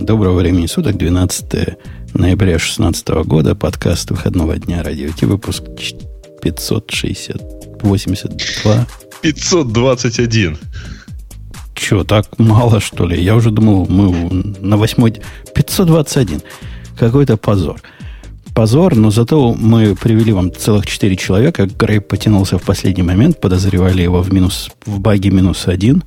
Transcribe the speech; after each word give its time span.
Доброго 0.00 0.34
времени 0.40 0.66
суток, 0.66 0.98
12 0.98 1.78
ноября 2.12 2.58
2016 2.58 3.08
года, 3.24 3.54
подкаст 3.54 4.10
выходного 4.10 4.58
дня 4.58 4.82
радио 4.82 5.08
Ти, 5.08 5.24
выпуск 5.24 5.62
560, 6.42 7.82
82. 7.82 8.86
521. 9.22 10.58
Че, 11.74 12.04
так 12.04 12.38
мало, 12.38 12.78
что 12.80 13.06
ли? 13.06 13.22
Я 13.22 13.34
уже 13.36 13.50
думал, 13.50 13.86
мы 13.88 14.54
на 14.60 14.76
восьмой... 14.76 15.14
521. 15.54 16.42
Какой-то 16.98 17.38
позор. 17.38 17.80
Позор, 18.54 18.96
но 18.96 19.10
зато 19.10 19.54
мы 19.54 19.96
привели 19.96 20.32
вам 20.32 20.52
целых 20.52 20.86
четыре 20.86 21.16
человека. 21.16 21.66
Грей 21.66 22.00
потянулся 22.00 22.58
в 22.58 22.62
последний 22.62 23.02
момент, 23.02 23.40
подозревали 23.40 24.02
его 24.02 24.20
в, 24.20 24.30
минус, 24.30 24.70
в 24.84 25.00
баге 25.00 25.30
минус 25.30 25.66
один. 25.66 26.02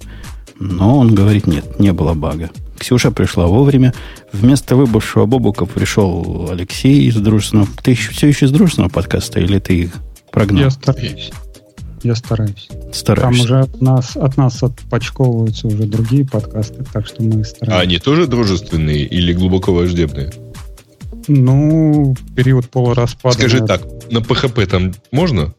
Но 0.59 0.97
он 0.97 1.15
говорит, 1.15 1.47
нет, 1.47 1.79
не 1.79 1.93
было 1.93 2.13
бага. 2.13 2.49
Ксюша 2.77 3.11
пришла 3.11 3.47
вовремя. 3.47 3.93
Вместо 4.31 4.75
выбывшего 4.75 5.25
Бобука 5.25 5.65
пришел 5.65 6.49
Алексей 6.51 7.07
из 7.07 7.15
дружественного... 7.15 7.67
Ты 7.81 7.91
еще, 7.91 8.11
все 8.11 8.27
еще 8.27 8.45
из 8.45 8.51
дружественного 8.51 8.89
подкаста 8.89 9.39
или 9.39 9.59
ты 9.59 9.73
их 9.83 9.91
прогнал? 10.31 10.63
Я 10.65 10.69
стараюсь. 10.69 11.31
Я 12.03 12.15
стараюсь. 12.15 12.69
Стараешься. 12.93 13.21
Там 13.21 13.39
уже 13.41 13.59
от 13.59 13.81
нас, 13.81 14.15
от 14.15 14.37
нас 14.37 14.63
отпочковываются 14.63 15.67
уже 15.67 15.83
другие 15.83 16.25
подкасты, 16.25 16.85
так 16.91 17.07
что 17.07 17.23
мы 17.23 17.43
стараемся. 17.43 17.79
А 17.79 17.81
они 17.81 17.97
тоже 17.97 18.27
дружественные 18.27 19.05
или 19.05 19.33
глубоко 19.33 19.73
враждебные? 19.73 20.31
Ну, 21.27 22.15
период 22.35 22.69
полураспада. 22.69 23.35
Скажи 23.37 23.65
так, 23.65 23.81
на 24.09 24.19
PHP 24.19 24.65
там 24.65 24.93
можно? 25.11 25.53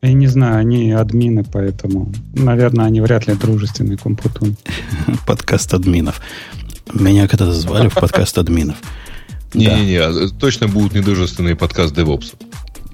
Я 0.00 0.12
не 0.12 0.28
знаю, 0.28 0.58
они 0.58 0.92
админы, 0.92 1.44
поэтому, 1.44 2.12
наверное, 2.32 2.86
они 2.86 3.00
вряд 3.00 3.26
ли 3.26 3.34
дружественные 3.34 3.98
компутун. 3.98 4.56
Подкаст 5.26 5.74
админов. 5.74 6.20
Меня 6.94 7.26
когда-то 7.26 7.52
звали 7.52 7.88
в 7.88 7.94
подкаст 7.94 8.38
админов. 8.38 8.76
Не-не-не, 9.54 10.28
точно 10.38 10.68
будут 10.68 10.94
недружественные 10.94 11.56
подкаст 11.56 11.96
DevOps. 11.96 12.34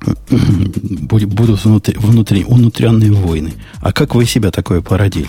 Будут 1.08 1.64
внутри, 1.64 1.96
внутри, 1.96 2.44
внутренние 2.44 3.12
войны. 3.12 3.54
А 3.80 3.92
как 3.92 4.14
вы 4.14 4.26
себя 4.26 4.50
такое 4.50 4.80
породили? 4.82 5.28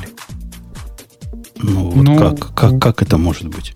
Ну, 1.57 1.89
вот 1.89 2.03
Ну, 2.03 2.17
как, 2.17 2.53
как, 2.53 2.81
как 2.81 3.01
это 3.01 3.17
может 3.17 3.47
быть? 3.47 3.73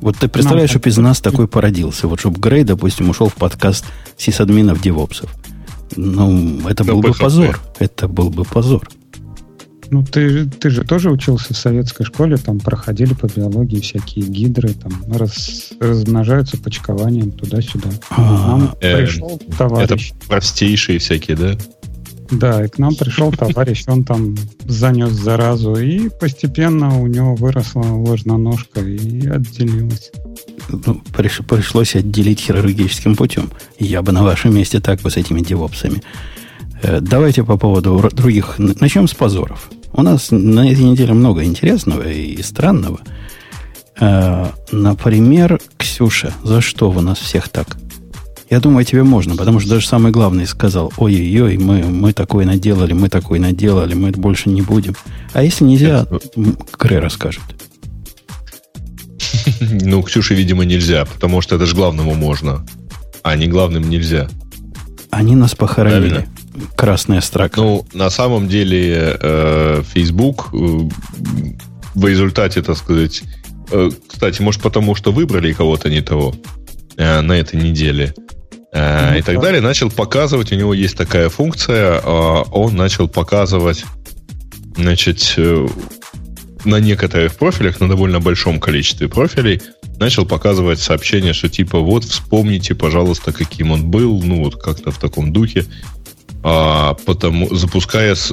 Вот 0.00 0.16
ты 0.18 0.28
представляешь, 0.28 0.70
Нам 0.70 0.80
чтобы 0.80 0.88
из 0.90 0.98
нас 0.98 1.20
такой 1.20 1.48
породился. 1.48 2.08
Вот 2.08 2.20
чтобы 2.20 2.38
Грей, 2.40 2.64
допустим, 2.64 3.08
ушел 3.08 3.28
в 3.28 3.34
подкаст 3.34 3.86
сисадминов 4.18 4.82
девопсов. 4.82 5.34
Ну, 5.96 6.68
это 6.68 6.84
был 6.84 7.00
бы 7.00 7.12
позор. 7.12 7.60
Это 7.78 8.08
был 8.08 8.30
бы 8.30 8.44
позор. 8.44 8.88
Ну, 9.90 10.02
ты, 10.02 10.46
ты 10.46 10.70
же 10.70 10.82
тоже 10.82 11.10
учился 11.10 11.52
в 11.52 11.56
советской 11.56 12.04
школе, 12.04 12.36
там 12.38 12.58
проходили 12.58 13.12
по 13.12 13.26
биологии 13.26 13.80
всякие 13.80 14.24
гидры, 14.24 14.70
там 14.70 14.92
раз, 15.12 15.72
размножаются 15.78 16.56
почкованием 16.56 17.30
туда-сюда. 17.30 17.90
А, 18.10 18.48
нам 18.48 18.74
Э, 18.80 18.96
пришел 19.02 19.40
Это 19.46 19.56
товарищ. 19.58 20.12
простейшие 20.26 20.98
всякие, 20.98 21.36
да? 21.36 21.56
Да, 22.38 22.64
и 22.64 22.68
к 22.68 22.78
нам 22.78 22.94
пришел 22.94 23.30
товарищ, 23.32 23.84
он 23.86 24.04
там 24.04 24.34
занес 24.66 25.10
заразу, 25.12 25.74
и 25.76 26.08
постепенно 26.08 26.98
у 27.00 27.06
него 27.06 27.34
выросла 27.34 27.82
ложноножка 27.82 28.80
и 28.80 29.26
отделилась. 29.28 30.10
ну, 30.68 31.00
приш- 31.12 31.44
пришлось 31.44 31.94
отделить 31.96 32.40
хирургическим 32.40 33.14
путем. 33.16 33.50
Я 33.78 34.02
бы 34.02 34.12
на 34.12 34.22
вашем 34.22 34.54
месте 34.54 34.80
так 34.80 35.00
бы 35.00 35.10
с 35.10 35.16
этими 35.16 35.40
девопсами. 35.40 36.02
Э, 36.82 37.00
Давайте 37.00 37.44
по 37.44 37.56
поводу 37.56 38.10
других. 38.12 38.54
Начнем 38.58 39.06
с 39.06 39.14
позоров. 39.14 39.70
У 39.92 40.02
нас 40.02 40.28
на 40.30 40.68
этой 40.70 40.82
неделе 40.84 41.12
много 41.14 41.44
интересного 41.44 42.02
и 42.10 42.42
странного. 42.42 43.00
Э, 44.00 44.46
Например, 44.72 45.60
Ксюша, 45.76 46.32
за 46.42 46.60
что 46.60 46.90
вы 46.90 47.02
нас 47.02 47.18
всех 47.18 47.48
так? 47.48 47.76
Я 48.50 48.60
думаю, 48.60 48.84
тебе 48.84 49.02
можно, 49.02 49.36
потому 49.36 49.58
что 49.58 49.70
даже 49.70 49.86
самый 49.86 50.12
главный 50.12 50.46
сказал, 50.46 50.92
ой-ой-ой, 50.96 51.56
мы, 51.56 51.82
мы 51.84 52.12
такое 52.12 52.44
наделали, 52.44 52.92
мы 52.92 53.08
такое 53.08 53.40
наделали, 53.40 53.94
мы 53.94 54.10
это 54.10 54.20
больше 54.20 54.50
не 54.50 54.62
будем. 54.62 54.94
А 55.32 55.42
если 55.42 55.64
нельзя, 55.64 56.06
Грей 56.78 56.98
расскажет. 56.98 57.42
Ну, 59.60 60.02
Ксюше, 60.02 60.34
видимо, 60.34 60.64
нельзя, 60.64 61.04
потому 61.04 61.40
что 61.40 61.56
это 61.56 61.66
же 61.66 61.74
главному 61.74 62.14
можно. 62.14 62.64
А 63.22 63.36
не 63.36 63.46
главным 63.46 63.88
нельзя. 63.88 64.28
Они 65.10 65.34
нас 65.34 65.54
похоронили. 65.54 66.08
Правильно. 66.08 66.26
Красная 66.76 67.20
строка. 67.20 67.60
Ну, 67.60 67.86
на 67.92 68.10
самом 68.10 68.48
деле, 68.48 69.16
э, 69.20 69.82
Facebook 69.92 70.50
э, 70.52 70.56
в 71.94 72.06
результате, 72.06 72.62
так 72.62 72.76
сказать, 72.76 73.22
э, 73.70 73.90
кстати, 74.08 74.42
может 74.42 74.60
потому, 74.60 74.94
что 74.94 75.12
выбрали 75.12 75.52
кого-то 75.52 75.88
не 75.88 76.00
того 76.00 76.34
э, 76.96 77.20
на 77.20 77.32
этой 77.32 77.60
неделе 77.60 78.14
э, 78.74 79.18
и 79.18 79.22
так 79.22 79.36
да. 79.36 79.40
далее, 79.40 79.60
начал 79.60 79.90
показывать, 79.90 80.52
у 80.52 80.56
него 80.56 80.74
есть 80.74 80.96
такая 80.96 81.28
функция, 81.28 82.00
э, 82.00 82.44
он 82.52 82.76
начал 82.76 83.08
показывать, 83.08 83.84
значит, 84.76 85.34
э, 85.36 85.66
на 86.64 86.80
некоторых 86.80 87.34
профилях, 87.34 87.80
на 87.80 87.88
довольно 87.88 88.20
большом 88.20 88.60
количестве 88.60 89.08
профилей, 89.08 89.62
начал 89.98 90.26
показывать 90.26 90.80
сообщение, 90.80 91.32
что 91.32 91.48
типа 91.48 91.78
вот 91.78 92.04
вспомните, 92.04 92.74
пожалуйста, 92.74 93.32
каким 93.32 93.70
он 93.70 93.90
был, 93.90 94.22
ну 94.22 94.44
вот 94.44 94.60
как-то 94.60 94.90
в 94.90 94.98
таком 94.98 95.32
духе, 95.32 95.66
а, 96.42 96.94
потому 97.06 97.54
запуская 97.54 98.14
с, 98.14 98.32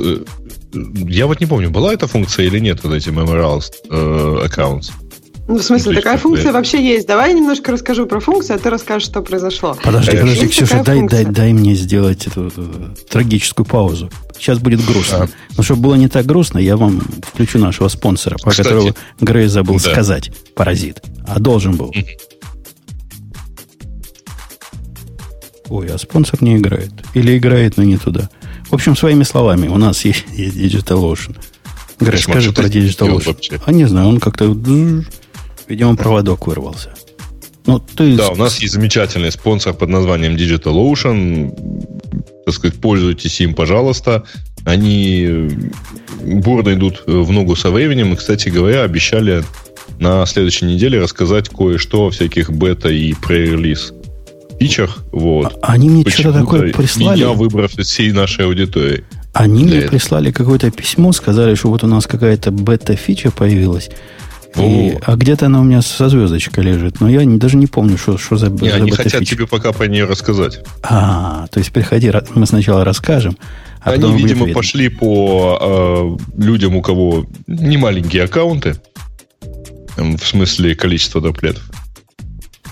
я 0.73 1.27
вот 1.27 1.39
не 1.39 1.45
помню, 1.45 1.69
была 1.69 1.93
эта 1.93 2.07
функция 2.07 2.45
или 2.45 2.59
нет, 2.59 2.83
вот 2.83 2.93
эти 2.93 3.09
memorial 3.09 3.61
э, 3.89 4.47
accounts. 4.47 4.91
Ну, 5.51 5.57
в 5.57 5.63
смысле, 5.63 5.87
Ну, 5.87 5.91
есть, 5.91 6.03
такая 6.05 6.17
функция 6.17 6.53
вообще 6.53 6.81
есть. 6.81 7.05
Давай 7.05 7.31
я 7.31 7.35
немножко 7.37 7.73
расскажу 7.73 8.05
про 8.05 8.21
функцию, 8.21 8.55
а 8.55 8.59
ты 8.59 8.69
расскажешь, 8.69 9.09
что 9.09 9.21
произошло. 9.21 9.77
Подожди, 9.83 10.11
Конечно. 10.11 10.21
подожди, 10.29 10.45
Есть 10.45 10.53
Ксюша, 10.55 10.75
дай, 10.75 10.83
дай, 10.85 10.99
функция. 10.99 11.25
дай 11.25 11.51
мне 11.51 11.75
сделать 11.75 12.25
эту 12.25 12.53
э, 12.55 12.87
трагическую 13.09 13.65
паузу. 13.65 14.09
Сейчас 14.37 14.59
будет 14.59 14.85
грустно. 14.85 15.23
А. 15.23 15.27
Но 15.57 15.63
чтобы 15.63 15.81
было 15.81 15.95
не 15.95 16.07
так 16.07 16.25
грустно, 16.25 16.57
я 16.57 16.77
вам 16.77 17.01
включу 17.33 17.59
нашего 17.59 17.89
спонсора, 17.89 18.37
по 18.41 18.51
Кстати. 18.51 18.65
которому 18.69 18.95
Грей 19.19 19.47
забыл 19.47 19.75
Да. 19.75 19.91
сказать. 19.91 20.31
Паразит. 20.55 21.03
А 21.27 21.37
должен 21.37 21.75
был. 21.75 21.93
Ой, 25.67 25.87
а 25.87 25.97
спонсор 25.97 26.41
не 26.41 26.55
играет. 26.55 26.91
Или 27.13 27.37
играет, 27.37 27.75
но 27.75 27.83
не 27.83 27.97
туда. 27.97 28.29
В 28.69 28.73
общем, 28.73 28.95
своими 28.95 29.23
словами, 29.23 29.67
у 29.67 29.77
нас 29.77 30.05
есть, 30.05 30.23
есть 30.31 30.55
DigitalOcean. 30.55 31.35
Грей, 31.99 32.21
скажи 32.21 32.53
про 32.53 32.67
DigitalOcean. 32.67 33.61
А 33.65 33.71
не 33.73 33.83
знаю, 33.83 34.07
он 34.07 34.21
как-то... 34.21 34.55
Видимо, 35.71 35.95
проводок 35.95 36.47
вырвался. 36.47 36.89
Ну, 37.65 37.79
ты... 37.79 38.17
Да, 38.17 38.29
у 38.29 38.35
нас 38.35 38.59
есть 38.59 38.73
замечательный 38.73 39.31
спонсор 39.31 39.73
под 39.73 39.87
названием 39.87 40.35
DigitalOcean. 40.35 41.55
Так 42.45 42.55
сказать, 42.55 42.81
пользуйтесь 42.81 43.39
им, 43.39 43.53
пожалуйста. 43.53 44.23
Они 44.65 45.25
э, 45.25 45.49
бурно 46.23 46.73
идут 46.73 47.03
в 47.05 47.31
ногу 47.31 47.55
со 47.55 47.71
временем. 47.71 48.11
И, 48.11 48.15
кстати 48.17 48.49
говоря, 48.49 48.83
обещали 48.83 49.43
на 49.97 50.25
следующей 50.25 50.65
неделе 50.65 50.99
рассказать 50.99 51.47
кое-что 51.47 52.07
о 52.07 52.09
всяких 52.09 52.49
бета 52.49 52.89
и 52.89 53.13
пререлиз 53.13 53.93
фичах. 54.59 54.97
Вот. 55.13 55.57
А 55.61 55.73
Они 55.73 55.89
мне 55.89 56.03
что-то 56.09 56.39
такое 56.39 56.73
прислали. 56.73 57.21
Меня 57.21 57.31
выбрав 57.31 57.79
из 57.79 57.87
всей 57.87 58.11
нашей 58.11 58.45
аудитории. 58.45 59.05
Они 59.33 59.63
мне 59.63 59.77
этого. 59.77 59.91
прислали 59.91 60.31
какое-то 60.31 60.69
письмо, 60.71 61.13
сказали, 61.13 61.55
что 61.55 61.69
вот 61.69 61.83
у 61.83 61.87
нас 61.87 62.05
какая-то 62.05 62.51
бета-фича 62.51 63.31
появилась. 63.31 63.89
И- 64.55 64.91
О. 64.95 64.99
а 65.05 65.15
где-то 65.15 65.45
она 65.45 65.61
у 65.61 65.63
меня 65.63 65.81
со 65.81 66.09
звездочкой 66.09 66.63
лежит. 66.65 66.99
Но 66.99 67.09
я 67.09 67.23
не- 67.23 67.37
даже 67.37 67.55
не 67.57 67.67
помню, 67.67 67.97
что, 67.97 68.17
что 68.17 68.35
за, 68.37 68.49
Не, 68.49 68.69
за 68.69 68.75
они 68.75 68.91
хотят 68.91 69.05
бета-фича. 69.13 69.35
тебе 69.35 69.47
пока 69.47 69.71
про 69.71 69.87
нее 69.87 70.05
рассказать. 70.05 70.61
А, 70.83 71.47
то 71.51 71.59
есть 71.59 71.71
приходи, 71.71 72.11
мы 72.35 72.45
сначала 72.45 72.83
расскажем, 72.83 73.37
а 73.81 73.91
Они, 73.91 74.11
видимо, 74.13 74.39
видно. 74.45 74.53
пошли 74.53 74.89
по 74.89 76.17
э, 76.37 76.41
людям, 76.41 76.75
у 76.75 76.81
кого 76.81 77.25
не 77.47 77.77
маленькие 77.77 78.23
аккаунты. 78.23 78.75
В 79.97 80.19
смысле 80.19 80.75
количество 80.75 81.21
доплетов. 81.21 81.63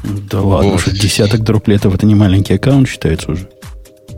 Да 0.03 0.41
ладно, 0.41 0.71
Вот. 0.71 0.89
десяток 0.93 1.43
дроплетов 1.43 1.93
это 1.95 2.05
не 2.05 2.15
маленький 2.15 2.53
аккаунт 2.53 2.87
считается 2.87 3.31
уже. 3.31 3.49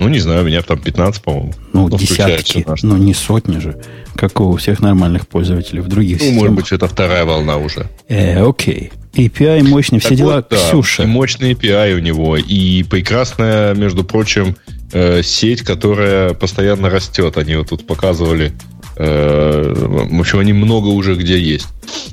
Ну, 0.01 0.09
не 0.09 0.19
знаю, 0.19 0.41
у 0.43 0.47
меня 0.47 0.61
там 0.63 0.79
15, 0.79 1.21
по-моему. 1.21 1.53
Ну, 1.73 1.87
Ну, 1.87 1.95
включая 1.97 2.37
десятки, 2.39 2.65
но 2.83 2.97
не 2.97 3.13
сотни 3.13 3.59
же, 3.59 3.79
как 4.15 4.39
у 4.41 4.55
всех 4.57 4.79
нормальных 4.79 5.27
пользователей 5.27 5.81
в 5.81 5.87
других 5.87 6.17
Ну, 6.19 6.25
может 6.31 6.39
системах. 6.39 6.55
быть, 6.63 6.71
это 6.71 6.87
вторая 6.87 7.23
волна 7.25 7.57
уже. 7.57 7.87
Э, 8.07 8.43
окей. 8.43 8.91
API 9.13 9.63
мощный, 9.63 9.99
все 9.99 10.09
Так 10.09 10.17
дела. 10.17 10.35
вот, 10.37 10.47
да, 10.49 10.55
Ксюша. 10.57 11.03
и 11.03 11.05
мощный 11.05 11.51
API 11.53 11.93
у 11.95 11.99
него, 11.99 12.35
и 12.35 12.81
прекрасная, 12.83 13.75
между 13.75 14.03
прочим, 14.03 14.55
э, 14.91 15.21
сеть, 15.21 15.61
которая 15.61 16.33
постоянно 16.33 16.89
растет. 16.89 17.37
Они 17.37 17.55
вот 17.55 17.69
тут 17.69 17.85
показывали, 17.85 18.53
э, 18.97 19.73
в 20.09 20.19
общем, 20.19 20.39
они 20.39 20.53
много 20.53 20.87
уже 20.87 21.15
где 21.15 21.39
есть. 21.39 21.67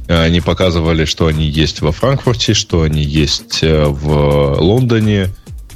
Э, 0.08 0.24
Они 0.24 0.40
показывали, 0.40 1.04
что 1.06 1.26
они 1.28 1.46
есть 1.46 1.80
во 1.80 1.92
Франкфурте, 1.92 2.52
что 2.52 2.82
они 2.82 3.02
есть 3.02 3.60
э, 3.62 3.84
в 3.86 4.56
Лондоне, 4.60 5.28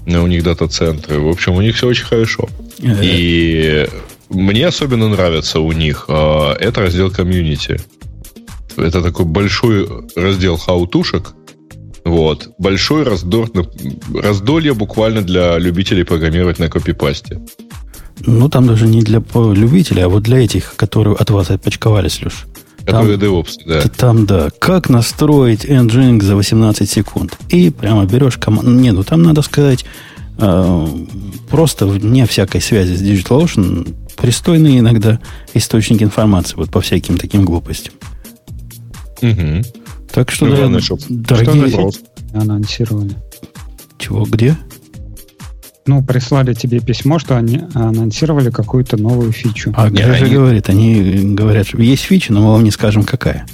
у 0.06 0.26
них 0.26 0.42
дата-центры. 0.42 1.18
В 1.18 1.28
общем, 1.28 1.54
у 1.54 1.60
них 1.60 1.76
все 1.76 1.86
очень 1.86 2.04
хорошо. 2.04 2.48
Э, 2.80 2.94
И 3.02 3.88
мне 4.28 4.66
особенно 4.66 5.08
нравится 5.08 5.60
у 5.60 5.72
них 5.72 6.06
э, 6.08 6.52
это 6.60 6.80
раздел 6.80 7.10
комьюнити. 7.10 7.80
Это 8.76 9.02
такой 9.02 9.26
большой 9.26 9.88
раздел 10.16 10.56
хаутушек. 10.56 11.34
Вот. 12.04 12.48
Большой 12.58 13.04
раздор, 13.04 13.50
раздолье 14.14 14.74
буквально 14.74 15.22
для 15.22 15.58
любителей 15.58 16.04
программировать 16.04 16.58
на 16.58 16.68
копипасте. 16.68 17.40
Ну, 18.26 18.48
там 18.48 18.66
даже 18.66 18.86
не 18.86 19.02
для 19.02 19.22
любителей, 19.34 20.02
а 20.02 20.08
вот 20.08 20.22
для 20.22 20.38
этих, 20.44 20.74
которые 20.76 21.16
от 21.16 21.30
вас 21.30 21.50
отпочковались, 21.50 22.22
Леш. 22.22 22.46
Которые 22.84 23.16
DevOps, 23.16 23.60
да. 23.64 23.82
Там, 23.96 24.26
да. 24.26 24.50
Как 24.58 24.88
настроить 24.88 25.64
Nginx 25.64 26.22
за 26.22 26.36
18 26.36 26.90
секунд. 26.90 27.38
И 27.48 27.70
прямо 27.70 28.04
берешь 28.04 28.38
команду. 28.38 28.70
Не, 28.70 28.92
ну 28.92 29.04
там 29.04 29.22
надо 29.22 29.42
сказать, 29.42 29.84
э, 30.38 30.86
просто 31.50 31.86
вне 31.86 32.26
всякой 32.26 32.60
связи 32.60 32.94
с 32.94 33.02
DigitalOcean 33.02 33.94
пристойные 34.16 34.78
иногда 34.78 35.20
источники 35.54 36.04
информации 36.04 36.54
вот 36.56 36.70
по 36.70 36.80
всяким 36.80 37.18
таким 37.18 37.44
глупостям. 37.44 37.94
Угу. 39.20 39.62
Так 40.12 40.30
что, 40.30 40.46
ну, 40.46 40.70
да, 40.70 40.80
что 40.80 40.98
дорогие... 41.08 41.68
Что 41.68 41.90
анонсировали? 42.34 43.16
Чего, 43.98 44.24
где? 44.24 44.56
Ну, 45.86 46.02
прислали 46.02 46.54
тебе 46.54 46.80
письмо, 46.80 47.18
что 47.18 47.36
они 47.36 47.62
анонсировали 47.74 48.50
какую-то 48.50 48.96
новую 48.96 49.32
фичу. 49.32 49.74
А 49.76 49.90
где 49.90 50.04
же 50.04 50.24
они... 50.24 50.34
говорит? 50.34 50.68
Они 50.68 51.34
говорят, 51.34 51.66
что 51.66 51.82
есть 51.82 52.04
фича, 52.04 52.32
но 52.32 52.40
мы 52.40 52.52
вам 52.52 52.64
не 52.64 52.70
скажем, 52.70 53.02
какая. 53.02 53.46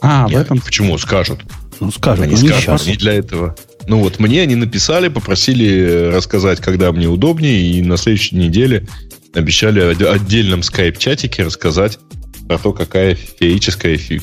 А, 0.00 0.26
Нет, 0.28 0.38
в 0.38 0.40
этом... 0.40 0.60
Почему? 0.60 0.96
Скажут. 0.96 1.40
Ну, 1.80 1.90
скажут. 1.90 2.24
Они 2.24 2.36
ну, 2.40 2.48
скажут, 2.48 2.86
не 2.86 2.96
для 2.96 3.14
этого. 3.14 3.54
Ну, 3.86 4.00
вот 4.00 4.18
мне 4.18 4.42
они 4.42 4.54
написали, 4.54 5.08
попросили 5.08 6.10
рассказать, 6.12 6.60
когда 6.60 6.92
мне 6.92 7.08
удобнее, 7.08 7.60
и 7.60 7.82
на 7.82 7.98
следующей 7.98 8.36
неделе 8.36 8.86
обещали 9.34 9.94
в 9.94 10.02
отдельном 10.10 10.62
скайп-чатике 10.62 11.44
рассказать 11.44 11.98
про 12.46 12.58
то, 12.58 12.72
какая 12.72 13.14
феическая 13.14 13.96
фи... 13.96 14.20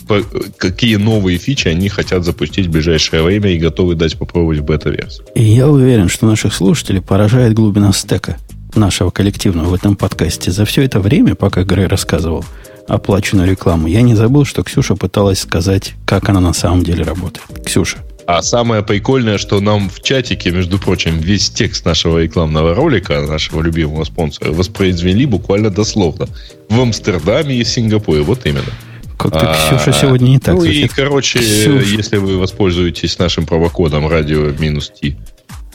какие 0.58 0.96
новые 0.96 1.38
фичи 1.38 1.68
они 1.68 1.90
хотят 1.90 2.24
запустить 2.24 2.68
в 2.68 2.72
ближайшее 2.72 3.24
время 3.24 3.52
и 3.52 3.58
готовы 3.58 3.96
дать 3.96 4.18
попробовать 4.18 4.62
бета-версии. 4.62 5.24
И 5.36 5.44
я 5.44 5.68
уверен, 5.68 6.10
что 6.10 6.26
наших 6.26 6.54
слушателей 6.54 7.02
поражает 7.02 7.54
глубина 7.54 7.92
стека 7.94 8.38
нашего 8.76 9.12
коллективного 9.12 9.70
в 9.70 9.74
этом 9.74 9.96
подкасте. 9.96 10.52
За 10.52 10.66
все 10.66 10.84
это 10.84 11.00
время, 11.00 11.36
пока 11.36 11.64
Грей 11.64 11.88
рассказывал 11.88 12.46
оплаченную 12.88 13.50
рекламу, 13.50 13.88
я 13.88 14.02
не 14.02 14.16
забыл, 14.16 14.46
что 14.46 14.64
Ксюша 14.64 14.96
пыталась 14.96 15.40
сказать, 15.40 15.94
как 16.06 16.30
она 16.30 16.40
на 16.40 16.54
самом 16.54 16.84
деле 16.84 17.04
работает. 17.04 17.46
Ксюша. 17.66 18.00
А 18.26 18.42
самое 18.42 18.84
прикольное, 18.84 19.38
что 19.38 19.60
нам 19.60 19.90
в 19.90 20.02
чатике, 20.02 20.52
между 20.52 20.80
прочим, 20.80 21.20
весь 21.20 21.50
текст 21.50 21.86
нашего 21.86 22.20
рекламного 22.20 22.74
ролика, 22.74 23.22
нашего 23.22 23.62
любимого 23.62 24.04
спонсора, 24.04 24.52
воспроизвели 24.52 25.26
буквально 25.26 25.70
дословно. 25.70 26.28
В 26.70 26.80
Амстердаме 26.80 27.56
и 27.56 27.64
Сингапуре. 27.64 28.22
Вот 28.22 28.46
именно. 28.46 28.72
Как-то 29.18 29.54
Ксюша 29.54 29.92
а, 29.92 29.94
сегодня 29.94 30.30
не 30.30 30.40
так. 30.40 30.56
Ну 30.56 30.64
и, 30.64 30.88
короче, 30.88 31.40
Ксюша. 31.40 31.86
если 31.86 32.18
вы 32.18 32.38
воспользуетесь 32.38 33.20
нашим 33.20 33.46
промокодом 33.46 34.08
радио 34.08 34.52
минус 34.52 34.90
T 34.90 35.16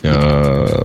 э, 0.02 0.82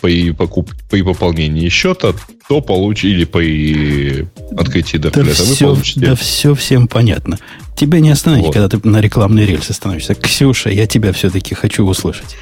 при, 0.00 0.32
покуп, 0.32 0.70
при 0.90 1.02
пополнении 1.02 1.68
счета, 1.68 2.12
то 2.48 2.60
получите, 2.60 3.08
или 3.08 3.24
при 3.24 4.26
открытии 4.56 4.98
дефлета, 4.98 5.38
да 5.38 5.44
вы 5.44 5.54
все, 5.54 5.66
получите... 5.66 6.00
Да 6.00 6.14
все 6.14 6.54
всем 6.54 6.88
понятно. 6.88 7.38
Тебя 7.76 8.00
не 8.00 8.10
остановить, 8.10 8.46
вот. 8.46 8.54
когда 8.54 8.68
ты 8.68 8.88
на 8.88 9.00
рекламной 9.00 9.46
рельсе 9.46 9.72
становишься. 9.72 10.14
Ксюша, 10.14 10.70
я 10.70 10.86
тебя 10.86 11.12
все-таки 11.12 11.54
хочу 11.54 11.86
услышать. 11.86 12.36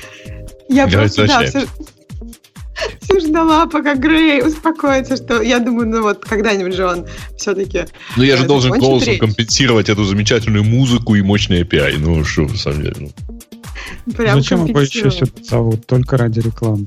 Я 0.69 0.87
просто, 0.88 1.26
да, 1.26 1.47
все, 1.47 1.67
все 3.00 3.20
ждала, 3.20 3.67
пока 3.67 3.94
Грей 3.94 4.43
успокоится, 4.43 5.17
что 5.17 5.43
я 5.43 5.59
думаю, 5.59 5.88
ну 5.88 6.03
вот 6.03 6.25
когда-нибудь 6.25 6.75
же 6.75 6.87
он 6.87 7.06
все-таки... 7.37 7.87
Ну 8.17 8.23
я 8.23 8.37
же 8.37 8.44
э, 8.44 8.47
должен 8.47 8.79
голосом 8.79 9.12
речь. 9.12 9.20
компенсировать 9.20 9.88
эту 9.88 10.05
замечательную 10.05 10.65
музыку 10.65 11.15
и 11.15 11.23
мощный 11.23 11.62
API. 11.62 11.97
Ну 11.99 12.25
что, 12.25 12.44
в 12.44 12.56
самом 12.56 12.82
деле. 12.82 12.97
Ну. 12.99 13.11
Прям 14.16 14.38
Зачем 14.38 14.64
его 14.64 14.80
еще 14.80 15.10
сюда 15.10 15.32
зовут? 15.42 15.86
Только 15.86 16.16
ради 16.16 16.40
рекламы. 16.40 16.86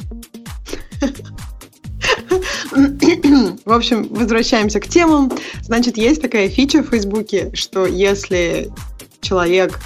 В 2.72 3.72
общем, 3.72 4.08
возвращаемся 4.10 4.80
к 4.80 4.88
темам. 4.88 5.32
Значит, 5.62 5.98
есть 5.98 6.22
такая 6.22 6.50
фича 6.50 6.84
в 6.84 6.90
Фейсбуке, 6.90 7.52
что 7.54 7.86
если 7.86 8.70
человек 9.22 9.80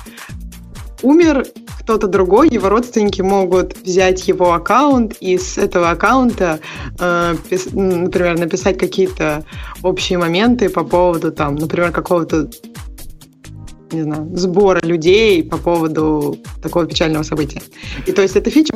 умер, 1.02 1.46
кто-то 1.80 2.07
другой, 2.07 2.50
его 2.50 2.69
родственники 2.69 3.22
могут 3.22 3.78
взять 3.78 4.28
его 4.28 4.54
аккаунт 4.54 5.16
и 5.19 5.38
с 5.38 5.58
этого 5.58 5.92
аккаунта, 5.92 6.60
э, 7.00 7.36
пис, 7.48 7.68
например, 7.74 8.40
написать 8.40 8.78
какие-то 8.80 9.44
общие 9.84 10.18
моменты 10.18 10.69
по 10.69 10.84
поводу, 10.84 11.31
там, 11.31 11.56
например, 11.56 11.92
какого-то 11.92 12.50
не 13.92 14.04
знаю, 14.04 14.30
сбора 14.36 14.80
людей 14.84 15.44
по 15.44 15.58
поводу 15.58 16.38
такого 16.62 16.86
печального 16.86 17.24
события. 17.24 17.62
И 18.06 18.12
то 18.12 18.22
есть 18.22 18.36
эта 18.36 18.50
фича 18.50 18.74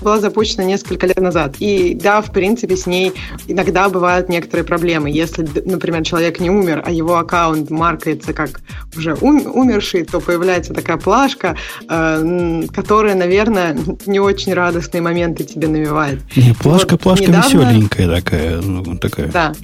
была 0.00 0.20
запущена 0.20 0.64
несколько 0.64 1.06
лет 1.06 1.20
назад. 1.20 1.56
И 1.58 1.94
да, 1.94 2.20
в 2.20 2.32
принципе, 2.32 2.76
с 2.76 2.86
ней 2.86 3.12
иногда 3.46 3.88
бывают 3.88 4.28
некоторые 4.28 4.64
проблемы. 4.64 5.10
Если, 5.10 5.48
например, 5.64 6.04
человек 6.04 6.40
не 6.40 6.50
умер, 6.50 6.82
а 6.84 6.90
его 6.90 7.16
аккаунт 7.16 7.70
маркается 7.70 8.32
как 8.32 8.60
уже 8.96 9.16
ум- 9.20 9.50
умерший, 9.54 10.04
то 10.04 10.20
появляется 10.20 10.74
такая 10.74 10.96
плашка, 10.96 11.56
э, 11.88 12.62
которая, 12.74 13.14
наверное, 13.14 13.76
не 14.06 14.20
очень 14.20 14.54
радостные 14.54 15.02
моменты 15.02 15.44
тебе 15.44 15.68
навевает. 15.68 16.20
Не, 16.36 16.54
плашка, 16.54 16.92
вот 16.92 17.00
плашка 17.00 17.26
недавно... 17.26 17.46
веселенькая 17.46 18.08
такая. 18.08 18.60
Ну, 18.60 18.96
такая. 18.98 19.28
Да. 19.28 19.54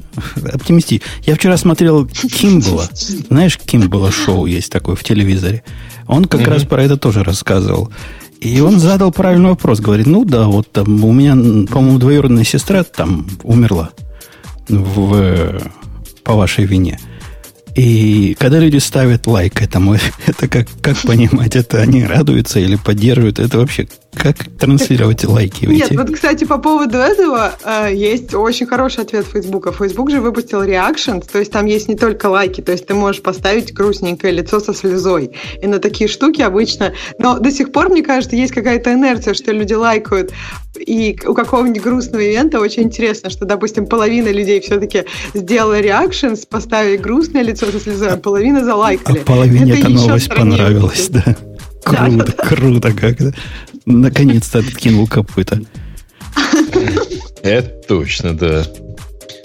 Оптимисти. 0.53 1.03
Я 1.25 1.35
вчера 1.35 1.57
смотрел 1.57 2.07
Кимбала. 2.07 2.89
Знаешь, 2.93 3.59
Кимбала 3.59 4.11
шоу 4.11 4.47
есть 4.47 4.71
такое 4.71 4.97
в 4.97 5.05
телевизоре. 5.05 5.63
Он 6.07 6.25
как 6.25 6.43
mm-hmm. 6.43 6.51
раз 6.51 6.65
про 6.65 6.83
это 6.83 6.97
тоже 6.97 7.23
рассказывал. 7.23 7.91
И 8.43 8.61
он 8.61 8.81
задал 8.81 9.13
правильный 9.13 9.51
вопрос. 9.51 9.79
Говорит, 9.79 10.07
ну 10.07 10.25
да, 10.25 10.49
вот 10.49 10.71
там 10.73 11.05
у 11.05 11.13
меня, 11.13 11.35
по-моему, 11.67 11.99
двоюродная 11.99 12.43
сестра 12.43 12.83
там 12.83 13.25
умерла 13.45 13.91
в, 14.69 15.61
по 16.25 16.35
вашей 16.35 16.65
вине. 16.65 16.99
И 17.77 18.37
когда 18.41 18.59
люди 18.59 18.79
ставят 18.79 19.29
лайк 19.29 19.63
этому, 19.63 19.95
это 20.27 20.49
как, 20.49 20.67
как 20.81 21.01
понимать, 21.03 21.55
это 21.55 21.81
они 21.81 22.05
радуются 22.05 22.59
или 22.59 22.75
поддерживают? 22.75 23.39
Это 23.39 23.59
вообще 23.59 23.87
как 24.15 24.37
транслировать 24.59 25.25
лайки? 25.25 25.65
Нет, 25.65 25.91
вот, 25.93 26.11
кстати, 26.11 26.45
по 26.45 26.59
поводу 26.59 26.99
этого 26.99 27.55
э, 27.65 27.95
есть 27.95 28.35
очень 28.35 28.67
хороший 28.67 29.01
ответ 29.01 29.27
Фейсбука. 29.27 29.73
Фейсбук 29.73 30.11
же 30.11 30.21
выпустил 30.21 30.63
Reactions, 30.63 31.25
то 31.31 31.39
есть 31.39 31.51
там 31.51 31.67
есть 31.67 31.89
не 31.89 31.97
только 31.97 32.27
лайки, 32.27 32.61
то 32.61 32.73
есть 32.73 32.87
ты 32.87 32.95
можешь 32.95 33.23
поставить 33.23 33.73
грустненькое 33.73 34.33
лицо 34.33 34.61
со 34.61 34.75
слезой. 34.75 35.33
И 35.61 35.67
на 35.67 35.79
такие 35.79 36.09
штуки 36.09 36.43
обычно... 36.43 36.93
Но 37.19 37.39
до 37.39 37.51
сих 37.51 37.73
пор, 37.73 37.89
мне 37.89 38.03
кажется, 38.03 38.37
есть 38.37 38.53
какая-то 38.53 38.93
инерция, 38.93 39.35
что 39.35 39.51
люди 39.51 39.73
лайкают. 39.73 40.33
И 40.79 41.19
у 41.27 41.35
какого-нибудь 41.35 41.83
грустного 41.83 42.23
ивента 42.23 42.61
очень 42.61 42.85
интересно, 42.85 43.31
что, 43.31 43.45
допустим, 43.45 43.87
половина 43.87 44.29
людей 44.29 44.61
все-таки 44.61 45.05
сделала 45.35 45.81
Reactions, 45.81 46.47
поставили 46.49 46.97
грустное 46.97 47.43
лицо 47.43 47.67
со 47.67 47.81
слезой, 47.81 48.11
а 48.11 48.17
половина 48.17 48.65
залайкали. 48.65 49.21
А 49.21 49.25
половине 49.25 49.73
эта 49.73 49.89
новость 49.89 50.35
понравилась, 50.35 51.09
да. 51.09 51.37
Круто, 51.85 52.33
круто 52.33 52.93
как-то. 52.93 53.35
Наконец-то 53.87 54.61
откинул 54.61 55.07
копыта. 55.07 55.61
Это 57.43 57.69
точно, 57.89 58.37
да. 58.37 58.65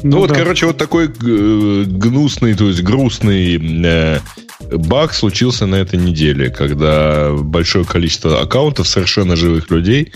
Ну, 0.03 0.12
ну 0.12 0.17
вот, 0.20 0.29
да. 0.29 0.36
короче, 0.36 0.67
вот 0.67 0.77
такой 0.77 1.08
э, 1.08 1.84
гнусный, 1.88 2.53
то 2.53 2.67
есть 2.67 2.84
грустный 2.84 3.58
э, 3.84 4.20
баг 4.60 5.13
случился 5.13 5.65
на 5.65 5.75
этой 5.75 6.00
неделе, 6.00 6.51
когда 6.51 7.32
большое 7.32 7.84
количество 7.84 8.41
аккаунтов 8.41 8.88
совершенно 8.88 9.36
живых 9.36 9.72
людей 9.72 10.13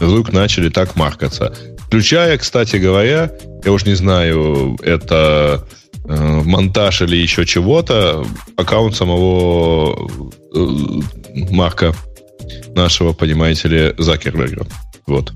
вдруг 0.00 0.32
начали 0.32 0.68
так 0.68 0.96
маркаться. 0.96 1.54
Включая, 1.86 2.38
кстати 2.38 2.76
говоря, 2.76 3.32
я 3.64 3.72
уж 3.72 3.84
не 3.84 3.94
знаю, 3.94 4.76
это 4.82 5.66
э, 6.04 6.42
монтаж 6.44 7.02
или 7.02 7.16
еще 7.16 7.46
чего-то, 7.46 8.26
аккаунт 8.56 8.96
самого 8.96 10.10
э, 10.54 10.66
Марка 11.50 11.94
нашего, 12.74 13.12
понимаете 13.12 13.68
ли, 13.68 13.94
Закерберга. 13.98 14.66
Вот. 15.06 15.32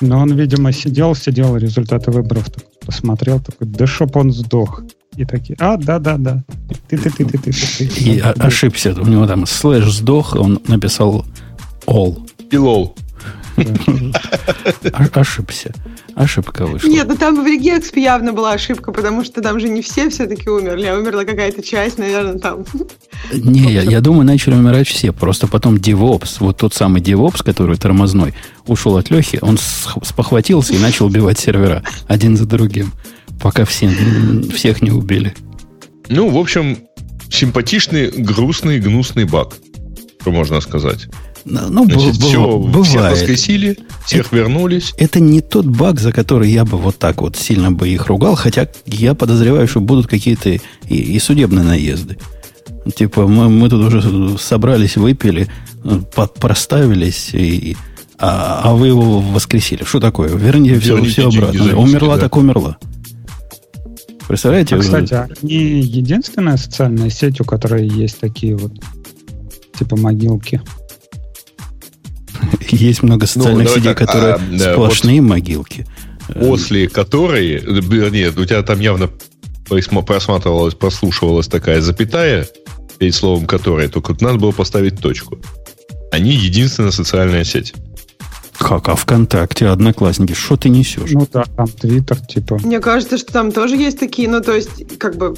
Но 0.00 0.18
он, 0.18 0.34
видимо, 0.34 0.72
сидел, 0.72 1.14
сидел, 1.14 1.56
результаты 1.56 2.10
выборов 2.10 2.50
так, 2.50 2.64
посмотрел, 2.84 3.40
такой, 3.40 3.66
да 3.66 3.86
чтоб 3.86 4.14
он 4.16 4.32
сдох. 4.32 4.82
И 5.16 5.24
такие, 5.24 5.56
а, 5.58 5.78
да-да-да. 5.78 6.44
Ты, 6.88 6.98
ты, 6.98 7.10
ты, 7.10 7.24
ты, 7.24 7.38
ты, 7.38 7.52
ты. 7.52 7.84
И 7.84 8.20
ошибся. 8.20 8.92
У 8.92 9.06
него 9.06 9.26
там 9.26 9.46
слэш 9.46 9.90
сдох, 9.90 10.34
он 10.34 10.60
написал 10.68 11.24
all. 11.86 12.28
И 12.50 12.56
лол. 12.58 12.94
Ошибся. 15.14 15.72
Ошибка 16.16 16.64
вышла. 16.64 16.88
Нет, 16.88 17.06
ну 17.08 17.14
там 17.14 17.44
в 17.44 17.46
Регексп 17.46 17.94
явно 17.98 18.32
была 18.32 18.52
ошибка, 18.52 18.90
потому 18.90 19.22
что 19.22 19.42
там 19.42 19.60
же 19.60 19.68
не 19.68 19.82
все 19.82 20.08
все-таки 20.08 20.48
умерли, 20.48 20.86
а 20.86 20.96
умерла 20.96 21.26
какая-то 21.26 21.62
часть, 21.62 21.98
наверное, 21.98 22.38
там. 22.38 22.64
Не, 23.34 23.70
я, 23.70 23.82
я 23.82 24.00
думаю, 24.00 24.24
начали 24.24 24.54
умирать 24.54 24.88
все. 24.88 25.12
Просто 25.12 25.46
потом 25.46 25.74
DevOps, 25.74 26.36
вот 26.40 26.56
тот 26.56 26.72
самый 26.72 27.02
DevOps, 27.02 27.44
который 27.44 27.76
тормозной, 27.76 28.32
ушел 28.66 28.96
от 28.96 29.10
Лехи, 29.10 29.38
он 29.42 29.58
спохватился 29.58 30.72
и 30.72 30.78
начал 30.78 31.04
убивать 31.04 31.38
сервера 31.38 31.82
один 32.08 32.38
за 32.38 32.46
другим, 32.46 32.92
пока 33.38 33.66
все, 33.66 33.90
всех 34.54 34.80
не 34.80 34.92
убили. 34.92 35.34
Ну, 36.08 36.30
в 36.30 36.38
общем, 36.38 36.78
симпатичный, 37.28 38.08
грустный, 38.10 38.80
гнусный 38.80 39.24
баг, 39.26 39.52
что 40.22 40.30
можно 40.30 40.62
сказать. 40.62 41.08
Ну, 41.48 41.84
Значит, 41.84 42.18
б- 42.18 42.26
все, 42.26 42.58
бывает. 42.58 42.86
всех 42.86 43.10
воскресили, 43.12 43.78
всех 44.04 44.26
это, 44.26 44.36
вернулись. 44.36 44.92
Это 44.98 45.20
не 45.20 45.40
тот 45.40 45.64
баг, 45.66 46.00
за 46.00 46.12
который 46.12 46.50
я 46.50 46.64
бы 46.64 46.76
вот 46.76 46.98
так 46.98 47.22
вот 47.22 47.36
сильно 47.36 47.70
бы 47.70 47.88
их 47.88 48.06
ругал, 48.08 48.34
хотя 48.34 48.68
я 48.86 49.14
подозреваю, 49.14 49.68
что 49.68 49.80
будут 49.80 50.08
какие-то 50.08 50.50
и, 50.50 50.60
и 50.88 51.18
судебные 51.20 51.64
наезды. 51.64 52.18
Типа, 52.96 53.28
мы, 53.28 53.48
мы 53.48 53.68
тут 53.68 53.94
уже 53.94 54.36
собрались, 54.38 54.96
выпили, 54.96 55.48
проставились, 56.40 57.30
и, 57.32 57.76
а, 58.18 58.62
а 58.64 58.74
вы 58.74 58.88
его 58.88 59.20
воскресили. 59.20 59.84
Что 59.84 60.00
такое? 60.00 60.34
Верните, 60.34 60.80
все, 60.80 61.00
все 61.04 61.28
обратно. 61.28 61.58
Заметили, 61.58 61.74
умерла 61.74 62.16
да. 62.16 62.22
так 62.22 62.36
умерла. 62.36 62.76
Представляете? 64.26 64.74
А, 64.74 64.78
кстати, 64.80 65.14
а 65.14 65.28
не 65.42 65.80
единственная 65.80 66.56
социальная 66.56 67.10
сеть, 67.10 67.40
у 67.40 67.44
которой 67.44 67.86
есть 67.86 68.18
такие 68.18 68.56
вот 68.56 68.72
типа 69.78 69.96
могилки. 69.96 70.60
Есть 72.70 73.02
много 73.02 73.26
социальных 73.26 73.68
ну, 73.68 73.74
сетей, 73.74 73.94
так, 73.94 73.98
которые 73.98 74.34
а, 74.34 74.72
сплошные 74.72 75.20
вот 75.20 75.28
могилки. 75.28 75.86
После 76.34 76.88
которой, 76.88 77.62
нет, 78.10 78.36
у 78.38 78.44
тебя 78.44 78.62
там 78.62 78.80
явно 78.80 79.10
просматривалась, 79.68 80.74
прослушивалась 80.74 81.48
такая 81.48 81.80
запятая 81.80 82.46
перед 82.98 83.14
словом 83.14 83.46
«которая», 83.46 83.88
только 83.88 84.16
надо 84.20 84.38
было 84.38 84.52
поставить 84.52 85.00
точку. 85.00 85.38
Они 86.12 86.32
единственная 86.32 86.92
социальная 86.92 87.44
сеть. 87.44 87.74
Как? 88.58 88.88
А 88.88 88.94
ВКонтакте, 88.96 89.66
Одноклассники, 89.66 90.32
что 90.32 90.56
ты 90.56 90.68
несешь? 90.68 91.10
Ну 91.12 91.26
да, 91.32 91.44
там 91.56 91.68
Твиттер, 91.68 92.18
типа. 92.20 92.58
Мне 92.62 92.80
кажется, 92.80 93.18
что 93.18 93.32
там 93.32 93.52
тоже 93.52 93.76
есть 93.76 93.98
такие, 93.98 94.28
ну 94.28 94.40
то 94.40 94.52
есть, 94.54 94.98
как 94.98 95.16
бы, 95.16 95.34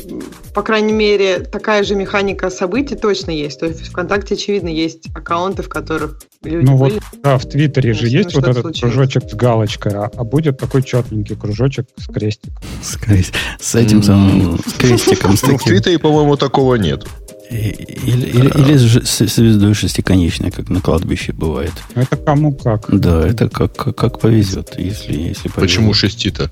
по 0.54 0.62
крайней 0.62 0.92
мере, 0.92 1.40
такая 1.40 1.82
же 1.84 1.94
механика 1.94 2.50
событий 2.50 2.94
точно 2.96 3.30
есть. 3.30 3.60
То 3.60 3.66
есть 3.66 3.80
в 3.80 3.90
ВКонтакте, 3.90 4.34
очевидно, 4.34 4.68
есть 4.68 5.06
аккаунты, 5.14 5.62
в 5.62 5.68
которых 5.68 6.18
люди 6.42 6.64
Ну 6.64 6.78
были. 6.78 6.94
вот, 6.94 7.02
да, 7.22 7.38
в 7.38 7.46
Твиттере 7.46 7.92
же 7.92 8.08
есть 8.08 8.34
вот 8.34 8.44
этот 8.44 8.62
случилось. 8.62 8.94
кружочек 8.94 9.30
с 9.30 9.34
галочкой, 9.34 9.92
а, 9.94 10.10
а 10.14 10.24
будет 10.24 10.58
такой 10.58 10.82
четненький 10.82 11.36
кружочек 11.36 11.86
с 11.96 12.06
крестиком. 12.06 12.54
С, 12.82 12.96
крест... 12.96 13.34
с 13.60 13.74
этим 13.74 14.02
самым, 14.02 14.58
с 14.58 14.72
крестиком. 14.74 15.34
Ну, 15.42 15.58
в 15.58 15.62
Твиттере, 15.64 15.98
по-моему, 15.98 16.36
такого 16.36 16.76
нет. 16.76 17.04
Или, 17.50 18.26
или, 18.26 18.48
или 18.48 18.76
с 18.76 19.18
звездой 19.18 19.72
шестиконечной, 19.72 20.50
как 20.50 20.68
на 20.68 20.80
кладбище 20.80 21.32
бывает. 21.32 21.72
Это 21.94 22.16
кому 22.16 22.52
как. 22.52 22.86
Да, 22.88 23.26
это 23.26 23.48
как, 23.48 23.74
как, 23.74 23.96
как 23.96 24.20
повезет, 24.20 24.74
если, 24.76 25.12
если 25.12 25.48
повезет. 25.48 25.54
Почему 25.54 25.94
шести-то? 25.94 26.50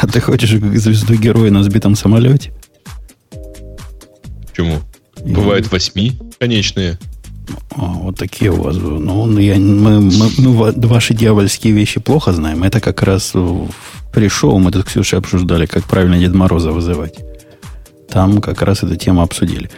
А 0.00 0.06
ты 0.06 0.20
хочешь 0.20 0.50
звезду 0.50 1.14
героя 1.14 1.50
на 1.50 1.62
сбитом 1.62 1.94
самолете? 1.94 2.52
Почему? 4.48 4.80
И... 5.24 5.32
Бывают 5.32 5.70
восьми 5.70 6.18
конечные. 6.38 6.98
О, 7.76 7.86
вот 8.04 8.16
такие 8.16 8.50
у 8.50 8.62
вас. 8.62 8.76
Ну, 8.76 9.38
я, 9.38 9.56
мы, 9.56 10.00
мы, 10.00 10.30
мы 10.38 10.72
ваши 10.72 11.12
дьявольские 11.12 11.74
вещи 11.74 12.00
плохо 12.00 12.32
знаем. 12.32 12.62
Это 12.62 12.80
как 12.80 13.02
раз 13.02 13.34
при 14.14 14.28
шоу 14.28 14.58
мы 14.58 14.72
тут 14.72 14.86
Ксюша 14.86 15.18
обсуждали, 15.18 15.66
как 15.66 15.84
правильно 15.84 16.18
Дед 16.18 16.34
Мороза 16.34 16.72
вызывать. 16.72 17.18
Там 18.08 18.40
как 18.40 18.62
раз 18.62 18.82
эту 18.82 18.96
тему 18.96 19.22
обсудили. 19.22 19.70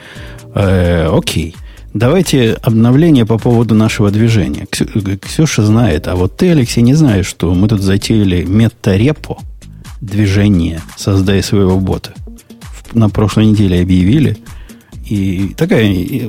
Э, 0.55 1.09
окей. 1.13 1.55
Давайте 1.93 2.59
обновление 2.63 3.25
по 3.25 3.39
поводу 3.39 3.75
нашего 3.75 4.11
движения. 4.11 4.67
Ксюша 4.67 5.63
знает, 5.63 6.09
а 6.09 6.15
вот 6.15 6.37
ты, 6.37 6.51
Алексей, 6.51 6.83
не 6.83 6.93
знаешь, 6.95 7.27
что 7.27 7.55
мы 7.55 7.69
тут 7.69 7.81
затеяли 7.81 8.45
мета-репо 8.45 9.39
движение 10.03 10.83
«Создай 10.99 11.43
своего 11.43 11.79
бота». 11.81 12.13
На 12.93 13.09
прошлой 13.09 13.47
неделе 13.47 13.81
объявили. 13.81 14.37
И 15.09 15.55
такая 15.57 15.85
и, 15.85 16.29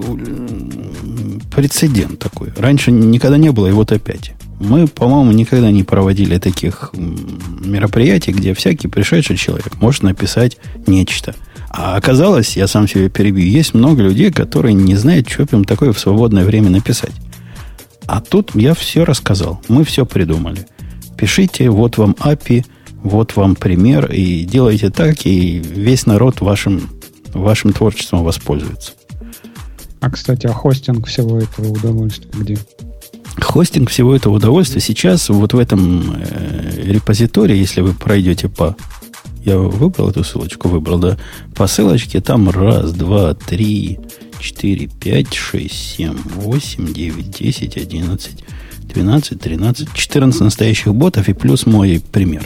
прецедент 1.54 2.20
такой. 2.20 2.54
Раньше 2.56 2.92
никогда 2.92 3.38
не 3.38 3.52
было, 3.52 3.68
и 3.68 3.72
вот 3.72 3.92
опять. 3.92 4.34
Мы, 4.62 4.88
по-моему, 4.88 5.34
никогда 5.34 5.70
не 5.70 5.84
проводили 5.84 6.38
таких 6.38 6.92
мероприятий, 6.94 8.32
где 8.32 8.54
всякий 8.54 8.88
пришедший 8.88 9.36
человек 9.36 9.82
может 9.82 10.04
написать 10.04 10.58
нечто– 10.86 11.36
а 11.70 11.96
оказалось, 11.96 12.56
я 12.58 12.68
сам 12.68 12.88
себе 12.88 13.10
перебью, 13.10 13.46
есть 13.46 13.74
много 13.74 14.02
людей, 14.02 14.32
которые 14.32 14.74
не 14.74 14.96
знают, 14.96 15.30
что 15.30 15.44
им 15.52 15.66
такое 15.66 15.92
в 15.92 16.00
свободное 16.00 16.46
время 16.46 16.70
написать. 16.70 17.14
А 18.06 18.22
тут 18.22 18.52
я 18.56 18.74
все 18.74 19.04
рассказал. 19.04 19.62
Мы 19.68 19.84
все 19.84 20.06
придумали. 20.06 20.66
Пишите, 21.18 21.70
вот 21.70 21.98
вам 21.98 22.16
API, 22.20 22.66
вот 23.04 23.36
вам 23.36 23.56
пример, 23.56 24.12
и 24.12 24.44
делайте 24.44 24.90
так, 24.90 25.26
и 25.26 25.60
весь 25.60 26.06
народ 26.06 26.42
вашим, 26.42 26.90
вашим 27.34 27.74
творчеством 27.74 28.24
воспользуется. 28.24 28.94
А, 30.00 30.10
кстати, 30.10 30.48
а 30.48 30.54
хостинг 30.54 31.08
всего 31.08 31.40
этого 31.40 31.70
удовольствия 31.70 32.30
где? 32.34 32.58
Хостинг 33.42 33.90
всего 33.90 34.16
этого 34.16 34.36
удовольствия 34.36 34.82
сейчас 34.82 35.30
вот 35.30 35.54
в 35.54 35.60
этом 35.60 36.16
э, 36.18 36.82
репозитории, 36.84 37.58
если 37.58 37.82
вы 37.82 37.94
пройдете 37.94 38.48
по 38.48 38.76
я 39.44 39.58
выбрал 39.58 40.10
эту 40.10 40.24
ссылочку, 40.24 40.68
выбрал, 40.68 41.00
да. 41.00 41.18
По 41.56 41.68
ссылочке 41.68 42.22
там 42.22 42.50
раз, 42.50 42.92
два, 42.92 43.34
три, 43.34 44.00
четыре, 44.40 44.88
пять, 44.88 45.34
шесть, 45.34 45.96
семь, 45.96 46.18
восемь, 46.36 46.94
девять, 46.94 47.32
десять, 47.32 47.78
одиннадцать, 47.78 48.44
двенадцать, 48.84 49.42
тринадцать, 49.42 49.94
четырнадцать 49.94 50.42
настоящих 50.42 50.94
ботов 50.94 51.28
и 51.30 51.34
плюс 51.34 51.66
мой 51.66 52.02
пример. 52.12 52.44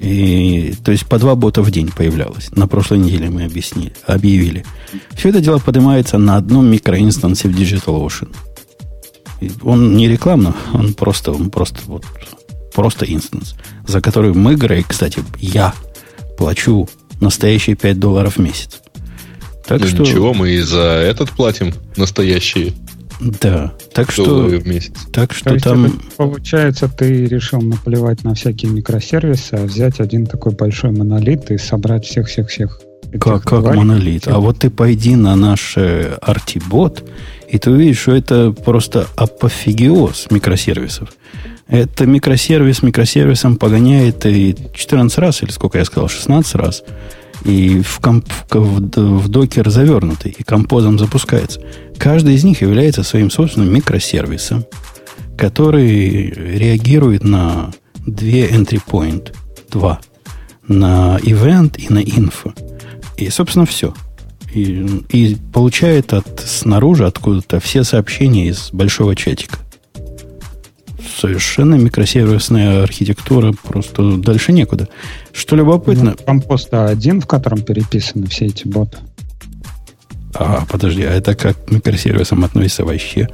И, 0.00 0.74
то 0.84 0.92
есть 0.92 1.06
по 1.06 1.18
два 1.18 1.34
бота 1.34 1.62
в 1.62 1.70
день 1.70 1.90
появлялось. 1.90 2.50
На 2.50 2.66
прошлой 2.66 2.98
неделе 2.98 3.30
мы 3.30 3.44
объяснили, 3.44 3.94
объявили. 4.06 4.66
Все 5.14 5.30
это 5.30 5.40
дело 5.40 5.58
поднимается 5.58 6.18
на 6.18 6.36
одном 6.36 6.66
микроинстансе 6.66 7.48
в 7.48 7.58
DigitalOcean. 7.58 8.34
Он 9.62 9.96
не 9.96 10.08
рекламно, 10.08 10.54
он 10.72 10.94
просто, 10.94 11.32
он 11.32 11.50
просто 11.50 11.78
вот 11.86 12.04
просто 12.74 13.06
инстанс, 13.06 13.54
за 13.86 14.00
который 14.00 14.34
мы, 14.34 14.56
Грей, 14.56 14.84
кстати, 14.86 15.20
я 15.38 15.74
плачу 16.36 16.88
настоящие 17.20 17.76
5 17.76 17.98
долларов 17.98 18.36
в 18.36 18.40
месяц. 18.40 18.82
Так 19.66 19.80
ну, 19.80 19.86
что... 19.86 20.02
Ничего, 20.02 20.34
мы 20.34 20.50
и 20.50 20.60
за 20.60 20.82
этот 20.82 21.30
платим 21.30 21.72
настоящие. 21.96 22.74
Да, 23.20 23.72
так 23.94 24.10
что... 24.10 24.46
в 24.46 24.66
месяц. 24.66 24.94
Так 25.12 25.32
что 25.32 25.54
То 25.54 25.60
там... 25.60 25.86
Это, 25.86 25.94
получается, 26.16 26.88
ты 26.88 27.26
решил 27.26 27.62
наплевать 27.62 28.24
на 28.24 28.34
всякие 28.34 28.72
микросервисы, 28.72 29.54
а 29.54 29.64
взять 29.64 30.00
один 30.00 30.26
такой 30.26 30.52
большой 30.52 30.90
монолит 30.90 31.50
и 31.50 31.58
собрать 31.58 32.04
всех-всех-всех. 32.04 32.80
Как, 33.20 33.44
как 33.44 33.74
монолит? 33.74 34.26
А 34.26 34.40
вот 34.40 34.58
ты 34.58 34.70
пойди 34.70 35.14
на 35.14 35.36
наш 35.36 35.74
э, 35.76 36.18
RT-бот, 36.20 37.08
и 37.48 37.58
ты 37.58 37.70
увидишь, 37.70 38.00
что 38.00 38.16
это 38.16 38.50
просто 38.50 39.06
апофигеоз 39.16 40.26
микросервисов. 40.30 41.10
Это 41.66 42.06
микросервис 42.06 42.82
микросервисом 42.82 43.56
погоняет 43.56 44.26
и 44.26 44.54
14 44.74 45.18
раз, 45.18 45.42
или 45.42 45.50
сколько 45.50 45.78
я 45.78 45.84
сказал, 45.84 46.08
16 46.08 46.54
раз. 46.56 46.84
И 47.44 47.80
в, 47.80 48.00
комп, 48.00 48.28
в, 48.50 48.80
в 48.80 49.28
докер 49.28 49.68
завернутый, 49.70 50.34
и 50.38 50.42
композом 50.42 50.98
запускается. 50.98 51.60
Каждый 51.98 52.34
из 52.34 52.44
них 52.44 52.62
является 52.62 53.02
своим 53.02 53.30
собственным 53.30 53.72
микросервисом, 53.72 54.64
который 55.36 56.30
реагирует 56.30 57.24
на 57.24 57.70
две 58.06 58.48
entry 58.48 58.80
point, 58.86 59.34
два, 59.70 60.00
на 60.68 61.18
event 61.22 61.76
и 61.78 61.92
на 61.92 62.02
info. 62.02 62.56
И, 63.16 63.28
собственно, 63.30 63.66
все. 63.66 63.94
И, 64.54 64.86
и 65.08 65.36
получает 65.52 66.12
от 66.12 66.40
снаружи 66.40 67.06
откуда-то 67.06 67.58
все 67.58 67.84
сообщения 67.84 68.48
из 68.48 68.70
большого 68.72 69.16
чатика 69.16 69.63
совершенно 71.16 71.74
микросервисная 71.76 72.82
архитектура, 72.82 73.52
просто 73.62 74.16
дальше 74.16 74.52
некуда. 74.52 74.88
Что 75.32 75.56
любопытно... 75.56 76.14
Ну, 76.18 76.24
компост 76.24 76.72
один, 76.72 77.20
в 77.20 77.26
котором 77.26 77.62
переписаны 77.62 78.26
все 78.26 78.46
эти 78.46 78.66
боты. 78.66 78.98
А, 80.34 80.64
подожди, 80.68 81.02
а 81.02 81.12
это 81.12 81.34
как 81.34 81.64
к 81.64 81.70
микросервисам 81.70 82.44
относится 82.44 82.84
вообще? 82.84 83.28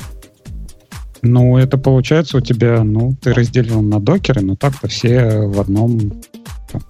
Ну, 1.23 1.59
это 1.59 1.77
получается 1.79 2.39
у 2.39 2.41
тебя, 2.41 2.83
ну, 2.83 3.15
ты 3.21 3.33
разделил 3.33 3.83
на 3.83 4.01
докеры, 4.01 4.41
но 4.41 4.57
так-то 4.57 4.89
все 4.89 5.47
в 5.47 5.61
одном... 5.61 6.23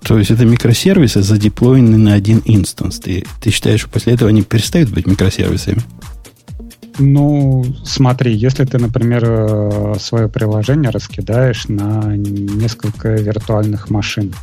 То 0.03 0.19
есть 0.19 0.31
это 0.31 0.45
микросервисы 0.45 1.23
задеплоены 1.23 1.97
на 1.97 2.13
один 2.13 2.43
инстанс. 2.45 3.01
Ты, 3.01 3.25
ты 3.41 3.51
считаешь, 3.51 3.81
что 3.81 3.89
после 3.89 4.13
этого 4.13 4.29
они 4.29 4.43
перестают 4.43 4.91
быть 4.91 5.07
микросервисами? 5.07 5.79
Ну, 6.99 7.65
смотри, 7.85 8.35
если 8.35 8.65
ты, 8.65 8.79
например, 8.79 9.25
э, 9.25 9.95
свое 9.99 10.29
приложение 10.29 10.91
раскидаешь 10.91 11.69
на 11.69 12.17
несколько 12.17 13.11
виртуальных 13.11 13.91
машин, 13.91 14.35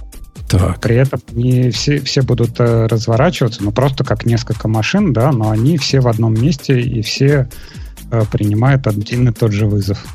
так. 0.48 0.80
При 0.80 0.96
этом 0.96 1.20
не 1.34 1.72
все, 1.72 2.00
все 2.00 2.22
будут 2.22 2.60
э, 2.60 2.88
разворачиваться, 2.88 3.64
ну 3.64 3.72
просто 3.72 4.06
как 4.06 4.26
несколько 4.26 4.70
машин, 4.70 5.12
да, 5.12 5.32
но 5.32 5.52
они 5.52 5.78
все 5.78 6.00
в 6.00 6.08
одном 6.08 6.36
месте 6.36 6.80
и 6.80 7.02
все 7.02 7.50
э, 8.12 8.24
принимают 8.32 8.88
один 8.88 9.28
и 9.28 9.34
тот 9.34 9.52
же 9.52 9.66
вызов. 9.66 10.06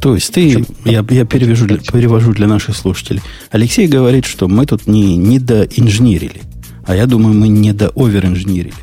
То 0.00 0.14
есть 0.14 0.32
ты, 0.32 0.64
я, 0.84 1.04
я 1.08 1.24
перевяжу 1.24 1.66
для, 1.66 1.78
перевожу 1.78 2.32
для 2.32 2.46
наших 2.46 2.76
слушателей. 2.76 3.20
Алексей 3.50 3.88
говорит, 3.88 4.26
что 4.26 4.46
мы 4.46 4.64
тут 4.64 4.86
не, 4.86 5.16
не 5.16 5.40
доинженерили, 5.40 6.42
а 6.84 6.94
я 6.94 7.06
думаю, 7.06 7.34
мы 7.34 7.48
не 7.48 7.72
до 7.72 7.90
оверинженерили. 7.96 8.74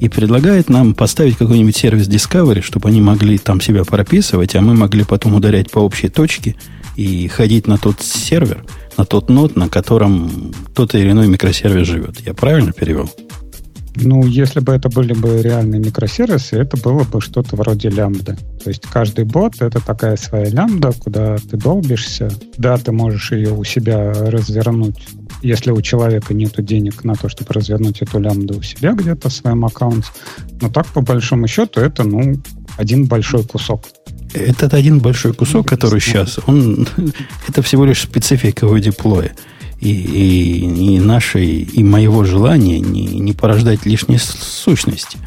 И 0.00 0.08
предлагает 0.08 0.68
нам 0.68 0.94
поставить 0.94 1.36
какой-нибудь 1.36 1.76
сервис 1.76 2.08
Discovery, 2.08 2.62
чтобы 2.62 2.88
они 2.88 3.00
могли 3.00 3.38
там 3.38 3.60
себя 3.60 3.84
прописывать, 3.84 4.54
а 4.54 4.60
мы 4.60 4.74
могли 4.74 5.04
потом 5.04 5.34
ударять 5.34 5.70
по 5.70 5.78
общей 5.78 6.08
точке 6.08 6.56
и 6.96 7.28
ходить 7.28 7.66
на 7.66 7.78
тот 7.78 8.00
сервер, 8.00 8.64
на 8.96 9.04
тот 9.04 9.28
нод, 9.28 9.56
на 9.56 9.68
котором 9.68 10.52
тот 10.74 10.94
или 10.94 11.10
иной 11.10 11.28
микросервис 11.28 11.86
живет. 11.86 12.20
Я 12.20 12.34
правильно 12.34 12.72
перевел? 12.72 13.10
Ну, 13.96 14.26
если 14.26 14.60
бы 14.60 14.72
это 14.72 14.88
были 14.88 15.12
бы 15.12 15.40
реальные 15.40 15.80
микросервисы, 15.80 16.56
это 16.56 16.76
было 16.76 17.04
бы 17.04 17.20
что-то 17.20 17.54
вроде 17.54 17.90
лямбда. 17.90 18.36
То 18.62 18.70
есть 18.70 18.82
каждый 18.82 19.24
бот— 19.24 19.54
это 19.60 19.80
такая 19.80 20.16
своя 20.16 20.50
лямбда, 20.50 20.92
куда 20.92 21.36
ты 21.36 21.56
долбишься. 21.56 22.30
Да, 22.56 22.76
ты 22.76 22.90
можешь 22.90 23.30
ее 23.30 23.52
у 23.52 23.62
себя 23.62 24.12
развернуть, 24.12 24.96
если 25.42 25.70
у 25.70 25.80
человека 25.80 26.34
нет 26.34 26.52
денег 26.64 27.04
на 27.04 27.14
то, 27.14 27.28
чтобы 27.28 27.52
развернуть 27.52 28.02
эту 28.02 28.18
лямбду 28.18 28.58
у 28.58 28.62
себя 28.62 28.94
где-то 28.94 29.28
в 29.28 29.32
своем 29.32 29.64
аккаунте. 29.64 30.08
Но 30.60 30.70
так, 30.70 30.86
по 30.86 31.00
большому 31.00 31.46
счету, 31.46 31.80
это, 31.80 32.02
ну, 32.02 32.34
один 32.76 33.06
большой 33.06 33.44
кусок. 33.44 33.84
Этот 34.32 34.74
один 34.74 34.98
большой 34.98 35.34
кусок, 35.34 35.68
который 35.68 36.00
сейчас, 36.00 36.40
он, 36.46 36.88
это 37.48 37.62
всего 37.62 37.84
лишь 37.84 38.02
специфика 38.02 38.66
его 38.66 38.78
деплоя 38.78 39.32
и, 39.80 39.90
и, 39.90 40.96
и 40.96 41.00
нашей, 41.00 41.62
и 41.62 41.82
моего 41.82 42.24
желания 42.24 42.80
не, 42.80 43.04
не 43.06 43.32
порождать 43.32 43.84
лишней 43.86 44.18
сущности. 44.18 45.18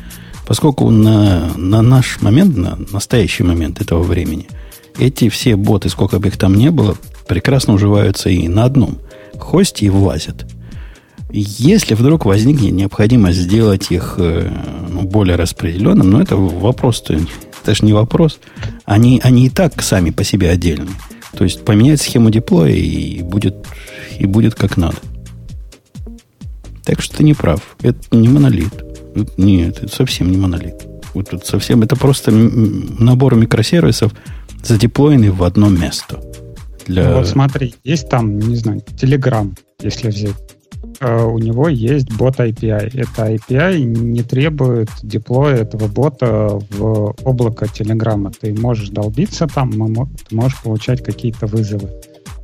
Поскольку 0.46 0.90
на, 0.90 1.52
на 1.58 1.82
наш 1.82 2.22
момент, 2.22 2.56
на 2.56 2.78
настоящий 2.92 3.44
момент 3.44 3.82
этого 3.82 4.02
времени, 4.02 4.48
эти 4.98 5.30
все 5.30 5.56
боты, 5.56 5.90
сколько 5.90 6.20
бы 6.20 6.30
их 6.30 6.38
там 6.38 6.56
не 6.56 6.72
было, 6.72 6.96
прекрасно 7.28 7.74
уживаются 7.74 8.30
и 8.30 8.48
на 8.48 8.64
одном 8.64 9.00
хосте 9.38 9.86
и 9.86 9.90
влазят. 9.90 10.46
Если 11.30 11.94
вдруг 11.94 12.26
возникнет 12.26 12.72
необходимость 12.72 13.40
сделать 13.40 13.92
их 13.92 14.16
э, 14.18 14.50
ну, 14.90 15.02
более 15.02 15.36
распределенным, 15.36 16.10
но 16.10 16.18
ну, 16.18 16.24
это 16.24 16.38
вопрос, 16.38 17.04
это 17.10 17.76
же 17.76 17.86
не 17.86 17.92
вопрос. 17.92 18.40
Они, 18.86 19.20
они 19.22 19.48
и 19.48 19.50
так 19.50 19.82
сами 19.82 20.12
по 20.12 20.24
себе 20.24 20.50
отдельные. 20.50 20.96
То 21.38 21.44
есть 21.44 21.64
поменять 21.64 22.02
схему 22.02 22.32
деплоя 22.32 22.72
и 22.72 23.22
будет 23.22 23.56
и 24.18 24.26
будет 24.26 24.56
как 24.56 24.76
надо. 24.76 24.98
Так 26.84 27.02
что 27.02 27.18
ты 27.18 27.24
не 27.24 27.34
прав. 27.34 27.76
Это 27.82 28.00
не 28.12 28.28
монолит. 28.28 28.74
Нет, 29.38 29.84
это 29.84 29.96
совсем 29.96 30.32
не 30.32 30.38
монолит. 30.38 30.76
Вот 31.14 31.30
тут 31.30 31.46
совсем 31.46 31.84
это 31.84 31.96
просто 31.96 32.32
набор 32.32 33.36
микросервисов, 33.36 34.14
задеплоенный 34.64 35.30
в 35.30 35.44
одно 35.44 35.70
место. 35.70 36.22
Для... 36.88 37.10
Ну 37.10 37.18
вот 37.18 37.28
смотри, 37.28 37.76
есть 37.84 38.10
там, 38.10 38.40
не 38.40 38.56
знаю, 38.56 38.82
Telegram, 39.00 39.54
если 39.82 40.10
взять. 40.10 40.36
Uh, 41.00 41.26
у 41.26 41.38
него 41.38 41.70
есть 41.70 42.12
бот 42.18 42.40
API. 42.40 43.00
Это 43.00 43.32
API 43.32 43.78
не 43.78 44.24
требует 44.24 44.90
деплоя 45.04 45.58
этого 45.58 45.88
бота 45.88 46.60
в 46.72 47.16
облако 47.24 47.68
Телеграма. 47.68 48.32
Ты 48.32 48.54
можешь 48.60 48.90
долбиться 48.90 49.46
там, 49.46 49.72
ты 49.72 50.36
можешь 50.36 50.60
получать 50.64 51.04
какие-то 51.04 51.46
вызовы 51.46 51.92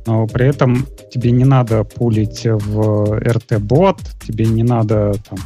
но 0.06 0.26
при 0.26 0.46
этом 0.46 0.86
тебе 1.10 1.30
не 1.30 1.44
надо 1.44 1.84
пулить 1.84 2.44
в 2.44 3.18
RT-бот, 3.18 3.98
тебе 4.26 4.46
не 4.46 4.62
надо 4.62 5.14
там 5.28 5.38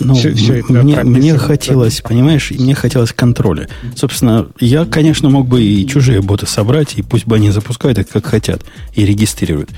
ну, 0.00 0.14
все, 0.14 0.32
все 0.34 0.54
это 0.54 0.72
мне, 0.72 1.02
мне 1.02 1.36
хотелось, 1.38 2.00
понимаешь, 2.00 2.50
мне 2.50 2.74
хотелось 2.74 3.12
контроля. 3.12 3.68
Собственно, 3.96 4.48
я, 4.60 4.84
конечно, 4.84 5.30
мог 5.30 5.46
бы 5.46 5.62
и 5.62 5.86
чужие 5.86 6.20
боты 6.20 6.46
собрать, 6.46 6.94
и 6.96 7.02
пусть 7.02 7.26
бы 7.26 7.36
они 7.36 7.50
запускают 7.50 7.98
их 7.98 8.08
как 8.08 8.26
хотят, 8.26 8.62
и 8.94 9.04
регистрируют. 9.04 9.70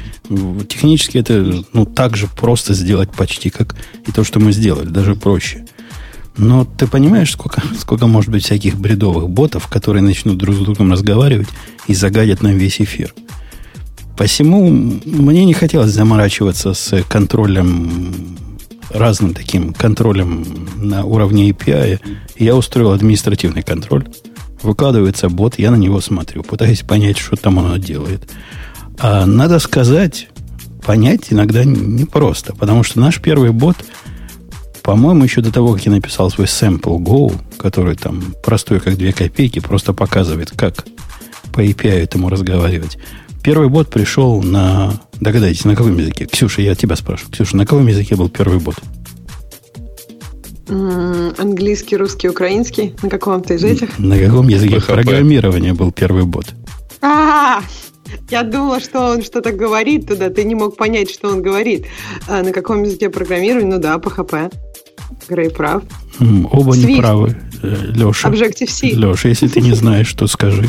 Технически 0.69 1.19
это 1.19 1.65
ну, 1.73 1.87
так 1.87 2.17
же 2.17 2.29
просто 2.29 2.75
сделать 2.75 3.11
почти, 3.11 3.51
как 3.51 3.77
и 4.07 4.13
то, 4.13 4.25
что 4.25 4.41
мы 4.41 4.53
сделали, 4.53 4.89
даже 4.89 5.15
проще. 5.15 5.65
Но 6.37 6.65
ты 6.65 6.87
понимаешь, 6.87 7.33
сколько, 7.33 7.63
сколько 7.79 8.07
может 8.07 8.31
быть 8.31 8.45
всяких 8.45 8.77
бредовых 8.77 9.29
ботов, 9.29 9.69
которые 9.69 10.03
начнут 10.03 10.37
друг 10.37 10.55
с 10.55 10.59
другом 10.59 10.93
разговаривать 10.93 11.49
и 11.87 11.95
загадят 11.95 12.43
нам 12.43 12.57
весь 12.59 12.81
эфир. 12.81 13.15
Посему 14.17 14.71
мне 14.71 15.45
не 15.45 15.53
хотелось 15.53 15.91
заморачиваться 15.91 16.73
с 16.73 17.03
контролем, 17.09 18.37
разным 18.91 19.35
таким 19.35 19.73
контролем 19.73 20.45
на 20.77 21.05
уровне 21.05 21.51
API. 21.51 22.01
Я 22.39 22.57
устроил 22.57 22.93
административный 22.93 23.63
контроль. 23.63 24.07
Выкладывается 24.63 25.29
бот, 25.29 25.59
я 25.59 25.71
на 25.71 25.77
него 25.77 26.01
смотрю, 26.01 26.43
пытаюсь 26.43 26.83
понять, 26.83 27.19
что 27.19 27.37
там 27.37 27.59
оно 27.59 27.77
делает. 27.77 28.31
А 28.99 29.27
надо 29.27 29.59
сказать, 29.59 30.29
понять 30.85 31.27
иногда 31.31 31.65
непросто, 31.65 32.55
потому 32.55 32.83
что 32.83 33.01
наш 33.01 33.21
первый 33.21 33.51
бот, 33.51 33.77
по-моему, 34.83 35.25
еще 35.25 35.41
до 35.41 35.53
того, 35.53 35.75
как 35.75 35.85
я 35.85 35.93
написал 35.93 36.31
свой 36.31 36.47
sample 36.47 36.99
Go, 36.99 37.35
который 37.59 37.97
там 37.97 38.35
простой, 38.43 38.81
как 38.81 38.97
две 38.97 39.13
копейки, 39.13 39.59
просто 39.59 39.93
показывает, 39.93 40.53
как 40.53 40.87
по 41.53 41.65
API 41.65 42.03
этому 42.03 42.29
разговаривать. 42.29 42.99
Первый 43.47 43.69
бот 43.69 43.89
пришел 43.91 44.43
на... 44.43 44.95
Догадайтесь, 45.21 45.65
на 45.65 45.77
каком 45.77 45.97
языке? 45.97 46.27
Ксюша, 46.27 46.63
я 46.63 46.75
тебя 46.75 46.97
спрашиваю. 46.97 47.33
Ксюша, 47.33 47.57
на 47.57 47.65
каком 47.65 47.87
языке 47.87 48.17
был 48.17 48.29
первый 48.29 48.59
бот? 48.59 48.75
Английский, 50.69 51.97
русский, 51.97 52.29
украинский. 52.29 52.97
На 53.03 53.09
каком-то 53.09 53.55
из 53.55 53.63
этих? 53.63 54.01
На 54.01 54.19
каком 54.19 54.49
языке 54.49 54.79
PHP. 54.79 54.87
программирования 54.95 55.75
был 55.75 55.93
первый 55.93 56.25
бот? 56.25 56.47
А, 57.01 57.63
я 58.31 58.43
думала, 58.43 58.81
что 58.81 59.13
он 59.13 59.23
что-то 59.23 59.53
говорит 59.53 60.09
туда. 60.09 60.29
Ты 60.29 60.43
не 60.43 60.57
мог 60.57 60.77
понять, 60.77 61.09
что 61.09 61.29
он 61.29 61.41
говорит. 61.41 61.87
А 62.27 62.43
на 62.43 62.51
каком 62.51 62.83
языке 62.83 63.11
программирования? 63.11 63.77
Ну 63.77 63.79
да, 63.81 63.95
PHP. 63.99 64.53
Грей 65.29 65.51
прав. 65.51 65.85
Оба 66.19 66.75
Swift. 66.75 66.85
не 66.85 66.97
правы, 66.97 67.37
Леша. 67.63 68.29
Objective-C. 68.29 68.89
Леша, 68.89 69.29
если 69.29 69.47
ты 69.47 69.61
не 69.61 69.73
знаешь, 69.73 70.09
что 70.09 70.27
скажи. 70.27 70.69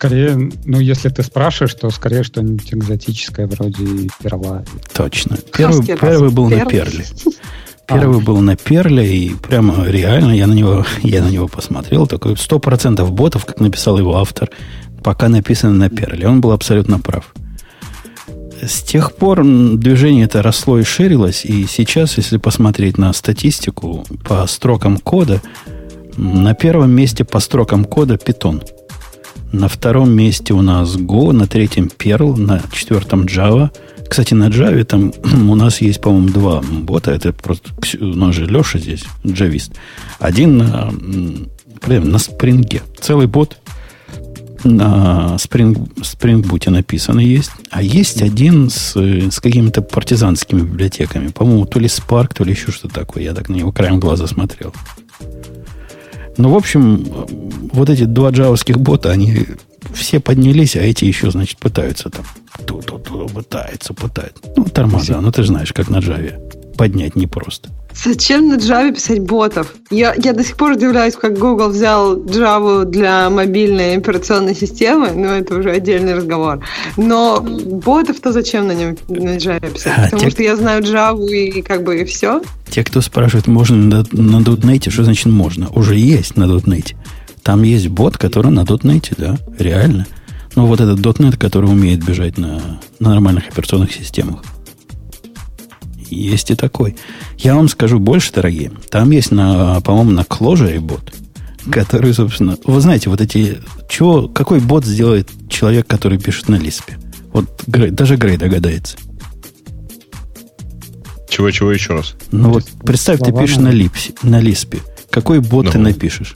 Скорее, 0.00 0.50
ну, 0.64 0.80
если 0.80 1.10
ты 1.10 1.22
спрашиваешь, 1.22 1.74
то 1.74 1.90
скорее 1.90 2.22
что-нибудь 2.22 2.72
экзотическое, 2.72 3.46
вроде 3.46 4.08
перла. 4.22 4.64
Точно. 4.94 5.36
Первый, 5.54 5.84
первый 5.84 6.30
был 6.30 6.48
Перл. 6.48 6.58
на 6.58 6.64
перле. 6.64 7.04
Первый 7.86 8.18
а. 8.18 8.24
был 8.24 8.40
на 8.40 8.56
перле, 8.56 9.14
и 9.14 9.34
прямо 9.34 9.84
реально 9.84 10.32
я 10.32 10.46
на 10.46 10.54
него, 10.54 10.86
я 11.02 11.22
на 11.22 11.28
него 11.28 11.48
посмотрел. 11.48 12.06
Такой 12.06 12.38
сто 12.38 12.58
процентов 12.58 13.12
ботов, 13.12 13.44
как 13.44 13.60
написал 13.60 13.98
его 13.98 14.16
автор, 14.16 14.48
пока 15.04 15.28
написано 15.28 15.74
на 15.74 15.90
перле. 15.90 16.26
Он 16.26 16.40
был 16.40 16.52
абсолютно 16.52 16.98
прав. 16.98 17.34
С 18.62 18.80
тех 18.80 19.14
пор 19.14 19.44
движение 19.44 20.24
это 20.24 20.40
росло 20.40 20.78
и 20.78 20.82
ширилось, 20.82 21.44
и 21.44 21.66
сейчас, 21.66 22.16
если 22.16 22.38
посмотреть 22.38 22.96
на 22.96 23.12
статистику 23.12 24.06
по 24.24 24.46
строкам 24.46 24.96
кода, 24.96 25.42
на 26.16 26.54
первом 26.54 26.90
месте 26.90 27.22
по 27.22 27.38
строкам 27.38 27.84
кода 27.84 28.14
Python– 28.14 28.66
на 29.52 29.68
втором 29.68 30.12
месте 30.12 30.54
у 30.54 30.62
нас 30.62 30.96
Go, 30.96 31.32
на 31.32 31.46
третьем 31.46 31.86
Perl, 31.86 32.36
на 32.36 32.62
четвертом 32.72 33.22
Java. 33.22 33.70
Кстати, 34.08 34.34
на 34.34 34.48
Java 34.48 34.84
там 34.84 35.12
у 35.50 35.54
нас 35.54 35.80
есть, 35.80 36.00
по-моему, 36.00 36.28
два 36.28 36.62
бота. 36.62 37.10
Это 37.12 37.32
просто 37.32 37.70
у 38.00 38.06
нас 38.06 38.34
же 38.34 38.46
Леша 38.46 38.78
здесь, 38.78 39.04
джавист. 39.26 39.72
Один 40.18 40.58
на, 40.58 40.90
на 40.90 42.16
Spring. 42.16 42.82
Целый 43.00 43.26
бот 43.26 43.56
на 44.64 45.36
Spring, 45.36 45.74
Spring 45.96 46.42
Boot 46.42 46.70
написано 46.70 47.20
есть. 47.20 47.50
А 47.70 47.82
есть 47.82 48.22
один 48.22 48.68
с, 48.70 48.96
с 48.96 49.40
какими-то 49.40 49.82
партизанскими 49.82 50.60
библиотеками. 50.60 51.28
По-моему, 51.28 51.66
то 51.66 51.78
ли 51.78 51.86
Spark, 51.86 52.34
то 52.34 52.44
ли 52.44 52.52
еще 52.52 52.70
что-то 52.70 52.94
такое. 52.94 53.24
Я 53.24 53.34
так 53.34 53.48
на 53.48 53.54
него 53.54 53.72
краем 53.72 54.00
глаза 54.00 54.26
смотрел. 54.26 54.74
Ну, 56.40 56.50
в 56.50 56.56
общем, 56.56 57.04
вот 57.72 57.90
эти 57.90 58.04
два 58.04 58.30
джавовских 58.30 58.78
бота, 58.78 59.10
они 59.10 59.46
все 59.92 60.20
поднялись, 60.20 60.76
а 60.76 60.80
эти 60.80 61.04
еще, 61.04 61.30
значит, 61.30 61.58
пытаются 61.58 62.10
там. 62.10 62.24
Ту-ту-ту, 62.66 63.28
пытаются, 63.28 63.94
пытаются. 63.94 64.42
Ну, 64.56 64.64
тормоза, 64.64 65.20
ну 65.20 65.30
ты 65.32 65.44
знаешь, 65.44 65.72
как 65.72 65.88
на 65.90 65.98
Java. 65.98 66.59
Поднять 66.80 67.14
непросто. 67.14 67.68
Зачем 67.94 68.48
на 68.48 68.54
Java 68.54 68.94
писать 68.94 69.20
ботов? 69.20 69.74
Я, 69.90 70.14
я 70.16 70.32
до 70.32 70.42
сих 70.42 70.56
пор 70.56 70.72
удивляюсь, 70.72 71.14
как 71.14 71.38
Google 71.38 71.68
взял 71.68 72.16
Java 72.16 72.86
для 72.86 73.28
мобильной 73.28 73.98
операционной 73.98 74.54
системы, 74.54 75.10
но 75.10 75.26
это 75.26 75.56
уже 75.56 75.72
отдельный 75.72 76.14
разговор. 76.14 76.64
Но 76.96 77.42
ботов-то 77.42 78.32
зачем 78.32 78.66
на 78.66 78.72
нем 78.72 78.96
на 79.10 79.36
Java 79.36 79.70
писать? 79.70 79.92
А, 79.94 80.04
Потому 80.04 80.22
те... 80.22 80.30
что 80.30 80.42
я 80.42 80.56
знаю 80.56 80.82
Java 80.82 81.28
и 81.28 81.60
как 81.60 81.84
бы 81.84 82.00
и 82.00 82.06
все. 82.06 82.40
Те, 82.70 82.82
кто 82.82 83.02
спрашивает, 83.02 83.46
можно 83.46 83.76
на, 83.76 83.96
на 84.12 84.38
.NET, 84.38 84.88
что 84.88 85.04
значит 85.04 85.26
можно? 85.26 85.68
Уже 85.74 85.96
есть 85.96 86.38
на 86.38 86.44
.NET. 86.44 86.94
Там 87.42 87.62
есть 87.62 87.88
бот, 87.88 88.16
который 88.16 88.52
на 88.52 88.60
.NET, 88.60 89.12
да, 89.18 89.36
реально. 89.58 90.06
Ну, 90.56 90.64
вот 90.64 90.80
этот 90.80 90.98
.NET, 91.00 91.36
который 91.36 91.66
умеет 91.66 92.02
бежать 92.02 92.38
на, 92.38 92.80
на 93.00 93.10
нормальных 93.10 93.48
операционных 93.48 93.92
системах. 93.92 94.42
Есть 96.10 96.50
и 96.50 96.54
такой. 96.54 96.96
Я 97.38 97.54
вам 97.54 97.68
скажу 97.68 97.98
больше, 97.98 98.32
дорогие. 98.32 98.72
Там 98.90 99.10
есть, 99.10 99.30
на, 99.30 99.80
по-моему, 99.80 100.10
на 100.10 100.20
Clojure 100.20 100.78
бот, 100.80 101.12
который, 101.70 102.12
собственно... 102.14 102.56
Вы 102.64 102.80
знаете, 102.80 103.10
вот 103.10 103.20
эти... 103.20 103.58
Чего, 103.88 104.28
какой 104.28 104.60
бот 104.60 104.84
сделает 104.84 105.28
человек, 105.48 105.86
который 105.86 106.18
пишет 106.18 106.48
на 106.48 106.56
Лиспе? 106.56 106.98
Вот 107.32 107.62
Грей, 107.66 107.90
даже 107.90 108.16
Грей 108.16 108.36
догадается. 108.36 108.96
Чего-чего 111.28 111.70
еще 111.70 111.94
раз? 111.94 112.14
Ну 112.32 112.50
вот 112.50 112.64
представь, 112.84 113.20
ты 113.20 113.32
пишешь 113.32 113.58
на, 113.58 113.68
липсе, 113.68 114.12
на 114.22 114.40
лиспе. 114.40 114.80
Какой 115.10 115.38
бот 115.38 115.66
ну, 115.66 115.70
ты 115.70 115.78
напишешь? 115.78 116.34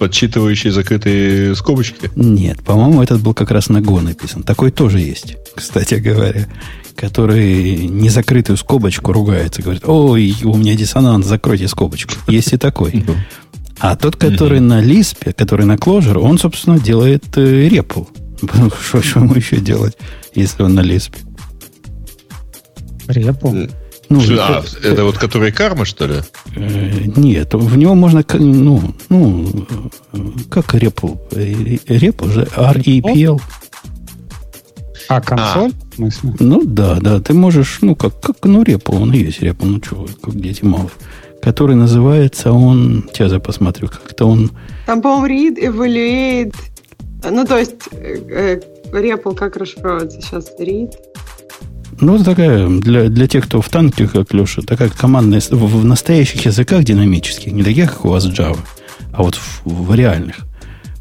Подсчитывающий 0.00 0.70
закрытые 0.70 1.54
скобочки? 1.54 2.10
Нет, 2.16 2.62
по-моему, 2.64 3.02
этот 3.02 3.22
был 3.22 3.34
как 3.34 3.52
раз 3.52 3.68
на 3.68 3.78
Go 3.78 4.00
написан. 4.00 4.42
Такой 4.42 4.72
тоже 4.72 4.98
есть, 4.98 5.36
кстати 5.54 5.94
говоря. 5.94 6.48
Который 6.96 7.88
незакрытую 7.88 8.56
скобочку 8.56 9.12
ругается. 9.12 9.62
Говорит, 9.62 9.82
ой, 9.86 10.36
у 10.44 10.56
меня 10.56 10.74
диссонанс, 10.74 11.26
закройте 11.26 11.68
скобочку. 11.68 12.14
Есть 12.28 12.52
и 12.52 12.56
такой. 12.56 13.04
Ну. 13.06 13.14
А 13.80 13.96
тот, 13.96 14.16
который 14.16 14.60
на 14.60 14.80
Лиспе, 14.80 15.32
который 15.32 15.66
на 15.66 15.74
Clojure, 15.74 16.18
он, 16.18 16.38
собственно, 16.38 16.78
делает 16.78 17.36
э, 17.36 17.68
репл. 17.68 18.04
Что, 18.80 18.98
ему 19.18 19.34
еще 19.34 19.56
делать, 19.56 19.96
если 20.34 20.62
он 20.62 20.74
на 20.74 20.80
Лиспе? 20.80 21.18
Репл? 23.08 23.52
Ну, 24.10 24.20
а, 24.38 24.62
это, 24.62 24.88
это 24.88 25.04
вот 25.04 25.18
который 25.18 25.50
карма, 25.50 25.84
что 25.84 26.06
ли? 26.06 26.20
Э, 26.54 27.02
нет, 27.16 27.54
в 27.54 27.76
него 27.76 27.94
можно, 27.94 28.24
ну, 28.34 28.94
ну, 29.08 29.66
как 30.50 30.74
репл? 30.74 31.16
Репл 31.32 32.28
же, 32.28 32.44
REPL. 32.54 33.40
А, 35.08 35.20
консоль? 35.20 35.72
Смысле? 35.94 36.34
Ну, 36.40 36.62
да, 36.64 36.98
да, 37.00 37.20
ты 37.20 37.34
можешь, 37.34 37.78
ну, 37.80 37.94
как, 37.94 38.20
как 38.20 38.36
ну, 38.44 38.62
репл, 38.62 38.96
он 38.96 39.12
и 39.12 39.18
есть 39.18 39.40
репл, 39.42 39.66
ну, 39.66 39.80
что, 39.82 40.06
как 40.22 40.34
дети 40.34 40.64
малые. 40.64 40.90
Который 41.42 41.76
называется, 41.76 42.52
он, 42.52 43.08
сейчас 43.12 43.32
я 43.32 43.38
посмотрю, 43.38 43.88
как-то 43.88 44.26
он... 44.26 44.50
Там, 44.86 45.02
по-моему, 45.02 45.56
read, 45.56 45.62
evaluate, 45.62 46.54
ну, 47.30 47.44
то 47.44 47.58
есть, 47.58 47.74
э, 47.92 48.60
REPL 48.92 49.34
как 49.34 49.56
расшифровывается 49.56 50.20
сейчас? 50.20 50.50
Read? 50.58 50.92
Ну, 52.00 52.16
это 52.16 52.24
такая, 52.24 52.68
для, 52.68 53.08
для 53.08 53.28
тех, 53.28 53.44
кто 53.44 53.60
в 53.60 53.68
танке, 53.68 54.08
как 54.08 54.32
Леша, 54.34 54.62
такая 54.62 54.88
командная, 54.88 55.40
в, 55.40 55.80
в 55.80 55.84
настоящих 55.84 56.44
языках 56.44 56.84
динамических, 56.84 57.52
не 57.52 57.62
таких, 57.62 57.92
как 57.92 58.04
у 58.04 58.08
вас 58.08 58.26
Java, 58.26 58.58
а 59.12 59.22
вот 59.22 59.36
в, 59.36 59.62
в 59.64 59.94
реальных. 59.94 60.38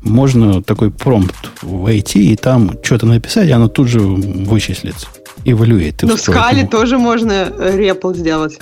Можно 0.03 0.61
такой 0.61 0.91
промпт 0.91 1.51
войти 1.61 2.31
и 2.31 2.35
там 2.35 2.77
что-то 2.83 3.05
написать, 3.05 3.47
и 3.47 3.51
оно 3.51 3.67
тут 3.67 3.87
же 3.87 3.99
вычислится. 3.99 5.07
Эвалюет. 5.45 6.03
Но 6.03 6.15
в 6.15 6.21
скале 6.21 6.67
тоже 6.67 6.97
можно 6.97 7.49
REPL 7.49 8.15
сделать. 8.15 8.59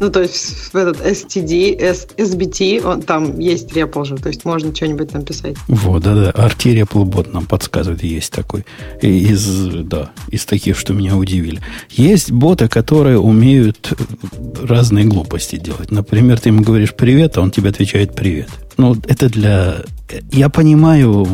Ну, 0.00 0.10
то 0.10 0.20
есть 0.20 0.72
в 0.72 0.74
этот 0.74 1.00
STD, 1.00 1.78
S, 1.78 2.08
SBT, 2.16 2.82
он, 2.84 3.02
там 3.02 3.38
есть 3.38 3.70
REPL 3.70 4.04
же, 4.04 4.16
то 4.16 4.28
есть 4.30 4.44
можно 4.44 4.74
что-нибудь 4.74 5.12
написать. 5.12 5.54
Вот, 5.68 6.02
да-да, 6.02 6.30
RT 6.30 6.82
REPL 6.82 7.04
бот 7.04 7.32
нам 7.32 7.46
подсказывает, 7.46 8.02
есть 8.02 8.32
такой. 8.32 8.64
Из, 9.00 9.44
да, 9.84 10.10
из 10.28 10.44
таких, 10.44 10.76
что 10.76 10.92
меня 10.92 11.16
удивили. 11.16 11.60
Есть 11.90 12.32
боты, 12.32 12.66
которые 12.66 13.18
умеют 13.18 13.92
разные 14.60 15.04
глупости 15.04 15.56
делать. 15.56 15.92
Например, 15.92 16.40
ты 16.40 16.48
ему 16.48 16.62
говоришь 16.62 16.94
«привет», 16.94 17.36
а 17.36 17.42
он 17.42 17.52
тебе 17.52 17.70
отвечает 17.70 18.14
«привет». 18.14 18.48
Ну, 18.78 18.96
это 19.06 19.28
для... 19.28 19.84
Я 20.30 20.48
понимаю, 20.48 21.26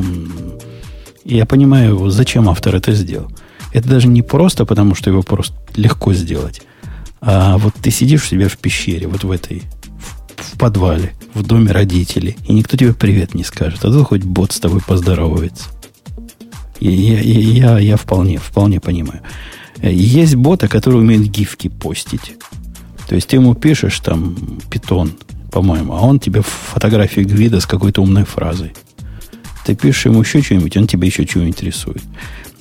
я 1.25 1.47
понимаю, 1.47 2.11
зачем 2.11 2.49
автор 2.49 2.77
это 2.77 2.93
сделал. 2.93 3.31
Это 3.73 3.89
даже 3.89 4.09
не 4.09 4.23
просто 4.23 4.65
потому, 4.65 4.95
что 4.95 5.11
его 5.11 5.23
просто 5.23 5.55
легко 5.75 6.15
сделать. 6.15 6.63
А 7.21 7.59
вот 7.59 7.75
ты 7.75 7.91
сидишь 7.91 8.25
у 8.25 8.27
себя 8.27 8.49
в 8.49 8.57
пещере, 8.59 9.09
вот 9.09 9.25
в 9.25 9.31
этой, 9.31 9.63
в, 9.99 10.55
в 10.55 10.59
подвале, 10.59 11.13
в 11.35 11.43
доме 11.43 11.73
родителей, 11.73 12.37
и 12.47 12.53
никто 12.53 12.77
тебе 12.77 12.95
привет 12.95 13.35
не 13.35 13.45
скажет, 13.45 13.85
а 13.85 13.91
тут 13.91 14.07
хоть 14.07 14.23
бот 14.23 14.53
с 14.53 14.61
тобой 14.61 14.81
поздоровается. 14.81 15.65
Я, 16.81 17.21
я, 17.21 17.21
я, 17.21 17.79
я 17.79 17.97
вполне, 17.97 18.39
вполне 18.39 18.81
понимаю. 18.81 19.21
Есть 19.83 20.37
боты, 20.37 20.69
которые 20.69 21.01
умеют 21.01 21.27
гифки 21.27 21.69
постить. 21.69 22.35
То 23.09 23.15
есть 23.15 23.29
ты 23.29 23.37
ему 23.37 23.55
пишешь 23.55 23.99
там 24.01 24.37
питон, 24.71 25.13
по-моему, 25.51 25.95
а 25.95 26.01
он 26.01 26.19
тебе 26.21 26.43
фотографию 26.43 27.27
гвида 27.27 27.61
с 27.61 27.67
какой-то 27.67 28.03
умной 28.03 28.25
фразой. 28.25 28.73
Ты 29.65 29.75
пишешь 29.75 30.07
ему 30.07 30.23
еще 30.23 30.43
что-нибудь, 30.43 30.77
он 30.77 30.87
тебе 30.87 31.09
еще 31.09 31.27
чего-нибудь 31.27 31.63
рисует. 31.63 32.03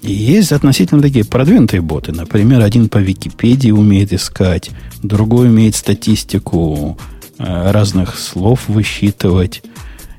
И 0.01 0.11
есть 0.11 0.51
относительно 0.51 1.01
такие 1.01 1.25
продвинутые 1.25 1.81
боты. 1.81 2.11
Например, 2.11 2.61
один 2.61 2.87
по 2.89 2.97
Википедии 2.97 3.71
умеет 3.71 4.13
искать, 4.13 4.71
другой 5.01 5.47
умеет 5.47 5.75
статистику 5.75 6.97
э, 7.39 7.71
разных 7.71 8.17
слов 8.17 8.67
высчитывать 8.67 9.63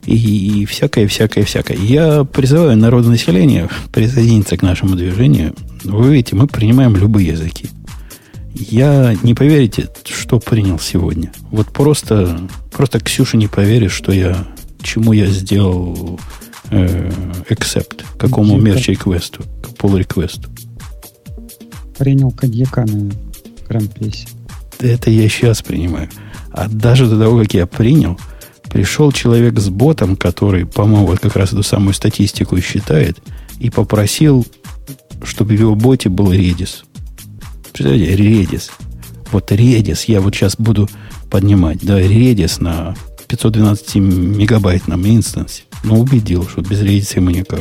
и, 0.04 0.66
всякое, 0.66 1.06
всякое, 1.06 1.44
всякое. 1.44 1.76
Я 1.76 2.24
призываю 2.24 2.76
народонаселение 2.76 3.68
присоединиться 3.92 4.56
к 4.56 4.62
нашему 4.62 4.96
движению. 4.96 5.54
Вы 5.84 6.14
видите, 6.14 6.34
мы 6.34 6.46
принимаем 6.46 6.96
любые 6.96 7.28
языки. 7.28 7.68
Я 8.58 9.14
не 9.22 9.34
поверите, 9.34 9.88
что 10.04 10.40
принял 10.40 10.78
сегодня. 10.78 11.32
Вот 11.50 11.68
просто, 11.68 12.40
просто 12.72 12.98
Ксюша 13.00 13.36
не 13.36 13.46
поверит, 13.46 13.92
что 13.92 14.10
я, 14.12 14.46
чему 14.82 15.12
я 15.12 15.26
сделал 15.26 16.18
э, 16.70 17.10
accept, 17.48 18.04
какому 18.18 18.58
мерчей 18.58 18.96
квесту, 18.96 19.44
pull 19.78 19.96
реквесту 19.96 20.50
Принял 21.98 22.32
коньяка 22.32 22.84
на 22.84 23.10
грампесе. 23.68 24.26
Это 24.80 25.10
я 25.10 25.28
сейчас 25.28 25.62
принимаю. 25.62 26.08
А 26.50 26.68
даже 26.68 27.06
до 27.06 27.18
того, 27.18 27.40
как 27.40 27.54
я 27.54 27.66
принял, 27.66 28.18
пришел 28.70 29.12
человек 29.12 29.58
с 29.58 29.68
ботом, 29.68 30.16
который, 30.16 30.66
по-моему, 30.66 31.06
вот 31.06 31.20
как 31.20 31.36
раз 31.36 31.52
эту 31.52 31.62
самую 31.62 31.94
статистику 31.94 32.60
считает, 32.60 33.18
и 33.60 33.70
попросил, 33.70 34.46
чтобы 35.22 35.56
в 35.56 35.60
его 35.60 35.74
боте 35.74 36.08
был 36.08 36.32
Redis. 36.32 36.84
Представляете, 37.72 38.14
Redis. 38.14 38.70
Вот 39.30 39.52
Redis 39.52 40.04
я 40.06 40.20
вот 40.20 40.34
сейчас 40.34 40.56
буду 40.56 40.88
поднимать. 41.30 41.80
Да, 41.82 42.00
Redis 42.00 42.62
на 42.62 42.94
512 43.28 43.96
мегабайтном 43.96 45.06
инстансе. 45.06 45.64
Но 45.84 45.98
убедил, 45.98 46.48
что 46.48 46.62
без 46.62 46.80
Redis 46.80 47.16
ему 47.16 47.30
никак. 47.30 47.60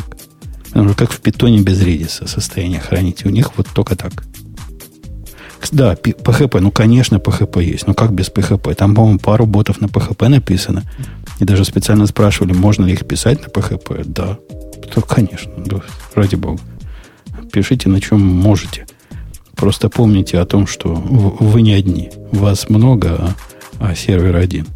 Потому 0.66 0.90
что 0.90 0.98
как 0.98 1.12
в 1.12 1.22
питоне 1.22 1.62
без 1.62 1.82
Redis 1.82 2.28
состояние 2.28 2.80
хранить. 2.80 3.26
У 3.26 3.30
них 3.30 3.58
вот 3.58 3.68
только 3.74 3.96
так. 3.96 4.24
Да, 5.72 5.96
PHP, 5.96 6.60
ну, 6.60 6.72
конечно, 6.72 7.18
PHP 7.18 7.64
есть. 7.64 7.88
Но 7.88 7.94
как 7.94 8.14
без 8.14 8.30
PHP? 8.30 8.74
Там, 8.76 8.96
по-моему, 8.96 9.20
пару 9.20 9.46
ботов 9.46 9.82
на 9.82 9.88
PHP 9.88 10.28
написано. 10.30 10.84
И 11.40 11.46
даже 11.46 11.66
специально 11.66 12.08
спрашивали, 12.08 12.54
можно 12.54 12.86
ли 12.86 12.94
их 12.94 13.06
писать 13.06 13.42
на 13.42 13.50
PHP. 13.50 14.04
Да. 14.06 14.38
То, 14.94 15.02
конечно, 15.02 15.52
да, 15.66 15.82
ради 16.16 16.36
бога. 16.36 16.62
Пишите 17.52 17.90
на 17.90 18.00
чем 18.00 18.22
можете. 18.22 18.86
Просто 19.58 19.90
помните 19.90 20.40
о 20.40 20.46
том, 20.46 20.68
что 20.68 20.90
вы 20.94 21.62
не 21.62 21.74
одни. 21.74 22.12
Вас 22.32 22.70
много, 22.70 23.36
а, 23.80 23.90
а 23.90 23.96
сервер 23.96 24.36
один. 24.36 24.68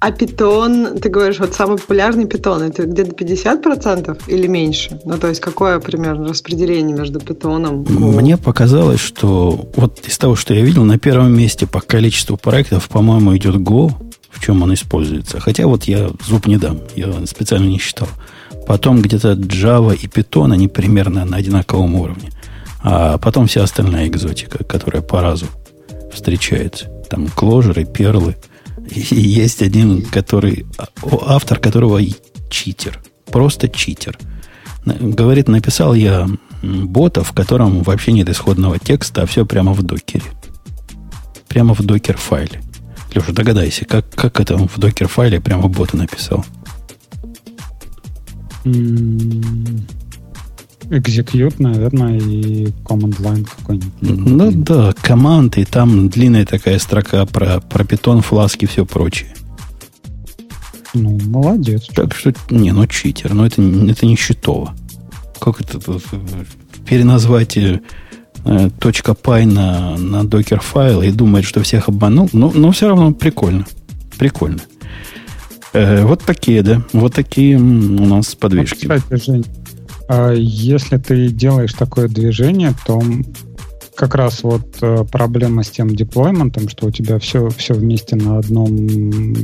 А 0.00 0.10
питон, 0.10 0.98
ты 0.98 1.08
говоришь, 1.08 1.38
вот 1.38 1.54
самый 1.54 1.78
популярный 1.78 2.26
питон, 2.26 2.60
это 2.62 2.84
где-то 2.84 3.12
50% 3.12 4.24
или 4.26 4.46
меньше? 4.46 5.00
Ну, 5.06 5.16
то 5.16 5.28
есть, 5.28 5.40
какое 5.40 5.80
примерно 5.80 6.28
распределение 6.28 6.94
между 6.94 7.20
питоном? 7.20 7.86
Мне 7.88 8.36
показалось, 8.36 9.00
что 9.00 9.66
вот 9.76 10.06
из 10.06 10.18
того, 10.18 10.36
что 10.36 10.52
я 10.52 10.60
видел, 10.60 10.84
на 10.84 10.98
первом 10.98 11.34
месте 11.34 11.66
по 11.66 11.80
количеству 11.80 12.36
проектов, 12.36 12.90
по-моему, 12.90 13.34
идет 13.34 13.54
Go, 13.56 13.92
в 14.28 14.44
чем 14.44 14.62
он 14.62 14.74
используется. 14.74 15.40
Хотя 15.40 15.66
вот 15.66 15.84
я 15.84 16.10
зуб 16.26 16.46
не 16.48 16.58
дам, 16.58 16.80
я 16.96 17.10
специально 17.24 17.66
не 17.66 17.78
считал. 17.78 18.08
Потом 18.66 19.00
где-то 19.00 19.32
Java 19.32 19.96
и 19.96 20.06
Python, 20.06 20.52
они 20.52 20.68
примерно 20.68 21.24
на 21.24 21.38
одинаковом 21.38 21.94
уровне. 21.94 22.30
А 22.84 23.18
потом 23.18 23.46
вся 23.46 23.62
остальная 23.62 24.06
экзотика, 24.06 24.62
которая 24.62 25.02
по 25.02 25.20
разу 25.20 25.46
встречается. 26.12 26.86
Там 27.10 27.26
кложеры, 27.28 27.84
перлы– 27.84 28.36
и 28.90 29.20
есть 29.20 29.62
один, 29.62 30.02
который, 30.02 30.66
автор 31.02 31.58
которого 31.58 32.00
читер. 32.50 33.00
Просто 33.26 33.68
читер. 33.68 34.18
Говорит, 34.84 35.48
написал 35.48 35.94
я 35.94 36.28
бота, 36.62 37.24
в 37.24 37.32
котором 37.32 37.82
вообще 37.82 38.12
нет 38.12 38.28
исходного 38.28 38.78
текста, 38.78 39.22
а 39.22 39.26
все 39.26 39.46
прямо 39.46 39.72
в 39.72 39.82
докере. 39.82 40.24
Прямо 41.48 41.74
в 41.74 41.82
докер-файле. 41.82 42.62
Леша, 43.14 43.32
догадайся, 43.32 43.84
как, 43.84 44.08
как 44.10 44.40
это 44.40 44.56
он 44.56 44.68
в 44.68 44.78
докер-файле 44.78 45.40
прямо 45.40 45.68
бота 45.68 45.96
написал? 45.96 46.44
Execute, 50.90 51.54
наверное, 51.58 52.18
и 52.18 52.66
command 52.84 53.18
line 53.20 53.48
какой-нибудь. 53.58 53.92
Ну 54.00 54.52
да, 54.52 54.92
команд, 55.02 55.56
и 55.58 55.64
там 55.64 56.08
длинная 56.08 56.44
такая 56.44 56.78
строка 56.78 57.24
про, 57.26 57.60
про 57.60 57.84
питон, 57.84 58.20
фласки 58.20 58.64
и 58.64 58.68
все 58.68 58.84
прочее. 58.84 59.34
Ну, 60.92 61.18
молодец. 61.24 61.86
Так 61.94 62.14
что, 62.14 62.32
не, 62.50 62.72
ну 62.72 62.86
читер, 62.86 63.34
но 63.34 63.46
это, 63.46 63.60
это 63.62 64.06
не 64.06 64.16
счетово. 64.16 64.74
Как 65.40 65.60
это 65.60 65.80
переназвать 66.86 67.56
э, 67.56 67.80
точка 68.78 69.12
.py 69.12 69.46
на, 69.46 69.96
на 69.96 70.24
докер 70.24 70.60
файл 70.60 71.02
и 71.02 71.10
думать, 71.10 71.44
что 71.44 71.62
всех 71.62 71.88
обманул, 71.88 72.28
но, 72.32 72.52
но 72.54 72.70
все 72.70 72.88
равно 72.88 73.12
прикольно. 73.12 73.66
Прикольно. 74.18 74.60
Э, 75.72 76.04
вот 76.04 76.22
такие, 76.22 76.62
да, 76.62 76.82
вот 76.92 77.14
такие 77.14 77.56
у 77.56 78.06
нас 78.06 78.34
подвижки. 78.36 78.86
Ну, 78.86 78.96
кстати, 78.96 79.24
Жень, 79.24 79.44
если 80.34 80.98
ты 80.98 81.28
делаешь 81.28 81.72
такое 81.72 82.08
движение, 82.08 82.74
то 82.86 83.02
как 83.96 84.14
раз 84.14 84.42
вот 84.42 84.76
э, 84.82 85.04
проблема 85.10 85.62
с 85.62 85.70
тем 85.70 85.94
деплойментом, 85.94 86.68
что 86.68 86.86
у 86.86 86.90
тебя 86.90 87.18
все, 87.18 87.48
все 87.50 87.74
вместе 87.74 88.16
на 88.16 88.38
одном 88.38 89.34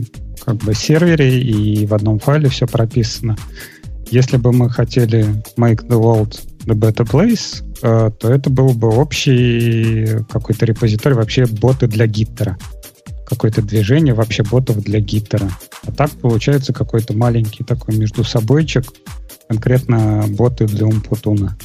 как 0.44 0.56
бы 0.56 0.74
сервере 0.74 1.40
и 1.40 1.86
в 1.86 1.94
одном 1.94 2.18
файле 2.18 2.48
все 2.48 2.66
прописано. 2.66 3.36
Если 4.10 4.38
бы 4.38 4.52
мы 4.52 4.68
хотели 4.68 5.24
make 5.56 5.86
the 5.86 6.00
world 6.00 6.40
the 6.64 6.74
better 6.74 7.08
place, 7.08 7.62
э, 7.82 8.10
то 8.18 8.32
это 8.32 8.50
был 8.50 8.70
бы 8.70 8.88
общий 8.88 10.24
какой-то 10.30 10.66
репозиторий, 10.66 11.16
вообще 11.16 11.46
боты 11.46 11.86
для 11.86 12.06
гиттера. 12.06 12.58
Какое-то 13.26 13.62
движение 13.62 14.12
вообще 14.12 14.42
ботов 14.42 14.82
для 14.82 14.98
гиттера. 14.98 15.48
А 15.86 15.92
так 15.92 16.10
получается 16.10 16.72
какой-то 16.72 17.14
маленький 17.14 17.62
такой 17.62 17.96
между 17.96 18.24
собойчик, 18.24 18.84
конкретно 19.50 20.26
боты 20.28 20.64
для 20.66 20.86
Умпутуна. 20.86 21.56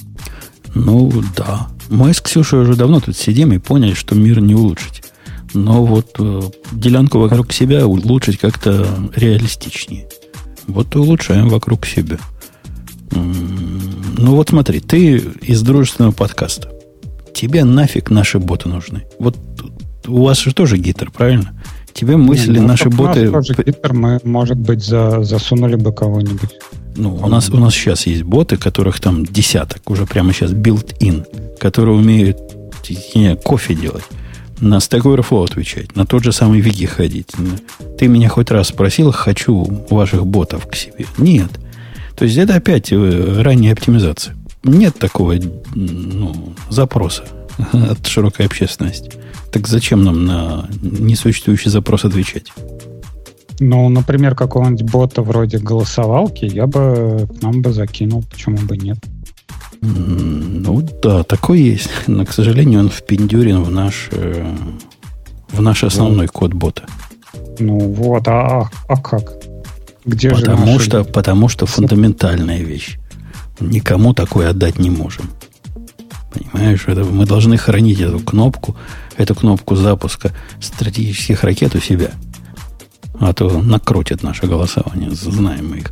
Ну, 0.73 1.11
да. 1.37 1.67
Мы 1.89 2.15
с 2.15 2.19
Ксюшей 2.19 2.61
уже 2.61 2.75
давно 2.75 2.99
тут 2.99 3.15
сидим 3.15 3.53
и 3.53 3.59
поняли, 3.59 3.93
что 3.93 4.15
мир 4.15 4.41
не 4.41 4.55
улучшить. 4.55 5.03
Но 5.53 5.85
вот 5.85 6.15
э, 6.17 6.41
делянку 6.71 7.19
вокруг 7.19 7.53
себя 7.53 7.85
улучшить 7.85 8.39
как-то 8.39 8.87
реалистичнее. 9.15 10.07
Вот 10.65 10.95
и 10.95 10.97
улучшаем 10.97 11.47
вокруг 11.47 11.85
себя. 11.85 12.17
Ну 13.11 14.35
вот 14.35 14.49
смотри, 14.49 14.79
ты 14.79 15.17
из 15.17 15.61
дружественного 15.61 16.11
подкаста. 16.11 16.71
Тебе 17.35 17.65
нафиг 17.65 18.09
наши 18.09 18.39
боты 18.39 18.67
нужны. 18.67 19.03
Вот 19.19 19.37
у 20.07 20.23
вас 20.23 20.39
же 20.39 20.55
тоже 20.55 20.77
гитар, 20.77 21.11
правильно? 21.11 21.53
Тебе 21.93 22.17
мысли, 22.17 22.57
ну, 22.57 22.67
наши 22.67 22.89
боты... 22.89 23.29
У 23.29 23.31
нас 23.31 23.45
тоже 23.45 23.63
гитар, 23.63 23.93
мы, 23.93 24.19
может 24.23 24.57
быть, 24.57 24.83
за, 24.83 25.21
засунули 25.21 25.75
бы 25.75 25.93
кого-нибудь. 25.93 26.49
Ну, 26.95 27.15
у 27.15 27.27
нас, 27.27 27.49
у 27.49 27.57
нас 27.57 27.73
сейчас 27.73 28.07
есть 28.07 28.23
боты, 28.23 28.57
которых 28.57 28.99
там 28.99 29.25
десяток, 29.25 29.89
уже 29.89 30.05
прямо 30.05 30.33
сейчас 30.33 30.51
built-in, 30.51 31.57
которые 31.59 31.95
умеют 31.95 32.37
не, 33.15 33.35
кофе 33.35 33.75
делать, 33.75 34.03
на 34.59 34.77
Stack 34.77 35.01
Overflow 35.01 35.45
отвечать, 35.45 35.95
на 35.95 36.05
тот 36.05 36.23
же 36.23 36.31
самый 36.31 36.61
Вики 36.61 36.85
ходить. 36.85 37.31
Ты 37.97 38.07
меня 38.07 38.29
хоть 38.29 38.51
раз 38.51 38.69
спросил, 38.69 39.11
хочу 39.11 39.85
ваших 39.89 40.25
ботов 40.25 40.67
к 40.67 40.75
себе? 40.75 41.05
Нет. 41.17 41.49
То 42.15 42.25
есть 42.25 42.37
это 42.37 42.55
опять 42.55 42.91
э, 42.91 43.41
ранняя 43.41 43.73
оптимизация. 43.73 44.35
Нет 44.63 44.97
такого 44.97 45.35
ну, 45.75 46.53
запроса 46.69 47.25
от 47.73 48.07
широкой 48.07 48.45
общественности. 48.45 49.11
Так 49.51 49.67
зачем 49.67 50.03
нам 50.03 50.25
на 50.25 50.69
несуществующий 50.81 51.69
запрос 51.69 52.05
отвечать? 52.05 52.51
Ну, 53.59 53.89
например, 53.89 54.35
какого-нибудь 54.35 54.89
бота 54.89 55.21
вроде 55.21 55.59
голосовалки 55.59 56.45
я 56.45 56.67
бы 56.67 57.27
к 57.39 57.41
нам 57.41 57.61
бы 57.61 57.71
закинул, 57.71 58.23
почему 58.29 58.57
бы 58.57 58.77
нет. 58.77 58.97
Ну 59.81 60.81
да, 61.01 61.23
такой 61.23 61.61
есть. 61.61 61.89
Но, 62.07 62.25
к 62.25 62.31
сожалению, 62.31 62.81
он 62.81 62.89
впендюрен 62.89 63.63
в 63.63 63.71
наш, 63.71 64.09
э, 64.11 64.55
в 65.49 65.61
наш 65.61 65.83
основной 65.83 66.27
код 66.27 66.53
бота. 66.53 66.83
Ну 67.59 67.77
вот, 67.77 68.27
а, 68.27 68.61
а, 68.61 68.69
а 68.87 68.97
как? 68.97 69.33
Где 70.05 70.31
потому 70.31 70.65
же 70.65 70.73
наши... 70.73 70.85
что, 70.85 71.03
потому 71.03 71.47
что 71.47 71.65
фундаментальная 71.65 72.61
вещь. 72.61 72.97
Никому 73.59 74.13
такое 74.13 74.49
отдать 74.49 74.79
не 74.79 74.89
можем. 74.89 75.29
Понимаешь, 76.33 76.83
это, 76.87 77.05
мы 77.05 77.25
должны 77.25 77.57
хранить 77.57 78.01
эту 78.01 78.19
кнопку, 78.19 78.75
эту 79.15 79.35
кнопку 79.35 79.75
запуска 79.75 80.31
стратегических 80.59 81.43
ракет 81.43 81.75
у 81.75 81.79
себя– 81.79 82.11
а 83.19 83.33
то 83.33 83.61
накрутят 83.61 84.23
наше 84.23 84.47
голосование, 84.47 85.11
знаем 85.11 85.69
мы 85.69 85.77
их. 85.77 85.91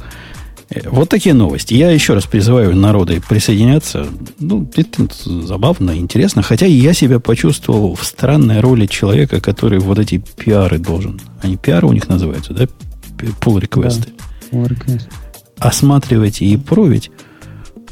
Э, 0.70 0.90
вот 0.90 1.10
такие 1.10 1.36
новости. 1.36 1.74
Я 1.74 1.92
еще 1.92 2.14
раз 2.14 2.26
призываю 2.26 2.76
народы 2.76 3.22
присоединяться. 3.28 4.08
Ну, 4.40 4.70
это 4.76 5.08
забавно, 5.26 5.98
интересно. 5.98 6.42
Хотя 6.42 6.66
я 6.66 6.94
себя 6.94 7.20
почувствовал 7.20 7.96
в 7.96 8.04
странной 8.04 8.60
роли 8.60 8.86
человека, 8.86 9.42
который 9.42 9.80
вот 9.80 10.00
эти 10.00 10.24
пиары 10.38 10.80
должен. 10.80 11.20
Они 11.42 11.58
пиары 11.58 11.88
у 11.88 11.94
них 11.94 12.08
называются, 12.10 12.54
да? 12.54 12.68
Pull 13.40 13.60
реквесты. 13.60 14.10
Да, 14.52 14.60
Осматривать 15.60 16.42
и 16.42 16.58
пробить. 16.58 17.12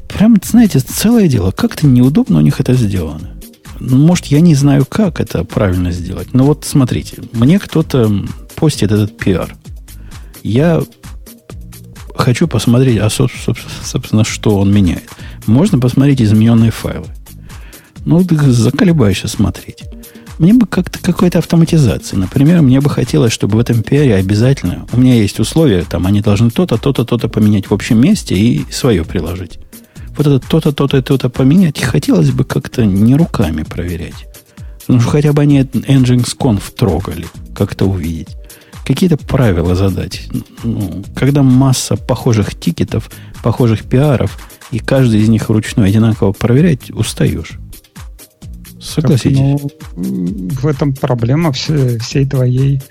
Прям, 0.09 0.35
знаете, 0.43 0.79
целое 0.79 1.27
дело. 1.27 1.51
Как-то 1.51 1.87
неудобно 1.87 2.39
у 2.39 2.41
них 2.41 2.59
это 2.59 2.73
сделано. 2.73 3.29
Может, 3.79 4.27
я 4.27 4.41
не 4.41 4.55
знаю, 4.55 4.85
как 4.85 5.19
это 5.19 5.43
правильно 5.43 5.91
сделать. 5.91 6.33
Но 6.33 6.43
вот 6.43 6.65
смотрите, 6.65 7.17
мне 7.31 7.59
кто-то 7.59 8.13
постит 8.51 8.91
этот 8.91 9.17
пиар. 9.17 9.55
Я 10.43 10.81
хочу 12.15 12.47
посмотреть, 12.47 12.99
а, 12.99 13.09
собственно, 13.09 14.23
что 14.23 14.57
он 14.57 14.73
меняет. 14.73 15.09
Можно 15.45 15.79
посмотреть 15.79 16.21
измененные 16.21 16.71
файлы. 16.71 17.07
Ну, 18.05 18.23
ты 18.23 18.35
заколебаешься 18.51 19.27
смотреть. 19.27 19.83
Мне 20.39 20.53
бы 20.53 20.65
как-то 20.65 20.99
какой-то 20.99 21.37
автоматизации. 21.37 22.15
Например, 22.15 22.61
мне 22.61 22.81
бы 22.81 22.89
хотелось, 22.89 23.31
чтобы 23.31 23.57
в 23.57 23.59
этом 23.59 23.83
пиаре 23.83 24.15
обязательно... 24.15 24.87
У 24.91 24.99
меня 24.99 25.15
есть 25.15 25.39
условия, 25.39 25.83
там 25.83 26.07
они 26.07 26.21
должны 26.21 26.49
то-то, 26.49 26.77
то-то, 26.77 27.05
то-то 27.05 27.29
поменять 27.29 27.69
в 27.69 27.73
общем 27.73 28.01
месте 28.01 28.35
и 28.35 28.65
свое 28.71 29.05
приложить. 29.05 29.59
Вот 30.17 30.25
это 30.25 30.39
то-то, 30.39 30.71
то-то, 30.71 31.01
то-то 31.01 31.29
поменять. 31.29 31.79
И 31.79 31.83
хотелось 31.83 32.31
бы 32.31 32.43
как-то 32.43 32.85
не 32.85 33.15
руками 33.15 33.63
проверять. 33.63 34.25
Ну, 34.87 34.99
хотя 34.99 35.31
бы 35.31 35.43
они 35.43 35.61
Nginx 35.61 36.35
Conf 36.37 36.73
трогали, 36.75 37.27
как-то 37.53 37.85
увидеть 37.85 38.29
какие-то 38.85 39.17
правила 39.17 39.75
задать. 39.75 40.29
Ну, 40.63 41.03
когда 41.15 41.43
масса 41.43 41.95
похожих 41.97 42.55
тикетов, 42.59 43.09
похожих 43.43 43.83
пиаров, 43.83 44.37
и 44.71 44.79
каждый 44.79 45.21
из 45.21 45.29
них 45.29 45.49
вручную 45.49 45.87
одинаково 45.87 46.31
проверять, 46.31 46.91
устаешь. 46.91 47.59
Согласитесь? 48.79 49.37
Так, 49.37 49.71
ну, 49.95 50.49
в 50.49 50.65
этом 50.65 50.93
проблема 50.93 51.51
всей 51.51 52.25
твоей 52.25 52.81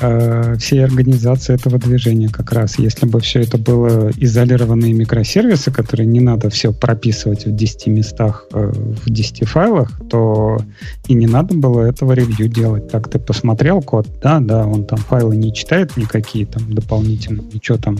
э, 0.00 0.56
всей 0.58 0.84
организации 0.84 1.54
этого 1.54 1.78
движения 1.78 2.28
как 2.28 2.52
раз. 2.52 2.78
Если 2.78 3.06
бы 3.06 3.20
все 3.20 3.40
это 3.40 3.58
было 3.58 4.10
изолированные 4.16 4.92
микросервисы, 4.92 5.70
которые 5.70 6.06
не 6.06 6.20
надо 6.20 6.50
все 6.50 6.72
прописывать 6.72 7.46
в 7.46 7.54
10 7.54 7.86
местах, 7.88 8.46
э, 8.52 8.72
в 8.72 9.10
10 9.10 9.48
файлах, 9.48 9.90
то 10.10 10.58
и 11.06 11.14
не 11.14 11.26
надо 11.26 11.54
было 11.54 11.82
этого 11.82 12.12
ревью 12.12 12.48
делать. 12.48 12.90
Так 12.90 13.08
ты 13.08 13.18
посмотрел 13.18 13.82
код, 13.82 14.06
да, 14.22 14.40
да, 14.40 14.66
он 14.66 14.84
там 14.84 14.98
файлы 14.98 15.36
не 15.36 15.52
читает 15.54 15.96
никакие 15.96 16.46
там 16.46 16.72
дополнительно, 16.72 17.42
ничего 17.52 17.78
там 17.78 17.96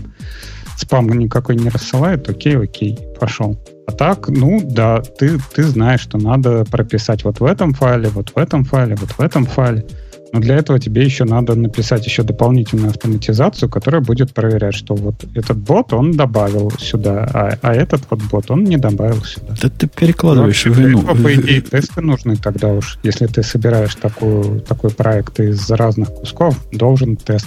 спам 0.76 1.08
никакой 1.08 1.56
не 1.56 1.68
рассылает, 1.68 2.28
окей, 2.28 2.56
окей, 2.56 2.98
пошел. 3.18 3.58
А 3.86 3.92
так, 3.92 4.28
ну 4.28 4.60
да, 4.62 5.00
ты, 5.00 5.38
ты 5.54 5.64
знаешь, 5.64 6.00
что 6.00 6.18
надо 6.18 6.64
прописать 6.64 7.24
вот 7.24 7.40
в 7.40 7.44
этом 7.44 7.72
файле, 7.74 8.08
вот 8.08 8.30
в 8.30 8.38
этом 8.38 8.64
файле, 8.64 8.94
вот 8.96 9.10
в 9.10 9.20
этом 9.20 9.46
файле. 9.46 9.84
Но 10.32 10.40
для 10.40 10.56
этого 10.56 10.78
тебе 10.78 11.04
еще 11.04 11.24
надо 11.24 11.54
написать 11.54 12.04
еще 12.06 12.22
дополнительную 12.22 12.90
автоматизацию, 12.90 13.68
которая 13.68 14.02
будет 14.02 14.32
проверять, 14.34 14.74
что 14.74 14.94
вот 14.94 15.14
этот 15.34 15.58
бот 15.58 15.92
он 15.92 16.12
добавил 16.12 16.70
сюда, 16.78 17.28
а, 17.32 17.58
а 17.62 17.74
этот 17.74 18.02
вот 18.10 18.20
бот 18.30 18.50
он 18.50 18.64
не 18.64 18.76
добавил 18.76 19.22
сюда. 19.24 19.54
Да 19.60 19.68
ты 19.68 19.88
перекладываешь 19.88 20.64
ну, 20.66 20.72
вину. 20.72 21.02
По 21.02 21.34
идее, 21.34 21.60
тесты 21.62 22.00
нужны 22.00 22.36
тогда 22.36 22.68
уж. 22.68 22.98
Если 23.02 23.26
ты 23.26 23.42
собираешь 23.42 23.94
такую, 23.94 24.60
такой 24.60 24.90
проект 24.90 25.40
из 25.40 25.70
разных 25.70 26.10
кусков, 26.10 26.56
должен 26.72 27.16
тест 27.16 27.46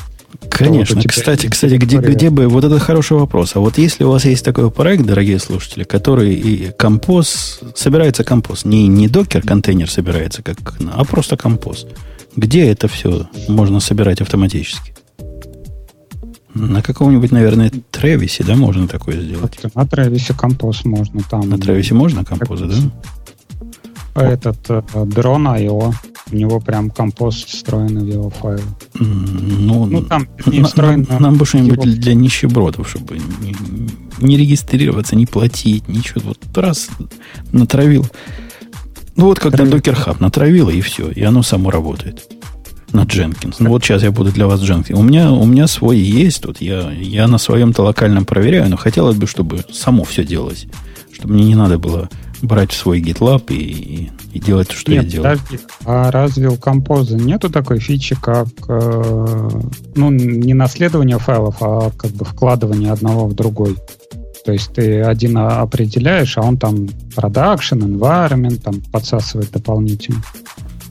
Конечно. 0.49 0.95
Вот 0.95 1.07
кстати, 1.07 1.47
кстати, 1.47 1.75
где, 1.75 1.97
где 1.97 2.29
бы... 2.29 2.47
Вот 2.47 2.63
это 2.63 2.79
хороший 2.79 3.17
вопрос. 3.17 3.55
А 3.55 3.59
вот 3.59 3.77
если 3.77 4.03
у 4.03 4.11
вас 4.11 4.25
есть 4.25 4.45
такой 4.45 4.71
проект, 4.71 5.05
дорогие 5.05 5.39
слушатели, 5.39 5.83
который 5.83 6.33
и 6.33 6.71
композ... 6.77 7.59
Собирается 7.75 8.23
композ. 8.23 8.65
Не, 8.65 8.87
не 8.87 9.07
докер-контейнер 9.07 9.89
собирается, 9.89 10.41
как, 10.41 10.57
а 10.93 11.03
просто 11.03 11.37
композ. 11.37 11.85
Где 12.35 12.67
это 12.67 12.87
все 12.87 13.27
можно 13.47 13.79
собирать 13.79 14.21
автоматически? 14.21 14.93
На 16.53 16.81
каком-нибудь, 16.81 17.31
наверное, 17.31 17.71
Тревисе, 17.91 18.43
да, 18.43 18.55
можно 18.55 18.87
такое 18.87 19.21
сделать? 19.21 19.57
На 19.73 19.87
Тревисе 19.87 20.33
композ 20.33 20.83
можно 20.83 21.21
там. 21.29 21.49
На 21.49 21.57
Тревисе 21.57 21.93
можно 21.93 22.25
композы, 22.25 22.67
да? 22.67 22.75
Этот 24.13 24.57
э, 24.69 24.81
дрон 25.05 25.47
IO, 25.47 25.93
у 26.31 26.35
него 26.35 26.59
прям 26.59 26.89
композ 26.89 27.45
встроен 27.45 27.99
в 27.99 28.05
его 28.05 28.29
файл. 28.29 28.59
Ну, 28.95 29.85
ну 29.85 30.01
там 30.03 30.27
не 30.45 30.63
встроен. 30.63 31.07
Нам, 31.09 31.21
нам 31.21 31.35
бы 31.37 31.45
что-нибудь 31.45 31.85
его... 31.85 31.95
для 31.95 32.13
нищебродов, 32.13 32.89
чтобы 32.89 33.17
не, 33.17 33.55
не 34.19 34.37
регистрироваться, 34.37 35.15
не 35.15 35.25
платить, 35.25 35.87
ничего. 35.87 36.21
Вот 36.25 36.57
раз 36.57 36.89
натравил 37.53 38.05
ну 39.21 39.27
вот 39.27 39.43
на 39.43 39.49
Docker 39.49 39.95
Hub 40.05 40.15
натравила, 40.19 40.71
и 40.71 40.81
все, 40.81 41.11
и 41.11 41.21
оно 41.21 41.43
само 41.43 41.69
работает. 41.69 42.27
На 42.91 43.01
Jenkins. 43.01 43.57
Ну 43.59 43.69
вот 43.69 43.83
сейчас 43.83 44.01
я 44.01 44.11
буду 44.11 44.31
для 44.31 44.47
вас 44.47 44.61
Jenkins. 44.61 44.93
У 44.95 45.03
меня, 45.03 45.31
у 45.31 45.45
меня 45.45 45.67
свой 45.67 45.99
есть 45.99 46.41
тут. 46.41 46.59
Я, 46.59 46.91
я 46.91 47.27
на 47.27 47.37
своем-то 47.37 47.83
локальном 47.83 48.25
проверяю, 48.25 48.67
но 48.69 48.77
хотелось 48.77 49.15
бы, 49.15 49.27
чтобы 49.27 49.63
само 49.71 50.03
все 50.05 50.25
делалось. 50.25 50.65
Чтобы 51.13 51.35
мне 51.35 51.45
не 51.45 51.55
надо 51.55 51.77
было 51.77 52.09
брать 52.41 52.71
свой 52.71 52.99
GitLab 52.99 53.53
и, 53.53 54.09
и 54.33 54.39
делать 54.39 54.69
то, 54.69 54.73
что 54.73 54.91
Нет, 54.91 55.03
я 55.03 55.09
делаю. 55.09 55.37
Подожди. 55.37 55.65
А 55.85 56.09
разве 56.09 56.49
у 56.49 56.55
Compose 56.55 57.13
нету 57.13 57.51
такой 57.51 57.79
фичи, 57.79 58.15
как 58.19 58.47
э, 58.67 59.49
ну, 59.93 60.09
не 60.09 60.55
наследование 60.55 61.19
файлов, 61.19 61.57
а 61.61 61.91
как 61.91 62.09
бы 62.11 62.25
вкладывание 62.25 62.91
одного 62.91 63.27
в 63.27 63.35
другой? 63.35 63.77
То 64.45 64.51
есть 64.51 64.73
ты 64.73 65.01
один 65.01 65.37
определяешь, 65.37 66.37
а 66.37 66.41
он 66.41 66.57
там 66.57 66.85
production, 67.15 67.79
environment, 67.79 68.61
там 68.61 68.81
подсасывает 68.91 69.51
дополнительно. 69.51 70.23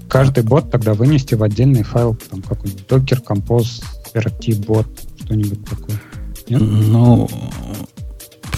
Каждый 0.09 0.45
бот 0.45 0.71
тогда 0.71 0.95
вынести 0.95 1.35
в 1.35 1.43
отдельный 1.43 1.83
файл, 1.83 2.17
там 2.31 2.43
какой-нибудь 2.43 2.85
Docker, 2.89 3.25
Compose, 3.25 3.83
RT 4.15 4.65
бот, 4.67 4.87
что-нибудь 5.25 5.65
такое. 5.65 6.01
Нет? 6.49 6.61
Ну, 6.61 7.29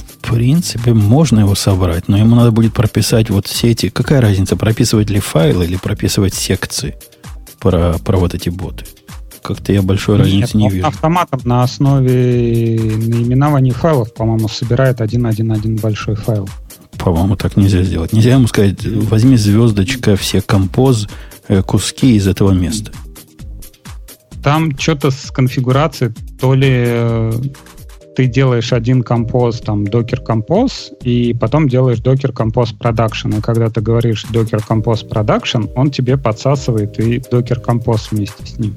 в 0.06 0.30
принципе, 0.30 0.94
можно 0.94 1.40
его 1.40 1.54
собрать, 1.54 2.08
но 2.08 2.16
ему 2.16 2.36
надо 2.36 2.52
будет 2.52 2.72
прописать 2.72 3.28
вот 3.28 3.46
все 3.46 3.70
эти... 3.70 3.90
Какая 3.90 4.20
разница, 4.20 4.56
прописывать 4.56 5.10
ли 5.10 5.20
файлы 5.20 5.66
или 5.66 5.76
прописывать 5.76 6.32
секции 6.32 6.96
про, 7.60 7.98
про 7.98 8.16
вот 8.16 8.34
эти 8.34 8.48
боты? 8.48 8.86
Как-то 9.42 9.72
я 9.72 9.82
большой 9.82 10.18
Нет, 10.18 10.26
разницы 10.26 10.56
не 10.56 10.68
вижу. 10.68 10.86
Автоматом 10.86 11.40
на 11.44 11.62
основе 11.62 12.78
наименований 12.80 13.72
файлов, 13.72 14.14
по-моему, 14.14 14.48
собирает 14.48 15.00
один-один-один 15.00 15.76
большой 15.76 16.14
файл. 16.14 16.48
По-моему, 16.98 17.36
так 17.36 17.56
нельзя 17.56 17.82
сделать. 17.82 18.12
Нельзя 18.12 18.34
ему 18.34 18.46
сказать, 18.46 18.86
возьми 18.86 19.36
звездочка, 19.36 20.14
все 20.14 20.40
композ, 20.40 21.08
э, 21.48 21.62
куски 21.62 22.14
из 22.16 22.28
этого 22.28 22.52
места. 22.52 22.92
Там 24.42 24.78
что-то 24.78 25.10
с 25.10 25.30
конфигурацией, 25.30 26.12
то 26.40 26.54
ли 26.54 26.70
э, 26.70 27.32
ты 28.14 28.26
делаешь 28.26 28.72
один 28.72 29.02
композ, 29.02 29.60
там, 29.60 29.84
Docker 29.84 30.24
Compose, 30.24 30.96
и 31.02 31.34
потом 31.34 31.68
делаешь 31.68 31.98
Docker 31.98 32.32
Compose 32.32 32.76
Production. 32.78 33.38
И 33.38 33.40
когда 33.40 33.70
ты 33.70 33.80
говоришь 33.80 34.24
Docker 34.30 34.62
Compose 34.66 35.08
Production, 35.08 35.70
он 35.74 35.90
тебе 35.90 36.16
подсасывает 36.16 36.98
и 37.00 37.18
Docker 37.18 37.64
Compose 37.64 38.08
вместе 38.10 38.46
с 38.46 38.58
ним. 38.58 38.76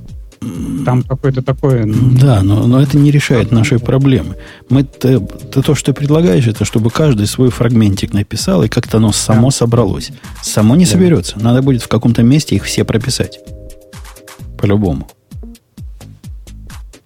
Там 0.86 1.04
какое-то 1.04 1.42
такое... 1.42 1.86
Да, 1.86 2.44
но, 2.44 2.68
но 2.68 2.82
это 2.82 2.98
не 2.98 3.12
решает 3.12 3.52
нашей 3.52 3.80
проблемы. 3.80 4.36
Мы, 4.70 4.84
то, 4.84 5.20
то, 5.20 5.76
что 5.76 5.92
ты 5.92 5.94
предлагаешь, 5.94 6.48
это 6.48 6.66
чтобы 6.66 6.90
каждый 6.90 7.28
свой 7.28 7.50
фрагментик 7.50 8.14
написал, 8.14 8.64
и 8.64 8.68
как-то 8.68 8.98
оно 8.98 9.12
само 9.12 9.48
да. 9.48 9.56
собралось. 9.56 10.12
Само 10.42 10.76
не 10.76 10.86
да. 10.86 10.92
соберется. 10.92 11.40
Надо 11.40 11.62
будет 11.62 11.82
в 11.82 11.88
каком-то 11.88 12.24
месте 12.24 12.56
их 12.56 12.64
все 12.64 12.84
прописать. 12.84 13.40
По-любому. 14.58 15.08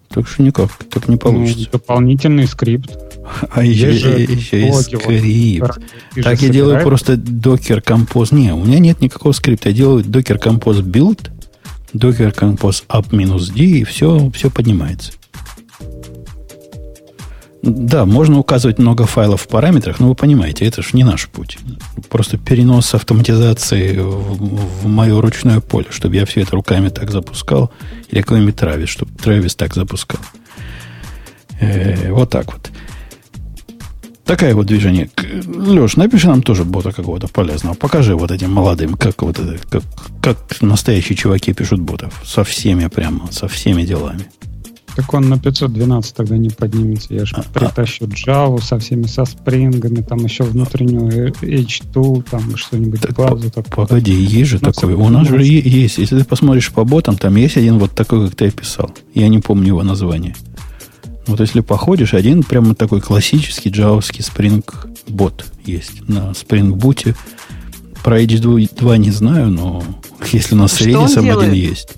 Так 0.08 0.26
что 0.26 0.42
никак, 0.42 0.70
так 0.90 1.08
не 1.08 1.16
получится. 1.16 1.68
Ну, 1.72 1.78
дополнительный 1.78 2.46
скрипт. 2.46 2.90
А 3.52 3.62
еще, 3.62 3.94
еще 3.94 4.22
и 4.24 4.72
скрипт. 4.72 5.78
Вот, 6.16 6.24
так 6.24 6.42
я 6.42 6.48
делаю 6.48 6.82
просто 6.82 7.12
Docker 7.14 7.82
Compose. 7.82 8.34
Не, 8.34 8.52
у 8.52 8.64
меня 8.64 8.80
нет 8.80 9.00
никакого 9.00 9.32
скрипта. 9.32 9.68
Я 9.68 9.74
делаю 9.74 10.04
Docker 10.04 10.42
Compose 10.42 10.82
build, 10.82 11.30
Docker 11.92 12.34
Compose 12.34 12.84
up-d, 12.88 13.62
и 13.62 13.84
все, 13.84 14.30
все 14.30 14.50
поднимается. 14.50 15.12
Да, 17.62 18.06
можно 18.06 18.38
указывать 18.38 18.78
много 18.78 19.04
файлов 19.04 19.42
в 19.42 19.48
параметрах, 19.48 20.00
но 20.00 20.08
вы 20.08 20.14
понимаете, 20.14 20.64
это 20.64 20.80
же 20.80 20.90
не 20.94 21.04
наш 21.04 21.28
путь. 21.28 21.58
Просто 22.08 22.38
перенос 22.38 22.94
автоматизации 22.94 23.98
в, 23.98 24.82
в 24.82 24.86
мое 24.86 25.20
ручное 25.20 25.60
поле, 25.60 25.86
чтобы 25.90 26.16
я 26.16 26.24
все 26.24 26.40
это 26.40 26.52
руками 26.52 26.88
так 26.88 27.10
запускал, 27.10 27.70
или 28.08 28.22
какой-нибудь 28.22 28.56
Травис, 28.56 28.88
чтобы 28.88 29.12
Травис 29.12 29.56
так 29.56 29.74
запускал. 29.74 30.20
Э, 31.60 32.10
вот 32.12 32.30
так 32.30 32.50
вот. 32.50 32.70
Такое 34.24 34.54
вот 34.54 34.66
движение. 34.66 35.10
Леш, 35.46 35.96
напиши 35.96 36.28
нам 36.28 36.42
тоже 36.42 36.64
бота 36.64 36.92
какого-то 36.92 37.28
полезного. 37.28 37.74
Покажи 37.74 38.14
вот 38.14 38.30
этим 38.30 38.52
молодым, 38.52 38.94
как 38.94 39.22
вот 39.22 39.38
это, 39.38 39.58
как, 39.68 39.82
как 40.22 40.62
настоящие 40.62 41.16
чуваки 41.16 41.52
пишут 41.52 41.80
ботов. 41.80 42.22
Со 42.24 42.44
всеми 42.44 42.86
прямо, 42.86 43.28
со 43.32 43.48
всеми 43.48 43.82
делами. 43.82 44.26
Так 44.96 45.14
он 45.14 45.28
на 45.28 45.38
512 45.38 46.14
тогда 46.14 46.36
не 46.36 46.50
поднимется. 46.50 47.14
Я 47.14 47.24
же 47.24 47.36
а, 47.36 47.42
притащу 47.42 48.06
Java 48.06 48.60
со 48.60 48.78
всеми 48.78 49.04
со 49.04 49.24
спрингами, 49.24 50.02
там 50.02 50.18
еще 50.24 50.44
внутреннюю 50.44 51.32
H2, 51.32 52.24
там 52.30 52.56
что-нибудь 52.56 53.00
так, 53.00 53.14
базу. 53.14 53.50
По. 53.50 53.62
Погоди, 53.62 54.12
есть 54.12 54.50
же 54.50 54.58
такой. 54.58 54.94
У 54.94 55.08
нас 55.08 55.28
же 55.28 55.42
есть. 55.42 55.98
Если 55.98 56.18
ты 56.18 56.24
посмотришь 56.24 56.70
по 56.72 56.84
ботам, 56.84 57.16
там 57.16 57.36
есть 57.36 57.56
один 57.56 57.78
вот 57.78 57.92
такой, 57.92 58.26
как 58.26 58.36
ты 58.36 58.48
описал. 58.48 58.90
Я 59.14 59.28
не 59.28 59.38
помню 59.38 59.68
его 59.68 59.82
название. 59.82 60.34
Вот 61.30 61.38
если 61.38 61.60
походишь, 61.60 62.12
один 62.12 62.42
прямо 62.42 62.74
такой 62.74 63.00
классический 63.00 63.70
джавовский 63.70 64.20
Spring 64.20 64.64
бот 65.06 65.44
есть 65.64 66.08
на 66.08 66.32
Spring 66.32 66.72
Boot. 66.72 67.14
Про 68.02 68.20
H2 68.20 68.98
не 68.98 69.12
знаю, 69.12 69.46
но 69.46 69.80
если 70.32 70.56
у 70.56 70.58
нас 70.58 70.72
с 70.72 70.80
Redis 70.80 71.16
один 71.16 71.52
есть. 71.52 71.90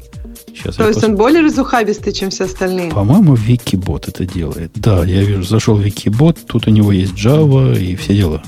Сейчас 0.48 0.76
То 0.76 0.86
есть 0.86 1.00
пос... 1.00 1.08
он 1.08 1.16
более 1.16 1.40
разухабистый, 1.40 2.12
чем 2.12 2.28
все 2.28 2.44
остальные? 2.44 2.90
По-моему, 2.90 3.34
Викибот 3.34 4.06
это 4.06 4.26
делает. 4.26 4.72
Да, 4.74 5.02
я 5.06 5.22
вижу, 5.24 5.44
зашел 5.44 5.78
Викибот, 5.78 6.36
тут 6.46 6.66
у 6.66 6.70
него 6.70 6.92
есть 6.92 7.14
Java 7.14 7.74
и 7.80 7.96
все 7.96 8.14
дела. 8.14 8.42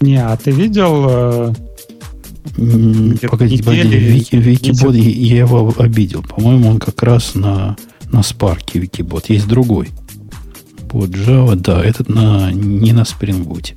Не, 0.00 0.24
а 0.24 0.36
ты 0.36 0.52
видел... 0.52 1.06
Э, 1.08 1.52
погодите, 3.28 3.64
погодите, 3.64 3.98
Вики, 3.98 4.36
Викибот, 4.36 4.94
я 4.94 5.38
его 5.38 5.74
обидел. 5.76 6.22
По-моему, 6.22 6.70
он 6.70 6.78
как 6.78 7.02
раз 7.02 7.34
на, 7.34 7.76
на 8.12 8.20
Spark 8.20 8.78
Викибот. 8.78 9.28
Есть 9.28 9.48
другой. 9.48 9.90
Под 10.88 11.10
Java, 11.10 11.56
да, 11.56 11.84
этот 11.84 12.08
на, 12.08 12.52
не 12.52 12.92
на 12.92 13.02
Spring 13.02 13.44
Boot. 13.44 13.74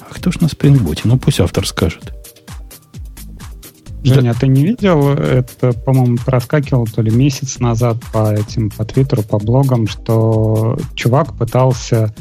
А 0.00 0.14
кто 0.14 0.30
ж 0.30 0.40
на 0.40 0.46
Spring 0.46 0.78
Boot? 0.78 1.00
Ну, 1.04 1.18
пусть 1.18 1.40
автор 1.40 1.66
скажет. 1.66 2.12
Женя, 4.02 4.32
да. 4.34 4.40
ты 4.40 4.46
не 4.46 4.64
видел? 4.64 5.10
Это, 5.10 5.72
по-моему, 5.72 6.16
проскакивал 6.24 6.86
то 6.86 7.02
ли 7.02 7.10
месяц 7.10 7.58
назад 7.58 7.96
по 8.12 8.32
этим, 8.32 8.70
по 8.70 8.84
Твиттеру, 8.84 9.22
по 9.22 9.38
блогам, 9.38 9.88
что 9.88 10.78
чувак 10.94 11.36
пытался 11.36 12.14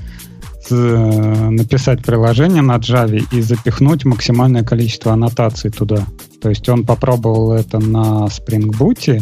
написать 0.70 2.04
приложение 2.04 2.64
на 2.64 2.78
Java 2.78 3.24
и 3.32 3.42
запихнуть 3.42 4.04
максимальное 4.04 4.64
количество 4.64 5.14
аннотаций 5.14 5.70
туда. 5.70 6.06
То 6.42 6.50
есть 6.50 6.68
он 6.70 6.86
попробовал 6.86 7.54
это 7.54 7.80
на 7.80 8.26
Spring 8.26 8.72
Boot 8.72 9.22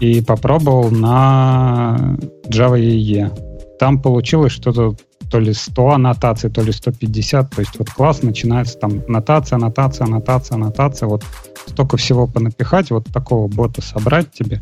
и 0.00 0.22
попробовал 0.22 0.90
на 0.90 2.16
Java 2.48 2.80
EE. 2.80 3.76
Там 3.78 4.00
получилось 4.00 4.52
что-то 4.52 4.96
то 5.30 5.38
ли 5.38 5.54
100 5.54 5.90
аннотаций, 5.90 6.50
то 6.50 6.62
ли 6.62 6.72
150. 6.72 7.50
То 7.50 7.60
есть 7.60 7.78
вот 7.78 7.90
класс 7.90 8.22
начинается 8.22 8.78
там 8.78 9.02
аннотация, 9.06 9.56
аннотация, 9.56 10.06
аннотация, 10.06 10.56
аннотация. 10.56 11.08
Вот 11.08 11.22
столько 11.66 11.96
всего 11.96 12.26
понапихать, 12.26 12.90
вот 12.90 13.04
такого 13.12 13.46
бота 13.46 13.80
собрать 13.80 14.32
тебе, 14.32 14.60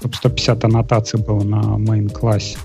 чтобы 0.00 0.14
150 0.14 0.64
аннотаций 0.64 1.20
было 1.20 1.44
на 1.44 1.60
main 1.76 2.10
классе. 2.10 2.58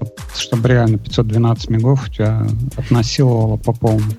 Вот, 0.00 0.14
чтобы 0.36 0.68
реально 0.68 0.98
512 0.98 1.70
мегов 1.70 2.08
у 2.08 2.12
тебя 2.12 2.46
относиловало 2.76 3.56
по 3.56 3.72
полной. 3.72 4.16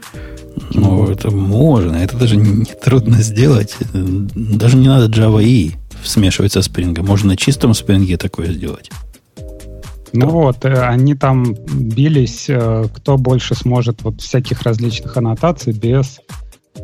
Ну, 0.74 1.08
это 1.10 1.32
можно. 1.32 1.96
Это 1.96 2.18
даже 2.18 2.36
не 2.36 2.66
трудно 2.66 3.18
сделать. 3.24 3.78
Даже 3.94 4.78
не 4.78 4.90
надо 4.90 5.08
Java 5.08 5.42
E 5.42 5.79
смешивать 6.04 6.54
со 6.54 6.60
Spring. 6.60 7.02
Можно 7.02 7.30
на 7.30 7.38
чистом 7.38 7.72
Spring 7.72 8.18
такое 8.18 8.52
сделать. 8.52 8.90
Ну 10.14 10.26
да. 10.26 10.32
вот, 10.32 10.66
э, 10.66 10.74
они 10.74 11.16
там 11.16 11.54
бились, 11.54 12.46
э, 12.50 12.86
кто 12.94 13.18
больше 13.18 13.56
сможет 13.56 14.02
вот 14.02 14.22
всяких 14.22 14.64
различных 14.64 15.16
аннотаций 15.18 15.74
без 15.74 16.20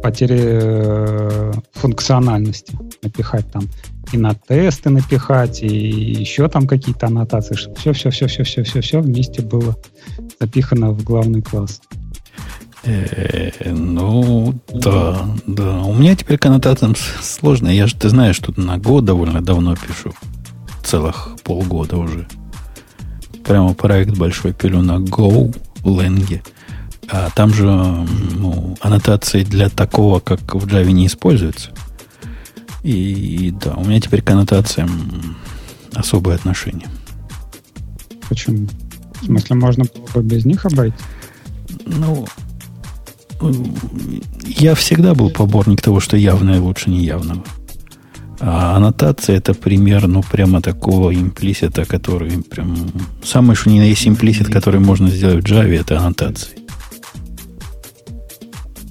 потери 0.03 0.39
э, 0.39 1.53
функциональности 1.73 2.77
напихать 3.01 3.51
там 3.51 3.63
и 4.11 4.17
на 4.17 4.35
тесты 4.35 4.89
напихать, 4.89 5.63
и 5.63 5.67
еще 5.67 6.47
там 6.47 6.67
какие-то 6.67 7.07
аннотации, 7.07 7.55
чтобы 7.55 7.77
все-все-все-все-все-все 7.77 9.01
вместе 9.01 9.41
было 9.41 9.75
запихано 10.39 10.91
в 10.91 11.03
главный 11.03 11.41
класс. 11.41 11.81
Ну, 13.65 14.59
да, 14.73 15.25
да. 15.47 15.81
У 15.81 15.93
меня 15.93 16.15
теперь 16.15 16.37
к 16.37 16.45
аннотациям 16.45 16.95
сложно. 17.21 17.69
Я 17.69 17.87
же, 17.87 17.95
ты 17.95 18.09
знаешь, 18.09 18.37
тут 18.39 18.57
на 18.57 18.77
год 18.77 19.05
довольно 19.05 19.41
давно 19.41 19.75
пишу. 19.75 20.13
Целых 20.83 21.29
полгода 21.43 21.97
уже. 21.97 22.27
Прямо 23.43 23.73
проект 23.73 24.15
большой 24.17 24.53
пилю 24.53 24.81
на 24.81 24.97
Go, 24.97 25.55
Ленге. 25.83 26.43
А 27.07 27.29
там 27.35 27.53
же 27.53 27.65
ну, 27.65 28.75
аннотации 28.81 29.43
для 29.43 29.69
такого, 29.69 30.19
как 30.19 30.55
в 30.55 30.65
Java, 30.65 30.91
не 30.91 31.07
используются. 31.07 31.71
И, 32.83 33.47
и 33.47 33.51
да, 33.51 33.73
у 33.75 33.85
меня 33.85 33.99
теперь 33.99 34.21
к 34.21 34.29
аннотациям 34.29 35.37
особое 35.93 36.35
отношение. 36.35 36.87
Почему? 38.29 38.67
В 39.21 39.25
смысле, 39.25 39.55
можно 39.55 39.85
было 39.85 40.21
бы 40.21 40.23
без 40.23 40.45
них 40.45 40.65
обойти? 40.65 40.97
Ну, 41.85 42.27
я 44.57 44.75
всегда 44.75 45.13
был 45.13 45.29
поборник 45.29 45.81
того, 45.81 45.99
что 45.99 46.17
явное 46.17 46.59
лучше 46.59 46.89
неявного. 46.89 47.43
А 48.39 48.75
аннотация 48.75 49.37
это 49.37 49.53
пример, 49.53 50.07
ну, 50.07 50.21
прямо 50.21 50.61
такого 50.61 51.13
имплисита, 51.13 51.85
который 51.85 52.43
прям... 52.43 52.75
Самый 53.23 53.55
что 53.55 53.69
ни 53.69 53.79
на 53.79 53.83
есть 53.83 54.07
имплисит, 54.07 54.49
который 54.49 54.79
можно 54.79 55.09
сделать 55.09 55.47
в 55.47 55.51
Java, 55.51 55.79
это 55.79 55.97
аннотации. 55.97 56.59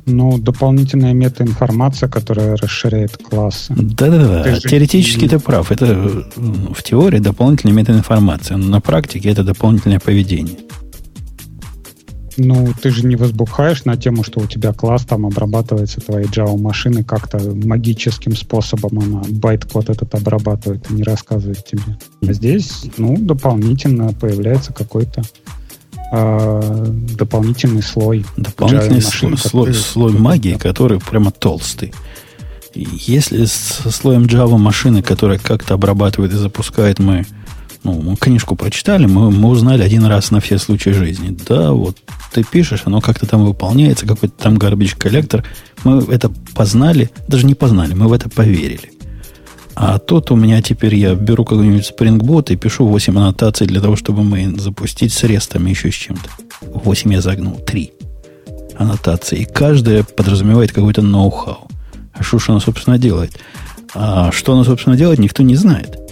Ну, 0.07 0.39
дополнительная 0.39 1.15
метаинформация, 1.15 2.09
которая 2.09 2.57
расширяет 2.57 3.17
классы. 3.17 3.73
Да-да-да. 3.75 4.61
Теоретически 4.61 5.25
же... 5.25 5.31
ты 5.31 5.39
прав. 5.39 5.73
Это 5.73 5.95
в 6.37 6.83
теории 6.83 7.19
дополнительная 7.19 7.75
метаинформация, 7.75 8.59
но 8.59 8.67
на 8.67 8.81
практике 8.81 9.31
это 9.31 9.45
дополнительное 9.45 10.01
поведение. 10.01 10.57
Ну, 12.37 12.73
ты 12.81 12.91
же 12.91 13.07
не 13.07 13.17
возбухаешь 13.17 13.85
на 13.85 13.97
тему, 13.97 14.25
что 14.25 14.41
у 14.41 14.47
тебя 14.47 14.73
класс 14.73 15.05
там 15.05 15.27
обрабатывается 15.27 16.01
твоей 16.01 16.27
Java 16.27 16.59
машины 16.59 17.05
как-то 17.05 17.39
магическим 17.39 18.35
способом 18.35 18.99
она 18.99 19.23
байт-код 19.29 19.91
этот 19.91 20.15
обрабатывает 20.15 20.91
и 20.91 20.95
не 20.95 21.03
рассказывает 21.03 21.65
тебе. 21.65 21.97
А 22.27 22.33
здесь, 22.33 22.87
ну, 22.97 23.17
дополнительно 23.17 24.13
появляется 24.13 24.73
какой-то 24.73 25.23
э, 26.13 26.87
дополнительный 27.17 27.83
слой. 27.83 28.27
Дополнительный 28.37 28.97
машин, 28.97 29.37
слой, 29.37 29.67
который... 29.67 29.75
слой 29.75 30.13
магии, 30.13 30.55
который 30.55 30.99
прямо 30.99 31.31
толстый. 31.31 31.93
Если 32.75 33.45
со 33.45 33.93
слоем 33.93 34.25
Java 34.25 34.59
машины, 34.59 35.03
которая 35.03 35.39
как-то 35.39 35.75
обрабатывает 35.75 36.33
и 36.33 36.37
запускает, 36.37 36.99
мы 36.99 37.25
ну, 37.85 38.01
мы 38.01 38.17
книжку 38.17 38.57
прочитали, 38.57 39.05
мы, 39.05 39.31
мы 39.31 39.51
узнали 39.51 39.83
один 39.83 40.07
раз 40.07 40.31
на 40.31 40.41
все 40.41 40.59
случаи 40.59 40.91
жизни. 40.91 41.37
Да, 41.47 41.73
вот 41.73 41.99
ты 42.33 42.43
пишешь, 42.43 42.83
оно 42.87 43.03
как-то 43.03 43.27
там 43.27 43.45
выполняется, 43.45 44.07
какой-то 44.07 44.35
там 44.35 44.57
garbage 44.57 44.97
коллектор. 44.97 45.45
Мы 45.85 46.03
это 46.11 46.31
познали, 46.55 47.11
даже 47.29 47.45
не 47.45 47.55
познали, 47.55 47.93
мы 47.93 48.09
в 48.09 48.15
это 48.15 48.31
поверили. 48.31 48.91
А 49.75 49.99
тут 49.99 50.31
у 50.31 50.37
меня 50.37 50.63
теперь 50.63 50.95
я 50.95 51.15
беру 51.15 51.45
какой-нибудь 51.45 51.93
Spring 51.93 52.19
Boot 52.19 52.53
и 52.53 52.57
пишу 52.57 52.87
8 52.87 53.19
аннотаций 53.19 53.67
для 53.67 53.83
того, 53.83 53.97
чтобы 53.97 54.23
мы 54.23 54.59
запустить 54.59 55.13
с 55.13 55.23
рестами 55.25 55.71
еще 55.71 55.91
с 55.91 55.95
чем-то. 55.95 56.31
8 56.63 57.13
я 57.13 57.21
загнул, 57.21 57.57
3 57.57 57.93
аннотации. 58.79 59.41
И 59.41 59.45
каждая 59.45 60.05
подразумевает 60.05 60.73
какой-то 60.73 61.03
ноу-хау. 61.03 61.69
А 62.15 62.23
что 62.23 62.39
ж 62.39 62.49
она, 62.49 62.61
собственно, 62.61 62.99
делает? 62.99 63.39
А 63.95 64.33
что 64.33 64.55
она, 64.55 64.65
собственно, 64.65 64.97
делает, 64.97 65.19
никто 65.19 65.43
не 65.43 65.57
знает 65.57 66.04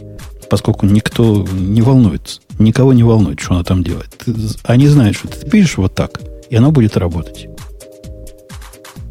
поскольку 0.52 0.84
никто 0.84 1.46
не 1.50 1.80
волнуется. 1.80 2.42
Никого 2.58 2.92
не 2.92 3.02
волнует, 3.02 3.40
что 3.40 3.54
она 3.54 3.64
там 3.64 3.82
делает. 3.82 4.22
Они 4.64 4.86
знают, 4.86 5.16
что 5.16 5.28
ты 5.28 5.48
пишешь 5.48 5.78
вот 5.78 5.94
так, 5.94 6.20
и 6.50 6.56
оно 6.56 6.70
будет 6.70 6.98
работать. 6.98 7.48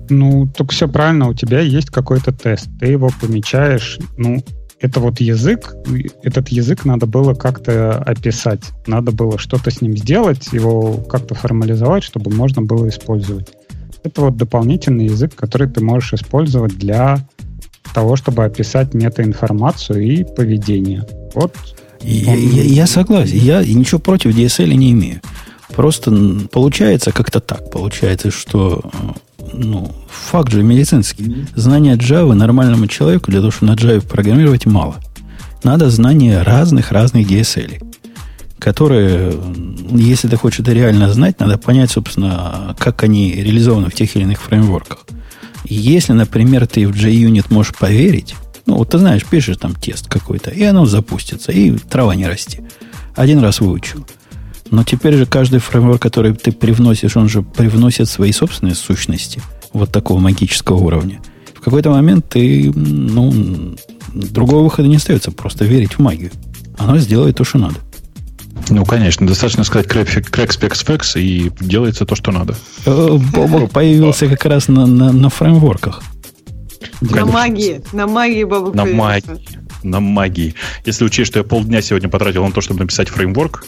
Ну, 0.07 0.47
только 0.55 0.71
все 0.71 0.87
правильно, 0.87 1.27
у 1.27 1.33
тебя 1.33 1.61
есть 1.61 1.89
какой-то 1.89 2.31
тест, 2.31 2.69
ты 2.79 2.85
его 2.85 3.09
помечаешь, 3.19 3.97
ну, 4.17 4.43
это 4.79 4.99
вот 4.99 5.19
язык, 5.19 5.73
этот 6.21 6.49
язык 6.49 6.85
надо 6.85 7.07
было 7.07 7.33
как-то 7.33 7.97
описать, 7.97 8.61
надо 8.85 9.11
было 9.11 9.39
что-то 9.39 9.71
с 9.71 9.81
ним 9.81 9.97
сделать, 9.97 10.53
его 10.53 10.97
как-то 11.09 11.33
формализовать, 11.33 12.03
чтобы 12.03 12.29
можно 12.29 12.61
было 12.61 12.87
использовать. 12.87 13.49
Это 14.03 14.21
вот 14.21 14.37
дополнительный 14.37 15.05
язык, 15.05 15.33
который 15.33 15.67
ты 15.67 15.83
можешь 15.83 16.13
использовать 16.13 16.77
для 16.77 17.17
того, 17.95 18.15
чтобы 18.15 18.45
описать 18.45 18.93
метаинформацию 18.93 20.03
и 20.03 20.23
поведение. 20.23 21.03
Вот. 21.33 21.55
Я, 22.01 22.33
я, 22.35 22.63
я 22.63 22.87
согласен. 22.87 23.37
Я 23.37 23.63
ничего 23.63 23.99
против 23.99 24.35
DSL 24.35 24.73
не 24.73 24.91
имею. 24.91 25.21
Просто 25.75 26.11
получается 26.51 27.11
как-то 27.11 27.39
так. 27.39 27.69
Получается, 27.71 28.31
что 28.31 28.81
ну, 29.53 29.91
факт 30.09 30.51
же 30.51 30.63
медицинский. 30.63 31.47
Знание 31.55 31.95
Java 31.95 32.33
нормальному 32.33 32.87
человеку 32.87 33.31
для 33.31 33.39
того, 33.39 33.51
чтобы 33.51 33.71
на 33.71 33.75
Java 33.75 34.05
программировать, 34.05 34.65
мало. 34.65 34.95
Надо 35.63 35.89
знание 35.89 36.41
разных-разных 36.41 37.29
DSL, 37.29 37.83
которые, 38.57 39.33
если 39.91 40.27
ты 40.27 40.37
хочешь 40.37 40.61
это 40.61 40.73
реально 40.73 41.11
знать, 41.13 41.39
надо 41.39 41.57
понять, 41.57 41.91
собственно, 41.91 42.75
как 42.79 43.03
они 43.03 43.31
реализованы 43.33 43.89
в 43.89 43.93
тех 43.93 44.15
или 44.15 44.23
иных 44.23 44.41
фреймворках. 44.41 45.05
Если, 45.65 46.13
например, 46.13 46.67
ты 46.67 46.87
в 46.87 46.91
JUnit 46.91 47.45
можешь 47.49 47.75
поверить, 47.75 48.35
ну, 48.65 48.75
вот 48.75 48.89
ты 48.89 48.97
знаешь, 48.97 49.25
пишешь 49.25 49.57
там 49.57 49.75
тест 49.75 50.07
какой-то, 50.07 50.51
и 50.51 50.63
оно 50.63 50.85
запустится, 50.85 51.51
и 51.51 51.71
трава 51.71 52.15
не 52.15 52.27
расти. 52.27 52.61
Один 53.15 53.39
раз 53.39 53.59
выучил. 53.59 54.05
Но 54.69 54.83
теперь 54.83 55.15
же 55.15 55.25
каждый 55.25 55.59
фреймворк, 55.59 56.01
который 56.01 56.33
ты 56.33 56.51
привносишь, 56.51 57.17
он 57.17 57.27
же 57.27 57.41
привносит 57.41 58.07
свои 58.07 58.31
собственные 58.31 58.75
сущности 58.75 59.41
вот 59.73 59.91
такого 59.91 60.19
магического 60.19 60.77
уровня. 60.77 61.19
В 61.53 61.61
какой-то 61.61 61.91
момент 61.91 62.29
ты, 62.29 62.71
ну, 62.73 63.75
другого 64.13 64.63
выхода 64.63 64.87
не 64.87 64.95
остается, 64.95 65.31
просто 65.31 65.65
верить 65.65 65.93
в 65.93 65.99
магию. 65.99 66.31
Оно 66.77 66.97
сделает 66.97 67.37
то, 67.37 67.43
что 67.43 67.57
надо. 67.57 67.75
Ну, 68.69 68.85
конечно, 68.85 69.27
достаточно 69.27 69.63
сказать 69.63 69.87
crack 69.87 70.07
specs 70.07 70.85
specs, 70.85 71.21
и 71.21 71.51
делается 71.59 72.05
то, 72.05 72.15
что 72.15 72.31
надо. 72.31 72.55
Э, 72.85 73.17
Бобок 73.33 73.71
появился 73.71 74.27
как 74.27 74.45
раз 74.45 74.67
на, 74.69 74.85
на, 74.85 75.11
на 75.11 75.29
фреймворках. 75.29 76.01
На 77.01 77.25
магии. 77.25 77.81
На 77.93 78.07
магии 78.07 78.43
Бобок 78.43 78.75
На 78.75 78.85
магии. 78.85 79.47
На 79.83 79.99
магии. 79.99 80.55
Если 80.85 81.05
учесть, 81.05 81.31
что 81.31 81.39
я 81.39 81.43
полдня 81.43 81.81
сегодня 81.81 82.09
потратил 82.09 82.45
на 82.45 82.51
то, 82.51 82.61
чтобы 82.61 82.81
написать 82.81 83.09
фреймворк, 83.09 83.65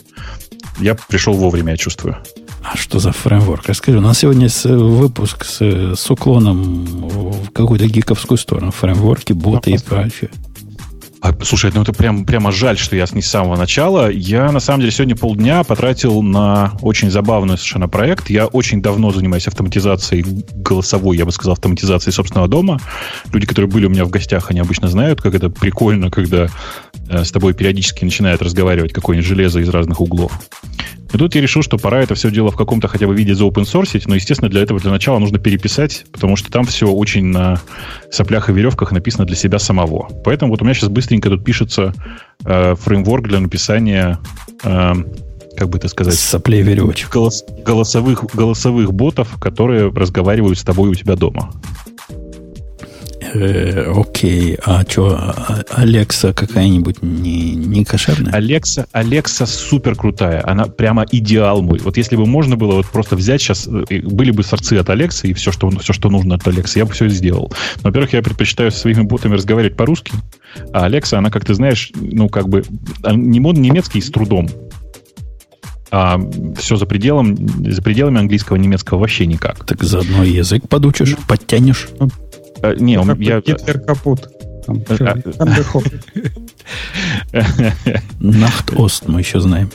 я 0.79 0.95
пришел 0.95 1.33
вовремя, 1.33 1.71
я 1.71 1.77
чувствую. 1.77 2.17
А 2.63 2.77
что 2.77 2.99
за 2.99 3.11
фреймворк? 3.11 3.67
Расскажи, 3.67 3.97
у 3.97 4.01
нас 4.01 4.19
сегодня 4.19 4.47
выпуск 4.63 5.43
с, 5.43 5.95
с 5.95 6.11
уклоном 6.11 6.85
в 6.85 7.51
какую-то 7.51 7.87
гиковскую 7.87 8.37
сторону. 8.37 8.71
Фреймворки, 8.71 9.33
боты 9.33 9.71
и 9.71 9.77
прочее. 9.77 10.29
А, 11.23 11.33
слушай, 11.41 11.71
ну 11.73 11.83
это 11.83 11.93
прям, 11.93 12.25
прямо 12.25 12.51
жаль, 12.51 12.77
что 12.77 12.97
я 12.97 13.05
не 13.13 13.21
с 13.21 13.27
самого 13.27 13.55
начала. 13.55 14.11
Я, 14.11 14.51
на 14.51 14.59
самом 14.59 14.81
деле, 14.81 14.91
сегодня 14.91 15.15
полдня 15.15 15.63
потратил 15.63 16.21
на 16.21 16.73
очень 16.81 17.09
забавный 17.09 17.57
совершенно 17.57 17.87
проект. 17.87 18.29
Я 18.29 18.47
очень 18.47 18.81
давно 18.81 19.09
занимаюсь 19.09 19.47
автоматизацией 19.47 20.25
голосовой, 20.53 21.15
я 21.15 21.23
бы 21.25 21.31
сказал, 21.31 21.53
автоматизацией 21.53 22.13
собственного 22.13 22.49
дома. 22.49 22.81
Люди, 23.31 23.45
которые 23.45 23.71
были 23.71 23.85
у 23.85 23.89
меня 23.89 24.03
в 24.03 24.09
гостях, 24.09 24.51
они 24.51 24.59
обычно 24.59 24.89
знают, 24.89 25.21
как 25.21 25.33
это 25.33 25.49
прикольно, 25.49 26.11
когда 26.11 26.49
э, 27.07 27.23
с 27.23 27.31
тобой 27.31 27.53
периодически 27.53 28.03
начинает 28.03 28.41
разговаривать 28.41 28.91
какое-нибудь 28.91 29.27
железо 29.27 29.61
из 29.61 29.69
разных 29.69 30.01
углов. 30.01 30.37
И 31.13 31.17
тут 31.17 31.35
я 31.35 31.41
решил, 31.41 31.61
что 31.61 31.77
пора 31.77 32.01
это 32.01 32.15
все 32.15 32.31
дело 32.31 32.49
в 32.49 32.55
каком-то 32.55 32.87
хотя 32.87 33.05
бы 33.05 33.15
виде 33.15 33.33
source, 33.33 34.01
но, 34.07 34.15
естественно, 34.15 34.49
для 34.49 34.61
этого 34.61 34.79
для 34.79 34.89
начала 34.89 35.19
нужно 35.19 35.37
переписать, 35.37 36.05
потому 36.11 36.35
что 36.35 36.51
там 36.51 36.65
все 36.65 36.87
очень 36.87 37.25
на 37.25 37.61
соплях 38.11 38.49
и 38.49 38.53
веревках 38.53 38.91
написано 38.91 39.25
для 39.25 39.35
себя 39.35 39.59
самого. 39.59 40.09
Поэтому 40.25 40.51
вот 40.51 40.61
у 40.61 40.65
меня 40.65 40.73
сейчас 40.73 40.89
быстренько 40.89 41.29
тут 41.29 41.45
пишется 41.45 41.93
э, 42.43 42.75
фреймворк 42.75 43.27
для 43.27 43.39
написания 43.39 44.17
э, 44.63 44.93
как 45.55 45.69
бы 45.69 45.77
это 45.77 45.87
сказать... 45.87 46.15
Соплей 46.15 46.63
веревочек. 46.63 47.11
Голос, 47.11 47.45
голосовых, 47.63 48.25
голосовых 48.33 48.91
ботов, 48.91 49.39
которые 49.39 49.91
разговаривают 49.91 50.57
с 50.57 50.63
тобой 50.63 50.89
у 50.89 50.95
тебя 50.95 51.15
дома. 51.15 51.51
Э, 53.33 53.91
окей, 53.95 54.57
а 54.63 54.83
что, 54.87 55.15
а, 55.17 55.63
Алекса 55.71 56.33
какая-нибудь 56.33 57.01
не, 57.01 57.55
не 57.55 57.83
кошерная? 57.83 58.33
Алекса, 58.33 58.85
Алекса 58.91 59.47
супер 59.47 59.95
крутая, 59.95 60.43
она 60.45 60.65
прямо 60.65 61.05
идеал 61.11 61.61
мой. 61.61 61.79
Вот 61.79 61.97
если 61.97 62.15
бы 62.15 62.25
можно 62.27 62.57
было 62.57 62.75
вот 62.75 62.85
просто 62.85 63.15
взять 63.15 63.41
сейчас, 63.41 63.67
э, 63.67 64.01
были 64.01 64.31
бы 64.31 64.43
сорцы 64.43 64.75
от 64.75 64.89
Алекса 64.89 65.27
и 65.27 65.33
все, 65.33 65.51
что, 65.51 65.69
все, 65.79 65.93
что 65.93 66.09
нужно 66.09 66.35
от 66.35 66.47
Алекса, 66.47 66.79
я 66.79 66.85
бы 66.85 66.91
все 66.91 67.07
сделал. 67.09 67.51
Но, 67.77 67.89
во-первых, 67.89 68.13
я 68.13 68.21
предпочитаю 68.21 68.71
со 68.71 68.79
своими 68.79 69.01
ботами 69.01 69.33
разговаривать 69.33 69.75
по-русски, 69.77 70.13
а 70.71 70.85
Алекса, 70.85 71.17
она, 71.17 71.31
как 71.31 71.43
ты 71.43 71.55
знаешь, 71.55 71.91
ну, 71.95 72.29
как 72.29 72.47
бы, 72.47 72.63
а, 73.01 73.13
не 73.13 73.39
немецкий 73.39 74.01
с 74.01 74.11
трудом, 74.11 74.47
а 75.89 76.19
все 76.57 76.75
за 76.75 76.85
пределом, 76.87 77.35
за 77.71 77.81
пределами 77.83 78.19
английского, 78.19 78.57
немецкого 78.57 78.99
вообще 78.99 79.27
никак. 79.27 79.63
Так 79.63 79.83
заодно 79.83 80.23
язык 80.23 80.67
подучишь, 80.67 81.15
подтянешь. 81.27 81.89
А, 82.63 82.73
не, 82.75 82.97
он, 82.97 83.19
я... 83.19 83.41
Гитлер 83.41 83.79
капут. 83.79 84.29
Нахт-Ост 88.19 89.07
мы 89.07 89.19
еще 89.19 89.41
знаем. 89.41 89.69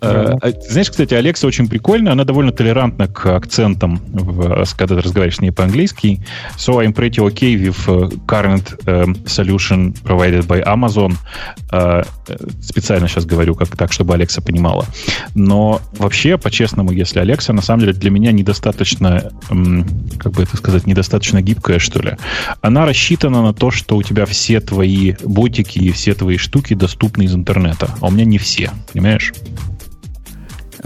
Uh, 0.00 0.54
знаешь, 0.68 0.90
кстати, 0.90 1.14
Алекса 1.14 1.46
очень 1.46 1.68
прикольная, 1.68 2.12
она 2.12 2.24
довольно 2.24 2.52
толерантна 2.52 3.08
к 3.08 3.26
акцентам, 3.26 4.00
в, 4.12 4.64
когда 4.76 4.96
ты 4.96 5.02
разговариваешь 5.02 5.36
с 5.36 5.40
ней 5.40 5.50
по-английски. 5.50 6.20
So 6.58 6.84
I'm 6.84 6.92
pretty 6.92 7.16
okay 7.16 7.54
with 7.54 7.76
э, 7.88 8.14
current 8.26 8.78
um, 8.84 9.24
solution 9.24 9.94
provided 10.04 10.46
by 10.46 10.62
Amazon. 10.64 11.14
Uh, 11.70 12.06
специально 12.62 13.08
сейчас 13.08 13.24
говорю 13.24 13.54
как 13.54 13.74
так, 13.76 13.92
чтобы 13.92 14.14
Алекса 14.14 14.42
понимала. 14.42 14.84
Но 15.34 15.80
вообще, 15.96 16.36
по-честному, 16.36 16.92
если 16.92 17.20
Алекса, 17.20 17.52
на 17.52 17.62
самом 17.62 17.80
деле, 17.80 17.92
для 17.92 18.10
меня 18.10 18.32
недостаточно, 18.32 19.30
как 20.18 20.32
бы 20.32 20.42
это 20.42 20.56
сказать, 20.56 20.86
недостаточно 20.86 21.40
гибкая, 21.40 21.78
что 21.78 22.00
ли. 22.00 22.16
Она 22.60 22.84
рассчитана 22.84 23.42
на 23.42 23.54
то, 23.54 23.70
что 23.70 23.96
у 23.96 24.02
тебя 24.02 24.26
все 24.26 24.60
твои 24.60 25.14
ботики 25.24 25.78
и 25.78 25.90
все 25.92 26.14
твои 26.14 26.36
штуки 26.36 26.74
доступны 26.74 27.22
из 27.22 27.34
интернета. 27.34 27.90
А 28.00 28.06
у 28.06 28.10
меня 28.10 28.24
не 28.24 28.38
все, 28.38 28.70
понимаешь? 28.92 29.32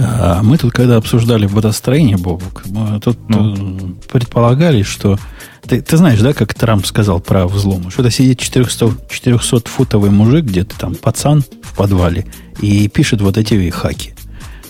А 0.03 0.43
мы 0.43 0.57
тут, 0.59 0.73
когда 0.73 0.97
обсуждали 0.97 1.47
водостроение, 1.47 2.17
Бобок, 2.17 2.63
мы 2.67 3.01
тут 3.01 3.19
ну. 3.29 3.55
Э, 3.55 4.09
предполагали, 4.11 4.83
что... 4.83 5.19
Ты, 5.67 5.83
ты 5.83 5.97
знаешь, 5.97 6.21
да, 6.21 6.33
как 6.33 6.55
Трамп 6.55 6.87
сказал 6.87 7.21
про 7.21 7.47
взлом? 7.47 7.91
Что-то 7.91 8.11
сидит 8.11 8.41
400-футовый 8.41 10.11
мужик 10.11 10.45
где-то 10.45 10.79
там, 10.79 10.95
пацан 10.95 11.45
в 11.63 11.77
подвале, 11.77 12.27
и 12.61 12.89
пишет 12.89 13.21
вот 13.21 13.37
эти 13.37 13.69
хаки. 13.71 14.15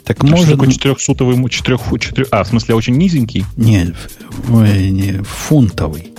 Так 0.04 0.22
а 0.22 0.26
может... 0.26 0.46
Что 0.46 0.56
такое 0.56 0.68
400-футовый... 0.70 1.48
4, 1.48 1.78
4, 2.00 2.26
а, 2.30 2.44
в 2.44 2.48
смысле, 2.48 2.74
очень 2.74 2.96
низенький? 2.96 3.44
Нет, 3.56 3.94
не, 4.48 5.22
фунтовый. 5.22 6.12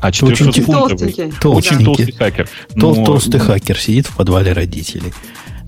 А 0.00 0.12
400 0.12 0.62
фунтовый. 0.62 1.32
Толстенький. 1.40 1.42
Очень 1.48 1.84
толстый 1.84 2.12
хакер. 2.12 2.48
Тол, 2.78 2.96
Но... 2.96 3.04
Толстый 3.04 3.38
хакер 3.38 3.78
сидит 3.78 4.06
в 4.06 4.16
подвале 4.16 4.52
родителей. 4.52 5.12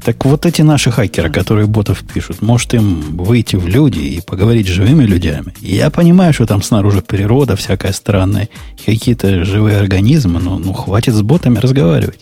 Так 0.05 0.25
вот 0.25 0.47
эти 0.47 0.63
наши 0.63 0.91
хакеры, 0.91 1.31
которые 1.31 1.69
ботов 1.69 2.03
пишут, 2.03 2.43
может 2.43 2.75
им 2.75 3.17
выйти 3.19 3.55
в 3.55 3.69
люди 3.69 4.01
и 4.01 4.21
поговорить 4.21 4.67
с 4.67 4.71
живыми 4.71 5.05
людьми? 5.05 5.53
Я 5.61 5.91
понимаю, 5.91 6.33
что 6.33 6.45
там 6.45 6.61
снаружи 6.61 7.03
природа 7.03 7.55
всякая 7.55 7.93
странная, 7.93 8.49
какие-то 8.85 9.45
живые 9.45 9.79
организмы, 9.79 10.41
но 10.41 10.59
ну, 10.59 10.73
хватит 10.73 11.15
с 11.15 11.23
ботами 11.23 11.59
разговаривать. 11.59 12.19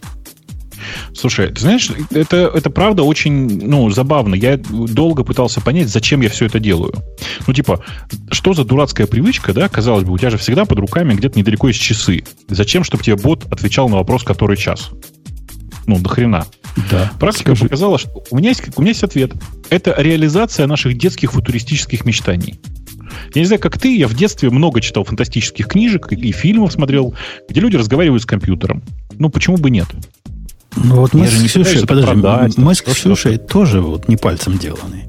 Слушай, 1.14 1.48
ты 1.48 1.60
знаешь, 1.60 1.90
это, 2.10 2.50
это 2.54 2.68
правда 2.68 3.02
очень 3.02 3.66
ну, 3.66 3.88
забавно. 3.90 4.34
Я 4.34 4.58
долго 4.58 5.24
пытался 5.24 5.60
понять, 5.62 5.88
зачем 5.88 6.20
я 6.20 6.28
все 6.28 6.46
это 6.46 6.58
делаю. 6.58 6.92
Ну, 7.46 7.54
типа, 7.54 7.82
что 8.30 8.52
за 8.52 8.64
дурацкая 8.64 9.06
привычка, 9.06 9.54
да? 9.54 9.68
Казалось 9.68 10.04
бы, 10.04 10.12
у 10.12 10.18
тебя 10.18 10.30
же 10.30 10.38
всегда 10.38 10.66
под 10.66 10.78
руками 10.78 11.14
где-то 11.14 11.38
недалеко 11.38 11.68
есть 11.68 11.80
часы. 11.80 12.24
Зачем, 12.48 12.84
чтобы 12.84 13.04
тебе 13.04 13.16
бот 13.16 13.46
отвечал 13.50 13.88
на 13.88 13.96
вопрос, 13.96 14.22
который 14.22 14.56
час? 14.56 14.90
Ну, 15.86 15.98
до 15.98 16.08
хрена. 16.08 16.46
Да. 16.90 17.12
Практика 17.18 17.54
скажи. 17.54 17.64
показала, 17.64 17.98
что 17.98 18.22
у 18.30 18.36
меня, 18.36 18.50
есть, 18.50 18.62
у 18.76 18.80
меня 18.80 18.90
есть 18.90 19.02
ответ. 19.02 19.32
Это 19.70 19.94
реализация 19.98 20.66
наших 20.66 20.96
детских 20.96 21.32
футуристических 21.32 22.04
мечтаний. 22.04 22.60
Я 23.34 23.40
не 23.42 23.46
знаю, 23.46 23.60
как 23.60 23.78
ты, 23.78 23.96
я 23.96 24.08
в 24.08 24.14
детстве 24.14 24.50
много 24.50 24.80
читал 24.80 25.04
фантастических 25.04 25.66
книжек 25.66 26.12
и 26.12 26.32
фильмов 26.32 26.72
смотрел, 26.72 27.14
где 27.48 27.60
люди 27.60 27.76
разговаривают 27.76 28.22
с 28.22 28.26
компьютером. 28.26 28.82
Ну, 29.18 29.30
почему 29.30 29.56
бы 29.56 29.70
нет? 29.70 29.88
Ну, 30.76 30.96
вот 30.96 31.14
мы 31.14 31.26
с, 31.26 31.42
Ксюшей, 31.42 31.86
подожди, 31.86 32.12
продать, 32.12 32.56
мы 32.56 32.74
с 32.74 32.82
Ксюшей 32.82 33.38
тоже 33.38 33.80
вот 33.80 34.08
не 34.08 34.16
пальцем 34.16 34.58
деланы. 34.58 35.08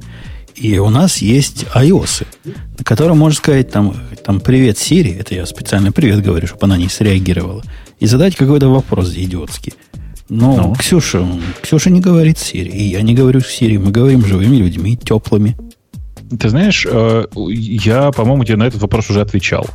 И 0.55 0.78
у 0.78 0.89
нас 0.89 1.20
есть 1.20 1.66
iOS, 1.74 2.26
на 2.78 2.84
котором 2.84 3.20
можно 3.20 3.38
сказать 3.38 3.72
там, 3.72 3.95
там 4.24 4.39
«Привет, 4.39 4.78
Сири», 4.78 5.12
это 5.12 5.34
я 5.34 5.45
специально 5.45 5.91
«Привет» 5.91 6.22
говорю, 6.22 6.47
чтобы 6.47 6.66
она 6.66 6.78
не 6.78 6.88
среагировала, 6.88 7.64
и 7.99 8.05
задать 8.05 8.36
какой-то 8.36 8.70
вопрос 8.70 9.14
идиотский. 9.16 9.74
Но 10.32 10.55
ну. 10.55 10.75
Ксюша, 10.75 11.27
Ксюша 11.61 11.89
не 11.89 11.99
говорит 11.99 12.38
Сири, 12.38 12.69
и 12.69 12.84
я 12.84 13.01
не 13.01 13.13
говорю 13.13 13.41
Сири, 13.41 13.75
мы 13.75 13.91
говорим 13.91 14.25
живыми 14.25 14.55
людьми, 14.55 14.95
теплыми. 14.95 15.57
Ты 16.39 16.47
знаешь, 16.47 16.88
э, 16.89 17.25
я, 17.36 18.11
по-моему, 18.13 18.45
тебе 18.45 18.55
на 18.55 18.63
этот 18.63 18.82
вопрос 18.82 19.09
уже 19.09 19.19
отвечал. 19.19 19.67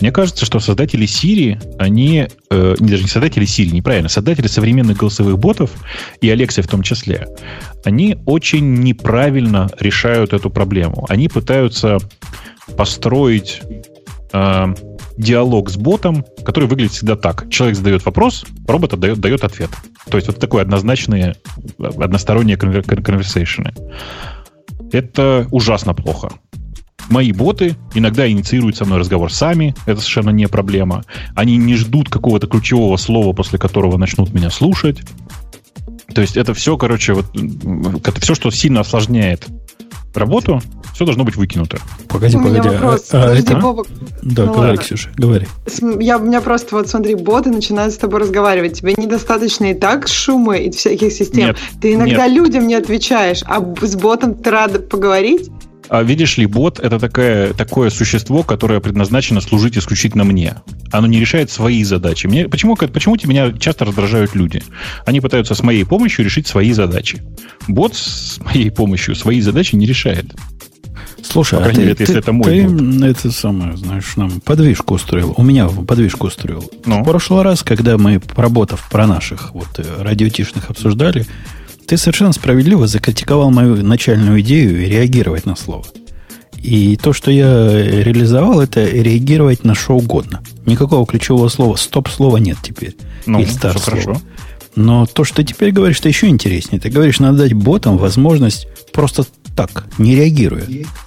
Мне 0.00 0.12
кажется, 0.12 0.46
что 0.46 0.60
создатели 0.60 1.04
Siri, 1.04 1.60
они, 1.80 2.28
э, 2.48 2.76
даже 2.78 3.02
не 3.02 3.08
создатели 3.08 3.44
Siri, 3.44 3.72
неправильно, 3.72 4.08
создатели 4.08 4.46
современных 4.46 4.98
голосовых 4.98 5.36
ботов, 5.36 5.72
и 6.20 6.28
Alexa 6.28 6.62
в 6.62 6.68
том 6.68 6.82
числе, 6.82 7.26
они 7.84 8.18
очень 8.24 8.74
неправильно 8.74 9.68
решают 9.80 10.32
эту 10.32 10.48
проблему. 10.48 11.06
Они 11.08 11.26
пытаются 11.28 11.98
построить 12.76 13.62
э, 14.32 14.74
диалог 15.18 15.68
с 15.68 15.76
ботом, 15.76 16.24
который 16.44 16.68
выглядит 16.68 16.92
всегда 16.92 17.16
так. 17.16 17.50
Человек 17.50 17.76
задает 17.76 18.04
вопрос, 18.06 18.46
робот 18.66 18.94
отдает, 18.94 19.18
дает 19.18 19.44
ответ. 19.44 19.70
То 20.08 20.16
есть 20.16 20.28
вот 20.28 20.38
такое 20.38 20.62
однозначные, 20.62 21.34
односторонние 21.78 22.56
конверсейшены. 22.56 23.74
Это 24.92 25.46
ужасно 25.50 25.92
плохо. 25.92 26.30
Мои 27.10 27.32
боты 27.32 27.74
иногда 27.94 28.30
инициируют 28.30 28.76
со 28.76 28.84
мной 28.84 28.98
разговор 28.98 29.32
сами, 29.32 29.74
это 29.86 30.00
совершенно 30.00 30.30
не 30.30 30.46
проблема. 30.46 31.04
Они 31.34 31.56
не 31.56 31.74
ждут 31.74 32.08
какого-то 32.10 32.46
ключевого 32.46 32.96
слова, 32.96 33.32
после 33.32 33.58
которого 33.58 33.96
начнут 33.96 34.32
меня 34.32 34.50
слушать. 34.50 35.00
То 36.14 36.20
есть 36.20 36.36
это 36.36 36.54
все, 36.54 36.76
короче, 36.76 37.14
вот, 37.14 37.26
это 37.34 38.20
все, 38.20 38.34
что 38.34 38.50
сильно 38.50 38.80
осложняет 38.80 39.46
работу, 40.14 40.60
все 40.98 41.04
должно 41.04 41.22
быть 41.22 41.36
выкинуто. 41.36 41.78
Погоди, 42.08 42.36
у 42.36 42.42
погоди. 42.42 42.58
Меня 42.58 42.72
вопрос. 42.72 43.08
А, 43.12 43.28
Подожди, 43.28 43.52
это... 43.52 43.60
Бобок. 43.60 43.86
Да, 44.20 44.46
ну, 44.46 44.52
говори, 44.52 44.78
Ксюша, 44.78 45.10
говори. 45.16 45.46
Я, 46.00 46.18
у 46.18 46.24
меня 46.24 46.40
просто 46.40 46.74
вот, 46.74 46.88
смотри, 46.88 47.14
боты 47.14 47.50
начинают 47.50 47.94
с 47.94 47.98
тобой 47.98 48.18
разговаривать. 48.18 48.80
Тебе 48.80 48.94
недостаточно 48.94 49.70
и 49.70 49.74
так 49.74 50.08
шума 50.08 50.56
и 50.56 50.72
всяких 50.72 51.12
систем. 51.12 51.46
Нет, 51.46 51.56
ты 51.80 51.94
иногда 51.94 52.26
нет. 52.26 52.36
людям 52.36 52.66
не 52.66 52.74
отвечаешь, 52.74 53.44
а 53.46 53.64
с 53.80 53.94
ботом 53.94 54.34
ты 54.34 54.50
рада 54.50 54.80
поговорить? 54.80 55.50
А 55.88 56.02
видишь 56.02 56.36
ли, 56.36 56.46
бот 56.46 56.80
это 56.80 56.98
такое, 56.98 57.52
такое 57.52 57.90
существо, 57.90 58.42
которое 58.42 58.80
предназначено 58.80 59.40
служить 59.40 59.78
исключительно 59.78 60.24
мне. 60.24 60.56
Оно 60.90 61.06
не 61.06 61.20
решает 61.20 61.48
свои 61.52 61.84
задачи. 61.84 62.26
Мне, 62.26 62.48
почему, 62.48 62.74
почему 62.74 63.16
меня 63.22 63.52
часто 63.52 63.84
раздражают 63.84 64.34
люди? 64.34 64.64
Они 65.06 65.20
пытаются 65.20 65.54
с 65.54 65.62
моей 65.62 65.84
помощью 65.84 66.24
решить 66.24 66.48
свои 66.48 66.72
задачи. 66.72 67.22
Бот 67.68 67.94
с 67.94 68.40
моей 68.40 68.72
помощью 68.72 69.14
свои 69.14 69.40
задачи 69.40 69.76
не 69.76 69.86
решает. 69.86 70.26
Слушай, 71.22 71.58
а 71.60 71.70
ты, 71.70 71.80
мере, 71.80 71.94
ты, 71.94 72.04
это 72.12 72.32
мой 72.32 72.44
ты 72.44 72.68
бот. 72.68 73.02
это 73.04 73.30
самое, 73.32 73.76
знаешь, 73.76 74.16
нам 74.16 74.40
подвижку 74.40 74.94
устроил. 74.94 75.34
У 75.36 75.42
меня 75.42 75.68
подвижку 75.68 76.28
устроил. 76.28 76.70
Ну? 76.84 77.02
В 77.02 77.04
прошлый 77.04 77.42
раз, 77.42 77.62
когда 77.62 77.98
мы, 77.98 78.20
поработав 78.20 78.88
про 78.90 79.06
наших 79.06 79.52
вот 79.54 79.68
э, 79.78 79.84
радиотишных 80.02 80.70
обсуждали, 80.70 81.26
ты 81.86 81.96
совершенно 81.96 82.32
справедливо 82.32 82.86
закритиковал 82.86 83.50
мою 83.50 83.82
начальную 83.82 84.40
идею 84.40 84.88
реагировать 84.88 85.46
на 85.46 85.56
слово. 85.56 85.84
И 86.56 86.96
то, 86.96 87.12
что 87.12 87.30
я 87.30 87.70
реализовал, 88.02 88.60
это 88.60 88.84
реагировать 88.84 89.64
на 89.64 89.74
что 89.74 89.96
угодно. 89.96 90.42
Никакого 90.66 91.06
ключевого 91.06 91.48
слова, 91.48 91.76
стоп-слова 91.76 92.36
нет 92.38 92.58
теперь. 92.62 92.96
Ну, 93.26 93.40
Или 93.40 93.48
Хорошо. 93.48 94.20
Но 94.74 95.06
то, 95.06 95.24
что 95.24 95.36
ты 95.36 95.44
теперь 95.44 95.72
говоришь, 95.72 95.98
это 95.98 96.08
еще 96.08 96.28
интереснее. 96.28 96.80
Ты 96.80 96.90
говоришь, 96.90 97.20
надо 97.20 97.38
дать 97.38 97.52
ботам 97.52 97.96
возможность 97.96 98.68
просто 98.92 99.24
так, 99.56 99.86
не 99.98 100.14
реагируя. 100.14 100.64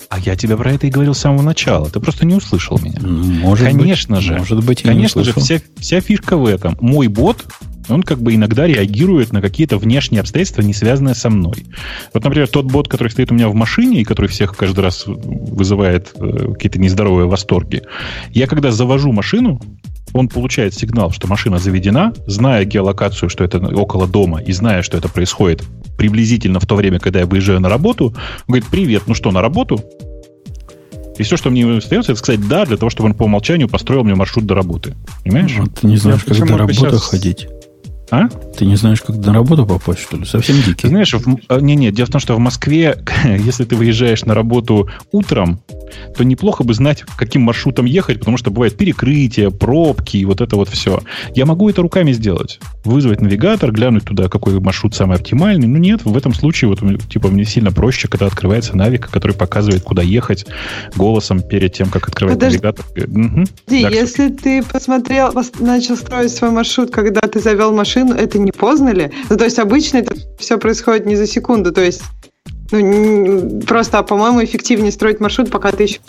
А 0.09 0.19
я 0.19 0.35
тебе 0.35 0.57
про 0.57 0.73
это 0.73 0.87
и 0.87 0.89
говорил 0.89 1.13
с 1.13 1.19
самого 1.19 1.41
начала. 1.41 1.89
Ты 1.89 2.01
просто 2.01 2.25
не 2.25 2.35
услышал 2.35 2.77
меня. 2.79 2.99
Может 3.01 3.65
конечно 3.65 4.17
быть, 4.17 4.25
же. 4.25 4.37
Может 4.37 4.65
быть, 4.65 4.81
конечно 4.81 5.23
же, 5.23 5.31
вся, 5.33 5.61
вся 5.77 6.01
фишка 6.01 6.35
в 6.35 6.45
этом. 6.45 6.77
Мой 6.81 7.07
бот, 7.07 7.45
он 7.87 8.03
как 8.03 8.21
бы 8.21 8.35
иногда 8.35 8.67
реагирует 8.67 9.31
на 9.31 9.41
какие-то 9.41 9.77
внешние 9.77 10.19
обстоятельства, 10.19 10.61
не 10.63 10.73
связанные 10.73 11.15
со 11.15 11.29
мной. 11.29 11.65
Вот, 12.13 12.23
например, 12.23 12.49
тот 12.49 12.65
бот, 12.65 12.89
который 12.89 13.07
стоит 13.07 13.31
у 13.31 13.35
меня 13.35 13.47
в 13.47 13.55
машине 13.55 14.01
и 14.01 14.03
который 14.03 14.27
всех 14.27 14.55
каждый 14.55 14.81
раз 14.81 15.03
вызывает 15.05 16.11
э, 16.15 16.53
какие-то 16.53 16.77
нездоровые 16.77 17.27
восторги. 17.27 17.83
Я 18.31 18.47
когда 18.47 18.71
завожу 18.71 19.13
машину, 19.13 19.61
он 20.13 20.27
получает 20.27 20.73
сигнал, 20.73 21.11
что 21.11 21.27
машина 21.27 21.57
заведена, 21.57 22.13
зная 22.27 22.65
геолокацию, 22.65 23.29
что 23.29 23.43
это 23.43 23.59
около 23.59 24.07
дома, 24.07 24.41
и 24.41 24.51
зная, 24.51 24.81
что 24.81 24.97
это 24.97 25.07
происходит 25.07 25.63
приблизительно 26.01 26.59
в 26.59 26.65
то 26.65 26.73
время, 26.73 26.97
когда 26.97 27.19
я 27.19 27.27
выезжаю 27.27 27.59
на 27.59 27.69
работу, 27.69 28.05
он 28.07 28.15
говорит, 28.47 28.65
привет, 28.71 29.03
ну 29.05 29.13
что, 29.13 29.29
на 29.29 29.39
работу? 29.39 29.79
И 31.19 31.21
все, 31.21 31.37
что 31.37 31.51
мне 31.51 31.77
остается, 31.77 32.13
это 32.13 32.19
сказать 32.19 32.47
«да», 32.47 32.65
для 32.65 32.75
того, 32.75 32.89
чтобы 32.89 33.09
он 33.09 33.13
по 33.13 33.25
умолчанию 33.25 33.69
построил 33.69 34.03
мне 34.03 34.15
маршрут 34.15 34.47
до 34.47 34.55
работы. 34.55 34.95
Понимаешь? 35.23 35.55
Вот, 35.59 35.75
ты 35.75 35.85
не 35.85 35.97
знаешь, 35.97 36.21
я 36.25 36.33
как 36.33 36.47
до 36.47 36.57
работы 36.57 36.73
сейчас... 36.73 37.03
ходить. 37.03 37.47
А? 38.11 38.27
Ты 38.27 38.65
не 38.65 38.75
знаешь, 38.75 39.01
как 39.01 39.15
на 39.15 39.33
работу 39.33 39.65
попасть, 39.65 40.01
что 40.01 40.17
ли? 40.17 40.25
Совсем 40.25 40.57
дикий. 40.57 40.73
Ты 40.73 40.87
знаешь, 40.89 41.13
в... 41.13 41.39
А, 41.47 41.61
не, 41.61 41.75
не, 41.75 41.91
дело 41.91 42.07
в 42.07 42.11
том, 42.11 42.19
что 42.19 42.35
в 42.35 42.39
Москве, 42.39 42.97
если 43.25 43.63
ты 43.63 43.77
выезжаешь 43.77 44.25
на 44.25 44.33
работу 44.33 44.89
утром, 45.13 45.61
то 46.15 46.23
неплохо 46.23 46.63
бы 46.63 46.73
знать, 46.73 47.03
каким 47.15 47.43
маршрутом 47.43 47.85
ехать, 47.85 48.19
потому 48.19 48.35
что 48.37 48.51
бывает 48.51 48.77
перекрытие, 48.77 49.49
пробки 49.49 50.17
и 50.17 50.25
вот 50.25 50.41
это 50.41 50.57
вот 50.57 50.67
все. 50.67 50.99
Я 51.35 51.45
могу 51.45 51.69
это 51.69 51.81
руками 51.81 52.11
сделать. 52.11 52.59
Вызвать 52.83 53.21
навигатор, 53.21 53.71
глянуть 53.71 54.03
туда, 54.03 54.27
какой 54.27 54.59
маршрут 54.59 54.93
самый 54.93 55.17
оптимальный. 55.17 55.67
Ну 55.67 55.77
нет, 55.77 56.03
в 56.03 56.17
этом 56.17 56.33
случае 56.33 56.69
вот 56.69 56.79
типа 57.09 57.29
мне 57.29 57.45
сильно 57.45 57.71
проще, 57.71 58.09
когда 58.09 58.25
открывается 58.25 58.75
навик, 58.75 59.09
который 59.09 59.35
показывает, 59.35 59.83
куда 59.83 60.01
ехать 60.01 60.45
голосом 60.97 61.41
перед 61.41 61.73
тем, 61.73 61.89
как 61.89 62.09
открывать 62.09 62.35
Подожди, 62.35 62.57
навигатор. 62.57 62.85
Угу. 62.97 63.45
Да, 63.67 63.75
если 63.75 64.29
ты 64.29 64.63
посмотрел, 64.63 65.33
начал 65.59 65.95
строить 65.95 66.31
свой 66.31 66.51
маршрут, 66.51 66.91
когда 66.91 67.21
ты 67.21 67.39
завел 67.39 67.73
машину, 67.73 68.00
это 68.09 68.39
не 68.39 68.51
поздно 68.51 68.89
ли? 68.89 69.11
Ну, 69.29 69.37
то 69.37 69.45
есть 69.45 69.59
обычно 69.59 69.97
это 69.97 70.15
все 70.39 70.57
происходит 70.57 71.05
не 71.05 71.15
за 71.15 71.27
секунду, 71.27 71.71
то 71.71 71.81
есть 71.81 72.01
ну, 72.71 73.61
просто, 73.67 74.01
по-моему, 74.03 74.43
эффективнее 74.43 74.91
строить 74.91 75.19
маршрут, 75.19 75.51
пока 75.51 75.71
ты 75.71 75.83
еще 75.83 75.99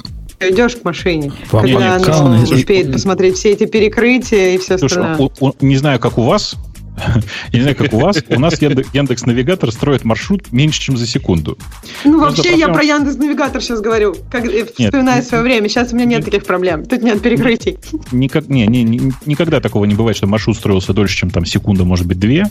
идешь 0.40 0.76
к 0.76 0.84
машине, 0.84 1.32
Вам 1.50 1.62
когда 1.64 1.96
она 1.96 2.42
успеет 2.42 2.92
посмотреть 2.92 3.36
все 3.36 3.50
эти 3.50 3.66
перекрытия 3.66 4.54
и 4.54 4.58
все 4.58 4.74
остальное. 4.74 5.16
Слушай, 5.16 5.54
не 5.60 5.76
знаю, 5.76 6.00
как 6.00 6.18
у 6.18 6.22
вас, 6.22 6.56
я 7.52 7.58
не 7.58 7.60
знаю, 7.62 7.76
как 7.76 7.92
у 7.92 7.98
вас. 7.98 8.22
У 8.28 8.38
нас 8.38 8.60
Яндекс 8.60 9.24
Навигатор 9.24 9.70
строит 9.72 10.04
маршрут 10.04 10.52
меньше, 10.52 10.80
чем 10.80 10.96
за 10.96 11.06
секунду. 11.06 11.58
Ну, 12.04 12.20
вообще, 12.20 12.56
я 12.56 12.68
про 12.68 12.82
Яндекс 12.82 13.16
Навигатор 13.16 13.62
сейчас 13.62 13.80
говорю, 13.80 14.16
как, 14.30 14.44
вспоминая 14.44 15.22
свое 15.22 15.42
время. 15.42 15.68
Сейчас 15.68 15.92
у 15.92 15.96
меня 15.96 16.06
нет 16.06 16.24
таких 16.24 16.44
проблем. 16.44 16.84
Тут 16.84 17.02
нет 17.02 17.22
перекрытий. 17.22 17.78
Никак, 18.12 18.48
не, 18.48 18.66
не, 18.66 19.12
никогда 19.26 19.60
такого 19.60 19.84
не 19.84 19.94
бывает, 19.94 20.16
что 20.16 20.26
маршрут 20.26 20.56
строился 20.56 20.92
дольше, 20.92 21.16
чем 21.16 21.30
там 21.30 21.44
секунда, 21.44 21.84
может 21.84 22.06
быть, 22.06 22.18
две. 22.18 22.46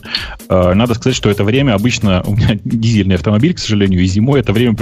А, 0.50 0.74
надо 0.74 0.96
сказать, 0.96 1.16
что 1.16 1.30
это 1.30 1.44
время 1.44 1.74
обычно... 1.74 2.24
У 2.32 2.36
меня 2.36 2.58
дизельный 2.64 3.16
автомобиль, 3.16 3.54
к 3.54 3.60
сожалению, 3.60 4.02
и 4.02 4.06
зимой 4.06 4.39
это 4.39 4.54
время 4.54 4.76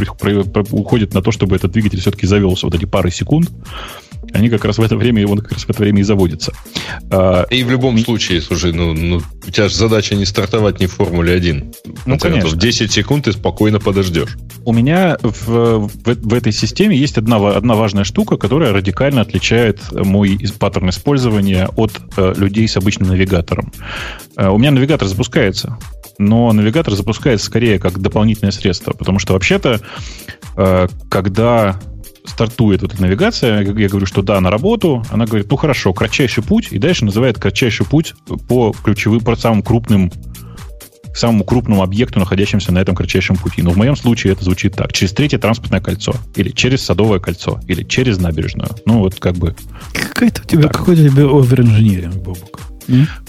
уходит 0.72 1.14
на 1.14 1.22
то, 1.22 1.32
чтобы 1.32 1.56
этот 1.56 1.72
двигатель 1.72 2.00
все-таки 2.00 2.28
завелся 2.28 2.68
вот 2.68 2.76
эти 2.76 2.86
пары 2.86 3.12
секунд 3.12 3.50
они 4.34 4.50
как 4.50 4.66
раз 4.66 4.78
в 4.78 4.82
это 4.82 4.96
время, 4.96 5.28
он 5.28 5.40
как 5.40 5.54
раз 5.54 5.64
в 5.64 5.70
это 5.70 5.82
время 5.82 6.02
и 6.02 6.04
заводится. 6.04 6.54
А, 7.12 7.44
и 7.50 7.64
в 7.64 7.72
любом 7.72 7.98
случае, 7.98 8.42
слушай, 8.42 8.72
ну, 8.72 8.94
ну 8.94 9.22
у 9.48 9.52
тебя 9.52 9.70
же 9.70 9.76
задача 9.76 10.16
не 10.16 10.26
стартовать 10.26 10.80
не 10.80 10.88
в 10.88 10.94
Формуле 10.94 11.34
1. 11.34 11.74
Ну, 12.06 12.18
конечно. 12.20 12.50
В 12.50 12.58
10 12.58 12.92
секунд 12.92 13.26
ты 13.26 13.32
спокойно 13.34 13.80
подождешь. 13.80 14.38
У 14.66 14.74
меня 14.74 15.18
в, 15.22 15.48
в, 15.48 15.90
в 16.04 16.34
этой 16.34 16.52
системе 16.52 16.98
есть 16.98 17.18
одна, 17.18 17.38
одна 17.50 17.76
важная 17.76 18.04
штука, 18.04 18.38
которая 18.38 18.74
радикально 18.74 19.22
отличает 19.22 19.80
мой 19.92 20.38
паттерн 20.60 20.90
использования 20.90 21.68
от 21.76 21.92
э, 22.18 22.34
людей 22.38 22.68
с 22.68 22.78
обычным 22.78 23.10
навигатором. 23.10 23.72
Э, 24.38 24.50
у 24.50 24.58
меня 24.58 24.72
навигатор 24.72 25.08
запускается. 25.08 25.78
но 26.18 26.52
навигатор 26.52 26.94
запускается 26.94 27.46
скорее 27.46 27.80
как 27.80 28.00
дополнительное 28.00 28.52
средство, 28.52 28.92
потому 28.92 29.20
что 29.20 29.34
вообще-то, 29.34 29.82
э, 30.58 30.88
когда 31.10 31.80
стартует 32.26 32.84
эта 32.84 33.02
навигация, 33.02 33.62
я 33.62 33.88
говорю, 33.90 34.06
что 34.06 34.22
да, 34.22 34.40
на 34.42 34.52
работу, 34.52 35.04
она 35.10 35.26
говорит, 35.26 35.50
ну 35.50 35.58
хорошо, 35.58 35.94
кратчайший 35.94 36.44
путь, 36.44 36.70
и 36.72 36.80
дальше 36.80 37.06
называет 37.06 37.40
кратчайший 37.40 37.86
путь 37.86 38.14
по 38.48 38.74
ключевым, 38.84 39.22
по 39.22 39.36
самым 39.36 39.62
крупным 39.62 40.12
самому 41.14 41.44
крупному 41.44 41.84
объекту, 41.84 42.20
находящемуся 42.20 42.72
на 42.72 42.80
этом 42.80 42.96
кратчайшем 42.96 43.36
пути. 43.36 43.62
Но 43.62 43.72
в 43.72 43.78
моем 43.78 43.96
случае 43.96 44.34
это 44.34 44.44
звучит 44.44 44.76
так. 44.76 44.94
Через 44.94 45.12
третье 45.14 45.38
транспортное 45.38 45.82
кольцо, 45.82 46.16
или 46.36 46.50
через 46.50 46.84
садовое 46.84 47.20
кольцо, 47.20 47.60
или 47.68 47.84
через 47.84 48.20
набережную. 48.20 48.70
Ну, 48.86 49.00
вот 49.00 49.16
как 49.20 49.36
бы... 49.36 49.56
Какой-то 49.94 50.42
у 50.44 50.46
тебя, 50.46 50.64
так. 50.64 50.78
какой-то 50.78 51.10
тебе 51.10 51.24
оверинжиниринг, 51.24 52.16
Бобук. 52.16 52.62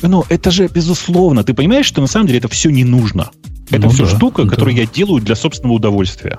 Ну, 0.03 0.25
это 0.29 0.51
же 0.51 0.69
безусловно. 0.69 1.45
Ты 1.45 1.53
понимаешь, 1.55 1.87
что 1.87 2.01
на 2.01 2.07
самом 2.07 2.27
деле 2.27 2.39
это 2.39 2.49
все 2.49 2.71
не 2.71 2.85
нужно. 2.85 3.31
Это 3.71 3.83
ну, 3.83 3.91
все 3.91 4.05
да, 4.05 4.17
штука, 4.17 4.45
да. 4.45 4.51
которую 4.51 4.77
я 4.77 4.87
делаю 4.87 5.23
для 5.23 5.37
собственного 5.37 5.77
удовольствия. 5.77 6.39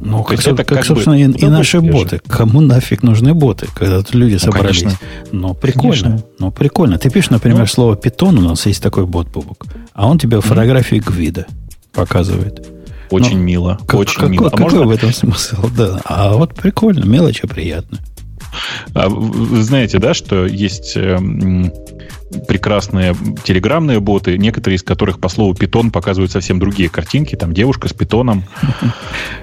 Ну, 0.00 0.22
как, 0.24 0.40
это, 0.40 0.56
как, 0.64 0.78
как 0.78 0.84
собственно, 0.84 1.14
и, 1.14 1.30
и 1.30 1.46
наши 1.46 1.80
боты. 1.80 2.16
Же. 2.16 2.22
Кому 2.26 2.60
нафиг 2.60 3.02
нужны 3.02 3.34
боты, 3.34 3.68
когда 3.74 4.02
тут 4.02 4.14
люди 4.14 4.34
ну, 4.34 4.38
собрались? 4.38 4.82
Конечно. 4.82 4.98
Но 5.32 5.54
прикольно. 5.54 6.02
Конечно. 6.02 6.26
Ну, 6.38 6.50
прикольно. 6.50 6.98
Ты 6.98 7.10
пишешь, 7.10 7.30
например, 7.30 7.60
ну, 7.60 7.66
слово 7.66 7.96
питон, 7.96 8.38
у 8.38 8.42
нас 8.42 8.66
есть 8.66 8.82
такой 8.82 9.06
бот, 9.06 9.28
Бубук, 9.28 9.66
а 9.92 10.08
он 10.08 10.18
тебе 10.18 10.40
фотографии 10.40 10.96
гвида 10.96 11.46
показывает. 11.92 12.66
Очень 13.10 13.38
ну, 13.38 13.44
мило. 13.44 13.78
Как, 13.86 14.00
очень 14.00 14.20
как, 14.20 14.30
мило. 14.30 14.48
А 14.48 14.50
какой 14.50 14.64
можно... 14.64 14.82
в 14.82 14.90
этом 14.90 15.12
смысл? 15.12 15.68
Да. 15.76 16.00
А 16.04 16.34
вот 16.34 16.54
прикольно, 16.54 17.04
мелочи 17.04 17.46
приятно. 17.46 17.98
А 18.94 19.08
вы 19.08 19.62
знаете, 19.62 19.98
да, 19.98 20.14
что 20.14 20.46
есть 20.46 20.92
э, 20.96 21.18
прекрасные 22.46 23.16
телеграммные 23.44 24.00
боты, 24.00 24.38
некоторые 24.38 24.76
из 24.76 24.82
которых 24.82 25.20
по 25.20 25.28
слову 25.28 25.54
питон 25.54 25.90
показывают 25.90 26.32
совсем 26.32 26.58
другие 26.58 26.88
картинки. 26.88 27.36
Там 27.36 27.52
девушка 27.52 27.88
с 27.88 27.92
питоном. 27.92 28.44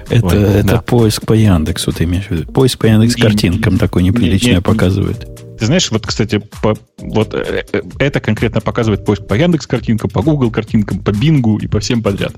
Это, 0.08 0.22
вот, 0.22 0.32
это 0.34 0.68
да. 0.68 0.82
поиск 0.82 1.26
по 1.26 1.32
Яндексу, 1.32 1.92
ты 1.92 2.04
имеешь 2.04 2.26
в 2.26 2.30
виду? 2.30 2.52
Поиск 2.52 2.78
по 2.78 2.86
Яндекс 2.86 3.16
картинкам 3.16 3.78
такой 3.78 4.02
неприличный 4.02 4.60
показывает. 4.60 5.28
Ты 5.58 5.66
знаешь, 5.66 5.90
вот, 5.92 6.06
кстати, 6.06 6.42
по, 6.60 6.76
вот 6.98 7.34
э, 7.34 7.64
э, 7.72 7.82
это 8.00 8.18
конкретно 8.20 8.60
показывает 8.60 9.04
поиск 9.04 9.26
по 9.26 9.34
Яндекс 9.34 9.66
картинкам, 9.68 10.10
по 10.10 10.20
Google 10.20 10.50
картинкам, 10.50 10.98
по 10.98 11.12
Бингу 11.12 11.58
и 11.58 11.68
по 11.68 11.78
всем 11.78 12.02
подряд. 12.02 12.32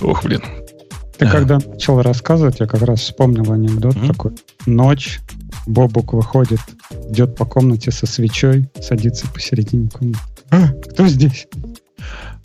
Ох, 0.00 0.22
блин. 0.24 0.42
Ты 1.18 1.26
когда 1.26 1.58
начал 1.58 2.00
рассказывать, 2.00 2.60
я 2.60 2.66
как 2.66 2.82
раз 2.82 3.00
вспомнил 3.00 3.50
анекдот 3.52 3.94
mm-hmm. 3.94 4.06
такой. 4.06 4.32
Ночь, 4.66 5.20
Бобук 5.66 6.12
выходит, 6.12 6.60
идет 7.10 7.36
по 7.36 7.44
комнате 7.44 7.90
со 7.90 8.06
свечой, 8.06 8.68
садится 8.80 9.26
посередине 9.28 9.88
комнаты. 9.88 10.20
А, 10.50 10.68
кто 10.68 11.06
здесь? 11.06 11.46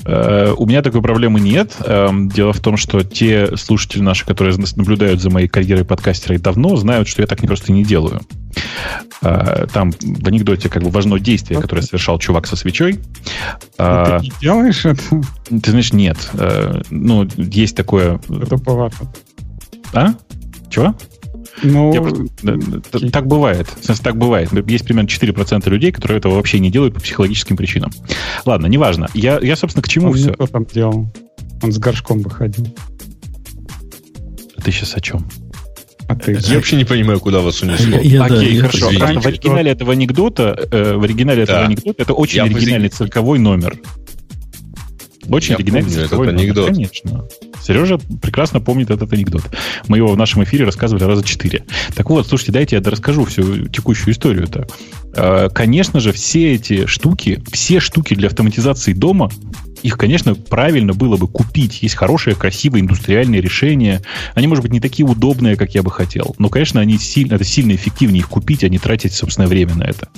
Э, 0.06 0.54
у 0.58 0.66
меня 0.66 0.82
такой 0.82 1.02
проблемы 1.02 1.40
нет. 1.40 1.76
Эм, 1.84 2.30
дело 2.30 2.54
в 2.54 2.60
том, 2.60 2.78
что 2.78 3.04
те 3.04 3.58
слушатели 3.58 4.02
наши, 4.02 4.26
которые 4.26 4.58
наблюдают 4.76 5.22
за 5.22 5.30
моей 5.30 5.48
карьерой 5.48 5.86
подкастера 5.86 6.38
давно, 6.38 6.76
знают, 6.78 7.08
что 7.08 7.22
я 7.22 7.28
так 7.28 7.42
не 7.42 7.48
просто 7.48 7.72
не 7.72 7.84
делаю. 7.84 8.22
Э, 9.22 9.66
там 9.74 9.92
в 9.92 10.28
анекдоте 10.28 10.70
как 10.70 10.84
бы 10.84 10.90
важно 10.90 11.20
действие, 11.20 11.60
которое 11.60 11.82
совершал 11.82 12.20
чувак 12.20 12.48
со 12.48 12.56
свечой. 12.56 13.00
А, 13.78 14.20
ты 14.20 14.26
не 14.26 14.34
делаешь 14.40 14.86
это? 14.86 15.02
Ты 15.50 15.72
знаешь, 15.72 15.94
нет. 15.94 16.18
Э, 16.34 16.82
ну, 16.90 17.28
есть 17.36 17.76
такое... 17.76 18.20
Это 18.30 18.58
повато. 18.58 19.12
А? 19.94 20.14
Чего? 20.70 20.96
Ну, 21.64 21.94
просто, 21.94 23.10
так 23.12 23.28
бывает. 23.28 23.68
В 23.68 23.86
смысле, 23.86 24.04
так 24.04 24.18
бывает. 24.18 24.50
Есть 24.70 24.86
примерно 24.86 25.08
4% 25.08 25.70
людей, 25.70 25.92
которые 25.92 26.20
этого 26.20 26.36
вообще 26.36 26.60
не 26.60 26.70
делают 26.70 26.94
по 26.94 27.02
психологическим 27.02 27.58
причинам. 27.58 27.92
Ладно, 28.46 28.68
неважно. 28.68 29.08
Я, 29.14 29.40
я 29.42 29.56
собственно, 29.56 29.84
к 29.84 29.88
чему 29.88 30.10
Он 30.10 30.14
все? 30.14 30.34
Что 30.34 30.48
там 30.48 30.66
делал? 30.66 31.08
Он 31.64 31.72
с 31.72 31.78
горшком 31.80 32.22
выходил. 32.22 32.68
Ты 34.64 34.72
сейчас 34.72 34.96
о 34.96 35.02
чем? 35.02 35.26
А 36.08 36.16
ты... 36.16 36.38
Я 36.42 36.56
вообще 36.56 36.78
не 36.78 36.86
понимаю, 36.86 37.20
куда 37.20 37.42
вас 37.42 37.62
унесло. 37.62 38.00
Я, 38.00 38.24
Окей, 38.24 38.62
да, 38.62 38.68
хорошо. 38.68 38.90
в 38.90 39.28
оригинале 39.28 39.72
этого 39.72 39.92
анекдота, 39.92 40.68
э, 40.72 40.94
в 40.96 41.04
оригинале 41.04 41.46
да. 41.46 41.54
этого 41.54 41.66
анекдота, 41.66 42.02
это 42.02 42.14
очень 42.14 42.38
я 42.38 42.44
оригинальный 42.44 42.90
цирковой 42.90 43.40
номер. 43.40 43.78
Очень 45.30 45.52
я 45.52 45.56
оригинальный 45.56 45.90
помню 45.90 46.04
цирковой 46.04 46.28
этот 46.28 46.40
анекдот. 46.40 46.68
Конечно. 46.68 47.28
Сережа 47.68 48.00
прекрасно 48.22 48.62
помнит 48.62 48.90
этот 48.92 49.12
анекдот. 49.12 49.44
Мы 49.90 49.98
его 49.98 50.08
в 50.08 50.18
нашем 50.18 50.44
эфире 50.46 50.64
рассказывали 50.64 51.04
раза 51.04 51.22
четыре. 51.24 51.66
Так 51.96 52.10
вот, 52.10 52.26
слушайте, 52.26 52.54
дайте 52.54 52.78
я 52.78 52.82
расскажу 52.82 53.26
всю 53.26 53.68
текущую 53.68 54.14
историю-то. 54.14 54.68
А, 55.14 55.50
конечно 55.50 56.00
же, 56.00 56.14
все 56.14 56.54
эти 56.54 56.86
штуки, 56.86 57.44
все 57.52 57.82
штуки 57.82 58.14
для 58.14 58.28
автоматизации 58.28 58.94
дома 58.94 59.30
их, 59.84 59.98
конечно, 59.98 60.36
правильно 60.36 60.94
было 60.94 61.18
бы 61.18 61.28
купить. 61.28 61.84
Есть 61.84 61.96
хорошие, 61.96 62.36
красивые 62.36 62.82
индустриальные 62.82 63.42
решения. 63.42 64.02
Они, 64.34 64.48
может 64.48 64.64
быть, 64.64 64.72
не 64.72 64.80
такие 64.80 65.06
удобные, 65.06 65.56
как 65.56 65.76
я 65.76 65.84
бы 65.84 65.92
хотел. 65.92 66.36
Но, 66.40 66.50
конечно, 66.50 66.82
они 66.82 66.98
сильно, 66.98 67.36
это 67.36 67.44
сильно 67.44 67.74
эффективнее 67.74 68.20
их 68.20 68.30
купить, 68.30 68.64
а 68.64 68.70
не 68.70 68.80
тратить 68.80 69.14
собственное 69.14 69.48
время 69.48 69.76
на 69.76 69.84
это. 69.84 70.10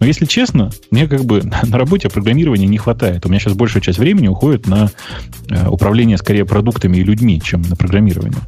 Но, 0.00 0.06
если 0.06 0.24
честно, 0.24 0.70
мне 0.90 1.06
как 1.06 1.24
бы 1.24 1.42
на 1.62 1.78
работе 1.78 2.08
программирования 2.08 2.66
не 2.66 2.78
хватает. 2.78 3.26
У 3.26 3.28
меня 3.28 3.40
сейчас 3.40 3.54
большая 3.54 3.82
часть 3.82 3.98
времени 3.98 4.28
уходит 4.28 4.66
на 4.66 4.90
э, 5.48 5.68
управление, 5.68 6.18
скорее, 6.18 6.44
продуктами 6.44 6.98
и 6.98 7.04
людьми, 7.04 7.40
чем 7.42 7.62
на 7.62 7.76
программирование. 7.76 8.40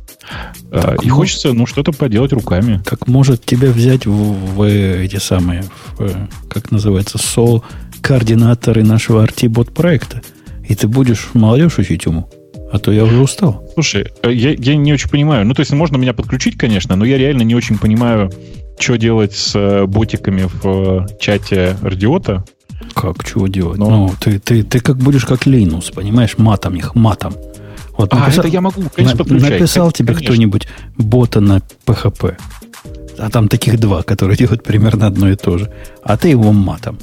Э, 0.70 0.80
так, 0.80 1.04
и 1.04 1.08
ну, 1.08 1.16
хочется, 1.16 1.52
ну, 1.52 1.66
что-то 1.66 1.92
поделать 1.92 2.32
руками. 2.32 2.80
Как 2.84 3.08
может 3.08 3.44
тебя 3.44 3.70
взять 3.70 4.06
в, 4.06 4.12
в 4.12 4.62
эти 4.62 5.16
самые, 5.16 5.64
в, 5.98 6.28
как 6.48 6.70
называется, 6.70 7.18
сол 7.18 7.64
координаторы 8.00 8.82
нашего 8.82 9.24
RT-бот 9.24 9.74
проекта? 9.74 10.22
И 10.70 10.76
ты 10.76 10.86
будешь 10.86 11.30
молодежь 11.34 11.78
учить 11.78 12.04
ему? 12.06 12.30
А 12.72 12.78
то 12.78 12.92
я 12.92 13.02
уже 13.02 13.18
устал. 13.20 13.68
Слушай, 13.74 14.06
э, 14.22 14.32
я, 14.32 14.52
я 14.52 14.76
не 14.76 14.92
очень 14.92 15.10
понимаю. 15.10 15.44
Ну, 15.44 15.52
то 15.52 15.60
есть 15.62 15.72
можно 15.72 15.96
меня 15.96 16.14
подключить, 16.14 16.56
конечно, 16.56 16.94
но 16.94 17.04
я 17.04 17.18
реально 17.18 17.42
не 17.42 17.56
очень 17.56 17.76
понимаю, 17.76 18.30
что 18.78 18.94
делать 18.94 19.32
с 19.32 19.56
э, 19.56 19.86
ботиками 19.86 20.48
в 20.62 21.06
э, 21.10 21.18
чате 21.18 21.76
Радиота. 21.82 22.44
Как, 22.94 23.24
чего 23.24 23.48
делать? 23.48 23.78
Но... 23.78 23.90
Ну, 23.90 24.14
ты, 24.20 24.38
ты, 24.38 24.62
ты 24.62 24.78
как 24.78 24.98
будешь 24.98 25.24
как 25.24 25.44
Линус, 25.44 25.90
понимаешь, 25.90 26.38
матом 26.38 26.76
их, 26.76 26.94
матом. 26.94 27.34
Вот 27.98 28.14
а, 28.14 28.30
это 28.30 28.46
я 28.46 28.60
могу, 28.60 28.84
конечно, 28.94 29.18
подключать. 29.18 29.50
Написал 29.50 29.90
тебе 29.90 30.14
кто-нибудь 30.14 30.68
бота 30.96 31.40
на 31.40 31.62
PHP. 31.84 32.36
А 33.18 33.28
там 33.28 33.48
таких 33.48 33.80
два, 33.80 34.04
которые 34.04 34.36
делают 34.38 34.62
примерно 34.62 35.08
одно 35.08 35.30
и 35.30 35.34
то 35.34 35.58
же. 35.58 35.68
А 36.04 36.16
ты 36.16 36.28
его 36.28 36.52
матом. 36.52 36.96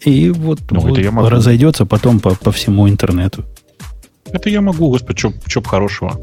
И 0.00 0.30
вот, 0.30 0.60
ну, 0.70 0.80
вот 0.80 0.98
это 0.98 1.10
могу. 1.10 1.28
разойдется 1.28 1.86
потом 1.86 2.20
по, 2.20 2.34
по 2.34 2.52
всему 2.52 2.88
интернету. 2.88 3.44
Это 4.26 4.50
я 4.50 4.60
могу, 4.60 4.90
господи, 4.90 5.32
что 5.46 5.60
бы 5.60 5.68
хорошего. 5.68 6.20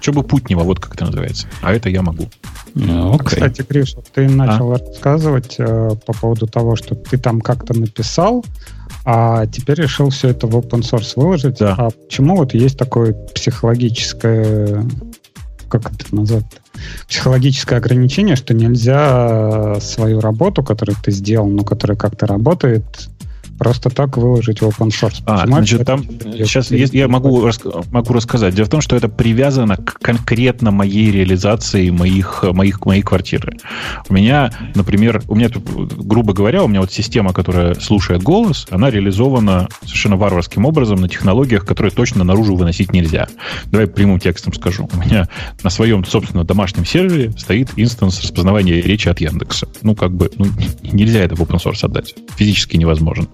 Что 0.00 0.12
бы 0.12 0.22
путнего, 0.22 0.60
вот 0.60 0.78
как 0.80 0.94
это 0.94 1.06
называется. 1.06 1.46
А 1.62 1.72
это 1.72 1.88
я 1.88 2.02
могу. 2.02 2.28
Ну, 2.74 3.14
okay. 3.14 3.24
Кстати, 3.24 3.64
Гриш, 3.68 3.94
ты 4.14 4.28
начал 4.28 4.72
а? 4.72 4.78
рассказывать 4.78 5.56
э, 5.58 5.90
по 6.06 6.12
поводу 6.12 6.46
того, 6.46 6.76
что 6.76 6.94
ты 6.94 7.18
там 7.18 7.40
как-то 7.40 7.74
написал, 7.74 8.44
а 9.04 9.46
теперь 9.46 9.80
решил 9.80 10.10
все 10.10 10.28
это 10.28 10.46
в 10.46 10.56
open 10.56 10.82
source 10.82 11.14
выложить. 11.16 11.58
Да. 11.58 11.74
А 11.76 11.90
почему 11.90 12.36
вот 12.36 12.54
есть 12.54 12.78
такое 12.78 13.14
психологическое 13.34 14.84
как 15.68 15.92
это 15.92 16.14
назвать 16.14 16.46
психологическое 17.08 17.76
ограничение, 17.76 18.36
что 18.36 18.54
нельзя 18.54 19.76
свою 19.80 20.20
работу, 20.20 20.62
которую 20.62 20.96
ты 21.02 21.10
сделал, 21.10 21.48
но 21.48 21.64
которая 21.64 21.96
как-то 21.96 22.26
работает, 22.26 22.84
просто 23.58 23.90
так 23.90 24.16
выложить 24.16 24.60
в 24.60 24.68
open 24.68 24.88
source. 24.88 25.22
А, 25.26 25.46
значит, 25.46 25.84
там 25.84 26.02
сейчас 26.02 26.70
я, 26.70 26.86
я 26.90 27.08
могу, 27.08 27.44
рас, 27.44 27.60
могу 27.90 28.14
рассказать. 28.14 28.54
Дело 28.54 28.66
в 28.66 28.70
том, 28.70 28.80
что 28.80 28.96
это 28.96 29.08
привязано 29.08 29.76
к 29.76 29.98
конкретно 30.00 30.70
моей 30.70 31.10
реализации 31.10 31.90
моих, 31.90 32.44
моих, 32.44 32.84
моей 32.86 33.02
квартиры. 33.02 33.58
У 34.08 34.14
меня, 34.14 34.52
например, 34.74 35.22
у 35.28 35.34
меня, 35.34 35.50
грубо 35.50 36.32
говоря, 36.32 36.62
у 36.62 36.68
меня 36.68 36.80
вот 36.80 36.92
система, 36.92 37.32
которая 37.32 37.74
слушает 37.74 38.22
голос, 38.22 38.66
она 38.70 38.90
реализована 38.90 39.68
совершенно 39.82 40.16
варварским 40.16 40.64
образом 40.64 41.00
на 41.00 41.08
технологиях, 41.08 41.66
которые 41.66 41.92
точно 41.92 42.24
наружу 42.24 42.56
выносить 42.56 42.92
нельзя. 42.92 43.28
Давай 43.66 43.86
прямым 43.86 44.20
текстом 44.20 44.52
скажу. 44.52 44.88
У 44.92 44.96
меня 44.96 45.28
на 45.62 45.70
своем, 45.70 46.04
собственно, 46.04 46.44
домашнем 46.44 46.84
сервере 46.84 47.32
стоит 47.32 47.70
instance 47.76 48.20
распознавания 48.20 48.80
речи 48.80 49.08
от 49.08 49.20
Яндекса. 49.20 49.68
Ну, 49.82 49.94
как 49.94 50.12
бы, 50.12 50.30
ну, 50.36 50.46
нельзя 50.82 51.20
это 51.20 51.34
в 51.34 51.40
open 51.40 51.62
source 51.62 51.84
отдать. 51.84 52.14
Физически 52.36 52.76
невозможно. 52.76 53.26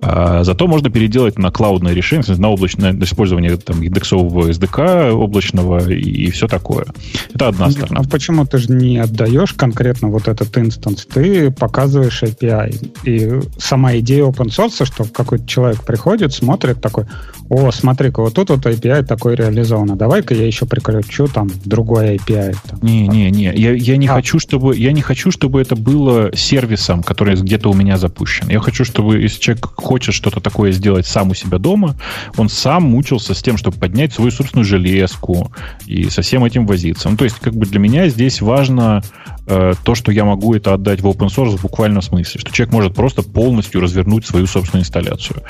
А, 0.00 0.44
зато 0.44 0.66
можно 0.66 0.90
переделать 0.90 1.38
на 1.38 1.50
cloud 1.50 1.76
ное 1.76 1.92
решение, 1.92 2.24
на 2.36 2.48
облачное 2.50 2.92
на 2.92 3.04
использование 3.04 3.56
там, 3.56 3.82
яндексового 3.82 4.48
SDK 4.50 5.10
облачного 5.10 5.90
и, 5.90 5.98
и 5.98 6.30
все 6.30 6.48
такое. 6.48 6.86
Это 7.34 7.48
одна 7.48 7.70
сторона. 7.70 8.00
А 8.00 8.08
почему 8.08 8.46
ты 8.46 8.58
же 8.58 8.72
не 8.72 8.98
отдаешь 8.98 9.52
конкретно 9.54 10.08
вот 10.08 10.28
этот 10.28 10.56
instance? 10.56 11.06
Ты 11.06 11.50
показываешь 11.50 12.22
API. 12.22 12.90
И 13.04 13.40
сама 13.58 13.96
идея 13.98 14.24
open 14.24 14.48
source, 14.48 14.84
что 14.84 15.04
какой-то 15.04 15.46
человек 15.46 15.84
приходит, 15.84 16.32
смотрит 16.32 16.80
такой, 16.80 17.06
о, 17.48 17.70
смотри-ка, 17.70 18.20
вот 18.20 18.34
тут 18.34 18.50
вот 18.50 18.66
API 18.66 19.04
такой 19.04 19.34
реализовано. 19.34 19.96
Давай-ка 19.96 20.34
я 20.34 20.46
еще 20.46 20.66
прикручу 20.66 21.28
там 21.28 21.48
другой 21.64 22.16
API. 22.16 22.56
Там. 22.68 22.78
Не, 22.82 23.08
не, 23.08 23.30
не. 23.30 23.52
Я, 23.54 23.72
я 23.72 23.96
не 23.96 24.06
а. 24.06 24.14
хочу, 24.14 24.38
чтобы 24.38 24.76
я 24.76 24.92
не 24.92 25.00
хочу, 25.00 25.30
чтобы 25.30 25.60
это 25.60 25.74
было 25.74 26.34
сервисом, 26.36 27.02
который 27.02 27.34
где-то 27.36 27.70
у 27.70 27.74
меня 27.74 27.96
запущен. 27.96 28.48
Я 28.48 28.60
хочу, 28.60 28.84
чтобы 28.84 29.27
если 29.28 29.40
человек 29.40 29.66
хочет 29.76 30.14
что-то 30.14 30.40
такое 30.40 30.72
сделать 30.72 31.06
сам 31.06 31.30
у 31.30 31.34
себя 31.34 31.58
дома, 31.58 31.96
он 32.36 32.48
сам 32.48 32.84
мучился 32.84 33.34
с 33.34 33.42
тем, 33.42 33.56
чтобы 33.56 33.78
поднять 33.78 34.12
свою 34.12 34.30
собственную 34.30 34.64
железку 34.64 35.52
и 35.86 36.08
со 36.10 36.22
всем 36.22 36.44
этим 36.44 36.66
возиться. 36.66 37.08
Ну, 37.08 37.16
то 37.16 37.24
есть, 37.24 37.36
как 37.38 37.54
бы 37.54 37.66
для 37.66 37.78
меня 37.78 38.08
здесь 38.08 38.40
важно 38.40 39.02
э, 39.46 39.74
то, 39.82 39.94
что 39.94 40.12
я 40.12 40.24
могу 40.24 40.54
это 40.54 40.74
отдать 40.74 41.00
в 41.00 41.06
open 41.06 41.28
source 41.28 41.56
в 41.56 41.62
буквальном 41.62 42.02
смысле, 42.02 42.40
что 42.40 42.52
человек 42.52 42.72
может 42.72 42.94
просто 42.94 43.22
полностью 43.22 43.80
развернуть 43.80 44.26
свою 44.26 44.46
собственную 44.46 44.82
инсталляцию. 44.82 45.42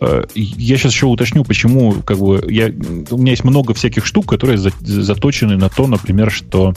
Э, 0.00 0.24
я 0.34 0.76
сейчас 0.76 0.92
еще 0.92 1.06
уточню, 1.06 1.44
почему 1.44 1.92
как 2.02 2.18
бы 2.18 2.44
я, 2.48 2.66
у 3.10 3.18
меня 3.18 3.32
есть 3.32 3.44
много 3.44 3.74
всяких 3.74 4.06
штук, 4.06 4.28
которые 4.28 4.58
за, 4.58 4.70
заточены 4.80 5.56
на 5.56 5.68
то, 5.68 5.86
например, 5.86 6.30
что 6.30 6.74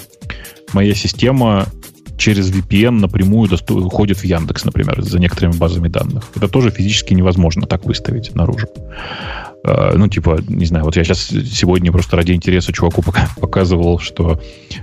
моя 0.74 0.94
система 0.94 1.68
через 2.20 2.52
VPN 2.52 2.92
напрямую 2.92 3.50
уходит 3.70 4.18
в 4.18 4.26
Яндекс, 4.26 4.66
например, 4.66 5.02
за 5.02 5.20
некоторыми 5.20 5.54
базами 5.54 5.88
данных. 5.88 6.26
Это 6.36 6.48
тоже 6.48 6.70
физически 6.70 7.14
невозможно 7.14 7.66
так 7.66 7.86
выставить 7.86 8.36
наружу. 8.36 8.68
Э, 9.64 9.94
ну, 9.96 10.08
типа, 10.08 10.40
не 10.48 10.66
знаю, 10.66 10.86
вот 10.86 10.96
я 10.96 11.04
сейчас 11.04 11.28
сегодня 11.28 11.92
просто 11.92 12.16
ради 12.16 12.32
интереса 12.32 12.72
чуваку 12.72 13.04
показывал, 13.40 14.00
что 14.00 14.40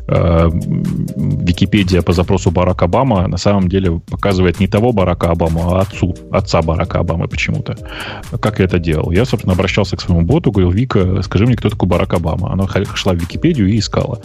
э, 0.07 0.51
Википедия 0.51 2.03
по 2.03 2.13
запросу 2.13 2.51
Барак 2.51 2.83
Обама 2.83 3.27
на 3.27 3.39
самом 3.39 3.69
деле 3.69 4.01
показывает 4.11 4.61
не 4.61 4.69
того 4.69 4.93
Барака 4.93 5.31
Обама, 5.31 5.79
а 5.79 5.81
отцу, 5.81 6.15
отца 6.31 6.63
Барака 6.63 6.99
Обамы 6.99 7.29
почему-то. 7.29 7.77
Как 8.41 8.59
я 8.59 8.67
это 8.67 8.79
делал? 8.79 9.11
Я, 9.13 9.25
собственно, 9.25 9.55
обращался 9.55 9.97
к 9.97 10.01
своему 10.01 10.23
боту, 10.23 10.51
говорил, 10.51 10.71
Вика, 10.71 11.23
скажи 11.23 11.47
мне, 11.47 11.57
кто 11.57 11.71
такой 11.71 11.89
Барак 11.89 12.15
Обама. 12.15 12.53
Она 12.53 12.67
шла 12.95 13.13
в 13.13 13.17
Википедию 13.17 13.69
и 13.69 13.79
искала. 13.79 14.21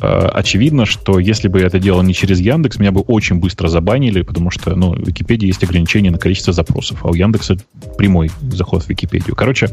Э, 0.00 0.28
очевидно, 0.34 0.84
что 0.86 1.18
если 1.18 1.48
бы 1.48 1.60
я 1.60 1.66
это 1.66 1.78
делал 1.78 2.02
не 2.02 2.12
через 2.12 2.40
Яндекс, 2.40 2.53
меня 2.78 2.92
бы 2.92 3.00
очень 3.00 3.36
быстро 3.36 3.68
забанили, 3.68 4.22
потому 4.22 4.50
что, 4.50 4.74
ну, 4.74 4.94
в 4.94 5.06
Википедии 5.06 5.46
есть 5.46 5.62
ограничение 5.62 6.10
на 6.10 6.18
количество 6.18 6.52
запросов, 6.52 7.04
а 7.04 7.08
у 7.08 7.14
Яндекса 7.14 7.56
прямой 7.96 8.30
заход 8.40 8.84
в 8.84 8.88
Википедию. 8.88 9.34
Короче, 9.34 9.68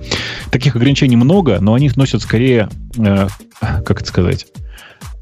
Таких 0.50 0.76
ограничений 0.76 1.16
много, 1.16 1.60
но 1.60 1.74
они 1.74 1.90
носят 1.96 2.22
скорее, 2.22 2.70
э, 2.98 3.28
как 3.60 4.02
это 4.02 4.06
сказать, 4.06 4.48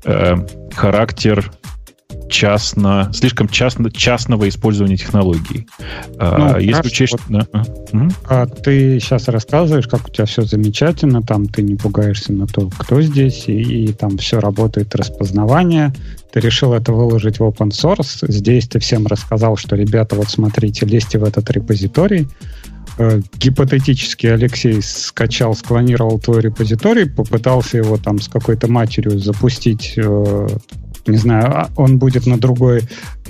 э, 0.06 0.36
характер 0.74 1.52
частно, 2.30 3.10
слишком 3.14 3.48
частно, 3.48 3.92
частного 3.92 4.48
использования 4.48 4.98
технологий. 4.98 5.68
А, 6.18 6.54
ну, 6.54 6.60
Если 6.60 6.88
учесть... 6.88 7.14
Вот, 7.14 7.22
да. 7.28 7.66
а, 8.28 8.46
ты 8.46 9.00
сейчас 9.00 9.28
рассказываешь, 9.28 9.88
как 9.88 10.08
у 10.08 10.12
тебя 10.12 10.26
все 10.26 10.44
замечательно, 10.44 11.22
там 11.22 11.48
ты 11.48 11.62
не 11.62 11.76
пугаешься 11.76 12.34
на 12.34 12.48
то, 12.48 12.70
кто 12.78 13.02
здесь, 13.02 13.46
и, 13.48 13.86
и 13.86 13.94
там 13.94 14.18
все 14.18 14.40
работает 14.40 14.96
распознавание. 14.96 15.94
Ты 16.32 16.40
решил 16.40 16.74
это 16.74 16.94
выложить 16.94 17.40
в 17.40 17.44
open 17.44 17.70
source. 17.70 18.26
Здесь 18.28 18.68
ты 18.68 18.80
всем 18.80 19.08
рассказал, 19.08 19.58
что, 19.58 19.76
ребята, 19.76 20.16
вот 20.16 20.30
смотрите, 20.30 20.86
лезьте 20.86 21.18
в 21.18 21.24
этот 21.24 21.50
репозиторий. 21.50 22.28
Э, 22.98 23.22
гипотетически 23.38 24.28
Алексей 24.28 24.82
скачал, 24.82 25.56
склонировал 25.56 26.20
твой 26.20 26.42
репозиторий, 26.42 27.10
попытался 27.10 27.78
его 27.78 27.98
там 27.98 28.20
с 28.20 28.28
какой-то 28.28 28.70
матерью 28.70 29.20
запустить, 29.20 29.94
э, 29.98 30.48
не 31.08 31.18
знаю, 31.18 31.46
а 31.48 31.70
он 31.76 31.98
будет 31.98 32.28
на 32.28 32.38
другой 32.38 32.82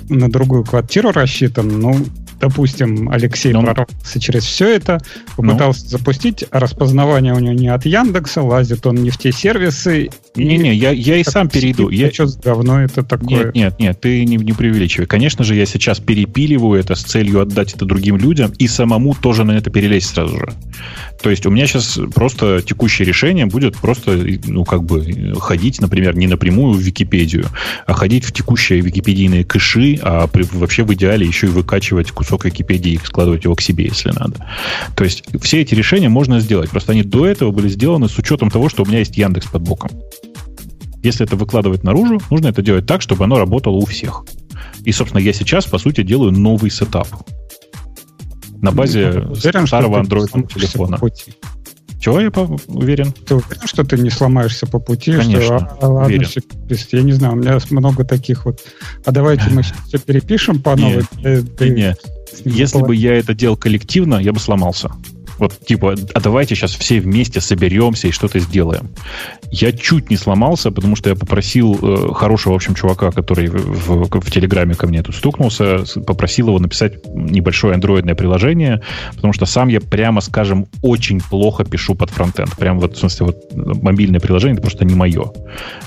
на 0.08 0.30
другую 0.30 0.64
квартиру 0.64 1.12
рассчитан, 1.12 1.68
ну, 1.68 1.96
допустим, 2.40 3.08
Алексей 3.10 3.52
ну, 3.52 3.62
прорвался 3.62 4.18
через 4.18 4.44
все 4.44 4.74
это, 4.74 5.00
попытался 5.36 5.84
ну. 5.84 5.90
запустить, 5.90 6.44
а 6.50 6.58
распознавание 6.58 7.34
у 7.34 7.38
него 7.38 7.54
не 7.54 7.68
от 7.68 7.86
Яндекса, 7.86 8.42
лазит 8.42 8.86
он 8.86 8.96
не 8.96 9.10
в 9.10 9.18
те 9.18 9.30
сервисы. 9.30 10.10
Не-не, 10.36 10.74
я, 10.74 10.90
я 10.90 11.16
и 11.16 11.24
сам 11.24 11.48
перейду. 11.48 11.88
Я... 11.90 12.10
За 12.14 12.38
говно 12.38 12.80
это 12.80 13.02
такое? 13.02 13.46
Нет, 13.46 13.54
нет, 13.54 13.78
нет, 13.80 14.00
ты 14.00 14.24
не, 14.24 14.36
не 14.36 14.52
преувеличивай. 14.52 15.06
Конечно 15.06 15.42
же, 15.42 15.56
я 15.56 15.66
сейчас 15.66 15.98
перепиливаю 15.98 16.78
это 16.78 16.94
с 16.94 17.02
целью 17.02 17.40
отдать 17.40 17.74
это 17.74 17.84
другим 17.84 18.16
людям 18.16 18.52
и 18.58 18.68
самому 18.68 19.14
тоже 19.14 19.42
на 19.42 19.52
это 19.52 19.70
перелезть 19.70 20.10
сразу 20.14 20.38
же. 20.38 20.52
То 21.20 21.30
есть 21.30 21.46
у 21.46 21.50
меня 21.50 21.66
сейчас 21.66 21.98
просто 22.14 22.62
текущее 22.62 23.06
решение 23.06 23.46
будет 23.46 23.76
просто, 23.76 24.24
ну, 24.46 24.64
как 24.64 24.84
бы 24.84 25.34
ходить, 25.38 25.80
например, 25.80 26.16
не 26.16 26.28
напрямую 26.28 26.74
в 26.74 26.80
Википедию, 26.80 27.46
а 27.86 27.92
ходить 27.92 28.24
в 28.24 28.32
текущие 28.32 28.80
википедийные 28.80 29.44
кэши, 29.44 29.98
а 30.00 30.28
при, 30.28 30.44
вообще 30.52 30.84
в 30.84 30.94
идеале 30.94 31.26
еще 31.26 31.48
и 31.48 31.50
выкачивать 31.50 32.12
кусок 32.12 32.44
Википедии 32.44 32.92
и 32.92 32.98
складывать 32.98 33.44
его 33.44 33.56
к 33.56 33.60
себе, 33.60 33.84
если 33.84 34.10
надо. 34.10 34.46
То 34.94 35.02
есть 35.02 35.24
все 35.42 35.60
эти 35.60 35.74
решения 35.74 36.08
можно 36.08 36.38
сделать. 36.38 36.70
Просто 36.70 36.92
они 36.92 37.02
до 37.02 37.26
этого 37.26 37.50
были 37.50 37.68
сделаны 37.68 38.08
с 38.08 38.16
учетом 38.16 38.50
того, 38.50 38.68
что 38.68 38.84
у 38.84 38.86
меня 38.86 39.00
есть 39.00 39.16
Яндекс 39.16 39.48
под 39.48 39.62
боком. 39.62 39.90
Если 41.02 41.24
это 41.24 41.36
выкладывать 41.36 41.82
наружу, 41.82 42.20
нужно 42.30 42.48
это 42.48 42.62
делать 42.62 42.86
так, 42.86 43.00
чтобы 43.00 43.24
оно 43.24 43.38
работало 43.38 43.76
у 43.76 43.86
всех. 43.86 44.24
И, 44.84 44.92
собственно, 44.92 45.20
я 45.20 45.32
сейчас, 45.32 45.66
по 45.66 45.78
сути, 45.78 46.02
делаю 46.02 46.32
новый 46.32 46.70
сетап 46.70 47.08
на 48.60 48.72
базе 48.72 49.08
уверен, 49.08 49.66
старого 49.66 50.00
андроидного 50.00 50.46
телефона. 50.46 50.98
Чего 51.98 52.20
я 52.20 52.30
уверен? 52.68 53.12
Ты 53.12 53.34
уверен, 53.34 53.66
что 53.66 53.84
ты 53.84 53.98
не 53.98 54.08
сломаешься 54.08 54.66
по 54.66 54.78
пути? 54.78 55.12
Конечно, 55.12 55.42
что, 55.42 55.78
а, 55.82 55.88
ладно, 55.88 56.06
уверен. 56.06 56.26
Все, 56.26 56.96
я 56.96 57.02
не 57.02 57.12
знаю, 57.12 57.34
у 57.34 57.36
меня 57.36 57.58
много 57.70 58.04
таких 58.04 58.46
вот. 58.46 58.60
А 59.04 59.12
давайте 59.12 59.50
мы 59.50 59.62
все 59.62 59.98
перепишем 59.98 60.62
по 60.62 60.76
новой. 60.76 61.04
Не, 61.22 61.70
не. 61.70 61.96
Если 62.44 62.80
бы 62.80 62.96
я 62.96 63.16
это 63.16 63.34
делал 63.34 63.56
коллективно, 63.56 64.16
я 64.16 64.32
бы 64.32 64.40
сломался. 64.40 64.90
Вот 65.40 65.58
типа, 65.64 65.94
а 66.14 66.20
давайте 66.20 66.54
сейчас 66.54 66.74
все 66.74 67.00
вместе 67.00 67.40
соберемся 67.40 68.08
и 68.08 68.10
что-то 68.10 68.38
сделаем. 68.40 68.90
Я 69.50 69.72
чуть 69.72 70.10
не 70.10 70.16
сломался, 70.16 70.70
потому 70.70 70.96
что 70.96 71.08
я 71.08 71.16
попросил 71.16 71.78
э, 71.80 72.12
хорошего, 72.12 72.52
в 72.52 72.56
общем, 72.56 72.74
чувака, 72.74 73.10
который 73.10 73.48
в, 73.48 74.04
в, 74.04 74.20
в 74.20 74.30
Телеграме 74.30 74.74
ко 74.74 74.86
мне 74.86 75.02
тут 75.02 75.14
стукнулся, 75.14 75.84
попросил 76.06 76.48
его 76.48 76.58
написать 76.58 77.06
небольшое 77.06 77.72
андроидное 77.72 78.14
приложение, 78.14 78.82
потому 79.16 79.32
что 79.32 79.46
сам 79.46 79.68
я, 79.68 79.80
прямо 79.80 80.20
скажем, 80.20 80.66
очень 80.82 81.20
плохо 81.22 81.64
пишу 81.64 81.94
под 81.94 82.10
фронтенд. 82.10 82.54
Прям 82.58 82.78
вот, 82.78 82.96
в 82.96 82.98
смысле, 82.98 83.26
вот 83.26 83.36
мобильное 83.54 84.20
приложение 84.20 84.54
это 84.54 84.62
просто 84.62 84.84
не 84.84 84.94
мое. 84.94 85.32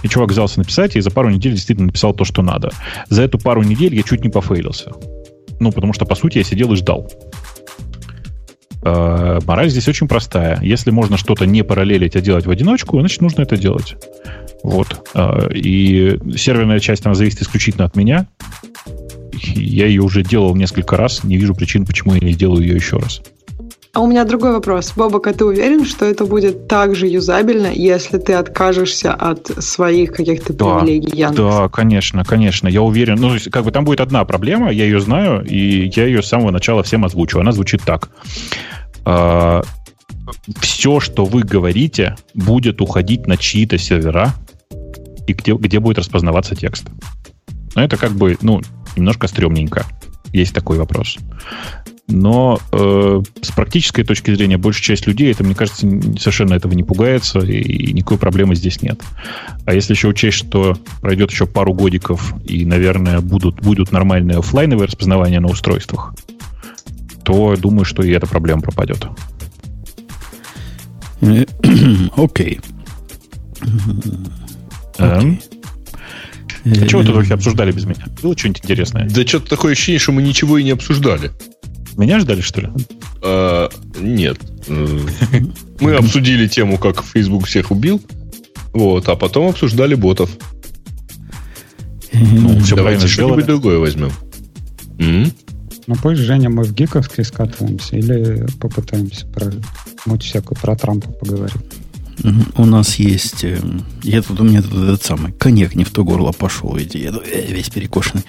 И 0.01 0.08
чувак 0.08 0.32
взялся 0.32 0.58
написать, 0.58 0.95
и 0.95 1.01
за 1.01 1.12
пару 1.12 1.30
недель 1.30 1.54
действительно 1.54 1.88
написал 1.88 2.16
то, 2.16 2.26
что 2.26 2.41
надо. 2.41 2.72
За 3.10 3.22
эту 3.22 3.38
пару 3.38 3.62
недель 3.62 3.93
я 3.93 4.01
чуть 4.01 4.24
не 4.24 4.30
пофейлился. 4.30 4.93
Ну, 5.60 5.72
потому 5.72 5.93
что, 5.93 6.06
по 6.06 6.16
сути, 6.16 6.39
я 6.39 6.43
сидел 6.43 6.74
и 6.74 6.76
ждал. 6.76 7.08
Э, 8.86 9.39
мораль 9.45 9.69
здесь 9.69 9.88
очень 9.88 10.07
простая. 10.07 10.59
Если 10.61 10.91
можно 10.91 11.17
что-то 11.17 11.45
не 11.45 11.63
параллелить, 11.63 12.15
а 12.15 12.21
делать 12.21 12.45
в 12.45 12.51
одиночку, 12.51 12.99
значит, 12.99 13.21
нужно 13.21 13.43
это 13.43 13.57
делать. 13.57 13.95
Вот. 14.63 15.09
Э, 15.13 15.53
и 15.53 16.17
серверная 16.36 16.79
часть, 16.79 17.05
она 17.05 17.15
зависит 17.15 17.41
исключительно 17.41 17.86
от 17.86 17.95
меня. 17.95 18.27
Я 19.34 19.88
ее 19.88 20.01
уже 20.01 20.23
делал 20.23 20.55
несколько 20.55 20.97
раз, 20.97 21.23
не 21.23 21.38
вижу 21.38 21.55
причин, 21.55 21.86
почему 21.86 22.13
я 22.13 22.19
не 22.19 22.34
делаю 22.34 22.61
ее 22.61 22.75
еще 22.75 22.97
раз. 22.97 23.21
А 23.93 23.99
у 23.99 24.07
меня 24.07 24.25
другой 24.25 24.53
вопрос. 24.53 24.91
Бобок, 24.95 25.27
а 25.27 25.33
ты 25.33 25.45
уверен, 25.45 25.85
что 25.85 26.05
это 26.05 26.25
будет 26.25 26.67
так 26.67 26.95
же 26.95 27.05
юзабельно, 27.05 27.67
если 27.67 28.17
ты 28.17 28.33
откажешься 28.33 29.13
от 29.13 29.45
своих 29.63 30.13
каких-то 30.13 30.51
да, 30.51 30.79
привилегий 30.79 31.15
Яндекса? 31.15 31.43
Да, 31.43 31.69
конечно, 31.69 32.25
конечно. 32.25 32.67
Я 32.67 32.81
уверен. 32.81 33.17
Ну, 33.17 33.37
как 33.51 33.63
бы 33.63 33.71
там 33.71 33.85
будет 33.85 34.01
одна 34.01 34.25
проблема, 34.25 34.71
я 34.71 34.85
ее 34.85 34.99
знаю, 34.99 35.45
и 35.45 35.91
я 35.95 36.07
ее 36.07 36.23
с 36.23 36.27
самого 36.27 36.49
начала 36.49 36.81
всем 36.81 37.05
озвучу. 37.05 37.39
Она 37.39 37.51
звучит 37.51 37.83
так. 37.83 38.09
А, 39.05 39.61
все, 40.59 40.99
что 40.99 41.25
вы 41.25 41.43
говорите, 41.43 42.15
будет 42.33 42.81
уходить 42.81 43.27
на 43.27 43.37
чьи-то 43.37 43.77
сервера, 43.77 44.33
и 45.27 45.33
где, 45.33 45.53
где 45.53 45.79
будет 45.79 45.99
распознаваться 45.99 46.55
текст. 46.55 46.87
Но 47.75 47.83
это 47.83 47.97
как 47.97 48.13
бы, 48.13 48.39
ну, 48.41 48.59
немножко 48.95 49.27
стрёмненько. 49.27 49.85
Есть 50.31 50.55
такой 50.55 50.79
вопрос. 50.79 51.19
Но 52.08 52.60
э, 52.72 53.22
с 53.41 53.51
практической 53.51 54.04
точки 54.04 54.34
зрения 54.36 54.58
большая 54.58 54.84
часть 54.84 55.08
людей, 55.08 55.32
это, 55.32 55.43
мне 55.43 55.56
кажется, 55.56 55.88
совершенно 56.20 56.54
этого 56.54 56.74
не 56.74 56.84
пугается, 56.84 57.39
и 57.39 57.93
никакой 57.93 58.18
проблемы 58.18 58.56
здесь 58.56 58.82
нет. 58.82 59.01
А 59.66 59.74
если 59.74 59.93
еще 59.93 60.10
учесть, 60.10 60.38
что 60.38 60.78
пройдет 61.01 61.32
еще 61.32 61.45
пару 61.45 61.74
годиков, 61.74 62.34
и, 62.43 62.66
наверное, 62.66 63.22
будут, 63.22 63.62
будут 63.62 63.93
нормальные 63.93 64.39
офлайновые 64.39 64.88
распознавания 64.88 65.39
на 65.39 65.47
устройствах, 65.47 66.14
то 67.24 67.56
думаю, 67.56 67.86
что 67.86 68.04
и 68.04 68.12
эта 68.12 68.28
проблема 68.28 68.62
пропадет. 68.62 69.08
Окей. 72.18 72.60
Эм? 74.97 75.39
А 76.66 76.88
что 76.88 76.97
вы 76.97 77.06
тут 77.06 77.16
вообще 77.16 77.34
обсуждали 77.34 77.72
без 77.72 77.86
меня? 77.86 78.06
Было 78.22 78.38
что-нибудь 78.38 78.64
интересное? 78.64 79.10
Да 79.10 79.26
что-то 79.26 79.49
такое 79.49 79.72
ощущение, 79.72 79.99
что 79.99 80.12
мы 80.12 80.22
ничего 80.22 80.58
и 80.58 80.64
не 80.64 80.72
обсуждали. 80.72 81.32
Меня 81.97 82.19
ждали, 82.19 82.41
что 82.41 82.61
ли? 82.61 82.69
А, 83.21 83.69
нет. 83.99 84.37
Мы 84.67 85.95
обсудили 85.95 86.47
тему, 86.47 86.77
как 86.77 87.03
Facebook 87.03 87.45
всех 87.45 87.71
убил. 87.71 88.01
Вот, 88.73 89.07
а 89.07 89.15
потом 89.15 89.49
обсуждали 89.49 89.95
ботов. 89.95 90.29
Ну, 92.11 92.59
все 92.59 92.75
Давайте 92.75 93.07
что-нибудь 93.07 93.45
другое 93.45 93.77
возьмем. 93.79 94.11
Ну, 94.97 95.95
пусть, 96.01 96.21
Женя, 96.21 96.49
мы 96.49 96.63
в 96.63 96.73
гиковский 96.73 97.25
скатываемся 97.25 97.97
или 97.97 98.47
попытаемся 98.59 99.27
про 99.27 99.51
муть 100.05 100.23
всякую 100.23 100.57
про 100.59 100.75
Трампа 100.77 101.11
поговорить. 101.11 101.61
У 102.57 102.66
нас 102.66 102.95
есть... 102.95 103.43
Э, 103.43 103.59
я 104.03 104.22
тут, 104.22 104.39
у 104.39 104.43
меня 104.43 104.61
тут 104.61 104.74
этот 104.74 105.03
самый 105.03 105.32
коньяк 105.34 105.76
не 105.76 105.84
в 105.84 105.91
то 105.91 106.03
горло 106.03 106.32
пошел, 106.32 106.78
иди, 106.78 106.99
я 106.99 107.11
весь 107.11 107.70
перекошенный. 107.70 108.24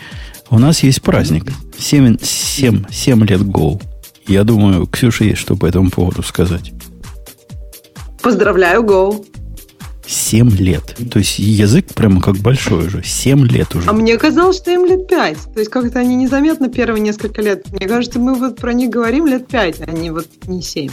У 0.51 0.59
нас 0.59 0.83
есть 0.83 1.03
праздник. 1.03 1.45
7, 1.79 2.19
7, 2.21 2.85
7 2.91 3.25
лет 3.25 3.41
Go. 3.41 3.81
Я 4.27 4.45
думаю, 4.45 4.87
Ксюша 4.87 5.25
есть 5.25 5.39
что 5.39 5.57
по 5.57 5.67
этому 5.67 5.91
поводу 5.91 6.23
сказать. 6.23 6.73
Поздравляю, 8.23 8.83
Go. 8.83 9.25
Семь 10.07 10.51
лет. 10.51 10.97
То 11.11 11.19
есть 11.19 11.39
язык 11.39 11.87
прямо 11.95 12.21
как 12.21 12.37
большой 12.37 12.87
уже. 12.87 13.03
Семь 13.05 13.47
лет 13.47 13.75
уже. 13.75 13.89
А 13.89 13.93
мне 13.93 14.17
казалось, 14.19 14.57
что 14.57 14.71
им 14.71 14.85
лет 14.85 15.09
пять. 15.09 15.39
То 15.55 15.61
есть 15.61 15.71
как-то 15.71 15.99
они 15.99 16.15
незаметно 16.15 16.69
первые 16.69 17.01
несколько 17.01 17.41
лет. 17.41 17.67
Мне 17.73 17.89
кажется, 17.89 18.19
мы 18.19 18.35
вот 18.35 18.57
про 18.57 18.75
них 18.75 18.91
говорим 18.91 19.27
лет 19.27 19.47
пять, 19.49 19.81
а 19.81 19.91
не 19.91 20.11
вот 20.11 20.29
не 20.47 20.63
семь. 20.63 20.91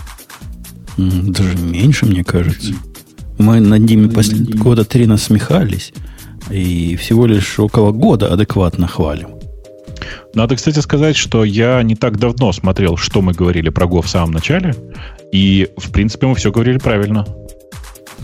Даже 0.97 1.57
меньше, 1.57 2.05
мне 2.05 2.23
кажется. 2.23 2.73
Мы 3.37 3.59
над 3.59 3.81
ними 3.81 4.07
после 4.07 4.37
года 4.37 4.83
три 4.85 5.07
насмехались. 5.07 5.93
И 6.49 6.95
всего 6.95 7.25
лишь 7.25 7.59
около 7.59 7.91
года 7.91 8.31
адекватно 8.31 8.87
хвалим. 8.87 9.29
Надо, 10.33 10.55
кстати, 10.55 10.79
сказать, 10.79 11.15
что 11.15 11.43
я 11.43 11.81
не 11.83 11.95
так 11.95 12.17
давно 12.17 12.51
смотрел, 12.51 12.97
что 12.97 13.21
мы 13.21 13.33
говорили 13.33 13.69
про 13.69 13.85
Go 13.85 14.01
в 14.01 14.09
самом 14.09 14.31
начале. 14.31 14.75
И, 15.31 15.69
в 15.77 15.91
принципе, 15.91 16.27
мы 16.27 16.35
все 16.35 16.51
говорили 16.51 16.77
правильно. 16.77 17.25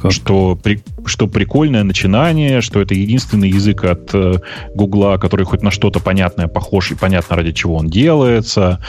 Как? 0.02 0.12
Что, 0.12 0.56
при, 0.56 0.82
что 1.06 1.28
прикольное 1.28 1.84
начинание, 1.84 2.62
что 2.62 2.82
это 2.82 2.94
единственный 2.94 3.50
язык 3.50 3.84
от 3.84 4.10
э, 4.14 4.36
Гугла, 4.74 5.18
который 5.18 5.46
хоть 5.46 5.64
на 5.64 5.72
что-то 5.72 6.00
понятное 6.00 6.48
похож 6.48 6.92
и 6.92 6.96
понятно, 6.96 7.36
ради 7.36 7.52
чего 7.52 7.76
он 7.76 7.88
делается, 7.88 8.80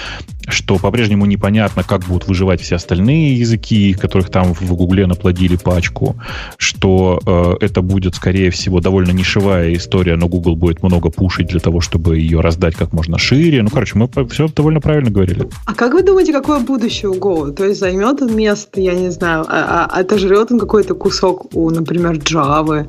что 0.48 0.76
по-прежнему 0.76 1.26
непонятно, 1.26 1.82
как 1.82 2.04
будут 2.04 2.28
выживать 2.28 2.61
все 2.61 2.76
остальные 2.76 3.34
языки, 3.34 3.94
которых 3.94 4.30
там 4.30 4.54
в 4.54 4.74
Гугле 4.74 5.06
наплодили 5.06 5.56
пачку, 5.56 6.16
что 6.56 7.20
э, 7.24 7.64
это 7.64 7.82
будет, 7.82 8.14
скорее 8.14 8.50
всего, 8.50 8.80
довольно 8.80 9.12
нишевая 9.12 9.74
история, 9.74 10.16
но 10.16 10.28
Google 10.28 10.56
будет 10.56 10.82
много 10.82 11.11
пушить 11.11 11.48
для 11.48 11.61
того, 11.61 11.80
чтобы 11.80 12.18
ее 12.18 12.40
раздать 12.40 12.74
как 12.74 12.92
можно 12.92 13.18
шире. 13.18 13.62
Ну, 13.62 13.70
короче, 13.70 13.98
мы 13.98 14.09
все 14.28 14.48
довольно 14.48 14.80
правильно 14.80 15.11
говорили. 15.11 15.48
А 15.66 15.74
как 15.74 15.92
вы 15.92 16.02
думаете, 16.02 16.32
какое 16.32 16.61
будущее 16.61 17.11
у 17.11 17.14
Go? 17.14 17.52
То 17.52 17.64
есть 17.64 17.80
займет 17.80 18.22
он 18.22 18.34
место, 18.34 18.80
я 18.80 18.94
не 18.94 19.11
знаю, 19.11 19.44
а, 19.48 19.86
а 19.90 20.00
отожрет 20.00 20.50
он 20.50 20.59
какой-то 20.59 20.94
кусок 21.09 21.54
у, 21.54 21.70
например, 21.70 22.16
Java 22.16 22.86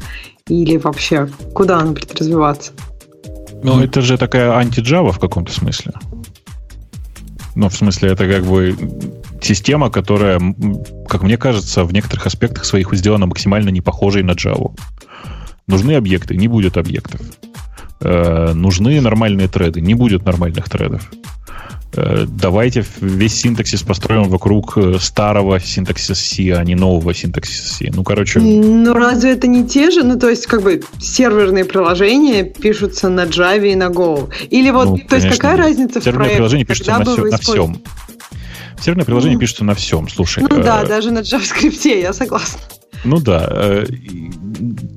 или 0.49 0.76
вообще 0.78 1.30
куда 1.53 1.78
он 1.78 1.93
будет 1.93 2.13
развиваться? 2.20 2.74
Ну, 3.63 3.82
это 3.82 4.01
же 4.01 4.17
такая 4.17 4.51
анти-Java 4.51 5.11
в 5.11 5.20
каком-то 5.20 5.53
смысле. 5.53 5.93
Ну, 7.55 7.70
в 7.70 7.76
смысле, 7.76 8.11
это 8.11 8.28
как 8.28 8.43
бы 8.43 8.76
система, 9.41 9.89
которая, 9.89 10.39
как 11.07 11.24
мне 11.24 11.38
кажется, 11.38 11.86
в 11.86 11.93
некоторых 11.93 12.28
аспектах 12.28 12.65
своих 12.65 12.93
сделана 12.93 13.26
максимально 13.26 13.70
не 13.70 13.82
похожей 13.82 14.24
на 14.24 14.32
Java. 14.32 14.78
Нужны 15.67 15.93
объекты, 15.93 16.36
не 16.36 16.49
будет 16.49 16.78
объектов. 16.78 17.22
Э, 18.01 18.51
нужны 18.53 18.99
нормальные 18.99 19.47
треды, 19.47 19.80
не 19.80 19.93
будет 19.93 20.26
нормальных 20.26 20.70
тредов. 20.70 21.09
Э, 21.94 22.26
давайте 22.28 22.86
весь 23.02 23.34
синтаксис 23.34 23.82
построим 23.82 24.30
вокруг 24.30 24.78
э, 24.78 25.00
старого 25.00 25.60
синтаксиса 25.60 26.14
C, 26.14 26.54
а 26.54 26.64
не 26.64 26.76
нового 26.76 27.14
синтаксиса 27.16 27.74
C. 27.74 27.90
Ну, 27.92 28.04
короче... 28.04 28.40
Ну, 28.40 28.94
разве 28.94 29.32
это 29.32 29.48
не 29.48 29.68
те 29.68 29.90
же? 29.90 30.04
Ну, 30.04 30.20
то 30.20 30.30
есть, 30.30 30.46
как 30.46 30.62
бы, 30.62 30.82
серверные 31.00 31.66
приложения 31.66 32.44
пишутся 32.44 33.10
на 33.10 33.26
Java 33.26 33.72
и 33.72 33.76
на 33.76 33.88
Go. 33.88 34.32
Или 34.52 34.70
вот, 34.70 34.86
ну, 34.86 34.98
то 34.98 35.06
конечно, 35.08 35.28
есть, 35.30 35.40
какая 35.40 35.58
разница 35.58 36.00
в 36.00 36.04
проекте? 36.04 36.36
приложения 36.36 36.66
пишутся 36.66 37.00
на, 37.00 37.06
все, 37.06 37.26
на 37.26 37.38
всем. 37.38 37.82
Серверные 38.80 39.06
приложения 39.06 39.36
ну, 39.36 39.40
пишутся 39.40 39.64
на 39.64 39.74
всем, 39.74 40.08
слушай. 40.10 40.46
Ну, 40.48 40.62
да, 40.62 40.84
э, 40.84 40.88
даже 40.88 41.10
на 41.10 41.20
JavaScript, 41.20 42.02
я 42.02 42.14
согласна. 42.14 42.60
Ну 43.06 43.20
да, 43.20 43.86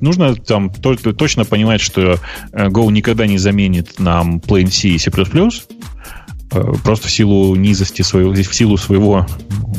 нужно 0.01 0.35
там 0.35 0.69
точно 0.69 1.45
понимать, 1.45 1.79
что 1.79 2.19
Go 2.51 2.91
никогда 2.91 3.25
не 3.25 3.37
заменит 3.37 3.97
нам 3.97 4.39
Plain 4.39 4.69
C 4.69 4.89
и 4.89 4.97
C++, 4.97 5.09
просто 6.83 7.07
в 7.07 7.11
силу 7.11 7.55
низости 7.55 8.01
своего, 8.01 8.31
в 8.31 8.55
силу 8.55 8.77
своего 8.77 9.25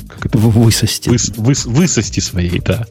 как 0.09 0.27
это, 0.27 0.39
высости. 0.39 1.09
Выс, 1.09 1.31
выс, 1.37 1.67
высости 1.67 2.21
своей, 2.21 2.61
да. 2.61 2.87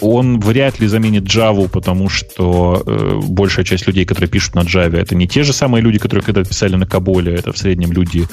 Он 0.00 0.40
вряд 0.40 0.80
ли 0.80 0.86
заменит 0.86 1.24
Java, 1.24 1.68
потому 1.68 2.08
что 2.08 2.82
э, 2.86 3.20
большая 3.28 3.64
часть 3.64 3.86
людей, 3.86 4.04
которые 4.04 4.28
пишут 4.28 4.54
на 4.54 4.60
Java, 4.60 4.96
это 4.96 5.14
не 5.14 5.26
те 5.26 5.42
же 5.42 5.52
самые 5.52 5.82
люди, 5.82 5.98
которые 5.98 6.24
когда 6.24 6.44
писали 6.44 6.76
на 6.76 6.86
Каболе. 6.86 7.34
Это 7.34 7.52
в 7.52 7.58
среднем 7.58 7.92
люди, 7.92 8.26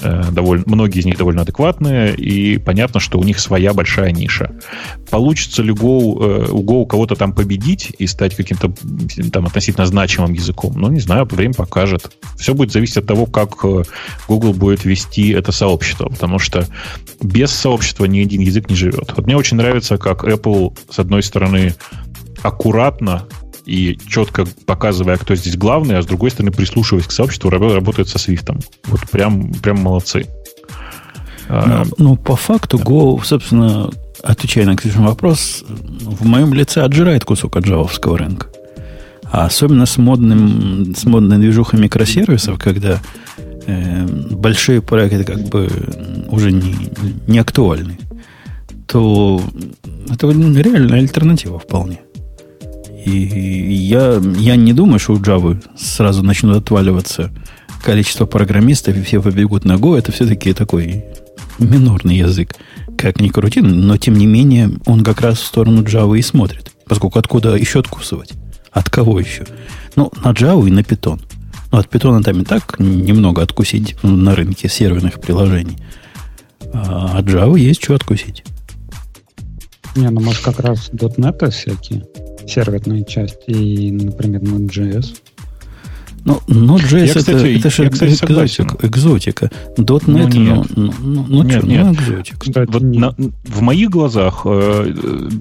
э, 0.00 0.24
довольно, 0.30 0.64
многие 0.66 1.00
из 1.00 1.04
них 1.04 1.18
довольно 1.18 1.42
адекватные, 1.42 2.14
и 2.14 2.58
понятно, 2.58 3.00
что 3.00 3.18
у 3.18 3.24
них 3.24 3.38
своя 3.38 3.74
большая 3.74 4.12
ниша. 4.12 4.52
Получится 5.10 5.62
ли 5.62 5.72
Go, 5.72 6.46
э, 6.46 6.50
у 6.50 6.62
Go 6.62 6.86
кого-то 6.86 7.16
там 7.16 7.32
победить 7.32 7.92
и 7.98 8.06
стать 8.06 8.36
каким-то 8.36 8.72
там 9.32 9.46
относительно 9.46 9.86
значимым 9.86 10.32
языком? 10.32 10.74
Ну, 10.76 10.88
не 10.88 11.00
знаю, 11.00 11.26
время 11.30 11.54
покажет. 11.54 12.16
Все 12.38 12.54
будет 12.54 12.72
зависеть 12.72 12.98
от 12.98 13.06
того, 13.06 13.26
как 13.26 13.64
э, 13.64 13.82
Google 14.28 14.54
будет 14.54 14.84
вести 14.84 15.30
это 15.30 15.52
сообщество, 15.52 16.08
потому 16.08 16.38
что 16.38 16.66
без 17.22 17.50
сообщества 17.50 18.04
ни 18.04 18.20
один 18.20 18.40
язык 18.40 18.70
не 18.70 18.76
живет. 18.76 19.12
Вот 19.16 19.26
мне 19.26 19.36
очень 19.36 19.56
нравится, 19.56 19.98
как 19.98 20.24
Apple, 20.24 20.76
с 20.88 20.98
одной 20.98 21.09
стороны, 21.22 21.74
аккуратно 22.42 23.24
и 23.66 23.98
четко 24.08 24.46
показывая, 24.66 25.16
кто 25.16 25.34
здесь 25.34 25.56
главный, 25.56 25.98
а 25.98 26.02
с 26.02 26.06
другой 26.06 26.30
стороны, 26.30 26.52
прислушиваясь 26.52 27.06
к 27.06 27.12
сообществу, 27.12 27.50
работает 27.50 28.08
со 28.08 28.18
Swift. 28.18 28.58
Вот 28.86 29.00
прям, 29.10 29.52
прям 29.54 29.78
молодцы. 29.80 30.26
Ну, 31.48 31.84
ну, 31.98 32.16
по 32.16 32.36
факту 32.36 32.78
Go, 32.78 33.20
собственно, 33.24 33.90
отвечая 34.22 34.66
на 34.66 34.76
Ксюшин 34.76 35.04
вопрос, 35.04 35.64
в 35.66 36.24
моем 36.24 36.54
лице 36.54 36.82
отжирает 36.82 37.24
кусок 37.24 37.56
от 37.56 37.64
джавовского 37.64 38.18
рынка. 38.18 38.46
А 39.32 39.46
особенно 39.46 39.86
с, 39.86 39.96
модным, 39.96 40.94
с 40.96 41.04
модной 41.04 41.38
движухой 41.38 41.80
микросервисов, 41.80 42.58
когда 42.58 43.00
э, 43.66 44.06
большие 44.30 44.82
проекты 44.82 45.24
как 45.24 45.48
бы 45.48 45.68
уже 46.28 46.50
не, 46.52 46.90
не 47.26 47.38
актуальны, 47.38 47.98
то 48.90 49.40
это 50.08 50.28
реальная 50.30 50.98
альтернатива 50.98 51.58
вполне. 51.58 52.00
И 53.04 53.10
я, 53.10 54.20
я 54.36 54.56
не 54.56 54.72
думаю, 54.72 54.98
что 54.98 55.14
у 55.14 55.18
Java 55.18 55.62
сразу 55.76 56.22
начнут 56.22 56.56
отваливаться 56.56 57.30
количество 57.82 58.26
программистов, 58.26 58.96
и 58.96 59.02
все 59.02 59.22
побегут 59.22 59.64
на 59.64 59.74
Go. 59.74 59.96
Это 59.96 60.12
все-таки 60.12 60.52
такой 60.52 61.04
минорный 61.58 62.16
язык, 62.16 62.54
как 62.98 63.20
ни 63.20 63.28
крути, 63.28 63.60
но 63.60 63.96
тем 63.96 64.14
не 64.14 64.26
менее 64.26 64.72
он 64.86 65.02
как 65.02 65.20
раз 65.20 65.38
в 65.38 65.46
сторону 65.46 65.82
Java 65.82 66.18
и 66.18 66.22
смотрит. 66.22 66.72
Поскольку 66.86 67.18
откуда 67.18 67.54
еще 67.54 67.80
откусывать? 67.80 68.32
От 68.72 68.90
кого 68.90 69.20
еще? 69.20 69.46
Ну, 69.96 70.10
на 70.24 70.32
Java 70.32 70.66
и 70.66 70.70
на 70.70 70.80
Python. 70.80 71.20
Ну, 71.72 71.78
от 71.78 71.86
Python 71.86 72.22
там 72.22 72.42
и 72.42 72.44
так 72.44 72.78
немного 72.78 73.42
откусить 73.42 73.96
на 74.02 74.34
рынке 74.34 74.68
серверных 74.68 75.20
приложений. 75.20 75.78
А 76.74 77.18
от 77.18 77.26
Java 77.26 77.58
есть 77.58 77.82
что 77.82 77.94
откусить. 77.94 78.44
Не, 79.96 80.10
ну 80.10 80.20
может 80.20 80.42
как 80.42 80.60
раз 80.60 80.90
.NET 80.90 81.50
всякие, 81.50 82.04
серверная 82.46 83.04
часть 83.04 83.40
и, 83.46 83.90
например, 83.90 84.42
Node.js. 84.42 85.16
Ну, 86.24 86.40
Node.js 86.48 87.06
я, 87.06 87.14
кстати, 87.14 87.30
это, 87.30 87.46
это 87.46 87.70
же 87.70 87.84
я, 87.84 87.90
кстати, 87.90 88.12
экзотика. 88.12 88.86
экзотика. 88.86 89.50
.NET, 89.76 90.02
ну, 90.06 90.28
нет. 90.28 90.66
ну, 90.76 90.92
ну, 91.00 91.24
ну, 91.28 91.42
нет, 91.42 91.58
что, 91.58 91.66
нет. 91.66 91.84
ну 91.86 91.94
экзотика. 91.94 92.38
Кстати, 92.38 92.70
вот 92.70 92.82
на, 92.82 93.14
в 93.44 93.60
моих 93.62 93.90
глазах 93.90 94.42
э, 94.44 94.92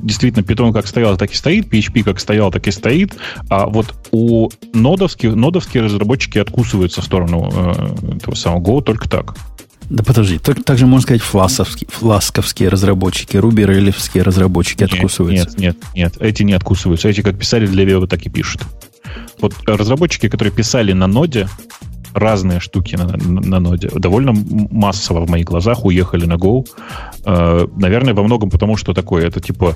действительно 0.03 0.43
Python 0.43 0.71
как 0.71 0.87
стоял, 0.87 1.17
так 1.17 1.31
и 1.31 1.35
стоит, 1.35 1.67
PHP 1.67 2.03
как 2.03 2.19
стоял, 2.19 2.51
так 2.51 2.67
и 2.67 2.71
стоит, 2.71 3.13
а 3.49 3.67
вот 3.67 3.93
у 4.11 4.49
нодовских, 4.73 5.35
нодовские 5.35 5.83
разработчики 5.83 6.37
откусываются 6.37 7.01
в 7.01 7.05
сторону 7.05 7.49
э, 7.53 8.15
этого 8.17 8.35
самого 8.35 8.61
Go 8.61 8.81
только 8.81 9.09
так. 9.09 9.35
Да 9.89 10.03
подожди, 10.03 10.37
так, 10.37 10.63
так 10.63 10.77
же 10.77 10.85
можно 10.85 11.03
сказать 11.03 11.21
фласовские, 11.21 11.89
фласковские 11.89 12.69
разработчики, 12.69 13.37
руби 13.37 13.65
рейлевские 13.65 14.23
разработчики 14.23 14.81
нет, 14.81 14.93
откусываются. 14.93 15.49
Нет, 15.57 15.59
нет, 15.59 15.77
нет, 15.95 16.17
эти 16.19 16.43
не 16.43 16.53
откусываются. 16.53 17.09
Эти 17.09 17.21
как 17.21 17.37
писали 17.37 17.65
для 17.65 17.85
веба, 17.85 18.05
так 18.07 18.21
и 18.21 18.29
пишут. 18.29 18.61
Вот 19.41 19.55
разработчики, 19.65 20.29
которые 20.29 20.53
писали 20.53 20.93
на 20.93 21.07
ноде, 21.07 21.47
разные 22.13 22.59
штуки 22.59 22.95
на, 22.95 23.05
на, 23.05 23.41
на 23.41 23.59
ноде, 23.59 23.89
довольно 23.95 24.33
массово 24.33 25.25
в 25.25 25.29
моих 25.29 25.45
глазах 25.45 25.85
уехали 25.85 26.25
на 26.25 26.33
Go. 26.33 26.65
Э, 27.25 27.67
наверное, 27.75 28.13
во 28.13 28.23
многом 28.23 28.49
потому, 28.49 28.77
что 28.77 28.93
такое, 28.93 29.27
это 29.27 29.39
типа 29.39 29.75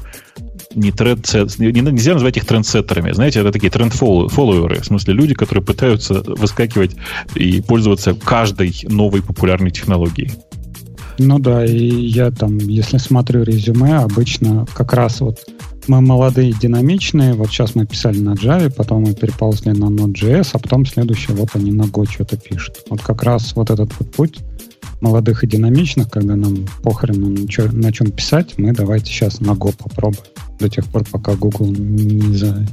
не 0.76 0.91
тренд, 0.91 1.32
нельзя 1.59 2.13
назвать 2.13 2.38
их 2.38 2.45
трендсеттерами. 2.45 3.11
Знаете, 3.11 3.39
это 3.39 3.51
такие 3.51 3.71
тренд-фолловеры. 3.71 4.82
В 4.82 4.86
смысле, 4.86 5.13
люди, 5.13 5.34
которые 5.34 5.63
пытаются 5.63 6.21
выскакивать 6.26 6.95
и 7.36 7.61
пользоваться 7.61 8.13
каждой 8.13 8.74
новой 8.89 9.21
популярной 9.21 9.71
технологией. 9.71 10.32
Ну 11.19 11.38
да, 11.39 11.63
и 11.63 11.88
я 11.88 12.32
там, 12.32 12.57
если 12.57 12.97
смотрю 12.97 13.43
резюме, 13.43 13.97
обычно 13.97 14.65
как 14.74 14.93
раз 14.93 15.21
вот 15.21 15.39
мы 15.88 16.01
молодые, 16.01 16.53
динамичные. 16.53 17.34
Вот 17.34 17.49
сейчас 17.49 17.76
мы 17.76 17.86
писали 17.86 18.17
на 18.17 18.34
Java, 18.34 18.74
потом 18.76 19.03
мы 19.03 19.13
переползли 19.13 19.74
на 19.74 19.86
Node.js, 19.86 20.49
а 20.53 20.59
потом 20.59 20.86
следующее, 20.86 21.36
вот 21.36 21.49
они 21.53 21.71
на 21.71 21.84
Go 21.84 22.09
что-то 22.09 22.38
пишут. 22.38 22.78
Вот 22.89 23.01
как 23.01 23.24
раз 23.24 23.55
вот 23.55 23.69
этот 23.69 23.91
вот 23.99 24.11
путь 24.11 24.39
молодых 25.04 25.43
и 25.43 25.47
динамичных, 25.47 26.10
когда 26.10 26.36
нам 26.36 26.66
похрен 26.82 27.34
на, 27.34 27.47
чё, 27.47 27.70
на 27.72 27.91
чем 27.91 28.12
писать, 28.12 28.54
мы 28.58 28.74
давайте 28.74 29.12
сейчас 29.12 29.41
на 29.41 29.51
Go 29.51 29.76
попробуем. 29.78 30.24
До 30.60 30.70
тех 30.70 30.86
пор, 30.86 31.04
пока 31.12 31.36
Google 31.36 31.68
не, 31.68 32.36
за, 32.36 32.66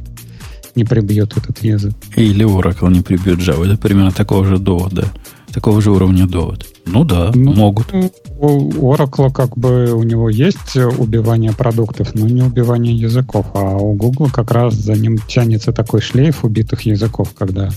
не 0.77 0.85
прибьет 0.85 1.37
этот 1.37 1.63
язык. 1.65 1.95
Или 2.15 2.47
Oracle 2.47 2.91
не 2.91 3.01
прибьет 3.01 3.39
Java. 3.39 3.67
Это 3.67 3.77
примерно 3.77 4.13
такого 4.13 4.45
же 4.45 4.59
довода 4.59 5.11
такого 5.53 5.81
же 5.81 5.91
уровня 5.91 6.27
довод. 6.27 6.67
Ну 6.87 7.05
да, 7.05 7.31
ну, 7.35 7.53
могут. 7.53 7.93
У 8.39 8.93
Oracle 8.93 9.33
как 9.33 9.57
бы 9.59 9.93
у 9.93 10.03
него 10.03 10.31
есть 10.31 10.77
убивание 10.77 11.53
продуктов, 11.53 12.15
но 12.15 12.27
не 12.29 12.43
убивание 12.43 12.95
языков. 12.95 13.47
А 13.55 13.77
у 13.77 13.95
Google 13.95 14.31
как 14.33 14.51
раз 14.51 14.75
за 14.75 14.95
ним 14.95 15.19
тянется 15.19 15.73
такой 15.73 16.01
шлейф 16.01 16.45
убитых 16.45 16.83
языков, 16.83 17.33
когда 17.37 17.71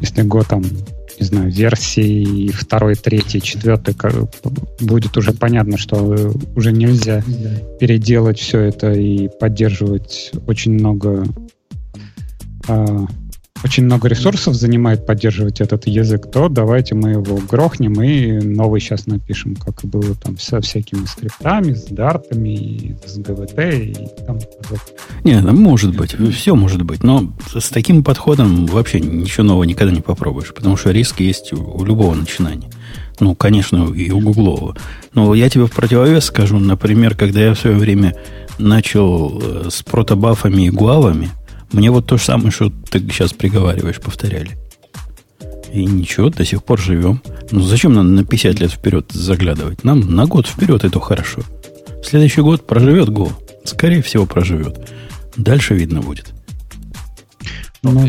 если 0.00 0.22
год 0.22 0.46
там, 0.48 0.64
не 1.18 1.26
знаю, 1.26 1.50
версии 1.50 2.48
второй, 2.48 2.94
третьей, 2.94 3.40
четвертой 3.40 3.94
будет 4.80 5.16
уже 5.16 5.32
понятно, 5.32 5.78
что 5.78 6.32
уже 6.56 6.72
нельзя 6.72 7.22
переделать 7.78 8.38
все 8.38 8.60
это 8.60 8.92
и 8.92 9.28
поддерживать 9.40 10.32
очень 10.46 10.72
много 10.72 11.26
а, 12.68 13.06
очень 13.64 13.84
много 13.86 14.08
ресурсов 14.08 14.54
занимает 14.54 15.06
поддерживать 15.06 15.62
этот 15.62 15.86
язык, 15.86 16.30
то 16.30 16.50
давайте 16.50 16.94
мы 16.94 17.12
его 17.12 17.38
грохнем 17.50 18.00
и 18.02 18.32
новый 18.44 18.80
сейчас 18.80 19.06
напишем, 19.06 19.56
как 19.56 19.82
и 19.82 19.86
было 19.86 20.14
там 20.14 20.38
со 20.38 20.60
всякими 20.60 21.06
скриптами, 21.06 21.72
с 21.72 21.84
дартами, 21.84 22.96
с 23.06 23.16
ГВТ 23.16 23.58
и 23.58 23.96
там. 24.26 24.38
Не, 25.24 25.40
ну, 25.40 25.52
может 25.52 25.96
быть, 25.96 26.14
все 26.34 26.54
может 26.54 26.82
быть, 26.82 27.02
но 27.02 27.32
с 27.58 27.70
таким 27.70 28.04
подходом 28.04 28.66
вообще 28.66 29.00
ничего 29.00 29.44
нового 29.44 29.64
никогда 29.64 29.94
не 29.94 30.02
попробуешь, 30.02 30.52
потому 30.52 30.76
что 30.76 30.90
риск 30.90 31.20
есть 31.20 31.54
у, 31.54 31.84
любого 31.84 32.14
начинания. 32.14 32.68
Ну, 33.18 33.34
конечно, 33.34 33.90
и 33.94 34.10
у 34.10 34.20
Гуглова. 34.20 34.76
Но 35.14 35.34
я 35.34 35.48
тебе 35.48 35.66
в 35.66 35.72
противовес 35.72 36.24
скажу, 36.24 36.58
например, 36.58 37.16
когда 37.16 37.40
я 37.40 37.54
в 37.54 37.58
свое 37.58 37.76
время 37.76 38.14
начал 38.58 39.40
э, 39.40 39.68
с 39.70 39.82
протобафами 39.82 40.66
и 40.66 40.70
гуавами, 40.70 41.30
мне 41.74 41.90
вот 41.90 42.06
то 42.06 42.16
же 42.16 42.24
самое, 42.24 42.50
что 42.50 42.70
ты 42.90 43.00
сейчас 43.00 43.32
приговариваешь, 43.32 44.00
повторяли. 44.00 44.56
И 45.72 45.84
ничего, 45.84 46.30
до 46.30 46.44
сих 46.44 46.62
пор 46.62 46.80
живем. 46.80 47.20
Ну 47.50 47.60
зачем 47.60 47.94
нам 47.94 48.14
на 48.14 48.24
50 48.24 48.60
лет 48.60 48.70
вперед 48.70 49.10
заглядывать? 49.10 49.82
Нам 49.82 50.14
на 50.14 50.26
год 50.26 50.46
вперед 50.46 50.84
это 50.84 51.00
хорошо. 51.00 51.42
Следующий 52.04 52.42
год 52.42 52.66
проживет 52.66 53.08
Go. 53.08 53.32
Скорее 53.64 54.02
всего, 54.02 54.24
проживет. 54.24 54.88
Дальше 55.36 55.74
видно 55.74 56.00
будет. 56.00 56.32
Ну, 57.82 58.08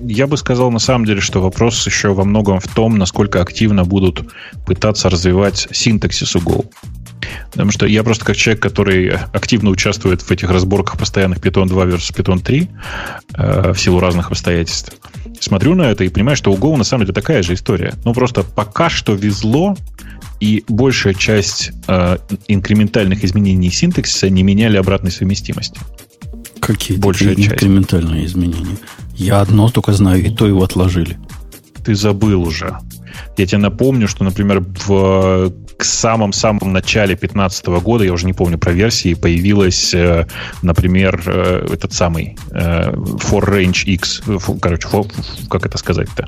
я 0.00 0.26
бы 0.26 0.36
сказал 0.36 0.70
на 0.70 0.78
самом 0.78 1.06
деле, 1.06 1.20
что 1.20 1.42
вопрос 1.42 1.84
еще 1.86 2.14
во 2.14 2.24
многом 2.24 2.60
в 2.60 2.68
том, 2.68 2.96
насколько 2.96 3.42
активно 3.42 3.84
будут 3.84 4.22
пытаться 4.64 5.10
развивать 5.10 5.68
синтаксис 5.72 6.36
у 6.36 6.38
Go. 6.38 6.66
Потому 7.50 7.70
что 7.70 7.86
я 7.86 8.02
просто 8.02 8.24
как 8.24 8.36
человек, 8.36 8.62
который 8.62 9.08
активно 9.32 9.70
участвует 9.70 10.22
в 10.22 10.30
этих 10.30 10.50
разборках 10.50 10.98
постоянных 10.98 11.38
Python 11.38 11.66
2 11.66 11.84
versus 11.84 12.14
Python 12.14 12.42
3 12.42 12.68
э, 13.34 13.72
в 13.72 13.80
силу 13.80 14.00
разных 14.00 14.30
обстоятельств, 14.30 14.96
смотрю 15.40 15.74
на 15.74 15.82
это 15.82 16.04
и 16.04 16.08
понимаю, 16.08 16.36
что 16.36 16.52
у 16.52 16.56
Go 16.56 16.76
на 16.76 16.84
самом 16.84 17.04
деле 17.04 17.14
такая 17.14 17.42
же 17.42 17.54
история. 17.54 17.94
Ну, 18.04 18.12
просто 18.14 18.42
пока 18.42 18.90
что 18.90 19.14
везло, 19.14 19.76
и 20.40 20.64
большая 20.68 21.14
часть 21.14 21.72
э, 21.88 22.18
инкрементальных 22.48 23.24
изменений 23.24 23.70
синтаксиса 23.70 24.28
не 24.28 24.42
меняли 24.42 24.76
обратной 24.76 25.10
совместимости. 25.10 25.80
Какие 26.60 26.98
большая 26.98 27.34
часть. 27.34 27.48
инкрементальные 27.52 28.26
изменения? 28.26 28.76
Я 29.14 29.40
одно 29.40 29.70
только 29.70 29.92
знаю, 29.92 30.24
и 30.24 30.30
то 30.30 30.46
его 30.46 30.62
отложили. 30.62 31.18
Ты 31.84 31.94
забыл 31.94 32.42
уже. 32.42 32.78
Я 33.36 33.46
тебе 33.46 33.58
напомню, 33.58 34.08
что, 34.08 34.24
например, 34.24 34.64
в 34.86 35.52
к 35.76 35.84
самом-самом 35.84 36.72
начале 36.72 37.14
2015 37.14 37.66
года, 37.66 38.04
я 38.04 38.12
уже 38.12 38.26
не 38.26 38.32
помню 38.32 38.58
про 38.58 38.72
версии, 38.72 39.14
появилась, 39.14 39.92
э, 39.94 40.26
например, 40.62 41.22
э, 41.26 41.68
этот 41.72 41.92
самый 41.92 42.36
э, 42.50 42.92
For 42.92 43.44
Range 43.44 43.84
X, 43.84 44.22
короче, 44.60 44.88
for, 44.88 45.10
как 45.48 45.66
это 45.66 45.78
сказать-то? 45.78 46.26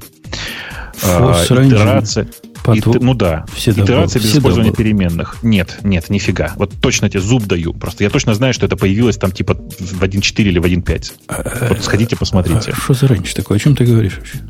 Итерация. 1.00 2.28
И, 2.74 2.82
ну 2.84 3.14
да, 3.14 3.46
все 3.54 3.70
итерация 3.70 4.20
без 4.20 4.36
использования 4.36 4.70
добавил. 4.70 4.74
переменных. 4.74 5.36
Нет, 5.42 5.78
нет, 5.82 6.10
нифига. 6.10 6.52
Вот 6.56 6.72
точно 6.80 7.08
тебе 7.08 7.20
зуб 7.20 7.44
даю. 7.46 7.72
Просто 7.72 8.04
я 8.04 8.10
точно 8.10 8.34
знаю, 8.34 8.52
что 8.52 8.66
это 8.66 8.76
появилось 8.76 9.16
там 9.16 9.32
типа 9.32 9.54
в 9.54 10.02
1.4 10.02 10.42
или 10.42 10.58
в 10.58 10.64
1.5. 10.64 11.68
Вот 11.68 11.84
сходите, 11.84 12.16
посмотрите. 12.16 12.72
Что 12.72 12.92
за 12.92 13.08
раньше 13.08 13.34
такое? 13.34 13.56
О 13.56 13.60
чем 13.60 13.74
ты 13.74 13.84
говоришь 13.84 14.18
вообще? 14.18 14.40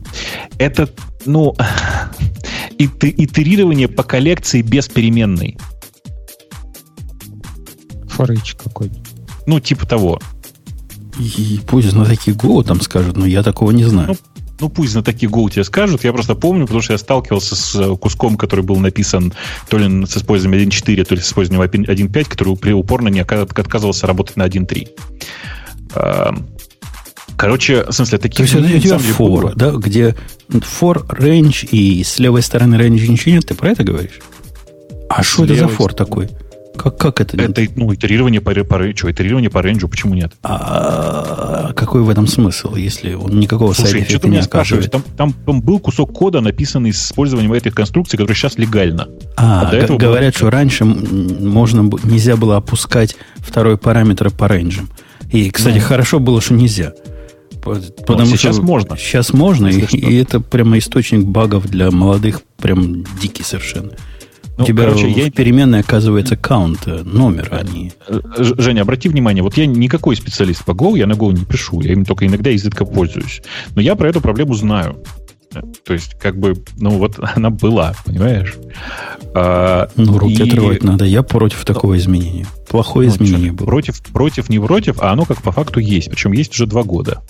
Это, 0.58 0.88
ну, 1.26 1.54
итерирование 2.78 3.88
по 3.88 4.02
коллекции 4.02 4.62
без 4.62 4.88
переменной. 4.88 5.58
Форыч 8.08 8.54
какой 8.54 8.90
Ну, 9.46 9.60
типа 9.60 9.86
того. 9.86 10.20
И 11.18 11.60
пусть 11.66 11.92
на 11.92 12.04
такие 12.04 12.36
Go 12.36 12.62
там 12.64 12.80
скажут, 12.80 13.16
но 13.16 13.26
я 13.26 13.42
такого 13.42 13.72
не 13.72 13.84
знаю. 13.84 14.08
Ну, 14.08 14.16
ну, 14.60 14.68
пусть 14.68 14.94
на 14.94 15.02
такие 15.02 15.30
Go 15.30 15.50
тебе 15.50 15.64
скажут. 15.64 16.04
Я 16.04 16.12
просто 16.12 16.34
помню, 16.34 16.64
потому 16.64 16.80
что 16.80 16.92
я 16.92 16.98
сталкивался 16.98 17.56
с 17.56 17.74
э, 17.76 17.96
куском, 17.96 18.36
который 18.36 18.64
был 18.64 18.76
написан 18.76 19.32
то 19.68 19.78
ли 19.78 20.06
с 20.06 20.16
использованием 20.16 20.68
1.4, 20.68 21.04
то 21.04 21.14
ли 21.14 21.20
с 21.20 21.26
использованием 21.26 21.68
1.5, 21.68 22.24
который 22.24 22.72
упорно 22.72 23.08
не 23.08 23.20
отказывался 23.20 24.06
работать 24.06 24.36
на 24.36 24.46
1.3. 24.46 24.88
Короче, 27.38 27.84
в 27.84 27.92
смысле, 27.92 28.18
такие... 28.18 28.48
То 28.48 28.58
есть 28.58 28.74
у 28.74 28.80
тебя 28.80 28.96
for, 28.96 29.52
да, 29.54 29.70
где 29.70 30.16
for, 30.48 31.06
range, 31.06 31.68
и 31.70 32.02
с 32.02 32.18
левой 32.18 32.42
стороны 32.42 32.74
range 32.74 33.06
ничего 33.06 33.32
нет, 33.36 33.46
ты 33.46 33.54
про 33.54 33.70
это 33.70 33.84
говоришь? 33.84 34.20
А 35.08 35.22
что 35.22 35.44
это 35.44 35.54
за 35.54 35.66
for 35.66 35.94
такой? 35.94 36.28
Как, 36.76 36.96
как 36.96 37.20
это? 37.20 37.36
Это 37.36 37.62
ну, 37.76 37.94
итерирование 37.94 38.40
по, 38.40 38.52
по, 38.64 38.96
что, 38.96 39.10
итерирование 39.10 39.50
по 39.50 39.62
рейнджу, 39.62 39.88
почему 39.88 40.14
нет? 40.14 40.32
А 40.42 41.72
какой 41.74 42.02
в 42.02 42.10
этом 42.10 42.26
смысл, 42.26 42.74
если 42.74 43.14
он 43.14 43.38
никакого 43.38 43.72
Слушай, 43.72 44.02
сайта 44.02 44.18
что 44.18 44.28
не 44.28 44.42
спрашиваешь? 44.42 44.86
Там, 44.86 45.02
там, 45.16 45.32
там 45.32 45.60
был 45.60 45.80
кусок 45.80 46.12
кода, 46.12 46.40
написанный 46.40 46.92
с 46.92 47.06
использованием 47.06 47.52
этой 47.52 47.70
конструкции, 47.70 48.16
который 48.16 48.36
сейчас 48.36 48.58
легально. 48.58 49.08
А, 49.36 49.68
а 49.68 49.74
этого 49.74 49.98
говорят, 49.98 50.34
было... 50.34 50.38
что 50.38 50.50
раньше 50.50 50.84
можно, 50.84 51.88
нельзя 52.04 52.36
было 52.36 52.56
опускать 52.56 53.16
второй 53.36 53.76
параметр 53.76 54.30
по 54.30 54.48
рейнджам. 54.48 54.88
И, 55.32 55.50
кстати, 55.50 55.78
да. 55.78 55.84
хорошо 55.84 56.20
было, 56.20 56.40
что 56.40 56.54
нельзя. 56.54 56.94
Потому 58.06 58.26
что 58.26 58.36
сейчас 58.36 58.58
можно. 58.58 58.96
Сейчас 58.96 59.32
можно, 59.32 59.68
и, 59.68 59.80
и 59.96 60.16
это 60.16 60.40
прямо 60.40 60.78
источник 60.78 61.24
багов 61.24 61.68
для 61.68 61.90
молодых, 61.90 62.42
прям 62.58 63.04
дикий 63.20 63.42
совершенно. 63.42 63.92
Ну, 64.58 64.64
У 64.64 64.66
тебя 64.66 64.86
короче, 64.86 65.06
в 65.06 65.16
я... 65.16 65.30
переменной 65.30 65.80
оказывается 65.80 66.36
каунт, 66.36 66.80
э, 66.86 67.02
номер, 67.04 67.48
а 67.52 67.62
не... 67.62 67.92
Э, 68.08 68.20
Женя, 68.38 68.82
обрати 68.82 69.08
внимание, 69.08 69.40
вот 69.44 69.56
я 69.56 69.66
никакой 69.66 70.16
специалист 70.16 70.64
по 70.64 70.72
Go, 70.72 70.98
я 70.98 71.06
на 71.06 71.12
Go 71.12 71.32
не 71.32 71.44
пишу, 71.44 71.80
я 71.80 71.92
им 71.92 72.04
только 72.04 72.26
иногда 72.26 72.50
изредка 72.50 72.84
пользуюсь. 72.84 73.40
Но 73.76 73.80
я 73.80 73.94
про 73.94 74.08
эту 74.08 74.20
проблему 74.20 74.54
знаю. 74.54 75.00
То 75.84 75.92
есть, 75.92 76.14
как 76.18 76.38
бы, 76.38 76.54
ну 76.76 76.90
вот 76.90 77.20
она 77.36 77.50
была, 77.50 77.94
понимаешь? 78.04 78.54
А, 79.34 79.88
ну, 79.96 80.18
руки 80.18 80.42
и... 80.42 80.48
отрывать 80.48 80.82
надо. 80.82 81.04
Я 81.04 81.22
против 81.22 81.64
такого 81.64 81.92
ну, 81.92 81.98
изменения. 81.98 82.46
Плохое 82.68 83.08
ну, 83.08 83.14
изменение 83.14 83.52
было. 83.52 83.66
Против, 83.66 84.02
против, 84.02 84.48
не 84.48 84.58
против, 84.58 85.00
а 85.00 85.12
оно 85.12 85.24
как 85.24 85.40
по 85.40 85.52
факту 85.52 85.80
есть. 85.80 86.10
Причем 86.10 86.32
есть 86.32 86.52
уже 86.54 86.66
два 86.66 86.82
года. 86.82 87.22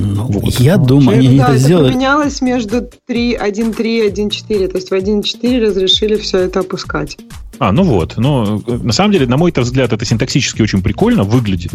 Ну, 0.00 0.24
вот. 0.24 0.58
Я 0.60 0.76
думаю, 0.76 1.18
они 1.18 1.38
да, 1.38 1.50
это 1.50 1.58
сделали... 1.58 1.92
поменялось 1.92 2.40
между 2.40 2.78
3.1.3 2.78 3.08
и 3.08 4.10
1.4. 4.10 4.68
То 4.68 4.76
есть 4.76 4.90
в 4.90 4.94
1.4 4.94 5.66
разрешили 5.66 6.16
все 6.16 6.38
это 6.38 6.60
опускать. 6.60 7.18
А, 7.58 7.72
ну 7.72 7.82
вот. 7.82 8.16
Но 8.16 8.62
на 8.66 8.92
самом 8.92 9.12
деле, 9.12 9.26
на 9.26 9.36
мой 9.36 9.52
взгляд, 9.54 9.92
это 9.92 10.04
синтаксически 10.04 10.62
очень 10.62 10.82
прикольно 10.82 11.24
выглядит. 11.24 11.72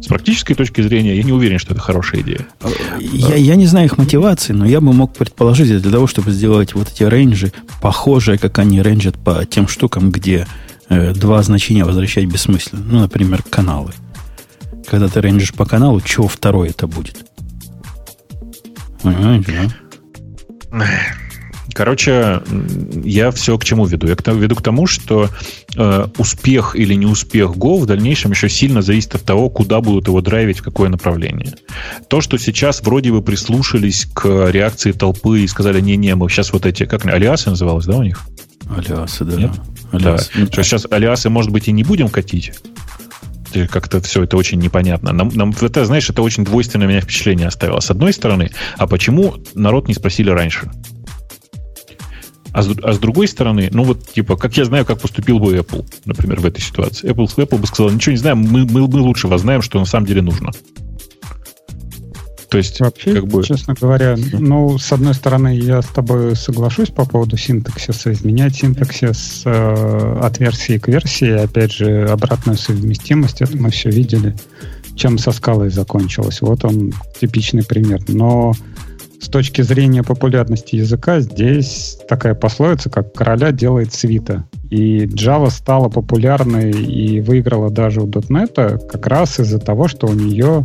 С 0.00 0.08
практической 0.08 0.54
точки 0.54 0.82
зрения, 0.82 1.16
я 1.16 1.22
не 1.22 1.32
уверен, 1.32 1.58
что 1.58 1.72
это 1.72 1.80
хорошая 1.80 2.20
идея. 2.20 2.46
Я, 3.00 3.36
я 3.36 3.54
не 3.54 3.66
знаю 3.66 3.86
их 3.86 3.96
мотивации, 3.96 4.52
но 4.52 4.66
я 4.66 4.80
бы 4.80 4.92
мог 4.92 5.14
предположить, 5.14 5.68
для 5.80 5.90
того, 5.90 6.06
чтобы 6.06 6.32
сделать 6.32 6.74
вот 6.74 6.88
эти 6.92 7.02
рейнджи, 7.02 7.52
похожие, 7.80 8.36
как 8.36 8.58
они 8.58 8.82
рейнджат 8.82 9.16
по 9.16 9.44
тем 9.46 9.68
штукам, 9.68 10.10
где 10.10 10.46
э, 10.88 11.14
два 11.14 11.42
значения 11.42 11.84
возвращать 11.84 12.26
бессмысленно. 12.26 12.82
Ну, 12.84 13.00
например, 13.00 13.42
каналы. 13.48 13.92
Когда 14.86 15.08
ты 15.08 15.20
рейнджишь 15.20 15.54
по 15.54 15.64
каналу, 15.64 16.00
чего 16.00 16.28
второе 16.28 16.70
это 16.70 16.86
будет? 16.86 17.24
Понимаете, 19.12 19.70
да? 20.70 20.86
Короче, 21.72 22.40
я 23.04 23.30
все 23.30 23.58
к 23.58 23.64
чему 23.64 23.84
веду? 23.84 24.06
Я 24.06 24.16
веду 24.32 24.54
к 24.56 24.62
тому, 24.62 24.86
что 24.86 25.28
э, 25.76 26.06
успех 26.16 26.74
или 26.74 26.94
не 26.94 27.04
успех 27.04 27.50
Go 27.50 27.78
в 27.78 27.84
дальнейшем 27.84 28.30
еще 28.30 28.48
сильно 28.48 28.80
зависит 28.80 29.14
от 29.14 29.24
того, 29.24 29.50
куда 29.50 29.82
будут 29.82 30.08
его 30.08 30.22
драйвить, 30.22 30.60
в 30.60 30.62
какое 30.62 30.88
направление. 30.88 31.54
То, 32.08 32.22
что 32.22 32.38
сейчас 32.38 32.80
вроде 32.80 33.12
бы 33.12 33.20
прислушались 33.20 34.06
к 34.06 34.50
реакции 34.50 34.92
толпы 34.92 35.40
и 35.40 35.46
сказали, 35.46 35.80
не-не, 35.82 36.14
мы 36.14 36.30
сейчас 36.30 36.52
вот 36.52 36.64
эти, 36.64 36.86
как 36.86 37.04
алиасы 37.04 37.50
называлось, 37.50 37.84
да, 37.84 37.96
у 37.96 38.02
них? 38.02 38.22
Алиасы, 38.74 39.24
да. 39.24 39.36
Нет? 39.36 39.50
Алиасы. 39.92 40.30
Да. 40.34 40.62
Сейчас 40.62 40.86
алиасы, 40.90 41.28
может 41.28 41.50
быть, 41.52 41.68
и 41.68 41.72
не 41.72 41.84
будем 41.84 42.08
катить, 42.08 42.52
как-то 43.70 44.00
все 44.00 44.24
это 44.24 44.36
очень 44.36 44.58
непонятно. 44.58 45.12
Нам, 45.12 45.28
нам 45.34 45.50
это, 45.50 45.84
знаешь, 45.84 46.08
это 46.08 46.22
очень 46.22 46.44
двойственное 46.44 46.86
меня 46.86 47.00
впечатление 47.00 47.48
оставило. 47.48 47.80
С 47.80 47.90
одной 47.90 48.12
стороны, 48.12 48.50
а 48.76 48.86
почему 48.86 49.34
народ 49.54 49.88
не 49.88 49.94
спросили 49.94 50.30
раньше? 50.30 50.70
А 52.52 52.62
с, 52.62 52.70
а 52.82 52.94
с 52.94 52.98
другой 52.98 53.28
стороны, 53.28 53.68
ну 53.70 53.84
вот, 53.84 54.12
типа, 54.12 54.36
как 54.36 54.56
я 54.56 54.64
знаю, 54.64 54.86
как 54.86 54.98
поступил 54.98 55.38
бы 55.38 55.54
Apple, 55.54 55.84
например, 56.06 56.40
в 56.40 56.46
этой 56.46 56.62
ситуации. 56.62 57.10
Apple, 57.10 57.26
Apple 57.36 57.58
бы 57.58 57.66
сказал, 57.66 57.90
ничего 57.90 58.12
не 58.12 58.18
знаем, 58.18 58.38
мы, 58.38 58.64
мы, 58.64 58.88
мы 58.88 59.00
лучше 59.00 59.28
вас 59.28 59.42
знаем, 59.42 59.60
что 59.60 59.78
на 59.78 59.84
самом 59.84 60.06
деле 60.06 60.22
нужно. 60.22 60.52
То 62.56 62.60
есть, 62.60 62.80
Вообще, 62.80 63.12
как 63.12 63.26
бы... 63.26 63.44
честно 63.44 63.74
говоря, 63.78 64.16
ну, 64.32 64.78
с 64.78 64.90
одной 64.90 65.12
стороны, 65.12 65.54
я 65.54 65.82
с 65.82 65.88
тобой 65.88 66.34
соглашусь 66.34 66.88
по 66.88 67.04
поводу 67.04 67.36
синтаксиса. 67.36 68.14
Изменять 68.14 68.56
синтаксис 68.56 69.42
э, 69.44 70.18
от 70.22 70.38
версии 70.38 70.78
к 70.78 70.88
версии, 70.88 71.32
опять 71.32 71.72
же, 71.72 72.06
обратную 72.08 72.56
совместимость, 72.56 73.42
это 73.42 73.58
мы 73.58 73.70
все 73.70 73.90
видели, 73.90 74.34
чем 74.94 75.18
со 75.18 75.32
скалой 75.32 75.68
закончилось. 75.68 76.40
Вот 76.40 76.64
он 76.64 76.94
типичный 77.20 77.62
пример. 77.62 78.00
Но 78.08 78.54
с 79.20 79.28
точки 79.28 79.60
зрения 79.60 80.02
популярности 80.02 80.76
языка, 80.76 81.20
здесь 81.20 81.98
такая 82.08 82.34
пословица, 82.34 82.88
как 82.88 83.12
«короля 83.12 83.52
делает 83.52 83.92
свита». 83.92 84.46
И 84.70 85.04
Java 85.04 85.50
стала 85.50 85.90
популярной 85.90 86.70
и 86.70 87.20
выиграла 87.20 87.68
даже 87.68 88.00
у 88.00 88.06
.NET 88.06 88.88
как 88.88 89.06
раз 89.06 89.40
из-за 89.40 89.58
того, 89.58 89.88
что 89.88 90.06
у 90.06 90.14
нее 90.14 90.64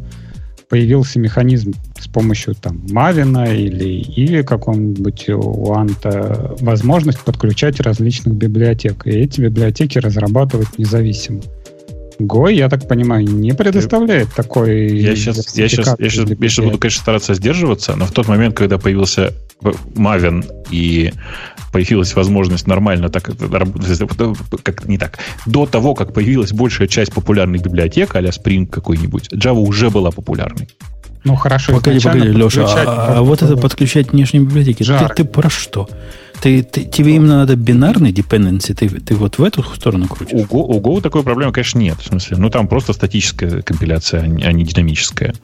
появился 0.72 1.20
механизм 1.20 1.74
с 2.00 2.08
помощью 2.08 2.56
там 2.56 2.82
Мавина 2.92 3.44
или 3.54 4.00
или 4.00 4.42
какого-нибудь 4.42 5.28
у 5.28 5.74
Анта 5.74 6.56
возможность 6.62 7.20
подключать 7.20 7.82
различных 7.82 8.36
библиотек. 8.36 9.06
И 9.06 9.10
эти 9.10 9.42
библиотеки 9.42 9.98
разрабатывать 9.98 10.78
независимо. 10.78 11.42
Go, 12.26 12.52
я 12.52 12.70
так 12.70 12.88
понимаю, 12.88 13.26
не 13.26 13.54
предоставляет 13.54 14.30
Ты... 14.30 14.36
такой... 14.36 14.98
Я 14.98 15.16
сейчас, 15.16 15.56
я, 15.56 15.68
сейчас, 15.68 15.96
я, 16.00 16.10
сейчас, 16.10 16.30
я 16.30 16.50
сейчас 16.50 16.66
буду, 16.66 16.78
конечно, 16.78 17.02
стараться 17.02 17.34
сдерживаться, 17.34 17.96
но 17.96 18.06
в 18.06 18.12
тот 18.12 18.28
момент, 18.28 18.56
когда 18.56 18.78
появился 18.78 19.34
Maven 19.62 20.46
и 20.72 21.12
появилась 21.72 22.16
возможность 22.16 22.68
нормально 22.68 23.10
так 23.10 23.24
как 23.24 24.86
не 24.86 24.98
так. 24.98 25.20
До 25.46 25.66
того, 25.66 25.96
как 25.96 26.14
появилась 26.14 26.52
большая 26.52 26.88
часть 26.88 27.14
популярных 27.14 27.62
библиотек, 27.62 28.16
а 28.16 28.22
Spring 28.22 28.66
какой-нибудь, 28.68 29.30
Java 29.34 29.60
уже 29.60 29.90
была 29.90 30.12
популярной. 30.12 30.70
Ну 31.24 31.36
хорошо. 31.36 31.74
Погоди, 31.74 32.00
погоди, 32.00 32.28
Леша, 32.30 32.66
а, 32.66 33.18
а 33.18 33.22
вот 33.22 33.42
это 33.42 33.56
подключать 33.56 34.12
внешние 34.12 34.44
библиотеки, 34.44 34.84
ты, 34.84 35.08
ты 35.16 35.24
про 35.24 35.50
что? 35.50 35.88
Ты, 36.42 36.64
ты, 36.64 36.86
тебе 36.86 37.16
именно 37.16 37.38
надо 37.38 37.56
бинарный 37.56 38.12
dependency, 38.12 38.74
ты, 38.74 38.90
ты 38.90 39.14
вот 39.14 39.38
в 39.38 39.44
эту 39.44 39.62
сторону 39.62 40.08
крутишь? 40.08 40.40
У 40.40 40.44
Go, 40.44 40.64
у 40.64 40.82
Go 40.82 41.00
такой 41.00 41.22
проблемы, 41.22 41.54
конечно, 41.54 41.78
нет. 41.78 41.98
В 42.00 42.08
смысле, 42.08 42.38
ну 42.38 42.50
там 42.50 42.68
просто 42.68 42.94
статическая 42.94 43.62
компиляция, 43.62 44.24
а 44.24 44.52
не 44.52 44.64
динамическая. 44.64 45.36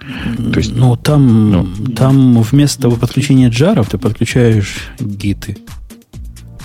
То 0.51 0.57
есть, 0.57 0.75
ну, 0.75 0.95
там, 0.95 1.51
ну, 1.51 1.67
там 1.95 2.41
вместо 2.41 2.81
того 2.81 2.95
подключения 2.95 3.49
джаров 3.49 3.89
ты 3.89 3.99
подключаешь 3.99 4.89
гиты. 4.99 5.57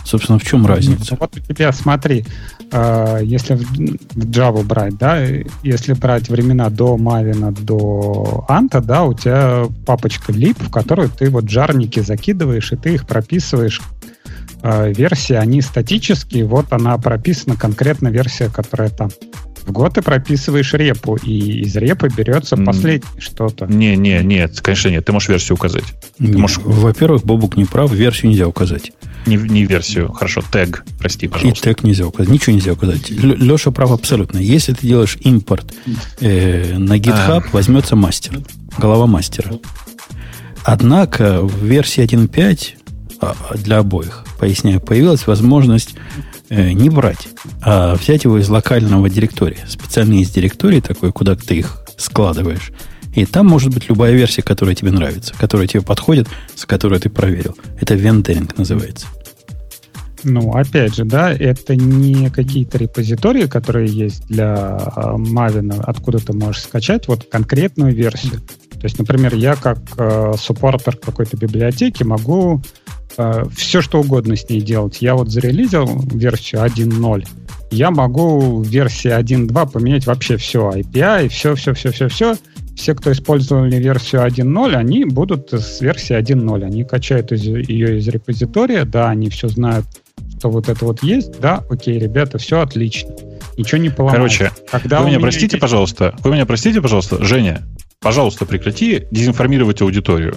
Собственно, 0.04 0.38
в 0.38 0.44
чем 0.44 0.66
разница? 0.66 1.16
Вот 1.20 1.36
у 1.36 1.52
тебя, 1.52 1.70
смотри, 1.72 2.24
э, 2.70 3.20
если 3.22 3.54
в 3.54 4.30
Java 4.30 4.64
брать, 4.64 4.96
да, 4.96 5.18
если 5.62 5.92
брать 5.92 6.28
времена 6.28 6.70
до 6.70 6.96
Мавина, 6.96 7.52
до 7.52 8.44
Анта, 8.48 8.80
да, 8.80 9.04
у 9.04 9.14
тебя 9.14 9.64
папочка 9.86 10.32
lib, 10.32 10.56
в 10.58 10.70
которую 10.70 11.10
ты 11.10 11.30
вот 11.30 11.48
жарники 11.48 12.00
закидываешь, 12.00 12.72
и 12.72 12.76
ты 12.76 12.94
их 12.94 13.06
прописываешь 13.06 13.80
э, 14.62 14.92
версии, 14.92 15.34
они 15.34 15.60
статические, 15.60 16.44
вот 16.44 16.66
она 16.72 16.96
прописана 16.98 17.56
конкретно 17.56 18.08
версия, 18.08 18.48
которая 18.48 18.90
там. 18.90 19.10
В 19.66 19.70
год 19.70 19.94
ты 19.94 20.02
прописываешь 20.02 20.72
репу, 20.74 21.16
и 21.16 21.60
из 21.60 21.76
репы 21.76 22.08
берется 22.08 22.56
последнее 22.56 23.20
что-то. 23.20 23.66
Не, 23.66 23.96
не, 23.96 24.20
нет, 24.22 24.60
конечно 24.60 24.88
нет. 24.88 25.04
Ты 25.04 25.12
можешь 25.12 25.28
версию 25.28 25.54
указать. 25.54 25.84
Ты 26.18 26.36
можешь... 26.36 26.58
Во-первых, 26.58 27.24
Бобук 27.24 27.56
не 27.56 27.64
прав, 27.64 27.92
версию 27.92 28.32
нельзя 28.32 28.48
указать. 28.48 28.90
Не, 29.26 29.36
не 29.36 29.64
версию, 29.64 30.12
хорошо, 30.12 30.42
тег, 30.50 30.84
прости, 30.98 31.28
пожалуйста. 31.28 31.70
И 31.70 31.74
тег 31.74 31.84
нельзя 31.84 32.06
указать, 32.06 32.32
ничего 32.32 32.56
нельзя 32.56 32.72
указать. 32.72 33.08
Леша 33.08 33.70
прав 33.70 33.92
абсолютно. 33.92 34.38
Если 34.38 34.72
ты 34.72 34.84
делаешь 34.84 35.16
импорт 35.20 35.72
э, 36.18 36.76
на 36.76 36.98
GitHub, 36.98 37.44
а. 37.46 37.48
возьмется 37.52 37.94
мастер, 37.94 38.40
голова 38.78 39.06
мастера. 39.06 39.52
Однако 40.64 41.40
в 41.40 41.64
версии 41.64 42.02
1.5 42.02 42.74
а, 42.74 42.81
для 43.54 43.78
обоих, 43.78 44.24
поясняю, 44.38 44.80
появилась 44.80 45.26
возможность 45.26 45.94
э, 46.48 46.72
не 46.72 46.90
брать, 46.90 47.28
а 47.60 47.94
взять 47.94 48.24
его 48.24 48.38
из 48.38 48.48
локального 48.48 49.08
директория. 49.08 49.64
Специально 49.68 50.14
из 50.14 50.30
директории 50.30 50.80
такой, 50.80 51.12
куда 51.12 51.36
ты 51.36 51.56
их 51.56 51.84
складываешь. 51.96 52.72
И 53.14 53.26
там 53.26 53.46
может 53.46 53.72
быть 53.74 53.88
любая 53.88 54.12
версия, 54.12 54.42
которая 54.42 54.74
тебе 54.74 54.90
нравится, 54.90 55.34
которая 55.38 55.66
тебе 55.66 55.82
подходит, 55.82 56.28
с 56.54 56.64
которой 56.64 56.98
ты 56.98 57.10
проверил. 57.10 57.56
Это 57.80 57.94
вентеринг 57.94 58.56
называется. 58.56 59.06
Ну, 60.24 60.52
опять 60.52 60.94
же, 60.94 61.04
да, 61.04 61.32
это 61.32 61.74
не 61.74 62.30
какие-то 62.30 62.78
репозитории, 62.78 63.46
которые 63.46 63.88
есть 63.88 64.26
для 64.28 64.78
Maven, 64.96 65.82
откуда 65.84 66.18
ты 66.18 66.32
можешь 66.32 66.62
скачать 66.62 67.08
вот 67.08 67.26
конкретную 67.30 67.94
версию. 67.94 68.40
То 68.70 68.84
есть, 68.84 68.98
например, 68.98 69.34
я 69.34 69.56
как 69.56 69.78
э, 69.96 70.32
суппортер 70.38 70.96
какой-то 70.96 71.36
библиотеки 71.36 72.02
могу 72.02 72.62
все 73.56 73.80
что 73.80 74.00
угодно 74.00 74.36
с 74.36 74.48
ней 74.48 74.60
делать. 74.60 74.98
Я 75.00 75.14
вот 75.14 75.30
зарелизил 75.30 75.86
версию 76.12 76.62
1.0, 76.62 77.26
я 77.72 77.90
могу 77.90 78.58
в 78.62 78.66
версии 78.66 79.10
1.2 79.10 79.70
поменять 79.72 80.06
вообще 80.06 80.36
все, 80.36 80.70
API, 80.70 81.28
все-все-все-все-все. 81.28 82.36
Все, 82.76 82.94
кто 82.94 83.12
использовали 83.12 83.76
версию 83.76 84.22
1.0, 84.22 84.74
они 84.74 85.04
будут 85.04 85.52
с 85.52 85.80
версии 85.80 86.18
1.0. 86.18 86.64
Они 86.64 86.84
качают 86.84 87.32
из, 87.32 87.44
ее 87.44 87.98
из 87.98 88.08
репозитория, 88.08 88.84
да, 88.84 89.10
они 89.10 89.28
все 89.28 89.48
знают, 89.48 89.86
что 90.38 90.50
вот 90.50 90.68
это 90.68 90.84
вот 90.84 91.02
есть, 91.02 91.38
да, 91.40 91.64
окей, 91.70 91.98
ребята, 91.98 92.38
все 92.38 92.60
отлично. 92.60 93.10
Ничего 93.56 93.78
не 93.78 93.90
поломается. 93.90 94.38
Короче, 94.38 94.56
Когда 94.70 94.98
вы 94.98 95.06
меня, 95.06 95.16
меня 95.16 95.22
простите, 95.22 95.56
есть... 95.56 95.60
пожалуйста, 95.60 96.14
вы 96.24 96.32
меня 96.32 96.46
простите, 96.46 96.80
пожалуйста, 96.80 97.22
Женя, 97.24 97.62
пожалуйста, 98.00 98.46
прекрати 98.46 99.04
дезинформировать 99.10 99.80
аудиторию. 99.82 100.34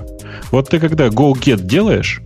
Вот 0.51 0.69
ты 0.69 0.80
когда 0.80 1.07
go 1.07 1.29
get 1.29 1.61
делаешь, 1.65 2.21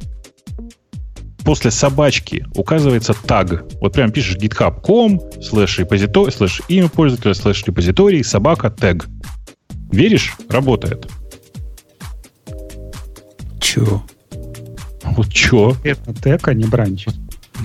после 1.44 1.72
собачки 1.72 2.46
указывается 2.56 3.14
таг. 3.14 3.64
Вот 3.82 3.94
прям 3.94 4.12
пишешь 4.12 4.38
github.com 4.38 5.22
слэш 5.42 5.80
репозиторий, 5.80 6.32
слэш 6.32 6.62
имя 6.68 6.90
пользователя, 6.90 7.34
слэш 7.34 7.64
репозиторий, 7.66 8.24
собака, 8.24 8.70
тег. 8.70 9.08
Веришь? 9.92 10.36
Работает. 10.50 11.08
Чё? 13.60 14.04
Вот 15.04 15.30
чё? 15.30 15.76
Это 15.84 16.14
тег, 16.14 16.48
а 16.48 16.54
не 16.54 16.66
branch. 16.66 17.08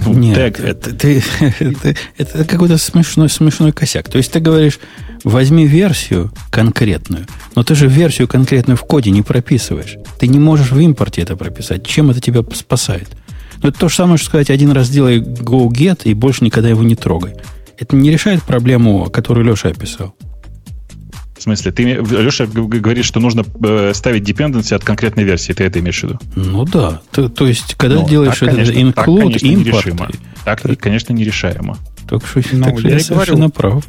Ну, 0.05 0.12
Нет, 0.12 0.57
тег. 0.57 0.61
Это, 0.61 0.95
ты, 0.97 1.22
это, 1.59 1.95
это 2.16 2.45
какой-то 2.45 2.79
смешной, 2.79 3.29
смешной 3.29 3.72
косяк. 3.72 4.09
То 4.09 4.18
есть 4.18 4.33
ты 4.33 4.41
говоришь, 4.41 4.81
возьми 5.22 5.66
версию 5.66 6.33
конкретную, 6.51 7.27
но 7.55 7.62
ты 7.62 7.75
же 7.75 7.87
версию 7.87 8.29
конкретную 8.29 8.77
в 8.77 8.83
коде 8.83 9.11
не 9.11 9.22
прописываешь. 9.22 9.97
Ты 10.18 10.29
не 10.29 10.39
можешь 10.39 10.72
в 10.72 10.79
импорте 10.79 11.22
это 11.22 11.37
прописать. 11.37 11.87
Чем 11.87 12.11
это 12.11 12.20
тебя 12.20 12.43
спасает? 12.55 13.09
Ну, 13.65 13.71
это 13.71 13.79
то 13.79 13.89
же 13.89 13.95
самое, 13.95 14.19
что 14.19 14.27
сказать, 14.27 14.51
один 14.51 14.73
раз 14.73 14.89
сделай 14.89 15.21
go-get 15.21 16.03
и 16.05 16.12
больше 16.12 16.45
никогда 16.45 16.69
его 16.69 16.83
не 16.83 16.97
трогай. 16.97 17.33
Это 17.79 17.97
не 17.97 18.11
решает 18.11 18.43
проблему, 18.43 19.09
которую 19.11 19.47
Леша 19.47 19.71
описал. 19.71 20.15
В 21.39 21.43
смысле, 21.43 21.73
ты, 21.73 21.83
Леша 21.83 22.45
говорит, 22.45 23.07
что 23.07 23.20
нужно 23.20 23.43
э, 23.65 23.93
ставить 23.95 24.28
dependency 24.28 24.74
от 24.74 24.85
конкретной 24.85 25.24
версии. 25.24 25.55
Ты 25.55 25.65
это 25.65 25.78
имеешь 25.78 25.99
в 25.99 26.03
виду? 26.03 26.19
Ну 26.36 26.66
да. 26.66 27.01
То, 27.11 27.31
то 27.31 27.47
есть, 27.47 27.74
когда 27.77 28.01
ну, 28.01 28.09
делаешь 28.09 28.39
так, 28.39 28.51
конечно, 28.51 28.70
это 28.70 28.81
include, 28.81 28.93
так, 28.93 29.41
конечно, 29.41 29.47
import... 29.47 29.57
Нерешимо. 29.57 30.09
Так, 30.45 30.61
так, 30.61 30.78
конечно, 30.78 31.12
нерешаемо. 31.15 31.78
Так 32.07 32.27
что, 32.27 32.43
ну, 32.53 32.65
так, 32.65 32.81
я, 32.81 32.91
я 32.91 33.01
совершенно 33.01 33.49
говорю, 33.49 33.53
прав. 33.53 33.89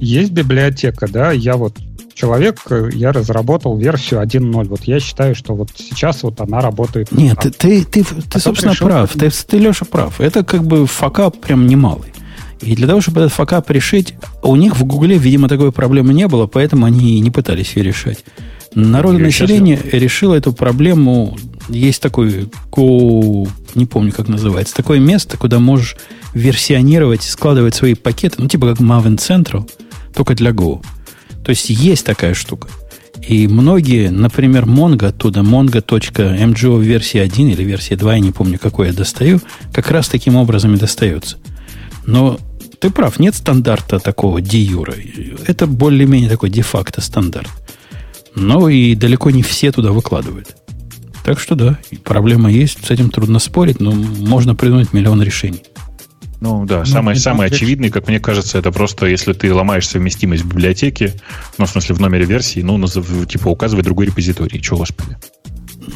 Есть 0.00 0.32
библиотека, 0.32 1.08
да, 1.08 1.30
я 1.30 1.58
вот 1.58 1.76
человек, 2.14 2.60
э, 2.70 2.90
я 2.92 3.12
разработал 3.12 3.76
версию 3.76 4.22
1.0. 4.22 4.68
Вот 4.68 4.84
я 4.84 5.00
считаю, 5.00 5.34
что 5.34 5.54
вот 5.54 5.70
сейчас 5.76 6.22
вот 6.22 6.40
она 6.40 6.60
работает. 6.60 7.12
Нет, 7.12 7.38
ты, 7.40 7.50
ты, 7.50 7.84
ты, 7.84 8.04
ты 8.04 8.38
собственно, 8.38 8.72
решил, 8.72 8.86
прав. 8.86 9.12
Ты, 9.12 9.30
ты, 9.30 9.58
Леша, 9.58 9.84
прав. 9.84 10.20
Это 10.20 10.44
как 10.44 10.64
бы 10.64 10.86
факап 10.86 11.38
прям 11.38 11.66
немалый. 11.66 12.12
И 12.60 12.74
для 12.76 12.86
того, 12.86 13.00
чтобы 13.00 13.20
этот 13.20 13.32
факап 13.32 13.70
решить, 13.70 14.14
у 14.42 14.56
них 14.56 14.76
в 14.76 14.84
Гугле, 14.84 15.18
видимо, 15.18 15.48
такой 15.48 15.72
проблемы 15.72 16.14
не 16.14 16.28
было, 16.28 16.46
поэтому 16.46 16.86
они 16.86 17.20
не 17.20 17.30
пытались 17.30 17.76
ее 17.76 17.84
решать. 17.84 18.24
Народное 18.74 19.24
население 19.24 19.78
решило 19.92 20.34
эту 20.34 20.52
проблему. 20.52 21.36
Есть 21.68 22.00
такой, 22.00 22.48
Go, 22.70 23.48
не 23.74 23.86
помню, 23.86 24.12
как 24.12 24.28
называется, 24.28 24.74
такое 24.74 24.98
место, 24.98 25.36
куда 25.36 25.58
можешь 25.58 25.96
версионировать, 26.32 27.22
складывать 27.22 27.74
свои 27.74 27.94
пакеты, 27.94 28.36
ну, 28.38 28.48
типа 28.48 28.70
как 28.70 28.80
Maven 28.80 29.16
Central, 29.16 29.68
только 30.14 30.34
для 30.34 30.50
Go. 30.50 30.82
То 31.44 31.50
есть 31.50 31.70
есть 31.70 32.06
такая 32.06 32.34
штука. 32.34 32.68
И 33.26 33.46
многие, 33.48 34.10
например, 34.10 34.64
Mongo 34.64 35.06
оттуда, 35.06 35.40
mongo.mgo 35.40 36.82
версии 36.82 37.18
1 37.18 37.48
или 37.48 37.62
версии 37.62 37.94
2, 37.94 38.14
я 38.14 38.20
не 38.20 38.32
помню, 38.32 38.58
какой 38.58 38.88
я 38.88 38.92
достаю, 38.92 39.40
как 39.72 39.90
раз 39.90 40.08
таким 40.08 40.36
образом 40.36 40.74
и 40.74 40.78
достается. 40.78 41.36
Но 42.06 42.38
ты 42.80 42.90
прав, 42.90 43.18
нет 43.18 43.34
стандарта 43.34 43.98
такого 43.98 44.40
диюра. 44.40 44.94
Это 45.46 45.66
более-менее 45.66 46.28
такой 46.28 46.50
де-факто 46.50 47.00
стандарт. 47.00 47.48
Но 48.34 48.68
и 48.68 48.94
далеко 48.94 49.30
не 49.30 49.42
все 49.42 49.72
туда 49.72 49.92
выкладывают. 49.92 50.56
Так 51.24 51.40
что 51.40 51.54
да, 51.54 51.78
проблема 52.02 52.52
есть, 52.52 52.84
с 52.84 52.90
этим 52.90 53.08
трудно 53.08 53.38
спорить, 53.38 53.80
но 53.80 53.92
можно 53.92 54.54
придумать 54.54 54.92
миллион 54.92 55.22
решений. 55.22 55.62
Ну 56.44 56.66
да, 56.66 56.80
ну, 56.80 56.84
самое, 56.84 57.16
самое 57.16 57.48
очевидное, 57.48 57.88
как 57.88 58.06
мне 58.06 58.20
кажется, 58.20 58.58
это 58.58 58.70
просто 58.70 59.06
если 59.06 59.32
ты 59.32 59.52
ломаешь 59.54 59.88
совместимость 59.88 60.42
в 60.42 60.48
библиотеке, 60.48 61.14
ну, 61.56 61.64
в 61.64 61.70
смысле, 61.70 61.94
в 61.94 62.00
номере 62.00 62.26
версии, 62.26 62.60
ну, 62.60 62.76
назов, 62.76 63.06
типа, 63.26 63.48
указывай 63.48 63.82
другой 63.82 64.06
репозиторий. 64.06 64.60
Чего, 64.60 64.80
господи? 64.80 65.16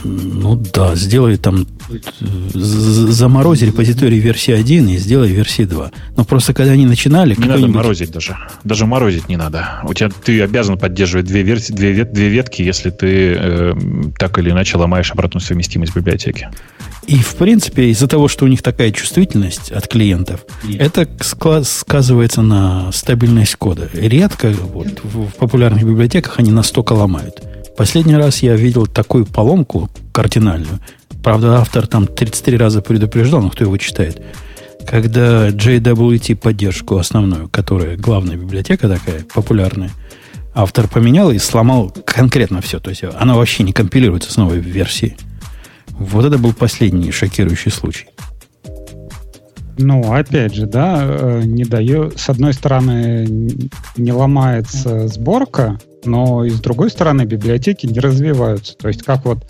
Ну 0.04 0.56
да, 0.72 0.94
сделай 0.94 1.36
там, 1.36 1.66
заморози 2.54 3.66
репозиторий 3.66 4.18
версии 4.18 4.52
1 4.52 4.88
и 4.88 4.96
сделай 4.98 5.30
версии 5.30 5.64
2. 5.64 5.90
Но 6.16 6.24
просто 6.24 6.54
когда 6.54 6.72
они 6.72 6.86
начинали... 6.86 7.34
Не 7.36 7.46
надо 7.46 7.68
морозить 7.68 8.10
даже. 8.10 8.36
Даже 8.64 8.86
морозить 8.86 9.28
не 9.28 9.36
надо. 9.36 9.80
У 9.84 9.94
тебя 9.94 10.10
ты 10.10 10.40
обязан 10.42 10.78
поддерживать 10.78 11.26
две, 11.26 11.42
версии, 11.42 11.72
две, 11.72 12.04
две 12.04 12.28
ветки, 12.28 12.62
если 12.62 12.90
ты 12.90 13.34
э, 13.38 13.74
так 14.18 14.38
или 14.38 14.50
иначе 14.50 14.76
ломаешь 14.76 15.10
обратную 15.10 15.42
совместимость 15.42 15.94
библиотеки. 15.94 16.48
И, 17.06 17.16
в 17.16 17.36
принципе, 17.36 17.88
из-за 17.88 18.06
того, 18.06 18.28
что 18.28 18.44
у 18.44 18.48
них 18.48 18.62
такая 18.62 18.92
чувствительность 18.92 19.72
от 19.72 19.88
клиентов, 19.88 20.44
это 20.78 21.08
сказывается 21.22 22.42
на 22.42 22.92
стабильность 22.92 23.56
кода. 23.56 23.88
Редко 23.94 24.50
вот, 24.50 25.02
в 25.02 25.30
популярных 25.38 25.84
библиотеках 25.84 26.38
они 26.38 26.52
настолько 26.52 26.92
ломают. 26.92 27.42
Последний 27.78 28.16
раз 28.16 28.42
я 28.42 28.56
видел 28.56 28.88
такую 28.88 29.24
поломку 29.24 29.88
кардинальную. 30.10 30.80
Правда, 31.22 31.58
автор 31.58 31.86
там 31.86 32.08
33 32.08 32.56
раза 32.56 32.82
предупреждал, 32.82 33.40
но 33.40 33.50
кто 33.50 33.62
его 33.62 33.76
читает. 33.76 34.20
Когда 34.84 35.50
JWT 35.50 36.34
поддержку 36.34 36.96
основную, 36.96 37.48
которая 37.48 37.96
главная 37.96 38.36
библиотека 38.36 38.88
такая, 38.88 39.24
популярная, 39.32 39.92
автор 40.54 40.88
поменял 40.88 41.30
и 41.30 41.38
сломал 41.38 41.94
конкретно 42.04 42.60
все. 42.62 42.80
То 42.80 42.90
есть 42.90 43.04
она 43.04 43.36
вообще 43.36 43.62
не 43.62 43.72
компилируется 43.72 44.32
с 44.32 44.36
новой 44.36 44.58
версии. 44.58 45.16
Вот 45.90 46.24
это 46.24 46.36
был 46.36 46.54
последний 46.54 47.12
шокирующий 47.12 47.70
случай. 47.70 48.08
Ну, 49.76 50.12
опять 50.12 50.52
же, 50.52 50.66
да, 50.66 50.98
э, 51.00 51.42
не 51.44 51.62
дает, 51.62 52.18
с 52.18 52.28
одной 52.28 52.54
стороны, 52.54 53.24
не 53.96 54.12
ломается 54.12 55.06
сборка, 55.06 55.78
но 56.04 56.44
и 56.44 56.50
с 56.50 56.60
другой 56.60 56.90
стороны, 56.90 57.22
библиотеки 57.22 57.86
не 57.86 57.98
развиваются. 57.98 58.74
То 58.76 58.88
есть, 58.88 59.02
как 59.02 59.24
вот 59.24 59.46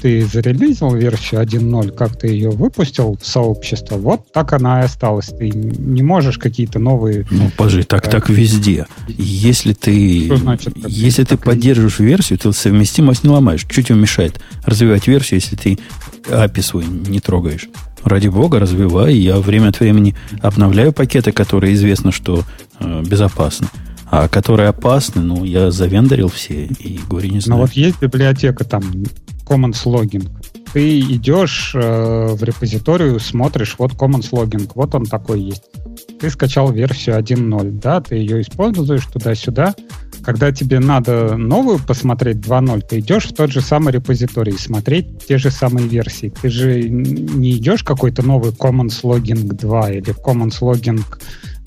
ты 0.00 0.24
зарелизил 0.24 0.94
версию 0.94 1.42
1.0, 1.42 1.92
как 1.92 2.18
ты 2.18 2.28
ее 2.28 2.50
выпустил 2.50 3.18
в 3.20 3.26
сообщество, 3.26 3.96
вот 3.96 4.32
так 4.32 4.52
она 4.52 4.80
и 4.80 4.84
осталась. 4.84 5.26
Ты 5.26 5.50
не 5.50 6.02
можешь 6.02 6.38
какие-то 6.38 6.78
новые... 6.78 7.26
Ну, 7.30 7.50
подожди, 7.56 7.82
так, 7.82 8.08
так 8.08 8.28
везде. 8.30 8.86
Если 9.08 9.74
ты, 9.74 10.26
Что 10.26 10.36
значит, 10.36 10.74
если 10.76 11.24
ты 11.24 11.36
поддерживаешь 11.36 11.98
версию, 11.98 12.38
ты 12.38 12.52
совместимость 12.52 13.24
не 13.24 13.30
ломаешь. 13.30 13.66
Чуть 13.68 13.88
тебе 13.88 13.98
мешает 13.98 14.40
развивать 14.64 15.06
версию, 15.06 15.40
если 15.40 15.56
ты 15.56 15.78
API 16.28 16.62
свой 16.62 16.84
не 16.86 17.20
трогаешь. 17.20 17.68
Ради 18.02 18.28
бога, 18.28 18.58
развивай. 18.58 19.14
Я 19.14 19.38
время 19.38 19.68
от 19.68 19.80
времени 19.80 20.16
обновляю 20.40 20.92
пакеты, 20.92 21.32
которые 21.32 21.74
известно, 21.74 22.12
что 22.12 22.44
э, 22.78 23.02
безопасны. 23.06 23.68
А 24.10 24.28
которые 24.28 24.68
опасны, 24.70 25.22
ну, 25.22 25.44
я 25.44 25.70
завендорил 25.70 26.28
все 26.28 26.64
и 26.64 26.98
горе 27.08 27.30
не 27.30 27.40
знаю. 27.40 27.60
Но 27.60 27.66
вот 27.66 27.74
есть 27.74 28.00
библиотека 28.00 28.64
там 28.64 28.82
Commons 29.46 29.84
Logging. 29.84 30.28
Ты 30.72 31.00
идешь 31.00 31.72
э, 31.74 32.26
в 32.32 32.42
репозиторию, 32.42 33.20
смотришь, 33.20 33.76
вот 33.78 33.92
Commons 33.92 34.30
Logging, 34.32 34.70
вот 34.74 34.94
он 34.96 35.06
такой 35.06 35.40
есть. 35.40 35.62
Ты 36.20 36.28
скачал 36.28 36.72
версию 36.72 37.18
1.0, 37.18 37.80
да, 37.80 38.00
ты 38.00 38.16
ее 38.16 38.40
используешь 38.40 39.06
туда-сюда. 39.06 39.74
Когда 40.22 40.52
тебе 40.52 40.80
надо 40.80 41.36
новую 41.36 41.78
посмотреть 41.78 42.38
2.0, 42.38 42.82
ты 42.88 42.98
идешь 42.98 43.26
в 43.26 43.34
тот 43.34 43.50
же 43.50 43.60
самый 43.60 43.92
репозиторий 43.92 44.58
смотреть 44.58 45.26
те 45.26 45.38
же 45.38 45.50
самые 45.50 45.86
версии. 45.86 46.32
Ты 46.42 46.50
же 46.50 46.88
не 46.88 47.52
идешь 47.52 47.84
какой-то 47.84 48.22
новый 48.22 48.50
Commons 48.50 49.02
Logging 49.02 49.54
2 49.54 49.90
или 49.92 50.14
Commons 50.14 50.60
Logging 50.60 51.02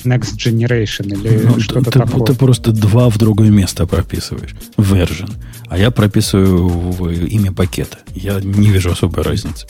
Next 0.05 0.35
Generation 0.37 1.07
или 1.07 1.45
ну, 1.45 1.59
что-то 1.59 1.91
ты, 1.91 1.99
такое. 1.99 2.25
Ты 2.25 2.33
просто 2.33 2.71
два 2.71 3.09
в 3.09 3.17
другое 3.17 3.49
место 3.49 3.85
прописываешь. 3.87 4.55
Version. 4.77 5.31
А 5.67 5.77
я 5.77 5.91
прописываю 5.91 6.67
в 6.67 7.09
имя 7.09 7.51
пакета. 7.51 7.99
Я 8.13 8.39
не 8.39 8.69
вижу 8.69 8.91
особой 8.91 9.23
разницы. 9.23 9.67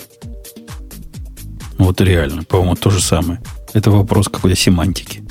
Вот 1.78 2.02
реально, 2.02 2.44
по-моему, 2.44 2.76
то 2.76 2.90
же 2.90 3.02
самое. 3.02 3.42
Это 3.74 3.92
вопрос 3.92 4.28
какой-то 4.28 4.56
семантики. 4.56 5.24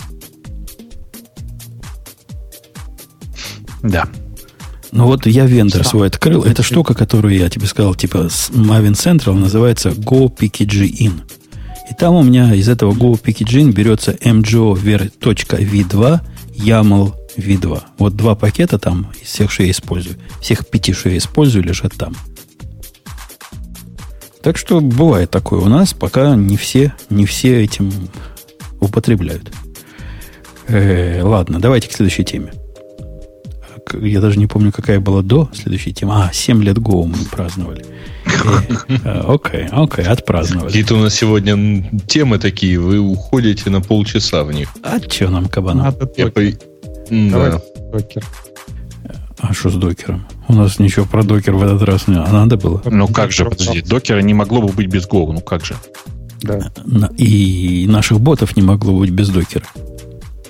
Да. 3.83 4.09
Ну 4.93 5.07
вот 5.07 5.27
я 5.27 5.47
вендор 5.47 5.85
свой 5.85 6.09
открыл. 6.09 6.43
Это 6.43 6.63
штука, 6.63 6.95
которую 6.95 7.37
я 7.37 7.49
тебе 7.49 7.67
сказал, 7.67 7.95
типа 7.95 8.29
Maven 8.51 8.93
Central, 8.93 9.35
называется 9.35 9.91
Go 9.91 10.31
PKG 10.35 10.91
In. 11.01 11.21
И 11.93 11.95
там 11.95 12.15
у 12.15 12.23
меня 12.23 12.55
из 12.55 12.71
этого 12.71 12.95
Go 12.95 13.23
Packaging 13.23 13.73
берется 13.73 14.13
mgo.v2 14.13 16.21
YAML 16.57 17.13
v2. 17.37 17.83
Вот 17.99 18.17
два 18.17 18.35
пакета 18.35 18.79
там 18.79 19.13
из 19.21 19.29
всех, 19.29 19.51
что 19.51 19.65
я 19.65 19.73
использую. 19.73 20.17
Всех 20.41 20.67
пяти, 20.67 20.95
что 20.95 21.11
я 21.11 21.19
использую, 21.19 21.65
лежат 21.65 21.93
там. 21.93 22.17
Так 24.43 24.57
что 24.57 24.81
бывает 24.81 25.31
такое 25.31 25.61
у 25.61 25.69
нас, 25.69 25.93
пока 25.93 26.35
не 26.35 26.57
все, 26.57 26.95
не 27.11 27.27
все 27.27 27.63
этим 27.63 27.93
употребляют. 28.81 29.53
Э, 30.69 31.21
ладно, 31.23 31.61
давайте 31.61 31.91
к 31.91 31.93
следующей 31.93 32.25
теме. 32.25 32.55
Я 33.93 34.23
даже 34.23 34.39
не 34.39 34.47
помню, 34.47 34.73
какая 34.73 34.99
была 34.99 35.21
до 35.21 35.51
следующей 35.53 35.93
темы. 35.93 36.15
А, 36.15 36.31
7 36.33 36.63
лет 36.63 36.79
Go 36.79 37.05
мы 37.05 37.23
праздновали. 37.31 37.85
Окей, 39.27 39.67
окей, 39.71 40.05
отпраздновали. 40.05 40.69
Какие-то 40.69 40.95
у 40.95 40.99
нас 40.99 41.15
сегодня 41.15 41.91
темы 42.07 42.39
такие, 42.39 42.79
вы 42.79 42.99
уходите 42.99 43.71
на 43.71 43.81
полчаса 43.81 44.45
в 44.45 44.53
них. 44.53 44.69
А 44.83 44.99
что 45.01 45.29
нам, 45.29 45.49
кабана? 45.49 45.95
Да. 47.11 47.61
Докер. 47.93 48.25
А 49.39 49.53
что 49.53 49.71
с 49.71 49.75
докером? 49.75 50.27
У 50.49 50.55
нас 50.55 50.79
ничего 50.79 51.05
про 51.05 51.25
докер 51.25 51.55
в 51.55 51.63
этот 51.63 51.83
раз 51.83 52.07
не 52.07 52.17
а 52.17 52.31
надо 52.31 52.57
было. 52.57 52.81
Ну 52.85 53.09
как 53.09 53.33
же, 53.33 53.45
подожди, 53.45 53.83
докера 53.83 54.21
не 54.21 54.35
могло 54.35 54.63
бы 54.63 54.69
быть 54.69 54.87
без 54.87 55.09
Go, 55.09 55.33
ну 55.33 55.41
как 55.41 55.65
же? 55.65 55.75
Да. 56.43 56.71
И 57.17 57.87
наших 57.89 58.21
ботов 58.21 58.57
не 58.57 58.63
могло 58.63 58.99
быть 58.99 59.11
без 59.11 59.29
докера. 59.29 59.65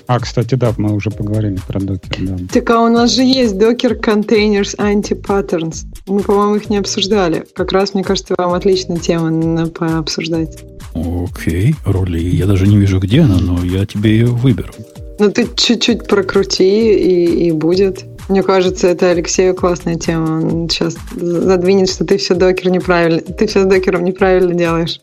А, 0.07 0.19
кстати, 0.19 0.55
да, 0.55 0.73
мы 0.77 0.93
уже 0.93 1.09
поговорили 1.09 1.59
про 1.67 1.79
докер. 1.79 2.17
Да. 2.19 2.37
Так 2.51 2.69
а 2.69 2.81
у 2.81 2.89
нас 2.89 3.11
же 3.11 3.23
есть 3.23 3.57
докер 3.57 3.93
containers 3.93 4.75
anti-patterns. 4.77 5.85
Мы, 6.07 6.21
по-моему, 6.21 6.55
их 6.55 6.69
не 6.69 6.77
обсуждали. 6.77 7.45
Как 7.55 7.71
раз, 7.71 7.93
мне 7.93 8.03
кажется, 8.03 8.35
вам 8.37 8.53
отличная 8.53 8.97
тема 8.97 9.67
пообсуждать. 9.67 10.63
Окей, 10.93 11.75
роли. 11.85 12.19
Я 12.19 12.45
даже 12.45 12.67
не 12.67 12.77
вижу, 12.77 12.99
где 12.99 13.21
она, 13.21 13.37
но 13.39 13.63
я 13.63 13.85
тебе 13.85 14.11
ее 14.11 14.25
выберу. 14.27 14.73
Ну, 15.19 15.31
ты 15.31 15.47
чуть-чуть 15.55 16.07
прокрути, 16.07 16.93
и, 16.93 17.47
и 17.47 17.51
будет. 17.51 18.05
Мне 18.29 18.41
кажется, 18.41 18.87
это 18.87 19.09
Алексею 19.11 19.55
классная 19.55 19.95
тема. 19.95 20.41
Он 20.41 20.69
сейчас 20.69 20.95
задвинет, 21.15 21.89
что 21.89 22.05
ты 22.05 22.17
все 22.17 22.35
докер 22.35 22.71
неправильно. 22.71 23.21
Ты 23.21 23.47
все 23.47 23.63
с 23.63 23.65
докером 23.65 24.03
неправильно 24.03 24.53
делаешь. 24.53 24.99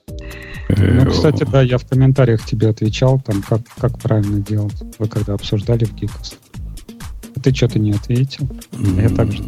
Ну, 0.76 1.10
кстати, 1.10 1.44
да, 1.50 1.62
я 1.62 1.78
в 1.78 1.86
комментариях 1.86 2.44
тебе 2.44 2.68
отвечал, 2.68 3.20
там, 3.20 3.42
как, 3.42 3.60
как 3.78 3.98
правильно 3.98 4.40
делать. 4.40 4.74
Вы 4.98 5.08
когда 5.08 5.34
обсуждали 5.34 5.84
в 5.84 5.94
Geekos. 5.94 6.34
А 7.36 7.40
ты 7.40 7.54
что-то 7.54 7.78
не 7.78 7.92
ответил? 7.92 8.48
Я 8.96 9.08
также. 9.08 9.44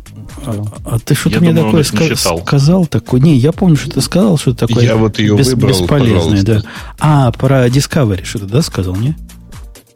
А, 0.46 0.64
а 0.84 0.98
ты 0.98 1.14
что-то 1.14 1.40
мне 1.40 1.52
думаю, 1.52 1.84
такое 1.84 2.10
ска- 2.14 2.42
сказал? 2.42 2.86
Такой? 2.86 3.20
Не, 3.20 3.36
я 3.36 3.52
помню, 3.52 3.76
что 3.76 3.90
ты 3.90 4.00
сказал, 4.00 4.38
что 4.38 4.54
такое 4.54 4.84
я 4.84 4.96
вот 4.96 5.18
ее 5.18 5.36
бес- 5.36 5.48
выбрал, 5.48 5.70
бесполезное, 5.70 6.42
да. 6.42 6.62
А, 7.00 7.32
про 7.32 7.66
Discovery 7.68 8.24
что-то, 8.24 8.46
да, 8.46 8.62
сказал, 8.62 8.96
не? 8.96 9.16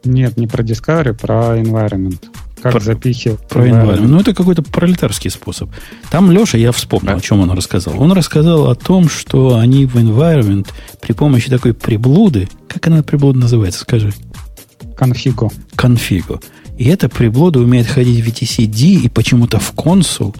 Нет, 0.03 0.37
не 0.37 0.47
про 0.47 0.63
Discovery, 0.63 1.13
про 1.13 1.57
Environment. 1.59 2.21
Как 2.61 2.73
про, 2.73 2.79
запихивать. 2.79 3.47
Про 3.47 3.67
environment. 3.67 4.07
Ну, 4.07 4.19
это 4.19 4.33
какой-то 4.33 4.63
пролетарский 4.63 5.29
способ. 5.29 5.69
Там 6.09 6.31
Леша, 6.31 6.57
я 6.57 6.71
вспомнил, 6.71 7.11
а? 7.11 7.15
о 7.15 7.21
чем 7.21 7.39
он 7.41 7.51
рассказал. 7.51 8.01
Он 8.01 8.11
рассказал 8.11 8.69
о 8.69 8.75
том, 8.75 9.09
что 9.09 9.57
они 9.57 9.85
в 9.85 9.95
environment 9.97 10.67
при 11.01 11.13
помощи 11.13 11.49
такой 11.49 11.73
приблуды, 11.73 12.49
как 12.67 12.87
она 12.87 13.03
приблуда 13.03 13.39
называется, 13.39 13.81
скажи? 13.81 14.11
Конфигу. 14.95 15.51
Конфигу. 15.75 16.41
И 16.77 16.85
эта 16.85 17.09
приблуда 17.09 17.59
умеет 17.59 17.87
ходить 17.87 18.23
в 18.23 18.27
VTCD 18.27 19.01
и 19.03 19.09
почему-то 19.09 19.59
в 19.59 19.71
консул, 19.71 20.35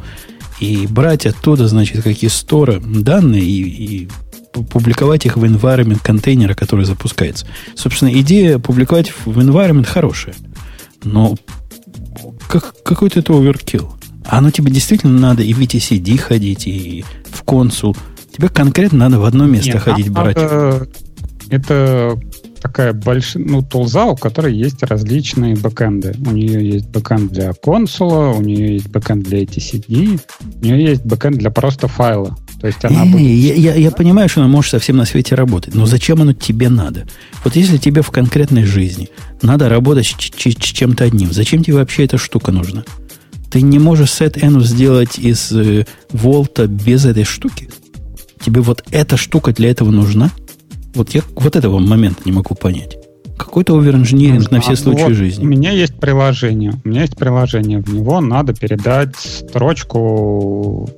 и 0.59 0.87
брать 0.87 1.25
оттуда, 1.25 1.67
значит, 1.67 2.03
key 2.03 2.29
store 2.29 2.71
ы 2.71 2.79
данные 2.79 3.43
и, 3.43 4.03
и 4.03 4.09
публиковать 4.51 5.25
их 5.25 5.37
в 5.37 5.43
environment 5.43 5.99
контейнера, 6.01 6.55
который 6.55 6.85
запускается. 6.85 7.45
Собственно, 7.75 8.09
идея 8.21 8.57
публиковать 8.57 9.13
в 9.25 9.37
environment 9.37 9.85
хорошая. 9.85 10.35
Но 11.03 11.35
как, 12.47 12.75
какой-то 12.83 13.19
это 13.19 13.37
overkill. 13.37 13.93
А 14.25 14.39
оно 14.39 14.51
тебе 14.51 14.71
действительно 14.71 15.19
надо 15.19 15.43
и 15.43 15.53
в 15.53 15.59
etcd 15.59 16.17
ходить, 16.17 16.67
и 16.67 17.05
в 17.25 17.43
консул. 17.43 17.95
Тебе 18.35 18.49
конкретно 18.49 18.99
надо 18.99 19.19
в 19.19 19.25
одно 19.25 19.45
место 19.45 19.73
Нет, 19.73 19.81
ходить, 19.81 20.09
брать. 20.09 20.37
Это, 20.37 20.87
это 21.49 22.19
такая 22.61 22.93
большая, 22.93 23.43
ну, 23.43 23.61
тулза, 23.61 24.05
у 24.05 24.15
которой 24.15 24.53
есть 24.53 24.83
различные 24.83 25.55
бэкэнды. 25.55 26.15
У 26.25 26.31
нее 26.31 26.69
есть 26.73 26.89
бэкэнд 26.89 27.31
для 27.31 27.53
консула, 27.53 28.33
у 28.33 28.41
нее 28.41 28.73
есть 28.73 28.89
бэкэнд 28.89 29.23
для 29.23 29.43
etcd, 29.43 30.19
у 30.61 30.65
нее 30.65 30.83
есть 30.83 31.05
бэкэнд 31.05 31.37
для 31.37 31.49
просто 31.51 31.87
файла. 31.87 32.37
То 32.59 32.67
есть 32.67 32.83
она 32.83 33.05
не, 33.05 33.11
будет... 33.11 33.23
я, 33.23 33.53
я, 33.53 33.75
я 33.75 33.91
понимаю, 33.91 34.29
что 34.29 34.41
она 34.41 34.49
может 34.49 34.71
совсем 34.71 34.97
на 34.97 35.05
свете 35.05 35.35
работать, 35.35 35.75
но 35.75 35.85
зачем 35.85 36.21
оно 36.21 36.33
тебе 36.33 36.69
надо? 36.69 37.05
Вот 37.43 37.55
если 37.55 37.77
тебе 37.77 38.01
в 38.01 38.09
конкретной 38.09 38.63
жизни 38.63 39.09
надо 39.41 39.69
работать 39.69 40.07
с, 40.07 40.13
с, 40.13 40.51
с 40.51 40.55
чем-то 40.55 41.03
одним, 41.03 41.31
зачем 41.31 41.63
тебе 41.63 41.75
вообще 41.75 42.05
эта 42.05 42.17
штука 42.17 42.51
нужна? 42.51 42.83
Ты 43.51 43.61
не 43.61 43.79
можешь 43.79 44.09
set 44.09 44.41
env 44.41 44.63
сделать 44.63 45.19
из 45.19 45.51
э, 45.51 45.85
волта 46.11 46.67
без 46.67 47.05
этой 47.05 47.23
штуки? 47.23 47.69
Тебе 48.43 48.61
вот 48.61 48.83
эта 48.91 49.17
штука 49.17 49.53
для 49.53 49.69
этого 49.69 49.91
нужна? 49.91 50.31
Вот 50.95 51.11
я 51.13 51.21
вот 51.35 51.55
этого 51.55 51.79
момента 51.79 52.21
не 52.25 52.31
могу 52.31 52.55
понять. 52.55 52.97
Какой-то 53.37 53.77
оверинжиниринг 53.77 54.51
на 54.51 54.61
все 54.61 54.75
случаи 54.75 55.03
вот 55.03 55.13
жизни. 55.13 55.43
У 55.43 55.47
меня 55.47 55.71
есть 55.71 55.95
приложение. 55.99 56.73
У 56.83 56.89
меня 56.89 57.01
есть 57.01 57.15
приложение. 57.15 57.79
В 57.79 57.93
него 57.93 58.19
надо 58.19 58.53
передать 58.53 59.15
строчку 59.15 60.89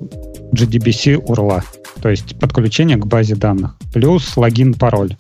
GDBC 0.54 1.26
URL. 1.26 1.64
То 2.02 2.10
есть 2.10 2.40
подключение 2.40 2.98
к 2.98 3.06
базе 3.06 3.36
данных. 3.36 3.76
Плюс 3.94 4.38
логин, 4.38 4.74
пароль. 4.74 5.16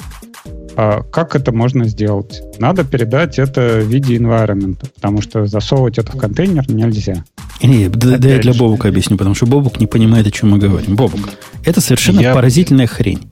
А 0.75 1.01
как 1.03 1.35
это 1.35 1.51
можно 1.51 1.85
сделать? 1.85 2.41
Надо 2.57 2.85
передать 2.85 3.37
это 3.37 3.81
в 3.83 3.87
виде 3.87 4.15
environment, 4.15 4.77
потому 4.95 5.21
что 5.21 5.45
засовывать 5.45 5.97
это 5.97 6.13
в 6.13 6.17
контейнер 6.17 6.71
нельзя. 6.71 7.25
Не, 7.61 7.89
да, 7.89 8.17
да 8.17 8.29
я 8.29 8.39
для 8.39 8.53
Бобука 8.53 8.87
объясню, 8.87 9.17
потому 9.17 9.35
что 9.35 9.45
Бобук 9.45 9.81
не 9.81 9.87
понимает, 9.87 10.27
о 10.27 10.31
чем 10.31 10.51
мы 10.51 10.57
говорим. 10.57 10.95
Бобук, 10.95 11.29
это 11.65 11.81
совершенно 11.81 12.21
я... 12.21 12.33
поразительная 12.33 12.87
хрень. 12.87 13.29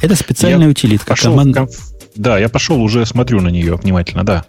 Это 0.00 0.14
специальная 0.14 0.66
я 0.66 0.70
утилитка. 0.70 1.14
Команд... 1.14 1.54
Конф... 1.54 1.87
Да, 2.14 2.38
я 2.38 2.48
пошел, 2.48 2.82
уже 2.82 3.06
смотрю 3.06 3.40
на 3.40 3.48
нее 3.48 3.76
внимательно, 3.76 4.24
да. 4.24 4.44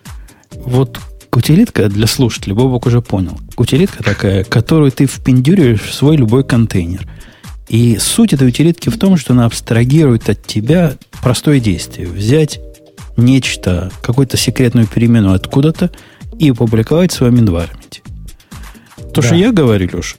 Вот 0.52 1.00
утилитка 1.32 1.90
для 1.90 2.08
слушателей, 2.08 2.56
Бобок 2.56 2.86
уже 2.86 3.02
понял. 3.02 3.40
Утилитка 3.58 4.04
такая, 4.04 4.44
которую 4.44 4.92
ты 4.92 5.06
впендюриваешь 5.06 5.82
в 5.82 5.94
свой 5.94 6.18
любой 6.18 6.44
контейнер– 6.44 7.08
и 7.70 8.00
суть 8.00 8.34
этой 8.34 8.48
утилитки 8.48 8.90
в 8.90 8.98
том, 8.98 9.16
что 9.16 9.34
она 9.34 9.46
абстрагирует 9.46 10.28
от 10.28 10.44
тебя 10.46 10.96
простое 11.22 11.60
действие. 11.60 12.08
Взять 12.08 12.60
нечто, 13.16 13.92
какую-то 14.02 14.38
секретную 14.38 14.88
перемену 14.88 15.34
откуда-то 15.34 15.92
и 16.40 16.50
опубликовать 16.50 17.12
в 17.12 17.16
своем 17.16 17.36
environment. 17.36 18.02
То, 19.14 19.22
да. 19.22 19.22
что 19.22 19.36
я 19.36 19.52
говорю, 19.52 19.88
Леша, 19.94 20.18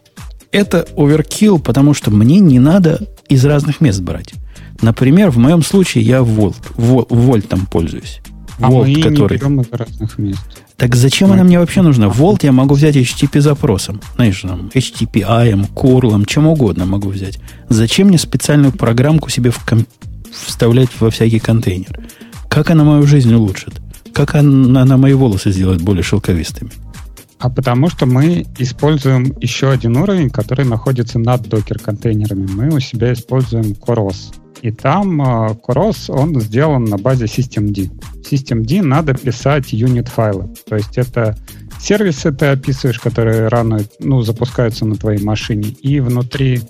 это 0.52 0.86
оверкилл, 0.96 1.58
потому 1.58 1.92
что 1.92 2.12
мне 2.12 2.38
не 2.38 2.60
надо 2.60 3.00
из 3.28 3.44
разных 3.44 3.80
мест 3.80 4.00
брать. 4.00 4.34
Например, 4.82 5.30
в 5.30 5.38
моем 5.38 5.62
случае 5.62 6.04
я 6.04 6.18
Volt, 6.18 6.56
Volt, 6.76 7.42
там 7.42 7.66
пользуюсь. 7.66 8.20
А 8.60 8.70
Volt, 8.70 8.86
мы 8.86 9.02
который... 9.02 9.32
не 9.32 9.38
берем 9.38 9.60
из 9.60 9.72
разных 9.72 10.18
мест. 10.18 10.40
Так 10.76 10.94
зачем 10.94 11.32
она 11.32 11.44
мне 11.44 11.58
вообще 11.58 11.82
нужна? 11.82 12.06
Volt 12.06 12.40
я 12.42 12.52
могу 12.52 12.74
взять 12.74 12.96
HTTP 12.96 13.40
запросом. 13.40 14.00
Знаешь, 14.16 14.40
там, 14.40 14.70
HTTP, 14.74 15.68
curl, 15.74 16.24
чем 16.26 16.46
угодно 16.46 16.86
могу 16.86 17.08
взять. 17.10 17.38
Зачем 17.68 18.08
мне 18.08 18.18
специальную 18.18 18.72
программку 18.72 19.28
себе 19.28 19.50
в 19.50 19.58
ком- 19.64 19.86
вставлять 20.32 20.88
во 20.98 21.10
всякий 21.10 21.38
контейнер? 21.38 22.00
Как 22.48 22.70
она 22.70 22.84
мою 22.84 23.06
жизнь 23.06 23.32
улучшит? 23.32 23.80
Как 24.12 24.34
она, 24.34 24.82
она 24.82 24.96
мои 24.96 25.12
волосы 25.12 25.52
сделает 25.52 25.82
более 25.82 26.02
шелковистыми? 26.02 26.70
А 27.38 27.48
потому 27.48 27.88
что 27.88 28.04
мы 28.04 28.46
используем 28.58 29.34
еще 29.40 29.70
один 29.70 29.96
уровень, 29.96 30.28
который 30.28 30.66
находится 30.66 31.18
над 31.18 31.48
докер-контейнерами. 31.48 32.46
Мы 32.46 32.68
у 32.68 32.80
себя 32.80 33.12
используем 33.14 33.72
Coros. 33.72 34.34
И 34.62 34.70
там 34.70 35.22
э, 35.22 35.56
он 36.08 36.40
сделан 36.40 36.84
на 36.84 36.98
базе 36.98 37.24
systemd. 37.24 37.90
Systemd 38.30 38.82
надо 38.82 39.14
писать 39.14 39.72
юнит-файлы. 39.72 40.54
То 40.68 40.76
есть 40.76 40.98
это 40.98 41.36
сервисы 41.80 42.32
ты 42.32 42.46
описываешь, 42.46 43.00
которые 43.00 43.48
рано 43.48 43.80
ну, 43.98 44.20
запускаются 44.22 44.84
на 44.84 44.96
твоей 44.96 45.22
машине. 45.22 45.68
И 45.82 46.00
внутри 46.00 46.60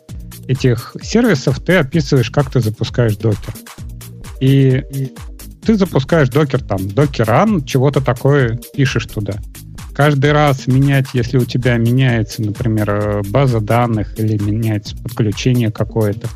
этих 0.46 0.94
сервисов 1.02 1.60
ты 1.60 1.76
описываешь, 1.76 2.30
как 2.30 2.50
ты 2.50 2.60
запускаешь 2.60 3.16
докер. 3.16 3.54
И, 4.40 4.82
ты 5.64 5.74
запускаешь 5.76 6.28
докер 6.28 6.62
там, 6.62 6.88
докер 6.88 7.28
run, 7.28 7.64
чего-то 7.64 8.00
такое 8.00 8.58
пишешь 8.74 9.06
туда. 9.06 9.34
Каждый 9.94 10.32
раз 10.32 10.66
менять, 10.66 11.08
если 11.12 11.36
у 11.36 11.44
тебя 11.44 11.76
меняется, 11.76 12.42
например, 12.42 12.90
э, 12.90 13.22
база 13.28 13.60
данных 13.60 14.18
или 14.18 14.42
меняется 14.42 14.96
подключение 14.96 15.70
какое-то, 15.70 16.28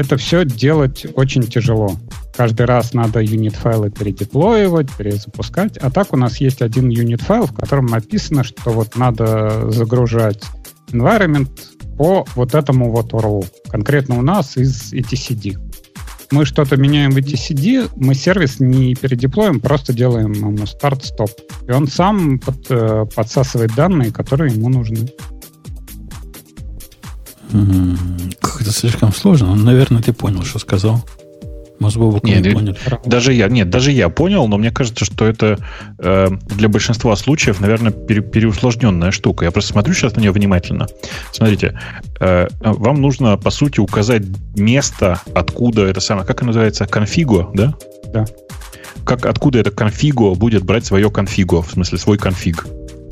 это 0.00 0.16
все 0.16 0.46
делать 0.46 1.06
очень 1.14 1.42
тяжело. 1.42 1.92
Каждый 2.34 2.64
раз 2.64 2.94
надо 2.94 3.20
юнит-файлы 3.20 3.90
передеплоивать, 3.90 4.90
перезапускать. 4.96 5.76
А 5.76 5.90
так 5.90 6.14
у 6.14 6.16
нас 6.16 6.38
есть 6.40 6.62
один 6.62 6.88
юнит-файл, 6.88 7.46
в 7.46 7.52
котором 7.52 7.86
написано, 7.86 8.42
что 8.42 8.70
вот 8.70 8.96
надо 8.96 9.70
загружать 9.70 10.42
environment 10.90 11.50
по 11.98 12.26
вот 12.34 12.54
этому 12.54 12.90
вот 12.90 13.12
URL. 13.12 13.46
Конкретно 13.70 14.18
у 14.18 14.22
нас 14.22 14.56
из 14.56 14.94
etcd. 14.94 15.58
Мы 16.30 16.46
что-то 16.46 16.76
меняем 16.76 17.10
в 17.10 17.18
etcd, 17.18 17.90
мы 17.96 18.14
сервис 18.14 18.58
не 18.58 18.94
передеплоим, 18.94 19.60
просто 19.60 19.92
делаем 19.92 20.32
ему 20.32 20.64
старт-стоп. 20.64 21.30
И 21.68 21.72
он 21.72 21.88
сам 21.88 22.38
под, 22.38 22.70
э, 22.70 23.04
подсасывает 23.14 23.74
данные, 23.74 24.12
которые 24.12 24.54
ему 24.54 24.70
нужны. 24.70 25.10
Как 28.40 28.62
это 28.62 28.70
слишком 28.70 29.12
сложно. 29.12 29.54
Наверное, 29.54 30.02
ты 30.02 30.12
понял, 30.12 30.42
что 30.44 30.58
сказал. 30.58 31.04
Мозбобок 31.80 32.24
нет, 32.24 32.44
не 32.44 32.52
понял. 32.52 32.76
Даже 33.06 33.32
я, 33.32 33.48
нет, 33.48 33.70
даже 33.70 33.90
я 33.90 34.10
понял, 34.10 34.46
но 34.46 34.58
мне 34.58 34.70
кажется, 34.70 35.06
что 35.06 35.26
это 35.26 35.56
э, 35.98 36.28
для 36.54 36.68
большинства 36.68 37.16
случаев, 37.16 37.58
наверное, 37.60 37.90
пере, 37.90 38.20
переусложненная 38.20 39.12
штука. 39.12 39.46
Я 39.46 39.50
просто 39.50 39.72
смотрю 39.72 39.94
сейчас 39.94 40.14
на 40.14 40.20
нее 40.20 40.30
внимательно. 40.30 40.88
Смотрите, 41.32 41.80
э, 42.20 42.48
вам 42.60 43.00
нужно, 43.00 43.38
по 43.38 43.50
сути, 43.50 43.80
указать 43.80 44.24
место, 44.54 45.22
откуда 45.34 45.86
это 45.86 46.00
самое, 46.00 46.26
как 46.26 46.42
оно 46.42 46.48
называется, 46.48 46.84
конфигу, 46.84 47.50
да? 47.54 47.74
Да. 48.12 48.26
Как, 49.04 49.24
откуда 49.24 49.60
это 49.60 49.70
конфигу 49.70 50.34
будет 50.34 50.62
брать 50.64 50.84
свое 50.84 51.10
конфигу, 51.10 51.62
в 51.62 51.70
смысле 51.70 51.96
свой 51.96 52.18
конфиг. 52.18 52.66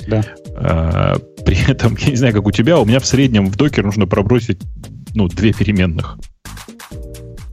Да. 0.06 0.23
Э, 0.60 1.16
при 1.44 1.70
этом, 1.70 1.97
я 2.01 2.10
не 2.10 2.16
знаю, 2.16 2.35
как 2.35 2.47
у 2.47 2.51
тебя, 2.51 2.78
у 2.78 2.85
меня 2.85 3.01
в 3.01 3.06
среднем 3.06 3.47
в 3.47 3.56
докер 3.56 3.85
нужно 3.85 4.06
пробросить 4.06 4.60
ну, 5.14 5.28
две 5.28 5.52
переменных. 5.52 6.18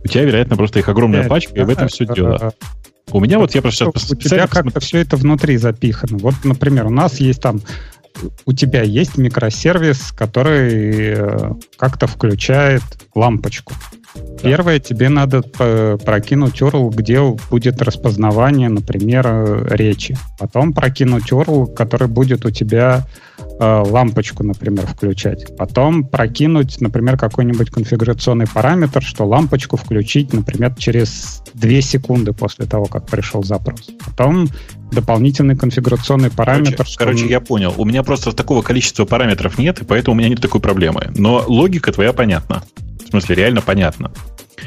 У 0.03 0.07
тебя, 0.07 0.23
вероятно, 0.23 0.55
просто 0.55 0.79
их 0.79 0.89
огромная 0.89 1.21
5, 1.21 1.29
пачка, 1.29 1.53
да, 1.53 1.61
и 1.61 1.65
в 1.65 1.69
этом 1.69 1.87
все 1.87 2.05
дело. 2.05 2.53
У 3.11 3.19
меня 3.19 3.39
вот 3.39 3.53
я 3.55 3.61
просто 3.61 3.91
сейчас 3.93 4.11
У 4.11 4.15
тебя 4.15 4.47
как-то 4.47 4.79
все 4.79 4.99
это 4.99 5.15
внутри 5.15 5.57
запихано. 5.57 6.17
Вот, 6.17 6.35
например, 6.43 6.87
у 6.87 6.91
нас 6.91 7.19
есть 7.19 7.41
там 7.41 7.61
у 8.45 8.53
тебя 8.53 8.81
есть 8.81 9.17
микросервис, 9.17 10.13
который 10.13 11.15
э, 11.17 11.51
как-то 11.77 12.07
включает 12.07 12.83
лампочку. 13.13 13.73
Первое, 14.41 14.79
тебе 14.79 15.09
надо 15.09 15.41
прокинуть 15.41 16.61
URL, 16.61 16.93
где 16.93 17.21
будет 17.49 17.81
распознавание, 17.81 18.69
например, 18.69 19.25
э, 19.27 19.67
речи. 19.75 20.17
Потом 20.37 20.71
прокинуть 20.71 21.31
URL, 21.31 21.73
который 21.73 22.07
будет 22.07 22.45
у 22.45 22.51
тебя 22.51 23.07
э, 23.59 23.83
лампочку, 23.87 24.43
например, 24.43 24.85
включать. 24.85 25.55
Потом 25.57 26.05
прокинуть, 26.05 26.79
например, 26.79 27.17
какой-нибудь 27.17 27.71
конфигурационный 27.71 28.45
параметр, 28.45 29.01
что 29.01 29.25
лампочку 29.25 29.77
включить, 29.77 30.31
например, 30.31 30.75
через 30.75 31.41
2 31.55 31.81
секунды 31.81 32.31
после 32.31 32.65
того, 32.65 32.85
как 32.85 33.07
пришел 33.07 33.43
запрос. 33.43 33.89
Потом 34.05 34.47
дополнительный 34.91 35.55
конфигурационный 35.55 36.29
параметр. 36.29 36.77
Короче, 36.77 36.91
что... 36.91 36.99
короче, 36.99 37.27
я 37.27 37.39
понял. 37.39 37.73
У 37.77 37.85
меня 37.85 38.03
просто 38.03 38.31
такого 38.31 38.61
количества 38.61 39.05
параметров 39.05 39.57
нет, 39.57 39.81
и 39.81 39.85
поэтому 39.85 40.15
у 40.15 40.19
меня 40.19 40.29
нет 40.29 40.41
такой 40.41 40.61
проблемы. 40.61 41.11
Но 41.15 41.43
логика 41.47 41.91
твоя 41.91 42.13
понятна. 42.13 42.63
В 43.05 43.09
смысле, 43.09 43.35
реально 43.35 43.61
понятно. 43.61 44.11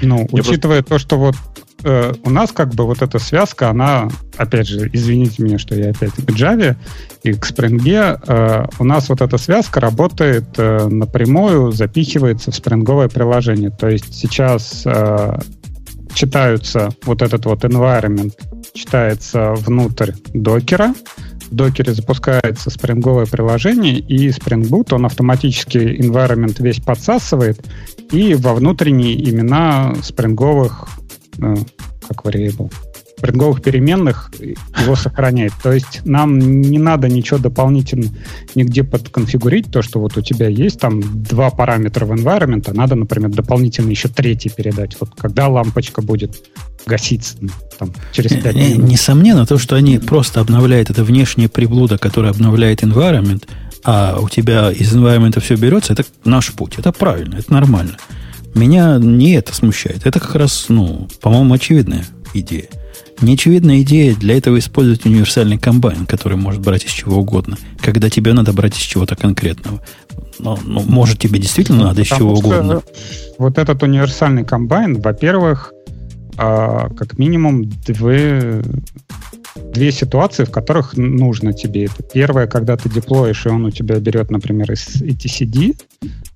Ну, 0.03 0.27
Я 0.33 0.41
учитывая 0.41 0.83
просто... 0.83 0.91
то, 0.91 0.99
что 0.99 1.19
вот 1.19 1.35
э, 1.85 2.13
у 2.25 2.31
нас 2.31 2.53
как 2.53 2.75
бы 2.75 2.85
вот 2.85 3.03
эта 3.03 3.19
связка, 3.19 3.71
она, 3.71 4.09
опять 4.37 4.69
же, 4.69 4.89
извините 4.93 5.43
меня, 5.43 5.59
что 5.59 5.75
я 5.75 5.91
опять 5.91 6.13
к 6.13 6.31
Java 6.31 6.77
и 7.23 7.33
к 7.33 7.51
Spring, 7.51 8.21
э, 8.27 8.67
у 8.79 8.85
нас 8.85 9.09
вот 9.09 9.21
эта 9.21 9.39
связка 9.39 9.81
работает 9.81 10.47
э, 10.57 10.87
напрямую, 10.89 11.73
запихивается 11.73 12.51
в 12.51 12.55
спринговое 12.55 13.09
приложение. 13.09 13.71
То 13.71 13.89
есть 13.89 14.15
сейчас 14.15 14.83
э, 14.85 15.39
читаются 16.15 16.91
вот 17.05 17.23
этот 17.23 17.45
вот 17.47 17.65
environment, 17.65 18.33
читается 18.75 19.53
внутрь 19.55 20.13
докера, 20.33 20.95
в 21.51 21.55
докере 21.55 21.93
запускается 21.93 22.71
спринговое 22.71 23.27
приложение, 23.27 23.99
и 23.99 24.29
Spring 24.29 24.69
Boot, 24.69 24.95
он 24.95 25.07
автоматически 25.07 25.79
environment 25.79 26.63
весь 26.63 26.81
подсасывает, 26.81 27.61
и 28.13 28.35
во 28.35 28.55
внутренние 28.55 29.29
имена 29.29 29.95
спринговых, 30.03 30.89
э, 31.39 31.55
как 32.07 32.25
variable, 32.25 32.73
спринговых 33.19 33.63
переменных 33.63 34.31
его 34.81 34.95
сохраняет. 34.95 35.53
То 35.63 35.73
есть 35.73 36.03
нам 36.05 36.39
не 36.39 36.79
надо 36.79 37.09
ничего 37.09 37.39
дополнительно 37.39 38.07
нигде 38.55 38.85
подконфигурить, 38.85 39.71
то, 39.71 39.83
что 39.83 40.01
вот 40.01 40.17
у 40.17 40.23
тебя 40.23 40.49
есть 40.49 40.81
там 40.81 41.01
два 41.25 41.51
параметра 41.51 42.07
в 42.07 42.13
environment, 42.13 42.71
а 42.71 42.75
надо, 42.75 42.95
например, 42.95 43.31
дополнительно 43.31 43.91
еще 43.91 44.09
третий 44.09 44.51
передать. 44.51 44.97
Вот 45.01 45.11
когда 45.17 45.49
лампочка 45.49 46.01
будет 46.01 46.43
гаситься 46.89 47.37
ну, 47.41 47.51
там, 47.79 47.93
через 48.13 48.33
5 48.33 48.47
э, 48.47 48.59
минут. 48.59 48.89
Несомненно, 48.91 49.47
то, 49.47 49.59
что 49.59 49.77
они 49.77 49.99
просто 49.99 50.41
обновляют 50.41 50.91
это 50.91 51.05
внешнее 51.05 51.49
приблудо, 51.49 51.99
которое 51.99 52.31
обновляет 52.31 52.83
environment, 52.83 53.45
а 53.85 54.19
у 54.21 54.29
тебя 54.29 54.73
из 54.73 54.93
environment 54.95 55.41
все 55.41 55.55
берется, 55.55 55.93
это 55.93 56.05
наш 56.25 56.53
путь. 56.53 56.75
Это 56.79 56.91
правильно, 56.93 57.37
это 57.37 57.53
нормально. 57.53 57.97
Меня 58.55 58.99
не 58.99 59.33
это 59.35 59.55
смущает. 59.55 60.07
Это 60.07 60.19
как 60.19 60.35
раз, 60.35 60.67
ну, 60.69 61.09
по-моему, 61.21 61.55
очевидная 61.55 62.05
идея. 62.35 62.67
Неочевидная 63.21 63.81
идея 63.83 64.15
для 64.15 64.37
этого 64.37 64.59
использовать 64.59 65.05
универсальный 65.05 65.59
комбайн, 65.59 66.07
который 66.07 66.37
может 66.37 66.61
брать 66.61 66.85
из 66.85 66.91
чего 66.91 67.19
угодно, 67.19 67.57
когда 67.81 68.11
тебе 68.11 68.33
надо 68.33 68.53
брать 68.53 68.77
из 68.77 68.83
чего-то 68.83 69.17
конкретного. 69.17 69.81
Но, 70.39 70.59
ну, 70.65 70.85
может, 70.87 71.19
тебе 71.19 71.41
действительно 71.41 71.85
надо 71.85 72.03
из 72.03 72.07
чего 72.07 72.35
угодно. 72.35 72.83
Вот 73.39 73.59
этот 73.59 73.83
универсальный 73.83 74.45
комбайн, 74.45 75.01
во-первых, 75.01 75.73
а, 76.39 76.89
как 76.91 77.19
минимум 77.19 77.69
две, 77.69 78.63
две 79.57 79.93
ситуации, 79.93 80.45
в 80.45 80.51
которых 80.51 80.97
нужно 80.97 81.53
тебе 81.53 81.87
это. 81.87 82.03
Первое, 82.03 82.47
когда 82.47 82.77
ты 82.77 82.89
деплоишь, 82.89 83.47
и 83.47 83.49
он 83.49 83.65
у 83.65 83.71
тебя 83.71 83.99
берет, 83.99 84.31
например, 84.31 84.71
из 84.71 85.03
etcd, 85.03 85.77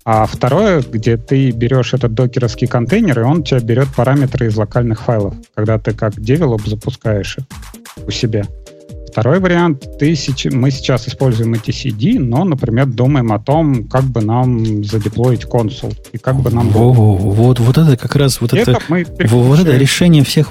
а 0.04 0.26
второе, 0.26 0.82
где 0.82 1.16
ты 1.16 1.52
берешь 1.52 1.94
этот 1.94 2.14
докеровский 2.14 2.66
контейнер, 2.66 3.20
и 3.20 3.22
он 3.22 3.38
у 3.38 3.42
тебя 3.42 3.60
берет 3.60 3.88
параметры 3.94 4.48
из 4.48 4.56
локальных 4.56 5.02
файлов, 5.02 5.34
когда 5.54 5.78
ты 5.78 5.92
как 5.92 6.20
девелоп 6.20 6.66
запускаешь 6.66 7.38
их 7.38 7.44
у 8.06 8.10
себя. 8.10 8.44
Второй 9.12 9.40
вариант, 9.40 9.98
ты, 9.98 10.16
мы 10.52 10.70
сейчас 10.70 11.06
используем 11.06 11.52
etcd, 11.52 12.18
но, 12.18 12.44
например, 12.44 12.86
думаем 12.86 13.30
о 13.32 13.38
том, 13.38 13.84
как 13.84 14.04
бы 14.04 14.22
нам 14.22 14.82
задеплоить 14.82 15.44
консул. 15.44 15.92
И 16.12 16.18
как 16.18 16.36
бы 16.36 16.50
нам... 16.50 16.70
Во, 16.70 16.92
вот, 16.92 17.60
вот 17.60 17.76
это 17.76 17.98
как 17.98 18.16
раз 18.16 18.40
вот 18.40 18.54
это, 18.54 18.70
это 18.70 19.28
вот 19.28 19.58
это 19.58 19.76
решение 19.76 20.24
всех 20.24 20.50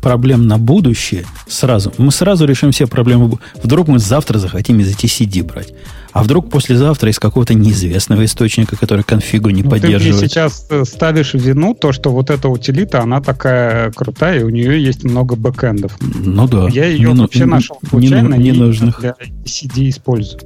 проблем 0.00 0.46
на 0.46 0.56
будущее 0.56 1.26
сразу. 1.48 1.92
Мы 1.98 2.10
сразу 2.10 2.46
решим 2.46 2.72
все 2.72 2.86
проблемы. 2.86 3.38
Вдруг 3.62 3.88
мы 3.88 3.98
завтра 3.98 4.38
захотим 4.38 4.80
из 4.80 4.90
etcd 4.96 5.44
брать. 5.44 5.74
А 6.12 6.22
вдруг 6.22 6.50
послезавтра 6.50 7.10
из 7.10 7.18
какого-то 7.18 7.54
неизвестного 7.54 8.24
источника, 8.24 8.76
который 8.76 9.04
конфигу 9.04 9.50
не 9.50 9.62
ну, 9.62 9.70
поддерживает? 9.70 10.20
Ты 10.20 10.28
сейчас 10.28 10.66
э, 10.70 10.84
ставишь 10.84 11.34
вину 11.34 11.74
то, 11.74 11.92
что 11.92 12.10
вот 12.10 12.30
эта 12.30 12.48
утилита, 12.48 13.02
она 13.02 13.20
такая 13.20 13.92
крутая, 13.92 14.40
и 14.40 14.42
у 14.42 14.48
нее 14.48 14.82
есть 14.82 15.04
много 15.04 15.36
бэкэндов. 15.36 15.96
Ну 16.00 16.48
да. 16.48 16.68
Я 16.68 16.86
ее 16.86 17.12
не, 17.12 17.20
вообще 17.20 17.44
нашел 17.44 17.78
случайно 17.88 18.34
не, 18.34 18.50
не 18.50 18.52
нужных. 18.52 19.00
для 19.00 19.14
CD 19.44 19.90
использую. 19.90 20.40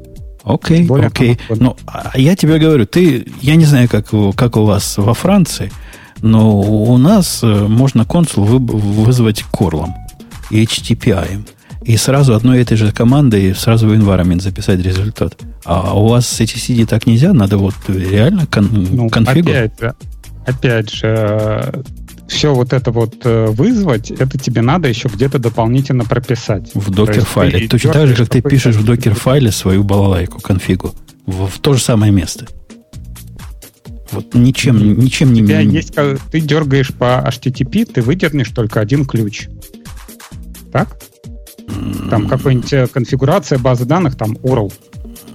Окей, 0.45 0.87
okay, 0.87 1.07
окей. 1.07 1.39
Ну, 1.51 1.77
а 1.87 2.19
я 2.19 2.35
тебе 2.35 2.59
говорю, 2.59 2.85
ты, 2.85 3.27
я 3.41 3.55
не 3.55 3.65
знаю, 3.65 3.89
как, 3.89 4.09
как 4.35 4.57
у 4.57 4.65
вас 4.65 4.99
во 4.99 5.15
Франции, 5.15 5.71
но 6.21 6.61
у 6.61 6.97
нас 6.99 7.41
э, 7.43 7.47
можно 7.47 8.05
консул 8.05 8.45
вы, 8.45 8.59
вызвать 8.59 9.45
корлом 9.45 9.95
и 10.51 10.65
HTTP. 10.65 11.45
И 11.85 11.97
сразу 11.97 12.35
одной 12.35 12.61
этой 12.61 12.77
же 12.77 12.93
командой 12.93 13.55
сразу 13.55 13.89
в 13.89 13.93
environment 13.93 14.41
записать 14.41 14.81
результат. 14.81 15.37
А 15.65 15.95
у 15.95 16.09
вас 16.09 16.29
с 16.29 16.41
etcd 16.41 16.87
так 16.87 17.07
нельзя? 17.07 17.33
Надо 17.33 17.59
вот 17.59 17.75
реально 17.89 18.47
кон, 18.47 18.69
ну, 18.73 19.09
конфигу? 19.09 19.51
Опять 19.51 19.79
же, 19.79 19.95
опять 20.47 20.91
же, 20.91 21.85
все 22.29 22.55
вот 22.55 22.73
это 22.73 22.91
вот 22.91 23.15
э, 23.25 23.47
вызвать, 23.47 24.11
это 24.11 24.39
тебе 24.39 24.63
надо 24.63 24.89
еще 24.89 25.09
где-то 25.09 25.39
дополнительно 25.39 26.05
прописать. 26.05 26.71
В 26.75 26.91
докер-файле. 26.91 27.69
Точно 27.69 27.93
так 27.93 28.09
же, 28.09 28.17
как 28.17 28.29
ты 28.29 28.41
пишешь 28.41 28.77
в 28.77 28.85
докер-файле 28.85 29.53
свою 29.53 29.85
балалайку, 29.85 30.41
конфигу. 30.41 30.95
В, 31.27 31.47
в 31.47 31.59
то 31.59 31.75
же 31.75 31.83
самое 31.83 32.11
место. 32.11 32.47
Вот 34.11 34.35
ничем, 34.35 34.99
ничем 34.99 35.33
не... 35.33 35.43
У 35.43 35.47
тебя 35.47 35.61
есть, 35.61 35.95
ты 36.31 36.41
дергаешь 36.41 36.93
по 36.93 37.25
HTTP, 37.27 37.91
ты 37.91 38.03
выдернешь 38.03 38.51
только 38.51 38.81
один 38.81 39.05
ключ. 39.07 39.49
Так? 40.73 40.99
Там 42.11 42.29
какая-нибудь 42.29 42.73
э, 42.73 42.87
конфигурация 42.89 43.59
базы 43.59 43.85
данных, 43.85 44.17
там 44.17 44.33
URL. 44.33 44.73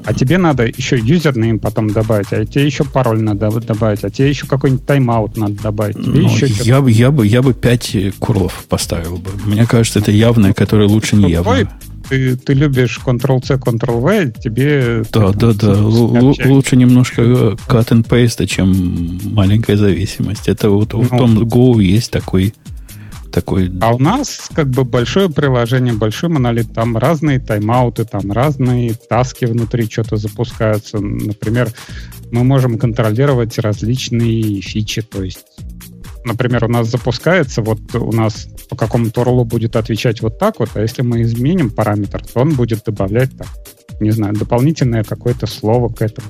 А 0.08 0.14
тебе 0.14 0.38
надо 0.38 0.66
еще 0.66 0.98
юзернейм 0.98 1.60
потом 1.60 1.90
добавить, 1.90 2.32
а 2.32 2.46
тебе 2.46 2.66
еще 2.66 2.86
пароль 2.86 3.20
надо 3.22 3.52
добавить, 3.60 4.06
а 4.06 4.10
тебе 4.10 4.30
еще 4.30 4.48
какой-нибудь 4.48 4.86
тайм-аут 4.86 5.36
надо 5.36 5.62
добавить. 5.62 5.98
Тебе 5.98 6.22
ну, 6.22 6.30
еще 6.30 6.48
я, 6.64 6.80
бы, 6.80 6.90
я, 6.90 7.12
бы, 7.12 7.28
я 7.28 7.42
бы 7.42 7.54
5 7.54 8.16
курлов 8.18 8.66
поставил 8.70 9.18
бы. 9.18 9.32
Мне 9.44 9.66
кажется, 9.66 10.00
это 10.00 10.12
явное, 10.12 10.54
которое 10.54 10.88
лучше 10.88 11.18
не 11.18 11.30
явное. 11.30 11.70
Ты, 12.08 12.38
ты 12.38 12.54
любишь 12.54 13.02
Ctrl-C, 13.06 13.56
Ctrl-V, 13.56 14.32
тебе... 14.42 15.04
Да, 15.12 15.34
да, 15.34 15.52
да. 15.52 15.74
Л- 15.74 16.38
лучше 16.46 16.78
немножко 16.78 17.22
cut 17.68 17.90
and 17.90 18.08
paste, 18.08 18.48
чем 18.48 19.20
маленькая 19.26 19.76
зависимость. 19.76 20.48
Это 20.48 20.70
вот 20.70 20.94
ну, 20.94 21.02
в 21.02 21.10
том 21.10 21.38
Go 21.40 21.84
есть 21.84 22.12
такой 22.12 22.54
такой... 23.32 23.72
А 23.82 23.94
у 23.94 24.00
нас 24.00 24.50
как 24.54 24.70
бы 24.70 24.84
большое 24.84 25.30
приложение, 25.30 25.94
большой 25.94 26.30
монолит, 26.30 26.74
там 26.74 26.98
разные 26.98 27.40
тайм-ауты, 27.40 28.06
там 28.06 28.32
разные 28.32 28.94
таски 28.94 29.46
внутри 29.46 29.90
что-то 29.90 30.18
запускаются. 30.18 31.00
Например, 31.00 31.72
мы 32.32 32.44
можем 32.44 32.78
контролировать 32.78 33.58
различные 33.60 34.62
фичи, 34.62 35.02
то 35.02 35.24
есть 35.24 35.46
например, 36.26 36.66
у 36.66 36.68
нас 36.68 36.88
запускается, 36.88 37.62
вот 37.62 37.80
у 37.96 38.12
нас 38.12 38.50
по 38.70 38.76
какому-то 38.76 39.22
урлу 39.22 39.46
будет 39.46 39.78
отвечать 39.78 40.22
вот 40.22 40.38
так 40.38 40.60
вот, 40.60 40.72
а 40.74 40.82
если 40.82 41.02
мы 41.02 41.22
изменим 41.22 41.70
параметр, 41.70 42.22
то 42.22 42.42
он 42.42 42.54
будет 42.54 42.84
добавлять 42.84 43.36
так 43.38 43.48
не 44.00 44.12
знаю, 44.12 44.34
дополнительное 44.34 45.04
какое-то 45.04 45.48
слово 45.48 45.90
к 45.90 46.02
этому. 46.02 46.28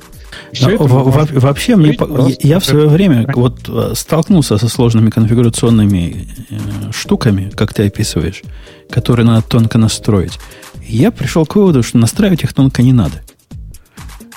Но, 0.62 0.70
это 0.70 0.84
во- 0.84 1.04
во- 1.04 1.40
вообще, 1.40 1.76
мне 1.76 1.94
по- 1.94 2.30
я 2.42 2.60
в 2.60 2.66
свое 2.66 2.88
время 2.88 3.30
вот 3.36 3.68
э, 3.68 3.94
столкнулся 3.96 4.58
со 4.58 4.68
сложными 4.68 5.10
конфигурационными 5.10 6.28
э, 6.50 6.92
штуками, 6.92 7.52
как 7.56 7.74
ты 7.74 7.88
описываешь, 7.88 8.44
которые 8.90 9.26
надо 9.26 9.42
тонко 9.48 9.78
настроить. 9.78 10.40
я 10.82 11.12
пришел 11.12 11.46
к 11.46 11.56
выводу, 11.56 11.84
что 11.84 11.98
настраивать 11.98 12.44
их 12.44 12.54
тонко 12.54 12.82
не 12.82 12.94
надо. 12.94 13.22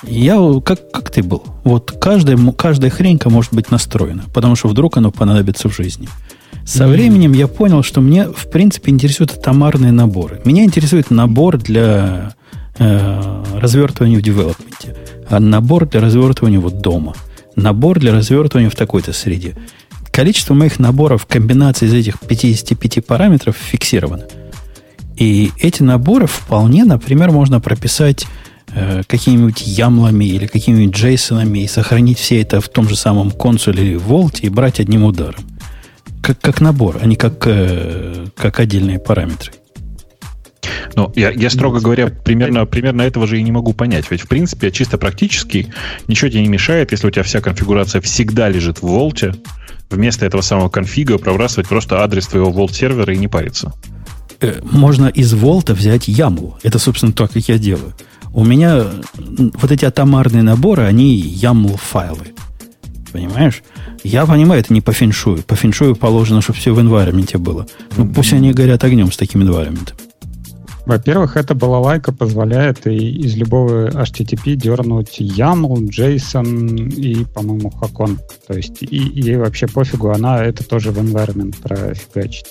Я, 0.02 0.38
как, 0.64 0.90
как 0.90 1.10
ты 1.10 1.22
был, 1.22 1.44
вот 1.62 1.92
каждая, 2.00 2.38
каждая 2.52 2.90
хренька 2.90 3.28
может 3.28 3.52
быть 3.52 3.70
настроена, 3.70 4.24
потому 4.32 4.56
что 4.56 4.68
вдруг 4.68 4.96
оно 4.96 5.10
понадобится 5.10 5.68
в 5.68 5.76
жизни. 5.76 6.08
Со 6.64 6.84
mm-hmm. 6.84 6.88
временем 6.88 7.32
я 7.32 7.48
понял, 7.48 7.82
что 7.82 8.00
мне, 8.00 8.26
в 8.26 8.48
принципе, 8.50 8.92
интересуют 8.92 9.32
атомарные 9.32 9.92
наборы. 9.92 10.40
Меня 10.44 10.64
интересует 10.64 11.10
набор 11.10 11.58
для 11.58 12.34
э, 12.80 13.44
развертывания 13.54 14.18
в 14.18 14.22
девелопменте, 14.22 14.96
а 15.28 15.38
набор 15.38 15.86
для 15.86 16.00
развертывания 16.00 16.58
вот 16.58 16.80
дома, 16.80 17.14
набор 17.54 18.00
для 18.00 18.12
развертывания 18.12 18.70
в 18.70 18.74
такой-то 18.74 19.12
среде. 19.12 19.54
Количество 20.10 20.54
моих 20.54 20.80
наборов 20.80 21.26
комбинаций 21.26 21.86
из 21.86 21.94
этих 21.94 22.18
55 22.18 23.06
параметров 23.06 23.56
фиксировано. 23.56 24.26
И 25.16 25.52
эти 25.58 25.82
наборы 25.82 26.26
вполне, 26.26 26.84
например, 26.84 27.30
можно 27.30 27.60
прописать 27.60 28.26
э, 28.74 29.02
какими-нибудь 29.06 29.60
ямлами 29.66 30.24
или 30.24 30.46
какими-нибудь 30.46 30.96
джейсонами 30.96 31.60
и 31.60 31.68
сохранить 31.68 32.18
все 32.18 32.40
это 32.40 32.60
в 32.60 32.68
том 32.68 32.88
же 32.88 32.96
самом 32.96 33.30
консуле 33.30 33.84
или 33.84 33.96
волте 33.96 34.46
и 34.46 34.48
брать 34.48 34.80
одним 34.80 35.04
ударом. 35.04 35.44
Как, 36.22 36.40
как 36.40 36.60
набор, 36.60 36.98
а 37.00 37.06
не 37.06 37.16
как, 37.16 37.46
э, 37.46 38.26
как 38.34 38.60
отдельные 38.60 38.98
параметры. 38.98 39.52
Ну, 40.94 41.12
я, 41.16 41.30
я 41.30 41.50
строго 41.50 41.80
говоря, 41.80 42.08
примерно, 42.08 42.66
примерно 42.66 43.02
этого 43.02 43.26
же 43.26 43.38
и 43.38 43.42
не 43.42 43.52
могу 43.52 43.72
понять. 43.72 44.10
Ведь, 44.10 44.22
в 44.22 44.28
принципе, 44.28 44.70
чисто 44.70 44.98
практически 44.98 45.72
ничего 46.08 46.30
тебе 46.30 46.42
не 46.42 46.48
мешает, 46.48 46.92
если 46.92 47.06
у 47.06 47.10
тебя 47.10 47.22
вся 47.22 47.40
конфигурация 47.40 48.00
всегда 48.00 48.48
лежит 48.48 48.78
в 48.78 48.82
волте, 48.82 49.34
вместо 49.90 50.26
этого 50.26 50.40
самого 50.40 50.68
конфига 50.68 51.18
пробрасывать 51.18 51.68
просто 51.68 52.02
адрес 52.02 52.26
твоего 52.26 52.50
волт-сервера 52.50 53.12
и 53.12 53.18
не 53.18 53.28
париться. 53.28 53.72
Э, 54.40 54.60
можно 54.62 55.08
из 55.08 55.32
волта 55.34 55.74
взять 55.74 56.08
яму. 56.08 56.58
Это, 56.62 56.78
собственно, 56.78 57.12
то, 57.12 57.28
как 57.28 57.48
я 57.48 57.58
делаю. 57.58 57.94
У 58.32 58.44
меня 58.44 58.86
вот 59.16 59.70
эти 59.72 59.84
атомарные 59.84 60.42
наборы, 60.42 60.84
они 60.84 61.20
YAML-файлы. 61.20 62.28
Понимаешь? 63.12 63.62
Я 64.04 64.24
понимаю, 64.24 64.60
это 64.60 64.72
не 64.72 64.80
по 64.80 64.92
феншую. 64.92 65.42
По 65.42 65.56
феншую 65.56 65.96
положено, 65.96 66.40
чтобы 66.40 66.58
все 66.58 66.72
в 66.72 66.78
environment 66.78 67.36
было. 67.38 67.66
Ну, 67.96 68.08
пусть 68.08 68.32
они 68.32 68.52
горят 68.52 68.84
огнем 68.84 69.10
с 69.10 69.16
таким 69.16 69.42
environment. 69.42 69.92
Во-первых, 70.86 71.36
эта 71.36 71.54
балалайка 71.54 72.12
позволяет 72.12 72.86
и 72.86 72.96
из 73.20 73.36
любого 73.36 73.88
HTTP 73.88 74.54
дернуть 74.54 75.20
YAML, 75.20 75.88
JSON 75.88 76.94
и, 76.94 77.24
по-моему, 77.24 77.72
HOCON. 77.80 78.18
То 78.46 78.54
есть 78.54 78.82
и, 78.82 78.96
ей 78.96 79.36
вообще 79.36 79.66
пофигу, 79.66 80.10
она 80.10 80.42
это 80.44 80.66
тоже 80.66 80.90
в 80.90 80.98
environment 80.98 81.56
профигачит. 81.62 82.46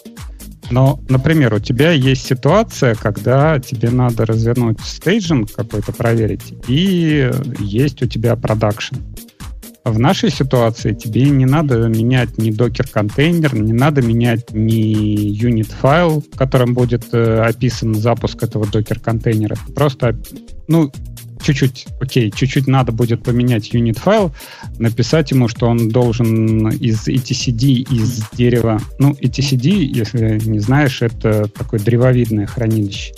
Но, 0.72 1.00
например, 1.10 1.56
у 1.56 1.60
тебя 1.60 1.92
есть 1.92 2.26
ситуация, 2.26 2.94
когда 2.96 3.60
тебе 3.60 3.90
надо 3.90 4.26
развернуть 4.26 4.80
staging 4.80 5.52
какой-то 5.52 5.92
проверить, 5.92 6.54
и 6.68 7.32
есть 7.60 8.04
у 8.04 8.06
тебя 8.06 8.36
production. 8.36 8.96
В 9.86 9.98
нашей 9.98 10.30
ситуации 10.30 10.94
тебе 10.94 11.30
не 11.30 11.46
надо 11.46 11.88
менять 11.88 12.38
ни 12.38 12.52
Docker-контейнер, 12.52 13.56
не 13.56 13.74
надо 13.74 14.02
менять 14.02 14.52
ни 14.52 14.74
юнит-файл, 14.74 16.22
в 16.22 16.38
котором 16.38 16.74
будет 16.74 17.06
э, 17.14 17.42
описан 17.42 17.96
запуск 17.96 18.44
этого 18.44 18.68
Docker-контейнера. 18.68 19.56
Просто, 19.74 20.20
ну, 20.68 20.92
чуть-чуть, 21.42 21.88
окей, 22.02 22.32
чуть-чуть 22.32 22.68
надо 22.68 22.92
будет 22.92 23.24
поменять 23.24 23.74
юнит-файл, 23.74 24.34
написать 24.78 25.32
ему, 25.32 25.48
что 25.48 25.68
он 25.68 25.90
должен 25.90 26.70
из 26.70 27.08
etcd, 27.08 27.66
из 27.90 28.24
дерева, 28.34 28.82
ну, 29.00 29.12
etcd, 29.14 29.70
если 29.70 30.40
не 30.46 30.60
знаешь, 30.60 31.02
это 31.02 31.48
такое 31.48 31.80
древовидное 31.80 32.46
хранилище. 32.46 33.14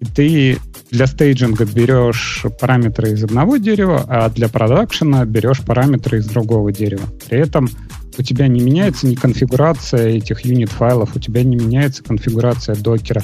И 0.00 0.04
ты 0.04 0.58
для 0.90 1.06
стейджинга 1.06 1.64
берешь 1.64 2.44
параметры 2.60 3.12
из 3.12 3.24
одного 3.24 3.58
дерева, 3.58 4.04
а 4.08 4.28
для 4.30 4.48
продакшена 4.48 5.24
берешь 5.24 5.60
параметры 5.60 6.18
из 6.18 6.26
другого 6.26 6.72
дерева. 6.72 7.04
При 7.28 7.38
этом 7.38 7.68
у 8.16 8.22
тебя 8.22 8.48
не 8.48 8.60
меняется 8.60 9.06
ни 9.06 9.14
конфигурация 9.14 10.08
этих 10.08 10.44
юнит-файлов, 10.44 11.14
у 11.14 11.20
тебя 11.20 11.42
не 11.42 11.56
меняется 11.56 12.02
конфигурация 12.02 12.74
докера. 12.74 13.22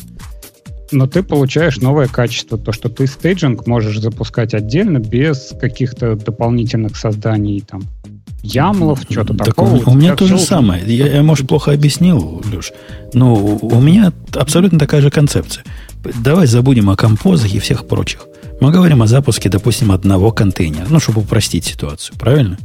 Но 0.92 1.06
ты 1.06 1.22
получаешь 1.22 1.78
новое 1.78 2.06
качество, 2.06 2.58
то, 2.58 2.70
что 2.70 2.88
ты 2.88 3.06
стейджинг 3.06 3.66
можешь 3.66 3.98
запускать 3.98 4.54
отдельно 4.54 4.98
без 4.98 5.52
каких-то 5.60 6.14
дополнительных 6.14 6.96
созданий 6.96 7.60
там 7.60 7.82
ямлов, 8.44 9.00
что-то 9.08 9.34
так 9.34 9.48
такого. 9.48 9.76
У, 9.76 9.90
у 9.90 9.94
меня 9.94 10.14
то 10.14 10.26
же 10.26 10.38
самое. 10.38 10.82
Я, 10.86 11.08
я, 11.08 11.22
может, 11.22 11.48
плохо 11.48 11.72
объяснил, 11.72 12.42
Леш, 12.52 12.72
но 13.14 13.34
у 13.34 13.80
меня 13.80 14.12
абсолютно 14.34 14.78
такая 14.78 15.00
же 15.00 15.10
концепция. 15.10 15.64
Давай 16.22 16.46
забудем 16.46 16.90
о 16.90 16.96
композах 16.96 17.52
и 17.54 17.58
всех 17.58 17.86
прочих. 17.86 18.26
Мы 18.60 18.70
говорим 18.70 19.02
о 19.02 19.06
запуске, 19.06 19.48
допустим, 19.48 19.90
одного 19.90 20.30
контейнера, 20.30 20.86
ну, 20.88 21.00
чтобы 21.00 21.22
упростить 21.22 21.64
ситуацию, 21.64 22.16
правильно? 22.18 22.58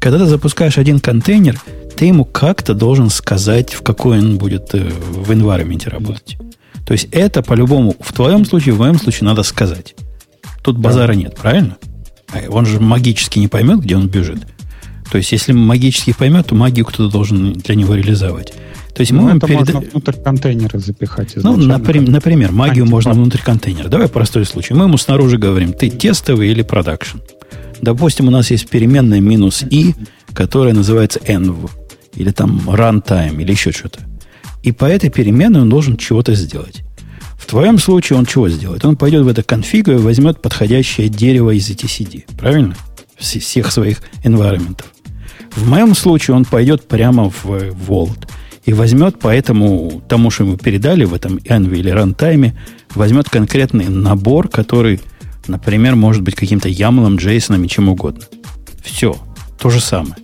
Когда 0.00 0.18
ты 0.18 0.26
запускаешь 0.26 0.78
один 0.78 0.98
контейнер, 0.98 1.60
ты 1.96 2.06
ему 2.06 2.24
как-то 2.24 2.74
должен 2.74 3.08
сказать, 3.08 3.72
в 3.72 3.82
какой 3.82 4.18
он 4.18 4.36
будет 4.36 4.74
э, 4.74 4.88
в 4.88 5.30
environment 5.30 5.88
работать. 5.88 6.36
То 6.84 6.92
есть 6.92 7.08
это 7.12 7.42
по-любому, 7.42 7.94
в 8.00 8.12
твоем 8.12 8.44
случае, 8.44 8.74
в 8.74 8.78
моем 8.78 8.98
случае 8.98 9.26
надо 9.28 9.44
сказать. 9.44 9.94
Тут 10.62 10.76
базара 10.78 11.12
нет, 11.12 11.36
правильно? 11.36 11.76
А 12.32 12.50
он 12.50 12.66
же 12.66 12.80
магически 12.80 13.38
не 13.38 13.46
поймет, 13.48 13.80
где 13.80 13.96
он 13.96 14.08
бежит. 14.08 14.40
То 15.12 15.18
есть, 15.18 15.30
если 15.30 15.52
магически 15.52 16.14
поймет, 16.14 16.46
то 16.46 16.54
магию 16.54 16.86
кто-то 16.86 17.12
должен 17.12 17.52
для 17.52 17.74
него 17.74 17.94
реализовать. 17.94 18.54
То 18.94 19.00
есть 19.00 19.12
ну, 19.12 19.20
мы 19.20 19.36
это 19.36 19.46
перед... 19.46 19.60
можно 19.60 19.80
внутрь 19.80 20.14
контейнера 20.14 20.78
запихать. 20.78 21.36
Ну, 21.36 21.54
например, 21.58 22.08
например 22.08 22.52
магию 22.52 22.86
можно 22.86 23.12
внутрь 23.12 23.42
контейнера. 23.42 23.90
Давай 23.90 24.08
простой 24.08 24.46
случай. 24.46 24.72
Мы 24.72 24.84
ему 24.84 24.96
снаружи 24.96 25.36
говорим, 25.36 25.74
ты 25.74 25.90
тестовый 25.90 26.48
или 26.48 26.62
продакшн. 26.62 27.18
Допустим, 27.82 28.28
у 28.28 28.30
нас 28.30 28.50
есть 28.50 28.70
переменная 28.70 29.20
минус 29.20 29.62
i, 29.70 29.94
которая 30.32 30.72
называется 30.72 31.18
env, 31.18 31.70
или 32.14 32.30
там 32.30 32.62
runtime, 32.66 33.38
или 33.38 33.50
еще 33.50 33.70
что-то. 33.70 33.98
И 34.62 34.72
по 34.72 34.86
этой 34.86 35.10
переменной 35.10 35.60
он 35.60 35.68
должен 35.68 35.98
чего-то 35.98 36.34
сделать. 36.34 36.84
В 37.38 37.44
твоем 37.44 37.78
случае 37.78 38.18
он 38.18 38.24
чего 38.24 38.48
сделает? 38.48 38.82
Он 38.86 38.96
пойдет 38.96 39.24
в 39.24 39.28
это 39.28 39.42
конфигу 39.42 39.90
и 39.90 39.96
возьмет 39.96 40.40
подходящее 40.40 41.10
дерево 41.10 41.50
из 41.50 41.68
etcd. 41.68 42.24
Правильно? 42.38 42.74
Всех 43.18 43.70
своих 43.70 44.00
environment. 44.24 44.80
В 45.56 45.68
моем 45.68 45.94
случае 45.94 46.36
он 46.36 46.44
пойдет 46.44 46.88
прямо 46.88 47.30
в 47.30 47.44
Vault 47.46 48.28
и 48.64 48.72
возьмет 48.72 49.18
по 49.18 49.28
этому, 49.28 50.02
тому, 50.08 50.30
что 50.30 50.44
ему 50.44 50.56
передали 50.56 51.04
в 51.04 51.14
этом 51.14 51.36
env 51.36 51.76
или 51.76 51.90
рантайме, 51.90 52.56
возьмет 52.94 53.28
конкретный 53.28 53.88
набор, 53.88 54.48
который, 54.48 55.00
например, 55.46 55.96
может 55.96 56.22
быть 56.22 56.34
каким-то 56.34 56.68
ямлом, 56.68 57.16
джейсоном 57.16 57.64
и 57.64 57.68
чем 57.68 57.88
угодно. 57.88 58.24
Все. 58.82 59.16
То 59.58 59.70
же 59.70 59.80
самое. 59.80 60.16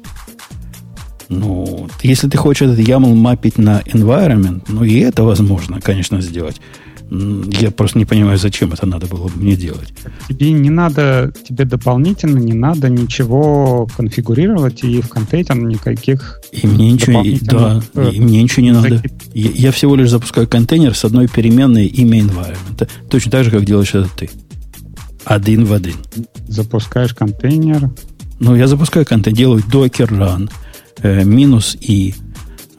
Ну, 1.29 1.89
если 2.03 2.29
ты 2.29 2.39
хочешь 2.39 2.63
этот 2.63 2.79
YAML 2.79 3.15
мапить 3.15 3.59
на 3.59 3.83
environment, 3.83 4.63
ну 4.69 4.83
и 4.83 4.99
это 5.01 5.25
возможно, 5.25 5.81
конечно, 5.81 6.21
сделать. 6.23 6.61
Я 7.11 7.71
просто 7.71 7.99
не 7.99 8.05
понимаю, 8.05 8.37
зачем 8.37 8.73
это 8.73 8.85
надо 8.85 9.07
было 9.07 9.29
бы 9.29 9.37
мне 9.37 9.57
делать. 9.57 9.95
Тебе 10.29 10.53
не 10.53 10.69
надо, 10.69 11.33
тебе 11.49 11.65
дополнительно 11.65 12.39
не 12.39 12.53
надо 12.53 12.91
ничего 12.91 13.89
конфигурировать 13.97 14.85
и 14.85 15.01
в 15.01 15.09
контейнер 15.09 15.57
никаких 15.57 16.41
и 16.53 16.67
мне 16.67 16.93
ничего, 16.93 17.25
да, 17.43 17.83
э, 17.95 18.11
и 18.13 18.21
мне 18.21 18.43
ничего 18.43 18.63
не 18.63 18.73
надо. 18.73 19.03
Я, 19.33 19.51
я 19.51 19.73
всего 19.73 19.97
лишь 19.97 20.11
запускаю 20.11 20.47
контейнер 20.47 20.95
с 20.95 21.05
одной 21.05 21.29
переменной 21.29 21.87
имя 21.87 22.21
environment. 22.21 22.89
Точно 23.09 23.31
так 23.31 23.45
же, 23.45 23.51
как 23.51 23.65
делаешь 23.65 23.95
это 23.95 24.09
ты. 24.15 24.31
Один 25.25 25.65
в 25.65 25.73
один. 25.73 25.97
Запускаешь 26.47 27.15
контейнер. 27.15 27.91
Ну, 28.39 28.55
я 28.55 28.67
запускаю 28.67 29.07
контейнер, 29.07 29.37
делаю 29.37 29.63
docker 29.63 30.09
run, 30.09 30.51
э, 31.03 31.25
минус 31.25 31.75
и, 31.81 32.15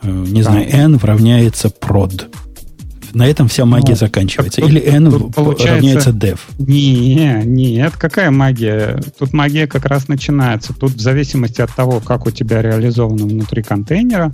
э, 0.03 0.11
не 0.11 0.43
знаю, 0.43 0.67
n 0.71 0.97
равняется 1.01 1.69
prod. 1.69 2.27
На 3.13 3.27
этом 3.27 3.47
вся 3.47 3.65
магия 3.65 3.91
ну, 3.91 3.95
заканчивается. 3.95 4.61
Тут, 4.61 4.69
Или 4.69 4.81
n 4.81 5.11
тут 5.11 5.61
равняется 5.63 6.11
dev. 6.11 6.39
Не, 6.57 7.41
нет, 7.45 7.93
какая 7.97 8.31
магия? 8.31 9.01
Тут 9.17 9.33
магия 9.33 9.67
как 9.67 9.85
раз 9.85 10.07
начинается. 10.07 10.73
Тут 10.73 10.91
в 10.91 10.99
зависимости 10.99 11.61
от 11.61 11.73
того, 11.73 11.99
как 11.99 12.25
у 12.25 12.31
тебя 12.31 12.61
реализовано 12.61 13.25
внутри 13.25 13.63
контейнера, 13.63 14.31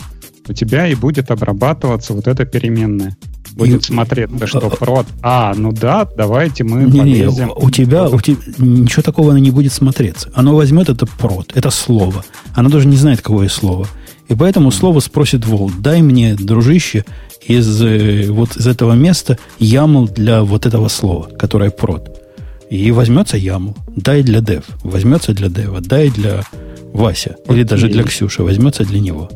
у 0.48 0.54
тебя 0.54 0.88
и 0.88 0.96
будет 0.96 1.32
обрабатываться 1.32 2.14
вот 2.14 2.28
эта 2.28 2.46
переменная. 2.46 3.18
Будет 3.54 3.82
и, 3.82 3.86
смотреться, 3.86 4.48
что 4.48 4.70
прод. 4.70 5.08
А, 5.22 5.54
ну 5.56 5.72
да, 5.72 6.06
давайте 6.06 6.66
мы 6.66 6.84
не, 6.84 7.00
полезем. 7.00 7.48
Не, 7.48 7.54
у 7.54 7.70
тебя, 7.70 8.10
у 8.10 8.20
тебя 8.20 8.38
ничего 8.58 9.02
такого 9.02 9.32
оно 9.32 9.40
не 9.40 9.52
будет 9.52 9.72
смотреться. 9.72 10.30
Оно 10.34 10.56
возьмет 10.56 10.90
это 10.90 11.06
прод, 11.06 11.54
это 11.56 11.70
слово. 11.70 12.26
Оно 12.54 12.70
даже 12.70 12.88
не 12.88 12.98
знает, 12.98 13.22
какое 13.22 13.48
слово. 13.48 13.88
И 14.28 14.36
поэтому 14.36 14.72
слово 14.72 15.00
спросит 15.00 15.46
Волк, 15.46 15.74
дай 15.80 16.02
мне, 16.02 16.36
дружище, 16.36 17.06
из 17.46 17.82
э, 17.82 18.32
вот 18.32 18.58
из 18.58 18.66
этого 18.66 18.94
места 18.94 19.38
YAML 19.60 20.14
для 20.14 20.44
вот 20.44 20.66
этого 20.66 20.88
слова, 20.88 21.30
которое 21.38 21.70
прод. 21.70 22.22
И 22.70 22.92
возьмется 22.92 23.38
YAML. 23.38 23.78
Дай 23.96 24.24
для 24.24 24.40
dev. 24.40 24.64
Возьмется 24.84 25.34
для 25.34 25.50
дева. 25.50 25.80
Дай 25.82 26.10
для 26.10 26.44
Вася. 26.94 27.36
Окей. 27.46 27.58
Или 27.58 27.64
даже 27.64 27.88
для 27.88 28.04
Ксюши. 28.04 28.42
Возьмется 28.42 28.84
для 28.84 29.00
него. 29.00 29.30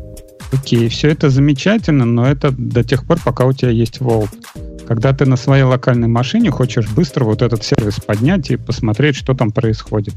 Окей, 0.51 0.89
все 0.89 1.09
это 1.09 1.29
замечательно, 1.29 2.05
но 2.05 2.25
это 2.25 2.51
до 2.51 2.83
тех 2.83 3.05
пор, 3.05 3.19
пока 3.23 3.45
у 3.45 3.53
тебя 3.53 3.69
есть 3.69 3.99
Vault. 3.99 4.29
Когда 4.89 5.13
ты 5.13 5.27
на 5.27 5.35
своей 5.35 5.61
локальной 5.61 6.07
машине 6.07 6.49
хочешь 6.49 6.89
быстро 6.89 7.23
вот 7.23 7.43
этот 7.43 7.63
сервис 7.63 7.99
поднять 7.99 8.49
и 8.49 8.57
посмотреть, 8.57 9.15
что 9.15 9.35
там 9.35 9.51
происходит. 9.51 10.15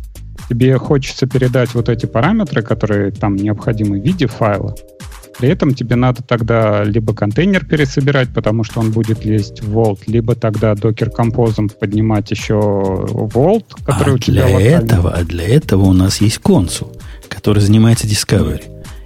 Тебе 0.48 0.78
хочется 0.78 1.26
передать 1.26 1.74
вот 1.74 1.90
эти 1.90 2.06
параметры, 2.06 2.62
которые 2.62 3.10
там 3.10 3.36
необходимы 3.36 4.00
в 4.00 4.02
виде 4.02 4.26
файла, 4.26 4.74
при 5.38 5.50
этом 5.50 5.74
тебе 5.74 5.96
надо 5.96 6.22
тогда 6.22 6.84
либо 6.84 7.12
контейнер 7.14 7.66
пересобирать, 7.66 8.30
потому 8.32 8.64
что 8.64 8.80
он 8.80 8.92
будет 8.92 9.26
лезть 9.26 9.60
в 9.60 9.76
Vault, 9.76 10.00
либо 10.06 10.34
тогда 10.34 10.74
докер 10.74 11.10
композом 11.10 11.68
поднимать 11.68 12.30
еще 12.30 12.54
Vault, 12.54 13.64
который 13.84 14.12
а 14.12 14.14
у 14.14 14.18
тебя 14.18 14.46
для 14.46 14.60
этого, 14.60 15.12
А 15.12 15.22
для 15.22 15.48
этого 15.48 15.82
у 15.82 15.92
нас 15.92 16.22
есть 16.22 16.38
консул, 16.38 16.96
который 17.28 17.60
занимается 17.60 18.06
Discovery. 18.06 18.62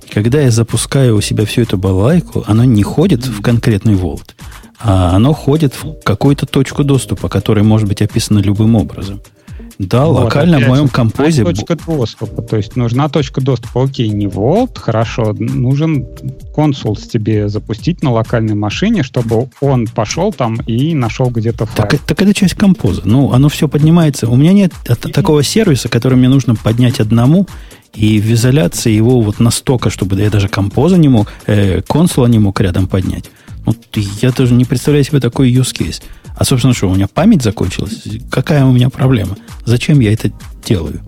И 0.07 0.13
когда 0.13 0.41
я 0.41 0.53
запускаю 0.53 1.17
у 1.17 1.21
себя 1.21 1.45
всю 1.45 1.63
эту 1.63 1.77
балайку, 1.77 2.45
оно 2.47 2.63
не 2.63 2.85
ходит 2.85 3.27
в 3.27 3.43
конкретный 3.43 3.95
Vault, 3.95 4.35
а 4.81 5.15
оно 5.17 5.33
ходит 5.33 5.75
в 5.75 6.01
какую-то 6.03 6.47
точку 6.47 6.85
доступа, 6.85 7.29
которая 7.29 7.65
может 7.65 7.89
быть 7.89 8.03
описана 8.03 8.39
любым 8.39 8.77
образом– 8.77 9.21
да, 9.79 10.07
вот, 10.07 10.25
локально 10.25 10.59
в 10.59 10.69
моем 10.69 10.89
композе... 10.89 11.45
Точка 11.45 11.77
доступа, 11.77 12.43
то 12.43 12.57
есть 12.57 12.77
нужна 12.77 13.09
точка 13.09 13.41
доступа. 13.41 13.85
Окей, 13.85 14.09
не 14.09 14.27
Vault, 14.27 14.79
хорошо, 14.79 15.35
нужен 15.39 16.07
консул 16.55 16.97
тебе 16.97 17.49
запустить 17.49 18.03
на 18.03 18.13
локальной 18.13 18.55
машине, 18.55 19.03
чтобы 19.03 19.51
он 19.61 19.87
пошел 19.87 20.33
там 20.33 20.57
и 20.67 20.95
нашел 20.95 21.29
где-то 21.29 21.67
файл. 21.67 21.89
Так, 21.89 22.01
так 22.01 22.23
это 22.23 22.33
часть 22.33 22.55
композа. 22.55 23.03
Ну, 23.05 23.33
оно 23.33 23.49
все 23.49 23.69
поднимается. 23.69 24.29
У 24.29 24.37
меня 24.37 24.53
нет 24.53 24.73
и... 24.89 25.13
такого 25.13 25.43
сервиса, 25.43 25.89
который 25.89 26.17
мне 26.17 26.29
нужно 26.29 26.55
поднять 26.55 27.01
одному, 27.01 27.47
и 27.93 28.19
в 28.21 28.33
изоляции 28.33 28.93
его 28.93 29.21
вот 29.21 29.41
настолько, 29.41 29.91
чтобы 29.91 30.19
я 30.21 30.31
даже 30.31 30.49
композа 30.49 30.97
не 30.97 31.09
мог, 31.09 31.33
э, 31.47 31.83
консула 31.83 32.27
не 32.27 32.39
мог 32.39 32.61
рядом 32.61 32.87
поднять. 32.87 33.31
Вот 33.67 33.77
я 33.95 34.33
тоже 34.33 34.55
не 34.55 34.65
представляю 34.65 35.05
себе 35.05 35.21
такой 35.21 35.53
use 35.53 35.75
case. 35.75 36.03
А, 36.37 36.45
собственно, 36.45 36.73
что, 36.73 36.89
у 36.89 36.95
меня 36.95 37.09
память 37.09 37.43
закончилась? 37.43 38.05
Какая 38.31 38.65
у 38.65 38.73
меня 38.73 38.89
проблема? 38.89 39.37
Зачем 39.65 40.01
я 40.01 40.13
это 40.13 40.33
делаю? 40.65 41.01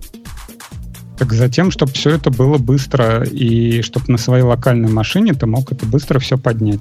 Так 1.17 1.33
затем, 1.33 1.71
чтобы 1.71 1.91
все 1.93 2.11
это 2.11 2.29
было 2.29 2.57
быстро, 2.57 3.23
и 3.23 3.81
чтобы 3.81 4.05
на 4.11 4.17
своей 4.17 4.43
локальной 4.43 4.89
машине 4.89 5.33
ты 5.33 5.47
мог 5.47 5.71
это 5.71 5.85
быстро 5.85 6.19
все 6.19 6.37
поднять. 6.37 6.79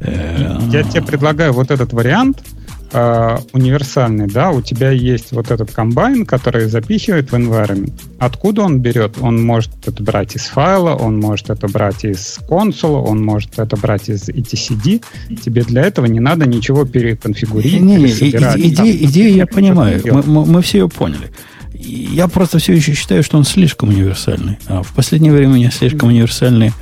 Э, 0.00 0.58
я 0.72 0.82
тебе 0.82 1.02
предлагаю 1.02 1.52
вот 1.52 1.70
этот 1.70 1.92
вариант– 1.92 2.42
э, 2.92 3.38
универсальный, 3.52 4.26
да, 4.26 4.50
у 4.50 4.62
тебя 4.62 4.90
есть 4.90 5.32
вот 5.32 5.50
этот 5.50 5.70
комбайн, 5.72 6.26
который 6.26 6.66
запихивает 6.66 7.30
в 7.30 7.34
environment. 7.34 7.92
Откуда 8.18 8.62
он 8.62 8.80
берет? 8.80 9.16
Он 9.20 9.44
может 9.44 9.70
это 9.86 10.02
брать 10.02 10.36
из 10.36 10.46
файла, 10.46 10.94
он 10.94 11.18
может 11.18 11.50
это 11.50 11.68
брать 11.68 12.04
из 12.04 12.38
консула, 12.48 12.98
он 12.98 13.24
может 13.24 13.58
это 13.58 13.76
брать 13.76 14.08
из 14.08 14.28
etcd. 14.28 15.02
Тебе 15.44 15.62
для 15.62 15.82
этого 15.82 16.06
не 16.06 16.20
надо 16.20 16.46
ничего 16.46 16.84
переконфигурировать. 16.84 17.82
Не, 17.82 17.96
не, 17.96 18.10
идея, 18.10 18.96
идея 19.06 19.34
я 19.34 19.46
понимаю, 19.46 20.00
мы, 20.04 20.22
мы, 20.22 20.46
мы 20.46 20.62
все 20.62 20.78
ее 20.78 20.88
поняли. 20.88 21.30
Я 21.78 22.28
просто 22.28 22.58
все 22.58 22.72
еще 22.72 22.94
считаю, 22.94 23.22
что 23.22 23.36
он 23.36 23.44
слишком 23.44 23.90
универсальный. 23.90 24.58
А 24.66 24.82
в 24.82 24.92
последнее 24.92 25.32
время 25.32 25.54
меня 25.54 25.70
слишком 25.70 26.08
универсальные 26.08 26.72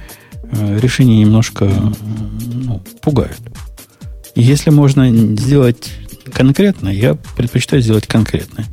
э, 0.52 0.78
решения 0.80 1.18
немножко 1.20 1.68
ну, 2.52 2.82
пугают. 3.00 3.38
Если 4.34 4.70
можно 4.70 5.10
сделать 5.36 5.92
конкретно, 6.32 6.88
я 6.88 7.14
предпочитаю 7.36 7.82
сделать 7.82 8.06
конкретно. 8.06 8.64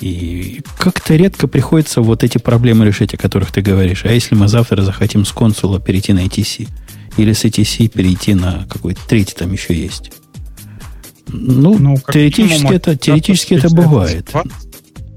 И 0.00 0.60
как-то 0.78 1.16
редко 1.16 1.48
приходится 1.48 2.00
вот 2.00 2.22
эти 2.22 2.38
проблемы 2.38 2.84
решить, 2.84 3.14
о 3.14 3.16
которых 3.16 3.52
ты 3.52 3.60
говоришь. 3.60 4.04
А 4.04 4.12
если 4.12 4.34
мы 4.34 4.48
завтра 4.48 4.82
захотим 4.82 5.24
с 5.24 5.32
консула 5.32 5.80
перейти 5.80 6.12
на 6.12 6.24
ETC, 6.24 6.68
или 7.16 7.32
с 7.32 7.44
ETC 7.44 7.88
перейти 7.88 8.34
на 8.34 8.64
какой-то 8.68 9.00
третий 9.08 9.34
там 9.34 9.52
еще 9.52 9.74
есть. 9.74 10.12
Ну, 11.26 11.78
ну 11.78 11.96
теоретически 11.96 12.72
это, 12.72 12.96
теоретически 12.96 13.54
это 13.54 13.68
бывает. 13.70 14.30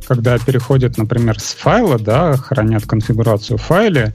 Когда 0.08 0.38
переходят, 0.40 0.98
например, 0.98 1.40
с 1.40 1.54
файла, 1.54 1.98
да, 1.98 2.36
хранят 2.36 2.86
конфигурацию 2.86 3.58
в 3.58 3.62
файле, 3.62 4.14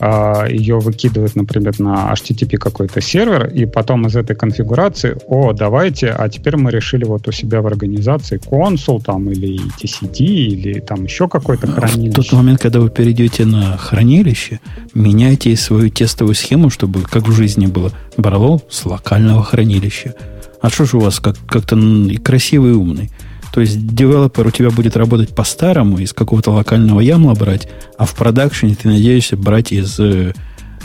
ее 0.00 0.78
выкидывает, 0.78 1.36
например, 1.36 1.78
на 1.80 2.12
HTTP 2.12 2.58
какой-то 2.58 3.00
сервер, 3.00 3.46
и 3.48 3.64
потом 3.66 4.06
из 4.06 4.16
этой 4.16 4.36
конфигурации, 4.36 5.16
о, 5.26 5.52
давайте, 5.52 6.08
а 6.10 6.28
теперь 6.28 6.56
мы 6.56 6.70
решили 6.70 7.04
вот 7.04 7.26
у 7.28 7.32
себя 7.32 7.62
в 7.62 7.66
организации 7.66 8.38
консул 8.38 9.00
там 9.00 9.30
или 9.30 9.58
TCD, 9.80 10.18
или 10.18 10.80
там 10.80 11.04
еще 11.04 11.28
какой-то 11.28 11.66
хранилище. 11.66 12.10
В 12.10 12.14
тот 12.14 12.32
момент, 12.32 12.60
когда 12.60 12.80
вы 12.80 12.90
перейдете 12.90 13.44
на 13.44 13.76
хранилище, 13.76 14.60
меняйте 14.94 15.56
свою 15.56 15.90
тестовую 15.90 16.34
схему, 16.34 16.70
чтобы 16.70 17.02
как 17.02 17.26
в 17.26 17.32
жизни 17.32 17.66
было, 17.66 17.92
брало 18.16 18.60
с 18.68 18.84
локального 18.84 19.42
хранилища. 19.42 20.14
А 20.60 20.70
что 20.70 20.84
же 20.84 20.96
у 20.96 21.00
вас 21.00 21.20
как, 21.20 21.36
как-то 21.46 21.78
красивый 22.22 22.72
и 22.72 22.74
умный? 22.74 23.10
То 23.56 23.62
есть 23.62 23.86
девелопер 23.86 24.46
у 24.46 24.50
тебя 24.50 24.68
будет 24.68 24.98
работать 24.98 25.34
по-старому, 25.34 25.96
из 25.96 26.12
какого-то 26.12 26.50
локального 26.50 27.00
ямла 27.00 27.32
брать, 27.32 27.66
а 27.96 28.04
в 28.04 28.14
продакшене 28.14 28.74
ты 28.74 28.88
надеешься 28.88 29.38
брать 29.38 29.72
из, 29.72 29.98
э, 29.98 30.34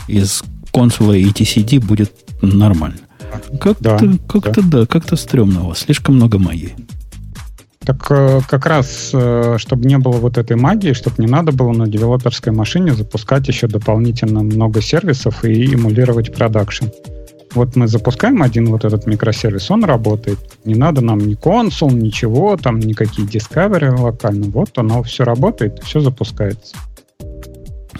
из 0.08 0.42
консула 0.70 1.12
и 1.12 1.26
TCD 1.26 1.80
будет 1.80 2.14
нормально. 2.40 2.96
Как-то, 3.60 3.76
да, 3.78 3.98
как-то 4.26 4.62
да. 4.62 4.78
да, 4.78 4.86
как-то 4.86 5.16
стрёмно 5.16 5.64
у 5.64 5.68
вас. 5.68 5.80
Слишком 5.80 6.14
много 6.14 6.38
магии. 6.38 6.74
Так 7.80 8.06
э, 8.08 8.40
как 8.48 8.64
раз, 8.64 9.10
э, 9.12 9.56
чтобы 9.58 9.86
не 9.86 9.98
было 9.98 10.12
вот 10.14 10.38
этой 10.38 10.56
магии, 10.56 10.94
чтобы 10.94 11.16
не 11.18 11.26
надо 11.26 11.52
было 11.52 11.72
на 11.72 11.86
девелоперской 11.86 12.54
машине 12.54 12.94
запускать 12.94 13.48
еще 13.48 13.66
дополнительно 13.66 14.42
много 14.42 14.80
сервисов 14.80 15.44
и 15.44 15.74
эмулировать 15.74 16.34
продакшн. 16.34 16.86
Вот 17.54 17.76
мы 17.76 17.86
запускаем 17.86 18.42
один 18.42 18.66
вот 18.66 18.84
этот 18.84 19.06
микросервис, 19.06 19.70
он 19.70 19.84
работает. 19.84 20.38
Не 20.64 20.74
надо 20.74 21.00
нам 21.02 21.18
ни 21.18 21.34
консул, 21.34 21.90
ничего, 21.90 22.56
там 22.56 22.78
никакие 22.78 23.28
discovery 23.28 23.94
локально. 23.94 24.46
Вот 24.46 24.78
оно 24.78 25.02
все 25.02 25.24
работает, 25.24 25.80
все 25.84 26.00
запускается. 26.00 26.76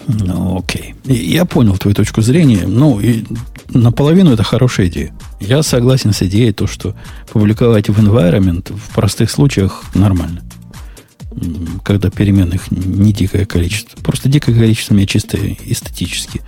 Ну, 0.08 0.58
окей. 0.58 0.94
Я 1.04 1.44
понял 1.44 1.76
твою 1.76 1.94
точку 1.94 2.22
зрения. 2.22 2.66
Ну, 2.66 2.98
и 3.00 3.24
наполовину 3.68 4.32
это 4.32 4.42
хорошая 4.42 4.86
идея. 4.86 5.14
Я 5.40 5.62
согласен 5.62 6.12
с 6.12 6.22
идеей, 6.22 6.52
то, 6.52 6.66
что 6.66 6.94
публиковать 7.30 7.88
в 7.88 7.98
environment 8.00 8.74
в 8.74 8.94
простых 8.94 9.30
случаях 9.30 9.82
нормально. 9.94 10.42
Когда 11.84 12.10
переменных 12.10 12.70
не 12.70 13.12
дикое 13.12 13.44
количество. 13.44 14.00
Просто 14.02 14.28
дикое 14.28 14.54
количество 14.54 14.94
меня 14.94 15.06
чисто 15.06 15.38
эстетически 15.38 16.40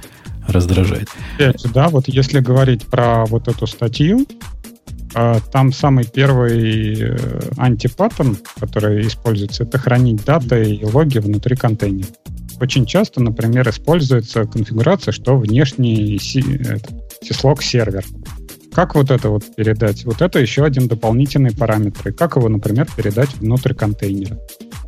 раздражает. 0.48 1.08
Да, 1.72 1.88
вот 1.88 2.08
если 2.08 2.40
говорить 2.40 2.84
про 2.86 3.24
вот 3.26 3.48
эту 3.48 3.66
статью, 3.66 4.26
а, 5.14 5.38
там 5.52 5.72
самый 5.72 6.04
первый 6.04 7.00
э, 7.00 7.40
антипаттern, 7.56 8.36
который 8.58 9.06
используется, 9.06 9.62
это 9.62 9.78
хранить 9.78 10.24
даты 10.24 10.74
и 10.74 10.84
логи 10.84 11.18
внутри 11.18 11.54
контейнера. 11.54 12.08
Очень 12.60 12.84
часто, 12.84 13.22
например, 13.22 13.68
используется 13.68 14.44
конфигурация, 14.44 15.12
что 15.12 15.36
внешний 15.36 16.16
syslog 16.16 17.62
сервер. 17.62 18.04
Как 18.72 18.96
вот 18.96 19.12
это 19.12 19.28
вот 19.28 19.44
передать? 19.54 20.04
Вот 20.04 20.20
это 20.20 20.40
еще 20.40 20.64
один 20.64 20.88
дополнительный 20.88 21.52
параметр. 21.52 22.08
И 22.08 22.12
как 22.12 22.34
его, 22.34 22.48
например, 22.48 22.88
передать 22.96 23.32
внутрь 23.36 23.72
контейнера? 23.72 24.36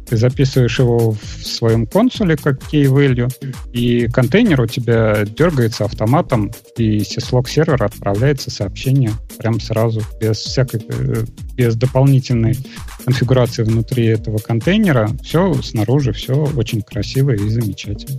Ты 0.07 0.17
записываешь 0.17 0.79
его 0.79 1.13
в 1.13 1.47
своем 1.47 1.87
консуле 1.87 2.37
как 2.37 2.63
key 2.73 2.85
value, 2.85 3.31
и 3.73 4.07
контейнер 4.09 4.61
у 4.61 4.67
тебя 4.67 5.25
дергается 5.25 5.85
автоматом, 5.85 6.53
и 6.77 6.99
syslog 6.99 7.49
сервер 7.49 7.83
отправляется 7.83 8.51
сообщение 8.51 9.13
прям 9.39 9.61
сразу, 9.61 10.03
без 10.21 10.39
всякой, 10.39 10.81
э, 10.89 11.25
без 11.55 11.77
дополнительной 11.77 12.57
конфигурации 13.05 13.65
внутри 13.65 14.07
этого 14.07 14.39
контейнера. 14.39 15.11
Все 15.23 15.55
снаружи, 15.63 16.13
все 16.13 16.35
очень 16.57 16.83
красиво 16.83 17.31
и 17.31 17.49
замечательно. 17.49 18.19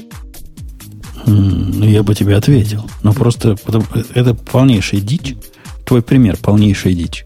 Ну, 1.26 1.86
я 1.86 2.04
бы 2.04 2.16
тебе 2.16 2.36
ответил. 2.36 2.90
Но 3.04 3.14
просто 3.14 3.58
это 4.14 4.34
полнейшая 4.34 5.02
дичь. 5.02 5.36
Твой 5.86 6.02
пример 6.02 6.38
полнейшая 6.38 6.94
дичь. 6.94 7.26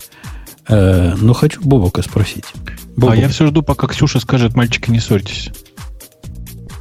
Э, 0.68 1.16
но 1.16 1.34
хочу 1.34 1.62
Бобока 1.62 2.02
спросить. 2.02 2.46
Бобок. 3.02 3.16
А 3.16 3.20
я 3.20 3.30
все 3.30 3.48
жду, 3.48 3.64
пока 3.64 3.88
Ксюша 3.88 4.20
скажет, 4.20 4.56
мальчики, 4.56 4.92
не 4.92 5.00
ссорьтесь. 5.00 5.50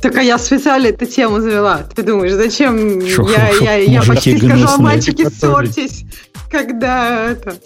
Так 0.02 0.16
а 0.16 0.22
я 0.22 0.38
специально 0.38 0.88
эту 0.88 1.06
тему 1.06 1.40
завела. 1.40 1.78
Ты 1.94 2.02
думаешь, 2.02 2.32
зачем 2.32 3.06
шо, 3.06 3.28
я, 3.60 3.76
я, 3.76 3.76
я 3.76 4.02
почти 4.02 4.36
скажу, 4.36 4.66
а 4.68 4.76
мальчики, 4.78 5.28
ссорьтесь, 5.28 6.04
когда 6.50 7.30
это... 7.30 7.56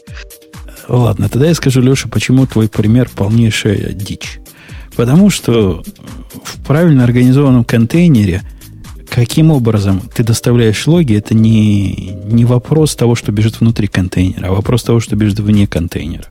Ладно, 0.88 1.28
тогда 1.28 1.48
я 1.48 1.54
скажу, 1.54 1.80
Леша, 1.80 2.08
почему 2.08 2.46
твой 2.46 2.68
пример 2.68 3.08
полнейшая 3.14 3.92
дичь. 3.92 4.38
Потому 4.96 5.30
что 5.30 5.82
в 6.44 6.64
правильно 6.64 7.04
организованном 7.04 7.64
контейнере 7.64 8.42
каким 9.10 9.52
образом 9.52 10.02
ты 10.12 10.24
доставляешь 10.24 10.86
логи, 10.88 11.16
это 11.16 11.34
не, 11.34 12.16
не 12.24 12.44
вопрос 12.44 12.96
того, 12.96 13.14
что 13.14 13.30
бежит 13.30 13.60
внутри 13.60 13.86
контейнера, 13.86 14.48
а 14.48 14.50
вопрос 14.50 14.82
того, 14.82 14.98
что 14.98 15.14
бежит 15.14 15.38
вне 15.38 15.68
контейнера. 15.68 16.26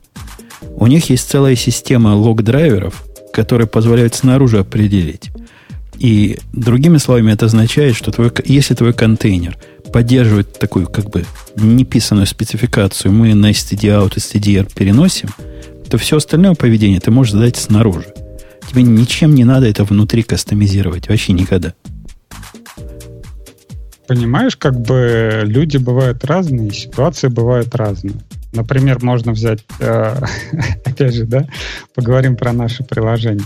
У 0.76 0.86
них 0.86 1.10
есть 1.10 1.28
целая 1.28 1.56
система 1.56 2.14
лог-драйверов, 2.14 3.04
которые 3.32 3.66
позволяют 3.66 4.14
снаружи 4.14 4.58
определить. 4.58 5.30
И 5.98 6.38
другими 6.52 6.98
словами, 6.98 7.32
это 7.32 7.46
означает, 7.46 7.96
что 7.96 8.10
твой, 8.10 8.32
если 8.44 8.74
твой 8.74 8.92
контейнер 8.92 9.56
поддерживает 9.92 10.58
такую 10.58 10.86
как 10.88 11.10
бы 11.10 11.24
неписанную 11.56 12.26
спецификацию, 12.26 13.12
мы 13.12 13.34
на 13.34 13.50
std-out 13.50 14.14
и 14.16 14.18
stdr 14.18 14.68
переносим, 14.74 15.28
то 15.88 15.98
все 15.98 16.16
остальное 16.16 16.54
поведение 16.54 17.00
ты 17.00 17.10
можешь 17.10 17.32
задать 17.32 17.56
снаружи. 17.56 18.06
Тебе 18.68 18.82
ничем 18.82 19.34
не 19.34 19.44
надо 19.44 19.68
это 19.68 19.84
внутри 19.84 20.22
кастомизировать, 20.22 21.08
вообще 21.08 21.32
никогда. 21.32 21.74
Понимаешь, 24.06 24.56
как 24.56 24.78
бы 24.80 25.42
люди 25.44 25.76
бывают 25.76 26.24
разные, 26.24 26.72
ситуации 26.72 27.28
бывают 27.28 27.74
разные. 27.74 28.16
Например, 28.54 29.02
можно 29.02 29.32
взять, 29.32 29.64
э, 29.80 30.14
опять 30.84 31.14
же, 31.14 31.24
да, 31.24 31.46
поговорим 31.94 32.36
про 32.36 32.52
наше 32.52 32.84
приложение. 32.84 33.44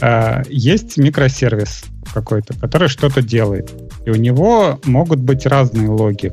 Э, 0.00 0.42
есть 0.48 0.96
микросервис 0.96 1.84
какой-то, 2.12 2.54
который 2.54 2.88
что-то 2.88 3.22
делает. 3.22 3.72
И 4.04 4.10
у 4.10 4.14
него 4.14 4.78
могут 4.84 5.20
быть 5.20 5.46
разные 5.46 5.88
логи. 5.88 6.32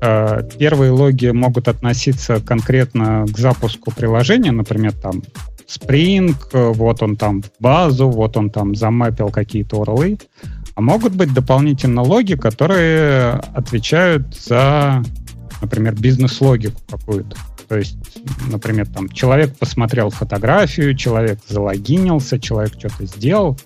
Э, 0.00 0.42
первые 0.58 0.92
логи 0.92 1.28
могут 1.28 1.68
относиться 1.68 2.40
конкретно 2.40 3.26
к 3.26 3.36
запуску 3.36 3.90
приложения, 3.90 4.52
например, 4.52 4.92
там 4.92 5.22
Spring, 5.68 6.34
вот 6.52 7.02
он 7.02 7.16
там 7.16 7.42
базу, 7.60 8.08
вот 8.08 8.38
он 8.38 8.48
там 8.48 8.74
замапил 8.74 9.28
какие-то 9.28 9.82
URL. 9.82 10.18
А 10.74 10.80
могут 10.80 11.12
быть 11.12 11.34
дополнительно 11.34 12.02
логи, 12.02 12.34
которые 12.34 13.32
отвечают 13.32 14.34
за, 14.34 15.02
например, 15.60 15.94
бизнес-логику 15.94 16.80
какую-то. 16.88 17.36
То 17.68 17.76
есть, 17.76 17.98
например, 18.50 18.86
там 18.86 19.08
человек 19.10 19.56
посмотрел 19.56 20.10
фотографию, 20.10 20.96
человек 20.96 21.38
залогинился, 21.46 22.40
человек 22.40 22.72
что-то 22.78 23.04
сделал. 23.04 23.58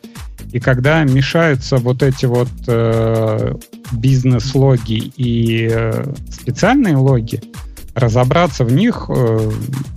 И 0.50 0.58
когда 0.58 1.04
мешаются 1.04 1.76
вот 1.76 2.02
эти 2.02 2.26
вот 2.26 2.48
э, 2.66 3.54
бизнес-логи 3.92 5.12
и 5.16 5.68
э, 5.70 6.12
специальные 6.30 6.96
логи, 6.96 7.40
разобраться 7.94 8.64
в 8.64 8.72
них 8.72 9.06
э, 9.08 9.50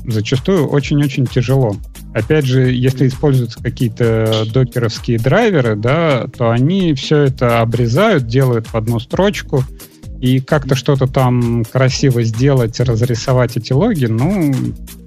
зачастую 0.05 0.67
очень-очень 0.67 1.26
тяжело. 1.26 1.76
Опять 2.13 2.45
же, 2.45 2.72
если 2.72 3.07
используются 3.07 3.61
какие-то 3.61 4.45
докеровские 4.53 5.17
драйверы, 5.17 5.76
да, 5.76 6.27
то 6.27 6.51
они 6.51 6.93
все 6.93 7.23
это 7.23 7.61
обрезают, 7.61 8.27
делают 8.27 8.67
в 8.67 8.76
одну 8.76 8.99
строчку, 8.99 9.63
и 10.26 10.39
как-то 10.39 10.73
что-то 10.73 11.06
там 11.06 11.64
красиво 11.72 12.23
сделать, 12.23 12.80
разрисовать 12.80 13.57
эти 13.57 13.73
логи, 13.73 14.06
ну, 14.06 14.52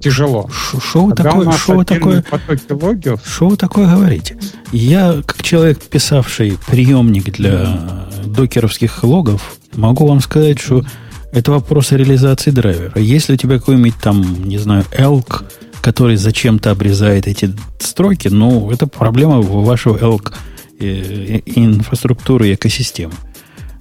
тяжело. 0.00 0.48
Что 0.80 1.06
вы 1.06 1.12
такое, 1.12 1.50
шо 1.52 1.74
вы 1.74 1.84
такое, 1.84 2.24
логов... 2.70 3.20
Вы 3.40 3.56
такое 3.56 3.90
говорите? 3.90 4.38
Я, 4.70 5.20
как 5.26 5.42
человек, 5.42 5.82
писавший 5.82 6.56
приемник 6.68 7.32
для 7.32 8.06
докеровских 8.24 9.02
логов, 9.02 9.56
могу 9.74 10.06
вам 10.06 10.20
сказать, 10.20 10.60
что 10.60 10.84
это 11.32 11.50
вопрос 11.50 11.90
реализации 11.90 12.52
драйвера. 12.52 13.00
Если 13.00 13.32
у 13.34 13.36
тебя 13.36 13.58
какой-нибудь 13.58 13.96
там, 14.00 14.44
не 14.44 14.58
знаю, 14.58 14.84
elk, 14.96 15.42
который 15.80 16.14
зачем-то 16.14 16.70
обрезает 16.70 17.26
эти 17.26 17.52
строки, 17.80 18.28
ну, 18.28 18.70
это 18.70 18.86
проблема 18.86 19.40
вашего 19.40 19.96
elk 19.98 20.32
э, 20.78 21.40
инфраструктуры 21.44 22.50
и 22.50 22.54
экосистемы. 22.54 23.14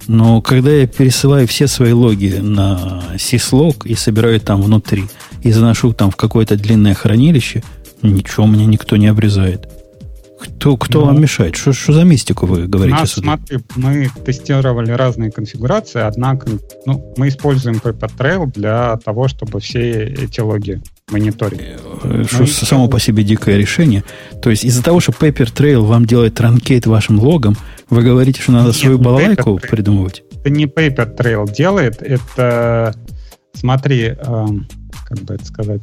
Но 0.08 0.40
когда 0.40 0.70
я 0.70 0.86
пересылаю 0.86 1.46
все 1.46 1.68
свои 1.68 1.92
логи 1.92 2.38
на 2.40 3.02
syslog 3.16 3.86
и 3.86 3.94
собираю 3.94 4.40
там 4.40 4.62
внутри, 4.62 5.04
и 5.42 5.52
заношу 5.52 5.92
там 5.92 6.10
в 6.10 6.16
какое-то 6.16 6.56
длинное 6.56 6.94
хранилище, 6.94 7.62
ничего 8.02 8.46
мне 8.46 8.66
никто 8.66 8.96
не 8.96 9.06
обрезает. 9.06 9.68
Кто, 10.40 10.76
кто 10.76 11.00
ну, 11.00 11.06
вам 11.06 11.20
мешает? 11.20 11.56
Что, 11.56 11.72
что 11.72 11.92
за 11.92 12.04
мистику 12.04 12.46
вы 12.46 12.66
говорите? 12.66 13.00
Нас, 13.00 13.12
смотри, 13.12 13.58
мы 13.74 14.08
тестировали 14.24 14.92
разные 14.92 15.32
конфигурации, 15.32 16.00
однако 16.00 16.48
ну, 16.86 17.12
мы 17.16 17.28
используем 17.28 17.76
Paper 17.76 18.10
Trail 18.16 18.52
для 18.52 18.96
того, 18.98 19.26
чтобы 19.26 19.60
все 19.60 20.04
эти 20.04 20.40
логи 20.40 20.80
мониторить. 21.10 21.60
Э, 22.04 22.24
что 22.24 22.40
ну, 22.40 22.46
само 22.46 22.88
по 22.88 23.00
себе 23.00 23.24
дикое 23.24 23.56
решение. 23.56 24.04
То 24.40 24.50
есть 24.50 24.64
из-за 24.64 24.82
того, 24.82 25.00
что 25.00 25.12
Paper 25.12 25.52
Trail 25.52 25.80
вам 25.80 26.06
делает 26.06 26.34
транкейт 26.34 26.86
вашим 26.86 27.18
логом, 27.18 27.56
вы 27.90 28.02
говорите, 28.02 28.40
что 28.40 28.52
надо 28.52 28.68
Нет, 28.68 28.76
свою 28.76 28.98
балалайку 28.98 29.58
придумывать? 29.58 30.22
Это 30.32 30.50
не 30.50 30.66
Paper 30.66 31.16
Trail 31.16 31.52
делает, 31.52 32.02
это, 32.02 32.94
смотри, 33.54 34.14
э, 34.16 34.46
как 35.04 35.18
бы 35.20 35.34
это 35.34 35.44
сказать, 35.44 35.80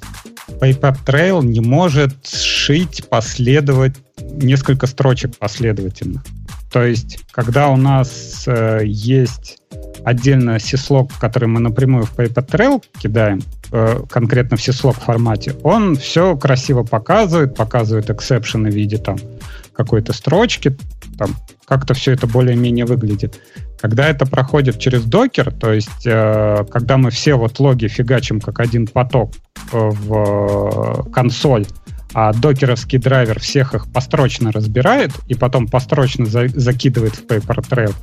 Paper 0.48 0.98
Trail 1.06 1.44
не 1.44 1.62
может 1.62 2.14
сшить 2.26 3.08
последовать 3.10 3.96
несколько 4.22 4.88
строчек 4.88 5.38
последовательно. 5.38 6.24
То 6.72 6.84
есть, 6.84 7.20
когда 7.32 7.70
у 7.70 7.78
нас 7.78 8.44
э, 8.48 8.82
есть 8.84 9.60
отдельно 10.04 10.58
syslog, 10.58 11.12
который 11.20 11.48
мы 11.48 11.60
напрямую 11.60 12.06
в 12.06 12.16
PaperTrail 12.16 12.84
кидаем, 13.00 13.42
э, 13.72 14.02
конкретно 14.10 14.58
в 14.58 14.60
syslog 14.60 15.00
формате, 15.00 15.56
он 15.64 15.96
все 15.96 16.38
красиво 16.38 16.84
показывает, 16.84 17.56
показывает 17.56 18.10
эксепшены 18.10 18.70
в 18.70 18.76
виде 18.76 18.98
там 18.98 19.18
какой-то 19.74 20.14
строчки, 20.14 20.78
там 21.18 21.36
как-то 21.66 21.94
все 21.94 22.12
это 22.12 22.28
более-менее 22.28 22.86
выглядит. 22.86 23.40
Когда 23.80 24.08
это 24.08 24.26
проходит 24.26 24.80
через 24.80 25.04
докер, 25.04 25.52
то 25.52 25.74
есть 25.74 26.06
э, 26.06 26.66
когда 26.72 26.98
мы 26.98 27.12
все 27.12 27.36
вот 27.36 27.60
логи 27.60 27.88
фигачим 27.88 28.40
как 28.40 28.60
один 28.60 28.88
поток 28.88 29.34
э, 29.72 29.78
в 29.78 31.10
консоль, 31.12 31.66
а 32.14 32.32
докеровский 32.32 32.98
драйвер 32.98 33.42
всех 33.42 33.76
их 33.76 33.92
построчно 33.92 34.52
разбирает 34.54 35.12
и 35.28 35.36
потом 35.36 35.68
построчно 35.68 36.26
за 36.26 36.48
закидывает 36.48 37.16
в 37.16 37.26
Paper 37.26 37.58
Trail, 37.70 37.94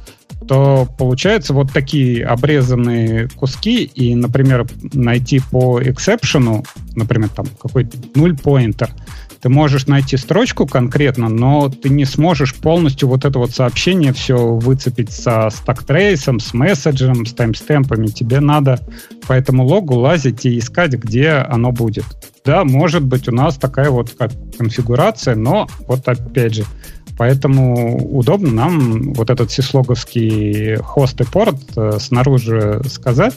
то 0.47 0.87
получаются 0.99 1.55
вот 1.55 1.73
такие 1.73 2.27
обрезанные 2.27 3.31
куски, 3.31 3.85
и, 3.85 4.15
например, 4.15 4.67
найти 4.93 5.41
по 5.51 5.83
эксепшену, 5.83 6.63
например, 6.95 7.31
там 7.31 7.47
какой-то 7.61 7.97
нуль 8.15 8.37
поинтер, 8.37 8.91
ты 9.43 9.49
можешь 9.49 9.89
найти 9.89 10.17
строчку 10.17 10.67
конкретно, 10.67 11.29
но 11.29 11.69
ты 11.69 11.89
не 11.89 12.05
сможешь 12.05 12.55
полностью 12.55 13.09
вот 13.09 13.25
это 13.25 13.41
вот 13.41 13.51
сообщение 13.51 14.13
все 14.13 14.37
выцепить 14.37 15.11
со 15.11 15.51
стактрейсом, 15.51 16.39
с 16.39 16.55
месседжем, 16.55 17.27
с 17.27 17.33
таймстемпами. 17.33 18.07
Тебе 18.07 18.39
надо 18.39 18.79
по 19.27 19.33
этому 19.33 19.65
логу 19.65 19.95
лазить 19.95 20.47
и 20.47 20.59
искать, 20.59 20.93
где 20.93 21.31
оно 21.31 21.73
будет. 21.73 22.05
Да, 22.45 22.65
может 22.65 23.03
быть, 23.03 23.29
у 23.29 23.33
нас 23.33 23.57
такая 23.57 23.91
вот 23.91 24.11
конфигурация, 24.57 25.35
но 25.35 25.67
вот 25.89 26.07
опять 26.07 26.55
же, 26.55 26.65
Поэтому 27.19 27.99
удобно 28.19 28.51
нам 28.51 29.13
вот 29.13 29.29
этот 29.29 29.53
сислоговский 29.53 30.77
хост 30.77 31.21
и 31.21 31.25
порт 31.25 31.61
э, 31.77 31.99
снаружи 32.01 32.81
сказать, 32.89 33.35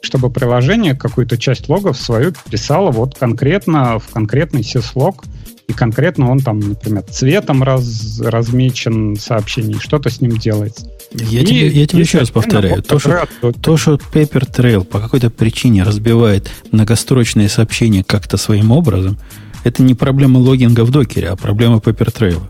чтобы 0.00 0.30
приложение 0.30 0.94
какую-то 0.94 1.36
часть 1.36 1.68
логов 1.68 1.98
свою 1.98 2.32
писало 2.50 2.90
вот 2.90 3.16
конкретно 3.18 3.98
в 3.98 4.08
конкретный 4.08 4.62
сислог, 4.62 5.24
и 5.68 5.74
конкретно 5.74 6.30
он 6.30 6.40
там, 6.40 6.60
например, 6.60 7.02
цветом 7.02 7.62
раз, 7.62 8.20
размечен 8.20 9.16
сообщение, 9.16 9.78
что-то 9.78 10.08
с 10.08 10.20
ним 10.20 10.36
делается. 10.38 10.90
Я 11.12 11.42
и, 11.42 11.44
тебе, 11.44 11.68
я 11.68 11.86
тебе 11.86 12.00
еще 12.00 12.18
раз 12.18 12.30
повторяю. 12.30 12.82
То 12.82 12.98
что, 12.98 13.28
то, 13.52 13.76
что 13.76 13.94
Paper 13.94 14.50
Trail 14.50 14.84
по 14.84 14.98
какой-то 14.98 15.30
причине 15.30 15.82
разбивает 15.82 16.50
многострочные 16.72 17.50
сообщения 17.50 18.02
как-то 18.02 18.38
своим 18.38 18.72
образом, 18.72 19.18
это 19.62 19.82
не 19.82 19.94
проблема 19.94 20.38
логинга 20.38 20.84
в 20.84 20.90
докере, 20.90 21.28
а 21.28 21.36
проблема 21.36 21.76
Paper 21.76 22.14
Trail. 22.14 22.40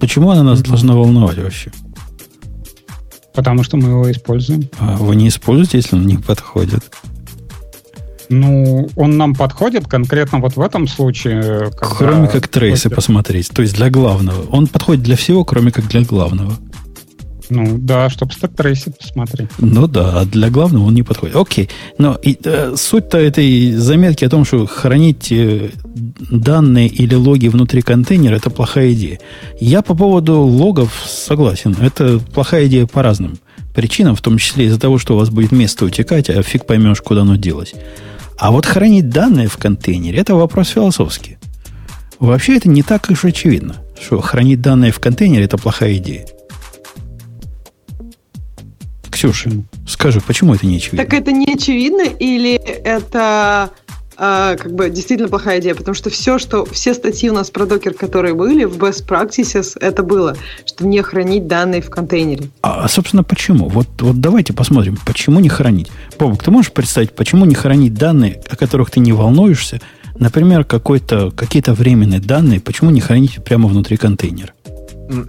Почему 0.00 0.30
она 0.30 0.42
нас 0.42 0.60
mm-hmm. 0.60 0.68
должна 0.68 0.94
волновать 0.94 1.38
вообще? 1.38 1.70
Потому 3.34 3.62
что 3.62 3.76
мы 3.76 3.90
его 3.90 4.10
используем. 4.10 4.68
А 4.78 4.96
вы 4.96 5.16
не 5.16 5.28
используете, 5.28 5.78
если 5.78 5.96
он 5.96 6.06
не 6.06 6.16
подходит? 6.16 6.82
Ну, 8.32 8.88
он 8.96 9.18
нам 9.18 9.34
подходит 9.34 9.86
конкретно 9.86 10.38
вот 10.38 10.56
в 10.56 10.60
этом 10.60 10.88
случае. 10.88 11.70
Кроме 11.78 12.28
как 12.28 12.48
трейсы 12.48 12.88
посмотреть. 12.88 13.50
То 13.50 13.62
есть 13.62 13.74
для 13.74 13.90
главного. 13.90 14.46
Он 14.50 14.66
подходит 14.66 15.02
для 15.02 15.16
всего, 15.16 15.44
кроме 15.44 15.70
как 15.70 15.86
для 15.88 16.02
главного. 16.02 16.54
Ну 17.50 17.76
да, 17.76 18.08
чтобы 18.08 18.32
стек 18.32 18.56
трейсы 18.56 18.90
посмотреть. 18.90 19.50
Ну 19.58 19.86
да, 19.86 20.20
а 20.20 20.24
для 20.24 20.48
главного 20.48 20.86
он 20.86 20.94
не 20.94 21.02
подходит. 21.02 21.36
Окей. 21.36 21.68
Но 21.98 22.18
и, 22.22 22.38
э, 22.42 22.74
суть-то 22.74 23.18
этой 23.18 23.72
заметки 23.72 24.24
о 24.24 24.30
том, 24.30 24.46
что 24.46 24.66
хранить 24.66 25.30
э, 25.30 25.68
данные 26.30 26.88
или 26.88 27.14
логи 27.14 27.48
внутри 27.48 27.82
контейнера 27.82 28.36
это 28.36 28.48
плохая 28.48 28.92
идея. 28.94 29.18
Я 29.60 29.82
по 29.82 29.94
поводу 29.94 30.40
логов 30.40 31.04
согласен. 31.06 31.76
Это 31.78 32.18
плохая 32.18 32.66
идея 32.66 32.86
по 32.86 33.02
разным 33.02 33.38
причинам, 33.74 34.16
в 34.16 34.22
том 34.22 34.38
числе 34.38 34.66
из-за 34.66 34.80
того, 34.80 34.96
что 34.96 35.14
у 35.14 35.18
вас 35.18 35.28
будет 35.28 35.52
место 35.52 35.84
утекать, 35.84 36.30
а 36.30 36.42
фиг 36.42 36.64
поймешь, 36.64 37.02
куда 37.02 37.22
оно 37.22 37.36
делось. 37.36 37.74
А 38.38 38.50
вот 38.50 38.66
хранить 38.66 39.08
данные 39.08 39.48
в 39.48 39.56
контейнере– 39.56 40.18
это 40.20 40.34
вопрос 40.34 40.68
философский. 40.68 41.38
Вообще 42.18 42.56
это 42.56 42.68
не 42.68 42.82
так 42.82 43.08
уж 43.10 43.24
очевидно, 43.24 43.76
что 44.00 44.20
хранить 44.20 44.60
данные 44.60 44.92
в 44.92 45.00
контейнере– 45.00 45.44
это 45.46 45.58
плохая 45.58 45.96
идея. 45.96 46.26
Ксюша, 49.10 49.50
скажи, 49.86 50.20
почему 50.20 50.54
это 50.54 50.66
не 50.66 50.76
очевидно? 50.78 51.04
Так 51.04 51.14
это 51.14 51.32
не 51.32 51.52
очевидно 51.52 52.02
или 52.02 52.54
это 52.54 53.70
а, 54.16 54.56
как 54.56 54.74
бы 54.74 54.90
действительно 54.90 55.28
плохая 55.28 55.60
идея, 55.60 55.74
потому 55.74 55.94
что 55.94 56.10
все, 56.10 56.38
что 56.38 56.64
все 56.64 56.94
статьи 56.94 57.30
у 57.30 57.34
нас 57.34 57.50
про 57.50 57.66
докер, 57.66 57.94
которые 57.94 58.34
были 58.34 58.64
в 58.64 58.76
best 58.76 59.06
practices, 59.06 59.76
это 59.80 60.02
было, 60.02 60.36
что 60.66 60.86
не 60.86 61.02
хранить 61.02 61.46
данные 61.46 61.82
в 61.82 61.90
контейнере. 61.90 62.50
А, 62.62 62.84
а 62.84 62.88
собственно, 62.88 63.24
почему? 63.24 63.68
Вот, 63.68 63.88
вот 64.00 64.20
давайте 64.20 64.52
посмотрим, 64.52 64.98
почему 65.06 65.40
не 65.40 65.48
хранить. 65.48 65.90
Бобок, 66.18 66.42
ты 66.42 66.50
можешь 66.50 66.72
представить, 66.72 67.14
почему 67.14 67.44
не 67.44 67.54
хранить 67.54 67.94
данные, 67.94 68.40
о 68.48 68.56
которых 68.56 68.90
ты 68.90 69.00
не 69.00 69.12
волнуешься, 69.12 69.80
например, 70.16 70.64
какой-то, 70.64 71.30
какие-то 71.30 71.74
временные 71.74 72.20
данные, 72.20 72.60
почему 72.60 72.90
не 72.90 73.00
хранить 73.00 73.42
прямо 73.44 73.68
внутри 73.68 73.96
контейнера? 73.96 74.52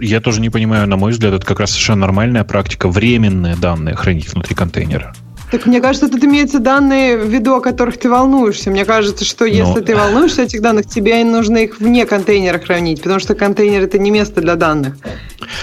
Я 0.00 0.20
тоже 0.20 0.40
не 0.40 0.50
понимаю, 0.50 0.86
на 0.86 0.96
мой 0.96 1.12
взгляд, 1.12 1.34
это 1.34 1.44
как 1.44 1.60
раз 1.60 1.70
совершенно 1.70 2.02
нормальная 2.02 2.44
практика 2.44 2.88
временные 2.88 3.56
данные 3.56 3.96
хранить 3.96 4.32
внутри 4.32 4.54
контейнера. 4.54 5.14
Так 5.54 5.66
мне 5.66 5.80
кажется, 5.80 6.08
тут 6.08 6.24
имеются 6.24 6.58
данные, 6.58 7.16
ввиду 7.16 7.54
о 7.54 7.60
которых 7.60 7.96
ты 7.96 8.10
волнуешься. 8.10 8.72
Мне 8.72 8.84
кажется, 8.84 9.24
что 9.24 9.44
если 9.44 9.78
Но... 9.78 9.80
ты 9.82 9.94
волнуешься 9.96 10.42
этих 10.42 10.60
данных, 10.60 10.86
тебе 10.86 11.22
нужно 11.22 11.58
их 11.58 11.78
вне 11.78 12.06
контейнера 12.06 12.58
хранить, 12.58 13.00
потому 13.00 13.20
что 13.20 13.36
контейнер 13.36 13.82
это 13.82 13.96
не 13.96 14.10
место 14.10 14.40
для 14.40 14.56
данных. 14.56 14.96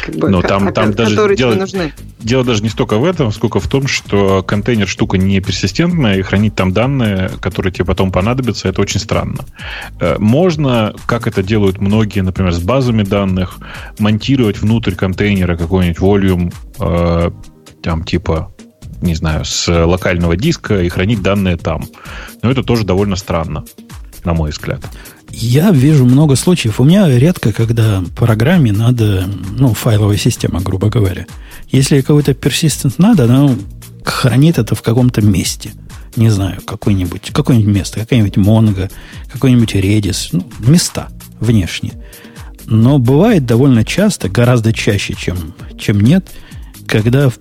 Как 0.05 0.15
бы, 0.15 0.29
Но 0.29 0.41
там, 0.41 0.71
там 0.71 0.93
даже 0.93 1.35
дело, 1.35 1.55
нужны. 1.55 1.91
Дело 2.19 2.45
даже 2.45 2.63
не 2.63 2.69
столько 2.69 2.99
в 2.99 3.03
этом, 3.03 3.33
сколько 3.33 3.59
в 3.59 3.67
том, 3.67 3.87
что 3.87 4.43
контейнер 4.43 4.87
штука 4.87 5.17
не 5.17 5.41
персистентная, 5.41 6.19
и 6.19 6.21
хранить 6.21 6.55
там 6.55 6.71
данные, 6.71 7.29
которые 7.41 7.73
тебе 7.73 7.83
потом 7.83 8.13
понадобятся, 8.13 8.69
это 8.69 8.79
очень 8.79 9.01
странно. 9.01 9.43
Э, 9.99 10.15
можно, 10.19 10.95
как 11.05 11.27
это 11.27 11.43
делают 11.43 11.81
многие, 11.81 12.21
например, 12.21 12.53
с 12.53 12.61
базами 12.61 13.03
данных, 13.03 13.57
монтировать 13.99 14.61
внутрь 14.61 14.95
контейнера 14.95 15.57
какой-нибудь 15.57 15.97
volume, 15.97 16.53
э, 16.79 17.31
там 17.83 18.05
типа 18.05 18.53
не 19.01 19.15
знаю, 19.15 19.45
с 19.45 19.67
локального 19.67 20.35
диска 20.35 20.81
и 20.81 20.89
хранить 20.89 21.21
данные 21.21 21.57
там. 21.57 21.85
Но 22.41 22.51
это 22.51 22.63
тоже 22.63 22.83
довольно 22.83 23.15
странно, 23.15 23.65
на 24.23 24.33
мой 24.33 24.51
взгляд. 24.51 24.81
Я 25.29 25.71
вижу 25.71 26.05
много 26.05 26.35
случаев. 26.35 26.79
У 26.79 26.83
меня 26.83 27.07
редко, 27.07 27.53
когда 27.53 28.03
программе 28.15 28.71
надо, 28.71 29.27
ну, 29.57 29.73
файловая 29.73 30.17
система, 30.17 30.61
грубо 30.61 30.89
говоря. 30.89 31.25
Если 31.69 32.01
какой-то 32.01 32.33
persistent 32.33 32.95
надо, 32.97 33.25
она 33.25 33.55
хранит 34.03 34.59
это 34.59 34.75
в 34.75 34.81
каком-то 34.81 35.21
месте. 35.21 35.71
Не 36.17 36.29
знаю, 36.29 36.59
какое-нибудь, 36.65 37.31
какое-нибудь 37.31 37.73
место, 37.73 38.01
какая-нибудь 38.01 38.37
Mongo, 38.37 38.91
какой-нибудь 39.31 39.75
Redis, 39.75 40.29
ну, 40.33 40.45
места 40.59 41.07
внешние. 41.39 41.93
Но 42.65 42.99
бывает 42.99 43.45
довольно 43.45 43.85
часто, 43.85 44.27
гораздо 44.27 44.73
чаще, 44.73 45.13
чем, 45.13 45.53
чем 45.77 46.01
нет– 46.01 46.29
когда 46.91 47.31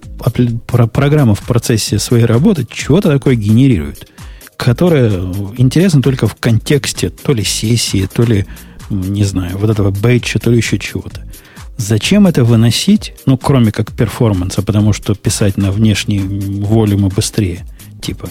программа 0.92 1.34
в 1.34 1.40
процессе 1.40 1.98
своей 1.98 2.24
работы 2.24 2.64
чего-то 2.70 3.10
такое 3.10 3.34
генерирует, 3.34 4.08
которое 4.56 5.10
интересно 5.58 6.02
только 6.02 6.28
в 6.28 6.36
контексте 6.36 7.10
то 7.10 7.32
ли 7.32 7.42
сессии, 7.42 8.08
то 8.12 8.22
ли, 8.22 8.46
не 8.90 9.24
знаю, 9.24 9.58
вот 9.58 9.68
этого 9.68 9.90
бейча, 9.90 10.38
то 10.38 10.52
ли 10.52 10.58
еще 10.58 10.78
чего-то. 10.78 11.26
Зачем 11.76 12.28
это 12.28 12.44
выносить, 12.44 13.14
ну, 13.26 13.36
кроме 13.36 13.72
как 13.72 13.90
перформанса, 13.90 14.62
потому 14.62 14.92
что 14.92 15.16
писать 15.16 15.56
на 15.56 15.72
внешней 15.72 16.20
волюмы 16.20 17.08
быстрее, 17.08 17.66
типа. 18.00 18.30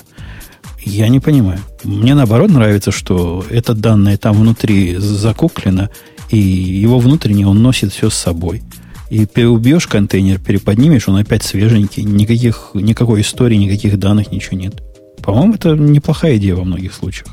Я 0.85 1.09
не 1.09 1.19
понимаю. 1.19 1.59
Мне 1.83 2.15
наоборот 2.15 2.49
нравится, 2.49 2.91
что 2.91 3.43
это 3.49 3.73
данное 3.73 4.17
там 4.17 4.37
внутри 4.37 4.95
закуклено, 4.95 5.89
и 6.29 6.37
его 6.37 6.97
внутреннее 6.97 7.47
он 7.47 7.61
носит 7.61 7.91
все 7.91 8.09
с 8.09 8.13
собой– 8.13 8.63
и 9.09 9.25
переубьешь 9.25 9.87
контейнер, 9.87 10.39
переподнимешь, 10.39 11.07
он 11.07 11.17
опять 11.17 11.43
свеженький, 11.43 12.03
никаких, 12.03 12.71
никакой 12.73 13.21
истории, 13.21 13.55
никаких 13.55 13.97
данных, 13.97 14.31
ничего 14.31 14.57
нет. 14.57 14.81
По-моему, 15.21 15.55
это 15.55 15.75
неплохая 15.75 16.37
идея 16.37 16.55
во 16.55 16.63
многих 16.63 16.93
случаях. 16.93 17.27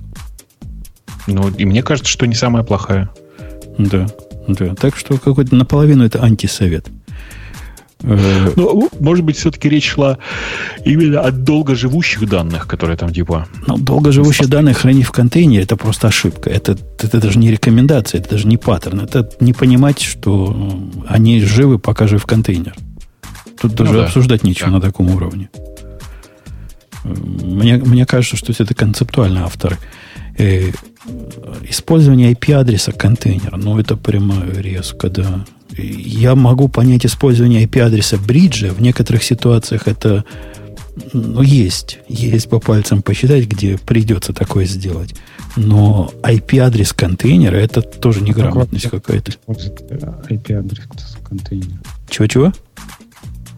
Ну, 1.27 1.49
и 1.51 1.65
мне 1.65 1.83
кажется, 1.83 2.11
что 2.11 2.27
не 2.27 2.35
самая 2.35 2.63
плохая. 2.63 3.11
Да, 3.79 4.07
да. 4.49 4.75
Так 4.75 4.97
что 4.97 5.19
какой-то 5.19 5.55
наполовину 5.55 6.05
это 6.05 6.23
антисовет. 6.23 6.87
Э, 8.07 8.53
ну, 8.55 8.89
может 9.01 9.25
быть, 9.25 9.37
все-таки 9.37 9.69
речь 9.69 9.91
шла 9.91 10.19
именно 10.85 11.21
о 11.21 11.33
долгоживущих 11.33 12.29
данных, 12.29 12.67
которые 12.69 12.97
там 12.97 13.13
типа... 13.13 13.47
Ну, 13.67 13.77
долгоживущие 13.77 14.49
данные 14.49 14.75
хранить 14.75 15.07
в 15.07 15.13
контейнере 15.13 15.65
это 15.65 15.77
просто 15.77 16.09
ошибка. 16.09 16.49
Это, 16.49 16.79
это 16.99 17.21
даже 17.21 17.39
не 17.39 17.51
рекомендация, 17.51 18.21
это 18.21 18.31
даже 18.31 18.47
не 18.47 18.57
паттерн. 18.57 19.01
Это 19.01 19.29
не 19.41 19.53
понимать, 19.53 20.01
что 20.01 20.79
они 21.09 21.41
живы, 21.41 21.79
пока 21.79 22.07
жив 22.07 22.25
контейнер. 22.27 22.75
Тут 23.61 23.75
даже 23.75 23.93
ну, 23.93 23.99
да. 23.99 24.05
обсуждать 24.05 24.45
нечего 24.45 24.69
да. 24.69 24.77
на 24.77 24.81
таком 24.81 25.11
уровне. 25.11 25.51
Мне, 27.05 27.77
мне 27.77 28.07
кажется, 28.07 28.37
что 28.37 28.53
это 28.53 28.75
концептуальный 28.75 29.43
автор. 29.43 29.79
Э, 30.39 30.71
использование 31.69 32.33
IP-адреса 32.33 32.93
контейнера, 32.93 33.57
ну, 33.57 33.79
это 33.79 33.97
прямо 33.97 34.45
резко, 34.55 35.09
да. 35.09 35.45
Я 35.77 36.35
могу 36.35 36.69
понять 36.69 37.05
использование 37.05 37.65
IP-адреса 37.65 38.19
бриджа. 38.19 38.69
В 38.69 38.81
некоторых 38.81 39.23
ситуациях 39.23 39.89
это 39.89 40.25
ну, 41.13 41.43
есть. 41.43 41.99
Есть 42.09 42.49
по 42.49 42.59
пальцам 42.59 43.03
посчитать, 43.03 43.47
где 43.47 43.77
придется 43.77 44.33
такое 44.33 44.65
сделать. 44.65 45.15
Но 45.57 46.11
IP-адрес 46.23 46.93
контейнера 46.93 47.57
это 47.57 47.83
тоже 47.83 48.23
неграмотность 48.23 48.89
как 48.89 49.05
какая-то. 49.05 49.33
IP-адрес 49.49 50.85
контейнера. 51.29 51.81
Чего-чего? 52.09 52.53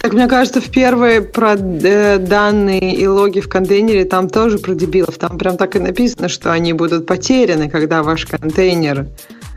Так 0.00 0.12
мне 0.12 0.26
кажется, 0.26 0.60
в 0.60 0.68
первой 0.68 1.22
про 1.22 1.54
э, 1.54 2.18
данные 2.18 2.94
и 2.94 3.06
логи 3.06 3.40
в 3.40 3.48
контейнере 3.48 4.04
там 4.04 4.28
тоже 4.28 4.58
про 4.58 4.74
дебилов. 4.74 5.16
Там 5.16 5.38
прям 5.38 5.56
так 5.56 5.76
и 5.76 5.78
написано, 5.78 6.28
что 6.28 6.52
они 6.52 6.72
будут 6.72 7.06
потеряны, 7.06 7.70
когда 7.70 8.02
ваш 8.02 8.26
контейнер 8.26 9.06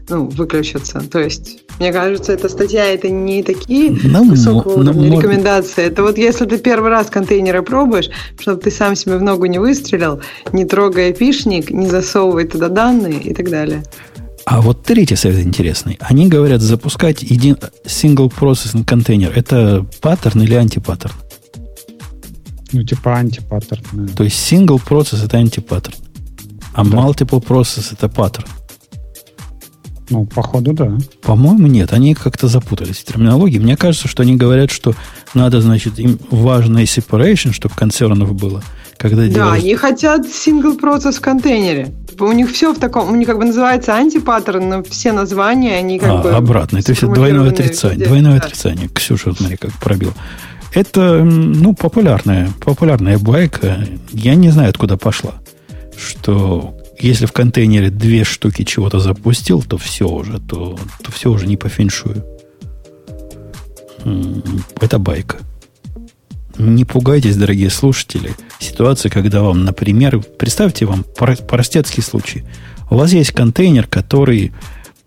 ну, 0.10 0.28
выключится. 0.28 1.00
То 1.00 1.20
есть, 1.20 1.64
мне 1.80 1.92
кажется, 1.92 2.34
эта 2.34 2.50
статья 2.50 2.86
это 2.86 3.10
не 3.10 3.44
такие 3.44 3.98
нам, 4.04 4.30
высокого 4.30 4.84
нам, 4.84 4.96
уровня 4.96 5.10
нам, 5.10 5.20
рекомендации. 5.20 5.86
Это 5.86 6.04
вот 6.04 6.18
если 6.18 6.46
ты 6.46 6.58
первый 6.58 6.92
раз 6.92 7.08
контейнеры 7.08 7.64
пробуешь, 7.64 8.10
чтобы 8.40 8.62
ты 8.62 8.72
сам 8.72 8.96
себе 8.96 9.18
в 9.18 9.22
ногу 9.22 9.46
не 9.46 9.60
выстрелил, 9.60 10.22
не 10.54 10.66
трогай 10.66 11.14
IP 11.14 11.28
шник, 11.28 11.72
не 11.72 11.88
засовывай 11.88 12.46
туда 12.46 12.70
данные 12.70 13.20
и 13.20 13.34
так 13.34 13.50
далее. 13.50 13.84
А 14.46 14.62
вот 14.62 14.84
третий 14.84 15.16
совет 15.16 15.44
интересный. 15.44 15.98
Они 16.00 16.28
говорят 16.28 16.62
запускать 16.62 17.24
один 17.24 17.58
single 17.86 18.32
processing 18.32 18.86
контейнер. 18.86 19.32
Это 19.36 19.86
паттерн 20.02 20.44
или 20.44 20.54
антипаттерн? 20.54 21.16
Ну, 22.72 22.84
типа 22.84 23.16
антипаттерн. 23.16 23.84
Да. 23.94 24.14
То 24.14 24.24
есть 24.24 24.52
single 24.52 24.80
process 24.88 25.26
это 25.26 25.38
антипаттерн. 25.38 25.96
А 26.74 26.86
да. 26.86 26.98
multiple 26.98 27.44
process 27.44 27.92
это 27.92 28.08
паттерн. 28.08 28.48
Ну, 30.10 30.26
походу, 30.26 30.74
да. 30.74 30.98
По-моему, 31.22 31.68
нет. 31.68 31.94
Они 31.94 32.14
как-то 32.14 32.48
запутались 32.48 32.98
в 32.98 33.06
терминологии. 33.06 33.58
Мне 33.58 33.76
кажется, 33.76 34.08
что 34.08 34.24
они 34.24 34.36
говорят, 34.36 34.72
что 34.72 34.94
надо, 35.34 35.62
значит, 35.62 36.00
им 36.00 36.20
важно 36.30 36.84
separation, 36.84 37.54
чтобы 37.54 37.76
концернов 37.76 38.34
было. 38.36 38.64
Когда 38.98 39.24
да, 39.24 39.28
делаешь... 39.28 39.64
они 39.64 39.76
хотят 39.76 40.22
single 40.26 40.80
process 40.80 41.14
в 41.14 41.22
контейнере. 41.22 41.94
У 42.20 42.32
них 42.32 42.52
все 42.52 42.74
в 42.74 42.80
таком, 42.80 43.12
у 43.12 43.16
них 43.16 43.28
как 43.28 43.38
бы 43.38 43.46
называется 43.46 43.94
антипаттерн, 43.96 44.70
но 44.70 44.84
все 44.84 45.12
названия, 45.12 45.76
они 45.76 46.00
как 46.00 46.10
а, 46.10 46.18
бы... 46.18 46.32
обратно. 46.32 46.82
То 46.82 46.92
есть 46.92 47.02
двойное 47.02 47.50
отрицание. 47.50 47.98
Везде. 47.98 48.08
Двойное 48.08 48.40
да. 48.40 48.46
отрицание. 48.46 48.88
Ксюша, 48.88 49.34
смотри, 49.34 49.58
как 49.58 49.74
пробил. 49.74 50.14
Это, 50.74 51.24
ну, 51.24 51.74
популярная, 51.74 52.52
популярная 52.64 53.18
байка. 53.18 53.86
Я 54.12 54.36
не 54.36 54.50
знаю, 54.50 54.70
откуда 54.70 54.98
пошла. 54.98 55.34
Что 55.98 56.76
если 57.00 57.26
в 57.26 57.32
контейнере 57.32 57.90
две 57.90 58.24
штуки 58.24 58.64
чего-то 58.64 59.00
запустил, 59.00 59.62
то 59.62 59.78
все 59.78 60.08
уже, 60.08 60.40
то, 60.40 60.80
то 61.02 61.12
все 61.12 61.32
уже 61.32 61.48
не 61.48 61.58
по 61.58 61.70
феншую. 61.70 62.26
Это 64.80 65.00
байка. 65.00 65.38
Не 66.58 66.86
пугайтесь, 66.86 67.36
дорогие 67.36 67.70
слушатели. 67.70 68.32
Ситуация, 68.60 69.10
когда 69.10 69.42
вам, 69.42 69.66
например, 69.66 70.22
представьте 70.22 70.86
вам 70.86 71.04
простецкий 71.48 72.02
случай. 72.02 72.46
У 72.90 72.96
вас 72.96 73.12
есть 73.12 73.32
контейнер, 73.32 73.88
который, 73.88 74.54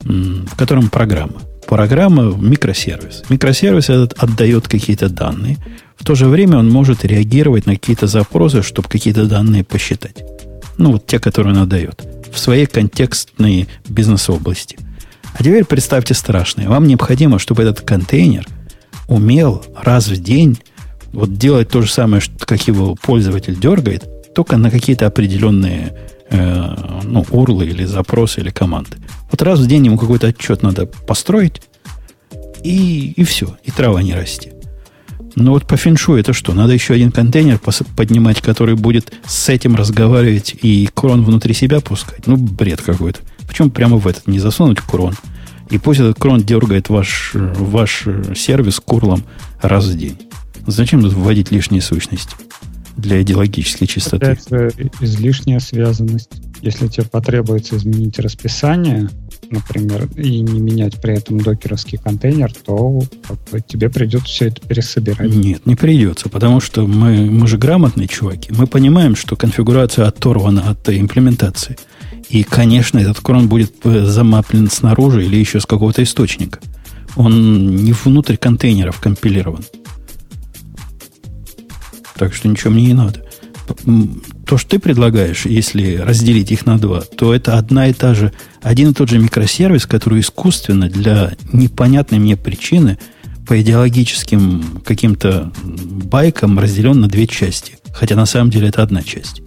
в 0.00 0.56
котором 0.56 0.90
программа. 0.90 1.40
Программа 1.66 2.34
микросервис. 2.34 3.24
Микросервис 3.28 3.88
этот 3.88 4.14
отдает 4.14 4.68
какие-то 4.68 5.08
данные. 5.08 5.58
В 5.96 6.04
то 6.04 6.14
же 6.14 6.26
время 6.26 6.58
он 6.58 6.68
может 6.70 7.04
реагировать 7.04 7.66
на 7.66 7.74
какие-то 7.74 8.06
запросы, 8.06 8.62
чтобы 8.62 8.88
какие-то 8.88 9.26
данные 9.26 9.64
посчитать. 9.64 10.24
Ну, 10.78 10.92
вот 10.92 11.06
те, 11.06 11.18
которые 11.18 11.54
он 11.54 11.62
отдает. 11.62 12.02
В 12.32 12.38
своей 12.38 12.66
контекстной 12.66 13.68
бизнес-области. 13.88 14.78
А 15.34 15.42
теперь 15.42 15.64
представьте 15.64 16.14
страшное. 16.14 16.68
Вам 16.68 16.86
необходимо, 16.86 17.38
чтобы 17.38 17.62
этот 17.62 17.82
контейнер 17.82 18.46
умел 19.08 19.64
раз 19.76 20.08
в 20.08 20.22
день 20.22 20.58
вот 21.12 21.34
делать 21.34 21.68
то 21.68 21.82
же 21.82 21.90
самое, 21.90 22.22
как 22.40 22.66
его 22.68 22.94
пользователь 22.94 23.58
дергает, 23.58 24.34
только 24.34 24.56
на 24.56 24.70
какие-то 24.70 25.06
определенные 25.06 25.96
э, 26.30 27.00
ну, 27.02 27.24
урлы 27.30 27.66
или 27.66 27.84
запросы 27.84 28.40
или 28.40 28.50
команды. 28.50 28.98
Вот 29.30 29.42
раз 29.42 29.58
в 29.60 29.66
день 29.66 29.86
ему 29.86 29.98
какой-то 29.98 30.28
отчет 30.28 30.62
надо 30.62 30.86
построить, 30.86 31.62
и, 32.62 33.12
и 33.12 33.24
все, 33.24 33.56
и 33.64 33.70
трава 33.70 34.02
не 34.02 34.14
расти. 34.14 34.52
Но 35.38 35.52
вот 35.52 35.66
по 35.66 35.76
феншу 35.76 36.14
это 36.16 36.32
что? 36.32 36.52
Надо 36.52 36.72
еще 36.72 36.94
один 36.94 37.12
контейнер 37.12 37.60
поднимать, 37.96 38.40
который 38.40 38.74
будет 38.74 39.12
с 39.26 39.48
этим 39.48 39.76
разговаривать 39.76 40.56
и 40.60 40.88
крон 40.92 41.24
внутри 41.24 41.54
себя 41.54 41.80
пускать. 41.80 42.26
Ну, 42.26 42.36
бред 42.36 42.82
какой-то. 42.82 43.20
Почему 43.46 43.70
прямо 43.70 43.96
в 43.96 44.06
этот 44.06 44.26
не 44.26 44.40
засунуть 44.40 44.80
крон? 44.80 45.14
И 45.70 45.78
пусть 45.78 46.00
этот 46.00 46.18
крон 46.18 46.42
дергает 46.42 46.88
ваш, 46.88 47.32
ваш 47.34 48.04
сервис 48.34 48.80
курлом 48.80 49.22
раз 49.62 49.86
в 49.86 49.96
день. 49.96 50.18
Зачем 50.66 51.02
тут 51.02 51.12
вводить 51.12 51.50
лишние 51.50 51.82
сущности 51.82 52.34
для 52.96 53.22
идеологической 53.22 53.86
чистоты? 53.86 54.26
Это 54.26 54.70
излишняя 55.00 55.60
связанность. 55.60 56.47
Если 56.60 56.88
тебе 56.88 57.06
потребуется 57.06 57.76
изменить 57.76 58.18
расписание, 58.18 59.08
например, 59.50 60.08
и 60.16 60.40
не 60.40 60.60
менять 60.60 61.00
при 61.00 61.14
этом 61.14 61.40
докеровский 61.40 61.98
контейнер, 61.98 62.52
то 62.52 63.00
тебе 63.66 63.88
придется 63.88 64.26
все 64.26 64.46
это 64.46 64.66
пересобирать. 64.66 65.32
Нет, 65.34 65.66
не 65.66 65.76
придется, 65.76 66.28
потому 66.28 66.60
что 66.60 66.86
мы, 66.86 67.30
мы 67.30 67.46
же 67.46 67.58
грамотные 67.58 68.08
чуваки. 68.08 68.52
Мы 68.52 68.66
понимаем, 68.66 69.14
что 69.14 69.36
конфигурация 69.36 70.06
оторвана 70.06 70.70
от 70.70 70.88
имплементации. 70.88 71.76
И, 72.28 72.42
конечно, 72.42 72.98
этот 72.98 73.20
крон 73.20 73.48
будет 73.48 73.74
э, 73.84 74.04
замаплен 74.04 74.68
снаружи 74.68 75.24
или 75.24 75.36
еще 75.36 75.60
с 75.60 75.66
какого-то 75.66 76.02
источника. 76.02 76.58
Он 77.16 77.76
не 77.76 77.92
внутрь 77.92 78.36
контейнеров 78.36 79.00
компилирован. 79.00 79.64
Так 82.16 82.34
что 82.34 82.48
ничего 82.48 82.72
мне 82.72 82.86
не 82.86 82.94
надо 82.94 83.24
то, 84.48 84.56
что 84.56 84.70
ты 84.70 84.78
предлагаешь, 84.78 85.44
если 85.44 85.96
разделить 85.96 86.50
их 86.50 86.64
на 86.64 86.78
два, 86.78 87.02
то 87.02 87.34
это 87.34 87.58
одна 87.58 87.88
и 87.88 87.92
та 87.92 88.14
же, 88.14 88.32
один 88.62 88.90
и 88.90 88.94
тот 88.94 89.10
же 89.10 89.18
микросервис, 89.18 89.84
который 89.84 90.20
искусственно 90.20 90.88
для 90.88 91.32
непонятной 91.52 92.18
мне 92.18 92.34
причины 92.34 92.98
по 93.46 93.60
идеологическим 93.60 94.80
каким-то 94.86 95.52
байкам 95.62 96.58
разделен 96.58 96.98
на 96.98 97.08
две 97.08 97.26
части. 97.26 97.76
Хотя 97.92 98.16
на 98.16 98.24
самом 98.24 98.48
деле 98.48 98.68
это 98.68 98.82
одна 98.82 99.02
часть. 99.02 99.42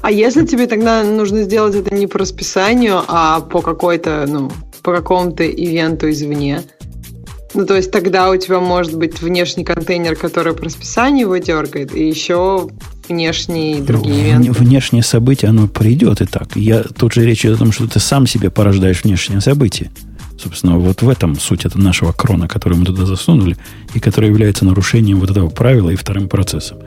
А 0.00 0.10
если 0.10 0.46
тебе 0.46 0.66
тогда 0.66 1.04
нужно 1.04 1.42
сделать 1.42 1.74
это 1.74 1.94
не 1.94 2.06
по 2.06 2.20
расписанию, 2.20 3.02
а 3.08 3.40
по 3.40 3.60
какой-то, 3.60 4.24
ну, 4.26 4.50
по 4.82 4.94
какому-то 4.94 5.46
ивенту 5.46 6.08
извне, 6.08 6.62
ну, 7.52 7.66
то 7.66 7.76
есть 7.76 7.90
тогда 7.90 8.30
у 8.30 8.36
тебя 8.38 8.60
может 8.60 8.96
быть 8.96 9.20
внешний 9.20 9.64
контейнер, 9.64 10.16
который 10.16 10.54
по 10.54 10.64
расписанию 10.64 11.26
его 11.26 11.36
дергает, 11.36 11.94
и 11.94 12.08
еще 12.08 12.70
внешние 13.08 13.82
другие 13.82 14.30
ивенты. 14.30 14.52
Внешнее 14.52 15.02
событие, 15.02 15.48
оно 15.48 15.68
придет 15.68 16.20
и 16.20 16.26
так. 16.26 16.56
Я 16.56 16.82
тут 16.82 17.12
же 17.14 17.24
речь 17.24 17.44
идет 17.44 17.56
о 17.56 17.58
том, 17.58 17.72
что 17.72 17.86
ты 17.86 18.00
сам 18.00 18.26
себе 18.26 18.50
порождаешь 18.50 19.04
внешнее 19.04 19.40
событие. 19.40 19.90
Собственно, 20.38 20.78
вот 20.78 21.02
в 21.02 21.08
этом 21.08 21.34
суть 21.38 21.64
это 21.64 21.78
нашего 21.78 22.12
крона, 22.12 22.46
который 22.46 22.78
мы 22.78 22.84
туда 22.84 23.06
засунули, 23.06 23.56
и 23.94 24.00
который 24.00 24.28
является 24.28 24.64
нарушением 24.64 25.18
вот 25.18 25.30
этого 25.30 25.48
правила 25.48 25.90
и 25.90 25.96
вторым 25.96 26.28
процессом. 26.28 26.78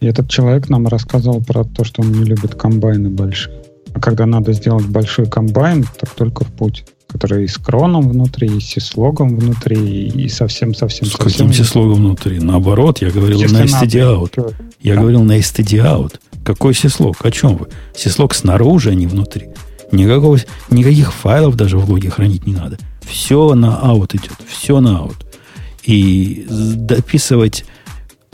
И 0.00 0.06
этот 0.06 0.28
человек 0.30 0.68
нам 0.68 0.88
рассказывал 0.88 1.42
про 1.42 1.62
то, 1.62 1.84
что 1.84 2.02
он 2.02 2.10
не 2.12 2.24
любит 2.24 2.54
комбайны 2.54 3.10
большие. 3.10 3.62
А 3.92 4.00
когда 4.00 4.26
надо 4.26 4.52
сделать 4.52 4.86
большой 4.86 5.26
комбайн, 5.26 5.84
так 5.98 6.10
только 6.10 6.44
в 6.44 6.52
путь 6.52 6.84
который 7.10 7.44
и 7.44 7.48
с 7.48 7.58
кроном 7.58 8.08
внутри, 8.08 8.48
и 8.48 8.60
с 8.60 8.64
сислогом 8.64 9.36
внутри, 9.36 10.08
и 10.08 10.28
совсем-совсем... 10.28 11.08
С 11.08 11.16
каким 11.16 11.52
сислогом 11.52 12.04
внутри? 12.04 12.38
Наоборот, 12.38 13.00
я 13.02 13.10
говорил 13.10 13.40
Если 13.40 13.56
на 13.56 13.64
std 13.64 13.94
out. 14.00 14.54
Я 14.80 14.94
да. 14.94 15.00
говорил 15.00 15.22
на 15.22 15.38
std 15.38 15.84
out. 15.84 16.20
Какой 16.44 16.74
сислог? 16.74 17.16
О 17.24 17.30
чем 17.30 17.56
вы? 17.56 17.68
Сислог 17.94 18.34
снаружи, 18.34 18.90
а 18.90 18.94
не 18.94 19.06
внутри. 19.06 19.48
Никакого, 19.92 20.38
никаких 20.70 21.12
файлов 21.12 21.56
даже 21.56 21.76
в 21.78 21.90
логе 21.90 22.10
хранить 22.10 22.46
не 22.46 22.54
надо. 22.54 22.78
Все 23.02 23.54
на 23.54 23.76
аут 23.78 24.14
идет. 24.14 24.32
Все 24.48 24.80
на 24.80 24.98
аут. 24.98 25.26
И 25.82 26.46
дописывать 26.48 27.64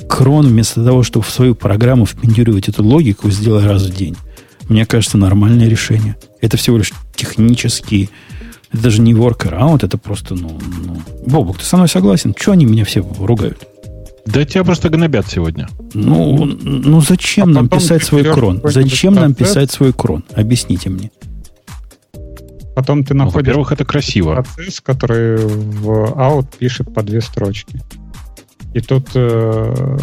крон 0.09 0.47
вместо 0.47 0.85
того, 0.85 1.03
чтобы 1.03 1.25
в 1.25 1.31
свою 1.31 1.55
программу 1.55 2.05
впендюривать 2.05 2.69
эту 2.69 2.85
логику, 2.85 3.31
сделать 3.31 3.65
раз 3.65 3.85
в 3.85 3.97
день. 3.97 4.17
Мне 4.69 4.85
кажется, 4.85 5.17
нормальное 5.17 5.69
решение. 5.69 6.17
Это 6.41 6.57
всего 6.57 6.79
лишь 6.79 6.93
технический 7.15 8.11
это 8.77 8.85
даже 8.85 9.01
не 9.01 9.13
workaround, 9.13 9.85
это 9.85 9.99
просто, 9.99 10.35
ну, 10.35 10.59
ну... 10.85 11.03
Бобук, 11.27 11.59
ты 11.59 11.65
со 11.65 11.77
мной 11.77 11.89
согласен? 11.89 12.35
Чего 12.35 12.53
они 12.53 12.67
меня 12.67 12.85
все 12.85 13.01
ругают? 13.19 13.67
Да 14.27 14.45
тебя 14.45 14.65
просто 14.65 14.89
гнобят 14.89 15.27
сегодня. 15.29 15.69
Ну, 15.95 16.45
ну 16.45 17.01
зачем 17.01 17.51
а 17.51 17.53
нам 17.53 17.69
писать 17.69 18.03
свой 18.03 18.25
крон? 18.25 18.61
Зачем 18.65 19.15
нам 19.15 19.35
писать 19.35 19.71
свой 19.71 19.93
крон? 19.93 20.25
Объясните 20.35 20.91
мне. 20.91 21.11
Потом 22.75 23.05
ты 23.05 23.15
находишь... 23.15 23.35
Ну, 23.35 23.41
во-первых, 23.41 23.73
это 23.73 23.85
красиво. 23.85 24.35
Процесс, 24.35 24.81
который 24.81 25.37
в 25.39 25.89
out 26.15 26.47
пишет 26.59 26.93
по 26.93 27.03
две 27.03 27.21
строчки. 27.21 27.81
И 28.77 28.81
тут 28.83 29.09
э, 29.15 29.99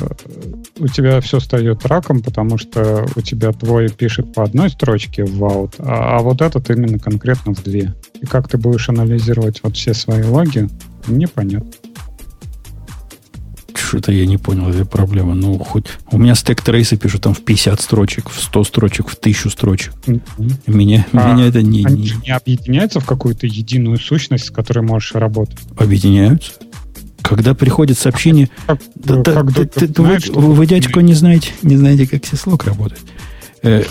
у 0.79 0.87
тебя 0.87 1.21
все 1.21 1.37
встает 1.37 1.85
раком, 1.85 2.23
потому 2.23 2.57
что 2.57 3.05
у 3.15 3.21
тебя 3.21 3.51
твой 3.51 3.87
пишет 3.89 4.33
по 4.33 4.43
одной 4.43 4.71
строчке 4.71 5.25
в 5.25 5.43
out, 5.43 5.75
а, 5.77 6.17
а 6.17 6.19
вот 6.23 6.41
этот 6.41 6.71
именно 6.71 6.97
конкретно 6.97 7.53
в 7.53 7.61
две. 7.61 7.93
И 8.19 8.25
как 8.25 8.47
ты 8.47 8.57
будешь 8.57 8.89
анализировать 8.89 9.59
вот 9.61 9.77
все 9.77 9.93
свои 9.93 10.23
логи, 10.23 10.69
непонятно. 11.05 11.69
Что-то 13.75 14.11
я 14.11 14.25
не 14.25 14.39
понял 14.39 14.67
этой 14.69 14.85
проблемы. 14.85 15.35
Ну, 15.35 15.59
хоть 15.59 15.85
у 16.09 16.17
меня 16.17 16.33
стек 16.33 16.63
трейсы 16.63 16.97
пишут 16.97 17.21
там 17.21 17.35
в 17.35 17.41
50 17.41 17.79
строчек, 17.79 18.31
в 18.31 18.41
100 18.41 18.63
строчек, 18.63 19.07
в 19.07 19.13
1000 19.13 19.51
строчек. 19.51 19.93
Mm-hmm. 20.07 20.53
Меня, 20.65 21.05
а 21.11 21.31
меня 21.31 21.45
это 21.45 21.61
не... 21.61 21.85
Они 21.85 22.01
не... 22.01 22.11
не 22.23 22.31
объединяются 22.31 22.99
в 22.99 23.05
какую-то 23.05 23.45
единую 23.45 23.99
сущность, 23.99 24.45
с 24.45 24.49
которой 24.49 24.79
можешь 24.79 25.13
работать? 25.13 25.59
Объединяются. 25.77 26.53
Когда 27.23 27.53
приходит 27.53 27.97
сообщение... 27.97 28.49
Как, 28.67 28.79
да, 28.95 29.23
как, 29.23 29.51
да, 29.51 29.63
как, 29.63 29.73
ты, 29.73 29.87
знаешь, 29.87 30.27
вы, 30.27 30.53
вы, 30.53 30.65
дядько, 30.67 31.01
не 31.01 31.13
знаете, 31.13 31.51
не 31.61 31.77
знаете, 31.77 32.07
как 32.07 32.25
сислок 32.25 32.65
работает. 32.65 33.01
Э, 33.63 33.83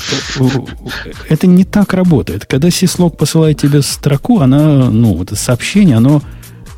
это 1.29 1.47
не 1.47 1.65
так 1.65 1.95
работает. 1.95 2.45
Когда 2.47 2.71
сислок 2.71 3.17
посылает 3.17 3.61
тебе 3.61 3.83
строку, 3.83 4.41
она, 4.41 4.91
ну, 4.91 5.15
вот 5.15 5.31
сообщение, 5.37 5.97
оно 5.97 6.23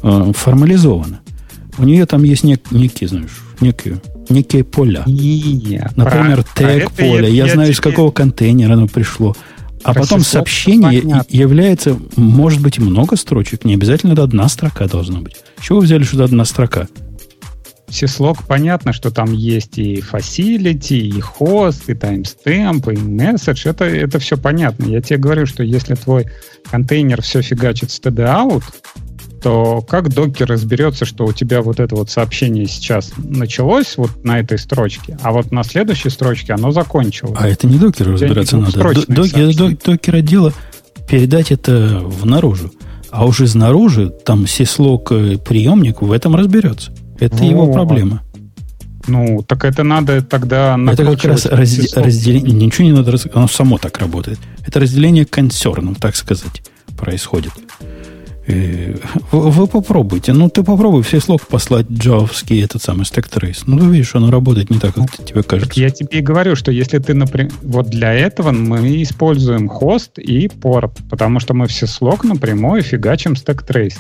э, 0.03 0.33
формализовано. 0.35 1.21
У 1.77 1.85
нее 1.85 2.07
там 2.07 2.23
есть 2.23 2.45
нек, 2.45 2.71
некие, 2.71 3.09
знаешь, 3.09 3.43
некие, 3.61 4.01
некие 4.29 4.63
поля. 4.63 5.03
Например, 5.97 6.45
тег 6.55 6.93
поля. 6.93 7.29
Я 7.29 7.49
знаю, 7.49 7.73
из 7.73 7.81
какого 7.81 8.13
контейнера 8.13 8.75
оно 8.75 8.87
пришло. 8.87 9.37
А 9.85 9.95
потом 9.95 10.21
сообщение 10.21 11.25
является, 11.29 11.99
может 12.17 12.61
быть, 12.61 12.79
много 12.79 13.17
строчек. 13.17 13.65
Не 13.65 13.75
обязательно 13.75 14.15
это 14.15 14.25
одна 14.25 14.49
строка 14.49 14.89
должна 14.89 15.21
быть. 15.21 15.37
Чего 15.61 15.79
вы 15.79 15.85
взяли, 15.85 16.03
что 16.03 16.17
это 16.17 16.25
одна 16.25 16.45
строка? 16.45 16.89
Syslog 17.89 18.39
понятно, 18.49 18.93
что 18.93 19.11
там 19.11 19.33
есть 19.33 19.79
и 19.79 20.01
facility, 20.01 20.97
и 20.97 21.21
host, 21.21 21.85
и 21.87 21.93
timestamp, 21.93 22.93
и 22.93 22.97
message. 22.97 23.69
Это, 23.69 23.85
это 23.85 24.19
все 24.19 24.37
понятно. 24.37 24.87
Я 24.87 25.01
тебе 25.01 25.19
говорю, 25.19 25.47
что 25.47 25.63
если 25.63 25.95
твой 25.95 26.27
контейнер 26.71 27.23
все 27.23 27.43
фигачит 27.43 27.91
std 27.91 28.17
out, 28.17 28.65
то 29.45 29.85
как 29.87 30.09
докер 30.09 30.49
разберется, 30.49 31.05
что 31.05 31.27
у 31.27 31.33
тебя 31.35 31.61
вот 31.61 31.79
это 31.79 31.95
вот 31.97 32.09
сообщение 32.09 32.67
сейчас 32.67 33.13
началось 33.19 33.99
вот 33.99 34.25
на 34.25 34.41
этой 34.41 34.59
строчке, 34.59 35.19
а 35.21 35.33
вот 35.33 35.53
на 35.53 35.63
следующей 35.65 36.09
строчке 36.09 36.55
оно 36.55 36.71
закончилось? 36.71 37.37
А 37.39 37.47
это 37.47 37.67
не 37.67 37.77
докер 37.77 38.11
разбираться 38.11 38.57
надо. 38.57 38.95
Докер, 39.07 39.77
докер 39.85 40.15
отдела 40.15 40.55
передать 41.07 41.53
это 41.53 42.01
в 42.03 42.25
наружу. 42.25 42.73
А 43.11 43.27
уже 43.27 43.47
снаружи, 43.47 44.09
там 44.09 44.47
сислок 44.47 45.13
э, 45.13 45.37
приемник 45.37 46.01
в 46.01 46.11
этом 46.11 46.35
разберется. 46.35 46.95
Это 47.21 47.37
вот. 47.37 47.45
его 47.45 47.71
проблема. 47.71 48.23
Ну, 49.07 49.45
так 49.47 49.67
это 49.67 49.83
надо 49.83 50.23
тогда 50.23 50.79
Это 50.91 51.05
как 51.05 51.23
раз 51.25 51.45
разде- 51.45 52.01
разделение. 52.01 52.51
Ничего 52.51 52.87
не 52.87 52.93
надо, 52.93 53.15
оно 53.35 53.47
само 53.47 53.77
так 53.77 53.99
работает. 53.99 54.39
Это 54.67 54.81
разделение 54.81 55.27
консерном, 55.27 55.97
так 55.97 56.17
сказать, 56.17 56.63
происходит. 56.97 57.53
Вы, 58.47 59.51
вы 59.51 59.67
попробуйте. 59.67 60.33
Ну, 60.33 60.49
ты 60.49 60.63
попробуй 60.63 61.03
все 61.03 61.21
слог 61.21 61.47
послать 61.47 61.87
джавский 61.91 62.63
этот 62.63 62.83
самый 62.83 63.05
stack 63.05 63.31
trace. 63.31 63.63
Ну, 63.67 63.79
ты 63.79 63.87
видишь, 63.87 64.15
оно 64.15 64.31
работает 64.31 64.71
не 64.71 64.79
так, 64.79 64.95
как 64.95 65.19
ну, 65.19 65.25
тебе 65.25 65.43
кажется. 65.43 65.81
Я 65.81 65.91
тебе 65.91 66.19
и 66.19 66.23
говорю, 66.23 66.55
что 66.57 66.71
если 66.71 66.99
ты, 66.99 67.15
например, 67.15 67.53
вот 67.63 67.87
для 67.87 68.13
этого 68.13 68.53
мы 68.53 69.03
используем 69.03 69.69
хост 69.69 70.19
и 70.19 70.49
порт, 70.49 70.99
потому 71.11 71.41
что 71.41 71.55
мы 71.55 71.67
все 71.69 71.87
слог 71.87 72.25
напрямую 72.25 72.83
фигачим 72.83 73.33
stack 73.33 73.67
trace. 73.67 73.97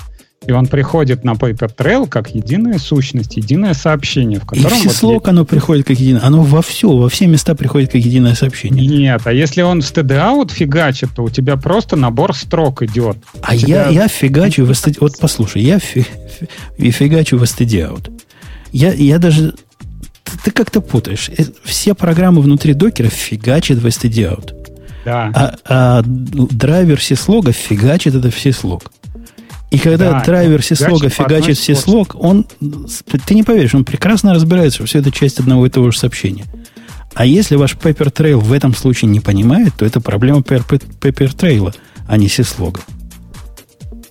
И 0.46 0.52
он 0.52 0.66
приходит 0.66 1.24
на 1.24 1.32
Paper 1.32 1.74
Trail 1.74 2.08
как 2.08 2.34
единая 2.34 2.78
сущность, 2.78 3.36
единое 3.36 3.74
сообщение, 3.74 4.38
в 4.38 4.46
котором... 4.46 4.76
И 4.76 4.82
число 4.82 5.14
вот 5.14 5.28
оно 5.28 5.44
приходит 5.44 5.86
как 5.86 5.98
единое. 5.98 6.22
Оно 6.22 6.42
во 6.42 6.60
все, 6.60 6.94
во 6.94 7.08
все 7.08 7.26
места 7.26 7.54
приходит 7.54 7.92
как 7.92 8.02
единое 8.02 8.34
сообщение. 8.34 8.86
Нет, 8.86 9.22
а 9.24 9.32
если 9.32 9.62
он 9.62 9.80
в 9.80 9.84
std-out 9.84 10.52
фигачит, 10.52 11.10
то 11.14 11.24
у 11.24 11.30
тебя 11.30 11.56
просто 11.56 11.96
набор 11.96 12.34
строк 12.34 12.82
идет. 12.82 13.16
А 13.42 13.54
я, 13.54 13.88
я 13.88 14.08
фигачу 14.08 14.64
в 14.64 14.70
std... 14.70 14.98
Вот 15.00 15.18
послушай, 15.18 15.62
я 15.62 15.78
фи... 15.78 16.04
фигачу 16.78 17.38
в 17.38 17.42
std-out. 17.42 18.12
Я, 18.72 18.92
я 18.92 19.18
даже... 19.18 19.54
Ты, 20.24 20.38
ты 20.44 20.50
как-то 20.50 20.80
путаешь. 20.80 21.30
Э, 21.36 21.44
все 21.64 21.94
программы 21.94 22.42
внутри 22.42 22.74
докера 22.74 23.08
фигачат 23.08 23.78
в 23.78 23.86
std-out. 23.86 24.54
Да. 25.04 25.30
А, 25.34 25.54
а 25.66 26.02
драйвер 26.04 27.00
сислога 27.00 27.52
фигачит 27.52 28.14
это 28.14 28.30
все 28.30 28.52
слог. 28.52 28.90
И 29.74 29.78
когда 29.78 30.12
да, 30.12 30.24
драйвер 30.24 30.62
сислога 30.62 31.08
фигачит 31.08 31.58
сислог, 31.58 32.14
он, 32.18 32.46
ты 33.26 33.34
не 33.34 33.42
поверишь, 33.42 33.74
он 33.74 33.84
прекрасно 33.84 34.34
разбирается, 34.34 34.78
что 34.78 34.86
все 34.86 34.98
это 35.00 35.10
часть 35.10 35.40
одного 35.40 35.66
и 35.66 35.70
того 35.70 35.90
же 35.90 35.98
сообщения. 35.98 36.44
А 37.14 37.26
если 37.26 37.56
ваш 37.56 37.74
Paper 37.74 38.12
Trail 38.12 38.38
в 38.38 38.52
этом 38.52 38.74
случае 38.74 39.10
не 39.10 39.20
понимает, 39.20 39.74
то 39.76 39.84
это 39.84 40.00
проблема 40.00 40.40
Paper 40.40 41.36
Trail, 41.36 41.74
а 42.06 42.16
не 42.16 42.28
сислога. 42.28 42.80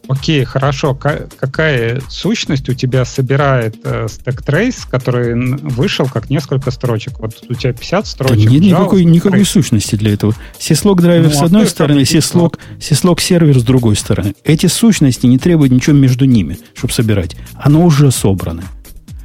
Окей, 0.07 0.43
хорошо. 0.43 0.95
какая 0.95 2.01
сущность 2.09 2.67
у 2.67 2.73
тебя 2.73 3.05
собирает 3.05 3.77
э, 3.83 4.07
stack 4.07 4.45
trace, 4.45 4.85
который 4.89 5.33
вышел 5.61 6.07
как 6.07 6.29
несколько 6.29 6.71
строчек? 6.71 7.19
Вот 7.19 7.41
у 7.47 7.53
тебя 7.53 7.73
50 7.73 8.07
строчек. 8.07 8.45
Да 8.45 8.51
нет 8.51 8.63
Java, 8.63 8.69
никакой, 8.69 9.05
никакой 9.05 9.45
сущности 9.45 9.95
для 9.95 10.13
этого. 10.13 10.35
Syslog 10.59 11.01
драйвер 11.01 11.29
ну, 11.29 11.33
с 11.33 11.41
а 11.41 11.45
одной 11.45 11.67
стороны, 11.67 12.01
syslog, 12.01 12.59
syslog 12.79 13.21
сервер 13.21 13.57
с 13.57 13.63
другой 13.63 13.95
стороны. 13.95 14.35
Эти 14.43 14.67
сущности 14.67 15.25
не 15.25 15.37
требуют 15.37 15.71
ничего 15.71 15.95
между 15.95 16.25
ними, 16.25 16.59
чтобы 16.73 16.93
собирать. 16.93 17.37
Оно 17.55 17.85
уже 17.85 18.11
собрано. 18.11 18.63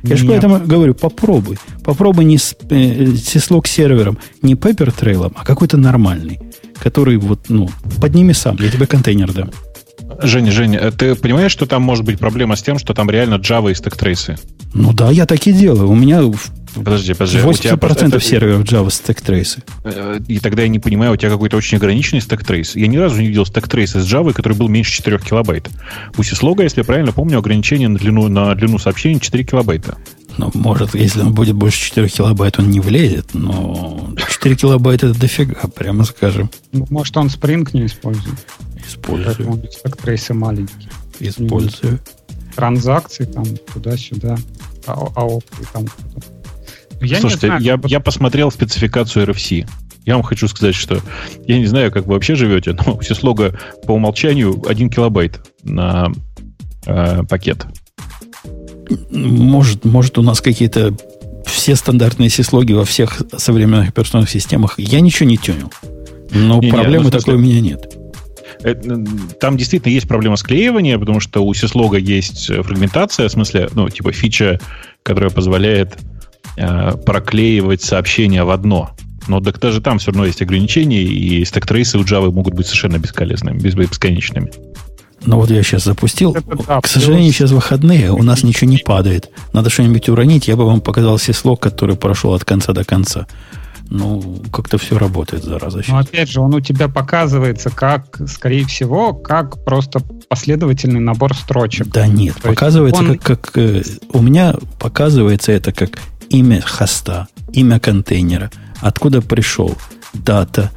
Я 0.05 0.17
же 0.17 0.27
поэтому 0.27 0.61
говорю, 0.61 0.95
попробуй. 0.95 1.59
Попробуй 1.85 2.25
не 2.25 2.39
с 2.39 2.57
э, 2.71 3.05
syslog 3.15 3.67
сервером, 3.67 4.19
не 4.43 4.55
Paper 4.55 4.95
Trail, 4.97 5.33
а 5.35 5.45
какой-то 5.45 5.77
нормальный, 5.77 6.39
который 6.79 7.17
вот, 7.17 7.47
ну, 7.49 7.69
подними 8.01 8.33
сам, 8.33 8.57
я 8.61 8.71
тебе 8.71 8.87
контейнер 8.87 9.33
дам. 9.33 9.51
Женя, 10.21 10.53
Женя, 10.53 10.79
э, 10.79 10.91
ты 10.91 11.15
понимаешь, 11.15 11.53
что 11.53 11.67
там 11.67 11.83
может 11.83 12.05
быть 12.05 12.19
проблема 12.19 12.57
с 12.57 12.63
тем, 12.63 12.79
что 12.79 12.95
там 12.95 13.11
реально 13.11 13.35
Java 13.35 13.71
и 13.71 13.75
stack 13.75 14.02
trace 14.02 14.28
ы? 14.28 14.39
Ну 14.75 14.93
да, 14.93 15.11
я 15.11 15.27
так 15.27 15.47
и 15.47 15.53
делаю. 15.53 15.89
У 15.89 15.95
меня 15.95 16.23
Подожди, 16.75 17.15
подожди. 17.15 17.39
80% 17.39 18.09
это... 18.09 18.21
серверов 18.21 18.63
Java 18.63 18.89
stack 18.89 19.20
trace 19.20 19.51
ы. 19.51 19.63
Э, 19.85 20.21
и 20.27 20.39
тогда 20.39 20.63
я 20.63 20.69
не 20.69 20.79
понимаю, 20.79 21.13
у 21.13 21.17
тебя 21.17 21.31
какой-то 21.31 21.57
очень 21.57 21.79
ограниченный 21.79 22.21
stack 22.21 22.44
trace. 22.44 22.73
Я 22.75 22.87
ни 22.87 22.97
разу 22.97 23.21
не 23.21 23.29
видел 23.29 23.45
stack 23.45 23.71
trace 23.71 23.97
из 23.97 24.13
Java, 24.13 24.33
который 24.33 24.57
был 24.57 24.69
меньше 24.69 24.93
4 24.93 25.19
килобайт. 25.19 25.71
У 26.17 26.21
Syslog, 26.21 26.63
если 26.63 26.81
я 26.81 26.85
правильно 26.85 27.13
помню, 27.13 27.39
ограничение 27.39 27.89
на 27.89 27.99
длину, 27.99 28.29
на 28.29 28.55
длину 28.55 28.79
сообщений 28.79 29.21
4 29.21 29.45
килобайта. 29.45 29.97
Ну, 30.37 30.53
может, 30.55 30.95
если 30.95 31.21
он 31.21 31.35
будет 31.35 31.57
больше 31.57 31.81
4 31.89 32.09
килобайт, 32.09 32.61
он 32.61 32.71
не 32.71 32.79
влезет, 32.79 33.35
но 33.35 34.15
4 34.17 34.55
килобайта 34.55 35.09
это 35.09 35.19
дофига, 35.19 35.67
прямо 35.75 36.05
скажем. 36.05 36.49
Ну, 36.73 36.87
может, 36.91 37.17
он 37.17 37.27
Spring 37.27 37.69
не 37.73 37.87
использует. 37.87 38.39
Использую. 38.89 39.63
Так 39.83 39.97
трейсы 39.97 40.35
маленькие. 40.35 40.91
Использую. 41.21 42.01
Транзакции 42.57 43.25
там 43.25 43.45
туда-сюда, 43.73 44.37
а, 44.87 45.07
а 45.15 45.29
там 45.73 45.87
ну, 47.01 47.07
я 47.07 47.21
Слушайте, 47.21 47.47
знаю, 47.47 47.63
я, 47.63 47.81
я 47.85 48.01
посмотрел 48.01 48.51
спецификацию 48.51 49.27
RFC. 49.27 49.69
Я 50.05 50.15
вам 50.15 50.23
хочу 50.23 50.49
сказать, 50.49 50.75
что 50.75 51.01
я 51.47 51.59
не 51.59 51.67
знаю, 51.67 51.93
как 51.93 52.07
вы 52.07 52.15
вообще 52.15 52.35
живете, 52.35 52.73
но 52.73 52.95
у 52.95 53.01
Syslog 53.01 53.57
по 53.87 53.93
умолчанию 53.93 54.63
1 54.67 54.91
килобайт 54.91 55.41
на 55.63 56.11
э, 56.87 57.23
пакет. 57.25 57.67
Может, 59.11 59.85
может, 59.85 60.19
у 60.19 60.23
нас 60.23 60.41
какие-то 60.41 60.97
все 61.45 61.77
стандартные 61.77 62.31
сислоги 62.31 62.73
во 62.73 62.85
всех 62.85 63.23
современных 63.37 63.91
операционных 63.91 64.31
системах. 64.31 64.79
Я 64.79 65.01
ничего 65.01 65.29
не 65.29 65.37
тюнил. 65.37 65.71
Но 66.31 66.59
не, 66.61 66.71
проблемы 66.71 67.07
не, 67.07 67.11
ну, 67.11 67.19
такой 67.19 67.35
у 67.35 67.39
меня 67.39 67.61
нет. 67.61 67.98
Э, 68.63 68.75
там 69.41 69.57
действительно 69.57 69.93
есть 69.93 70.09
проблема 70.09 70.37
склеивания, 70.37 70.99
потому 70.99 71.21
что 71.21 71.45
у 71.45 71.55
Syslog 71.55 71.93
а 71.93 71.99
есть 71.99 72.51
э, 72.51 72.63
фрагментация, 72.63 73.29
в 73.29 73.33
смысле, 73.33 73.69
ну, 73.75 73.89
типа 73.89 74.13
фича, 74.13 74.61
которая 75.03 75.31
позволяет 75.31 75.99
э, 76.57 76.93
проклеивать 77.05 77.83
сообщения 77.83 78.45
в 78.45 78.51
одно. 78.51 78.91
Но 79.27 79.41
так 79.41 79.59
даже 79.61 79.81
там 79.81 79.99
все 79.99 80.11
равно 80.11 80.25
есть 80.25 80.41
ограничения, 80.41 81.03
и 81.03 81.45
stack 81.45 81.69
trace 81.69 81.94
ы 81.94 81.99
у 81.99 82.03
Java 82.03 82.31
могут 82.33 82.55
быть 82.55 82.67
совершенно 82.67 82.99
бесколесными, 82.99 83.59
бесконечными. 83.59 84.51
Ну 85.25 85.37
вот 85.37 85.51
я 85.51 85.63
сейчас 85.63 85.85
запустил. 85.85 86.33
Это, 86.33 86.57
да, 86.67 86.81
К 86.81 86.87
сожалению, 86.87 87.33
сейчас 87.33 87.51
выходные, 87.51 88.13
у 88.13 88.23
нас 88.23 88.43
ничего 88.43 88.71
не 88.71 88.79
падает. 88.79 89.31
Надо 89.53 89.69
что-нибудь 89.69 90.09
уронить. 90.09 90.49
Я 90.49 90.57
бы 90.57 90.65
вам 90.65 90.81
показал 90.81 91.19
Syslog, 91.19 91.61
который 91.61 91.97
прошел 91.97 92.35
от 92.35 92.45
конца 92.45 92.73
до 92.73 92.85
конца. 92.85 93.27
Ну, 93.91 94.43
как-то 94.53 94.77
все 94.77 94.99
работает, 94.99 95.45
зараза. 95.45 95.83
Но 95.89 95.99
опять 95.99 96.29
же, 96.29 96.41
он 96.41 96.55
у 96.55 96.61
тебя 96.61 96.89
показывается 96.89 97.71
как, 97.71 98.21
скорее 98.29 98.67
всего, 98.67 99.15
как 99.15 99.65
просто 99.65 100.01
последовательный 100.29 101.01
набор 101.01 101.35
строчек. 101.35 101.89
Да 101.89 102.07
нет, 102.07 102.37
То 102.37 102.49
показывается 102.49 103.03
он... 103.03 103.19
как, 103.19 103.41
как... 103.41 103.59
Э, 103.59 103.83
у 104.13 104.21
меня 104.21 104.55
показывается 104.79 105.53
это 105.53 105.73
как 105.73 106.01
имя 106.29 106.61
хоста, 106.61 107.29
имя 107.53 107.81
контейнера, 107.81 108.51
откуда 108.83 109.23
пришел, 109.23 109.75
дата, 110.13 110.71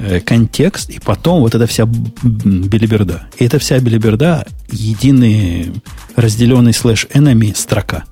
Э, 0.00 0.20
контекст, 0.20 0.90
и 0.90 1.00
потом 1.00 1.40
вот 1.40 1.56
эта 1.56 1.66
вся 1.66 1.84
билиберда. 1.84 3.24
И 3.36 3.44
эта 3.44 3.58
вся 3.58 3.80
билиберда 3.80 4.46
единый 4.70 5.72
разделенный 6.14 6.72
слэш 6.72 7.06
enemy 7.12 7.52
строка. 7.56 8.04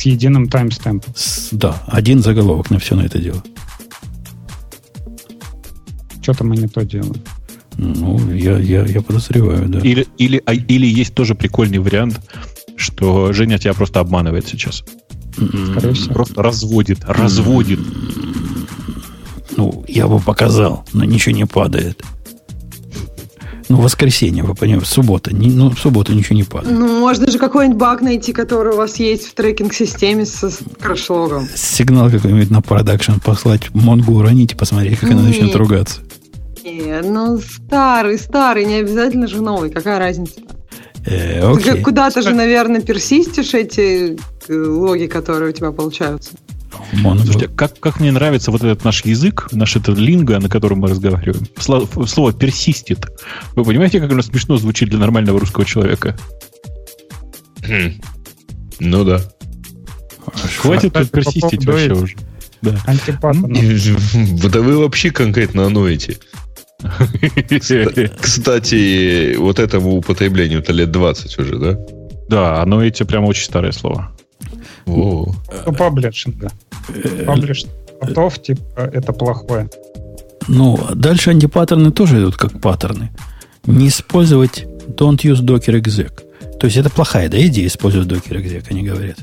С 0.00 0.06
единым 0.06 0.48
таймстемпом. 0.48 1.12
Да, 1.50 1.82
один 1.86 2.22
заголовок 2.22 2.70
на 2.70 2.78
все 2.78 2.96
на 2.96 3.02
это 3.02 3.18
дело. 3.18 3.42
Что-то 6.22 6.42
мы 6.42 6.56
не 6.56 6.68
то 6.68 6.86
делаем. 6.86 7.22
Ну, 7.76 8.32
я, 8.32 8.56
я, 8.56 8.86
я 8.86 9.02
подозреваю, 9.02 9.68
да. 9.68 9.78
Или, 9.80 10.06
или, 10.16 10.42
а, 10.46 10.54
или 10.54 10.86
есть 10.86 11.12
тоже 11.12 11.34
прикольный 11.34 11.80
вариант, 11.80 12.18
что 12.76 13.34
Женя 13.34 13.58
тебя 13.58 13.74
просто 13.74 14.00
обманывает 14.00 14.48
сейчас. 14.48 14.84
Скорее 15.34 15.92
всего. 15.92 16.14
Просто 16.14 16.42
разводит, 16.42 17.04
разводит. 17.04 17.80
Ну, 19.58 19.84
я 19.86 20.08
бы 20.08 20.18
показал, 20.18 20.86
но 20.94 21.04
ничего 21.04 21.36
не 21.36 21.44
падает. 21.44 22.02
Ну, 23.70 23.80
воскресенье, 23.80 24.42
вы 24.42 24.56
понимаете, 24.56 24.86
суббота. 24.86 25.32
Не, 25.32 25.48
ну, 25.48 25.70
в 25.70 25.78
субботу 25.78 26.12
ничего 26.12 26.34
не 26.34 26.42
падает. 26.42 26.76
Ну, 26.76 26.98
можно 26.98 27.30
же 27.30 27.38
какой-нибудь 27.38 27.78
баг 27.78 28.00
найти, 28.02 28.32
который 28.32 28.72
у 28.72 28.76
вас 28.76 28.96
есть 28.96 29.28
в 29.28 29.34
трекинг-системе 29.34 30.26
с 30.26 30.58
крашлогом. 30.80 31.48
Сигнал 31.54 32.10
какой-нибудь 32.10 32.50
на 32.50 32.62
продакшн 32.62 33.20
послать, 33.24 33.72
Монгу 33.72 34.14
уронить 34.14 34.52
и 34.52 34.56
посмотреть, 34.56 34.98
как 34.98 35.12
она 35.12 35.22
начнет 35.22 35.54
ругаться. 35.54 36.00
Нет, 36.64 37.06
ну, 37.08 37.38
старый, 37.38 38.18
старый, 38.18 38.64
не 38.64 38.74
обязательно 38.74 39.28
же 39.28 39.40
новый. 39.40 39.70
Какая 39.70 40.00
разница? 40.00 40.40
Э, 41.06 41.52
окей. 41.52 41.80
Куда-то 41.80 42.22
же, 42.22 42.34
наверное, 42.34 42.80
персистишь 42.80 43.54
эти 43.54 44.18
э, 44.48 44.52
логи, 44.52 45.06
которые 45.06 45.50
у 45.50 45.52
тебя 45.52 45.70
получаются. 45.70 46.32
Моно. 46.92 47.22
Слушайте, 47.22 47.48
как, 47.48 47.78
как 47.78 48.00
мне 48.00 48.12
нравится 48.12 48.50
вот 48.50 48.62
этот 48.62 48.84
наш 48.84 49.04
язык, 49.04 49.48
наш 49.52 49.76
этот 49.76 49.98
линго, 49.98 50.38
на 50.38 50.48
котором 50.48 50.80
мы 50.80 50.88
разговариваем. 50.88 51.46
Слово, 51.58 52.06
слово 52.06 52.32
персистит. 52.32 53.06
Вы 53.54 53.64
понимаете, 53.64 54.00
как 54.00 54.10
оно 54.12 54.22
смешно 54.22 54.56
звучит 54.56 54.90
для 54.90 54.98
нормального 54.98 55.38
русского 55.40 55.64
человека? 55.64 56.16
Хм. 57.66 58.00
Ну 58.80 59.04
да. 59.04 59.20
Хватит 60.58 60.92
тут 60.92 61.10
персистить 61.10 61.64
вообще 61.66 61.92
уже. 61.92 62.16
Да. 62.62 62.76
Да 64.44 64.60
вы 64.60 64.78
вообще 64.78 65.10
конкретно 65.10 65.66
оноете. 65.66 66.18
Кстати, 68.20 69.36
вот 69.36 69.58
этому 69.58 69.96
употреблению-то 69.96 70.72
лет 70.72 70.90
20 70.90 71.38
уже, 71.38 71.58
да? 71.58 71.78
Да, 72.28 72.62
оно 72.62 72.82
эти 72.82 73.02
прямо 73.02 73.26
очень 73.26 73.44
старое 73.44 73.72
слово. 73.72 74.12
Ну, 74.96 75.72
паблишинга. 75.72 76.50
Паблиш 77.26 77.66
готов, 78.00 78.40
типа, 78.42 78.80
это 78.92 79.12
плохое. 79.12 79.68
Ну, 80.48 80.78
дальше 80.94 81.30
антипаттерны 81.30 81.92
тоже 81.92 82.18
идут 82.20 82.36
как 82.36 82.60
паттерны. 82.60 83.10
Не 83.66 83.88
использовать 83.88 84.66
don't 84.88 85.18
use 85.18 85.40
docker 85.40 85.80
exec. 85.80 86.22
То 86.58 86.66
есть 86.66 86.76
это 86.76 86.90
плохая 86.90 87.28
да, 87.28 87.40
идея 87.46 87.66
использовать 87.66 88.08
docker 88.08 88.42
exec, 88.42 88.66
они 88.70 88.82
говорят. 88.82 89.18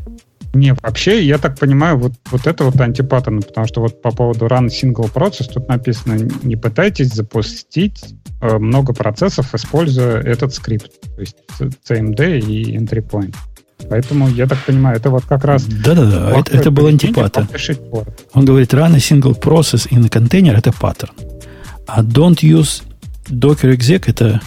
Не, 0.53 0.73
вообще, 0.73 1.23
я 1.23 1.37
так 1.37 1.59
понимаю, 1.59 1.97
вот, 1.97 2.13
вот 2.31 2.47
это 2.47 2.63
вот 2.63 2.79
антипаттерн, 2.79 3.43
потому 3.43 3.67
что 3.67 3.81
вот 3.81 4.01
по 4.01 4.11
поводу 4.11 4.47
run 4.47 4.67
single 4.67 5.11
process 5.13 5.51
тут 5.53 5.67
написано, 5.67 6.17
не 6.41 6.55
пытайтесь 6.55 7.13
запустить 7.13 8.15
э, 8.41 8.57
много 8.57 8.93
процессов, 8.93 9.53
используя 9.53 10.19
этот 10.21 10.53
скрипт, 10.55 10.91
то 11.15 11.21
есть 11.21 11.37
CMD 11.59 12.39
и 12.39 12.75
entry 12.75 13.07
point. 13.07 13.35
Поэтому, 13.89 14.27
я 14.29 14.47
так 14.47 14.57
понимаю, 14.65 14.97
это 14.97 15.09
вот 15.09 15.25
как 15.25 15.45
раз... 15.45 15.65
Да-да-да, 15.65 16.39
это, 16.39 16.57
это 16.57 16.71
был 16.71 16.87
антипаттерн. 16.87 17.47
Он 18.33 18.45
говорит, 18.45 18.73
run 18.73 18.95
a 18.95 18.97
single 18.97 19.39
process 19.39 19.87
in 19.89 20.05
a 20.05 20.09
container– 20.09 20.55
это 20.57 20.71
паттерн. 20.71 21.13
А 21.85 22.01
don't 22.01 22.41
use 22.41 22.83
docker 23.29 23.71
exec– 23.73 24.03
это 24.07 24.41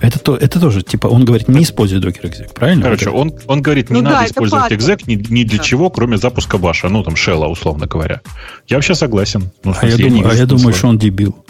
это, 0.00 0.20
то, 0.20 0.36
это 0.36 0.60
тоже, 0.60 0.82
типа, 0.82 1.08
он 1.08 1.24
говорит, 1.24 1.48
не 1.48 1.64
используй 1.64 1.98
Docker 1.98 2.22
exec, 2.22 2.54
правильно? 2.54 2.84
Короче, 2.84 3.10
он, 3.10 3.32
он 3.46 3.62
говорит, 3.62 3.90
не 3.90 3.96
ну, 3.96 4.02
надо 4.02 4.18
да, 4.18 4.26
использовать 4.26 4.70
exec 4.70 5.02
ни, 5.06 5.14
ни 5.14 5.42
для 5.42 5.58
да. 5.58 5.64
чего, 5.64 5.90
кроме 5.90 6.18
запуска 6.18 6.56
баша, 6.56 6.88
ну, 6.88 7.02
там, 7.02 7.16
шелла, 7.16 7.48
условно 7.48 7.86
говоря. 7.86 8.20
Я 8.68 8.76
вообще 8.76 8.94
согласен. 8.94 9.50
Ну, 9.64 9.74
а 9.76 9.86
я, 9.86 9.96
думаю, 9.96 10.30
а 10.30 10.34
я 10.34 10.46
думаю, 10.46 10.72
что 10.72 10.88
он 10.88 10.98
дебил. 10.98 11.44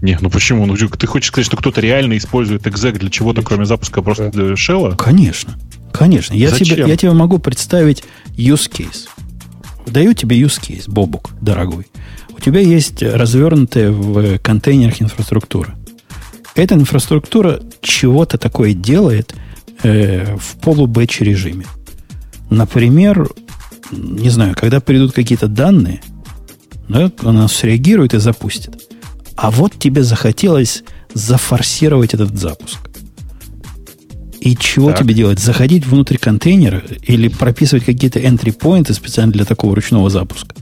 Не, 0.00 0.18
ну 0.20 0.30
почему? 0.30 0.64
Ну, 0.66 0.76
ты 0.76 1.06
хочешь 1.06 1.28
сказать, 1.28 1.46
что 1.46 1.56
кто-то 1.56 1.80
реально 1.80 2.16
использует 2.16 2.66
exec 2.66 2.98
для 2.98 3.10
чего-то, 3.10 3.42
кроме 3.42 3.66
запуска 3.66 4.00
просто 4.00 4.30
да. 4.32 4.56
шелла? 4.56 4.92
Конечно. 4.92 5.54
Конечно. 5.92 6.34
Я 6.34 6.50
тебе, 6.50 6.84
я 6.86 6.96
тебе 6.96 7.12
могу 7.12 7.38
представить 7.38 8.04
use 8.36 8.70
case. 8.70 9.08
Даю 9.86 10.14
тебе 10.14 10.40
use 10.40 10.60
case, 10.60 10.84
Бобук, 10.90 11.30
дорогой. 11.40 11.86
У 12.30 12.40
тебя 12.40 12.60
есть 12.60 13.02
развернутая 13.02 13.90
в 13.90 14.38
контейнерах 14.38 15.02
инфраструктура. 15.02 15.74
Эта 16.54 16.74
инфраструктура 16.74 17.60
чего-то 17.80 18.38
такое 18.38 18.74
делает 18.74 19.34
э, 19.82 20.36
в 20.36 20.56
полубэч 20.60 21.20
режиме. 21.20 21.66
Например, 22.50 23.28
не 23.90 24.28
знаю, 24.30 24.54
когда 24.58 24.80
придут 24.80 25.12
какие-то 25.12 25.48
данные, 25.48 26.02
да, 26.88 27.10
она 27.22 27.48
среагирует 27.48 28.14
и 28.14 28.18
запустит. 28.18 28.82
А 29.36 29.50
вот 29.50 29.78
тебе 29.78 30.02
захотелось 30.02 30.84
зафорсировать 31.14 32.14
этот 32.14 32.38
запуск. 32.38 32.78
И 34.42 34.56
чего 34.56 34.90
так. 34.90 34.98
тебе 34.98 35.14
делать? 35.14 35.38
Заходить 35.38 35.86
внутрь 35.86 36.16
контейнера 36.16 36.82
или 37.06 37.28
прописывать 37.28 37.84
какие-то 37.84 38.18
entry 38.18 38.56
points 38.56 38.92
специально 38.92 39.32
для 39.32 39.44
такого 39.44 39.76
ручного 39.76 40.10
запуска? 40.10 40.56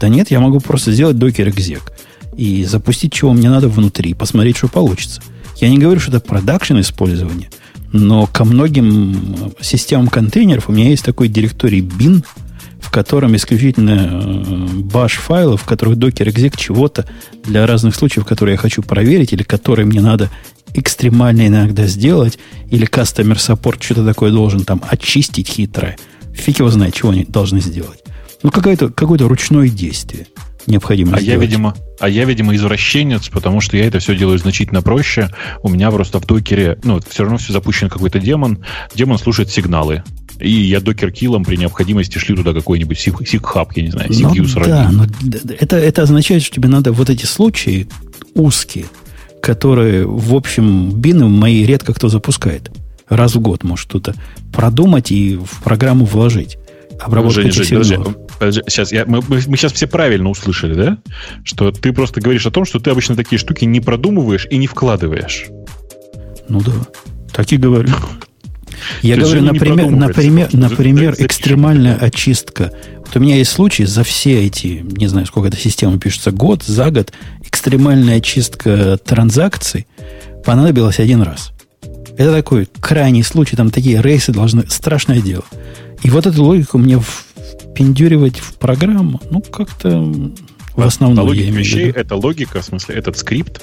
Да 0.00 0.08
нет, 0.08 0.32
я 0.32 0.40
могу 0.40 0.58
просто 0.58 0.90
сделать 0.90 1.16
докер 1.16 1.46
exec 1.48 1.82
и 2.36 2.64
запустить, 2.64 3.12
чего 3.12 3.32
мне 3.32 3.48
надо 3.48 3.68
внутри, 3.68 4.14
посмотреть, 4.14 4.56
что 4.56 4.66
получится. 4.66 5.22
Я 5.60 5.68
не 5.68 5.78
говорю, 5.78 6.00
что 6.00 6.10
это 6.10 6.20
продакшн 6.20 6.80
использование, 6.80 7.50
но 7.92 8.26
ко 8.26 8.44
многим 8.44 9.52
системам 9.60 10.08
контейнеров 10.08 10.68
у 10.68 10.72
меня 10.72 10.88
есть 10.88 11.04
такой 11.04 11.28
директорий 11.28 11.82
bin, 11.82 12.24
в 12.80 12.90
котором 12.90 13.36
исключительно 13.36 14.68
баш 14.74 15.18
э, 15.18 15.20
файлов, 15.20 15.62
в 15.62 15.66
которых 15.66 15.96
докер 15.96 16.28
exec 16.28 16.56
чего-то 16.56 17.06
для 17.44 17.66
разных 17.66 17.94
случаев, 17.94 18.26
которые 18.26 18.54
я 18.54 18.58
хочу 18.58 18.82
проверить, 18.82 19.32
или 19.32 19.42
которые 19.42 19.86
мне 19.86 20.00
надо 20.00 20.30
экстремально 20.74 21.46
иногда 21.46 21.86
сделать, 21.86 22.38
или 22.68 22.88
customer 22.88 23.36
support 23.36 23.82
что-то 23.82 24.04
такое 24.04 24.30
должен 24.30 24.64
там 24.64 24.82
очистить 24.88 25.48
хитрое. 25.48 25.96
Фиг 26.32 26.60
его 26.60 26.70
знает, 26.70 26.94
чего 26.94 27.10
они 27.10 27.24
должны 27.24 27.60
сделать. 27.60 28.00
Ну, 28.42 28.50
какое-то 28.50 28.88
какое 28.88 29.18
ручное 29.18 29.68
действие 29.68 30.26
необходимо 30.66 31.16
а 31.16 31.20
сделать. 31.20 31.40
Я, 31.40 31.46
видимо, 31.46 31.74
а 31.98 32.08
я, 32.08 32.24
видимо, 32.24 32.54
извращенец, 32.54 33.28
потому 33.28 33.60
что 33.60 33.76
я 33.76 33.86
это 33.86 33.98
все 33.98 34.16
делаю 34.16 34.38
значительно 34.38 34.82
проще. 34.82 35.30
У 35.62 35.68
меня 35.68 35.90
просто 35.90 36.20
в 36.20 36.26
докере, 36.26 36.78
ну, 36.82 37.00
все 37.08 37.22
равно 37.24 37.38
все 37.38 37.52
запущен 37.52 37.88
какой-то 37.88 38.18
демон. 38.18 38.64
Демон 38.94 39.18
слушает 39.18 39.50
сигналы. 39.50 40.02
И 40.38 40.50
я 40.50 40.80
докер-киллом 40.80 41.44
при 41.44 41.56
необходимости 41.56 42.16
шлю 42.18 42.36
туда 42.36 42.54
какой-нибудь 42.54 42.98
сик-хаб, 42.98 43.72
я 43.76 43.82
не 43.82 43.90
знаю, 43.90 44.08
ну, 44.10 44.14
Да, 44.66 44.90
но 44.90 45.06
это, 45.58 45.76
это 45.76 46.02
означает, 46.02 46.42
что 46.42 46.56
тебе 46.56 46.68
надо 46.68 46.92
вот 46.92 47.10
эти 47.10 47.26
случаи 47.26 47.88
узкие, 48.34 48.86
которые, 49.42 50.06
в 50.06 50.34
общем, 50.34 50.92
бины 50.92 51.28
мои 51.28 51.64
редко 51.66 51.92
кто 51.92 52.08
запускает. 52.08 52.70
Раз 53.08 53.34
в 53.34 53.40
год 53.40 53.64
может 53.64 53.82
что-то 53.82 54.14
продумать 54.52 55.10
и 55.12 55.36
в 55.36 55.62
программу 55.62 56.06
вложить. 56.06 56.56
Обработка 57.00 57.42
Женя, 57.42 57.50
этих 57.50 57.64
Женя, 57.64 57.78
подожди, 57.78 58.14
подожди, 58.38 58.62
сейчас, 58.68 58.92
я, 58.92 59.04
мы, 59.06 59.20
мы, 59.26 59.40
мы 59.46 59.56
сейчас 59.56 59.72
все 59.72 59.86
правильно 59.86 60.28
услышали, 60.28 60.74
да? 60.74 60.98
Что 61.44 61.72
ты 61.72 61.92
просто 61.92 62.20
говоришь 62.20 62.46
о 62.46 62.50
том, 62.50 62.64
что 62.64 62.78
ты 62.78 62.90
обычно 62.90 63.16
такие 63.16 63.38
штуки 63.38 63.64
не 63.64 63.80
продумываешь 63.80 64.46
и 64.50 64.58
не 64.58 64.66
вкладываешь. 64.66 65.46
Ну 66.48 66.60
да, 66.60 66.72
так 67.32 67.50
и 67.52 67.56
говорю. 67.56 67.94
Я 69.02 69.16
То 69.16 69.22
говорю, 69.22 69.42
например, 69.42 69.90
например, 69.90 70.48
например, 70.52 71.14
экстремальная 71.18 71.96
очистка. 71.96 72.72
Вот 72.98 73.16
у 73.16 73.20
меня 73.20 73.36
есть 73.36 73.50
случай 73.50 73.84
за 73.84 74.04
все 74.04 74.46
эти, 74.46 74.84
не 74.84 75.06
знаю, 75.06 75.26
сколько 75.26 75.48
эта 75.48 75.56
система 75.56 75.98
пишется, 75.98 76.30
год, 76.30 76.62
за 76.62 76.90
год, 76.90 77.12
экстремальная 77.44 78.18
очистка 78.18 78.98
транзакций 78.98 79.86
понадобилась 80.44 80.98
один 80.98 81.22
раз. 81.22 81.52
Это 82.16 82.32
такой 82.32 82.68
крайний 82.80 83.22
случай, 83.22 83.56
там 83.56 83.70
такие 83.70 84.00
рейсы 84.02 84.32
должны... 84.32 84.64
Страшное 84.68 85.20
дело. 85.20 85.44
И 86.02 86.10
вот 86.10 86.26
эту 86.26 86.42
логику 86.42 86.78
мне 86.78 86.98
впендюривать 86.98 88.38
в 88.38 88.54
программу, 88.54 89.20
ну, 89.30 89.40
как-то 89.40 90.00
в 90.76 90.82
основном. 90.82 91.24
По 91.24 91.28
логике 91.28 91.50
вещей, 91.50 91.90
это 91.90 92.16
логика, 92.16 92.60
в 92.60 92.64
смысле, 92.64 92.96
этот 92.96 93.16
скрипт, 93.16 93.62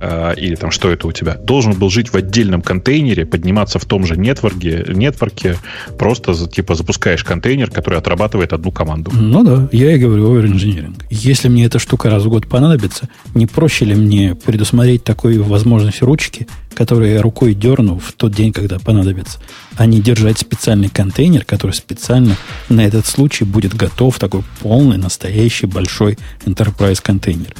э, 0.00 0.34
или 0.36 0.54
там 0.54 0.70
что 0.70 0.90
это 0.90 1.06
у 1.06 1.12
тебя, 1.12 1.34
должен 1.34 1.72
был 1.72 1.90
жить 1.90 2.08
в 2.08 2.14
отдельном 2.14 2.62
контейнере, 2.62 3.26
подниматься 3.26 3.78
в 3.78 3.84
том 3.84 4.06
же 4.06 4.16
нетворке, 4.16 4.84
нетворке 4.88 5.56
просто 5.98 6.34
типа 6.48 6.74
запускаешь 6.74 7.24
контейнер, 7.24 7.70
который 7.70 7.98
отрабатывает 7.98 8.52
одну 8.52 8.70
команду. 8.70 9.10
Ну 9.12 9.44
да, 9.44 9.68
я 9.72 9.92
и 9.92 9.98
говорю 9.98 10.32
оверинжиниринг. 10.32 11.04
Если 11.10 11.48
мне 11.48 11.64
эта 11.64 11.78
штука 11.78 12.10
раз 12.10 12.24
в 12.24 12.28
год 12.28 12.46
понадобится, 12.46 13.08
не 13.34 13.46
проще 13.46 13.84
ли 13.84 13.94
мне 13.94 14.34
предусмотреть 14.34 15.04
такую 15.04 15.44
возможность 15.44 16.02
ручки, 16.02 16.46
которую 16.74 17.12
я 17.12 17.22
рукой 17.22 17.54
дерну 17.54 17.98
в 17.98 18.12
тот 18.12 18.32
день, 18.32 18.52
когда 18.52 18.78
понадобится, 18.78 19.40
а 19.76 19.86
не 19.86 20.00
держать 20.00 20.38
специальный 20.38 20.88
контейнер, 20.88 21.44
который 21.44 21.72
специально 21.72 22.36
на 22.68 22.84
этот 22.84 23.06
случай 23.06 23.44
будет 23.44 23.74
готов, 23.74 24.18
такой 24.18 24.42
полный, 24.60 24.96
настоящий, 24.96 25.66
большой 25.66 26.18
enterprise 26.44 27.00
контейнер. 27.02 27.54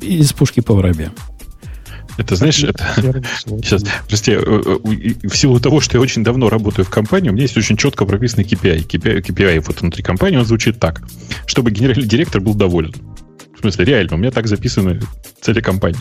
Из 0.00 0.32
пушки 0.32 0.60
по 0.60 0.74
воробьям. 0.74 1.12
Это, 2.16 2.36
знаешь, 2.36 2.62
это... 2.62 2.84
Сейчас, 3.46 3.84
прости, 4.08 4.32
э, 4.32 4.36
э, 4.36 5.28
в 5.28 5.36
силу 5.36 5.58
того, 5.60 5.80
что 5.80 5.96
я 5.96 6.00
очень 6.00 6.22
давно 6.22 6.48
работаю 6.48 6.84
в 6.84 6.90
компании, 6.90 7.30
у 7.30 7.32
меня 7.32 7.42
есть 7.42 7.56
очень 7.56 7.76
четко 7.76 8.04
прописанный 8.04 8.44
KPI. 8.44 8.86
KPI, 8.86 9.22
KPI 9.22 9.60
вот 9.66 9.80
внутри 9.80 10.02
компании, 10.02 10.38
он 10.38 10.44
звучит 10.44 10.78
так. 10.78 11.02
Чтобы 11.46 11.70
генеральный 11.70 12.06
директор 12.06 12.40
был 12.40 12.54
доволен. 12.54 12.92
В 13.56 13.60
смысле, 13.60 13.84
реально, 13.84 14.14
у 14.14 14.18
меня 14.18 14.30
так 14.30 14.46
записаны 14.46 15.00
цели 15.40 15.60
компании. 15.60 16.00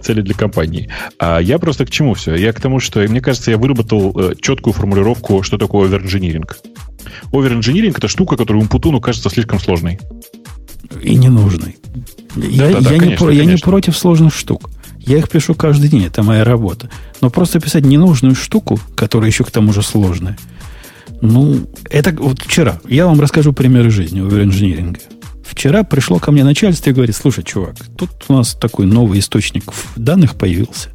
Цели 0.00 0.20
для 0.20 0.34
компании. 0.34 0.90
А 1.18 1.38
я 1.38 1.58
просто 1.58 1.86
к 1.86 1.90
чему 1.90 2.14
все? 2.14 2.34
Я 2.34 2.52
к 2.52 2.60
тому, 2.60 2.80
что, 2.80 3.00
мне 3.00 3.20
кажется, 3.20 3.50
я 3.50 3.56
выработал 3.56 4.12
э, 4.18 4.34
четкую 4.40 4.74
формулировку, 4.74 5.42
что 5.42 5.58
такое 5.58 5.88
оверинжиниринг. 5.88 6.58
Оверинжиниринг— 7.32 7.98
это 7.98 8.08
штука, 8.08 8.36
которая 8.36 8.62
Умпутуну 8.62 9.00
кажется 9.00 9.30
слишком 9.30 9.58
сложной. 9.58 9.98
И 11.02 11.14
ненужной. 11.14 11.76
Я, 12.36 12.70
да, 12.72 12.80
да, 12.80 12.92
я, 12.92 12.98
конечно, 12.98 13.28
не, 13.30 13.36
я 13.36 13.44
не 13.44 13.56
против 13.56 13.96
сложных 13.96 14.34
штук. 14.34 14.70
Я 15.00 15.18
их 15.18 15.28
пишу 15.28 15.54
каждый 15.54 15.88
день, 15.88 16.04
это 16.04 16.22
моя 16.22 16.44
работа. 16.44 16.90
Но 17.20 17.30
просто 17.30 17.60
писать 17.60 17.84
ненужную 17.84 18.34
штуку, 18.34 18.78
которая 18.94 19.30
еще 19.30 19.44
к 19.44 19.50
тому 19.50 19.72
же 19.72 19.82
сложная, 19.82 20.36
ну, 21.20 21.66
это 21.90 22.12
вот 22.12 22.42
вчера. 22.42 22.80
Я 22.88 23.06
вам 23.06 23.20
расскажу 23.20 23.52
примеры 23.52 23.90
жизни 23.90 24.20
инжиниринга. 24.20 25.00
Вчера 25.44 25.82
пришло 25.82 26.18
ко 26.18 26.30
мне 26.30 26.44
начальство 26.44 26.90
и 26.90 26.92
говорит, 26.92 27.16
слушай, 27.16 27.42
чувак, 27.42 27.76
тут 27.96 28.10
у 28.28 28.34
нас 28.34 28.54
такой 28.54 28.86
новый 28.86 29.18
источник 29.18 29.64
данных 29.96 30.36
появился. 30.36 30.90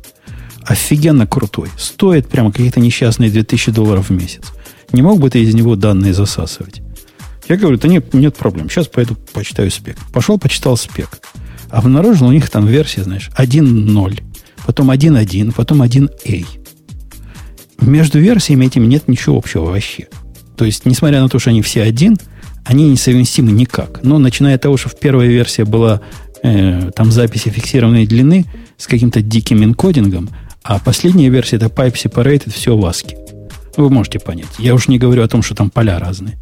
Офигенно 0.63 1.27
крутой. 1.27 1.69
Стоит 1.77 2.29
прямо 2.29 2.51
какие-то 2.51 2.79
несчастные 2.79 3.29
2000 3.29 3.71
долларов 3.71 4.09
в 4.09 4.13
месяц. 4.13 4.43
Не 4.93 5.01
мог 5.01 5.19
бы 5.19 5.29
ты 5.29 5.41
из 5.43 5.53
него 5.53 5.75
данные 5.75 6.13
засасывать? 6.13 6.81
Я 7.49 7.57
говорю, 7.57 7.77
да 7.77 7.89
нет, 7.89 8.13
нет 8.13 8.37
проблем. 8.37 8.69
Сейчас 8.69 8.87
пойду 8.87 9.17
почитаю 9.33 9.69
спек. 9.71 9.97
Пошел, 10.13 10.37
почитал 10.37 10.77
спек 10.77 11.19
обнаружил 11.73 12.27
у 12.27 12.31
них 12.31 12.49
там 12.49 12.67
версия, 12.67 13.03
знаешь, 13.03 13.31
1.0, 13.35 14.21
потом 14.65 14.91
1.1, 14.91 15.53
потом 15.55 15.81
1A. 15.81 16.45
Между 17.81 18.19
версиями 18.19 18.67
этими 18.67 18.85
нет 18.85 19.07
ничего 19.07 19.37
общего 19.37 19.65
вообще. 19.65 20.07
То 20.55 20.65
есть, 20.65 20.85
несмотря 20.85 21.21
на 21.21 21.29
то, 21.29 21.39
что 21.39 21.49
они 21.49 21.63
все 21.63 21.81
один, 21.81 22.17
они 22.63 22.89
несовместимы 22.89 23.51
никак. 23.51 24.03
Но 24.03 24.19
начиная 24.19 24.55
от 24.55 24.61
того, 24.61 24.77
что 24.77 24.89
в 24.89 24.99
первой 24.99 25.27
версии 25.27 25.63
была 25.63 26.01
э, 26.43 26.91
там 26.95 27.11
записи 27.11 27.49
фиксированной 27.49 28.05
длины 28.05 28.45
с 28.77 28.85
каким-то 28.85 29.21
диким 29.21 29.63
энкодингом, 29.63 30.29
а 30.61 30.79
последняя 30.79 31.29
версия 31.29 31.55
это 31.55 31.65
pipe 31.65 31.95
separated, 31.95 32.53
все 32.53 32.77
в 32.77 32.85
ASCII. 32.85 33.17
Вы 33.75 33.89
можете 33.89 34.19
понять. 34.19 34.47
Я 34.59 34.75
уж 34.75 34.87
не 34.87 34.99
говорю 34.99 35.23
о 35.23 35.27
том, 35.27 35.41
что 35.41 35.55
там 35.55 35.71
поля 35.71 35.97
разные. 35.97 36.37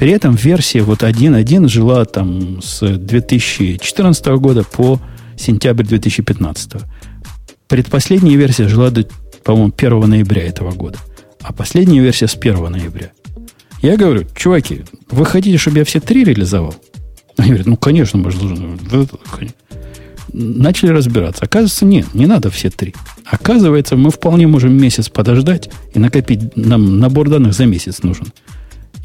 При 0.00 0.12
этом 0.12 0.34
версия 0.34 0.80
вот 0.80 1.02
1.1 1.02 1.68
жила 1.68 2.06
там 2.06 2.62
с 2.62 2.80
2014 2.80 4.26
года 4.38 4.64
по 4.64 4.98
сентябрь 5.36 5.84
2015. 5.84 6.72
Предпоследняя 7.68 8.38
версия 8.38 8.66
жила 8.66 8.88
до, 8.88 9.06
по-моему, 9.44 9.74
1 9.76 10.00
ноября 10.08 10.44
этого 10.44 10.72
года. 10.72 10.96
А 11.42 11.52
последняя 11.52 12.00
версия 12.00 12.28
с 12.28 12.34
1 12.34 12.72
ноября. 12.72 13.12
Я 13.82 13.98
говорю, 13.98 14.24
чуваки, 14.34 14.84
вы 15.10 15.26
хотите, 15.26 15.58
чтобы 15.58 15.80
я 15.80 15.84
все 15.84 16.00
три 16.00 16.24
реализовал? 16.24 16.74
Они 17.36 17.48
говорят, 17.48 17.66
ну, 17.66 17.76
конечно, 17.76 18.18
мы 18.18 18.32
должны. 18.32 19.50
Начали 20.32 20.92
разбираться. 20.92 21.44
Оказывается, 21.44 21.84
нет, 21.84 22.14
не 22.14 22.24
надо 22.24 22.50
все 22.50 22.70
три. 22.70 22.94
Оказывается, 23.26 23.96
мы 23.96 24.10
вполне 24.10 24.46
можем 24.46 24.72
месяц 24.72 25.10
подождать 25.10 25.68
и 25.92 25.98
накопить. 25.98 26.56
Нам 26.56 27.00
набор 27.00 27.28
данных 27.28 27.52
за 27.52 27.66
месяц 27.66 28.02
нужен. 28.02 28.28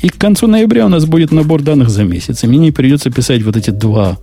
И 0.05 0.09
к 0.09 0.19
концу 0.19 0.45
ноября 0.45 0.85
у 0.85 0.89
нас 0.89 1.05
будет 1.07 1.31
набор 1.31 1.63
данных 1.63 1.89
за 1.89 2.03
месяц. 2.03 2.43
И 2.43 2.47
мне 2.47 2.59
не 2.59 2.71
придется 2.71 3.09
писать 3.09 3.41
вот 3.41 3.57
эти 3.57 3.71
два 3.71 4.19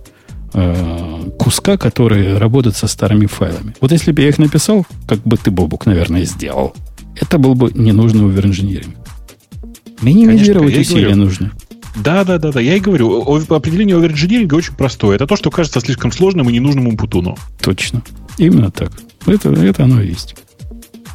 э, 0.53 1.29
куска, 1.37 1.75
которые 1.75 2.37
работают 2.37 2.77
со 2.77 2.87
старыми 2.87 3.25
файлами. 3.25 3.75
Вот 3.81 3.91
если 3.91 4.13
бы 4.13 4.21
я 4.21 4.29
их 4.29 4.37
написал, 4.37 4.85
как 5.05 5.19
бы 5.23 5.35
ты, 5.35 5.51
Бобук, 5.51 5.85
наверное, 5.85 6.23
сделал, 6.23 6.73
это 7.19 7.37
был 7.37 7.55
бы 7.55 7.69
ненужный 7.73 8.23
оверинжиниринг. 8.23 8.95
Минимизировать 10.01 10.77
усилия 10.77 11.15
нужно. 11.15 11.51
Да, 11.97 12.23
да, 12.23 12.37
да, 12.37 12.53
да. 12.53 12.61
Я 12.61 12.77
и 12.77 12.79
говорю, 12.79 13.21
определение 13.49 13.97
оверинжиниринга 13.97 14.55
очень 14.55 14.75
простое. 14.75 15.17
Это 15.17 15.27
то, 15.27 15.35
что 15.35 15.51
кажется 15.51 15.81
слишком 15.81 16.13
сложным 16.13 16.49
и 16.49 16.53
ненужным 16.53 16.87
Умпутуну. 16.87 17.37
Точно. 17.61 18.01
Именно 18.37 18.71
так. 18.71 18.93
Это, 19.25 19.49
это 19.49 19.83
оно 19.83 20.01
и 20.01 20.07
есть. 20.07 20.33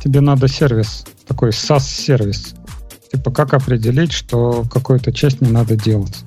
Тебе 0.04 0.20
надо 0.20 0.46
сервис, 0.46 1.06
такой 1.26 1.52
SaaS-сервис 1.52 2.57
Типа, 3.12 3.30
как 3.30 3.54
определить, 3.54 4.12
что 4.12 4.64
какую-то 4.70 5.12
часть 5.12 5.40
не 5.40 5.50
надо 5.50 5.76
делать? 5.76 6.24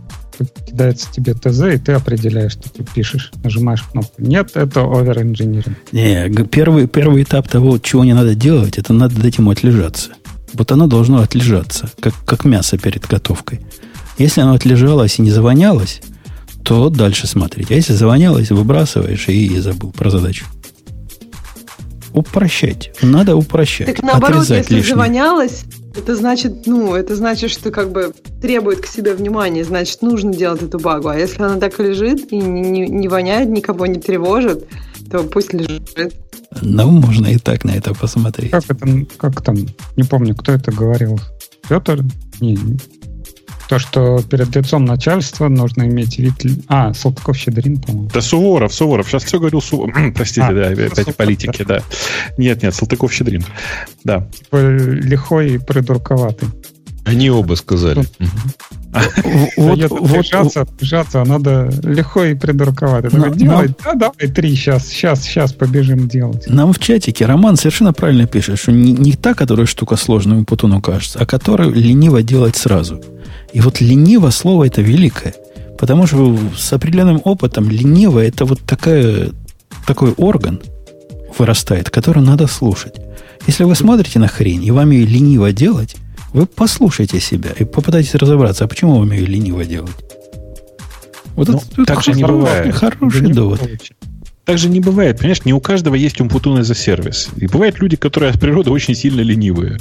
кидается 0.68 1.12
тебе 1.12 1.34
ТЗ, 1.34 1.62
и 1.74 1.78
ты 1.78 1.94
определяешь, 1.94 2.54
что 2.54 2.70
ты 2.70 2.84
пишешь. 2.84 3.32
Нажимаешь 3.44 3.84
кнопку. 3.84 4.22
Нет, 4.22 4.52
это 4.56 4.82
over-engineering. 4.82 5.76
Не, 5.92 6.46
первый, 6.46 6.88
первый 6.88 7.24
этап 7.24 7.48
того, 7.48 7.78
чего 7.78 8.04
не 8.04 8.14
надо 8.14 8.36
делать, 8.36 8.78
это 8.78 8.94
надо 8.94 9.22
дать 9.22 9.38
ему 9.38 9.52
отлежаться. 9.52 10.12
Вот 10.54 10.72
оно 10.72 10.88
должно 10.88 11.22
отлежаться, 11.22 11.90
как, 12.00 12.14
как 12.26 12.46
мясо 12.46 12.78
перед 12.78 13.06
готовкой. 13.08 13.62
Если 14.18 14.42
оно 14.42 14.54
отлежалось 14.54 15.20
и 15.20 15.22
не 15.22 15.32
завонялось, 15.32 16.02
то 16.64 16.90
дальше 16.90 17.28
смотреть. 17.28 17.72
А 17.72 17.76
если 17.76 17.94
завонялось, 17.94 18.52
выбрасываешь 18.52 19.28
и, 19.30 19.48
и 19.48 19.60
забыл 19.60 19.92
про 19.92 20.10
задачу. 20.10 20.46
Упрощать. 22.14 22.92
Надо 23.02 23.36
упрощать. 23.38 23.88
Так 23.88 24.04
наоборот, 24.04 24.42
Отрезать 24.42 24.64
если 24.64 24.76
лишнее. 24.76 24.96
завонялось, 24.96 25.64
это 25.96 26.16
значит, 26.16 26.68
ну, 26.68 26.96
это 26.96 27.16
значит, 27.16 27.52
что 27.52 27.72
как 27.72 27.92
бы 27.92 28.14
требует 28.42 28.82
к 28.82 28.86
себе 28.86 29.14
внимания, 29.14 29.64
значит, 29.64 30.02
нужно 30.02 30.34
делать 30.34 30.62
эту 30.62 30.80
багу. 30.80 31.10
А 31.10 31.18
если 31.18 31.44
она 31.44 31.58
так 31.58 31.78
лежит 31.80 32.32
и 32.32 32.38
не, 32.38 32.62
не, 32.62 32.88
не 32.88 33.08
воняет, 33.08 33.50
никого 33.50 33.86
не 33.86 34.00
тревожит, 34.00 34.68
то 35.10 35.24
пусть 35.24 35.54
лежит. 35.54 36.14
Ну, 36.62 36.92
можно 36.92 37.28
и 37.28 37.38
так 37.38 37.64
на 37.64 37.72
это 37.72 37.94
посмотреть. 37.94 38.52
Как 38.52 38.70
это, 38.70 39.06
как 39.18 39.42
там, 39.42 39.56
не 39.96 40.04
помню, 40.04 40.36
кто 40.36 40.52
это 40.54 40.72
говорил. 40.72 41.20
Петр? 41.68 42.04
Не, 42.40 42.58
то, 43.72 43.80
что 43.80 44.22
перед 44.22 44.54
лицом 44.54 44.84
начальства 44.84 45.48
нужно 45.48 45.84
иметь 45.84 46.20
вид... 46.20 46.34
А, 46.68 46.92
Салтыков-Щедрин, 46.94 47.80
по-моему. 47.80 48.10
Да, 48.14 48.20
Суворов, 48.20 48.74
Суворов. 48.74 49.08
Сейчас 49.08 49.24
все 49.24 49.40
говорил 49.40 49.62
Суворов. 49.62 49.96
Простите, 50.14 50.42
а, 50.42 50.54
да, 50.54 50.68
опять 50.68 51.16
политики, 51.16 51.64
да. 51.64 51.82
Нет, 52.38 52.64
нет, 52.64 52.74
Салтыков-Щедрин. 52.74 53.46
Да. 54.04 54.28
Типа 54.38 54.58
лихой 54.58 55.54
и 55.54 55.58
придурковатый. 55.58 56.50
Они 57.06 57.30
оба 57.30 57.56
сказали. 57.56 58.06
Вот, 59.56 59.80
вот, 59.90 60.26
бежаться, 60.82 61.22
а 61.22 61.26
надо 61.26 61.72
легко 61.82 62.26
и 62.26 62.36
придурковато. 62.36 63.10
Делать, 63.38 63.72
да, 63.86 63.94
давай 63.94 64.28
три, 64.28 64.54
сейчас, 64.54 64.86
сейчас, 64.88 65.24
сейчас 65.24 65.54
побежим 65.54 66.10
делать. 66.10 66.46
Нам 66.48 66.74
в 66.74 66.80
чатике 66.80 67.26
Роман 67.26 67.56
совершенно 67.56 67.94
правильно 67.94 68.28
пишет, 68.28 68.60
что 68.60 68.74
не, 68.74 68.92
не 68.92 69.14
та, 69.14 69.34
которая 69.34 69.66
штука 69.66 69.96
сложная 69.96 70.44
Путуну 70.44 70.82
кажется, 70.82 71.20
а 71.20 71.26
которую 71.26 71.74
лениво 71.74 72.22
делать 72.22 72.58
сразу. 72.58 73.02
И 73.54 73.60
вот 73.60 73.82
лениво 73.82 74.30
слово 74.30 74.68
это 74.68 74.82
великое. 74.82 75.36
Потому 75.78 76.08
что 76.08 76.38
с 76.58 76.72
определенным 76.74 77.22
опытом 77.24 77.70
лениво 77.70 78.20
это 78.20 78.46
вот 78.46 78.62
такая, 78.62 79.32
такой 79.88 80.12
орган 80.12 80.62
вырастает, 81.38 81.90
который 81.90 82.22
надо 82.22 82.48
слушать. 82.48 82.96
Если 83.48 83.64
вы 83.64 83.76
смотрите 83.76 84.20
на 84.20 84.28
хрень, 84.28 84.64
и 84.64 84.72
вам 84.72 84.92
ее 84.92 85.06
лениво 85.06 85.52
делать, 85.52 85.96
вы 86.34 86.46
послушайте 86.46 87.20
себя 87.20 87.50
и 87.58 87.64
попытайтесь 87.66 88.16
разобраться, 88.16 88.66
а 88.66 88.68
почему 88.68 89.00
вам 89.00 89.12
ее 89.12 89.26
лениво 89.26 89.66
делать. 89.66 89.96
Вот 91.36 91.48
ну, 91.48 91.58
это, 91.58 91.86
так 91.86 92.04
же 92.04 92.14
не 92.14 92.24
бывает. 92.24 92.76
Хороший 92.76 93.28
да 93.28 93.34
довод. 93.34 93.62
Так 94.52 94.58
же 94.58 94.68
не 94.68 94.82
бывает. 94.82 95.18
Понимаешь, 95.18 95.46
не 95.46 95.54
у 95.54 95.62
каждого 95.62 95.96
есть 95.96 96.20
умпутун 96.20 96.62
за 96.62 96.76
сервис. 96.76 97.30
И 97.38 97.48
бывают 97.48 97.80
люди, 97.80 97.96
которые 97.96 98.32
от 98.32 98.38
природы 98.42 98.70
очень 98.70 98.96
сильно 98.96 99.22
ленивые. 99.22 99.78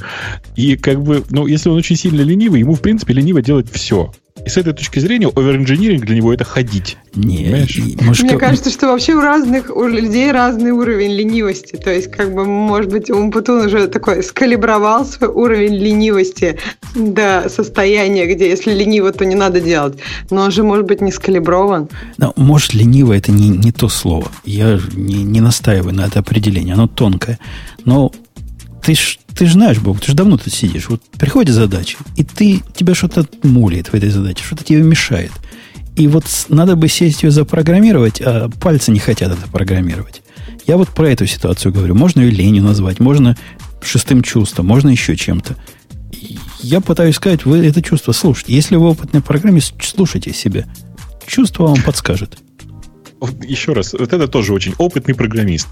И 0.54 0.76
как 0.76 1.02
бы, 1.02 1.24
ну, 1.28 1.48
если 1.48 1.70
он 1.70 1.76
очень 1.76 1.96
сильно 1.96 2.20
ленивый, 2.20 2.60
ему, 2.60 2.74
в 2.74 2.80
принципе, 2.80 3.12
лениво 3.12 3.42
делать 3.42 3.66
все. 3.68 4.12
И 4.44 4.48
с 4.48 4.56
этой 4.56 4.72
точки 4.72 4.98
зрения 4.98 5.28
оверинжиниринг 5.28 6.04
для 6.04 6.16
него 6.16 6.32
это 6.32 6.44
ходить. 6.44 6.96
Не, 7.14 7.66
может, 8.00 8.22
Мне 8.22 8.32
как... 8.32 8.40
кажется, 8.40 8.70
что 8.70 8.86
вообще 8.86 9.14
у 9.14 9.20
разных 9.20 9.74
у 9.74 9.86
людей 9.86 10.30
разный 10.32 10.70
уровень 10.70 11.12
ленивости. 11.12 11.76
То 11.76 11.90
есть, 11.90 12.10
как 12.10 12.34
бы, 12.34 12.44
может 12.44 12.90
быть, 12.90 13.10
Умпутун 13.10 13.66
уже 13.66 13.88
такой 13.88 14.22
скалибровал 14.22 15.04
свой 15.04 15.28
уровень 15.28 15.74
ленивости 15.74 16.58
до 16.94 17.48
состояния, 17.48 18.26
где 18.32 18.48
если 18.48 18.72
лениво, 18.72 19.12
то 19.12 19.24
не 19.24 19.34
надо 19.34 19.60
делать. 19.60 19.98
Но 20.30 20.42
он 20.42 20.50
же, 20.50 20.62
может 20.62 20.86
быть, 20.86 21.00
не 21.00 21.12
скалиброван. 21.12 21.88
Но, 22.16 22.32
может, 22.36 22.74
лениво 22.74 23.12
это 23.12 23.32
не, 23.32 23.48
не 23.48 23.72
то 23.72 23.88
слово. 23.88 24.30
Я 24.44 24.80
не, 24.94 25.22
не 25.22 25.40
настаиваю 25.40 25.94
на 25.94 26.06
это 26.06 26.20
определение. 26.20 26.74
Оно 26.74 26.86
тонкое. 26.86 27.38
Но 27.84 28.12
ты 28.82 28.94
ж, 28.94 29.18
ты 29.40 29.46
ж 29.46 29.52
знаешь, 29.52 29.78
Бог, 29.78 29.98
ты 30.00 30.08
же 30.08 30.14
давно 30.14 30.36
тут 30.36 30.52
сидишь. 30.52 30.90
Вот 30.90 31.00
приходит 31.12 31.54
задача, 31.54 31.96
и 32.14 32.24
ты, 32.24 32.60
тебя 32.76 32.94
что-то 32.94 33.26
мулит 33.42 33.88
в 33.88 33.94
этой 33.94 34.10
задаче, 34.10 34.44
что-то 34.44 34.64
тебе 34.64 34.82
мешает. 34.82 35.32
И 35.96 36.08
вот 36.08 36.26
надо 36.50 36.76
бы 36.76 36.88
сесть 36.88 37.22
ее 37.22 37.30
запрограммировать, 37.30 38.20
а 38.20 38.50
пальцы 38.50 38.90
не 38.90 38.98
хотят 38.98 39.32
это 39.32 39.48
программировать. 39.50 40.20
Я 40.66 40.76
вот 40.76 40.90
про 40.90 41.08
эту 41.08 41.26
ситуацию 41.26 41.72
говорю. 41.72 41.94
Можно 41.94 42.20
ее 42.20 42.30
ленью 42.30 42.62
назвать, 42.62 43.00
можно 43.00 43.34
шестым 43.82 44.22
чувством, 44.22 44.66
можно 44.66 44.90
еще 44.90 45.16
чем-то. 45.16 45.56
Я 46.60 46.82
пытаюсь 46.82 47.16
сказать, 47.16 47.46
вы 47.46 47.64
это 47.66 47.80
чувство 47.80 48.12
слушайте. 48.12 48.52
Если 48.52 48.76
вы 48.76 48.90
опытный 48.90 49.22
программист, 49.22 49.72
слушайте 49.82 50.34
себя. 50.34 50.66
Чувство 51.26 51.68
вам 51.68 51.80
подскажет. 51.82 52.36
Еще 53.42 53.72
раз, 53.72 53.94
вот 53.94 54.12
это 54.12 54.28
тоже 54.28 54.52
очень 54.52 54.74
опытный 54.76 55.14
программист. 55.14 55.68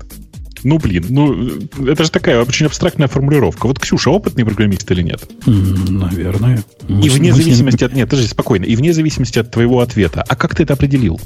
Ну, 0.64 0.78
блин, 0.78 1.06
ну, 1.08 1.50
это 1.86 2.04
же 2.04 2.10
такая 2.10 2.42
очень 2.42 2.66
абстрактная 2.66 3.08
формулировка. 3.08 3.66
Вот 3.66 3.78
Ксюша 3.78 4.10
опытный 4.10 4.44
программист 4.44 4.90
или 4.90 5.02
нет? 5.02 5.28
Наверное. 5.46 6.64
Мы, 6.88 7.06
и 7.06 7.08
вне 7.08 7.32
зависимости 7.32 7.84
от... 7.84 7.92
Нет, 7.92 8.08
подожди, 8.08 8.28
спокойно. 8.28 8.64
И 8.64 8.76
вне 8.76 8.92
зависимости 8.92 9.38
от 9.38 9.50
твоего 9.50 9.80
ответа. 9.80 10.24
А 10.26 10.36
как 10.36 10.54
ты 10.54 10.64
это 10.64 10.74
определил? 10.74 11.20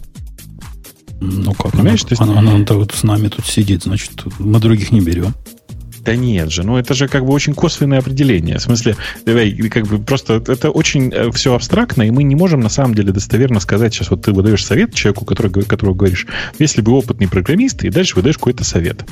Ну 1.21 1.55
как, 1.55 1.73
Понимаешь, 1.73 2.05
она, 2.19 2.33
она, 2.33 2.41
она, 2.41 2.65
она 2.69 2.87
с 2.93 3.03
нами 3.05 3.29
тут 3.29 3.47
сидит, 3.47 3.85
значит, 3.85 4.11
мы 4.41 4.59
других 4.59 4.91
не 4.91 5.01
берем. 5.01 5.35
Да 6.05 6.17
нет 6.17 6.51
же, 6.51 6.65
ну 6.65 6.77
это 6.77 6.95
же 6.95 7.07
как 7.07 7.25
бы 7.25 7.33
очень 7.33 7.55
косвенное 7.55 8.01
определение. 8.01 8.59
В 8.59 8.63
смысле, 8.63 8.97
давай, 9.25 9.53
как 9.53 9.87
бы 9.87 9.99
просто 9.99 10.43
это 10.47 10.71
очень 10.71 11.13
э, 11.13 11.31
все 11.31 11.55
абстрактно, 11.55 12.03
и 12.03 12.11
мы 12.11 12.25
не 12.25 12.35
можем 12.35 12.61
на 12.61 12.69
самом 12.69 12.95
деле 12.95 13.13
достоверно 13.13 13.61
сказать, 13.61 13.95
сейчас 13.95 14.11
вот 14.11 14.23
ты 14.23 14.33
выдаешь 14.33 14.65
совет 14.65 14.95
человеку, 14.95 15.25
который, 15.25 15.51
которого 15.51 15.95
говоришь, 15.95 16.27
если 16.59 16.81
бы 16.81 16.93
опытный 16.93 17.29
программист, 17.29 17.85
и 17.85 17.91
дальше 17.91 18.17
выдаешь 18.17 18.37
какой-то 18.37 18.65
совет. 18.65 19.05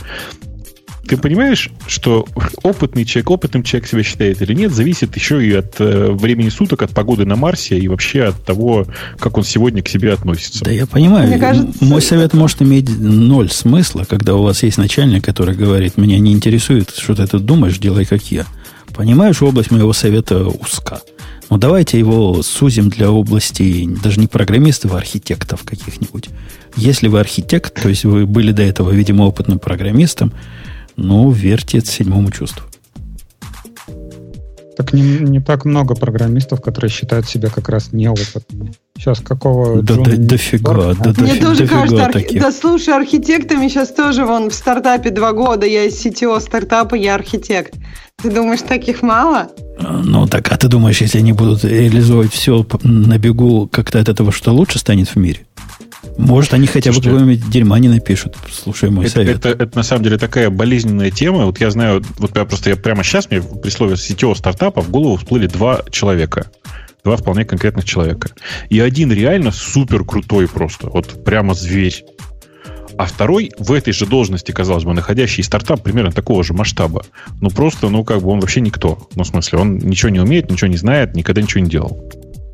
Ты 1.10 1.16
понимаешь, 1.16 1.70
что 1.88 2.24
опытный 2.62 3.04
человек, 3.04 3.30
опытным 3.30 3.64
человек 3.64 3.88
себя 3.88 4.04
считает 4.04 4.40
или 4.42 4.54
нет, 4.54 4.70
зависит 4.70 5.16
еще 5.16 5.44
и 5.44 5.52
от 5.52 5.74
э, 5.80 6.12
времени 6.12 6.50
суток, 6.50 6.82
от 6.82 6.92
погоды 6.92 7.24
на 7.24 7.34
Марсе 7.34 7.76
и 7.76 7.88
вообще 7.88 8.26
от 8.26 8.44
того, 8.44 8.86
как 9.18 9.36
он 9.36 9.42
сегодня 9.42 9.82
к 9.82 9.88
себе 9.88 10.12
относится. 10.12 10.64
Да, 10.64 10.70
я 10.70 10.86
понимаю. 10.86 11.26
Мне 11.26 11.38
кажется... 11.38 11.84
Мой 11.84 12.00
совет 12.00 12.32
может 12.32 12.62
иметь 12.62 12.88
ноль 12.96 13.50
смысла, 13.50 14.06
когда 14.08 14.36
у 14.36 14.42
вас 14.44 14.62
есть 14.62 14.78
начальник, 14.78 15.24
который 15.24 15.56
говорит, 15.56 15.96
меня 15.96 16.20
не 16.20 16.32
интересует, 16.32 16.90
что 16.96 17.16
ты 17.16 17.26
тут 17.26 17.44
думаешь, 17.44 17.78
делай 17.78 18.04
как 18.04 18.22
я. 18.30 18.46
Понимаешь, 18.94 19.42
область 19.42 19.72
моего 19.72 19.92
совета 19.92 20.46
узка. 20.46 21.00
Но 21.48 21.58
давайте 21.58 21.98
его 21.98 22.40
сузим 22.44 22.88
для 22.88 23.10
области 23.10 23.88
даже 24.00 24.20
не 24.20 24.28
программистов, 24.28 24.92
а 24.92 24.98
архитектов 24.98 25.64
каких-нибудь. 25.64 26.28
Если 26.76 27.08
вы 27.08 27.18
архитект, 27.18 27.82
то 27.82 27.88
есть 27.88 28.04
вы 28.04 28.26
были 28.26 28.52
до 28.52 28.62
этого, 28.62 28.92
видимо, 28.92 29.24
опытным 29.24 29.58
программистом, 29.58 30.32
ну, 31.00 31.30
верьте 31.30 31.80
седьмому 31.80 32.30
чувству. 32.30 32.64
Так 34.76 34.92
не, 34.92 35.02
не 35.02 35.40
так 35.40 35.64
много 35.64 35.94
программистов, 35.94 36.62
которые 36.62 36.90
считают 36.90 37.28
себя 37.28 37.50
как 37.50 37.68
раз 37.68 37.92
неопытными. 37.92 38.72
Сейчас 38.96 39.20
какого... 39.20 39.82
Да, 39.82 39.96
да, 39.96 40.12
дофига, 40.16 40.94
да, 40.94 41.12
да, 41.12 41.22
Мне 41.22 41.34
дофига, 41.34 41.46
тоже 41.46 41.66
кажется, 41.66 42.06
архи... 42.06 42.38
да 42.38 42.52
слушай, 42.52 42.94
архитектами 42.94 43.68
сейчас 43.68 43.92
тоже 43.92 44.24
вон 44.24 44.50
в 44.50 44.54
стартапе 44.54 45.10
два 45.10 45.32
года, 45.32 45.66
я 45.66 45.84
из 45.84 46.04
CTO 46.04 46.40
стартапа, 46.40 46.94
я 46.94 47.14
архитект. 47.14 47.74
Ты 48.22 48.30
думаешь, 48.30 48.60
таких 48.60 49.02
мало? 49.02 49.48
А, 49.78 50.02
ну 50.04 50.26
так, 50.26 50.50
а 50.52 50.56
ты 50.56 50.68
думаешь, 50.68 51.00
если 51.00 51.18
они 51.18 51.32
будут 51.32 51.64
реализовывать 51.64 52.32
все 52.32 52.66
на 52.82 53.18
бегу, 53.18 53.68
как-то 53.70 53.98
от 53.98 54.08
этого 54.08 54.32
что 54.32 54.52
лучше 54.52 54.78
станет 54.78 55.08
в 55.08 55.16
мире? 55.16 55.46
Может, 56.16 56.54
они 56.54 56.66
хотя 56.66 56.92
бы 56.92 57.00
какого-нибудь 57.00 57.50
дерьма 57.50 57.78
не 57.78 57.88
напишут, 57.88 58.36
слушай 58.52 58.90
мой 58.90 59.06
это, 59.06 59.14
совет. 59.14 59.36
Это, 59.38 59.50
это, 59.50 59.76
на 59.76 59.82
самом 59.82 60.04
деле 60.04 60.18
такая 60.18 60.50
болезненная 60.50 61.10
тема. 61.10 61.46
Вот 61.46 61.60
я 61.60 61.70
знаю, 61.70 62.02
вот 62.18 62.36
я 62.36 62.44
просто 62.44 62.70
я 62.70 62.76
прямо 62.76 63.04
сейчас 63.04 63.30
мне 63.30 63.42
при 63.42 63.70
слове 63.70 63.96
сетевого 63.96 64.34
стартапа 64.34 64.80
в 64.80 64.90
голову 64.90 65.16
всплыли 65.16 65.46
два 65.46 65.82
человека. 65.90 66.50
Два 67.04 67.16
вполне 67.16 67.44
конкретных 67.44 67.84
человека. 67.84 68.30
И 68.68 68.78
один 68.78 69.10
реально 69.12 69.52
супер 69.52 70.04
крутой 70.04 70.48
просто. 70.48 70.88
Вот 70.88 71.24
прямо 71.24 71.54
зверь. 71.54 72.04
А 72.98 73.06
второй 73.06 73.50
в 73.58 73.72
этой 73.72 73.94
же 73.94 74.04
должности, 74.04 74.52
казалось 74.52 74.84
бы, 74.84 74.92
находящий 74.92 75.42
стартап 75.42 75.82
примерно 75.82 76.12
такого 76.12 76.44
же 76.44 76.52
масштаба. 76.52 77.04
Ну 77.40 77.48
просто, 77.48 77.88
ну 77.88 78.04
как 78.04 78.20
бы 78.20 78.28
он 78.28 78.40
вообще 78.40 78.60
никто. 78.60 79.08
Ну 79.14 79.22
в 79.22 79.26
смысле, 79.26 79.58
он 79.58 79.78
ничего 79.78 80.10
не 80.10 80.20
умеет, 80.20 80.50
ничего 80.50 80.68
не 80.68 80.76
знает, 80.76 81.14
никогда 81.14 81.40
ничего 81.40 81.62
не 81.62 81.70
делал. 81.70 82.10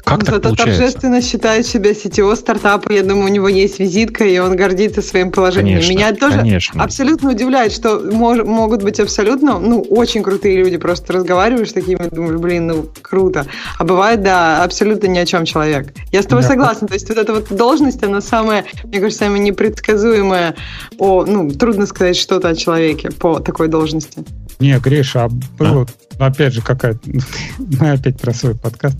Как 0.06 0.24
Зато 0.24 0.38
так 0.38 0.42
получается? 0.42 0.82
торжественно 0.82 1.20
считает 1.20 1.66
себя 1.66 1.92
сетевого 1.92 2.36
стартапа. 2.36 2.92
Я 2.92 3.02
думаю, 3.02 3.24
у 3.24 3.28
него 3.28 3.48
есть 3.48 3.80
визитка, 3.80 4.24
и 4.24 4.38
он 4.38 4.54
гордится 4.54 5.02
своим 5.02 5.32
положением. 5.32 5.80
Конечно, 5.80 5.92
Меня 5.92 6.14
тоже 6.14 6.38
конечно. 6.38 6.80
абсолютно 6.80 7.30
удивляет, 7.30 7.72
что 7.72 7.98
мож, 8.12 8.38
могут 8.44 8.84
быть 8.84 9.00
абсолютно, 9.00 9.58
ну, 9.58 9.80
очень 9.80 10.22
крутые 10.22 10.58
люди. 10.58 10.76
Просто 10.76 11.12
разговариваешь 11.12 11.70
с 11.70 11.72
такими, 11.72 12.08
думаешь, 12.08 12.38
блин, 12.38 12.68
ну, 12.68 12.86
круто. 13.02 13.46
А 13.78 13.82
бывает, 13.82 14.22
да, 14.22 14.62
абсолютно 14.62 15.08
ни 15.08 15.18
о 15.18 15.26
чем 15.26 15.44
человек. 15.44 15.92
Я 16.12 16.22
с 16.22 16.26
тобой 16.26 16.42
да. 16.42 16.50
согласна. 16.50 16.86
То 16.86 16.94
есть 16.94 17.08
вот 17.08 17.18
эта 17.18 17.34
вот 17.34 17.48
должность, 17.50 18.00
она 18.04 18.20
самая, 18.20 18.64
мне 18.84 19.00
кажется, 19.00 19.24
самая 19.24 19.40
непредсказуемая. 19.40 20.54
О, 20.98 21.24
ну, 21.26 21.50
трудно 21.50 21.84
сказать 21.84 22.16
что-то 22.16 22.50
о 22.50 22.54
человеке 22.54 23.10
по 23.10 23.40
такой 23.40 23.66
должности. 23.66 24.24
Не, 24.58 24.78
Гриша, 24.78 25.24
а 25.24 25.28
было, 25.28 25.86
а? 26.18 26.26
опять 26.26 26.54
же, 26.54 26.62
какая-то, 26.62 27.00
мы 27.58 27.90
опять 27.90 28.20
про 28.20 28.32
свой 28.32 28.54
подкаст, 28.54 28.96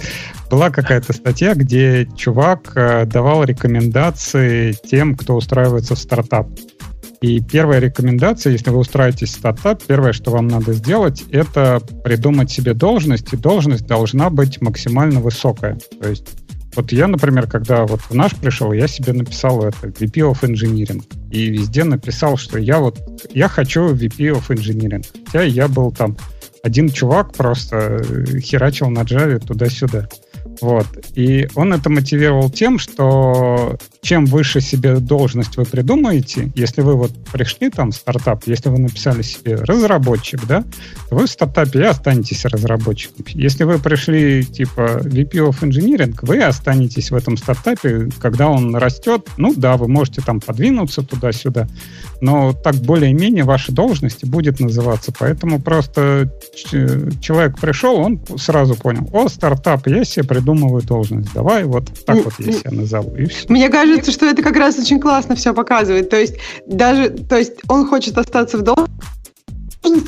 была 0.50 0.70
какая-то 0.70 1.12
статья, 1.12 1.54
где 1.54 2.06
чувак 2.16 2.72
э, 2.74 3.06
давал 3.06 3.44
рекомендации 3.44 4.72
тем, 4.72 5.14
кто 5.16 5.34
устраивается 5.34 5.94
в 5.94 5.98
стартап. 5.98 6.48
И 7.22 7.40
первая 7.40 7.80
рекомендация, 7.80 8.52
если 8.52 8.70
вы 8.70 8.78
устраиваетесь 8.78 9.30
в 9.30 9.38
стартап, 9.38 9.82
первое, 9.82 10.12
что 10.12 10.30
вам 10.30 10.48
надо 10.48 10.74
сделать, 10.74 11.24
это 11.30 11.80
придумать 12.04 12.50
себе 12.50 12.74
должность, 12.74 13.32
и 13.32 13.36
должность 13.36 13.86
должна 13.86 14.28
быть 14.28 14.60
максимально 14.60 15.20
высокая. 15.20 15.78
То 16.00 16.08
есть 16.08 16.28
вот 16.76 16.92
я, 16.92 17.08
например, 17.08 17.48
когда 17.48 17.86
вот 17.86 18.00
в 18.02 18.14
наш 18.14 18.34
пришел, 18.36 18.72
я 18.72 18.86
себе 18.86 19.12
написал 19.12 19.64
это 19.64 19.88
VP 19.88 20.32
of 20.32 20.40
Engineering. 20.42 21.02
И 21.30 21.48
везде 21.48 21.84
написал, 21.84 22.36
что 22.36 22.58
я 22.58 22.78
вот, 22.78 22.98
я 23.32 23.48
хочу 23.48 23.94
VP 23.94 24.32
of 24.32 24.48
Engineering. 24.48 25.04
Хотя 25.26 25.42
я 25.42 25.68
был 25.68 25.90
там 25.90 26.16
один 26.62 26.90
чувак 26.90 27.32
просто 27.32 27.76
э, 27.76 28.40
херачил 28.40 28.90
на 28.90 29.00
Java 29.00 29.38
туда-сюда. 29.38 30.08
Вот. 30.60 30.86
И 31.14 31.48
он 31.54 31.72
это 31.72 31.90
мотивировал 31.90 32.50
тем, 32.50 32.78
что 32.78 33.78
чем 34.06 34.24
выше 34.24 34.60
себе 34.60 35.00
должность 35.00 35.56
вы 35.56 35.64
придумаете, 35.64 36.52
если 36.54 36.80
вы 36.80 36.94
вот 36.94 37.10
пришли 37.32 37.70
там 37.70 37.90
в 37.90 37.96
стартап, 37.96 38.44
если 38.46 38.68
вы 38.68 38.78
написали 38.78 39.22
себе 39.22 39.56
разработчик, 39.56 40.46
да, 40.46 40.62
то 41.10 41.16
вы 41.16 41.26
в 41.26 41.30
стартапе 41.30 41.80
и 41.80 41.82
останетесь 41.82 42.44
разработчиком. 42.44 43.24
Если 43.30 43.64
вы 43.64 43.80
пришли 43.80 44.44
типа 44.44 45.00
VP 45.02 45.32
of 45.32 45.60
Engineering, 45.62 46.16
вы 46.22 46.40
останетесь 46.40 47.10
в 47.10 47.16
этом 47.16 47.36
стартапе, 47.36 48.08
когда 48.20 48.48
он 48.48 48.76
растет, 48.76 49.28
ну 49.38 49.52
да, 49.56 49.76
вы 49.76 49.88
можете 49.88 50.22
там 50.22 50.40
подвинуться 50.40 51.02
туда-сюда, 51.02 51.66
но 52.20 52.52
так 52.52 52.76
более-менее 52.76 53.42
ваша 53.42 53.72
должность 53.72 54.24
будет 54.24 54.60
называться. 54.60 55.12
Поэтому 55.18 55.60
просто 55.60 56.30
человек 57.20 57.58
пришел, 57.58 57.96
он 57.96 58.20
сразу 58.38 58.76
понял, 58.76 59.10
о, 59.12 59.28
стартап, 59.28 59.88
я 59.88 60.04
себе 60.04 60.24
придумываю 60.24 60.82
должность, 60.82 61.32
давай 61.34 61.64
вот 61.64 61.90
так 62.04 62.24
вот 62.24 62.34
я 62.38 62.52
себя 62.52 62.70
назову. 62.70 63.16
И 63.16 63.26
все. 63.26 63.46
Мне 63.48 63.68
кажется, 63.68 63.95
что 64.04 64.26
это 64.26 64.42
как 64.42 64.56
раз 64.56 64.78
очень 64.78 65.00
классно 65.00 65.34
все 65.34 65.54
показывает. 65.54 66.10
То 66.10 66.16
есть 66.16 66.36
даже, 66.66 67.10
то 67.10 67.36
есть 67.36 67.54
он 67.68 67.86
хочет 67.86 68.18
остаться 68.18 68.58
в 68.58 68.62
должности, 68.62 68.92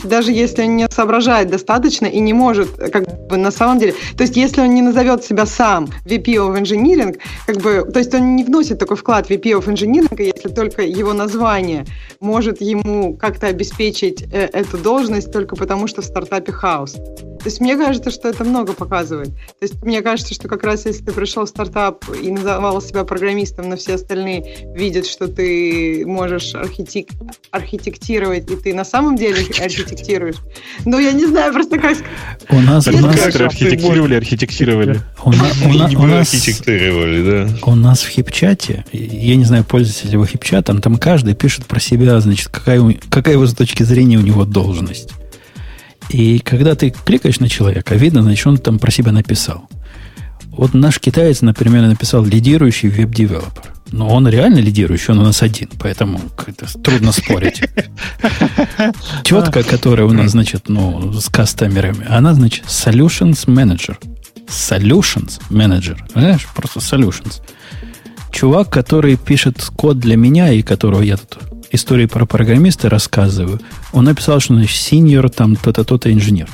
даже 0.05 0.33
если 0.33 0.63
он 0.63 0.77
не 0.77 0.89
соображает 0.91 1.51
достаточно 1.51 2.07
и 2.07 2.21
не 2.21 2.33
может, 2.33 2.71
как 2.93 3.29
бы 3.29 3.37
на 3.37 3.51
самом 3.51 3.79
деле, 3.79 3.95
то 4.17 4.23
есть 4.23 4.37
если 4.37 4.61
он 4.61 4.75
не 4.75 4.83
назовет 4.83 5.25
себя 5.25 5.47
сам 5.47 5.87
VP 6.05 6.25
of 6.25 6.61
Engineering, 6.61 7.19
как 7.47 7.59
бы, 7.59 7.89
то 7.93 7.99
есть 7.99 8.15
он 8.15 8.37
не 8.37 8.45
вносит 8.45 8.79
такой 8.79 8.97
вклад 8.97 9.31
VP 9.31 9.43
of 9.59 9.67
Engineering, 9.67 10.21
если 10.23 10.49
только 10.49 10.83
его 10.83 11.13
название 11.13 11.85
может 12.21 12.61
ему 12.61 13.17
как-то 13.17 13.47
обеспечить 13.47 14.23
э, 14.23 14.49
эту 14.53 14.79
должность 14.79 15.33
только 15.33 15.57
потому, 15.57 15.87
что 15.87 16.03
в 16.03 16.05
стартапе 16.05 16.53
хаос. 16.53 16.97
То 17.39 17.45
есть 17.45 17.61
мне 17.61 17.77
кажется, 17.77 18.11
что 18.11 18.29
это 18.29 18.45
много 18.45 18.73
показывает. 18.73 19.29
То 19.29 19.63
есть 19.63 19.83
мне 19.83 20.03
кажется, 20.03 20.35
что 20.35 20.49
как 20.49 20.65
раз 20.65 20.87
если 20.87 21.05
ты 21.05 21.13
пришел 21.13 21.45
в 21.45 21.49
стартап 21.49 22.05
и 22.21 22.31
называл 22.31 22.81
себя 22.83 23.05
программистом, 23.05 23.69
но 23.69 23.77
все 23.77 23.95
остальные 23.95 24.73
видят, 24.75 25.07
что 25.07 25.29
ты 25.29 26.05
можешь 26.05 26.55
архитек... 26.55 27.09
архитектировать, 27.53 28.51
и 28.51 28.57
ты 28.57 28.75
на 28.75 28.85
самом 28.85 29.17
деле 29.17 29.47
архитектируешь. 29.69 30.37
Ну, 30.85 30.99
я 30.99 31.13
не 31.13 31.27
знаю 31.27 31.53
просто 31.53 31.79
как... 31.79 31.97
У 32.51 32.61
нас... 32.61 32.87
У 32.89 32.99
нас 32.99 33.35
архитектировали, 33.35 34.15
архитектировали. 34.15 35.01
У 35.25 35.33
нас... 35.33 36.33
архитектировали, 36.33 37.47
да. 37.47 37.59
У 37.65 37.75
нас 37.75 38.03
в 38.03 38.09
хипчате, 38.09 38.85
я 38.93 39.37
не 39.37 39.45
знаю, 39.45 39.65
пользуетесь 39.65 40.11
ли 40.11 40.17
вы 40.17 40.27
хипчатом, 40.27 40.81
там 40.81 40.97
каждый 40.97 41.35
пишет 41.35 41.67
про 41.67 41.81
себя, 41.81 42.21
значит, 42.21 42.49
какая, 42.49 42.83
какая 43.11 43.35
его 43.35 43.47
с 43.47 43.55
точки 43.55 43.83
зрения 43.83 44.19
у 44.19 44.23
него 44.23 44.45
должность. 44.45 45.11
И 46.11 46.39
когда 46.39 46.75
ты 46.75 46.91
кликаешь 46.91 47.41
на 47.41 47.49
человека, 47.49 47.95
видно, 47.95 48.23
значит, 48.23 48.47
он 48.47 48.59
там 48.59 48.79
про 48.79 48.91
себя 48.91 49.13
написал. 49.13 49.69
Вот 50.51 50.75
наш 50.75 50.99
китаец, 50.99 51.43
например, 51.43 51.83
написал 51.83 52.25
лидирующий 52.25 52.89
веб-девелопер. 52.89 53.75
Но 53.91 54.09
он 54.09 54.29
реально 54.29 54.59
лидирующий, 54.59 55.13
он 55.13 55.21
у 55.21 55.25
нас 55.25 55.43
один, 55.43 55.69
поэтому 55.79 56.21
трудно 56.83 57.13
спорить. 57.13 57.63
Тетка, 59.25 59.63
которая 59.63 60.07
у 60.07 60.13
нас, 60.13 60.33
значит, 60.33 60.69
ну, 60.69 61.13
с 61.13 61.29
кастомерами, 61.29 62.07
она, 62.09 62.35
значит, 62.35 62.65
Solutions 62.67 63.47
Manager. 63.47 63.97
Solutions 64.47 65.41
Manager. 65.51 65.99
Знаешь, 66.13 66.47
просто 66.55 66.81
Solutions. 66.81 67.41
Чувак, 68.31 68.71
который 68.71 69.17
пишет 69.17 69.63
код 69.77 69.99
для 69.99 70.17
меня 70.17 70.53
и 70.53 70.63
которого 70.63 71.03
я 71.03 71.17
тут 71.17 71.39
истории 71.71 72.07
про 72.07 72.27
программиста 72.27 72.89
рассказываю, 72.89 73.61
он 73.93 74.05
написал, 74.05 74.41
что 74.41 74.55
значит 74.55 74.77
senior 74.77 75.29
там 75.29 75.57
то-то, 75.57 75.85
то-то 75.85 76.13
инженер. 76.13 76.49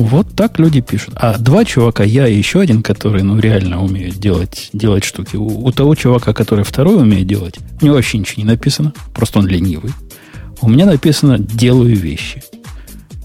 Вот 0.00 0.34
так 0.34 0.58
люди 0.58 0.80
пишут. 0.80 1.12
А 1.16 1.36
два 1.36 1.62
чувака, 1.62 2.04
я 2.04 2.26
и 2.26 2.34
еще 2.34 2.60
один, 2.60 2.82
который, 2.82 3.22
ну, 3.22 3.38
реально 3.38 3.84
умеет 3.84 4.14
делать, 4.14 4.70
делать 4.72 5.04
штуки. 5.04 5.36
У, 5.36 5.66
у 5.66 5.72
того 5.72 5.94
чувака, 5.94 6.32
который 6.32 6.64
второй 6.64 6.96
умеет 6.96 7.26
делать, 7.26 7.58
у 7.82 7.84
него 7.84 7.96
вообще 7.96 8.16
ничего 8.16 8.42
не 8.42 8.48
написано. 8.48 8.94
Просто 9.12 9.40
он 9.40 9.46
ленивый. 9.46 9.92
У 10.62 10.70
меня 10.70 10.86
написано 10.86 11.38
«делаю 11.38 11.94
вещи». 11.94 12.42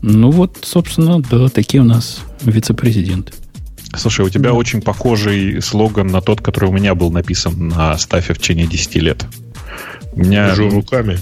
Ну 0.02 0.32
вот, 0.32 0.58
собственно, 0.64 1.22
да, 1.22 1.48
такие 1.48 1.80
у 1.80 1.86
нас 1.86 2.20
вице-президенты. 2.42 3.32
Слушай, 3.96 4.26
у 4.26 4.30
тебя 4.30 4.50
да. 4.50 4.56
очень 4.56 4.82
похожий 4.82 5.62
слоган 5.62 6.08
на 6.08 6.20
тот, 6.20 6.42
который 6.42 6.68
у 6.68 6.74
меня 6.74 6.94
был 6.94 7.10
написан 7.10 7.70
на 7.70 7.98
стафе 7.98 8.34
в 8.34 8.40
течение 8.40 8.68
10 8.68 8.96
лет. 8.96 9.26
У 10.12 10.20
меня... 10.20 10.50
Вожу 10.50 10.70
руками? 10.70 11.20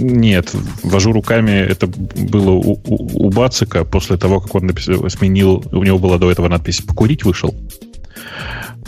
Нет, 0.00 0.54
вожу 0.84 1.12
руками. 1.12 1.50
Это 1.50 1.88
было 1.88 2.52
у, 2.52 2.80
у, 2.84 3.26
у 3.26 3.30
Бацика 3.30 3.84
после 3.84 4.16
того, 4.16 4.40
как 4.40 4.54
он 4.54 4.66
написал, 4.66 5.10
сменил... 5.10 5.64
У 5.72 5.82
него 5.82 5.98
была 5.98 6.18
до 6.18 6.30
этого 6.30 6.46
надпись 6.46 6.80
«Покурить 6.80 7.24
вышел». 7.24 7.52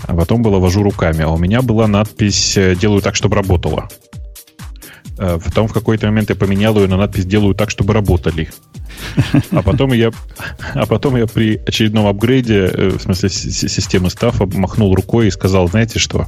А 0.04 0.14
потом 0.14 0.42
было 0.42 0.60
«Вожу 0.60 0.84
руками». 0.84 1.22
А 1.22 1.28
у 1.28 1.36
меня 1.36 1.62
была 1.62 1.88
надпись 1.88 2.56
«Делаю 2.80 3.02
так, 3.02 3.16
чтобы 3.16 3.34
работало». 3.34 3.88
Потом 5.16 5.66
в 5.66 5.72
какой-то 5.72 6.06
момент 6.06 6.30
я 6.30 6.36
поменял 6.36 6.76
ее 6.76 6.86
на 6.86 6.96
надпись 6.96 7.26
«Делаю 7.26 7.54
так, 7.56 7.70
чтобы 7.70 7.92
работали». 7.92 8.48
А 9.52 9.62
потом 9.62 9.92
я, 9.92 10.10
а 10.74 10.86
потом 10.86 11.16
я 11.16 11.26
при 11.26 11.60
очередном 11.66 12.06
апгрейде, 12.06 12.66
э, 12.66 12.88
в 12.90 13.00
смысле 13.00 13.28
системы 13.28 14.10
стафа, 14.10 14.46
махнул 14.46 14.94
рукой 14.94 15.28
и 15.28 15.30
сказал, 15.30 15.68
знаете 15.68 15.98
что, 15.98 16.26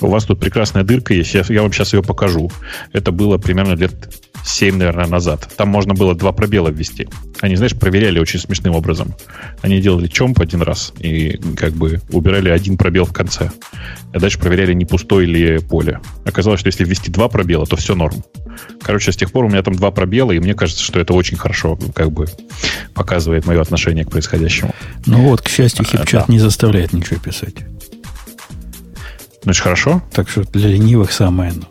у 0.00 0.08
вас 0.08 0.24
тут 0.24 0.40
прекрасная 0.40 0.84
дырка 0.84 1.14
есть, 1.14 1.34
я, 1.34 1.44
я 1.48 1.62
вам 1.62 1.72
сейчас 1.72 1.92
ее 1.92 2.02
покажу. 2.02 2.50
Это 2.92 3.12
было 3.12 3.38
примерно 3.38 3.74
лет 3.74 3.92
7, 4.44 4.76
наверное, 4.76 5.06
назад. 5.06 5.48
Там 5.56 5.68
можно 5.68 5.94
было 5.94 6.14
два 6.14 6.32
пробела 6.32 6.68
ввести. 6.68 7.08
Они, 7.40 7.56
знаешь, 7.56 7.74
проверяли 7.74 8.18
очень 8.18 8.38
смешным 8.38 8.74
образом. 8.74 9.14
Они 9.62 9.80
делали 9.80 10.06
чомп 10.06 10.40
один 10.40 10.62
раз 10.62 10.92
и 10.98 11.40
как 11.56 11.72
бы 11.72 12.00
убирали 12.10 12.50
один 12.50 12.76
пробел 12.76 13.06
в 13.06 13.12
конце. 13.12 13.50
А 14.12 14.18
дальше 14.18 14.38
проверяли, 14.38 14.74
не 14.74 14.84
пустое 14.84 15.26
ли 15.26 15.58
поле. 15.58 16.00
Оказалось, 16.26 16.60
что 16.60 16.68
если 16.68 16.84
ввести 16.84 17.10
два 17.10 17.28
пробела, 17.28 17.66
то 17.66 17.76
все 17.76 17.94
норм. 17.94 18.22
Короче, 18.82 19.12
с 19.12 19.16
тех 19.16 19.32
пор 19.32 19.46
у 19.46 19.48
меня 19.48 19.62
там 19.62 19.74
два 19.74 19.90
пробела, 19.90 20.32
и 20.32 20.38
мне 20.38 20.54
кажется, 20.54 20.82
что 20.82 21.00
это 21.00 21.14
очень 21.14 21.36
хорошо 21.36 21.78
как 21.94 22.12
бы 22.12 22.26
показывает 22.94 23.46
мое 23.46 23.60
отношение 23.60 24.04
к 24.04 24.10
происходящему. 24.10 24.74
Ну 25.06 25.22
вот, 25.22 25.40
к 25.40 25.48
счастью, 25.48 25.84
хипчат 25.84 26.24
а, 26.24 26.26
да. 26.26 26.32
не 26.32 26.38
заставляет 26.38 26.92
ничего 26.92 27.18
писать. 27.18 27.54
Ну, 29.44 29.52
это 29.52 29.60
хорошо. 29.60 30.02
Так 30.12 30.28
что 30.28 30.42
для 30.44 30.68
ленивых 30.68 31.12
самое 31.12 31.52
ну. 31.52 31.64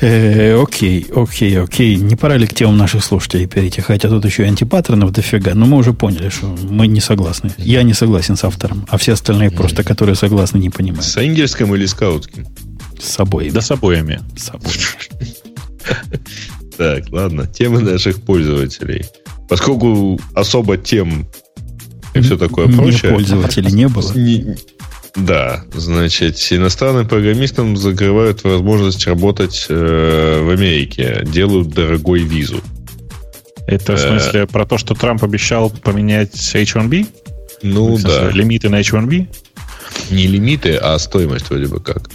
Э, 0.00 0.60
окей, 0.60 1.06
окей, 1.14 1.58
окей. 1.58 1.96
Не 1.96 2.16
пора 2.16 2.36
ли 2.36 2.46
к 2.46 2.54
темам 2.54 2.76
наших 2.76 3.04
слушателей 3.04 3.46
перейти? 3.46 3.80
Хотя 3.80 4.08
тут 4.08 4.24
еще 4.24 4.42
и 4.42 4.46
антипаттернов 4.46 5.12
дофига. 5.12 5.54
Но 5.54 5.66
мы 5.66 5.78
уже 5.78 5.92
поняли, 5.92 6.28
что 6.28 6.54
мы 6.68 6.86
не 6.86 7.00
согласны. 7.00 7.50
Я 7.58 7.82
не 7.82 7.94
согласен 7.94 8.36
с 8.36 8.44
автором, 8.44 8.86
а 8.88 8.98
все 8.98 9.12
остальные 9.12 9.50
просто, 9.50 9.84
которые 9.84 10.16
согласны, 10.16 10.58
не 10.58 10.70
понимают. 10.70 11.04
С 11.04 11.16
Энгельским 11.16 11.74
или 11.74 11.86
с 11.86 11.94
Каутским? 11.94 12.46
С 13.00 13.18
обоими. 13.18 13.50
Да 13.50 13.60
с 13.60 13.70
обоими. 13.70 14.20
С 14.36 14.50
обоими. 14.50 14.76
Так, 16.76 17.10
ладно. 17.10 17.46
Темы 17.46 17.80
наших 17.80 18.20
пользователей. 18.20 19.06
Поскольку 19.48 20.20
особо 20.34 20.76
тем 20.76 21.26
и 22.16 22.20
все 22.20 22.36
такое 22.36 22.68
прочее... 22.68 23.12
пользователей 23.12 23.72
не 23.72 23.88
было. 23.88 24.12
Да, 25.16 25.64
значит, 25.72 26.36
иностранным 26.50 27.08
программистам 27.08 27.76
закрывают 27.76 28.44
возможность 28.44 29.06
работать 29.06 29.66
э, 29.68 30.42
в 30.42 30.50
Америке, 30.50 31.22
делают 31.24 31.68
дорогой 31.68 32.20
визу. 32.20 32.60
Это 33.66 33.96
в 33.96 34.00
э, 34.00 34.08
смысле 34.08 34.40
э, 34.42 34.46
про 34.46 34.66
то, 34.66 34.76
что 34.76 34.94
Трамп 34.94 35.24
обещал 35.24 35.70
поменять 35.70 36.34
H1B? 36.34 37.06
Ну 37.62 37.98
да. 37.98 38.30
Лимиты 38.30 38.68
на 38.68 38.80
H1B? 38.80 39.26
Не 40.10 40.26
лимиты, 40.26 40.76
а 40.76 40.98
стоимость 40.98 41.48
вроде 41.48 41.66
бы 41.66 41.80
как. 41.80 42.10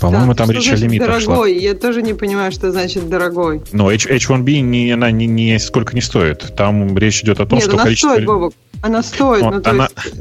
По-моему, 0.00 0.32
да, 0.32 0.38
там 0.38 0.50
речь 0.50 0.68
о 0.68 0.76
лимитах 0.76 1.08
дорогой? 1.08 1.36
Шла. 1.36 1.46
Я 1.46 1.74
тоже 1.74 2.02
не 2.02 2.14
понимаю, 2.14 2.50
что 2.52 2.72
значит 2.72 3.08
дорогой. 3.08 3.62
Но 3.70 3.90
H- 3.90 4.06
H1B 4.06 4.60
не, 4.60 4.90
она 4.90 5.10
не, 5.10 5.26
не 5.26 5.58
сколько 5.58 5.94
не 5.94 6.00
стоит. 6.00 6.56
Там 6.56 6.96
речь 6.96 7.22
идет 7.22 7.38
о 7.38 7.46
том, 7.46 7.58
Нет, 7.58 7.68
что 7.68 7.74
она 7.74 7.84
количество... 7.84 8.12
Стоит, 8.12 8.26
Бобок. 8.26 8.54
Она 8.82 9.02
стоит, 9.02 9.42
Но 9.42 9.50
ну, 9.50 9.60
то 9.60 9.70
она... 9.70 9.88
есть... 10.04 10.16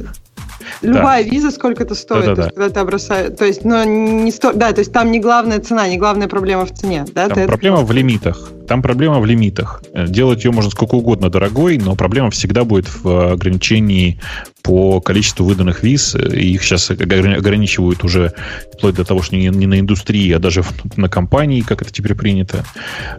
Любая 0.81 1.23
да. 1.23 1.29
виза 1.29 1.51
сколько 1.51 1.83
это 1.83 1.95
стоит, 1.95 2.25
да, 2.25 2.29
да, 2.29 2.35
то 2.35 2.41
есть, 2.41 2.55
когда 2.55 2.69
ты 2.69 2.85
бросаешь, 2.85 3.37
то 3.37 3.45
есть, 3.45 3.65
но 3.65 3.83
не 3.83 4.31
сто, 4.31 4.53
да, 4.53 4.71
то 4.71 4.79
есть 4.79 4.91
там 4.91 5.11
не 5.11 5.19
главная 5.19 5.59
цена, 5.59 5.87
не 5.87 5.97
главная 5.97 6.27
проблема 6.27 6.65
в 6.65 6.73
цене, 6.73 7.05
да? 7.13 7.27
Там 7.27 7.47
проблема 7.47 7.77
это... 7.77 7.85
в 7.85 7.91
лимитах. 7.91 8.51
Там 8.69 8.83
проблема 8.83 9.19
в 9.19 9.25
лимитах. 9.25 9.81
Э, 9.93 10.05
делать 10.07 10.45
ее 10.45 10.51
можно 10.51 10.69
сколько 10.69 10.93
угодно 10.93 11.31
дорогой, 11.31 11.79
но 11.79 11.95
проблема 11.95 12.29
всегда 12.29 12.63
будет 12.63 12.87
в 13.03 13.31
ограничении 13.33 14.19
по 14.61 15.01
количеству 15.01 15.43
выданных 15.43 15.81
виз. 15.81 16.13
И 16.13 16.53
их 16.53 16.63
сейчас 16.63 16.91
ограничивают 16.91 18.03
уже 18.03 18.33
вплоть 18.71 18.93
до 18.93 19.03
того, 19.03 19.23
что 19.23 19.35
не, 19.35 19.47
не 19.47 19.65
на 19.65 19.79
индустрии, 19.79 20.31
а 20.33 20.39
даже 20.39 20.63
на 20.97 21.09
компании, 21.09 21.61
как 21.61 21.81
это 21.81 21.91
теперь 21.91 22.13
принято. 22.13 22.63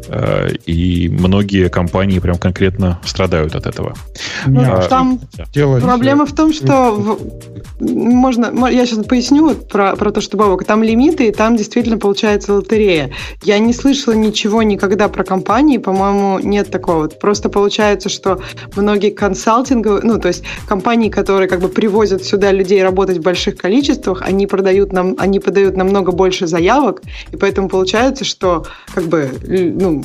Э, 0.06 0.50
и 0.66 1.08
многие 1.08 1.68
компании 1.68 2.20
прям 2.20 2.38
конкретно 2.38 3.00
страдают 3.04 3.56
от 3.56 3.66
этого. 3.66 3.94
Ну, 4.46 4.60
а, 4.62 4.86
там 4.86 5.18
делать... 5.52 5.82
проблема 5.82 6.26
в 6.26 6.32
том, 6.32 6.52
что 6.52 6.92
в... 6.92 7.18
можно, 7.80 8.68
я 8.68 8.86
сейчас 8.86 9.04
поясню 9.04 9.56
про, 9.56 9.96
про 9.96 10.12
то, 10.12 10.20
что 10.20 10.36
Бабок, 10.36 10.62
там 10.62 10.84
лимиты, 10.84 11.26
и 11.26 11.32
там 11.32 11.56
действительно 11.56 11.98
получается 11.98 12.54
лотерея. 12.54 13.10
Я 13.42 13.58
не 13.58 13.72
слышала 13.72 14.14
ничего 14.14 14.62
никогда 14.62 15.08
про 15.08 15.24
компанию 15.24 15.39
компании, 15.40 15.78
по-моему, 15.78 16.38
нет 16.38 16.70
такого. 16.70 17.08
Просто 17.08 17.48
получается, 17.48 18.10
что 18.10 18.42
многие 18.76 19.10
консалтинговые, 19.10 20.02
ну, 20.04 20.20
то 20.20 20.28
есть 20.28 20.44
компании, 20.68 21.08
которые 21.08 21.48
как 21.48 21.60
бы 21.60 21.68
привозят 21.68 22.22
сюда 22.22 22.52
людей 22.52 22.82
работать 22.82 23.18
в 23.18 23.22
больших 23.22 23.56
количествах, 23.56 24.20
они 24.20 24.46
продают 24.46 24.92
нам, 24.92 25.16
они 25.18 25.40
подают 25.40 25.76
намного 25.76 26.12
больше 26.12 26.46
заявок, 26.46 27.00
и 27.32 27.36
поэтому 27.36 27.70
получается, 27.70 28.24
что 28.24 28.66
как 28.94 29.04
бы, 29.04 29.30
ну, 29.48 30.04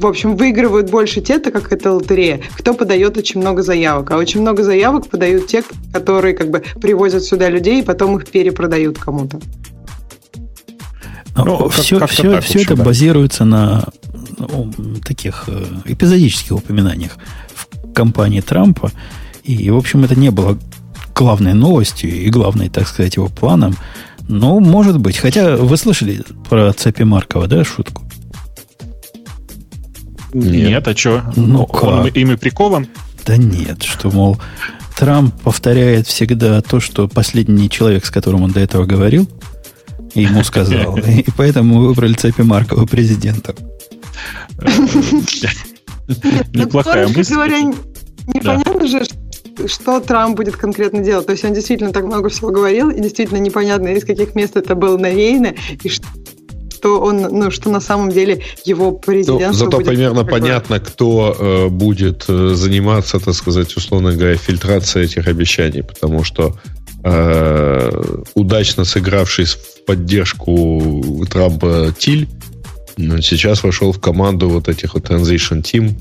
в 0.00 0.06
общем, 0.06 0.36
выигрывают 0.36 0.90
больше 0.90 1.20
те, 1.20 1.38
так 1.38 1.52
как 1.52 1.70
это 1.72 1.92
лотерея, 1.92 2.40
кто 2.56 2.72
подает 2.72 3.18
очень 3.18 3.40
много 3.40 3.62
заявок. 3.62 4.10
А 4.10 4.16
очень 4.16 4.40
много 4.40 4.62
заявок 4.62 5.08
подают 5.08 5.48
те, 5.48 5.62
которые 5.92 6.34
как 6.34 6.50
бы 6.50 6.62
привозят 6.80 7.24
сюда 7.24 7.50
людей 7.50 7.80
и 7.80 7.84
потом 7.84 8.16
их 8.16 8.26
перепродают 8.30 8.98
кому-то. 8.98 9.38
Ну, 11.36 11.68
все, 11.68 11.98
как 11.98 12.10
все, 12.10 12.40
все 12.40 12.62
это 12.62 12.76
да. 12.76 12.84
базируется 12.84 13.44
на 13.44 13.84
ну, 14.48 14.72
таких 15.04 15.44
э, 15.48 15.64
эпизодических 15.84 16.52
упоминаниях 16.52 17.16
в 17.54 17.92
кампании 17.92 18.40
Трампа. 18.40 18.90
И, 19.44 19.70
в 19.70 19.76
общем, 19.76 20.04
это 20.04 20.18
не 20.18 20.30
было 20.30 20.58
главной 21.14 21.54
новостью 21.54 22.10
и 22.10 22.30
главной, 22.30 22.68
так 22.68 22.88
сказать, 22.88 23.16
его 23.16 23.28
планом. 23.28 23.76
Ну, 24.28 24.60
может 24.60 24.98
быть. 24.98 25.18
Хотя 25.18 25.56
вы 25.56 25.76
слышали 25.76 26.22
про 26.48 26.72
Цепи 26.72 27.02
Маркова, 27.02 27.46
да, 27.46 27.64
шутку? 27.64 28.04
Нет, 30.32 30.68
нет 30.68 30.88
а 30.88 30.96
что? 30.96 31.24
Ну, 31.36 31.64
Он 31.64 32.04
как? 32.04 32.16
ими 32.16 32.36
прикован? 32.36 32.86
Да 33.26 33.36
нет, 33.36 33.82
что, 33.82 34.10
мол, 34.10 34.38
Трамп 34.96 35.34
повторяет 35.42 36.06
всегда 36.06 36.60
то, 36.62 36.80
что 36.80 37.08
последний 37.08 37.68
человек, 37.68 38.04
с 38.04 38.10
которым 38.10 38.42
он 38.42 38.52
до 38.52 38.60
этого 38.60 38.84
говорил, 38.84 39.28
ему 40.14 40.44
сказал. 40.44 40.96
И 41.06 41.26
поэтому 41.36 41.74
мы 41.74 41.88
выбрали 41.88 42.12
Цепи 42.12 42.42
Маркова 42.42 42.86
президентом. 42.86 43.56
Неплохая 46.52 47.08
мысль. 47.08 47.34
непонятно 48.34 48.80
да. 48.80 48.86
же, 48.86 49.02
что 49.66 50.00
Трамп 50.00 50.36
будет 50.36 50.56
конкретно 50.56 51.00
делать. 51.00 51.26
То 51.26 51.32
есть 51.32 51.44
он 51.44 51.54
действительно 51.54 51.92
так 51.92 52.04
много 52.04 52.28
всего 52.28 52.50
говорил, 52.50 52.90
и 52.90 53.00
действительно 53.00 53.38
непонятно, 53.38 53.88
из 53.88 54.04
каких 54.04 54.34
мест 54.34 54.56
это 54.56 54.74
было 54.74 54.96
навеяно, 54.96 55.54
и 55.82 55.88
что 55.88 56.06
что 56.80 56.98
он, 56.98 57.20
ну, 57.20 57.50
что 57.50 57.68
на 57.68 57.80
самом 57.80 58.10
деле 58.10 58.42
его 58.64 58.92
президентство 58.92 59.64
ну, 59.66 59.70
Зато 59.70 59.76
будет 59.76 59.88
примерно 59.88 60.24
такое. 60.24 60.40
понятно, 60.40 60.80
кто 60.80 61.36
э, 61.38 61.68
будет 61.68 62.24
э, 62.28 62.54
заниматься, 62.54 63.20
так 63.20 63.34
сказать, 63.34 63.76
условно 63.76 64.14
говоря, 64.14 64.36
фильтрацией 64.36 65.04
этих 65.04 65.28
обещаний, 65.28 65.82
потому 65.82 66.24
что 66.24 66.56
э, 67.04 68.22
удачно 68.34 68.84
сыгравший 68.86 69.44
в 69.44 69.84
поддержку 69.86 71.26
Трампа 71.30 71.94
Тиль 71.98 72.28
сейчас 73.22 73.62
вошел 73.62 73.92
в 73.92 74.00
команду 74.00 74.48
вот 74.48 74.68
этих 74.68 74.94
вот 74.94 75.08
Transition 75.08 75.62
Team. 75.62 75.94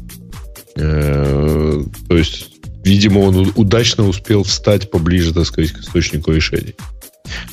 Э, 0.76 1.84
то 2.08 2.18
есть, 2.18 2.50
видимо, 2.84 3.20
он 3.20 3.52
удачно 3.56 4.08
успел 4.08 4.44
встать 4.44 4.90
поближе, 4.92 5.34
так 5.34 5.46
сказать, 5.46 5.72
к 5.72 5.80
источнику 5.80 6.32
решений. 6.32 6.76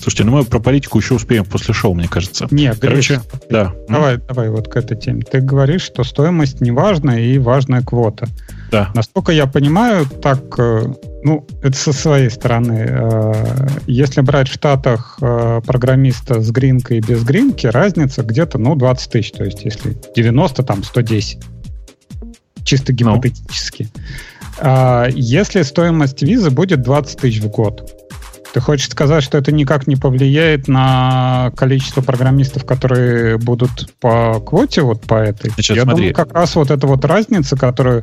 Слушайте, 0.01 0.25
ну 0.25 0.33
мы 0.33 0.45
про 0.45 0.59
политику 0.59 0.99
еще 0.99 1.15
успеем 1.15 1.45
после 1.45 1.75
шоу, 1.75 1.95
мне 1.95 2.09
кажется. 2.09 2.47
Нет, 2.51 2.79
короче, 2.81 3.21
да. 3.51 3.75
Давай, 3.89 4.17
давай 4.17 4.49
вот 4.49 4.69
к 4.69 4.77
этой 4.77 4.97
теме. 4.97 5.23
Ты 5.23 5.41
говоришь, 5.41 5.83
что 5.83 6.05
стоимость 6.05 6.61
не 6.61 6.71
важна 6.71 7.19
и 7.19 7.39
важная 7.39 7.83
квота. 7.83 8.27
Да. 8.71 8.91
Насколько 8.95 9.33
я 9.33 9.47
понимаю, 9.47 10.07
так, 10.23 10.43
э, 10.59 10.95
ну, 11.27 11.45
это 11.61 11.77
со 11.77 11.93
своей 11.93 12.31
стороны. 12.31 12.87
Э, 12.89 13.69
если 13.89 14.21
брать 14.21 14.49
в 14.49 14.53
Штатах 14.53 15.19
э, 15.21 15.61
программиста 15.67 16.41
с 16.41 16.53
гринкой 16.53 16.99
и 16.99 17.01
без 17.01 17.25
гринки, 17.25 17.67
разница 17.67 18.23
где-то, 18.23 18.59
ну, 18.59 18.77
20 18.77 19.11
тысяч. 19.11 19.33
То 19.33 19.43
есть, 19.43 19.65
если 19.65 19.97
90, 20.15 20.63
там, 20.63 20.85
110. 20.85 21.39
Чисто 22.63 22.93
ну. 22.93 22.97
гипотетически. 22.97 23.89
No. 24.59 25.11
Если 25.17 25.63
стоимость 25.63 26.23
визы 26.23 26.51
будет 26.51 26.83
20 26.83 27.19
тысяч 27.19 27.41
в 27.43 27.49
год, 27.49 27.93
ты 28.55 28.61
хочешь 28.61 28.89
сказать, 28.89 29.25
что 29.25 29.37
это 29.37 29.51
никак 29.51 29.89
не 29.89 29.97
повлияет 29.97 30.69
на 30.69 31.51
количество 31.57 32.03
программистов, 32.03 32.65
которые 32.65 33.37
будут 33.37 33.93
по 34.01 34.41
квоте 34.41 34.83
вот 34.83 35.03
по 35.03 35.15
этой? 35.15 35.51
Значит, 35.51 35.77
Я 35.77 35.83
смотри. 35.83 35.97
думаю, 35.97 36.15
как 36.15 36.33
раз 36.33 36.55
вот 36.55 36.71
эта 36.71 36.87
вот 36.87 37.05
разница, 37.05 37.57
которую 37.57 38.03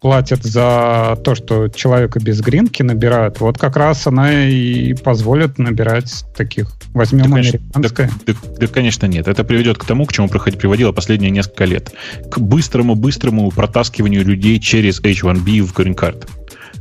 платят 0.00 0.42
за 0.42 1.18
то, 1.24 1.34
что 1.34 1.68
человека 1.68 2.20
без 2.20 2.40
гринки 2.40 2.82
набирают, 2.82 3.40
вот 3.40 3.58
как 3.58 3.76
раз 3.76 4.06
она 4.06 4.44
и 4.44 4.94
позволит 4.94 5.58
набирать 5.58 6.24
таких. 6.36 6.68
Возьмем 6.92 7.30
да, 7.30 7.36
американское. 7.36 8.10
Да, 8.26 8.32
да, 8.32 8.56
да, 8.60 8.66
конечно, 8.66 9.06
нет. 9.06 9.28
Это 9.28 9.44
приведет 9.44 9.78
к 9.78 9.84
тому, 9.84 10.06
к 10.06 10.12
чему 10.12 10.28
приводило 10.28 10.92
последние 10.92 11.30
несколько 11.30 11.64
лет. 11.64 11.92
К 12.30 12.38
быстрому-быстрому 12.38 13.50
протаскиванию 13.50 14.24
людей 14.24 14.58
через 14.60 15.00
H1B 15.00 15.62
в 15.62 15.72
Card 15.74 16.28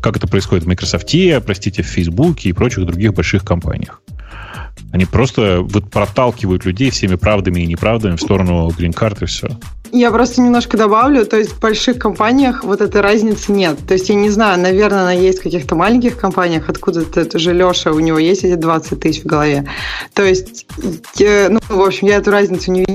как 0.02 0.18
это 0.18 0.28
происходит 0.28 0.66
в 0.66 0.68
Microsoft, 0.68 1.12
простите, 1.46 1.82
в 1.82 1.88
Facebook 1.88 2.46
и 2.46 2.54
прочих 2.54 2.86
других 2.86 3.16
больших 3.16 3.44
компаниях. 3.44 4.02
Они 4.92 5.06
просто 5.06 5.62
вот 5.62 5.90
проталкивают 5.90 6.64
людей 6.66 6.92
всеми 6.92 7.16
правдами 7.16 7.62
и 7.62 7.66
неправдами 7.66 8.16
в 8.16 8.22
сторону 8.22 8.70
грин-карт 8.70 9.24
и 9.24 9.26
все. 9.26 9.50
Я 9.98 10.12
просто 10.12 10.42
немножко 10.42 10.76
добавлю, 10.76 11.26
то 11.26 11.38
есть 11.38 11.52
в 11.52 11.60
больших 11.62 12.00
компаниях 12.00 12.66
вот 12.66 12.82
этой 12.82 13.00
разницы 13.00 13.54
нет. 13.54 13.78
То 13.88 13.94
есть 13.94 14.10
я 14.10 14.16
не 14.16 14.30
знаю, 14.30 14.60
наверное, 14.60 15.04
она 15.04 15.14
есть 15.14 15.40
в 15.40 15.44
каких-то 15.44 15.76
маленьких 15.76 16.18
компаниях, 16.18 16.68
откуда-то 16.68 17.22
это 17.22 17.40
же 17.40 17.54
Леша, 17.54 17.92
у 17.92 18.00
него 18.00 18.20
есть 18.20 18.44
эти 18.44 18.56
20 18.56 19.00
тысяч 19.00 19.24
в 19.24 19.26
голове. 19.26 19.70
То 20.14 20.24
есть, 20.24 20.68
ну, 21.18 21.60
в 21.70 21.82
общем, 21.82 22.08
я 22.08 22.18
эту 22.18 22.32
разницу 22.32 22.72
не 22.72 22.86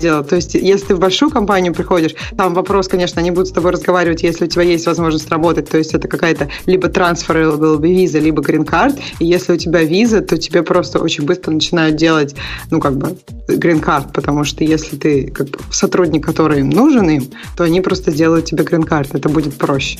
дело. 0.00 0.22
То 0.24 0.36
есть, 0.36 0.54
если 0.54 0.86
ты 0.86 0.94
в 0.94 0.98
большую 0.98 1.30
компанию 1.30 1.74
приходишь, 1.74 2.14
там 2.36 2.54
вопрос, 2.54 2.88
конечно, 2.88 3.20
они 3.20 3.30
будут 3.30 3.48
с 3.48 3.52
тобой 3.52 3.72
разговаривать, 3.72 4.22
если 4.22 4.44
у 4.44 4.48
тебя 4.48 4.62
есть 4.62 4.86
возможность 4.86 5.28
работать. 5.30 5.68
То 5.68 5.78
есть, 5.78 5.94
это 5.94 6.08
какая-то 6.08 6.48
либо 6.66 6.88
трансфер, 6.88 7.38
либо 7.38 7.76
виза, 7.76 8.18
либо 8.18 8.42
грин-карт. 8.42 8.96
И 9.18 9.26
если 9.26 9.54
у 9.54 9.56
тебя 9.56 9.82
виза, 9.82 10.20
то 10.20 10.38
тебе 10.38 10.62
просто 10.62 10.98
очень 10.98 11.24
быстро 11.24 11.50
начинают 11.52 11.96
делать, 11.96 12.34
ну, 12.70 12.80
как 12.80 12.96
бы, 12.96 13.16
грин-карт, 13.48 14.12
потому 14.12 14.44
что 14.44 14.64
если 14.64 14.96
ты 14.96 15.30
как 15.30 15.48
бы, 15.48 15.58
сотрудник, 15.70 16.24
который 16.24 16.60
им 16.60 16.70
нужен 16.70 17.08
им, 17.10 17.30
то 17.56 17.64
они 17.64 17.80
просто 17.80 18.10
сделают 18.10 18.46
тебе 18.46 18.64
грин-карт. 18.64 19.14
Это 19.14 19.28
будет 19.28 19.54
проще. 19.54 19.98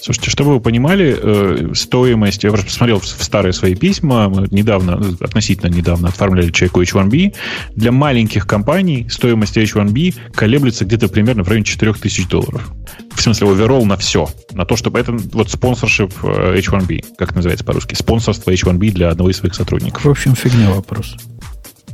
Слушайте, 0.00 0.30
чтобы 0.30 0.54
вы 0.54 0.60
понимали, 0.60 1.16
э, 1.20 1.74
стоимость, 1.74 2.44
я 2.44 2.50
просто 2.50 2.66
посмотрел 2.66 3.00
в, 3.00 3.06
старые 3.06 3.52
свои 3.52 3.74
письма, 3.74 4.28
мы 4.28 4.48
недавно, 4.50 4.94
относительно 5.20 5.70
недавно 5.70 6.08
оформляли 6.08 6.50
человеку 6.50 6.82
H1B, 6.82 7.34
для 7.74 7.92
маленьких 7.92 8.46
компаний 8.46 9.06
стоимость 9.08 9.56
H1B 9.56 10.14
колеблется 10.34 10.84
где-то 10.84 11.08
примерно 11.08 11.42
в 11.42 11.48
районе 11.48 11.64
4000 11.64 12.28
долларов. 12.28 12.72
В 13.14 13.22
смысле, 13.22 13.48
оверолл 13.50 13.84
на 13.84 13.96
все. 13.96 14.28
На 14.52 14.64
то, 14.64 14.76
чтобы 14.76 14.98
это 14.98 15.12
вот 15.12 15.50
спонсоршип 15.50 16.12
э, 16.22 16.58
H1B, 16.58 17.16
как 17.16 17.34
называется 17.34 17.64
по-русски, 17.64 17.94
спонсорство 17.94 18.50
H1B 18.50 18.90
для 18.90 19.10
одного 19.10 19.30
из 19.30 19.36
своих 19.36 19.54
сотрудников. 19.54 20.04
В 20.04 20.10
общем, 20.10 20.34
фигня 20.34 20.70
вопрос. 20.70 21.16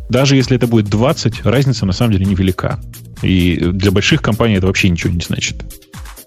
Даже 0.09 0.35
если 0.35 0.57
это 0.57 0.67
будет 0.67 0.87
20, 0.87 1.45
разница 1.45 1.87
на 1.87 1.93
самом 1.93 2.13
деле 2.13 2.27
невелика. 2.27 2.81
И 3.23 3.57
для 3.57 3.93
больших 3.93 4.23
компаний 4.23 4.55
это 4.57 4.67
вообще 4.67 4.89
ничего 4.89 5.13
не 5.13 5.21
значит 5.21 5.63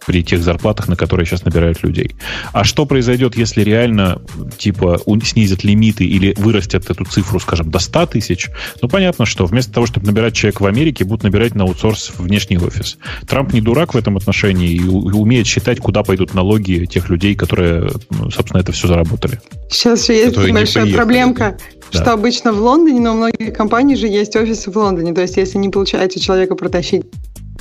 при 0.05 0.23
тех 0.23 0.41
зарплатах, 0.41 0.87
на 0.87 0.95
которые 0.95 1.25
сейчас 1.25 1.45
набирают 1.45 1.83
людей. 1.83 2.15
А 2.51 2.63
что 2.63 2.85
произойдет, 2.85 3.37
если 3.37 3.61
реально 3.61 4.21
типа 4.57 5.01
снизят 5.23 5.63
лимиты 5.63 6.05
или 6.05 6.33
вырастят 6.37 6.89
эту 6.89 7.05
цифру, 7.05 7.39
скажем, 7.39 7.71
до 7.71 7.79
100 7.79 8.07
тысяч? 8.07 8.49
Ну, 8.81 8.87
понятно, 8.89 9.25
что 9.25 9.45
вместо 9.45 9.73
того, 9.73 9.85
чтобы 9.85 10.07
набирать 10.07 10.33
человек 10.33 10.61
в 10.61 10.65
Америке, 10.65 11.05
будут 11.05 11.23
набирать 11.23 11.55
на 11.55 11.63
аутсорс 11.63 12.13
внешний 12.17 12.57
офис. 12.57 12.97
Трамп 13.27 13.53
не 13.53 13.61
дурак 13.61 13.93
в 13.93 13.97
этом 13.97 14.17
отношении 14.17 14.69
и 14.69 14.83
умеет 14.83 15.47
считать, 15.47 15.79
куда 15.79 16.03
пойдут 16.03 16.33
налоги 16.33 16.85
тех 16.85 17.09
людей, 17.09 17.35
которые, 17.35 17.89
ну, 18.09 18.29
собственно, 18.29 18.61
это 18.61 18.71
все 18.71 18.87
заработали. 18.87 19.39
Сейчас 19.69 20.05
же 20.07 20.13
есть 20.13 20.37
большая 20.51 20.93
проблемка, 20.93 21.57
да. 21.91 22.01
что 22.01 22.13
обычно 22.13 22.53
в 22.53 22.59
Лондоне, 22.59 22.99
но 22.99 23.13
у 23.13 23.17
многих 23.17 23.53
компаний 23.53 23.95
же 23.95 24.07
есть 24.07 24.35
офисы 24.35 24.71
в 24.71 24.77
Лондоне. 24.77 25.13
То 25.13 25.21
есть, 25.21 25.37
если 25.37 25.57
не 25.57 25.69
получается 25.69 26.19
человека 26.19 26.55
протащить 26.55 27.03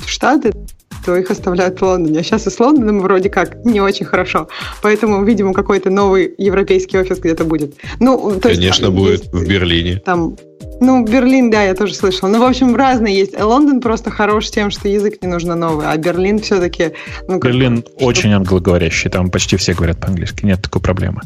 в 0.03 0.09
Штаты, 0.09 0.51
то 1.05 1.15
их 1.15 1.29
оставляют 1.31 1.79
в 1.79 1.83
Лондоне. 1.83 2.19
А 2.19 2.23
сейчас 2.23 2.47
и 2.47 2.49
с 2.49 2.59
Лондоном 2.59 3.01
вроде 3.01 3.29
как 3.29 3.65
не 3.65 3.81
очень 3.81 4.05
хорошо. 4.05 4.47
Поэтому, 4.81 5.23
видимо, 5.23 5.53
какой-то 5.53 5.89
новый 5.89 6.33
европейский 6.37 6.97
офис 6.97 7.19
где-то 7.19 7.43
будет. 7.43 7.75
Ну, 7.99 8.39
то 8.39 8.49
Конечно, 8.49 8.85
есть, 8.85 8.97
будет 8.97 9.19
есть, 9.23 9.33
в 9.33 9.47
Берлине. 9.47 10.01
Там 10.05 10.37
ну, 10.79 11.05
Берлин, 11.05 11.49
да, 11.49 11.63
я 11.63 11.75
тоже 11.75 11.93
слышала. 11.93 12.29
Ну, 12.29 12.39
в 12.39 12.43
общем, 12.43 12.75
разные 12.75 13.17
есть. 13.17 13.39
Лондон 13.39 13.79
просто 13.79 14.11
хорош 14.11 14.49
тем, 14.49 14.69
что 14.69 14.87
язык 14.87 15.21
не 15.21 15.27
нужно 15.27 15.55
новый, 15.55 15.87
а 15.87 15.95
Берлин 15.97 16.39
все-таки... 16.39 16.93
Ну, 17.27 17.39
Берлин 17.39 17.77
что... 17.79 18.05
очень 18.05 18.33
англоговорящий, 18.33 19.09
там 19.09 19.29
почти 19.29 19.55
все 19.57 19.73
говорят 19.73 19.99
по-английски, 19.99 20.45
нет 20.45 20.61
такой 20.61 20.81
проблемы. 20.81 21.21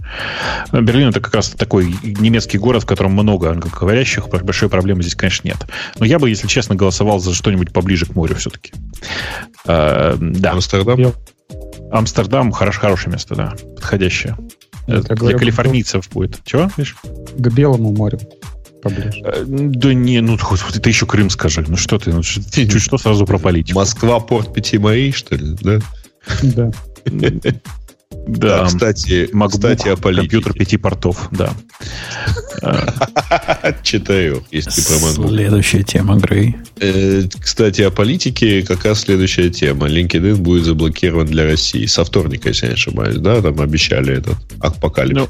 Берлин 0.71 1.09
это 1.09 1.19
как 1.19 1.33
раз 1.33 1.49
такой 1.49 1.95
немецкий 2.03 2.57
город, 2.57 2.83
в 2.83 2.85
котором 2.85 3.13
много 3.13 3.49
англоговорящих, 3.49 4.27
большой 4.29 4.69
проблемы 4.69 5.01
здесь, 5.01 5.15
конечно, 5.15 5.47
нет. 5.47 5.57
Но 5.99 6.05
я 6.05 6.19
бы, 6.19 6.29
если 6.29 6.47
честно, 6.47 6.75
голосовал 6.75 7.19
за 7.19 7.33
что-нибудь 7.33 7.73
поближе 7.73 8.05
к 8.05 8.15
морю 8.15 8.35
все-таки. 8.35 8.73
А, 9.65 10.15
да. 10.19 10.51
Амстердам? 10.51 11.13
Амстердам 11.91 12.51
хорош, 12.51 12.77
хорошее 12.77 13.13
место, 13.13 13.35
да, 13.35 13.53
подходящее. 13.75 14.37
Это 14.87 15.15
Для 15.15 15.37
калифорнийцев 15.37 16.09
будет. 16.09 16.39
Чего, 16.45 16.69
видишь? 16.77 16.95
К 17.37 17.49
Белому 17.49 17.93
морю 17.93 18.19
поближе. 18.81 19.21
Э, 19.23 19.43
да 19.45 19.93
не, 19.93 20.21
ну 20.21 20.37
господи, 20.37 20.79
ты 20.79 20.89
еще 20.89 21.05
Крым 21.05 21.29
скажи. 21.29 21.63
Ну 21.67 21.77
что 21.77 21.97
ты, 21.99 22.11
ну, 22.11 22.21
ты 22.21 22.67
чуть 22.67 22.81
что 22.81 22.97
сразу 22.97 23.25
про 23.25 23.37
политику. 23.37 23.79
Москва, 23.79 24.19
порт 24.19 24.53
пяти 24.53 24.77
морей, 24.77 25.11
что 25.11 25.35
ли, 25.35 25.55
да? 25.61 25.79
Да. 26.43 26.71
Да, 28.27 28.65
кстати, 28.65 29.29
MacBook, 29.33 29.49
кстати, 29.49 29.87
о 29.87 29.95
политике. 29.95 30.29
Компьютер 30.29 30.53
пяти 30.53 30.77
портов, 30.77 31.29
да. 31.31 31.53
Четырех, 33.83 34.43
если 34.51 34.81
про 34.81 34.95
MacBook. 34.95 35.29
Следующая 35.29 35.83
тема, 35.83 36.17
Грей. 36.17 36.55
Э, 36.79 37.23
кстати, 37.39 37.81
о 37.83 37.91
политике 37.91 38.63
какая 38.63 38.95
следующая 38.95 39.49
тема. 39.49 39.87
LinkedIn 39.87 40.35
будет 40.35 40.65
заблокирован 40.65 41.25
для 41.25 41.45
России. 41.45 41.85
Со 41.85 42.03
вторника, 42.03 42.49
если 42.49 42.65
я 42.65 42.71
не 42.71 42.75
ошибаюсь, 42.75 43.17
да? 43.17 43.41
Там 43.41 43.61
обещали 43.61 44.17
этот 44.17 44.37
апокалипсис. 44.59 45.29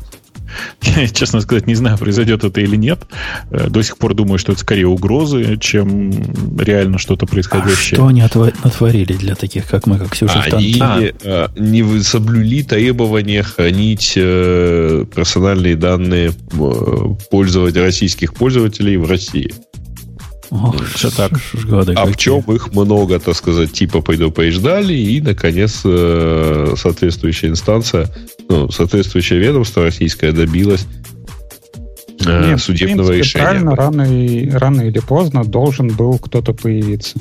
Я, 0.82 1.08
честно 1.08 1.42
сказать, 1.42 1.68
не 1.68 1.76
знаю, 1.76 1.98
произойдет 1.98 2.44
это 2.44 2.62
или 2.62 2.76
нет. 2.76 3.00
Э, 3.52 3.70
до 3.70 3.82
сих 3.82 3.98
пор 3.98 4.14
думаю, 4.14 4.40
что 4.40 4.52
это 4.54 4.62
скорее 4.62 4.88
угрозы, 4.88 5.58
чем 5.60 6.12
реально 6.60 6.98
что-то 6.98 7.26
происходящее. 7.26 7.94
А 7.94 7.96
что 7.96 8.08
они 8.08 8.22
натворили 8.22 9.14
для 9.14 9.36
таких, 9.36 9.68
как 9.68 9.88
мы, 9.88 9.98
как 9.98 10.12
Ксюша 10.12 10.42
Они 10.42 10.78
а. 10.80 11.00
Э, 11.24 11.48
не 11.58 12.02
соблюли 12.02 12.64
требования 12.64 13.44
хранить 13.44 14.14
э, 14.16 15.06
персональные 15.14 15.76
данные 15.76 16.32
пользователей, 17.30 17.84
российских 17.84 18.34
пользователей 18.34 18.98
в 18.98 19.10
России. 19.10 19.54
Ох, 20.50 20.86
все 20.94 21.10
так. 21.10 21.32
Годы 21.66 21.94
а 21.94 22.06
какие. 22.06 22.14
в 22.14 22.18
чем 22.18 22.42
их 22.56 22.74
много, 22.74 23.20
так 23.20 23.36
сказать, 23.36 23.74
типа 23.74 24.02
пойду 24.02 24.32
поеждали, 24.32 24.94
и, 24.94 25.20
наконец, 25.22 25.82
соответствующая 25.82 27.48
инстанция 27.48 28.10
ну, 28.50 28.72
соответствующее 28.72 29.40
ведомство 29.40 29.84
российское 29.84 30.32
добилось 30.32 30.86
э, 32.26 32.50
Нет, 32.50 32.62
судебного 32.62 33.10
принципе, 33.10 33.40
решения. 33.40 33.44
Правильно, 33.44 33.76
рано, 33.76 34.02
и, 34.04 34.50
рано 34.50 34.82
или 34.82 35.00
поздно 35.00 35.44
должен 35.44 35.90
был 35.90 36.18
кто-то 36.18 36.54
появиться. 36.54 37.20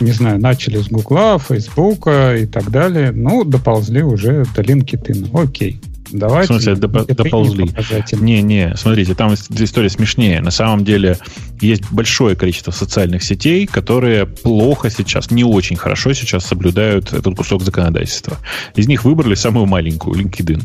не 0.00 0.12
знаю, 0.12 0.40
начали 0.40 0.78
с 0.78 0.88
Гугла, 0.88 1.38
Фейсбука 1.38 2.36
и 2.36 2.46
так 2.46 2.70
далее, 2.70 3.12
ну, 3.12 3.44
доползли 3.44 4.02
уже 4.02 4.44
до 4.54 4.62
LinkedIn. 4.62 5.30
Окей. 5.38 5.80
Давайте. 6.10 6.52
В 6.52 6.56
смысле, 6.56 6.72
доп- 6.74 7.12
доползли. 7.14 7.70
Не, 8.12 8.42
не, 8.42 8.74
смотрите, 8.76 9.14
там 9.14 9.34
история 9.34 9.88
смешнее. 9.90 10.40
На 10.40 10.50
самом 10.50 10.84
деле 10.84 11.18
есть 11.60 11.90
большое 11.90 12.36
количество 12.36 12.70
социальных 12.70 13.22
сетей, 13.22 13.66
которые 13.66 14.26
плохо 14.26 14.90
сейчас, 14.90 15.30
не 15.30 15.44
очень 15.44 15.76
хорошо 15.76 16.12
сейчас 16.12 16.46
соблюдают 16.46 17.12
этот 17.12 17.34
кусок 17.36 17.62
законодательства. 17.62 18.38
Из 18.74 18.86
них 18.88 19.04
выбрали 19.04 19.34
самую 19.34 19.66
маленькую, 19.66 20.20
LinkedIn. 20.20 20.62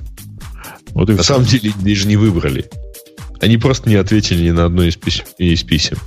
Вот 0.93 1.09
и 1.09 1.13
На 1.13 1.23
все. 1.23 1.34
самом 1.34 1.45
деле, 1.45 1.72
даже 1.80 2.07
не 2.07 2.18
выбрали. 2.18 2.65
Они 3.41 3.57
просто 3.57 3.89
не 3.89 3.95
ответили 3.95 4.43
ни 4.43 4.51
на 4.51 4.65
одно 4.65 4.84
из 4.84 4.95
писем. 4.95 5.26
Из 5.38 5.63
писем. 5.63 5.97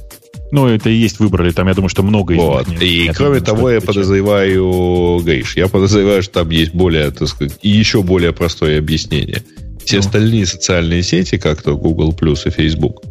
Ну, 0.54 0.68
это 0.68 0.88
и 0.88 0.94
есть 0.94 1.18
выбрали. 1.18 1.50
Там, 1.50 1.66
я 1.66 1.74
думаю, 1.74 1.88
что 1.88 2.04
много 2.04 2.32
вот. 2.34 2.62
из 2.62 2.68
них. 2.68 2.82
И 2.82 3.04
я 3.06 3.12
кроме 3.12 3.40
того, 3.40 3.72
я 3.72 3.80
подозреваю, 3.80 5.20
Гейш, 5.24 5.56
я 5.56 5.66
подозреваю, 5.66 6.22
что 6.22 6.34
там 6.34 6.50
есть 6.50 6.72
более, 6.72 7.10
так 7.10 7.26
сказать, 7.26 7.58
и 7.62 7.70
еще 7.70 8.04
более 8.04 8.32
простое 8.32 8.78
объяснение. 8.78 9.42
Все 9.84 9.96
ну. 9.96 10.00
остальные 10.02 10.46
социальные 10.46 11.02
сети, 11.02 11.38
как 11.38 11.60
то 11.60 11.76
Google 11.76 12.12
Plus 12.12 12.46
и 12.46 12.50
Facebook, 12.50 13.02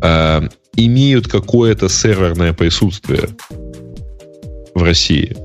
э, 0.00 0.48
имеют 0.76 1.26
какое-то 1.26 1.88
серверное 1.88 2.52
присутствие 2.52 3.30
в 4.72 4.80
России. 4.84 5.36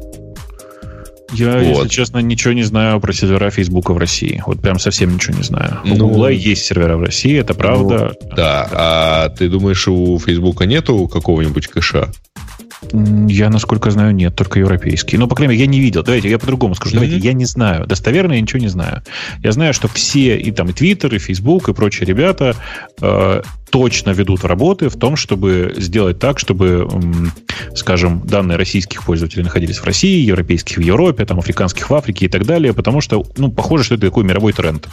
Я, 1.32 1.58
вот. 1.58 1.64
если 1.64 1.88
честно, 1.88 2.20
ничего 2.20 2.54
не 2.54 2.64
знаю 2.64 3.00
про 3.00 3.14
сервера 3.14 3.50
Фейсбука 3.50 3.94
в 3.94 3.98
России. 3.98 4.44
Вот 4.46 4.62
прям 4.62 4.80
совсем 4.80 5.14
ничего 5.14 5.38
не 5.38 5.44
знаю. 5.44 5.80
У 5.84 5.90
ну, 5.90 6.08
Гугла 6.08 6.28
есть 6.28 6.66
сервера 6.66 6.98
в 6.98 7.04
России, 7.04 7.38
это 7.38 7.54
правда. 7.54 8.14
Ну, 8.22 8.36
да. 8.36 8.70
А 8.72 9.30
ты 9.30 9.50
думаешь, 9.50 9.88
у 9.88 10.18
Фейсбука 10.20 10.66
нету 10.66 11.08
какого-нибудь 11.08 11.68
кэша? 11.68 12.12
Я, 12.94 13.50
насколько 13.50 13.92
знаю, 13.92 14.14
нет, 14.14 14.36
только 14.36 14.60
европейский. 14.60 15.18
Но, 15.18 15.28
по 15.28 15.36
крайней 15.36 15.54
мере, 15.54 15.66
я 15.66 15.68
не 15.68 15.80
видел. 15.80 16.04
Давайте 16.04 16.30
я 16.30 16.40
по-другому 16.40 16.76
скажу. 16.76 16.96
Давайте, 16.96 17.18
mm-hmm. 17.18 17.26
я 17.26 17.34
не 17.34 17.46
знаю. 17.46 17.86
Достоверно 17.88 18.34
я 18.34 18.42
ничего 18.42 18.60
не 18.60 18.68
знаю. 18.70 19.04
Я 19.44 19.52
знаю, 19.52 19.74
что 19.74 19.88
все, 19.88 20.38
и 20.38 20.52
там 20.52 20.70
и 20.70 20.74
Twitter, 20.74 21.16
и 21.16 21.20
Facebook, 21.20 21.70
и 21.70 21.74
прочие 21.74 22.08
ребята 22.08 22.56
э, 23.02 23.42
точно 23.70 24.12
ведут 24.12 24.44
работы 24.44 24.90
в 24.90 24.98
том, 24.98 25.16
чтобы 25.16 25.74
сделать 25.78 26.20
так, 26.20 26.40
чтобы, 26.40 26.90
э, 26.92 27.76
скажем, 27.76 28.22
данные 28.26 28.58
российских 28.58 29.04
пользователей 29.04 29.44
находились 29.44 29.78
в 29.78 29.86
России, 29.86 30.26
европейских 30.26 30.78
в 30.78 30.82
Европе, 30.82 31.26
там, 31.26 31.40
африканских 31.40 31.90
в 31.90 31.96
Африке 31.96 32.26
и 32.26 32.30
так 32.30 32.46
далее, 32.46 32.74
потому 32.74 33.02
что, 33.02 33.26
ну, 33.38 33.52
похоже, 33.52 33.86
что 33.86 33.96
это 33.96 34.08
такой 34.08 34.24
мировой 34.24 34.54
тренд. 34.54 34.88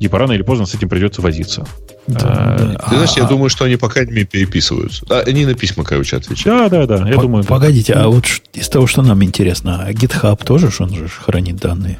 Типа 0.00 0.18
рано 0.18 0.32
или 0.32 0.42
поздно 0.42 0.66
с 0.66 0.74
этим 0.74 0.88
придется 0.88 1.22
возиться. 1.22 1.66
Да, 2.06 2.18
а, 2.22 2.58
да. 2.58 2.84
Ты 2.88 2.94
знаешь, 2.94 3.16
а, 3.16 3.20
я 3.20 3.26
думаю, 3.26 3.50
что 3.50 3.64
они 3.64 3.76
по 3.76 3.88
крайней 3.88 4.12
мере 4.12 4.26
переписываются. 4.26 5.04
А, 5.10 5.20
они 5.26 5.44
на 5.44 5.54
письма, 5.54 5.84
короче, 5.84 6.16
отвечают. 6.16 6.70
Да, 6.70 6.86
да, 6.86 6.98
да. 6.98 7.08
Я 7.08 7.16
По- 7.16 7.22
думаю. 7.22 7.44
Погодите, 7.44 7.94
да. 7.94 8.04
а 8.04 8.08
вот 8.08 8.24
из 8.54 8.68
того, 8.68 8.86
что 8.86 9.02
нам 9.02 9.22
интересно, 9.24 9.84
а 9.84 9.92
GitHub 9.92 10.44
тоже, 10.44 10.70
он 10.78 10.94
же 10.94 11.08
хранит 11.08 11.56
данные? 11.56 11.98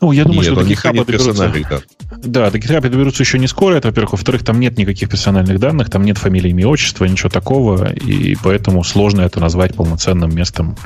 Ну, 0.00 0.12
я 0.12 0.24
думаю, 0.24 0.42
нет, 0.42 0.52
что 0.52 0.62
до 0.62 0.70
GitHub 0.70 1.04
доберутся... 1.04 1.82
Да, 2.22 2.50
до 2.50 2.58
GitHub 2.58 2.80
доберутся 2.80 3.22
еще 3.22 3.38
не 3.38 3.46
скоро, 3.46 3.74
это, 3.74 3.88
во-первых. 3.88 4.12
Во-вторых, 4.12 4.44
там 4.44 4.60
нет 4.60 4.78
никаких 4.78 5.08
персональных 5.08 5.58
данных, 5.58 5.90
там 5.90 6.04
нет 6.04 6.18
фамилии, 6.18 6.50
имя, 6.50 6.66
отчества, 6.68 7.04
ничего 7.04 7.28
такого, 7.28 7.92
и 7.92 8.36
поэтому 8.42 8.84
сложно 8.84 9.22
это 9.22 9.40
назвать 9.40 9.74
полноценным 9.74 10.34
местом 10.34 10.76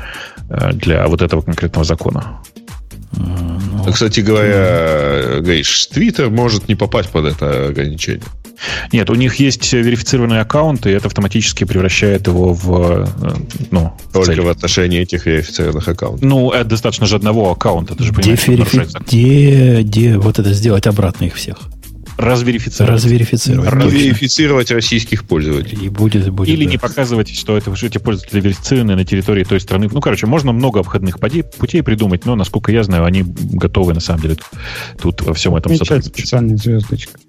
э, 0.49 0.73
для 0.73 1.07
вот 1.07 1.23
этого 1.23 1.43
конкретного 1.43 1.85
закона. 1.85 2.41
Ну, 3.13 3.93
Кстати 3.93 4.21
говоря, 4.21 5.41
Гейш, 5.41 5.89
Twitter 5.93 6.29
может 6.29 6.69
не 6.69 6.75
попасть 6.75 7.11
под 7.11 7.27
это 7.27 7.69
ограничение. 7.69 8.23
Нет, 8.93 9.09
у 9.11 9.15
них 9.15 9.37
есть 9.37 9.73
верифицированный 9.73 10.41
аккаунт, 10.41 10.87
и 10.87 10.91
это 10.91 11.07
автоматически 11.07 11.65
превращает 11.65 12.27
его 12.27 12.53
в... 12.53 13.07
Э, 13.23 13.35
ну, 13.71 13.93
Только 14.13 14.33
цель. 14.33 14.41
в 14.41 14.49
отношении 14.49 15.01
этих 15.01 15.27
верифицированных 15.27 15.87
аккаунтов. 15.87 16.23
Ну, 16.23 16.51
это 16.51 16.65
достаточно 16.65 17.07
же 17.07 17.17
одного 17.17 17.51
аккаунта. 17.53 17.95
Ты 17.95 18.05
же 18.05 18.13
понимаешь, 18.13 18.43
где, 18.43 18.53
верифи... 18.53 18.87
где, 19.01 19.83
где 19.83 20.19
вот 20.19 20.39
это 20.39 20.53
сделать 20.53 20.87
обратно 20.87 21.27
их 21.27 21.35
всех? 21.35 21.59
Разверифицировать. 22.19 22.95
Разверифицировать. 22.95 23.70
Разверифицировать 23.70 24.70
российских 24.73 25.24
пользователей. 25.24 25.86
И 25.86 25.89
будет, 25.89 26.28
будет, 26.31 26.49
Или 26.49 26.65
да. 26.65 26.73
не 26.73 26.77
показывать, 26.77 27.32
что 27.32 27.57
это, 27.57 27.74
что 27.77 27.86
эти 27.86 27.99
пользователи 27.99 28.40
верифицированы 28.40 28.97
на 28.97 29.05
территории 29.05 29.45
той 29.45 29.61
страны. 29.61 29.89
Ну, 29.90 30.01
короче, 30.01 30.27
можно 30.27 30.51
много 30.51 30.81
обходных 30.81 31.20
путей 31.20 31.82
придумать, 31.85 32.27
но, 32.27 32.35
насколько 32.35 32.73
я 32.73 32.82
знаю, 32.82 33.05
они 33.05 33.23
готовы, 33.24 33.95
на 33.95 34.01
самом 34.01 34.23
деле, 34.23 34.36
тут 35.01 35.23
во 35.23 35.32
всем 35.32 35.55
этом 35.55 35.77
сотрудничать. 35.77 36.12
специальная 36.12 36.57
звездочка. 36.57 37.20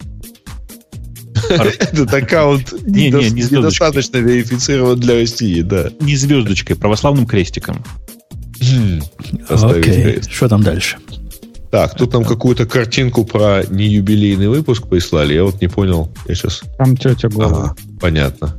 Этот 1.49 2.11
аккаунт 2.11 2.73
не, 2.81 3.11
не, 3.11 3.29
не 3.29 3.43
недостаточно 3.43 4.17
верифицирован 4.17 4.99
для 4.99 5.13
России, 5.15 5.61
да. 5.61 5.91
Не 5.99 6.15
звездочкой, 6.15 6.75
православным 6.75 7.27
крестиком. 7.27 7.83
Окей, 9.49 10.19
что 10.29 10.49
там 10.49 10.63
дальше? 10.63 10.97
Так, 11.71 11.95
тут 11.95 12.13
нам 12.13 12.25
какую-то 12.25 12.65
картинку 12.65 13.25
про 13.25 13.63
неюбилейный 13.69 14.47
выпуск 14.47 14.87
прислали. 14.87 15.35
Я 15.35 15.43
вот 15.43 15.61
не 15.61 15.67
понял. 15.67 16.11
Я 16.27 16.35
сейчас... 16.35 16.61
Там 16.77 16.97
тетя 16.97 17.29
Гола. 17.29 17.47
Ага, 17.47 17.75
понятно. 17.99 18.57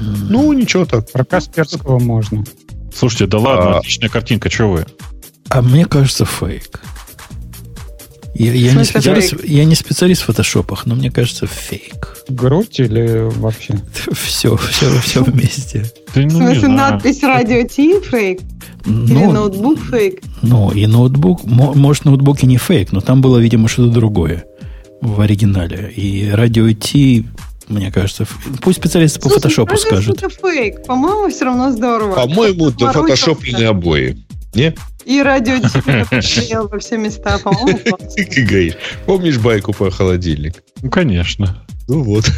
Ну, 0.00 0.52
ничего 0.52 0.84
так. 0.84 1.10
Про 1.10 1.24
Касперского 1.24 1.98
можно. 1.98 2.44
Слушайте, 2.94 3.26
да 3.26 3.38
ладно, 3.38 3.74
а... 3.74 3.78
отличная 3.78 4.08
картинка, 4.08 4.50
что 4.50 4.70
вы? 4.70 4.86
А 5.48 5.62
мне 5.62 5.84
кажется, 5.84 6.24
фейк. 6.24 6.80
Я, 8.34 8.52
я, 8.54 8.72
не 8.72 8.84
специалист, 8.84 9.34
я 9.44 9.64
не 9.64 9.74
специалист 9.74 10.22
в 10.22 10.24
фотошопах, 10.24 10.86
но 10.86 10.94
мне 10.94 11.10
кажется, 11.10 11.46
фейк. 11.46 12.24
Грудь 12.28 12.80
или 12.80 13.28
вообще? 13.38 13.78
Все, 14.12 14.56
все, 14.56 14.90
все 15.00 15.22
вместе. 15.22 15.84
Ну, 16.14 16.26
в 16.28 16.30
смысле, 16.32 16.68
надпись 16.68 17.22
радио 17.22 17.66
Ти 17.66 18.00
фейк? 18.00 18.40
Ну, 18.84 19.04
Или 19.04 19.24
ноутбук 19.32 19.78
фейк? 19.80 20.22
Ну, 20.40 20.70
и 20.70 20.86
ноутбук, 20.86 21.44
может, 21.44 22.04
ноутбук 22.04 22.42
и 22.42 22.46
не 22.46 22.56
фейк, 22.56 22.92
но 22.92 23.00
там 23.00 23.20
было, 23.20 23.38
видимо, 23.38 23.68
что-то 23.68 23.92
другое 23.92 24.44
в 25.02 25.20
оригинале. 25.20 25.92
И 25.94 26.30
радио 26.30 26.72
Ти, 26.72 27.26
мне 27.68 27.92
кажется, 27.92 28.26
пусть 28.60 28.78
спецалисты 28.78 29.20
по 29.20 29.28
фотошопу 29.28 29.76
скажут. 29.76 30.22
это 30.22 30.30
фейк. 30.30 30.86
По-моему, 30.86 31.28
все 31.30 31.44
равно 31.44 31.70
здорово. 31.72 32.14
По-моему, 32.14 32.70
это 32.70 32.92
фотошопленные 32.92 33.68
обои. 33.68 34.24
Не? 34.54 34.74
И 35.04 35.20
радио 35.22 35.58
Ти 36.20 36.54
во 36.54 36.78
все 36.78 36.96
места, 36.96 37.38
по-моему. 37.38 37.78
Помнишь 39.06 39.38
байку 39.38 39.72
про 39.72 39.90
холодильник? 39.90 40.62
Ну, 40.82 40.90
конечно. 40.90 41.64
Ну 41.88 42.02
вот. 42.02 42.30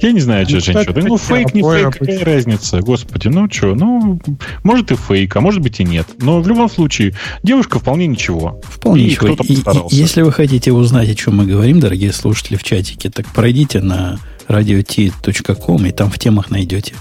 Я 0.00 0.12
не 0.12 0.20
знаю, 0.20 0.46
что, 0.46 0.60
Жень, 0.60 0.82
что. 0.82 0.92
Ну, 1.00 1.16
фейк, 1.16 1.54
не 1.54 1.62
фейк, 1.62 1.96
какая 1.98 2.24
разница? 2.24 2.80
Господи, 2.80 3.28
ну 3.28 3.48
что, 3.50 3.74
ну, 3.74 4.20
может 4.64 4.90
и 4.90 4.96
фейк, 4.96 5.34
а 5.36 5.40
может 5.40 5.60
быть 5.60 5.80
и 5.80 5.84
нет. 5.84 6.06
Но 6.18 6.40
в 6.40 6.48
любом 6.48 6.68
случае, 6.68 7.14
девушка 7.42 7.78
вполне 7.78 8.06
ничего. 8.06 8.60
Вполне 8.64 9.04
и 9.04 9.10
ничего. 9.10 9.36
постарался. 9.36 9.94
И, 9.94 9.98
если 9.98 10.22
вы 10.22 10.32
хотите 10.32 10.72
узнать, 10.72 11.08
о 11.08 11.14
чем 11.14 11.36
мы 11.36 11.46
говорим, 11.46 11.80
дорогие 11.80 12.12
слушатели 12.12 12.56
в 12.56 12.64
чатике, 12.64 13.10
так 13.10 13.26
пройдите 13.28 13.80
на 13.80 14.18
radiot.com 14.48 15.86
и 15.86 15.92
там 15.92 16.10
в 16.10 16.18
темах 16.18 16.50
найдете 16.50 16.94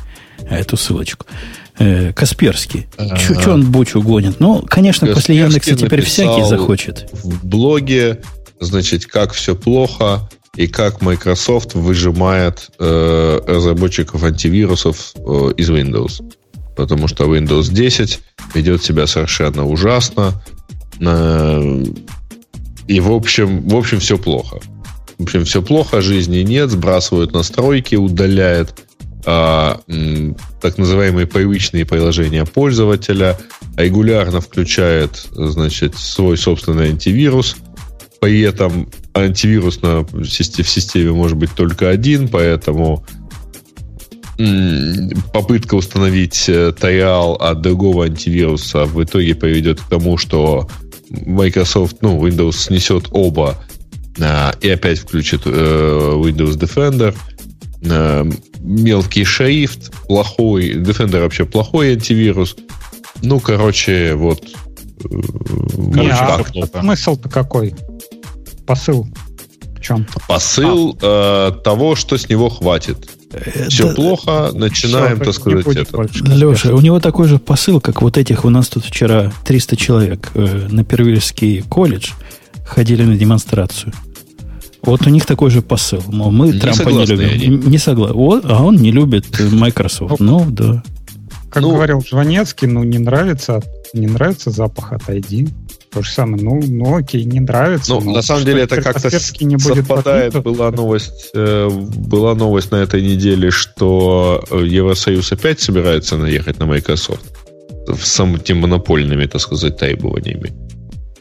эту 0.49 0.77
ссылочку. 0.77 1.25
Э, 1.81 2.13
Касперский. 2.13 2.87
А-а-а. 2.97 3.17
Что 3.17 3.53
он 3.53 3.71
бучу 3.71 4.01
гонит? 4.01 4.39
Ну, 4.39 4.63
конечно, 4.67 5.07
Касперский 5.07 5.33
после 5.33 5.37
Яндекса 5.37 5.75
теперь 5.75 6.01
всякий 6.01 6.43
захочет. 6.47 7.09
В 7.11 7.45
блоге, 7.45 8.21
значит, 8.59 9.05
как 9.05 9.33
все 9.33 9.55
плохо, 9.55 10.29
и 10.55 10.67
как 10.67 11.01
Microsoft 11.01 11.73
выжимает 11.73 12.69
э, 12.77 13.39
разработчиков 13.47 14.23
антивирусов 14.23 15.13
э, 15.15 15.53
из 15.57 15.69
Windows. 15.69 16.21
Потому 16.75 17.07
что 17.07 17.25
Windows 17.25 17.71
10 17.71 18.19
ведет 18.53 18.83
себя 18.83 19.07
совершенно 19.07 19.65
ужасно. 19.65 20.41
Э, 20.99 21.83
и, 22.87 22.99
в 22.99 23.11
общем, 23.11 23.67
в 23.67 23.75
общем, 23.75 23.99
все 23.99 24.17
плохо. 24.17 24.59
В 25.17 25.23
общем, 25.23 25.45
все 25.45 25.61
плохо, 25.61 26.01
жизни 26.01 26.39
нет, 26.39 26.69
сбрасывают 26.69 27.33
настройки, 27.33 27.95
удаляет 27.95 28.73
а, 29.25 29.79
так 30.61 30.77
называемые 30.77 31.27
привычные 31.27 31.85
приложения 31.85 32.45
пользователя, 32.45 33.37
регулярно 33.77 34.41
включает, 34.41 35.27
значит, 35.31 35.95
свой 35.95 36.37
собственный 36.37 36.89
антивирус– 36.89 37.55
при 38.21 38.41
этом 38.41 38.87
антивирус 39.15 39.81
на, 39.81 40.01
в 40.01 40.25
системе 40.25 41.11
может 41.11 41.37
быть 41.37 41.49
только 41.55 41.89
один, 41.89 42.27
поэтому 42.27 43.03
попытка 45.33 45.75
установить 45.75 46.47
э, 46.47 46.71
триал 46.71 47.33
от 47.33 47.61
другого 47.61 48.05
антивируса 48.05 48.85
в 48.85 49.03
итоге 49.03 49.35
приведет 49.35 49.81
к 49.81 49.89
тому, 49.89 50.17
что 50.17 50.69
Microsoft, 51.09 51.97
ну, 52.01 52.23
Windows 52.25 52.53
снесет 52.53 53.07
оба 53.11 53.57
а, 54.19 54.53
и 54.61 54.69
опять 54.69 54.99
включит 54.99 55.41
э, 55.45 55.49
Windows 55.49 56.59
Defender. 56.59 57.15
А, 57.89 58.27
мелкий 58.63 59.23
шрифт, 59.23 59.91
плохой, 60.07 60.73
Defender 60.73 61.21
вообще 61.21 61.45
плохой 61.45 61.93
антивирус. 61.93 62.55
Ну, 63.21 63.39
короче, 63.39 64.15
вот. 64.15 64.43
Короче, 65.01 66.01
Не, 66.01 66.09
а 66.09 66.43
смысл-то 66.81 67.29
какой? 67.29 67.73
посыл? 68.71 69.07
В 69.75 69.81
чем? 69.81 70.07
Посыл 70.27 70.97
а. 71.01 71.49
э, 71.49 71.61
того, 71.63 71.95
что 71.95 72.17
с 72.17 72.29
него 72.29 72.49
хватит. 72.49 73.09
Это... 73.33 73.69
Все 73.69 73.93
плохо, 73.93 74.51
начинаем, 74.53 75.17
Все, 75.17 75.25
так 75.25 75.33
сказать, 75.33 75.67
это. 75.67 76.07
Леша, 76.25 76.73
у 76.73 76.81
него 76.81 76.99
такой 76.99 77.27
же 77.27 77.37
посыл, 77.39 77.81
как 77.81 78.01
вот 78.01 78.17
этих 78.17 78.45
у 78.45 78.49
нас 78.49 78.67
тут 78.67 78.85
вчера 78.85 79.31
300 79.45 79.75
человек 79.75 80.31
э, 80.35 80.67
на 80.69 80.83
Первильский 80.85 81.61
колледж 81.63 82.11
ходили 82.65 83.03
на 83.03 83.17
демонстрацию. 83.17 83.93
Вот 84.83 85.05
у 85.05 85.09
них 85.09 85.25
такой 85.25 85.51
же 85.51 85.61
посыл. 85.61 86.01
Мол, 86.07 86.31
мы 86.31 86.47
не 86.47 86.59
Трампа 86.59 86.89
не 86.89 87.05
любим. 87.05 87.29
Они. 87.29 87.47
Не 87.47 87.77
согласен. 87.77 88.15
А 88.45 88.63
он 88.63 88.77
не 88.77 88.91
любит 88.91 89.25
Microsoft. 89.39 90.19
Ну, 90.19 90.45
да. 90.49 90.83
Как 91.51 91.63
ну, 91.63 91.73
говорил 91.73 92.01
Жванецкий, 92.01 92.67
ну, 92.67 92.83
не 92.83 92.97
нравится, 92.97 93.61
не 93.93 94.07
нравится 94.07 94.51
запах, 94.51 94.93
отойди. 94.93 95.49
То 95.91 96.01
же 96.01 96.09
самое, 96.09 96.41
ну, 96.41 96.61
ну 96.65 96.95
окей, 96.95 97.25
не 97.25 97.41
нравится. 97.41 97.95
Ну, 97.95 98.13
на 98.13 98.21
самом 98.21 98.45
деле 98.45 98.61
это 98.61 98.81
как-то 98.81 99.09
не 99.41 99.57
будет 99.57 99.85
совпадает. 99.85 100.31
Покрыто. 100.31 100.41
Была 100.41 100.71
новость, 100.71 101.31
э, 101.33 101.69
была 101.69 102.33
новость 102.35 102.71
на 102.71 102.77
этой 102.77 103.01
неделе, 103.01 103.51
что 103.51 104.41
э, 104.49 104.65
Евросоюз 104.65 105.29
опять 105.33 105.59
собирается 105.59 106.15
наехать 106.17 106.59
на 106.59 106.65
Microsoft 106.65 107.25
с 108.01 108.19
этими 108.21 108.59
монопольными, 108.59 109.25
так 109.25 109.41
сказать, 109.41 109.77
требованиями. 109.77 110.53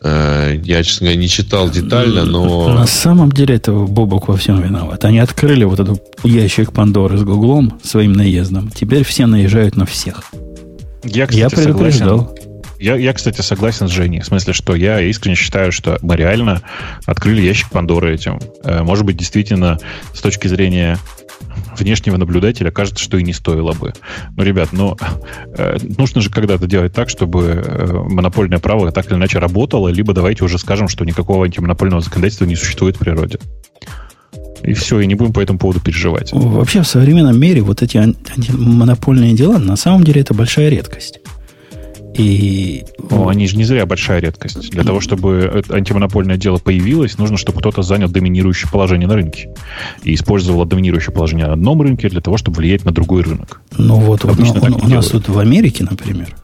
Э, 0.03 0.59
я, 0.65 0.83
честно 0.83 1.07
говоря, 1.07 1.21
не 1.21 1.29
читал 1.29 1.69
детально, 1.69 2.25
но... 2.25 2.73
На 2.73 2.87
самом 2.87 3.31
деле 3.33 3.57
это 3.57 3.73
Бобок 3.73 4.29
во 4.29 4.37
всем 4.37 4.61
виноват. 4.61 5.05
Они 5.05 5.19
открыли 5.19 5.65
вот 5.65 5.81
этот 5.81 6.03
ящик 6.25 6.73
Пандоры 6.73 7.19
с 7.19 7.23
Гуглом 7.23 7.79
своим 7.83 8.13
наездом. 8.13 8.71
Теперь 8.71 9.05
все 9.05 9.27
наезжают 9.27 9.77
на 9.77 9.85
всех. 9.85 10.25
Я, 11.05 11.27
кстати, 11.27 11.41
я 11.41 11.51
предупреждал. 11.51 12.35
Я, 12.79 12.97
я, 12.97 13.13
кстати, 13.13 13.43
согласен 13.43 13.89
с 13.89 13.91
Женей. 13.91 14.21
В 14.21 14.27
смысле, 14.27 14.55
что 14.55 14.75
я 14.75 15.03
искренне 15.03 15.37
считаю, 15.37 15.71
что 15.71 15.99
мы 16.01 16.17
реально 16.17 16.63
открыли 17.05 17.43
ящик 17.43 17.69
Пандоры 17.71 18.15
этим. 18.15 18.41
Э, 18.65 18.83
может 18.83 19.05
быть, 19.05 19.19
действительно, 19.19 19.79
с 20.15 20.21
точки 20.21 20.49
зрения 20.49 20.99
внешнего 21.77 22.17
наблюдателя 22.17 22.71
кажется, 22.71 23.03
что 23.03 23.19
и 23.19 23.23
не 23.23 23.33
стоило 23.33 23.73
бы. 23.73 23.93
Но, 24.37 24.43
ребят, 24.43 24.73
но 24.73 24.97
э, 25.57 25.77
нужно 25.99 26.21
же 26.21 26.31
когда-то 26.31 26.67
делать 26.67 26.93
так, 26.93 27.09
чтобы 27.09 27.63
э, 27.65 27.93
монопольное 27.93 28.59
право 28.59 28.91
так 28.93 29.07
или 29.07 29.15
иначе 29.15 29.39
работало, 29.39 29.89
либо 29.89 30.13
давайте 30.13 30.45
уже 30.45 30.59
скажем, 30.59 30.89
что 30.89 31.05
никакого 31.05 31.45
антимонопольного 31.45 32.03
законодательства 32.03 32.45
не 32.45 32.57
существует 32.57 32.97
в 32.97 32.99
природе. 33.01 33.39
И 34.63 34.75
все, 34.75 35.01
и 35.01 35.07
не 35.07 35.15
будем 35.15 35.33
по 35.33 35.41
этому 35.41 35.59
поводу 35.59 35.81
переживать. 35.81 36.33
Вообще 36.33 36.83
в 36.83 36.87
современном 36.87 37.39
мире 37.39 37.63
вот 37.63 37.83
эти 37.83 37.97
антимонопольные 37.97 39.33
дела 39.33 39.59
на 39.59 39.77
самом 39.77 40.05
деле 40.05 40.21
это 40.21 40.35
большая 40.35 40.69
редкость. 40.69 41.21
И... 42.21 42.85
О, 43.11 43.29
они 43.29 43.49
же 43.49 43.57
не 43.57 43.65
зря 43.65 43.87
большая 43.87 44.21
редкость. 44.21 44.71
Для 44.71 44.85
того, 44.85 45.01
чтобы 45.01 45.63
антимонопольное 45.71 46.37
дело 46.37 46.59
появилось, 46.59 47.17
нужно, 47.17 47.39
чтобы 47.39 47.61
кто-то 47.61 47.83
занял 47.83 48.09
доминирующее 48.09 48.71
положение 48.71 49.09
на 49.09 49.15
рынке. 49.15 49.51
И 50.03 50.15
использовал 50.15 50.67
доминирующее 50.67 51.15
положение 51.15 51.47
на 51.47 51.55
одном 51.55 51.81
рынке 51.81 52.09
для 52.09 52.21
того, 52.21 52.37
чтобы 52.37 52.59
влиять 52.59 52.85
на 52.85 52.93
другой 52.93 53.23
рынок. 53.23 53.63
Ну 53.79 53.97
вот, 53.97 54.25
Обычно 54.25 54.61
он, 54.61 54.75
у, 54.75 54.79
у 54.79 54.89
нас 54.89 55.09
тут 55.09 55.29
в 55.29 55.39
Америке, 55.39 55.87
например, 55.89 56.35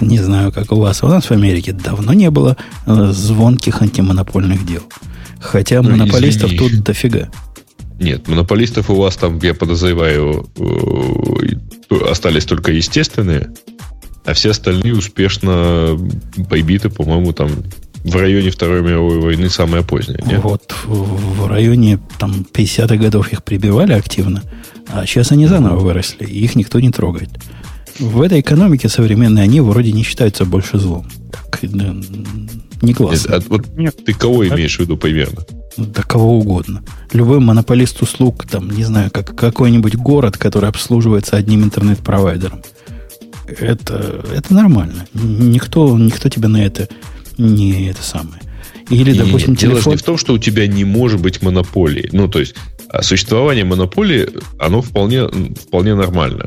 не 0.00 0.18
знаю, 0.18 0.52
как 0.52 0.72
у 0.72 0.76
вас, 0.76 1.02
у 1.02 1.08
нас 1.08 1.26
в 1.26 1.32
Америке 1.32 1.72
давно 1.72 2.12
не 2.12 2.30
было 2.30 2.56
э, 2.86 3.12
звонких 3.12 3.82
антимонопольных 3.82 4.66
дел. 4.66 4.82
Хотя 5.38 5.82
ну, 5.82 5.90
монополистов 5.90 6.52
извини. 6.52 6.58
тут 6.58 6.82
дофига. 6.82 7.30
Нет, 7.98 8.28
монополистов 8.28 8.90
у 8.90 8.94
вас 8.94 9.16
там, 9.16 9.38
я 9.42 9.54
подозреваю, 9.54 10.48
э, 10.58 11.96
остались 12.10 12.44
только 12.44 12.72
естественные 12.72 13.50
а 14.24 14.34
все 14.34 14.50
остальные 14.50 14.94
успешно 14.94 15.98
побиты, 16.48 16.90
по-моему, 16.90 17.32
там 17.32 17.50
в 18.04 18.16
районе 18.16 18.50
Второй 18.50 18.82
мировой 18.82 19.18
войны 19.18 19.50
самое 19.50 19.82
позднее. 19.82 20.22
Нет? 20.26 20.42
Вот 20.42 20.74
в, 20.86 21.46
районе 21.46 21.98
там 22.18 22.46
50-х 22.52 22.96
годов 22.96 23.32
их 23.32 23.44
прибивали 23.44 23.92
активно, 23.92 24.42
а 24.88 25.04
сейчас 25.06 25.32
они 25.32 25.46
заново 25.46 25.78
выросли, 25.78 26.24
и 26.24 26.44
их 26.44 26.56
никто 26.56 26.80
не 26.80 26.90
трогает. 26.90 27.30
В 27.98 28.22
этой 28.22 28.40
экономике 28.40 28.88
современной 28.88 29.42
они 29.42 29.60
вроде 29.60 29.92
не 29.92 30.02
считаются 30.02 30.46
больше 30.46 30.78
злом. 30.78 31.06
Так, 31.30 31.58
да, 31.62 31.94
не 32.80 32.94
классно. 32.94 33.32
Нет, 33.32 33.44
а 33.46 33.50
вот 33.50 33.76
Нет, 33.76 34.04
ты 34.04 34.14
кого 34.14 34.44
так? 34.44 34.56
имеешь 34.56 34.76
в 34.76 34.80
виду 34.80 34.96
примерно? 34.96 35.44
Да 35.76 36.02
кого 36.02 36.38
угодно. 36.38 36.82
Любой 37.12 37.40
монополист 37.40 38.00
услуг, 38.02 38.46
там, 38.50 38.70
не 38.70 38.84
знаю, 38.84 39.10
как 39.10 39.34
какой-нибудь 39.36 39.96
город, 39.96 40.38
который 40.38 40.70
обслуживается 40.70 41.36
одним 41.36 41.64
интернет-провайдером 41.64 42.62
это, 43.58 44.24
это 44.34 44.54
нормально. 44.54 45.06
Никто, 45.14 45.98
никто 45.98 46.28
тебя 46.28 46.48
на 46.48 46.64
это 46.64 46.88
не 47.38 47.88
это 47.88 48.02
самое. 48.02 48.40
Или, 48.90 49.12
допустим, 49.12 49.50
нет, 49.50 49.60
телефон... 49.60 49.82
Дело 49.82 49.92
не 49.92 49.98
в 49.98 50.02
том, 50.02 50.18
что 50.18 50.34
у 50.34 50.38
тебя 50.38 50.66
не 50.66 50.84
может 50.84 51.20
быть 51.20 51.42
монополии. 51.42 52.08
Ну, 52.12 52.28
то 52.28 52.40
есть, 52.40 52.54
а 52.88 53.02
существование 53.02 53.64
монополии, 53.64 54.28
оно 54.58 54.82
вполне, 54.82 55.28
вполне 55.28 55.94
нормально. 55.94 56.46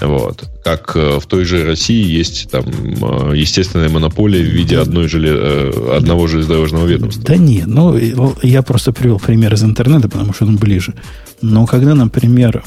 Вот. 0.00 0.48
Как 0.64 0.92
э, 0.94 1.18
в 1.18 1.26
той 1.26 1.44
же 1.44 1.64
России 1.64 2.04
есть 2.06 2.50
там 2.50 2.64
э, 2.64 3.32
естественная 3.36 3.88
монополия 3.88 4.42
в 4.42 4.46
виде 4.46 4.78
одной 4.78 5.08
желе... 5.08 5.30
Э, 5.32 5.96
одного 5.96 6.26
железнодорожного 6.26 6.86
ведомства. 6.86 7.24
Да 7.24 7.36
нет, 7.36 7.66
ну 7.66 7.98
я 8.42 8.62
просто 8.62 8.92
привел 8.92 9.18
пример 9.18 9.54
из 9.54 9.64
интернета, 9.64 10.08
потому 10.08 10.32
что 10.32 10.46
он 10.46 10.56
ближе. 10.56 10.94
Но 11.42 11.66
когда, 11.66 11.94
например, 11.94 12.62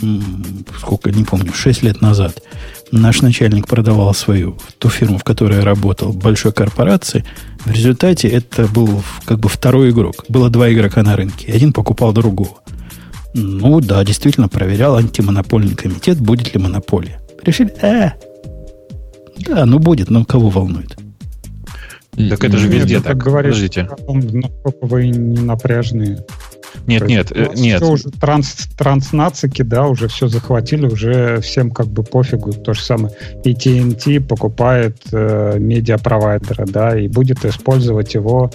сколько, 0.77 1.11
не 1.11 1.23
помню, 1.23 1.53
6 1.53 1.83
лет 1.83 2.01
назад 2.01 2.41
наш 2.91 3.21
начальник 3.21 3.67
продавал 3.67 4.13
свою, 4.13 4.57
ту 4.77 4.89
фирму, 4.89 5.17
в 5.17 5.23
которой 5.23 5.59
я 5.59 5.65
работал, 5.65 6.13
большой 6.13 6.51
корпорации, 6.51 7.23
в 7.65 7.71
результате 7.71 8.27
это 8.27 8.67
был 8.67 9.03
как 9.25 9.39
бы 9.39 9.49
второй 9.49 9.91
игрок. 9.91 10.25
Было 10.29 10.49
два 10.49 10.71
игрока 10.71 11.03
на 11.03 11.15
рынке. 11.15 11.51
Один 11.51 11.73
покупал 11.73 12.13
другого. 12.13 12.59
Ну 13.33 13.79
да, 13.79 14.03
действительно 14.03 14.49
проверял 14.49 14.97
антимонопольный 14.97 15.75
комитет, 15.75 16.19
будет 16.19 16.53
ли 16.53 16.59
монополия. 16.59 17.21
Решили, 17.43 17.73
э, 17.81 18.11
да, 19.47 19.65
ну 19.65 19.79
будет, 19.79 20.09
но 20.09 20.25
кого 20.25 20.49
волнует? 20.49 20.97
Так 22.29 22.43
это 22.43 22.57
же 22.57 22.67
везде 22.67 22.95
Нет, 22.95 23.03
так. 23.05 23.17
Говоришь, 23.17 23.55
Подождите. 23.55 23.89
Насколько 24.07 24.85
вы 24.85 25.07
не 25.07 25.41
напряжные. 25.41 26.23
Нет, 26.87 27.07
нет, 27.07 27.31
э, 27.31 27.49
нет. 27.55 27.81
Все 27.81 27.91
уже 27.91 28.09
транс, 28.11 28.67
транснацики, 28.77 29.61
да, 29.61 29.87
уже 29.87 30.07
все 30.07 30.27
захватили, 30.27 30.87
уже 30.87 31.41
всем 31.41 31.71
как 31.71 31.87
бы 31.87 32.03
пофигу. 32.03 32.53
То 32.53 32.73
же 32.73 32.81
самое. 32.81 33.13
И 33.43 33.53
TNT 33.53 34.19
покупает 34.19 34.97
э, 35.11 35.57
медиапровайдера, 35.59 36.65
да, 36.65 36.97
и 36.97 37.07
будет 37.07 37.45
использовать 37.45 38.13
его 38.13 38.51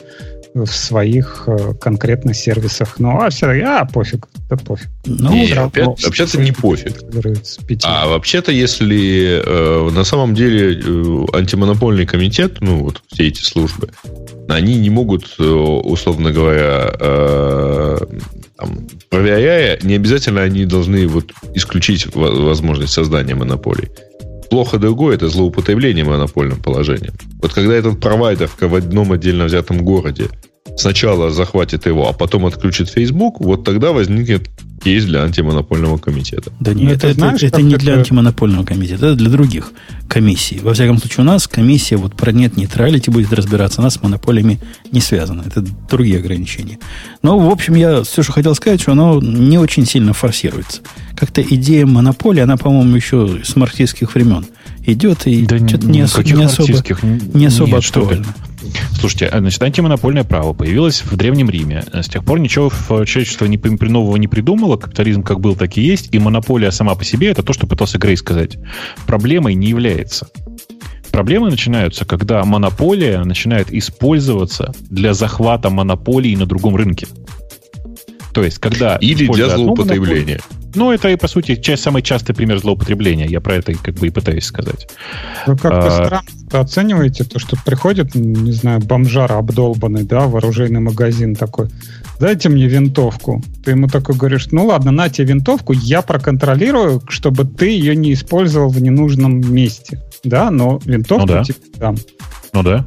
в 0.54 0.66
своих 0.66 1.44
э, 1.46 1.74
конкретно 1.74 2.32
сервисах. 2.32 2.98
Ну, 2.98 3.20
а 3.20 3.30
все, 3.30 3.48
а, 3.62 3.84
пофиг, 3.84 4.26
да 4.48 4.56
пофиг. 4.56 4.88
Ну, 5.04 5.32
не, 5.32 5.52
да, 5.52 5.64
опять, 5.64 5.86
ну, 5.86 5.96
вообще-то 6.04 6.40
не 6.40 6.52
пофиг. 6.52 6.94
А 7.82 8.06
вообще-то, 8.06 8.52
если 8.52 9.42
э, 9.44 9.90
на 9.90 10.04
самом 10.04 10.34
деле 10.34 10.80
э, 10.80 11.26
антимонопольный 11.32 12.06
комитет, 12.06 12.58
ну, 12.60 12.84
вот 12.84 13.02
все 13.12 13.26
эти 13.26 13.42
службы, 13.42 13.90
они 14.48 14.76
не 14.76 14.90
могут, 14.90 15.34
э, 15.38 15.42
условно 15.42 16.30
говоря, 16.30 16.94
э, 16.98 17.98
там, 18.56 18.86
проверяя, 19.10 19.78
не 19.82 19.94
обязательно 19.94 20.42
они 20.42 20.64
должны 20.64 21.08
вот 21.08 21.32
исключить 21.54 22.06
возможность 22.14 22.92
создания 22.92 23.34
монополий 23.34 23.88
плохо 24.48 24.78
другое, 24.78 25.16
это 25.16 25.28
злоупотребление 25.28 26.04
монопольным 26.04 26.62
положением. 26.62 27.14
Вот 27.42 27.52
когда 27.52 27.74
этот 27.74 28.00
провайдер 28.00 28.48
в 28.60 28.74
одном 28.74 29.12
отдельно 29.12 29.44
взятом 29.44 29.84
городе 29.84 30.30
сначала 30.76 31.30
захватит 31.30 31.86
его, 31.86 32.08
а 32.08 32.12
потом 32.12 32.46
отключит 32.46 32.88
Facebook, 32.88 33.40
вот 33.40 33.64
тогда 33.64 33.92
возникнет 33.92 34.48
кейс 34.82 35.04
для 35.04 35.24
антимонопольного 35.24 35.98
комитета. 35.98 36.52
Да 36.60 36.72
нет, 36.72 36.98
это, 36.98 37.08
это, 37.08 37.18
знаешь, 37.18 37.42
это, 37.42 37.62
не 37.62 37.76
для 37.76 37.94
антимонопольного 37.94 38.64
комитета, 38.64 39.06
это 39.06 39.14
для 39.16 39.30
других 39.30 39.72
комиссий. 40.08 40.60
Во 40.62 40.74
всяком 40.74 40.98
случае, 40.98 41.24
у 41.24 41.26
нас 41.26 41.48
комиссия 41.48 41.96
вот 41.96 42.14
про 42.14 42.30
нет 42.30 42.56
нейтралити 42.56 43.10
будет 43.10 43.32
разбираться, 43.32 43.80
она 43.80 43.90
с 43.90 44.00
монополиями 44.00 44.60
не 44.92 45.00
связана. 45.00 45.42
Это 45.44 45.64
другие 45.90 46.18
ограничения. 46.18 46.78
Но, 47.22 47.38
в 47.38 47.50
общем, 47.50 47.74
я 47.74 48.02
все, 48.04 48.22
что 48.22 48.32
хотел 48.32 48.54
сказать, 48.54 48.80
что 48.80 48.92
оно 48.92 49.20
не 49.20 49.58
очень 49.58 49.86
сильно 49.86 50.12
форсируется. 50.12 50.82
Как-то 51.16 51.42
идея 51.42 51.86
монополии, 51.86 52.42
она, 52.42 52.56
по-моему, 52.56 52.94
еще 52.94 53.40
с 53.42 53.56
марксистских 53.56 54.14
времен 54.14 54.46
идет 54.84 55.26
и 55.26 55.44
да 55.46 55.58
что-то 55.58 55.86
не, 55.86 55.92
не 55.94 56.00
особо, 56.02 56.28
не 56.28 57.46
особо 57.46 57.76
нет, 57.76 57.84
актуально. 57.84 58.34
Слушайте, 58.98 59.26
а, 59.26 59.38
значит, 59.38 59.62
антимонопольное 59.62 60.24
право 60.24 60.52
появилось 60.52 61.02
в 61.02 61.16
Древнем 61.16 61.50
Риме. 61.50 61.84
С 61.92 62.08
тех 62.08 62.24
пор 62.24 62.38
ничего 62.38 62.70
человечество 63.04 63.46
не, 63.46 63.58
нового 63.88 64.16
не 64.16 64.28
придумало. 64.28 64.76
Капитализм 64.76 65.22
как 65.22 65.40
был, 65.40 65.56
так 65.56 65.76
и 65.76 65.80
есть. 65.80 66.08
И 66.12 66.18
монополия 66.18 66.70
сама 66.70 66.94
по 66.94 67.04
себе 67.04 67.28
это 67.28 67.42
то, 67.42 67.52
что 67.52 67.66
пытался 67.66 67.98
Грей 67.98 68.16
сказать. 68.16 68.58
Проблемой 69.06 69.54
не 69.54 69.68
является. 69.68 70.28
Проблемы 71.10 71.50
начинаются, 71.50 72.04
когда 72.04 72.44
монополия 72.44 73.22
начинает 73.24 73.72
использоваться 73.72 74.74
для 74.90 75.14
захвата 75.14 75.70
монополии 75.70 76.34
на 76.36 76.46
другом 76.46 76.76
рынке. 76.76 77.06
То 78.34 78.42
есть, 78.42 78.58
когда... 78.58 78.96
Или 78.96 79.26
для 79.26 79.48
злоупотребления. 79.48 80.40
Ну, 80.76 80.92
это 80.92 81.08
и, 81.08 81.16
по 81.16 81.26
сути, 81.26 81.56
часть, 81.56 81.82
самый 81.82 82.02
частый 82.02 82.34
пример 82.34 82.58
злоупотребления. 82.58 83.26
Я 83.26 83.40
про 83.40 83.56
это 83.56 83.72
как 83.74 83.94
бы 83.94 84.06
и 84.06 84.10
пытаюсь 84.10 84.44
сказать. 84.44 84.88
Вы 85.46 85.56
как-то 85.56 85.86
а... 85.86 85.90
странно 85.90 86.28
оцениваете 86.52 87.24
то, 87.24 87.38
что 87.38 87.56
приходит, 87.64 88.14
не 88.14 88.52
знаю, 88.52 88.80
бомжар 88.80 89.32
обдолбанный, 89.32 90.04
да, 90.04 90.26
в 90.26 90.36
оружейный 90.36 90.80
магазин 90.80 91.34
такой, 91.34 91.68
дайте 92.20 92.48
мне 92.48 92.66
винтовку. 92.66 93.42
Ты 93.64 93.72
ему 93.72 93.88
такой 93.88 94.16
говоришь, 94.16 94.48
ну 94.52 94.66
ладно, 94.66 94.90
на 94.90 95.08
тебе 95.08 95.28
винтовку, 95.28 95.72
я 95.72 96.02
проконтролирую, 96.02 97.02
чтобы 97.08 97.44
ты 97.44 97.70
ее 97.70 97.96
не 97.96 98.12
использовал 98.12 98.68
в 98.68 98.80
ненужном 98.80 99.40
месте. 99.52 100.02
Да, 100.24 100.50
но 100.50 100.80
винтовку 100.84 101.26
ну, 101.26 101.32
да. 101.32 101.44
тебе 101.44 101.56
дам. 101.78 101.96
Ну 102.52 102.62
да. 102.62 102.86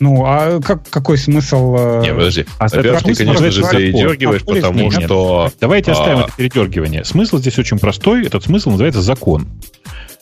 Ну, 0.00 0.24
а 0.26 0.60
как, 0.60 0.88
какой 0.88 1.18
смысл... 1.18 1.76
Э, 1.78 2.02
не, 2.02 2.12
подожди. 2.12 2.46
А 2.58 2.68
Во-первых, 2.68 3.02
ты, 3.02 3.14
конечно 3.14 3.50
же, 3.50 3.62
передергиваешь, 3.62 4.42
а 4.42 4.54
потому 4.54 4.90
нет, 4.90 5.04
что... 5.04 5.50
Давайте 5.60 5.92
а... 5.92 5.94
оставим 5.94 6.18
это 6.20 6.32
передергивание. 6.36 7.04
Смысл 7.04 7.38
здесь 7.38 7.58
очень 7.58 7.78
простой. 7.78 8.26
Этот 8.26 8.44
смысл 8.44 8.70
называется 8.70 9.02
закон. 9.02 9.48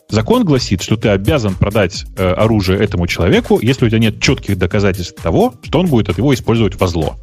Закон 0.08 0.44
гласит, 0.44 0.82
что 0.82 0.96
ты 0.96 1.08
обязан 1.08 1.54
продать 1.54 2.04
э, 2.18 2.32
оружие 2.32 2.78
этому 2.78 3.06
человеку, 3.06 3.58
если 3.62 3.86
у 3.86 3.88
тебя 3.88 3.98
нет 3.98 4.20
четких 4.20 4.58
доказательств 4.58 5.20
того, 5.22 5.54
что 5.62 5.80
он 5.80 5.86
будет 5.86 6.10
от 6.10 6.18
его 6.18 6.34
использовать 6.34 6.78
во 6.78 6.86
зло. 6.86 7.16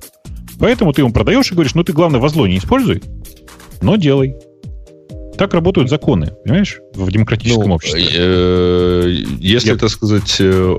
Поэтому 0.60 0.92
ты 0.92 1.02
ему 1.02 1.14
продаешь 1.14 1.52
и 1.52 1.54
говоришь, 1.54 1.76
ну 1.76 1.84
ты, 1.84 1.94
главное, 1.94 2.20
во 2.20 2.30
зло 2.30 2.48
не 2.48 2.58
используй, 2.58 3.04
но 3.82 3.96
делай. 3.96 4.36
Так 5.38 5.54
работают 5.54 5.90
законы, 5.90 6.34
понимаешь, 6.44 6.80
в 6.96 7.10
демократическом 7.12 7.70
ну, 7.70 7.76
обществе. 7.76 8.06
Э, 8.12 9.08
если, 9.40 9.70
Я... 9.70 9.76
так 9.78 9.90
сказать, 9.90 10.38
э, 10.40 10.78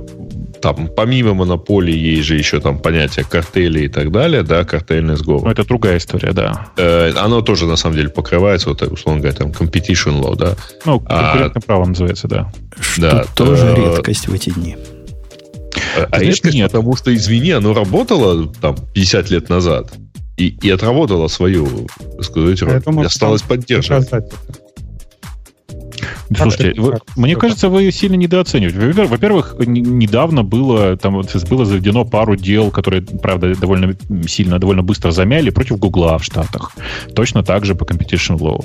там, 0.60 0.88
помимо 0.94 1.34
монополии, 1.34 1.96
есть 1.96 2.26
же 2.26 2.36
еще 2.36 2.60
там 2.60 2.78
понятие 2.78 3.24
картели 3.24 3.80
и 3.80 3.88
так 3.88 4.10
далее, 4.12 4.42
да, 4.42 4.64
картельный 4.64 5.16
сговор. 5.16 5.44
Ну, 5.44 5.50
это 5.50 5.64
другая 5.64 5.98
история, 5.98 6.32
да. 6.32 6.68
Э, 6.76 7.12
оно 7.16 7.40
тоже, 7.40 7.66
на 7.66 7.76
самом 7.76 7.96
деле, 7.96 8.08
покрывается, 8.08 8.68
вот, 8.68 8.82
условно 8.82 9.20
говоря, 9.20 9.36
там, 9.36 9.50
competition 9.50 10.20
law, 10.20 10.36
да. 10.36 10.56
Ну, 10.84 11.02
а 11.06 11.32
конкурентное 11.32 11.62
а, 11.62 11.66
право 11.66 11.84
называется, 11.86 12.28
да. 12.28 12.52
Что 12.78 13.00
да, 13.00 13.24
тоже 13.34 13.74
то, 13.74 13.96
редкость 13.96 14.28
в 14.28 14.34
эти 14.34 14.50
дни. 14.50 14.76
А, 15.96 16.08
а 16.10 16.18
редкость, 16.20 16.54
нет. 16.54 16.70
потому 16.70 16.96
что, 16.96 17.14
извини, 17.14 17.52
оно 17.52 17.72
работало 17.72 18.52
там 18.60 18.76
50 18.94 19.30
лет 19.30 19.48
назад 19.48 19.92
и, 20.36 20.48
и 20.62 20.70
отработало 20.70 21.28
свою, 21.28 21.88
так 22.16 22.24
сказать, 22.24 22.62
роль. 22.62 22.72
Поэтому 22.72 23.02
осталось 23.02 23.42
поддерживать. 23.42 24.08
Слушайте, 26.36 26.80
вы, 26.80 26.98
мне 27.16 27.36
кажется, 27.36 27.68
вы 27.68 27.90
сильно 27.90 28.14
недооцениваете. 28.14 29.04
Во-первых, 29.04 29.56
недавно 29.58 30.42
было, 30.44 30.96
там 30.96 31.22
было 31.48 31.64
заведено 31.64 32.04
пару 32.04 32.36
дел, 32.36 32.70
которые, 32.70 33.02
правда, 33.02 33.54
довольно 33.54 33.94
сильно, 34.26 34.58
довольно 34.58 34.82
быстро 34.82 35.10
замяли 35.10 35.50
против 35.50 35.78
Гугла 35.78 36.18
в 36.18 36.24
Штатах. 36.24 36.72
Точно 37.14 37.42
так 37.42 37.64
же 37.64 37.74
по 37.74 37.84
Competition 37.84 38.38
Law. 38.38 38.64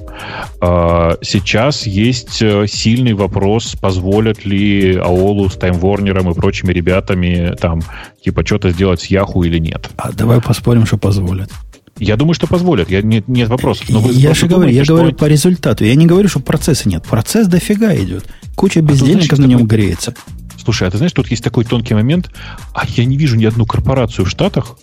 А, 0.62 1.18
сейчас 1.22 1.88
есть 1.88 2.42
э, 2.42 2.68
сильный 2.68 3.14
вопрос, 3.14 3.76
позволят 3.76 4.46
ли 4.46 4.94
AOL 4.96 5.52
с 5.52 5.58
Time 5.58 5.80
Warner 5.80 6.32
и 6.32 6.34
прочими 6.34 6.72
ребятами 6.72 7.56
там 7.60 7.82
типа 8.24 8.46
что-то 8.46 8.72
сделать 8.72 9.02
с 9.02 9.12
Yahoo 9.12 9.46
или 9.46 9.60
нет. 9.60 9.90
А 9.98 10.12
давай 10.12 10.42
поспорим, 10.42 10.86
что 10.86 10.98
позволят. 10.98 11.50
Я 11.98 12.18
думаю, 12.18 12.34
что 12.34 12.46
позволят. 12.46 12.90
Я, 12.90 13.02
нет, 13.02 13.28
нет 13.28 13.48
вопросов. 13.48 13.90
Но 13.90 14.00
вы 14.00 14.14
я 14.14 14.34
же 14.34 14.48
говорю, 14.48 14.72
я 14.72 14.84
что... 14.84 14.96
говорю 14.96 15.16
по 15.16 15.26
результату. 15.26 15.86
Я 15.86 15.96
не 15.96 16.06
говорю, 16.06 16.28
что 16.28 16.42
процесса 16.42 16.90
нет. 16.90 17.04
Процесс 17.04 17.48
дофига 17.48 17.96
идет. 17.96 18.26
Куча 18.56 18.82
бездельников 18.82 19.40
а 19.40 19.42
на 19.42 19.46
нем 19.46 19.62
такой... 19.62 19.78
греется. 19.78 20.14
Слушай, 20.62 20.88
а 20.88 20.92
ты 20.92 20.98
знаешь, 20.98 21.14
тут 21.14 21.30
есть 21.32 21.44
такой 21.44 21.64
тонкий 21.64 21.94
момент. 21.94 22.32
А 22.74 22.86
я 22.86 23.06
не 23.06 23.16
вижу 23.16 23.38
ни 23.38 23.46
одну 23.46 23.66
корпорацию 23.66 24.26
в 24.26 24.30
Штатах, 24.30 24.78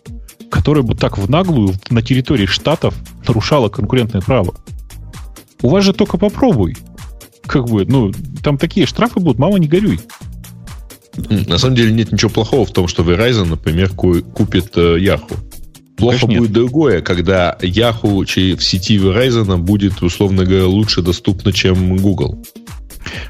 которая 0.50 0.84
бы 0.84 0.94
так 0.94 1.18
в 1.18 1.28
наглую 1.28 1.74
на 1.91 2.00
территории 2.00 2.47
Штатов 2.47 2.94
нарушала 3.26 3.68
конкурентное 3.68 4.23
право. 4.23 4.55
У 5.60 5.68
вас 5.68 5.84
же 5.84 5.92
только 5.92 6.16
попробуй. 6.16 6.76
Как 7.47 7.66
бы, 7.68 7.84
ну, 7.84 8.12
там 8.42 8.57
такие 8.57 8.86
штрафы 8.86 9.20
будут, 9.20 9.39
мама, 9.39 9.58
не 9.58 9.68
горюй. 9.68 10.00
На 11.16 11.58
самом 11.58 11.76
деле 11.76 11.92
нет 11.92 12.10
ничего 12.10 12.31
плохого 12.31 12.65
в 12.65 12.73
том, 12.73 12.89
что 12.89 13.02
Verizon, 13.02 13.44
например, 13.44 13.91
купит 13.91 14.76
э, 14.76 14.99
Yahoo. 14.99 15.36
Плохо 16.03 16.19
Конечно, 16.23 16.41
будет 16.41 16.51
нет. 16.51 16.53
другое, 16.53 17.01
когда 17.01 17.57
Yahoo 17.61 18.25
в 18.57 18.65
сети 18.65 18.99
Verizon 18.99 19.57
будет, 19.59 20.03
условно 20.03 20.45
говоря, 20.45 20.67
лучше 20.67 21.01
доступно, 21.01 21.53
чем 21.53 21.97
Google. 21.99 22.43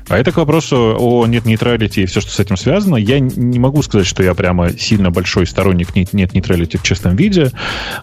А 0.09 0.19
это 0.19 0.33
к 0.33 0.37
вопросу 0.37 0.97
о 0.99 1.27
нет 1.27 1.45
нейтралити 1.45 2.03
и 2.03 2.07
все, 2.07 2.21
что 2.21 2.31
с 2.31 2.41
этим 2.41 2.57
связано. 2.57 2.97
Я 2.97 3.21
не 3.21 3.59
могу 3.59 3.83
сказать, 3.83 4.07
что 4.07 4.23
я 4.23 4.35
прямо 4.35 4.71
сильно 4.79 5.11
большой 5.11 5.47
сторонник 5.47 5.95
нет 5.95 6.35
нейтралити 6.35 6.77
в 6.77 6.83
чистом 6.83 7.17
виде, 7.17 7.51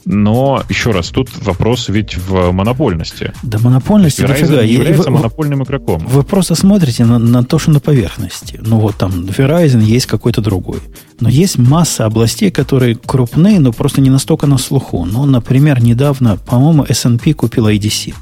но 0.05 0.63
еще 0.69 0.91
раз, 0.91 1.09
тут 1.09 1.29
вопрос 1.43 1.89
ведь 1.89 2.17
в 2.17 2.51
монопольности. 2.51 3.33
Да 3.43 3.59
монопольности 3.59 4.21
дофига. 4.21 4.61
является 4.61 5.09
вы, 5.09 5.17
монопольным 5.17 5.63
игроком. 5.63 6.05
Вы 6.07 6.23
просто 6.23 6.55
смотрите 6.55 7.05
на, 7.05 7.19
на 7.19 7.43
то, 7.43 7.59
что 7.59 7.71
на 7.71 7.79
поверхности. 7.79 8.59
Ну 8.61 8.79
вот 8.79 8.97
там 8.97 9.11
Verizon 9.11 9.81
есть 9.81 10.05
какой-то 10.05 10.41
другой. 10.41 10.79
Но 11.19 11.29
есть 11.29 11.57
масса 11.57 12.05
областей, 12.05 12.51
которые 12.51 12.95
крупные, 12.95 13.59
но 13.59 13.73
просто 13.73 14.01
не 14.01 14.09
настолько 14.09 14.47
на 14.47 14.57
слуху. 14.57 15.05
Ну, 15.05 15.25
например, 15.25 15.81
недавно, 15.81 16.37
по-моему, 16.37 16.85
S&P 16.87 17.33
купил 17.33 17.67
IDC 17.67 18.13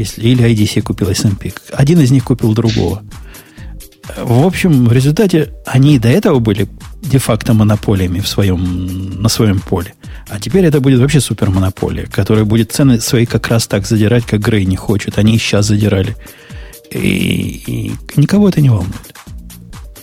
если, 0.00 0.28
или 0.28 0.44
IDC 0.44 0.82
купил 0.82 1.10
S&P. 1.10 1.52
Один 1.72 2.00
из 2.00 2.10
них 2.10 2.24
купил 2.24 2.54
другого. 2.54 3.02
В 4.16 4.44
общем, 4.46 4.86
в 4.86 4.92
результате 4.92 5.52
они 5.66 5.94
и 5.94 5.98
до 5.98 6.08
этого 6.08 6.40
были 6.40 6.68
де-факто 7.02 7.54
монополиями 7.54 8.20
в 8.20 8.28
своем, 8.28 9.22
на 9.22 9.28
своем 9.28 9.60
поле. 9.60 9.94
А 10.28 10.40
теперь 10.40 10.64
это 10.64 10.80
будет 10.80 11.00
вообще 11.00 11.20
супермонополия, 11.20 12.06
которая 12.06 12.44
будет 12.44 12.72
цены 12.72 13.00
свои 13.00 13.26
как 13.26 13.48
раз 13.48 13.66
так 13.66 13.86
задирать, 13.86 14.24
как 14.24 14.40
Грей 14.40 14.64
не 14.64 14.76
хочет. 14.76 15.18
Они 15.18 15.36
и 15.36 15.38
сейчас 15.38 15.66
задирали. 15.66 16.16
И, 16.90 17.62
и 17.66 17.92
никого 18.16 18.48
это 18.48 18.60
не 18.60 18.70
волнует. 18.70 19.14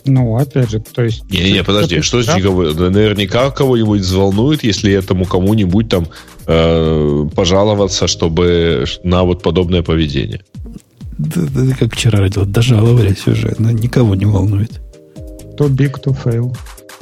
Ну, 0.06 0.38
опять 0.38 0.70
же, 0.70 0.80
то 0.80 1.04
есть... 1.04 1.30
Не-не, 1.30 1.64
подожди, 1.64 2.02
что 2.02 2.24
да? 2.24 2.38
никого... 2.38 2.64
Наверняка 2.64 3.52
кого-нибудь 3.52 4.02
взволнует, 4.02 4.64
если 4.64 4.94
этому 4.94 5.26
кому-нибудь 5.26 5.90
там 5.90 6.08
э, 6.48 7.30
пожаловаться, 7.36 8.08
чтобы 8.08 8.86
на 9.04 9.24
вот 9.24 9.42
подобное 9.42 9.84
поведение. 9.84 10.42
Да, 11.18 11.42
да, 11.54 11.76
как 11.76 11.94
вчера 11.94 12.20
родил, 12.20 12.46
дожаловались 12.46 13.28
уже, 13.28 13.56
но 13.60 13.72
никого 13.72 14.16
не 14.16 14.26
волнует. 14.26 14.82
То 15.58 15.66
big, 15.66 15.96
to 16.04 16.16
fail. 16.24 16.56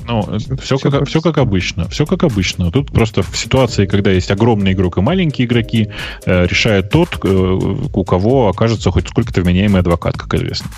Ну, 0.07 0.37
все, 0.61 0.77
все, 0.77 0.91
как, 0.91 1.07
все 1.07 1.21
как 1.21 1.37
обычно. 1.37 1.89
Все 1.89 2.05
как 2.05 2.23
обычно. 2.23 2.71
Тут 2.71 2.91
просто 2.91 3.23
в 3.23 3.35
ситуации, 3.35 3.85
когда 3.85 4.11
есть 4.11 4.29
огромный 4.29 4.73
игрок 4.73 4.97
и 4.97 5.01
маленькие 5.01 5.47
игроки, 5.47 5.89
э, 6.25 6.45
решает 6.45 6.89
тот, 6.89 7.17
э, 7.23 7.27
у 7.27 8.03
кого 8.03 8.49
окажется 8.49 8.91
хоть 8.91 9.07
сколько-то 9.07 9.41
вменяемый 9.41 9.81
адвокат, 9.81 10.17
как 10.17 10.33
известно. 10.35 10.69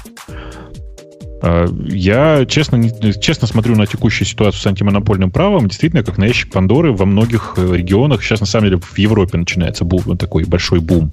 А, 1.42 1.68
я 1.88 2.46
честно, 2.46 2.82
честно 3.14 3.48
смотрю 3.48 3.76
на 3.76 3.86
текущую 3.86 4.28
ситуацию 4.28 4.62
с 4.62 4.68
антимонопольным 4.68 5.32
правом, 5.32 5.68
действительно, 5.68 6.04
как 6.04 6.18
на 6.18 6.26
ящик 6.26 6.52
Пандоры 6.52 6.94
во 6.94 7.06
многих 7.06 7.54
э, 7.58 7.76
регионах. 7.76 8.24
Сейчас, 8.24 8.40
на 8.40 8.46
самом 8.46 8.70
деле, 8.70 8.82
в 8.82 8.98
Европе 8.98 9.38
начинается 9.38 9.86
бум, 9.86 10.18
такой 10.18 10.46
большой 10.46 10.80
бум 10.80 11.12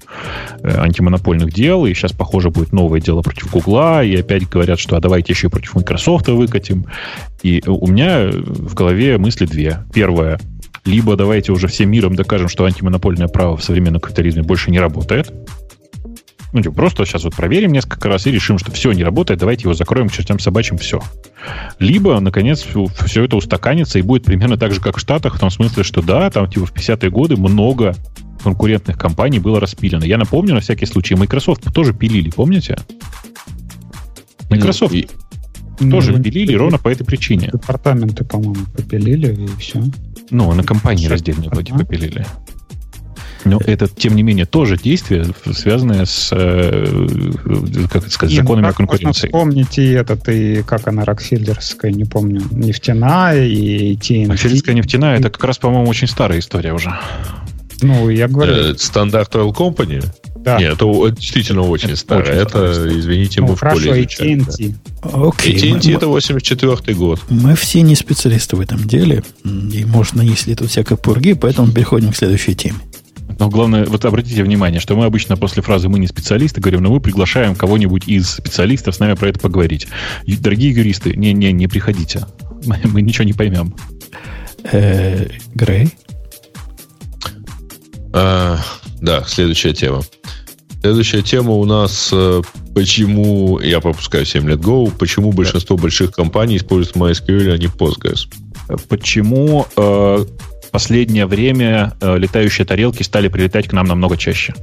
э, 0.63 0.77
антимонопольных 0.77 1.53
дел, 1.53 1.85
и 1.85 1.93
сейчас, 1.93 2.11
похоже, 2.11 2.49
будет 2.49 2.73
новое 2.73 2.99
дело 2.99 3.21
против 3.21 3.51
Гугла, 3.51 4.03
и 4.03 4.15
опять 4.15 4.49
говорят, 4.49 4.79
что 4.79 4.95
а 4.95 4.99
давайте 4.99 5.33
еще 5.33 5.47
и 5.47 5.49
против 5.49 5.75
Microsoft 5.75 6.27
выкатим. 6.27 6.85
И 7.43 7.61
у 7.67 7.87
меня 7.87 8.29
в 8.31 8.73
голове 8.73 9.17
мысли 9.17 9.45
две. 9.45 9.79
Первое, 9.93 10.39
либо 10.85 11.15
давайте 11.15 11.51
уже 11.51 11.67
всем 11.67 11.89
миром 11.89 12.15
докажем, 12.15 12.47
что 12.47 12.65
антимонопольное 12.65 13.27
право 13.27 13.57
в 13.57 13.63
современном 13.63 14.01
капитализме 14.01 14.43
больше 14.43 14.71
не 14.71 14.79
работает, 14.79 15.31
ну, 16.55 16.61
типа, 16.61 16.73
просто 16.73 17.05
сейчас 17.05 17.25
вот 17.25 17.35
проверим 17.35 17.73
несколько 17.73 18.07
раз 18.07 18.25
и 18.27 18.31
решим, 18.31 18.57
что 18.57 18.71
все 18.71 18.93
не 18.93 19.03
работает, 19.03 19.41
давайте 19.41 19.63
его 19.63 19.73
закроем 19.73 20.07
к 20.07 20.13
чертям 20.13 20.39
собачьим, 20.39 20.77
все. 20.77 21.01
Либо, 21.79 22.17
наконец, 22.21 22.65
все 23.05 23.23
это 23.25 23.35
устаканится 23.35 23.99
и 23.99 24.01
будет 24.01 24.23
примерно 24.23 24.57
так 24.57 24.73
же, 24.73 24.79
как 24.79 24.95
в 24.95 24.99
Штатах, 25.01 25.35
в 25.35 25.39
том 25.39 25.51
смысле, 25.51 25.83
что 25.83 26.01
да, 26.01 26.29
там 26.29 26.49
типа 26.49 26.65
в 26.65 26.73
50-е 26.73 27.11
годы 27.11 27.35
много 27.35 27.93
конкурентных 28.41 28.97
компаний 28.97 29.39
было 29.39 29.59
распилено. 29.59 30.05
Я 30.05 30.17
напомню, 30.17 30.53
на 30.53 30.61
всякий 30.61 30.85
случай, 30.85 31.15
Microsoft 31.15 31.73
тоже 31.73 31.93
пилили, 31.93 32.29
помните? 32.29 32.77
Microsoft 34.49 34.95
ну, 35.81 35.91
тоже 35.91 36.13
ну, 36.13 36.23
пилили 36.23 36.53
ну, 36.53 36.59
ровно 36.59 36.77
по 36.77 36.87
этой 36.87 37.03
причине. 37.03 37.49
Департаменты, 37.51 38.23
по-моему, 38.23 38.65
попилили 38.73 39.43
и 39.43 39.47
все. 39.59 39.83
Ну, 40.29 40.53
на 40.53 40.63
компании 40.63 41.07
раздельно 41.07 41.47
ага. 41.51 41.79
попилили. 41.79 42.25
Но 43.45 43.59
это, 43.65 43.87
тем 43.87 44.15
не 44.15 44.23
менее, 44.23 44.45
тоже 44.45 44.77
действие, 44.77 45.25
связанное 45.53 46.05
с, 46.05 46.29
э, 46.31 46.85
как 47.91 48.03
это 48.03 48.11
сказать, 48.11 48.35
законами 48.35 48.67
как 48.67 48.77
конкуренции. 48.77 49.29
Помните 49.29 49.93
этот, 49.93 50.27
и 50.29 50.63
как 50.63 50.87
она, 50.87 51.05
Рокфеллерская, 51.05 51.91
не 51.91 52.05
помню, 52.05 52.41
нефтяная 52.51 53.45
и 53.45 53.95
TNT. 53.95 54.31
Рокфеллерская 54.31 54.75
нефтяная, 54.75 55.19
это 55.19 55.29
как 55.29 55.43
раз, 55.43 55.57
по-моему, 55.59 55.87
очень 55.87 56.07
старая 56.07 56.39
история 56.39 56.73
уже. 56.73 56.93
Ну, 57.81 58.09
я 58.09 58.27
говорю... 58.27 58.53
Э, 58.53 58.75
стандарт 58.77 59.35
Oil 59.35 59.53
Company? 59.53 60.03
Да. 60.45 60.59
Нет, 60.59 60.73
это 60.73 60.85
действительно 61.09 61.63
очень 61.63 61.89
это 61.89 61.97
старое. 61.97 62.33
это, 62.33 62.73
старое. 62.73 62.99
извините, 62.99 63.41
ну, 63.41 63.47
мы 63.47 63.57
хорошо, 63.57 63.79
в 63.79 63.83
поле 63.83 64.01
изучали. 64.01 64.37
AT&T. 64.37 64.75
Окей. 65.01 65.73
AT&T 65.73 65.91
это 65.91 66.07
84 66.07 66.95
год. 66.95 67.19
Мы 67.29 67.55
все 67.55 67.81
не 67.81 67.95
специалисты 67.95 68.55
в 68.55 68.59
этом 68.59 68.87
деле. 68.87 69.23
И 69.43 69.85
можно, 69.85 70.21
если 70.21 70.53
тут 70.53 70.69
всякой 70.69 70.97
пурги, 70.97 71.33
поэтому 71.33 71.71
переходим 71.71 72.11
к 72.11 72.15
следующей 72.15 72.53
теме. 72.53 72.77
Но 73.39 73.49
главное, 73.49 73.85
вот 73.85 74.05
обратите 74.05 74.43
внимание, 74.43 74.79
что 74.79 74.95
мы 74.95 75.05
обычно 75.05 75.35
после 75.37 75.61
фразы 75.61 75.89
«мы 75.89 75.99
не 75.99 76.07
специалисты» 76.07 76.61
говорим, 76.61 76.83
но 76.83 76.91
мы 76.91 76.99
приглашаем 76.99 77.55
кого-нибудь 77.55 78.07
из 78.07 78.29
специалистов 78.29 78.95
с 78.95 78.99
нами 78.99 79.13
про 79.13 79.29
это 79.29 79.39
поговорить. 79.39 79.87
Дорогие 80.25 80.71
юристы, 80.71 81.15
не-не, 81.15 81.51
не 81.51 81.67
приходите. 81.67 82.25
Мы, 82.65 82.79
мы 82.85 83.01
ничего 83.03 83.25
не 83.25 83.33
поймем. 83.33 83.75
Э, 84.71 85.27
Грей? 85.53 85.89
А, 88.11 88.57
да, 89.01 89.23
следующая 89.27 89.73
тема. 89.73 90.01
Следующая 90.81 91.21
тема 91.21 91.51
у 91.51 91.65
нас 91.65 92.09
э, 92.11 92.41
почему, 92.73 93.59
я 93.59 93.81
пропускаю 93.81 94.25
7 94.25 94.47
лет 94.49 94.59
Go, 94.59 94.91
почему 94.97 95.31
большинство 95.31 95.77
больших 95.77 96.11
компаний 96.11 96.57
используют 96.57 96.95
MySQL, 96.95 97.53
а 97.53 97.57
не 97.57 97.67
Postgres. 97.67 98.27
Почему 98.87 99.67
э, 99.75 100.25
последнее 100.75 101.25
время 101.25 101.93
э, 102.01 102.17
летающие 102.17 102.67
тарелки 102.67 103.01
стали 103.01 103.29
прилетать 103.29 103.69
к 103.69 103.71
нам 103.71 103.87
намного 103.87 104.17
чаще? 104.17 104.53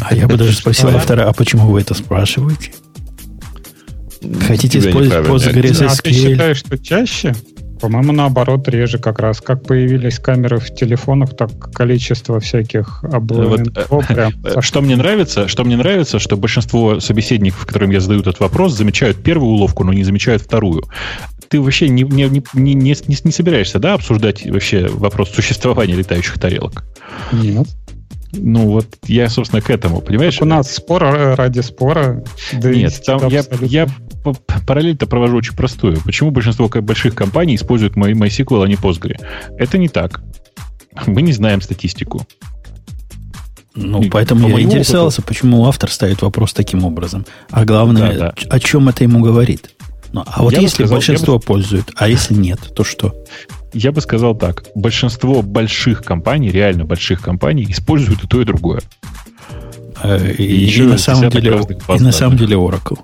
А 0.00 0.14
я 0.14 0.28
бы 0.28 0.36
даже 0.36 0.52
спросил 0.52 0.90
автора, 0.90 1.28
а 1.28 1.32
почему 1.32 1.66
вы 1.66 1.80
это 1.80 1.94
спрашиваете? 1.94 2.70
Хотите 4.46 4.78
использовать 4.78 5.26
Postgres 5.26 5.72
SQL? 5.72 5.86
А 5.88 6.02
ты 6.02 6.12
считаешь, 6.12 6.58
что 6.58 6.78
чаще? 6.78 7.34
По-моему, 7.80 8.12
наоборот, 8.12 8.68
реже 8.68 8.98
как 8.98 9.18
раз. 9.18 9.40
Как 9.40 9.64
появились 9.64 10.20
камеры 10.20 10.58
в 10.60 10.72
телефонах, 10.72 11.36
так 11.36 11.50
количество 11.72 12.38
всяких 12.38 13.02
вот, 13.02 14.06
прям 14.06 14.32
э, 14.44 14.60
Что 14.60 14.82
мне 14.82 14.94
нравится, 14.94 15.48
что 15.48 15.64
мне 15.64 15.76
нравится, 15.76 16.20
что 16.20 16.36
большинство 16.36 17.00
собеседников, 17.00 17.66
которым 17.66 17.90
я 17.90 17.98
задаю 17.98 18.20
этот 18.20 18.38
вопрос, 18.38 18.74
замечают 18.76 19.20
первую 19.20 19.50
уловку, 19.50 19.82
но 19.82 19.92
не 19.92 20.04
замечают 20.04 20.42
вторую. 20.42 20.84
Ты 21.54 21.60
вообще 21.60 21.88
не, 21.88 22.02
не, 22.02 22.24
не, 22.24 22.42
не, 22.54 22.74
не, 22.74 22.96
не 23.06 23.30
собираешься, 23.30 23.78
да, 23.78 23.94
обсуждать 23.94 24.44
вообще 24.44 24.88
вопрос 24.88 25.30
существования 25.30 25.94
летающих 25.94 26.36
тарелок? 26.40 26.84
Нет. 27.30 27.68
Ну, 28.32 28.66
вот 28.66 28.88
я, 29.06 29.28
собственно, 29.28 29.62
к 29.62 29.70
этому, 29.70 30.00
понимаешь? 30.00 30.34
Так 30.34 30.42
у 30.42 30.46
нас 30.46 30.74
спор 30.74 31.04
ради 31.36 31.60
спора. 31.60 32.24
Да 32.54 32.70
Нет, 32.70 33.00
там 33.06 33.28
я, 33.28 33.44
я 33.60 33.86
параллель-то 34.66 35.06
провожу 35.06 35.36
очень 35.36 35.54
простую. 35.54 36.00
Почему 36.04 36.32
большинство 36.32 36.68
больших 36.68 37.14
компаний 37.14 37.54
используют 37.54 37.94
MySQL, 37.94 38.64
а 38.64 38.66
не 38.66 38.74
Postgre? 38.74 39.24
Это 39.56 39.78
не 39.78 39.88
так. 39.88 40.24
Мы 41.06 41.22
не 41.22 41.32
знаем 41.32 41.60
статистику. 41.60 42.26
Ну, 43.76 44.02
и 44.02 44.08
поэтому 44.08 44.48
я 44.48 44.60
интересовался, 44.60 45.20
опыту... 45.20 45.28
почему 45.28 45.66
автор 45.66 45.90
ставит 45.90 46.22
вопрос 46.22 46.52
таким 46.52 46.84
образом. 46.84 47.26
А 47.50 47.64
главное, 47.64 48.12
да, 48.12 48.18
да. 48.18 48.34
о 48.50 48.58
чем 48.58 48.88
это 48.88 49.04
ему 49.04 49.20
говорит. 49.20 49.70
Ну, 50.14 50.22
а 50.24 50.42
вот 50.44 50.52
я 50.52 50.60
если 50.60 50.84
сказал, 50.84 50.94
большинство 50.94 51.38
бы... 51.38 51.44
пользуют, 51.44 51.90
а 51.96 52.06
если 52.06 52.34
нет, 52.34 52.60
то 52.76 52.84
что? 52.84 53.12
Я 53.72 53.90
бы 53.90 54.00
сказал 54.00 54.36
так. 54.36 54.62
Большинство 54.76 55.42
больших 55.42 56.04
компаний, 56.04 56.50
реально 56.52 56.84
больших 56.84 57.20
компаний, 57.20 57.66
используют 57.68 58.22
и 58.22 58.28
то, 58.28 58.40
и 58.40 58.44
другое. 58.44 58.80
Э, 60.04 60.32
и, 60.38 60.44
и, 60.44 60.78
и, 60.78 60.82
на, 60.82 60.98
самом 60.98 61.30
деле, 61.30 61.60
и 61.88 62.00
на 62.00 62.12
самом 62.12 62.36
деле 62.36 62.54
Oracle 62.54 63.00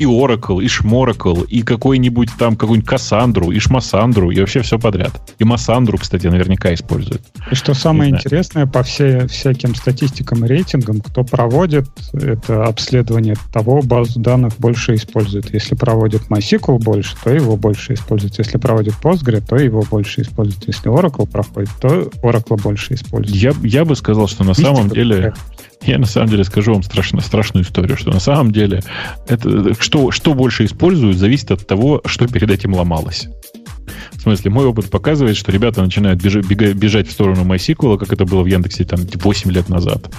и 0.00 0.06
Oracle, 0.06 0.64
и 0.64 0.66
Шморакл, 0.66 1.42
и 1.42 1.60
какой-нибудь 1.60 2.30
там, 2.38 2.56
какую-нибудь 2.56 2.88
Кассандру, 2.88 3.50
и 3.50 3.58
Шмасандру, 3.58 4.30
и 4.30 4.40
вообще 4.40 4.62
все 4.62 4.78
подряд. 4.78 5.12
И 5.38 5.44
Массандру, 5.44 5.98
кстати, 5.98 6.26
наверняка 6.26 6.72
используют. 6.72 7.22
И 7.50 7.54
что 7.54 7.74
самое 7.74 8.10
интересное, 8.10 8.64
по 8.64 8.82
все, 8.82 9.26
всяким 9.26 9.74
статистикам 9.74 10.42
и 10.46 10.48
рейтингам, 10.48 11.02
кто 11.02 11.22
проводит 11.22 11.86
это 12.14 12.64
обследование 12.64 13.36
того, 13.52 13.82
базу 13.82 14.20
данных 14.20 14.54
больше 14.56 14.94
использует. 14.94 15.52
Если 15.52 15.74
проводит 15.74 16.22
MySQL 16.30 16.78
больше, 16.78 17.14
то 17.22 17.30
его 17.30 17.58
больше 17.58 17.92
используют. 17.92 18.38
Если 18.38 18.56
проводит 18.56 18.94
Postgre, 19.02 19.44
то 19.46 19.56
его 19.56 19.84
больше 19.90 20.22
используют. 20.22 20.66
Если 20.66 20.90
Oracle 20.90 21.30
проходит, 21.30 21.68
то 21.78 22.04
Oracle 22.22 22.58
больше 22.58 22.94
используют. 22.94 23.36
Я, 23.36 23.52
я 23.62 23.84
бы 23.84 23.94
сказал, 23.96 24.28
что 24.28 24.44
на 24.44 24.50
Мистика 24.50 24.74
самом 24.74 24.88
деле... 24.88 25.16
Такая. 25.16 25.34
Я 25.82 25.98
на 25.98 26.06
самом 26.06 26.28
деле 26.28 26.44
скажу 26.44 26.72
вам 26.72 26.82
страшно, 26.82 27.20
страшную 27.20 27.64
историю, 27.64 27.96
что 27.96 28.10
на 28.10 28.20
самом 28.20 28.52
деле 28.52 28.82
это, 29.26 29.74
что, 29.80 30.10
что 30.10 30.34
больше 30.34 30.64
используют, 30.64 31.16
зависит 31.16 31.50
от 31.50 31.66
того, 31.66 32.02
что 32.04 32.28
перед 32.28 32.50
этим 32.50 32.74
ломалось. 32.74 33.28
В 34.20 34.22
смысле, 34.24 34.50
мой 34.50 34.66
опыт 34.66 34.90
показывает, 34.90 35.34
что 35.34 35.50
ребята 35.50 35.80
начинают 35.80 36.22
бежать, 36.22 36.44
бежать 36.44 37.08
в 37.08 37.10
сторону 37.10 37.42
MySQL, 37.42 37.96
как 37.96 38.12
это 38.12 38.26
было 38.26 38.42
в 38.42 38.46
Яндексе 38.46 38.84
там 38.84 39.00
8 39.14 39.50
лет 39.50 39.70
назад. 39.70 40.10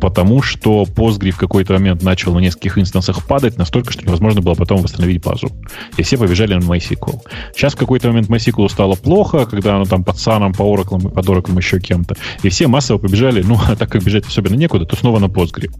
Потому 0.00 0.42
что 0.42 0.82
Postgre 0.82 1.30
в 1.30 1.36
какой-то 1.36 1.74
момент 1.74 2.02
начал 2.02 2.34
на 2.34 2.40
нескольких 2.40 2.78
инстансах 2.78 3.24
падать 3.24 3.56
настолько, 3.56 3.92
что 3.92 4.02
невозможно 4.02 4.40
было 4.40 4.54
потом 4.54 4.82
восстановить 4.82 5.22
базу. 5.22 5.50
И 5.96 6.02
все 6.02 6.18
побежали 6.18 6.54
на 6.54 6.64
MySQL. 6.64 7.20
Сейчас 7.54 7.74
в 7.74 7.76
какой-то 7.76 8.08
момент 8.08 8.28
MySQL 8.28 8.68
стало 8.68 8.96
плохо, 8.96 9.46
когда 9.46 9.76
оно 9.76 9.84
там 9.84 10.02
под 10.02 10.16
Sun, 10.16 10.52
по 10.52 10.62
Oracle, 10.62 11.08
под 11.08 11.24
Oracle 11.24 11.56
еще 11.56 11.78
кем-то. 11.78 12.16
И 12.42 12.48
все 12.48 12.66
массово 12.66 12.98
побежали, 12.98 13.42
ну, 13.42 13.56
а 13.68 13.76
так 13.76 13.88
как 13.88 14.02
бежать 14.02 14.26
особенно 14.26 14.56
некуда, 14.56 14.84
то 14.84 14.96
снова 14.96 15.20
на 15.20 15.26
Postgre. 15.26 15.70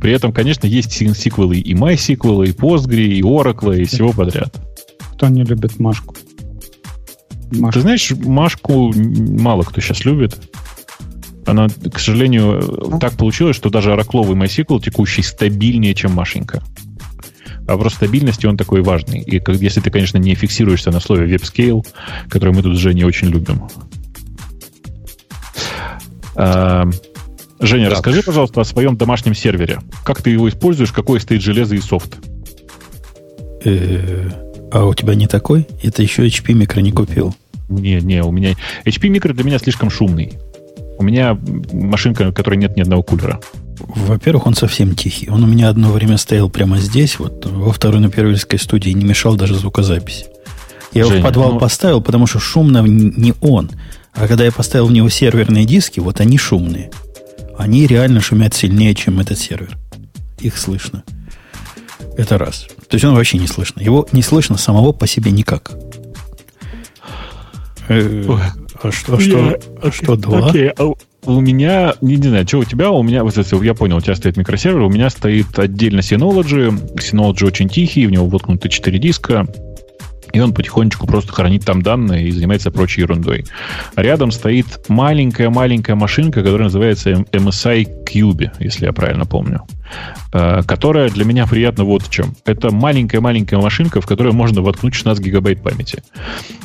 При 0.00 0.14
этом, 0.14 0.32
конечно, 0.32 0.66
есть 0.66 0.92
сиквелы 0.92 1.58
и 1.58 1.74
MySQL, 1.74 2.48
и 2.48 2.52
Postgre, 2.52 3.04
и 3.04 3.20
Oracle, 3.20 3.78
и 3.78 3.84
всего 3.84 4.12
подряд 4.12 4.56
кто 5.20 5.28
не 5.28 5.44
любит 5.44 5.78
Машку? 5.78 6.16
Машку. 7.52 7.72
Ты 7.74 7.80
знаешь, 7.82 8.10
Машку 8.12 8.90
мало 8.94 9.64
кто 9.64 9.78
сейчас 9.82 10.06
любит. 10.06 10.34
Она, 11.44 11.68
к 11.68 11.98
сожалению, 11.98 12.88
ну? 12.90 12.98
так 12.98 13.18
получилось, 13.18 13.54
что 13.54 13.68
даже 13.68 13.92
оракловый 13.92 14.34
MySQL 14.34 14.80
текущий 14.80 15.20
стабильнее, 15.20 15.94
чем 15.94 16.12
Машенька. 16.12 16.62
А 17.68 17.72
вопрос 17.72 17.94
стабильности, 17.94 18.46
он 18.46 18.56
такой 18.56 18.80
важный. 18.80 19.20
И 19.20 19.40
как, 19.40 19.56
если 19.56 19.82
ты, 19.82 19.90
конечно, 19.90 20.16
не 20.16 20.34
фиксируешься 20.34 20.90
на 20.90 21.00
слове 21.00 21.30
WebScale, 21.34 21.86
которое 22.30 22.52
мы 22.52 22.62
тут 22.62 22.76
уже 22.76 22.94
не 22.94 23.04
очень 23.04 23.28
любим. 23.28 23.68
А, 26.34 26.88
Женя, 27.58 27.90
так. 27.90 27.98
расскажи, 27.98 28.22
пожалуйста, 28.22 28.62
о 28.62 28.64
своем 28.64 28.96
домашнем 28.96 29.34
сервере. 29.34 29.80
Как 30.02 30.22
ты 30.22 30.30
его 30.30 30.48
используешь, 30.48 30.92
какой 30.92 31.20
стоит 31.20 31.42
железо 31.42 31.74
и 31.74 31.80
софт? 31.80 32.16
Э, 33.66 34.49
а 34.72 34.86
у 34.86 34.94
тебя 34.94 35.14
не 35.14 35.26
такой? 35.26 35.66
Это 35.82 36.02
еще 36.02 36.26
HP 36.26 36.52
микро 36.54 36.80
не 36.80 36.92
купил. 36.92 37.34
Не, 37.68 38.00
не, 38.00 38.22
у 38.22 38.30
меня... 38.30 38.54
HP 38.84 39.08
микро 39.08 39.32
для 39.32 39.44
меня 39.44 39.58
слишком 39.58 39.90
шумный. 39.90 40.32
У 40.98 41.02
меня 41.02 41.38
машинка, 41.72 42.30
в 42.30 42.32
которой 42.34 42.56
нет 42.56 42.76
ни 42.76 42.82
одного 42.82 43.02
кулера. 43.02 43.40
Во-первых, 43.78 44.46
он 44.46 44.54
совсем 44.54 44.94
тихий. 44.94 45.30
Он 45.30 45.44
у 45.44 45.46
меня 45.46 45.68
одно 45.68 45.90
время 45.90 46.18
стоял 46.18 46.50
прямо 46.50 46.78
здесь, 46.78 47.18
вот 47.18 47.46
во 47.46 47.72
второй 47.72 48.00
на 48.00 48.10
Первильской 48.10 48.58
студии, 48.58 48.90
не 48.90 49.04
мешал 49.04 49.36
даже 49.36 49.54
звукозаписи. 49.54 50.26
Я 50.92 51.04
Женя, 51.04 51.16
его 51.16 51.22
в 51.22 51.24
подвал 51.24 51.52
ну... 51.52 51.58
поставил, 51.58 52.00
потому 52.00 52.26
что 52.26 52.38
шумно 52.38 52.78
не 52.80 53.34
он. 53.40 53.70
А 54.12 54.26
когда 54.26 54.44
я 54.44 54.52
поставил 54.52 54.86
в 54.86 54.92
него 54.92 55.08
серверные 55.08 55.64
диски, 55.64 56.00
вот 56.00 56.20
они 56.20 56.36
шумные. 56.36 56.90
Они 57.56 57.86
реально 57.86 58.20
шумят 58.20 58.54
сильнее, 58.54 58.94
чем 58.94 59.20
этот 59.20 59.38
сервер. 59.38 59.78
Их 60.40 60.58
слышно. 60.58 61.04
Это 62.16 62.38
раз. 62.38 62.66
То 62.90 62.96
есть 62.96 63.04
он 63.04 63.14
вообще 63.14 63.38
не 63.38 63.46
слышно. 63.46 63.80
Его 63.80 64.06
не 64.10 64.20
слышно 64.20 64.58
самого 64.58 64.92
по 64.92 65.06
себе 65.06 65.30
никак. 65.30 65.70
Э, 67.88 68.24
а 68.82 68.90
что, 68.90 69.14
а 69.14 69.20
что, 69.20 69.58
а 69.82 69.92
что 69.92 70.16
два? 70.16 70.48
Окей, 70.48 70.70
а 70.70 70.92
у 71.24 71.40
меня, 71.40 71.94
не, 72.00 72.16
не 72.16 72.28
знаю, 72.28 72.48
что 72.48 72.58
у 72.58 72.64
тебя, 72.64 72.90
у 72.90 73.02
меня, 73.02 73.22
вот 73.22 73.36
я 73.36 73.74
понял, 73.74 73.98
у 73.98 74.00
тебя 74.00 74.16
стоит 74.16 74.36
микросервер, 74.36 74.80
у 74.80 74.90
меня 74.90 75.08
стоит 75.08 75.56
отдельно 75.58 76.00
Synology. 76.00 76.94
Synology 76.96 77.46
очень 77.46 77.68
тихий, 77.68 78.06
в 78.06 78.10
него 78.10 78.26
воткнуты 78.26 78.68
4 78.68 78.98
диска, 78.98 79.46
и 80.32 80.40
он 80.40 80.52
потихонечку 80.52 81.06
просто 81.06 81.32
хранит 81.32 81.64
там 81.64 81.82
данные 81.82 82.26
и 82.26 82.30
занимается 82.30 82.70
прочей 82.70 83.02
ерундой. 83.02 83.44
рядом 83.96 84.30
стоит 84.30 84.66
маленькая-маленькая 84.88 85.94
машинка, 85.94 86.42
которая 86.42 86.64
называется 86.64 87.10
MSI 87.10 88.04
Cube, 88.04 88.50
если 88.58 88.86
я 88.86 88.92
правильно 88.92 89.26
помню. 89.26 89.62
Э, 90.32 90.62
которая 90.64 91.10
для 91.10 91.24
меня 91.24 91.46
приятна 91.46 91.82
вот 91.84 92.02
в 92.02 92.10
чем. 92.10 92.36
Это 92.44 92.72
маленькая-маленькая 92.72 93.58
машинка, 93.58 94.00
в 94.00 94.06
которую 94.06 94.32
можно 94.32 94.62
воткнуть 94.62 94.94
16 94.94 95.24
гигабайт 95.24 95.60
памяти. 95.60 96.04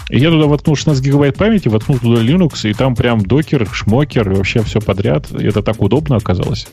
И 0.10 0.20
я 0.20 0.30
туда 0.30 0.46
воткнул 0.46 0.76
16 0.76 1.04
гигабайт 1.04 1.36
памяти, 1.36 1.68
воткнул 1.68 1.98
туда 1.98 2.22
Linux, 2.22 2.70
и 2.70 2.74
там 2.74 2.96
прям 2.96 3.22
докер, 3.22 3.68
шмокер, 3.72 4.30
вообще 4.30 4.62
все 4.62 4.80
подряд. 4.82 5.32
И 5.32 5.46
это 5.46 5.64
так 5.64 5.82
удобно 5.82 6.18
оказалось. 6.18 6.68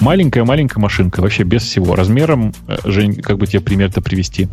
Маленькая-маленькая 0.00 0.78
машинка, 0.78 1.20
вообще 1.20 1.42
без 1.42 1.62
всего. 1.62 1.96
Размером, 1.96 2.54
э, 2.68 2.76
Жень, 2.84 3.16
как 3.16 3.38
бы 3.38 3.48
тебе 3.48 3.60
пример-то 3.60 4.00
привести, 4.00 4.48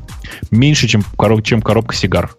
меньше, 0.50 0.88
чем, 0.88 1.04
короб, 1.16 1.44
чем 1.44 1.62
коробка 1.62 1.96
сигар. 1.96 2.32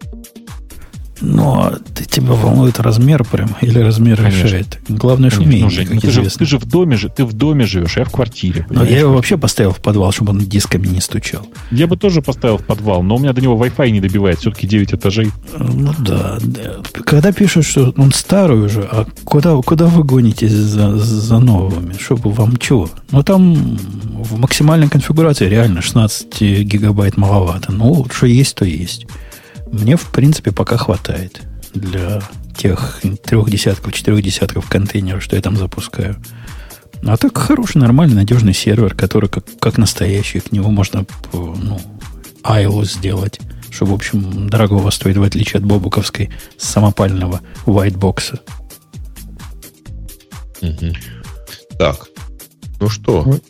Но 1.21 1.73
ты, 1.93 2.05
тебя 2.05 2.33
волнует 2.33 2.79
размер 2.79 3.23
прям 3.23 3.49
или 3.61 3.79
размер 3.79 4.17
Конечно. 4.17 4.43
решает? 4.43 4.79
Главное, 4.87 5.29
что 5.29 5.41
умение, 5.41 5.65
ну, 5.65 5.69
Жень, 5.69 5.87
ну, 5.91 5.99
ты, 5.99 6.11
же, 6.11 6.29
ты 6.29 6.45
же 6.45 6.57
в 6.57 6.65
доме, 6.65 6.97
же, 6.97 7.09
ты 7.09 7.25
в 7.25 7.33
доме 7.33 7.65
живешь, 7.65 7.97
я 7.97 8.05
в 8.05 8.11
квартире. 8.11 8.65
Но 8.69 8.83
я 8.83 8.99
его 8.99 9.13
вообще 9.13 9.37
поставил 9.37 9.71
в 9.71 9.79
подвал, 9.79 10.11
чтобы 10.11 10.31
он 10.31 10.39
дисками 10.39 10.87
не 10.87 11.01
стучал. 11.01 11.45
Я 11.71 11.87
бы 11.87 11.97
тоже 11.97 12.21
поставил 12.21 12.57
в 12.57 12.65
подвал, 12.65 13.03
но 13.03 13.15
у 13.15 13.19
меня 13.19 13.33
до 13.33 13.41
него 13.41 13.61
Wi-Fi 13.63 13.89
не 13.89 14.01
добивает, 14.01 14.39
все-таки 14.39 14.67
9 14.67 14.93
этажей. 14.93 15.31
Ну 15.57 15.93
да, 15.99 16.37
да. 16.41 16.77
Когда 17.05 17.31
пишут, 17.31 17.65
что 17.65 17.93
он 17.97 18.11
старый 18.11 18.59
уже, 18.59 18.81
а 18.81 19.05
куда, 19.23 19.55
куда 19.57 19.87
вы 19.87 20.03
гонитесь 20.03 20.51
за, 20.51 20.97
за 20.97 21.39
новыми? 21.39 21.93
Чтобы 21.99 22.31
вам 22.31 22.57
чего? 22.57 22.89
Ну 23.11 23.23
там 23.23 23.77
в 24.23 24.37
максимальной 24.37 24.89
конфигурации 24.89 25.47
реально 25.47 25.81
16 25.81 26.41
гигабайт 26.63 27.17
маловато. 27.17 27.71
Ну, 27.71 28.05
что 28.11 28.27
есть, 28.27 28.55
то 28.55 28.65
есть. 28.65 29.05
Мне, 29.71 29.95
в 29.97 30.11
принципе, 30.11 30.51
пока 30.51 30.77
хватает 30.77 31.41
для 31.73 32.21
тех 32.57 32.99
трех 33.23 33.49
десятков, 33.49 33.93
четырех 33.93 34.21
десятков 34.21 34.67
контейнеров, 34.67 35.23
что 35.23 35.35
я 35.35 35.41
там 35.41 35.55
запускаю. 35.55 36.17
А 37.03 37.15
так 37.15 37.37
хороший, 37.37 37.77
нормальный, 37.77 38.15
надежный 38.15 38.53
сервер, 38.53 38.93
который 38.93 39.29
как, 39.29 39.45
как 39.59 39.77
настоящий, 39.77 40.41
к 40.41 40.51
нему 40.51 40.69
можно 40.69 41.05
ну, 41.31 41.79
айлу 42.43 42.83
сделать, 42.83 43.39
что, 43.69 43.85
в 43.85 43.93
общем, 43.93 44.49
дорогого 44.49 44.89
стоит, 44.89 45.17
в 45.17 45.23
отличие 45.23 45.59
от 45.59 45.65
бобуковской 45.65 46.29
самопального 46.57 47.41
whitebox. 47.65 48.39
Угу. 50.61 50.95
Так, 51.77 52.07
ну 52.81 52.89
что? 52.89 53.21
Вот, 53.21 53.43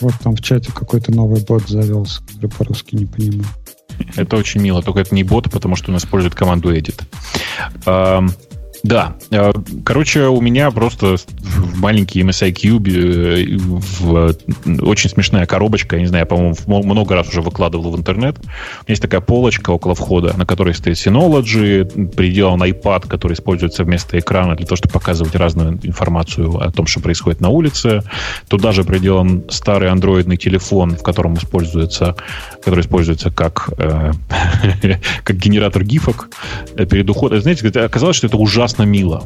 вот 0.00 0.14
там 0.22 0.34
в 0.34 0.40
чате 0.40 0.72
какой-то 0.72 1.12
новый 1.12 1.42
бот 1.42 1.68
завелся, 1.68 2.22
который 2.22 2.50
по-русски 2.50 2.94
не 2.96 3.06
понимаю. 3.06 3.44
Это 4.16 4.36
очень 4.36 4.60
мило, 4.60 4.82
только 4.82 5.00
это 5.00 5.14
не 5.14 5.24
бот, 5.24 5.50
потому 5.50 5.76
что 5.76 5.90
он 5.90 5.96
использует 5.98 6.34
команду 6.34 6.74
edit. 6.74 7.02
Да. 8.82 9.14
Э, 9.30 9.52
короче, 9.84 10.26
у 10.26 10.40
меня 10.40 10.70
просто 10.72 11.16
маленький 11.76 12.20
MSI 12.22 12.52
Cube 12.52 12.90
э, 12.90 13.56
в, 13.56 14.34
очень 14.82 15.08
смешная 15.08 15.46
коробочка. 15.46 15.96
Я 15.96 16.02
не 16.02 16.08
знаю, 16.08 16.26
по-моему, 16.26 16.56
много 16.66 17.14
раз 17.14 17.28
уже 17.28 17.42
выкладывал 17.42 17.92
в 17.92 17.96
интернет. 17.96 18.36
Есть 18.88 19.02
такая 19.02 19.20
полочка 19.20 19.70
около 19.70 19.94
входа, 19.94 20.34
на 20.36 20.46
которой 20.46 20.74
стоит 20.74 20.96
Synology, 20.96 22.08
приделан 22.08 22.62
iPad, 22.62 23.06
который 23.06 23.34
используется 23.34 23.84
вместо 23.84 24.18
экрана 24.18 24.56
для 24.56 24.66
того, 24.66 24.76
чтобы 24.76 24.92
показывать 24.94 25.36
разную 25.36 25.78
информацию 25.82 26.58
о 26.58 26.70
том, 26.72 26.86
что 26.86 27.00
происходит 27.00 27.40
на 27.40 27.50
улице. 27.50 28.02
Туда 28.48 28.72
же 28.72 28.82
приделан 28.82 29.44
старый 29.48 29.90
андроидный 29.90 30.36
телефон, 30.36 30.96
в 30.96 31.02
котором 31.02 31.34
используется, 31.34 32.16
который 32.64 32.80
используется 32.80 33.30
как, 33.30 33.70
э, 33.78 34.10
как 35.24 35.36
генератор 35.36 35.84
гифок 35.84 36.30
перед 36.76 37.08
уходом. 37.08 37.40
Знаете, 37.40 37.68
оказалось, 37.80 38.16
что 38.16 38.26
это 38.26 38.36
ужасно 38.36 38.71
ужасно 38.72 38.84
мило. 38.84 39.22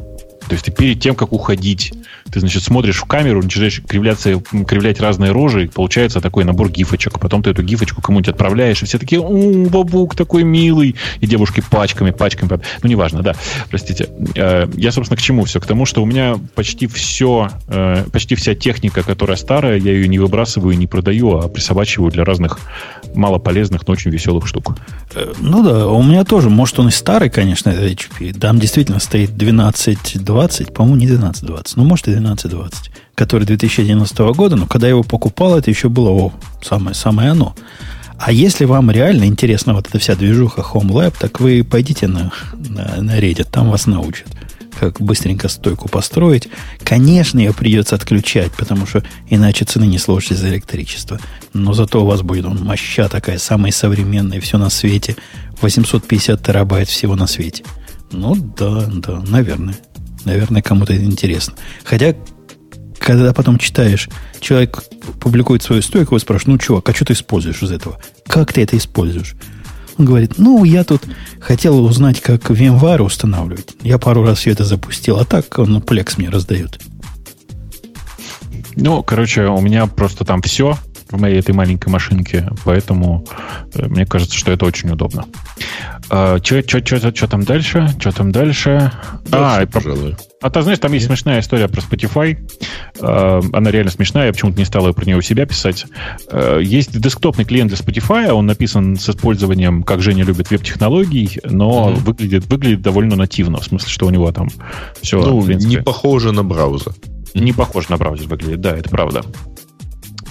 То 0.47 0.53
есть 0.53 0.65
ты 0.65 0.71
перед 0.71 0.99
тем, 0.99 1.15
как 1.15 1.33
уходить, 1.33 1.93
ты, 2.31 2.39
значит, 2.39 2.63
смотришь 2.63 2.97
в 2.97 3.05
камеру, 3.05 3.41
начинаешь 3.41 3.81
кривляться, 3.87 4.41
кривлять 4.67 4.99
разные 4.99 5.31
рожи, 5.31 5.65
и 5.65 5.67
получается 5.67 6.21
такой 6.21 6.43
набор 6.43 6.69
гифочек. 6.69 7.19
Потом 7.19 7.43
ты 7.43 7.51
эту 7.51 7.63
гифочку 7.63 8.01
кому-нибудь 8.01 8.29
отправляешь, 8.29 8.81
и 8.81 8.85
все 8.85 8.97
такие, 8.97 9.21
у, 9.21 9.65
бабук 9.67 10.15
такой 10.15 10.43
милый. 10.43 10.95
И 11.19 11.27
девушки 11.27 11.63
пачками, 11.69 12.11
пачками. 12.11 12.61
Ну, 12.81 12.89
неважно, 12.89 13.21
да. 13.21 13.35
Простите. 13.69 14.09
Э, 14.35 14.67
я, 14.75 14.91
собственно, 14.91 15.17
к 15.17 15.21
чему 15.21 15.43
все? 15.45 15.59
К 15.59 15.65
тому, 15.65 15.85
что 15.85 16.01
у 16.01 16.05
меня 16.05 16.37
почти 16.55 16.87
все, 16.87 17.49
э, 17.67 18.05
почти 18.11 18.35
вся 18.35 18.55
техника, 18.55 19.03
которая 19.03 19.37
старая, 19.37 19.77
я 19.77 19.91
ее 19.91 20.07
не 20.07 20.19
выбрасываю 20.19 20.77
не 20.77 20.87
продаю, 20.87 21.37
а 21.37 21.47
присобачиваю 21.47 22.11
для 22.11 22.23
разных 22.23 22.59
малополезных, 23.15 23.87
но 23.87 23.93
очень 23.93 24.11
веселых 24.11 24.47
штук. 24.47 24.77
Э, 25.15 25.33
ну 25.39 25.63
да, 25.63 25.87
у 25.87 26.03
меня 26.03 26.23
тоже, 26.23 26.49
может, 26.49 26.79
он 26.79 26.89
и 26.89 26.91
старый, 26.91 27.29
конечно, 27.29 27.69
этот 27.69 27.91
HP. 27.91 28.39
Там 28.39 28.59
действительно 28.59 28.99
стоит 28.99 29.35
1220, 30.37 30.73
по-моему, 30.73 30.97
не 30.97 31.05
1220, 31.07 31.77
ну, 31.77 31.83
может, 31.83 32.07
и 32.07 32.11
1220, 32.11 32.91
который 33.15 33.45
2011 33.45 34.17
года, 34.35 34.55
но 34.55 34.67
когда 34.67 34.87
я 34.87 34.91
его 34.91 35.03
покупал, 35.03 35.57
это 35.57 35.69
еще 35.69 35.89
было 35.89 36.09
о, 36.09 36.33
самое, 36.61 36.95
самое 36.95 37.31
оно. 37.31 37.55
А 38.19 38.31
если 38.31 38.65
вам 38.65 38.89
реально 38.89 39.25
интересна 39.25 39.73
вот 39.73 39.87
эта 39.87 39.99
вся 39.99 40.15
движуха 40.15 40.61
Home 40.61 40.89
Lab, 40.89 41.13
так 41.19 41.39
вы 41.39 41.63
пойдите 41.63 42.07
на, 42.07 42.31
на, 42.53 43.01
на 43.01 43.19
Reddit, 43.19 43.47
там 43.51 43.69
вас 43.69 43.85
научат 43.85 44.27
как 44.79 45.01
быстренько 45.01 45.49
стойку 45.49 45.89
построить. 45.89 46.47
Конечно, 46.83 47.39
ее 47.39 47.53
придется 47.53 47.95
отключать, 47.95 48.51
потому 48.51 48.85
что 48.85 49.03
иначе 49.27 49.65
цены 49.65 49.85
не 49.85 49.97
сложите 49.97 50.35
за 50.35 50.49
электричество. 50.49 51.19
Но 51.53 51.73
зато 51.73 52.03
у 52.03 52.05
вас 52.05 52.21
будет 52.21 52.45
он 52.45 52.63
моща 52.63 53.09
такая, 53.09 53.39
самая 53.39 53.71
современная, 53.71 54.39
все 54.39 54.57
на 54.57 54.69
свете. 54.69 55.15
850 55.61 56.43
терабайт 56.43 56.87
всего 56.87 57.15
на 57.15 57.27
свете. 57.27 57.63
Ну 58.11 58.35
да, 58.35 58.85
да, 58.87 59.21
наверное. 59.27 59.75
Наверное, 60.27 60.61
кому-то 60.61 60.91
это 60.91 61.05
интересно. 61.05 61.53
Хотя, 61.85 62.13
когда 62.99 63.33
потом 63.33 63.57
читаешь, 63.57 64.09
человек 64.41 64.83
публикует 65.21 65.63
свою 65.63 65.81
стойку, 65.81 66.15
вы 66.15 66.19
спрашиваешь, 66.19 66.47
ну, 66.47 66.57
чувак, 66.57 66.89
а 66.89 66.93
что 66.93 67.05
ты 67.05 67.13
используешь 67.13 67.63
из 67.63 67.71
этого? 67.71 67.97
Как 68.27 68.51
ты 68.51 68.61
это 68.61 68.75
используешь? 68.75 69.35
Он 69.97 70.05
говорит, 70.05 70.33
ну, 70.37 70.65
я 70.65 70.83
тут 70.83 71.03
хотел 71.39 71.81
узнать, 71.81 72.19
как 72.19 72.51
VMware 72.51 73.01
устанавливать. 73.01 73.69
Я 73.81 73.97
пару 73.99 74.21
раз 74.23 74.39
все 74.39 74.51
это 74.51 74.65
запустил, 74.65 75.17
а 75.17 75.23
так 75.23 75.57
он 75.59 75.81
плекс 75.81 76.17
мне 76.17 76.27
раздает. 76.27 76.77
Ну, 78.75 79.01
короче, 79.03 79.45
у 79.45 79.61
меня 79.61 79.87
просто 79.87 80.25
там 80.25 80.41
все 80.41 80.77
в 81.09 81.19
моей 81.19 81.39
этой 81.39 81.53
маленькой 81.53 81.89
машинке, 81.89 82.49
поэтому 82.65 83.25
э, 83.73 83.87
мне 83.87 84.05
кажется, 84.05 84.35
что 84.35 84.51
это 84.51 84.65
очень 84.65 84.89
удобно. 84.89 85.25
А, 86.09 86.37
что 86.41 87.27
там 87.27 87.43
дальше? 87.43 87.89
Что 87.99 88.11
там 88.11 88.31
дальше? 88.31 88.91
Да, 89.29 89.59
а, 89.59 89.65
пожалуй. 89.65 90.15
А 90.41 90.49
ты 90.49 90.61
знаешь, 90.61 90.79
там 90.79 90.93
есть 90.93 91.07
смешная 91.07 91.39
история 91.39 91.67
про 91.67 91.81
Spotify. 91.81 92.37
А, 92.99 93.41
она 93.53 93.71
реально 93.71 93.91
смешная, 93.91 94.27
я 94.27 94.31
почему-то 94.31 94.57
не 94.57 94.65
стал 94.65 94.87
ее 94.87 94.93
про 94.93 95.05
нее 95.05 95.17
у 95.17 95.21
себя 95.21 95.45
писать. 95.45 95.85
А, 96.31 96.59
есть 96.59 96.99
десктопный 96.99 97.45
клиент 97.45 97.71
для 97.71 97.77
Spotify, 97.77 98.29
он 98.31 98.45
написан 98.45 98.95
с 98.95 99.09
использованием, 99.09 99.83
как 99.83 100.01
Женя 100.01 100.23
любит, 100.23 100.49
веб-технологий, 100.49 101.39
но 101.43 101.89
mm-hmm. 101.89 101.95
выглядит, 101.95 102.45
выглядит 102.45 102.81
довольно 102.81 103.15
нативно, 103.15 103.59
в 103.59 103.65
смысле, 103.65 103.89
что 103.89 104.07
у 104.07 104.09
него 104.09 104.31
там 104.31 104.49
все... 105.01 105.19
Ну, 105.21 105.45
не 105.45 105.77
похоже 105.77 106.31
на 106.31 106.43
браузер. 106.43 106.93
Не 107.33 107.53
похоже 107.53 107.87
на 107.89 107.97
браузер 107.97 108.27
выглядит, 108.27 108.61
да, 108.61 108.75
это 108.75 108.89
правда. 108.89 109.23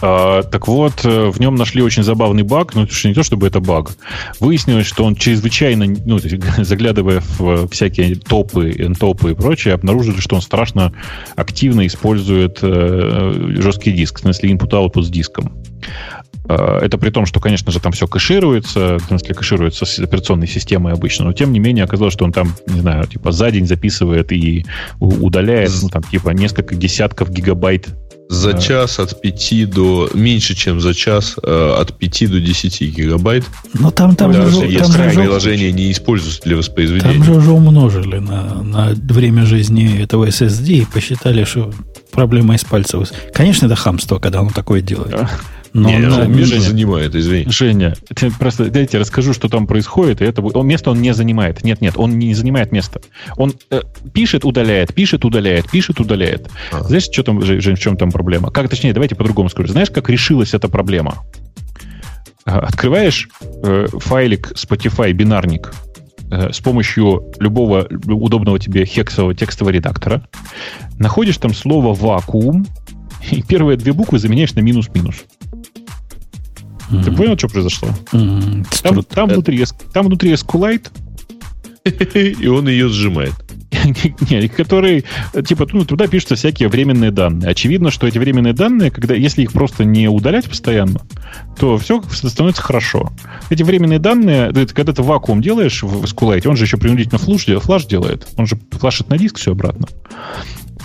А, 0.02 0.42
так 0.42 0.68
вот, 0.68 1.04
э, 1.04 1.30
в 1.30 1.40
нем 1.40 1.54
нашли 1.54 1.82
очень 1.82 2.02
забавный 2.02 2.42
баг, 2.42 2.74
ну, 2.74 2.86
не 3.04 3.14
то 3.14 3.22
чтобы 3.22 3.46
это 3.46 3.60
баг. 3.60 3.92
Выяснилось, 4.40 4.86
что 4.86 5.04
он 5.04 5.16
чрезвычайно, 5.16 5.86
ну, 6.04 6.18
заглядывая 6.58 7.22
в 7.38 7.68
всякие 7.68 8.16
топы, 8.16 8.70
энтопы 8.70 9.32
и 9.32 9.34
прочее, 9.34 9.74
обнаружили, 9.74 10.20
что 10.20 10.36
он 10.36 10.42
страшно 10.42 10.92
активно 11.34 11.86
использует 11.86 12.58
э, 12.62 13.54
жесткий 13.56 13.92
диск, 13.92 14.18
в 14.18 14.22
смысле 14.22 14.52
input-output 14.52 15.02
с 15.02 15.10
диском. 15.10 15.52
А, 16.48 16.78
это 16.80 16.98
при 16.98 17.10
том, 17.10 17.26
что, 17.26 17.40
конечно 17.40 17.72
же, 17.72 17.80
там 17.80 17.92
все 17.92 18.06
кэшируется, 18.06 18.98
в 18.98 19.04
смысле, 19.06 19.34
кэшируется 19.34 19.84
с 19.84 19.98
операционной 19.98 20.46
системой 20.46 20.92
обычно, 20.92 21.24
но 21.24 21.32
тем 21.32 21.52
не 21.52 21.58
менее 21.58 21.84
оказалось, 21.84 22.14
что 22.14 22.24
он 22.24 22.32
там, 22.32 22.54
не 22.66 22.80
знаю, 22.80 23.06
типа 23.06 23.32
за 23.32 23.50
день 23.50 23.66
записывает 23.66 24.32
и 24.32 24.64
удаляет, 25.00 25.70
ну, 25.82 25.88
там, 25.88 26.02
типа, 26.02 26.30
несколько 26.30 26.74
десятков 26.74 27.30
гигабайт 27.30 27.88
за 28.28 28.50
а. 28.50 28.58
час 28.58 28.98
от 28.98 29.20
5 29.20 29.70
до... 29.70 30.10
Меньше, 30.14 30.54
чем 30.54 30.80
за 30.80 30.94
час 30.94 31.36
э, 31.42 31.74
от 31.80 31.96
5 31.96 32.30
до 32.30 32.40
10 32.40 32.80
гигабайт. 32.82 33.44
Но 33.74 33.90
там, 33.90 34.16
там 34.16 34.32
Даже 34.32 34.50
же, 34.50 34.66
если 34.66 34.92
там 34.92 35.10
приложение 35.10 35.72
не 35.72 35.92
используется 35.92 36.42
для 36.42 36.56
воспроизведения. 36.56 37.14
Там 37.14 37.24
же 37.24 37.32
уже 37.34 37.50
умножили 37.52 38.18
на, 38.18 38.62
на 38.62 38.94
время 38.94 39.44
жизни 39.44 40.02
этого 40.02 40.26
SSD 40.26 40.68
и 40.68 40.86
посчитали, 40.86 41.44
что 41.44 41.72
проблема 42.12 42.54
из 42.54 42.64
пальцев. 42.64 43.10
Конечно, 43.32 43.66
это 43.66 43.76
хамство, 43.76 44.18
когда 44.18 44.42
он 44.42 44.50
такое 44.50 44.80
делает. 44.80 45.14
Но, 45.76 45.90
не, 45.90 45.98
место 45.98 46.56
Женя, 46.56 46.60
занимает, 46.60 47.14
извини. 47.14 47.50
Женя, 47.50 47.94
просто 48.38 48.70
дайте 48.70 48.96
расскажу, 48.96 49.34
что 49.34 49.48
там 49.50 49.66
происходит. 49.66 50.22
И 50.22 50.24
это, 50.24 50.40
он, 50.40 50.66
место 50.66 50.90
он 50.90 51.02
не 51.02 51.12
занимает. 51.12 51.62
Нет, 51.64 51.82
нет, 51.82 51.94
он 51.96 52.18
не 52.18 52.32
занимает 52.32 52.72
место. 52.72 53.02
Он 53.36 53.52
э, 53.70 53.82
пишет, 54.14 54.46
удаляет, 54.46 54.94
пишет, 54.94 55.26
удаляет, 55.26 55.70
пишет, 55.70 56.00
удаляет. 56.00 56.48
А. 56.72 56.82
Знаешь, 56.84 57.04
что 57.12 57.22
там, 57.22 57.42
Жень, 57.42 57.76
в 57.76 57.78
чем 57.78 57.98
там 57.98 58.10
проблема? 58.10 58.50
Как, 58.50 58.70
точнее, 58.70 58.94
давайте 58.94 59.16
по-другому 59.16 59.50
скажу. 59.50 59.68
Знаешь, 59.68 59.90
как 59.90 60.08
решилась 60.08 60.54
эта 60.54 60.68
проблема? 60.68 61.16
А, 62.46 62.60
открываешь 62.60 63.28
э, 63.62 63.86
файлик 63.92 64.52
Spotify, 64.52 65.12
бинарник, 65.12 65.74
э, 66.30 66.52
с 66.54 66.60
помощью 66.60 67.32
любого 67.38 67.86
удобного 68.06 68.58
тебе 68.58 68.86
хексового 68.86 69.34
текстового 69.34 69.72
редактора, 69.72 70.26
находишь 70.98 71.36
там 71.36 71.52
слово 71.52 71.92
«вакуум», 71.92 72.66
и 73.30 73.42
первые 73.42 73.76
две 73.76 73.92
буквы 73.92 74.18
заменяешь 74.18 74.54
на 74.54 74.60
минус-минус. 74.60 75.24
Mm-hmm. 76.90 77.04
Ты 77.04 77.12
понял, 77.12 77.38
что 77.38 77.48
произошло? 77.48 77.88
Mm-hmm. 78.12 78.66
Там, 78.82 79.02
там, 79.04 79.28
внутри, 79.28 79.64
там 79.92 80.06
внутри 80.06 80.32
SQLite. 80.32 80.88
И 82.14 82.46
он 82.48 82.68
ее 82.68 82.88
сжимает. 82.88 83.34
Не, 84.30 84.48
которые, 84.48 85.04
типа, 85.46 85.66
ну, 85.72 85.84
туда 85.84 86.06
пишутся 86.06 86.34
всякие 86.34 86.68
временные 86.68 87.10
данные. 87.10 87.50
Очевидно, 87.50 87.90
что 87.90 88.06
эти 88.06 88.18
временные 88.18 88.52
данные, 88.52 88.90
когда, 88.90 89.14
если 89.14 89.42
их 89.42 89.52
просто 89.52 89.84
не 89.84 90.08
удалять 90.08 90.48
постоянно, 90.48 91.00
то 91.58 91.78
все 91.78 92.02
становится 92.10 92.62
хорошо. 92.62 93.12
Эти 93.50 93.62
временные 93.62 93.98
данные, 93.98 94.52
когда 94.74 94.92
ты 94.92 95.02
вакуум 95.02 95.40
делаешь 95.40 95.82
в 95.82 96.04
SQLite, 96.04 96.48
он 96.48 96.56
же 96.56 96.64
еще 96.64 96.76
принудительно 96.76 97.18
флаш, 97.18 97.44
флаш 97.62 97.86
делает, 97.86 98.26
он 98.36 98.46
же 98.46 98.58
флашит 98.72 99.08
на 99.08 99.18
диск 99.18 99.38
все 99.38 99.52
обратно. 99.52 99.86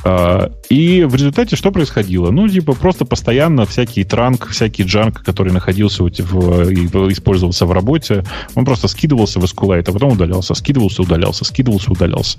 А, 0.03 0.51
И 0.72 1.03
в 1.03 1.16
результате 1.16 1.58
что 1.58 1.72
происходило? 1.72 2.32
Ну, 2.32 2.48
типа, 2.48 2.74
просто 2.74 3.03
постоянно 3.03 3.66
всякий 3.66 4.06
транк, 4.06 4.48
всякий 4.48 4.83
джанк, 4.83 5.22
который 5.22 5.51
находился 5.51 6.03
в, 6.03 6.09
в, 6.09 7.11
использовался 7.11 7.66
в 7.66 7.74
работе, 7.74 8.24
он 8.56 8.64
просто 8.64 8.88
скидывался 8.88 9.41
в 9.41 9.43
SQLite, 9.43 9.90
а 9.90 9.91
потом 9.91 10.14
удалялся, 10.14 10.53
скидывался, 10.53 11.01
удалялся, 11.01 11.43
скидывался, 11.43 11.91
удалялся. 11.91 12.38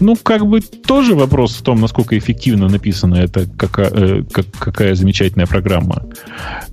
Ну, 0.00 0.16
как 0.16 0.46
бы 0.46 0.62
тоже 0.62 1.14
вопрос 1.14 1.54
в 1.54 1.62
том, 1.62 1.78
насколько 1.80 2.16
эффективно 2.16 2.70
написана 2.70 3.16
эта 3.16 3.46
какая, 3.58 3.90
э, 3.90 4.22
как, 4.32 4.46
какая 4.58 4.94
замечательная 4.94 5.46
программа. 5.46 6.02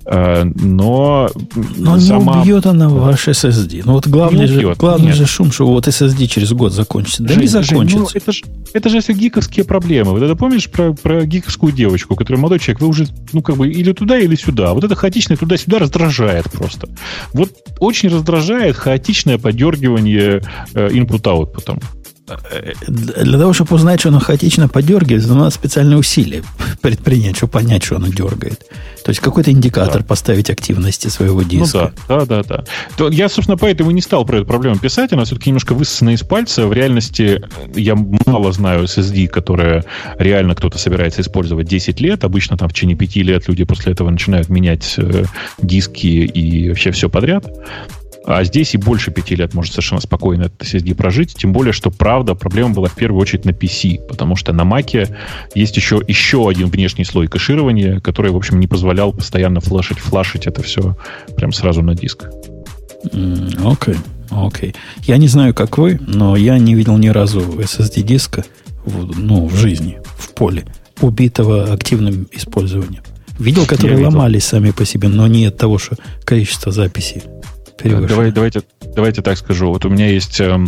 Э, 0.06 0.44
но 0.44 1.28
Но 1.76 2.00
сама... 2.00 2.36
не 2.36 2.40
убьет 2.40 2.64
она 2.64 2.88
ваш 2.88 3.28
SSD. 3.28 3.82
Ну, 3.84 3.92
вот 3.92 4.06
главный, 4.06 4.46
же, 4.46 4.74
главный 4.78 5.12
же 5.12 5.26
шум, 5.26 5.52
что 5.52 5.66
вот 5.66 5.86
SSD 5.86 6.26
через 6.28 6.52
год 6.52 6.72
закончится. 6.72 7.22
Да 7.22 7.34
Жень, 7.34 7.42
не 7.42 7.48
закончится. 7.48 7.98
Жень, 7.98 7.98
ну, 7.98 8.08
это, 8.14 8.32
же, 8.32 8.44
это 8.72 8.88
же 8.88 9.00
все 9.02 9.12
гиковские 9.12 9.66
проблемы. 9.66 10.12
Вот 10.12 10.22
это 10.22 10.34
помнишь 10.34 10.70
про, 10.70 10.93
про 10.94 11.24
гиковскую 11.24 11.72
девочку, 11.72 12.16
которая 12.16 12.40
молодой 12.40 12.58
человек, 12.58 12.80
вы 12.80 12.88
уже, 12.88 13.06
ну, 13.32 13.42
как 13.42 13.56
бы, 13.56 13.68
или 13.68 13.92
туда, 13.92 14.18
или 14.18 14.34
сюда. 14.34 14.72
Вот 14.74 14.84
это 14.84 14.94
хаотичное 14.94 15.36
туда-сюда 15.36 15.78
раздражает 15.78 16.50
просто. 16.50 16.88
Вот 17.32 17.50
очень 17.80 18.08
раздражает 18.08 18.76
хаотичное 18.76 19.38
подергивание 19.38 20.42
э, 20.74 20.88
input-output 20.88 21.80
для 22.88 23.38
того, 23.38 23.52
чтобы 23.52 23.74
узнать, 23.74 24.00
что 24.00 24.08
оно 24.08 24.18
хаотично 24.18 24.68
подергивается, 24.68 25.34
надо 25.34 25.50
специальные 25.50 25.98
усилия 25.98 26.42
предпринять, 26.80 27.36
чтобы 27.36 27.52
понять, 27.52 27.84
что 27.84 27.96
оно 27.96 28.08
дергает. 28.08 28.60
То 29.04 29.10
есть 29.10 29.20
какой-то 29.20 29.50
индикатор 29.50 30.00
да. 30.00 30.06
поставить 30.06 30.48
активности 30.48 31.08
своего 31.08 31.42
ну 31.42 31.48
диска. 31.48 31.92
Ну 32.08 32.16
да, 32.16 32.24
да, 32.24 32.42
да, 32.42 32.64
да. 32.98 33.08
Я, 33.10 33.28
собственно, 33.28 33.58
поэтому 33.58 33.90
не 33.90 34.00
стал 34.00 34.24
про 34.24 34.38
эту 34.38 34.46
проблему 34.46 34.78
писать. 34.78 35.12
Она 35.12 35.24
все-таки 35.24 35.50
немножко 35.50 35.74
высосана 35.74 36.10
из 36.10 36.22
пальца. 36.22 36.66
В 36.66 36.72
реальности 36.72 37.42
я 37.74 37.94
мало 38.24 38.52
знаю 38.52 38.84
SSD, 38.84 39.28
которые 39.28 39.84
реально 40.18 40.54
кто-то 40.54 40.78
собирается 40.78 41.20
использовать 41.20 41.68
10 41.68 42.00
лет. 42.00 42.24
Обычно 42.24 42.56
там 42.56 42.70
в 42.70 42.72
течение 42.72 42.96
5 42.96 43.16
лет 43.16 43.48
люди 43.48 43.64
после 43.64 43.92
этого 43.92 44.08
начинают 44.08 44.48
менять 44.48 44.94
э, 44.96 45.24
диски 45.58 46.06
и 46.06 46.70
вообще 46.70 46.90
все 46.90 47.10
подряд. 47.10 47.44
А 48.26 48.42
здесь 48.44 48.74
и 48.74 48.78
больше 48.78 49.10
пяти 49.10 49.36
лет 49.36 49.52
может 49.52 49.72
совершенно 49.72 50.00
спокойно 50.00 50.44
этот 50.44 50.62
SSD 50.62 50.94
прожить. 50.94 51.34
Тем 51.34 51.52
более, 51.52 51.72
что, 51.72 51.90
правда, 51.90 52.34
проблема 52.34 52.70
была 52.70 52.88
в 52.88 52.94
первую 52.94 53.20
очередь 53.20 53.44
на 53.44 53.50
PC, 53.50 54.06
потому 54.08 54.34
что 54.34 54.52
на 54.52 54.62
Mac 54.62 55.14
есть 55.54 55.76
еще, 55.76 56.00
еще 56.06 56.48
один 56.48 56.68
внешний 56.68 57.04
слой 57.04 57.26
кэширования, 57.26 58.00
который, 58.00 58.30
в 58.30 58.36
общем, 58.36 58.60
не 58.60 58.66
позволял 58.66 59.12
постоянно 59.12 59.60
флешить, 59.60 59.98
флашить 59.98 60.46
это 60.46 60.62
все 60.62 60.96
прям 61.36 61.52
сразу 61.52 61.82
на 61.82 61.94
диск. 61.94 62.24
Окей, 63.04 63.20
mm, 63.20 63.72
окей. 63.72 63.94
Okay, 63.94 63.98
okay. 64.30 64.74
Я 65.02 65.18
не 65.18 65.28
знаю, 65.28 65.52
как 65.52 65.76
вы, 65.76 66.00
но 66.00 66.34
я 66.34 66.58
не 66.58 66.74
видел 66.74 66.96
ни 66.96 67.08
разу 67.08 67.40
SSD-диска 67.40 68.46
в, 68.86 69.18
ну, 69.18 69.46
в 69.46 69.54
жизни, 69.54 69.98
в 70.16 70.32
поле, 70.32 70.64
убитого 71.02 71.74
активным 71.74 72.26
использованием. 72.32 73.02
Видел, 73.38 73.66
которые 73.66 74.00
я 74.00 74.06
ломались 74.06 74.44
видел. 74.44 74.48
сами 74.48 74.70
по 74.70 74.86
себе, 74.86 75.08
но 75.08 75.26
не 75.26 75.44
от 75.46 75.58
того, 75.58 75.76
что 75.76 75.96
количество 76.24 76.72
записей 76.72 77.22
Давай, 77.82 78.30
давайте, 78.30 78.62
давайте 78.94 79.22
так 79.22 79.36
скажу. 79.36 79.68
Вот 79.68 79.84
у 79.84 79.88
меня 79.88 80.08
есть 80.08 80.40
э, 80.40 80.58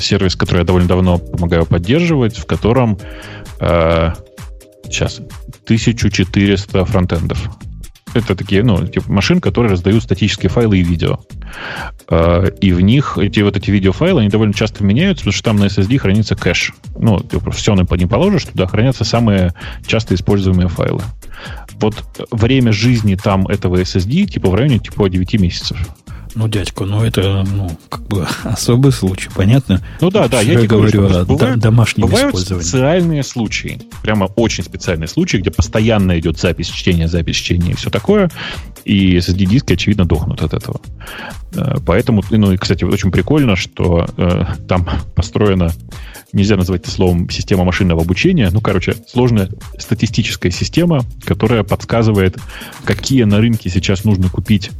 сервис, 0.00 0.36
который 0.36 0.58
я 0.58 0.64
довольно 0.64 0.88
давно 0.88 1.18
помогаю 1.18 1.66
поддерживать, 1.66 2.36
в 2.36 2.46
котором 2.46 2.98
э, 3.60 4.12
сейчас 4.84 5.20
1400 5.64 6.84
фронтендов. 6.84 7.50
Это 8.14 8.34
такие, 8.34 8.62
ну, 8.62 8.86
типа 8.86 9.12
машин, 9.12 9.40
которые 9.40 9.72
раздают 9.72 10.02
статические 10.02 10.48
файлы 10.48 10.78
и 10.78 10.82
видео. 10.82 11.20
Э, 12.08 12.50
и 12.60 12.72
в 12.72 12.80
них 12.80 13.18
эти 13.18 13.40
вот 13.40 13.56
эти 13.56 13.70
видеофайлы, 13.70 14.22
они 14.22 14.30
довольно 14.30 14.54
часто 14.54 14.82
меняются, 14.84 15.24
потому 15.24 15.34
что 15.34 15.44
там 15.44 15.56
на 15.56 15.64
SSD 15.64 15.98
хранится 15.98 16.34
кэш. 16.34 16.72
Ну, 16.96 17.18
ты 17.20 17.38
все 17.50 17.74
не 17.74 18.06
положишь, 18.06 18.44
туда 18.44 18.66
хранятся 18.66 19.04
самые 19.04 19.54
часто 19.86 20.14
используемые 20.14 20.68
файлы. 20.68 21.02
Вот 21.80 22.02
время 22.30 22.72
жизни 22.72 23.14
там 23.14 23.46
этого 23.46 23.76
SSD 23.76 24.26
типа 24.26 24.50
в 24.50 24.54
районе 24.54 24.78
типа 24.78 25.08
9 25.08 25.40
месяцев. 25.40 25.78
Ну, 26.38 26.46
дядька, 26.46 26.84
ну 26.84 27.02
это, 27.02 27.44
ну, 27.52 27.68
как 27.88 28.06
бы 28.06 28.24
особый 28.44 28.92
случай, 28.92 29.28
понятно? 29.34 29.82
Ну 30.00 30.08
да, 30.08 30.28
да, 30.28 30.40
я, 30.40 30.60
я 30.60 30.68
говорю 30.68 31.06
о 31.06 31.24
бывают, 31.24 31.58
домашнем 31.58 32.06
бывают 32.06 32.28
использовании. 32.28 32.62
специальные 32.62 33.22
случаи, 33.24 33.82
прямо 34.02 34.26
очень 34.36 34.62
специальные 34.62 35.08
случаи, 35.08 35.38
где 35.38 35.50
постоянно 35.50 36.16
идет 36.16 36.38
запись 36.38 36.68
чтения, 36.68 37.08
запись 37.08 37.34
чтения 37.34 37.72
и 37.72 37.74
все 37.74 37.90
такое, 37.90 38.30
и 38.84 39.16
SSD-диски, 39.16 39.72
очевидно, 39.72 40.04
дохнут 40.04 40.40
от 40.40 40.54
этого. 40.54 40.80
Э, 41.54 41.74
поэтому, 41.84 42.22
ну 42.30 42.52
и, 42.52 42.56
кстати, 42.56 42.84
очень 42.84 43.10
прикольно, 43.10 43.56
что 43.56 44.06
э, 44.16 44.44
там 44.68 44.88
построена 45.16 45.72
нельзя 46.32 46.56
назвать 46.56 46.82
это 46.82 46.92
словом 46.92 47.28
система 47.30 47.64
машинного 47.64 48.02
обучения. 48.02 48.48
Ну, 48.52 48.60
короче, 48.60 48.94
сложная 49.08 49.48
статистическая 49.76 50.52
система, 50.52 51.00
которая 51.24 51.64
подсказывает, 51.64 52.38
какие 52.84 53.24
на 53.24 53.38
рынке 53.38 53.70
сейчас 53.70 54.04
нужно 54.04 54.28
купить 54.28 54.70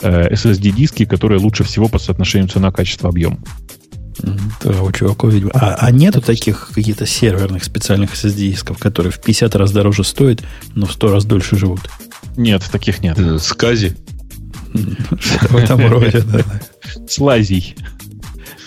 SSD-диски, 0.00 1.04
которые 1.04 1.40
лучше 1.40 1.64
всего 1.64 1.88
по 1.88 1.98
соотношению 1.98 2.48
цена-качество-объем. 2.48 3.38
Да, 4.62 4.82
у 4.82 4.92
чуваков, 4.92 5.32
видимо. 5.32 5.50
А, 5.54 5.76
а 5.78 5.90
нету 5.90 6.20
таких 6.20 6.70
каких-то 6.74 7.06
серверных 7.06 7.64
специальных 7.64 8.12
SSD-дисков, 8.12 8.78
которые 8.78 9.12
в 9.12 9.20
50 9.20 9.54
раз 9.56 9.72
дороже 9.72 10.04
стоят, 10.04 10.42
но 10.74 10.86
в 10.86 10.92
100 10.92 11.12
раз 11.12 11.24
дольше 11.24 11.56
живут? 11.56 11.90
Нет, 12.36 12.62
таких 12.70 13.02
нет. 13.02 13.18
Э, 13.18 13.38
скази. 13.38 13.96
В 14.72 15.56
этом 15.56 15.86
роде, 15.86 16.20
да. 16.20 16.44
Слазий. 17.08 17.76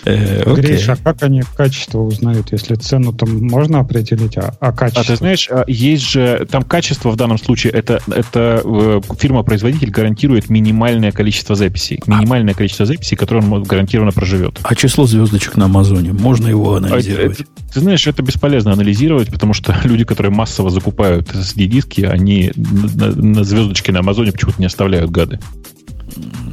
Э, 0.04 0.54
Гриш, 0.54 0.88
а 0.88 0.96
как 0.96 1.22
они 1.22 1.42
качество 1.56 2.00
узнают, 2.00 2.52
если 2.52 2.74
цену 2.74 3.12
там 3.12 3.42
можно 3.42 3.80
определить, 3.80 4.36
а, 4.36 4.54
а 4.60 4.72
качество? 4.72 5.02
А 5.02 5.04
ты 5.04 5.16
знаешь, 5.16 5.48
а, 5.50 5.64
есть 5.66 6.08
же, 6.08 6.46
там 6.50 6.62
качество 6.62 7.10
в 7.10 7.16
данном 7.16 7.38
случае, 7.38 7.72
это, 7.72 8.00
это 8.08 8.60
э, 8.64 9.00
фирма-производитель 9.18 9.90
гарантирует 9.90 10.50
минимальное 10.50 11.10
количество 11.10 11.54
записей. 11.54 12.02
А 12.06 12.10
минимальное 12.18 12.54
а, 12.54 12.56
количество 12.56 12.84
записей, 12.84 13.16
которое 13.16 13.46
он 13.46 13.62
гарантированно 13.62 14.12
проживет. 14.12 14.58
А 14.62 14.74
число 14.74 15.06
звездочек 15.06 15.56
на 15.56 15.66
Амазоне, 15.66 16.12
можно 16.12 16.48
его 16.48 16.74
анализировать? 16.74 17.40
А, 17.40 17.72
ты 17.72 17.80
знаешь, 17.80 18.06
это 18.06 18.22
бесполезно 18.22 18.72
анализировать, 18.72 19.30
потому 19.30 19.54
что 19.54 19.74
люди, 19.84 20.04
которые 20.04 20.32
массово 20.32 20.70
закупают 20.70 21.30
SSD-диски, 21.30 22.02
они 22.02 22.52
на, 22.56 23.10
на 23.10 23.44
звездочки 23.44 23.90
на 23.90 24.00
Амазоне 24.00 24.32
почему-то 24.32 24.60
не 24.60 24.66
оставляют 24.66 25.10
гады. 25.10 25.40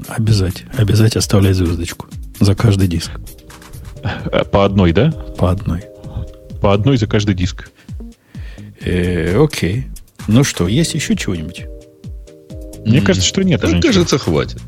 Обязательно. 0.07 0.71
Обязательно 0.77 1.19
оставлять 1.19 1.55
звездочку 1.55 2.07
за 2.39 2.55
каждый 2.55 2.87
диск. 2.87 3.11
По 4.51 4.65
одной, 4.65 4.93
да? 4.93 5.11
По 5.37 5.51
одной. 5.51 5.83
По 6.61 6.73
одной 6.73 6.97
за 6.97 7.07
каждый 7.07 7.35
диск. 7.35 7.71
Э, 8.81 9.41
окей. 9.41 9.87
Ну 10.27 10.43
что, 10.43 10.67
есть 10.67 10.93
еще 10.93 11.15
чего-нибудь? 11.15 11.65
Мне 12.85 13.01
кажется, 13.01 13.27
что 13.27 13.43
нет. 13.43 13.63
Мне 13.63 13.81
кажется, 13.81 14.17
хватит. 14.17 14.61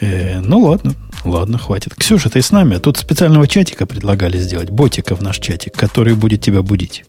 Э, 0.00 0.40
ну 0.40 0.60
ладно, 0.60 0.94
ладно, 1.24 1.58
хватит. 1.58 1.94
Ксюша, 1.94 2.30
ты 2.30 2.40
с 2.40 2.50
нами? 2.50 2.76
Тут 2.76 2.96
специального 2.98 3.46
чатика 3.46 3.86
предлагали 3.86 4.38
сделать, 4.38 4.70
ботика 4.70 5.16
в 5.16 5.22
наш 5.22 5.38
чатик, 5.38 5.74
который 5.74 6.14
будет 6.14 6.42
тебя 6.42 6.62
будить. 6.62 7.04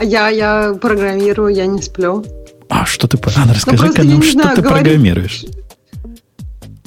Я, 0.00 0.28
я 0.28 0.74
программирую, 0.80 1.54
я 1.54 1.66
не 1.66 1.82
сплю. 1.82 2.24
А 2.68 2.86
что 2.86 3.08
ты... 3.08 3.18
А, 3.36 3.46
ну, 3.46 3.52
расскажи-ка 3.52 4.04
нам, 4.04 4.22
что 4.22 4.32
знаю, 4.32 4.56
ты 4.56 4.62
говорю... 4.62 4.82
программируешь. 4.82 5.44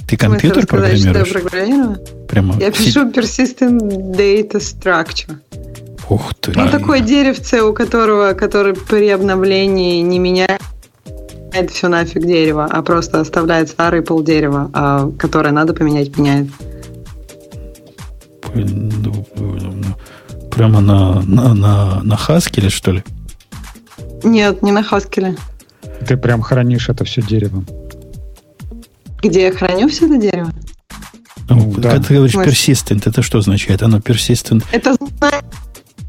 Ты 0.08 0.18
компьютер 0.18 0.64
сказать, 0.64 1.02
программируешь? 1.02 1.28
Что 1.28 1.38
я 1.38 1.44
программирую? 1.44 1.98
Прямо 2.28 2.60
я 2.60 2.72
пишу 2.72 3.10
Persistent 3.10 3.80
Data 4.16 4.58
Structure. 4.58 5.38
Ух 6.10 6.34
ты. 6.36 6.52
Ну, 6.56 6.70
такое 6.70 7.00
деревце, 7.00 7.62
у 7.62 7.74
которого, 7.74 8.34
который 8.34 8.74
при 8.74 9.10
обновлении 9.10 10.02
не 10.02 10.20
меняет 10.20 10.62
это 11.54 11.72
все 11.72 11.88
нафиг 11.88 12.26
дерево, 12.26 12.66
а 12.66 12.82
просто 12.82 13.22
оставляет 13.22 13.70
старый 13.70 14.02
пол 14.02 14.24
дерева, 14.24 14.70
а, 14.74 15.12
которое 15.20 15.52
надо 15.52 15.74
поменять, 15.74 16.18
меняет. 16.18 16.48
Прямо 20.52 20.82
на, 20.82 21.22
на, 21.22 21.54
на, 21.54 22.04
на 22.04 22.18
Хаскеле, 22.18 22.70
что 22.70 22.92
ли? 22.92 23.04
Нет, 24.24 24.62
не 24.62 24.72
на 24.72 24.84
Хаскеле. 24.84 25.36
Ты 26.08 26.18
прям 26.18 26.42
хранишь 26.42 26.90
это 26.90 27.04
все 27.06 27.22
деревом. 27.22 27.66
Где 29.24 29.44
я 29.44 29.52
храню 29.52 29.88
все 29.88 30.06
это 30.06 30.18
дерево? 30.18 30.52
Ну, 31.50 31.74
да. 31.78 31.92
Когда 31.92 32.08
ты 32.08 32.14
говоришь 32.16 32.36
persistent, 32.36 33.04
это 33.06 33.22
что 33.22 33.38
означает? 33.38 33.82
Оно 33.82 33.98
persistent? 33.98 34.64
Это 34.72 34.96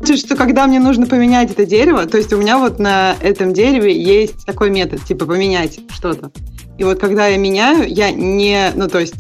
значит, 0.00 0.26
что 0.26 0.36
когда 0.36 0.66
мне 0.66 0.80
нужно 0.80 1.06
поменять 1.06 1.50
это 1.52 1.64
дерево, 1.64 2.06
то 2.06 2.18
есть 2.18 2.32
у 2.32 2.36
меня 2.36 2.58
вот 2.58 2.78
на 2.78 3.16
этом 3.20 3.54
дереве 3.54 3.96
есть 3.96 4.44
такой 4.44 4.70
метод, 4.70 5.02
типа 5.04 5.26
поменять 5.26 5.80
что-то. 5.90 6.30
И 6.76 6.84
вот 6.84 6.98
когда 6.98 7.28
я 7.28 7.36
меняю, 7.36 7.88
я 7.88 8.10
не, 8.10 8.72
ну 8.74 8.88
то 8.88 8.98
есть 8.98 9.14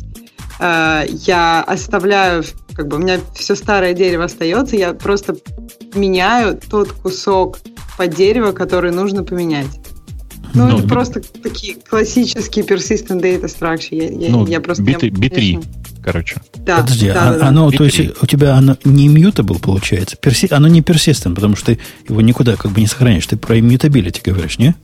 э, 0.60 1.04
я 1.08 1.62
оставляю, 1.62 2.44
как 2.74 2.88
бы 2.88 2.96
у 2.96 3.00
меня 3.00 3.18
все 3.34 3.54
старое 3.54 3.94
дерево 3.94 4.24
остается, 4.24 4.76
я 4.76 4.92
просто 4.92 5.36
меняю 5.94 6.60
тот 6.68 6.92
кусок 6.92 7.58
под 7.96 8.14
дерево, 8.14 8.52
который 8.52 8.90
нужно 8.90 9.22
поменять. 9.22 9.68
Ну, 10.54 10.68
ну 10.68 10.78
это 10.78 10.88
просто 10.88 11.20
такие 11.42 11.76
классические 11.76 12.64
persistent 12.64 13.20
data 13.20 13.44
structure. 13.44 14.22
Я, 14.22 14.30
ну, 14.30 14.46
я 14.46 14.60
просто... 14.60 14.82
B3. 14.82 15.64
короче. 16.02 16.36
Да, 16.54 16.78
Подожди, 16.78 17.08
да, 17.08 17.30
а, 17.30 17.38
да, 17.38 17.48
оно, 17.48 17.70
то 17.70 17.84
есть 17.84 18.22
у 18.22 18.26
тебя 18.26 18.54
оно 18.54 18.76
не 18.84 19.08
immutable 19.08 19.60
получается? 19.60 20.16
Перси, 20.16 20.48
оно 20.50 20.68
не 20.68 20.80
persistent, 20.80 21.34
потому 21.34 21.56
что 21.56 21.74
ты 21.74 21.78
его 22.08 22.20
никуда 22.20 22.56
как 22.56 22.70
бы 22.72 22.80
не 22.80 22.86
сохраняешь. 22.86 23.26
Ты 23.26 23.36
про 23.36 23.58
immutability 23.58 24.20
говоришь, 24.24 24.58
не? 24.58 24.74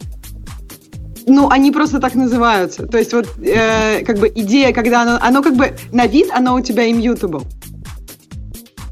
Ну, 1.27 1.49
они 1.49 1.71
просто 1.71 2.01
так 2.01 2.15
называются. 2.15 2.87
То 2.87 2.99
есть 2.99 3.13
вот 3.13 3.29
э, 3.39 4.05
как 4.05 4.19
бы 4.19 4.33
идея, 4.35 4.73
когда 4.73 5.03
оно, 5.03 5.19
оно 5.21 5.43
как 5.43 5.57
бы 5.57 5.77
на 5.93 6.07
вид, 6.07 6.29
оно 6.33 6.55
у 6.55 6.61
тебя 6.61 6.91
immutable. 6.91 7.47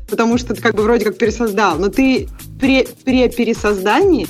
Потому 0.09 0.39
что 0.39 0.55
ты 0.55 0.63
как 0.63 0.75
бы 0.75 0.85
вроде 0.85 1.07
как 1.07 1.19
пересоздал. 1.19 1.79
Но 1.79 1.89
ты 1.89 2.29
при, 2.61 2.87
при 3.05 3.29
пересоздании 3.29 4.29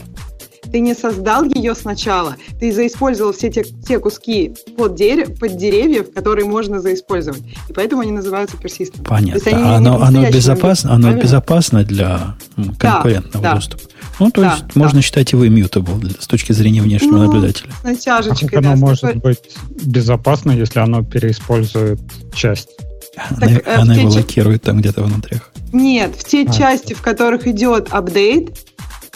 ты 0.71 0.81
не 0.81 0.95
создал 0.95 1.45
ее 1.45 1.75
сначала, 1.75 2.37
ты 2.61 2.73
заиспользовал 2.73 3.33
все 3.33 3.51
те, 3.51 3.65
те 3.65 3.99
куски 3.99 4.55
под, 4.77 4.95
дерев, 4.95 5.39
под 5.39 5.57
деревьев, 5.57 6.13
которые 6.13 6.47
можно 6.47 6.81
заиспользовать. 6.81 7.43
И 7.69 7.73
поэтому 7.73 8.03
они 8.03 8.13
называются 8.13 8.57
persistent. 8.57 9.05
Понятно. 9.05 9.41
Они 9.51 9.63
оно, 9.63 10.03
оно, 10.03 10.31
безопасно, 10.31 10.93
оно 10.93 11.13
безопасно 11.15 11.85
для 11.85 12.37
конкурентного 12.79 13.43
да, 13.43 13.55
доступа. 13.55 13.83
Ну, 14.21 14.31
то 14.31 14.41
да, 14.41 14.53
есть 14.53 14.65
да. 14.75 14.81
можно 14.81 15.01
считать 15.03 15.33
его 15.33 15.47
immutable 15.47 16.21
с 16.21 16.27
точки 16.27 16.53
зрения 16.53 16.83
внешнего 16.83 17.19
ну, 17.19 17.25
наблюдателя. 17.25 17.71
С 17.81 17.85
натяжечкой, 17.85 18.49
а 18.49 18.53
как 18.53 18.63
да, 18.63 18.73
оно 18.73 18.81
может 18.81 19.01
такой... 19.01 19.21
быть 19.21 19.39
безопасно, 19.85 20.53
если 20.53 20.81
оно 20.81 21.05
переиспользует 21.05 22.01
часть? 22.35 22.69
Так, 23.15 23.43
она, 23.43 23.53
э, 23.53 23.75
она 23.77 23.95
его 23.95 24.11
блокирует 24.11 24.63
там 24.63 24.81
где-то 24.81 25.03
внутрях. 25.03 25.51
Нет, 25.73 26.15
в 26.17 26.25
те 26.25 26.45
а. 26.45 26.53
части, 26.53 26.95
в 26.95 27.03
которых 27.03 27.47
идет 27.47 27.89
апдейт, 27.91 28.57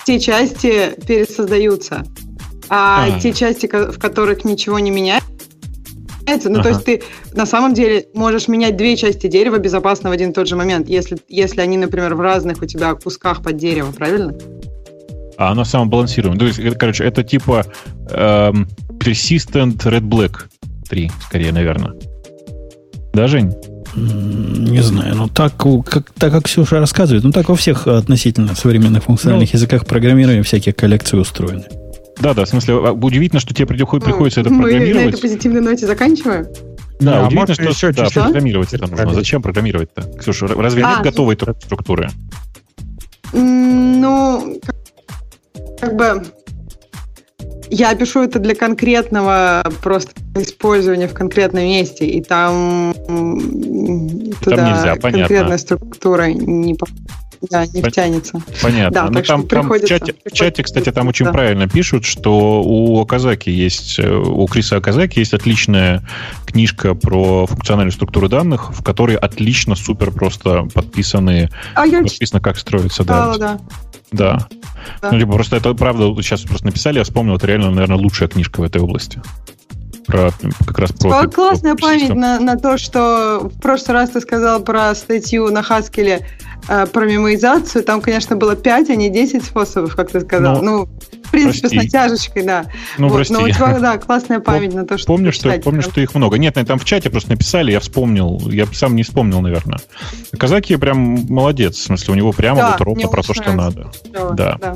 те 0.05 0.21
части 0.21 0.95
пересоздаются. 1.07 2.05
А, 2.69 3.05
а 3.05 3.21
те 3.21 3.33
части, 3.33 3.67
в 3.67 3.99
которых 3.99 4.45
ничего 4.45 4.79
не 4.79 4.91
меняется, 4.91 5.29
ну, 6.27 6.61
ага. 6.61 6.63
то 6.63 6.69
есть 6.71 6.85
ты 6.85 7.03
на 7.35 7.45
самом 7.45 7.75
деле 7.75 8.07
можешь 8.15 8.49
менять 8.49 8.77
две 8.77 8.97
части 8.97 9.27
дерева 9.27 9.59
безопасно 9.59 10.09
в 10.09 10.13
один 10.13 10.31
и 10.31 10.33
тот 10.33 10.49
же 10.49 10.57
момент, 10.57 10.89
если, 10.89 11.19
если 11.29 11.61
они, 11.61 11.77
например, 11.77 12.15
в 12.15 12.21
разных 12.21 12.63
у 12.63 12.67
тебя 12.67 12.95
кусках 12.95 13.43
под 13.43 13.57
дерево, 13.57 13.93
правильно? 13.93 14.35
А 15.37 15.51
оно 15.51 15.65
самобалансируемо. 15.65 16.39
То 16.39 16.47
есть, 16.47 16.61
короче, 16.79 17.05
это 17.05 17.25
типа 17.25 17.67
эм, 18.11 18.69
Persistent 18.99 19.77
Red 19.79 20.03
Black 20.03 20.45
3, 20.89 21.11
скорее, 21.27 21.53
наверное. 21.53 21.95
Да, 23.13 23.27
Жень? 23.27 23.53
Не 23.95 24.83
знаю, 24.83 25.15
ну 25.17 25.29
так 25.29 25.57
как, 25.57 26.13
так 26.13 26.33
как 26.33 26.45
Ксюша 26.45 26.81
рассказывает, 26.81 27.25
ну 27.25 27.31
так 27.31 27.49
во 27.49 27.57
всех 27.57 27.87
относительно 27.87 28.55
современных 28.55 29.05
функциональных 29.05 29.53
ну, 29.53 29.57
языках 29.57 29.87
программирования 29.87 30.43
всякие 30.43 30.73
коллекции 30.73 31.19
устроены. 31.19 31.65
Да, 32.21 32.35
да, 32.35 32.45
в 32.45 32.49
смысле, 32.49 32.75
а, 32.75 32.93
удивительно, 32.93 33.41
что 33.41 33.53
тебе 33.53 33.67
приходится, 33.67 34.09
ну, 34.09 34.13
приходится 34.13 34.41
это 34.41 34.49
программировать. 34.51 34.95
Мы 34.95 35.05
на 35.05 35.09
этой 35.09 35.21
позитивной 35.21 35.61
ноте 35.61 35.87
заканчиваем? 35.87 36.47
Да, 37.01 37.21
да 37.21 37.27
удивительно, 37.27 37.55
что 37.55 37.89
еще 37.89 37.93
да, 37.93 38.09
программировать 38.09 38.73
это 38.73 38.87
нужно. 38.87 39.15
Зачем 39.15 39.43
программировать-то? 39.43 40.03
Ксюша, 40.19 40.47
разве 40.49 40.85
а, 40.85 40.97
нет 40.97 41.05
готовой 41.05 41.37
структуры? 41.37 42.11
Ну, 43.33 44.61
как 45.81 45.97
бы 45.97 46.23
я 47.73 47.95
пишу 47.95 48.23
это 48.23 48.39
для 48.39 48.55
конкретного 48.55 49.65
просто 49.83 50.13
использования 50.37 51.09
в 51.09 51.15
конкретном 51.15 51.65
месте, 51.65 52.07
и 52.07 52.23
там, 52.23 52.95
туда 54.43 54.57
там 54.57 54.75
нельзя, 54.75 54.97
конкретная 54.97 55.57
структура 55.57 56.25
не, 56.25 56.77
да, 57.51 57.67
не 57.67 57.83
втянется. 57.83 58.43
Понятно. 58.63 58.91
Да, 58.91 59.11
ну, 59.11 59.23
там, 59.23 59.47
там 59.47 59.69
в, 59.69 59.87
чате, 59.87 60.15
в 60.25 60.33
чате, 60.33 60.63
кстати, 60.63 60.91
там 60.93 61.09
очень 61.09 61.27
да. 61.27 61.33
правильно 61.33 61.69
пишут, 61.69 62.05
что 62.05 62.63
у 62.65 63.01
Оказаки 63.01 63.51
есть, 63.51 63.99
у 63.99 64.47
Криса 64.47 64.77
Оказаки 64.77 65.19
есть 65.19 65.35
отличная 65.35 66.07
книжка 66.47 66.95
про 66.95 67.47
функциональную 67.47 67.93
структуру 67.93 68.29
данных, 68.29 68.73
в 68.73 68.83
которой 68.83 69.17
отлично, 69.17 69.75
супер 69.75 70.11
просто 70.11 70.69
подписаны, 70.75 71.51
а 71.75 71.83
подписано, 71.83 72.39
я... 72.39 72.41
как 72.41 72.59
строится. 72.59 73.05
Да, 73.05 73.37
да. 73.37 73.61
Да. 74.13 74.47
да. 75.01 75.11
Ну, 75.11 75.19
либо 75.19 75.33
просто 75.33 75.57
это 75.57 75.75
правда, 75.75 76.13
сейчас 76.23 76.43
просто 76.43 76.67
написали, 76.67 76.99
я 76.99 77.05
вспомнил, 77.05 77.37
это 77.37 77.47
реально, 77.47 77.71
наверное, 77.71 77.97
лучшая 77.97 78.29
книжка 78.29 78.61
в 78.61 78.65
этой 78.65 78.81
области. 78.81 79.21
Про, 80.07 80.33
как 80.67 80.79
раз 80.79 80.93
про... 80.93 81.27
Классная 81.29 81.75
про 81.75 81.83
память 81.83 82.15
на, 82.15 82.39
на 82.41 82.57
то, 82.57 82.77
что 82.77 83.51
в 83.55 83.61
прошлый 83.61 83.95
раз 83.95 84.11
ты 84.11 84.21
сказал 84.21 84.63
про 84.63 84.95
статью 84.95 85.49
на 85.51 85.63
Хаскеле 85.63 86.27
э, 86.69 86.87
про 86.87 87.07
мемоизацию. 87.07 87.85
Там, 87.85 88.01
конечно, 88.01 88.37
было 88.37 88.57
5, 88.57 88.91
а 88.91 88.95
не 88.95 89.11
10 89.11 89.45
способов, 89.45 89.97
как 89.97 90.11
ты 90.11 90.21
сказал. 90.21 90.63
Но... 90.63 90.73
Ну, 90.73 90.89
принципе, 91.33 91.69
прости. 91.69 91.79
с 91.79 91.83
натяжечкой, 91.83 92.43
да. 92.45 92.67
Ну, 92.99 93.09
вот, 93.09 93.17
прости. 93.17 93.33
Но 93.33 93.43
у 93.43 93.49
тебя, 93.49 93.79
да, 93.81 93.99
классная 93.99 94.39
память 94.39 94.75
на 94.75 94.87
то, 94.87 94.97
что 94.97 95.09
помню, 95.09 95.33
что 95.33 95.51
Помню, 95.59 95.83
что 95.83 96.01
их 96.01 96.15
много. 96.15 96.39
Нет, 96.39 96.55
там 96.67 96.79
в 96.79 96.85
чате 96.85 97.11
просто 97.11 97.31
написали, 97.31 97.73
я 97.73 97.81
вспомнил. 97.81 98.41
Я 98.51 98.67
сам 98.67 98.95
не 98.95 99.03
вспомнил, 99.03 99.41
наверное. 99.41 99.81
Казаки 100.39 100.77
прям 100.77 100.99
молодец. 101.29 101.77
В 101.77 101.83
смысле, 101.83 102.13
у 102.13 102.17
него 102.17 102.33
прямо 102.33 102.61
да, 102.61 102.71
вот 102.73 102.81
ровно 102.81 103.09
про 103.09 103.23
то, 103.23 103.35
что 103.35 103.53
надо. 103.53 103.91
Клево, 104.05 104.35
да. 104.35 104.59
да. 104.61 104.73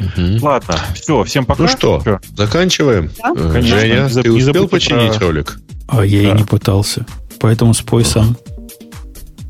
Угу. 0.00 0.44
Ладно, 0.46 0.74
все, 0.94 1.24
всем 1.24 1.44
пока. 1.44 1.62
Ну 1.62 1.68
что, 1.68 2.00
все. 2.00 2.20
заканчиваем. 2.36 3.10
Да? 3.18 3.32
Э, 3.36 3.52
Конечно. 3.52 3.80
Женя, 3.80 4.08
не 4.08 4.22
ты 4.22 4.32
успел 4.32 4.68
починить 4.68 5.16
про... 5.16 5.26
ролик? 5.26 5.60
А 5.88 6.04
я 6.04 6.22
да. 6.22 6.30
и 6.30 6.38
не 6.38 6.44
пытался. 6.44 7.04
Поэтому 7.38 7.74
спой 7.74 8.04
сам. 8.04 8.36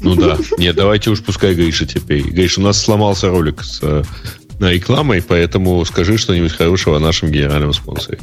Ну 0.00 0.14
да. 0.14 0.38
Нет, 0.58 0.76
давайте 0.76 1.10
уж 1.10 1.22
пускай 1.22 1.54
Гриша 1.54 1.86
теперь. 1.86 2.22
Гриш, 2.22 2.58
у 2.58 2.62
нас 2.62 2.80
сломался 2.80 3.28
ролик 3.28 3.62
с 3.62 3.80
э, 3.82 4.02
рекламой, 4.60 5.22
поэтому 5.22 5.84
скажи 5.84 6.18
что-нибудь 6.18 6.52
хорошего 6.52 6.96
о 6.96 7.00
нашем 7.00 7.30
генеральном 7.30 7.72
спонсоре. 7.72 8.18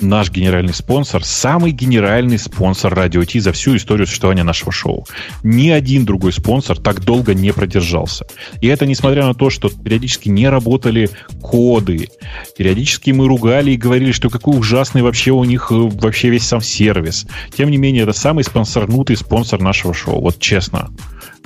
Наш 0.00 0.30
генеральный 0.30 0.74
спонсор– 0.74 1.24
самый 1.24 1.72
генеральный 1.72 2.38
спонсор 2.38 2.94
Радио 2.94 3.24
Ти 3.24 3.40
за 3.40 3.52
всю 3.52 3.76
историю 3.76 4.06
существования 4.06 4.42
нашего 4.42 4.72
шоу. 4.72 5.06
Ни 5.42 5.70
один 5.70 6.04
другой 6.04 6.32
спонсор 6.32 6.78
так 6.78 7.04
долго 7.04 7.34
не 7.34 7.52
продержался. 7.52 8.26
И 8.60 8.66
это 8.66 8.86
несмотря 8.86 9.26
на 9.26 9.34
то, 9.34 9.50
что 9.50 9.68
периодически 9.68 10.28
не 10.28 10.48
работали 10.48 11.10
коды. 11.40 12.08
Периодически 12.56 13.10
мы 13.10 13.28
ругали 13.28 13.72
и 13.72 13.76
говорили, 13.76 14.12
что 14.12 14.30
какой 14.30 14.58
ужасный 14.58 15.02
вообще 15.02 15.32
у 15.32 15.44
них 15.44 15.70
э, 15.70 15.74
вообще 15.74 16.30
весь 16.30 16.44
сам 16.44 16.60
сервис. 16.60 17.26
Тем 17.56 17.70
не 17.70 17.76
менее, 17.76 18.02
это 18.04 18.12
самый 18.12 18.44
спонсорнутый 18.44 19.16
спонсор 19.16 19.60
нашего 19.60 19.94
шоу. 19.94 20.20
Вот 20.20 20.38
честно. 20.38 20.90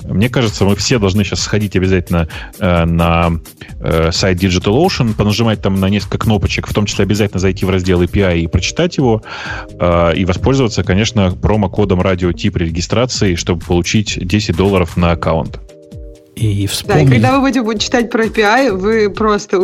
Мне 0.07 0.29
кажется, 0.29 0.65
мы 0.65 0.75
все 0.75 0.99
должны 0.99 1.23
сейчас 1.23 1.41
сходить 1.41 1.75
обязательно 1.75 2.27
э, 2.59 2.85
на 2.85 3.39
э, 3.79 4.11
сайт 4.11 4.41
DigitalOcean, 4.41 5.13
понажимать 5.15 5.61
там 5.61 5.79
на 5.79 5.89
несколько 5.89 6.17
кнопочек, 6.17 6.67
в 6.67 6.73
том 6.73 6.85
числе 6.85 7.03
обязательно 7.03 7.39
зайти 7.39 7.65
в 7.65 7.69
раздел 7.69 8.01
API 8.01 8.39
и 8.39 8.47
прочитать 8.47 8.97
его, 8.97 9.23
э, 9.79 10.15
и 10.15 10.25
воспользоваться, 10.25 10.83
конечно, 10.83 11.31
промокодом 11.31 12.01
T 12.01 12.51
при 12.51 12.65
регистрации, 12.65 13.35
чтобы 13.35 13.61
получить 13.65 14.17
10 14.21 14.55
долларов 14.55 14.97
на 14.97 15.11
аккаунт. 15.11 15.59
И 16.35 16.67
вспомни... 16.67 17.05
Да, 17.05 17.05
и 17.05 17.07
когда 17.07 17.39
вы 17.39 17.51
будете 17.51 17.85
читать 17.85 18.11
про 18.11 18.25
API, 18.25 18.71
вы 18.71 19.09
просто, 19.09 19.59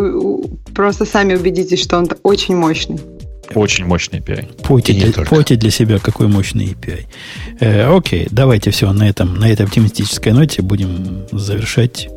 просто 0.74 1.06
сами 1.06 1.36
убедитесь, 1.36 1.82
что 1.82 1.98
он 1.98 2.08
очень 2.24 2.56
мощный. 2.56 3.00
Очень 3.56 3.86
мощный 3.86 4.20
API. 4.20 4.62
Пойте, 4.64 4.94
для, 4.94 5.12
пойте 5.26 5.56
для 5.56 5.72
себя, 5.72 6.00
какой 6.00 6.28
мощный 6.28 6.68
API. 6.68 7.06
Э, 7.60 7.96
окей, 7.96 8.28
давайте 8.32 8.72
все 8.72 8.92
на, 8.92 9.08
этом, 9.08 9.36
на 9.36 9.50
этой 9.50 9.66
оптимистической 9.66 10.34
ноте 10.34 10.62
будем 10.62 11.26
завершать 11.32 12.10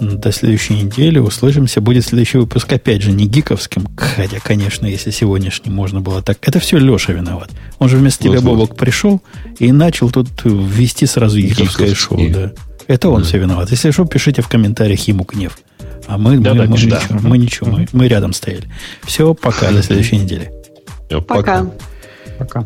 до 0.00 0.32
следующей 0.32 0.74
недели. 0.74 1.18
Услышимся. 1.18 1.80
Будет 1.80 2.04
следующий 2.04 2.38
выпуск, 2.38 2.72
опять 2.72 3.02
же, 3.02 3.12
не 3.12 3.26
гиковским. 3.26 3.86
Хотя, 3.96 4.40
конечно, 4.40 4.86
если 4.86 5.10
сегодняшний 5.10 5.70
можно 5.70 6.00
было 6.00 6.22
так. 6.22 6.38
Это 6.42 6.60
все 6.60 6.78
Леша 6.78 7.12
виноват. 7.12 7.50
Он 7.78 7.88
же 7.88 7.96
вместо 7.96 8.26
вот, 8.26 8.36
тебя, 8.36 8.40
вот. 8.40 8.58
Бобок, 8.58 8.76
пришел 8.76 9.22
и 9.58 9.70
начал 9.72 10.10
тут 10.10 10.28
ввести 10.44 11.06
сразу 11.06 11.38
гиковское 11.38 11.94
шоу. 11.94 12.18
Да. 12.30 12.52
Это 12.88 13.08
он 13.08 13.22
да. 13.22 13.28
все 13.28 13.38
виноват. 13.38 13.70
Если 13.70 13.90
что, 13.90 14.04
пишите 14.04 14.42
в 14.42 14.48
комментариях 14.48 15.06
ему 15.06 15.24
гнев. 15.24 15.58
А 16.06 16.18
мы, 16.18 16.38
да, 16.38 16.54
мы, 16.54 16.66
да, 16.66 16.66
мы, 16.66 16.76
да. 16.76 17.00
Ничего, 17.00 17.20
мы 17.22 17.38
ничего, 17.38 17.70
мы, 17.70 17.88
мы 17.92 18.08
рядом 18.08 18.32
стояли. 18.32 18.64
Все, 19.04 19.34
пока, 19.34 19.70
до 19.70 19.82
следующей 19.82 20.16
недели. 20.16 20.50
Пока. 21.20 21.66
Пока. 22.38 22.64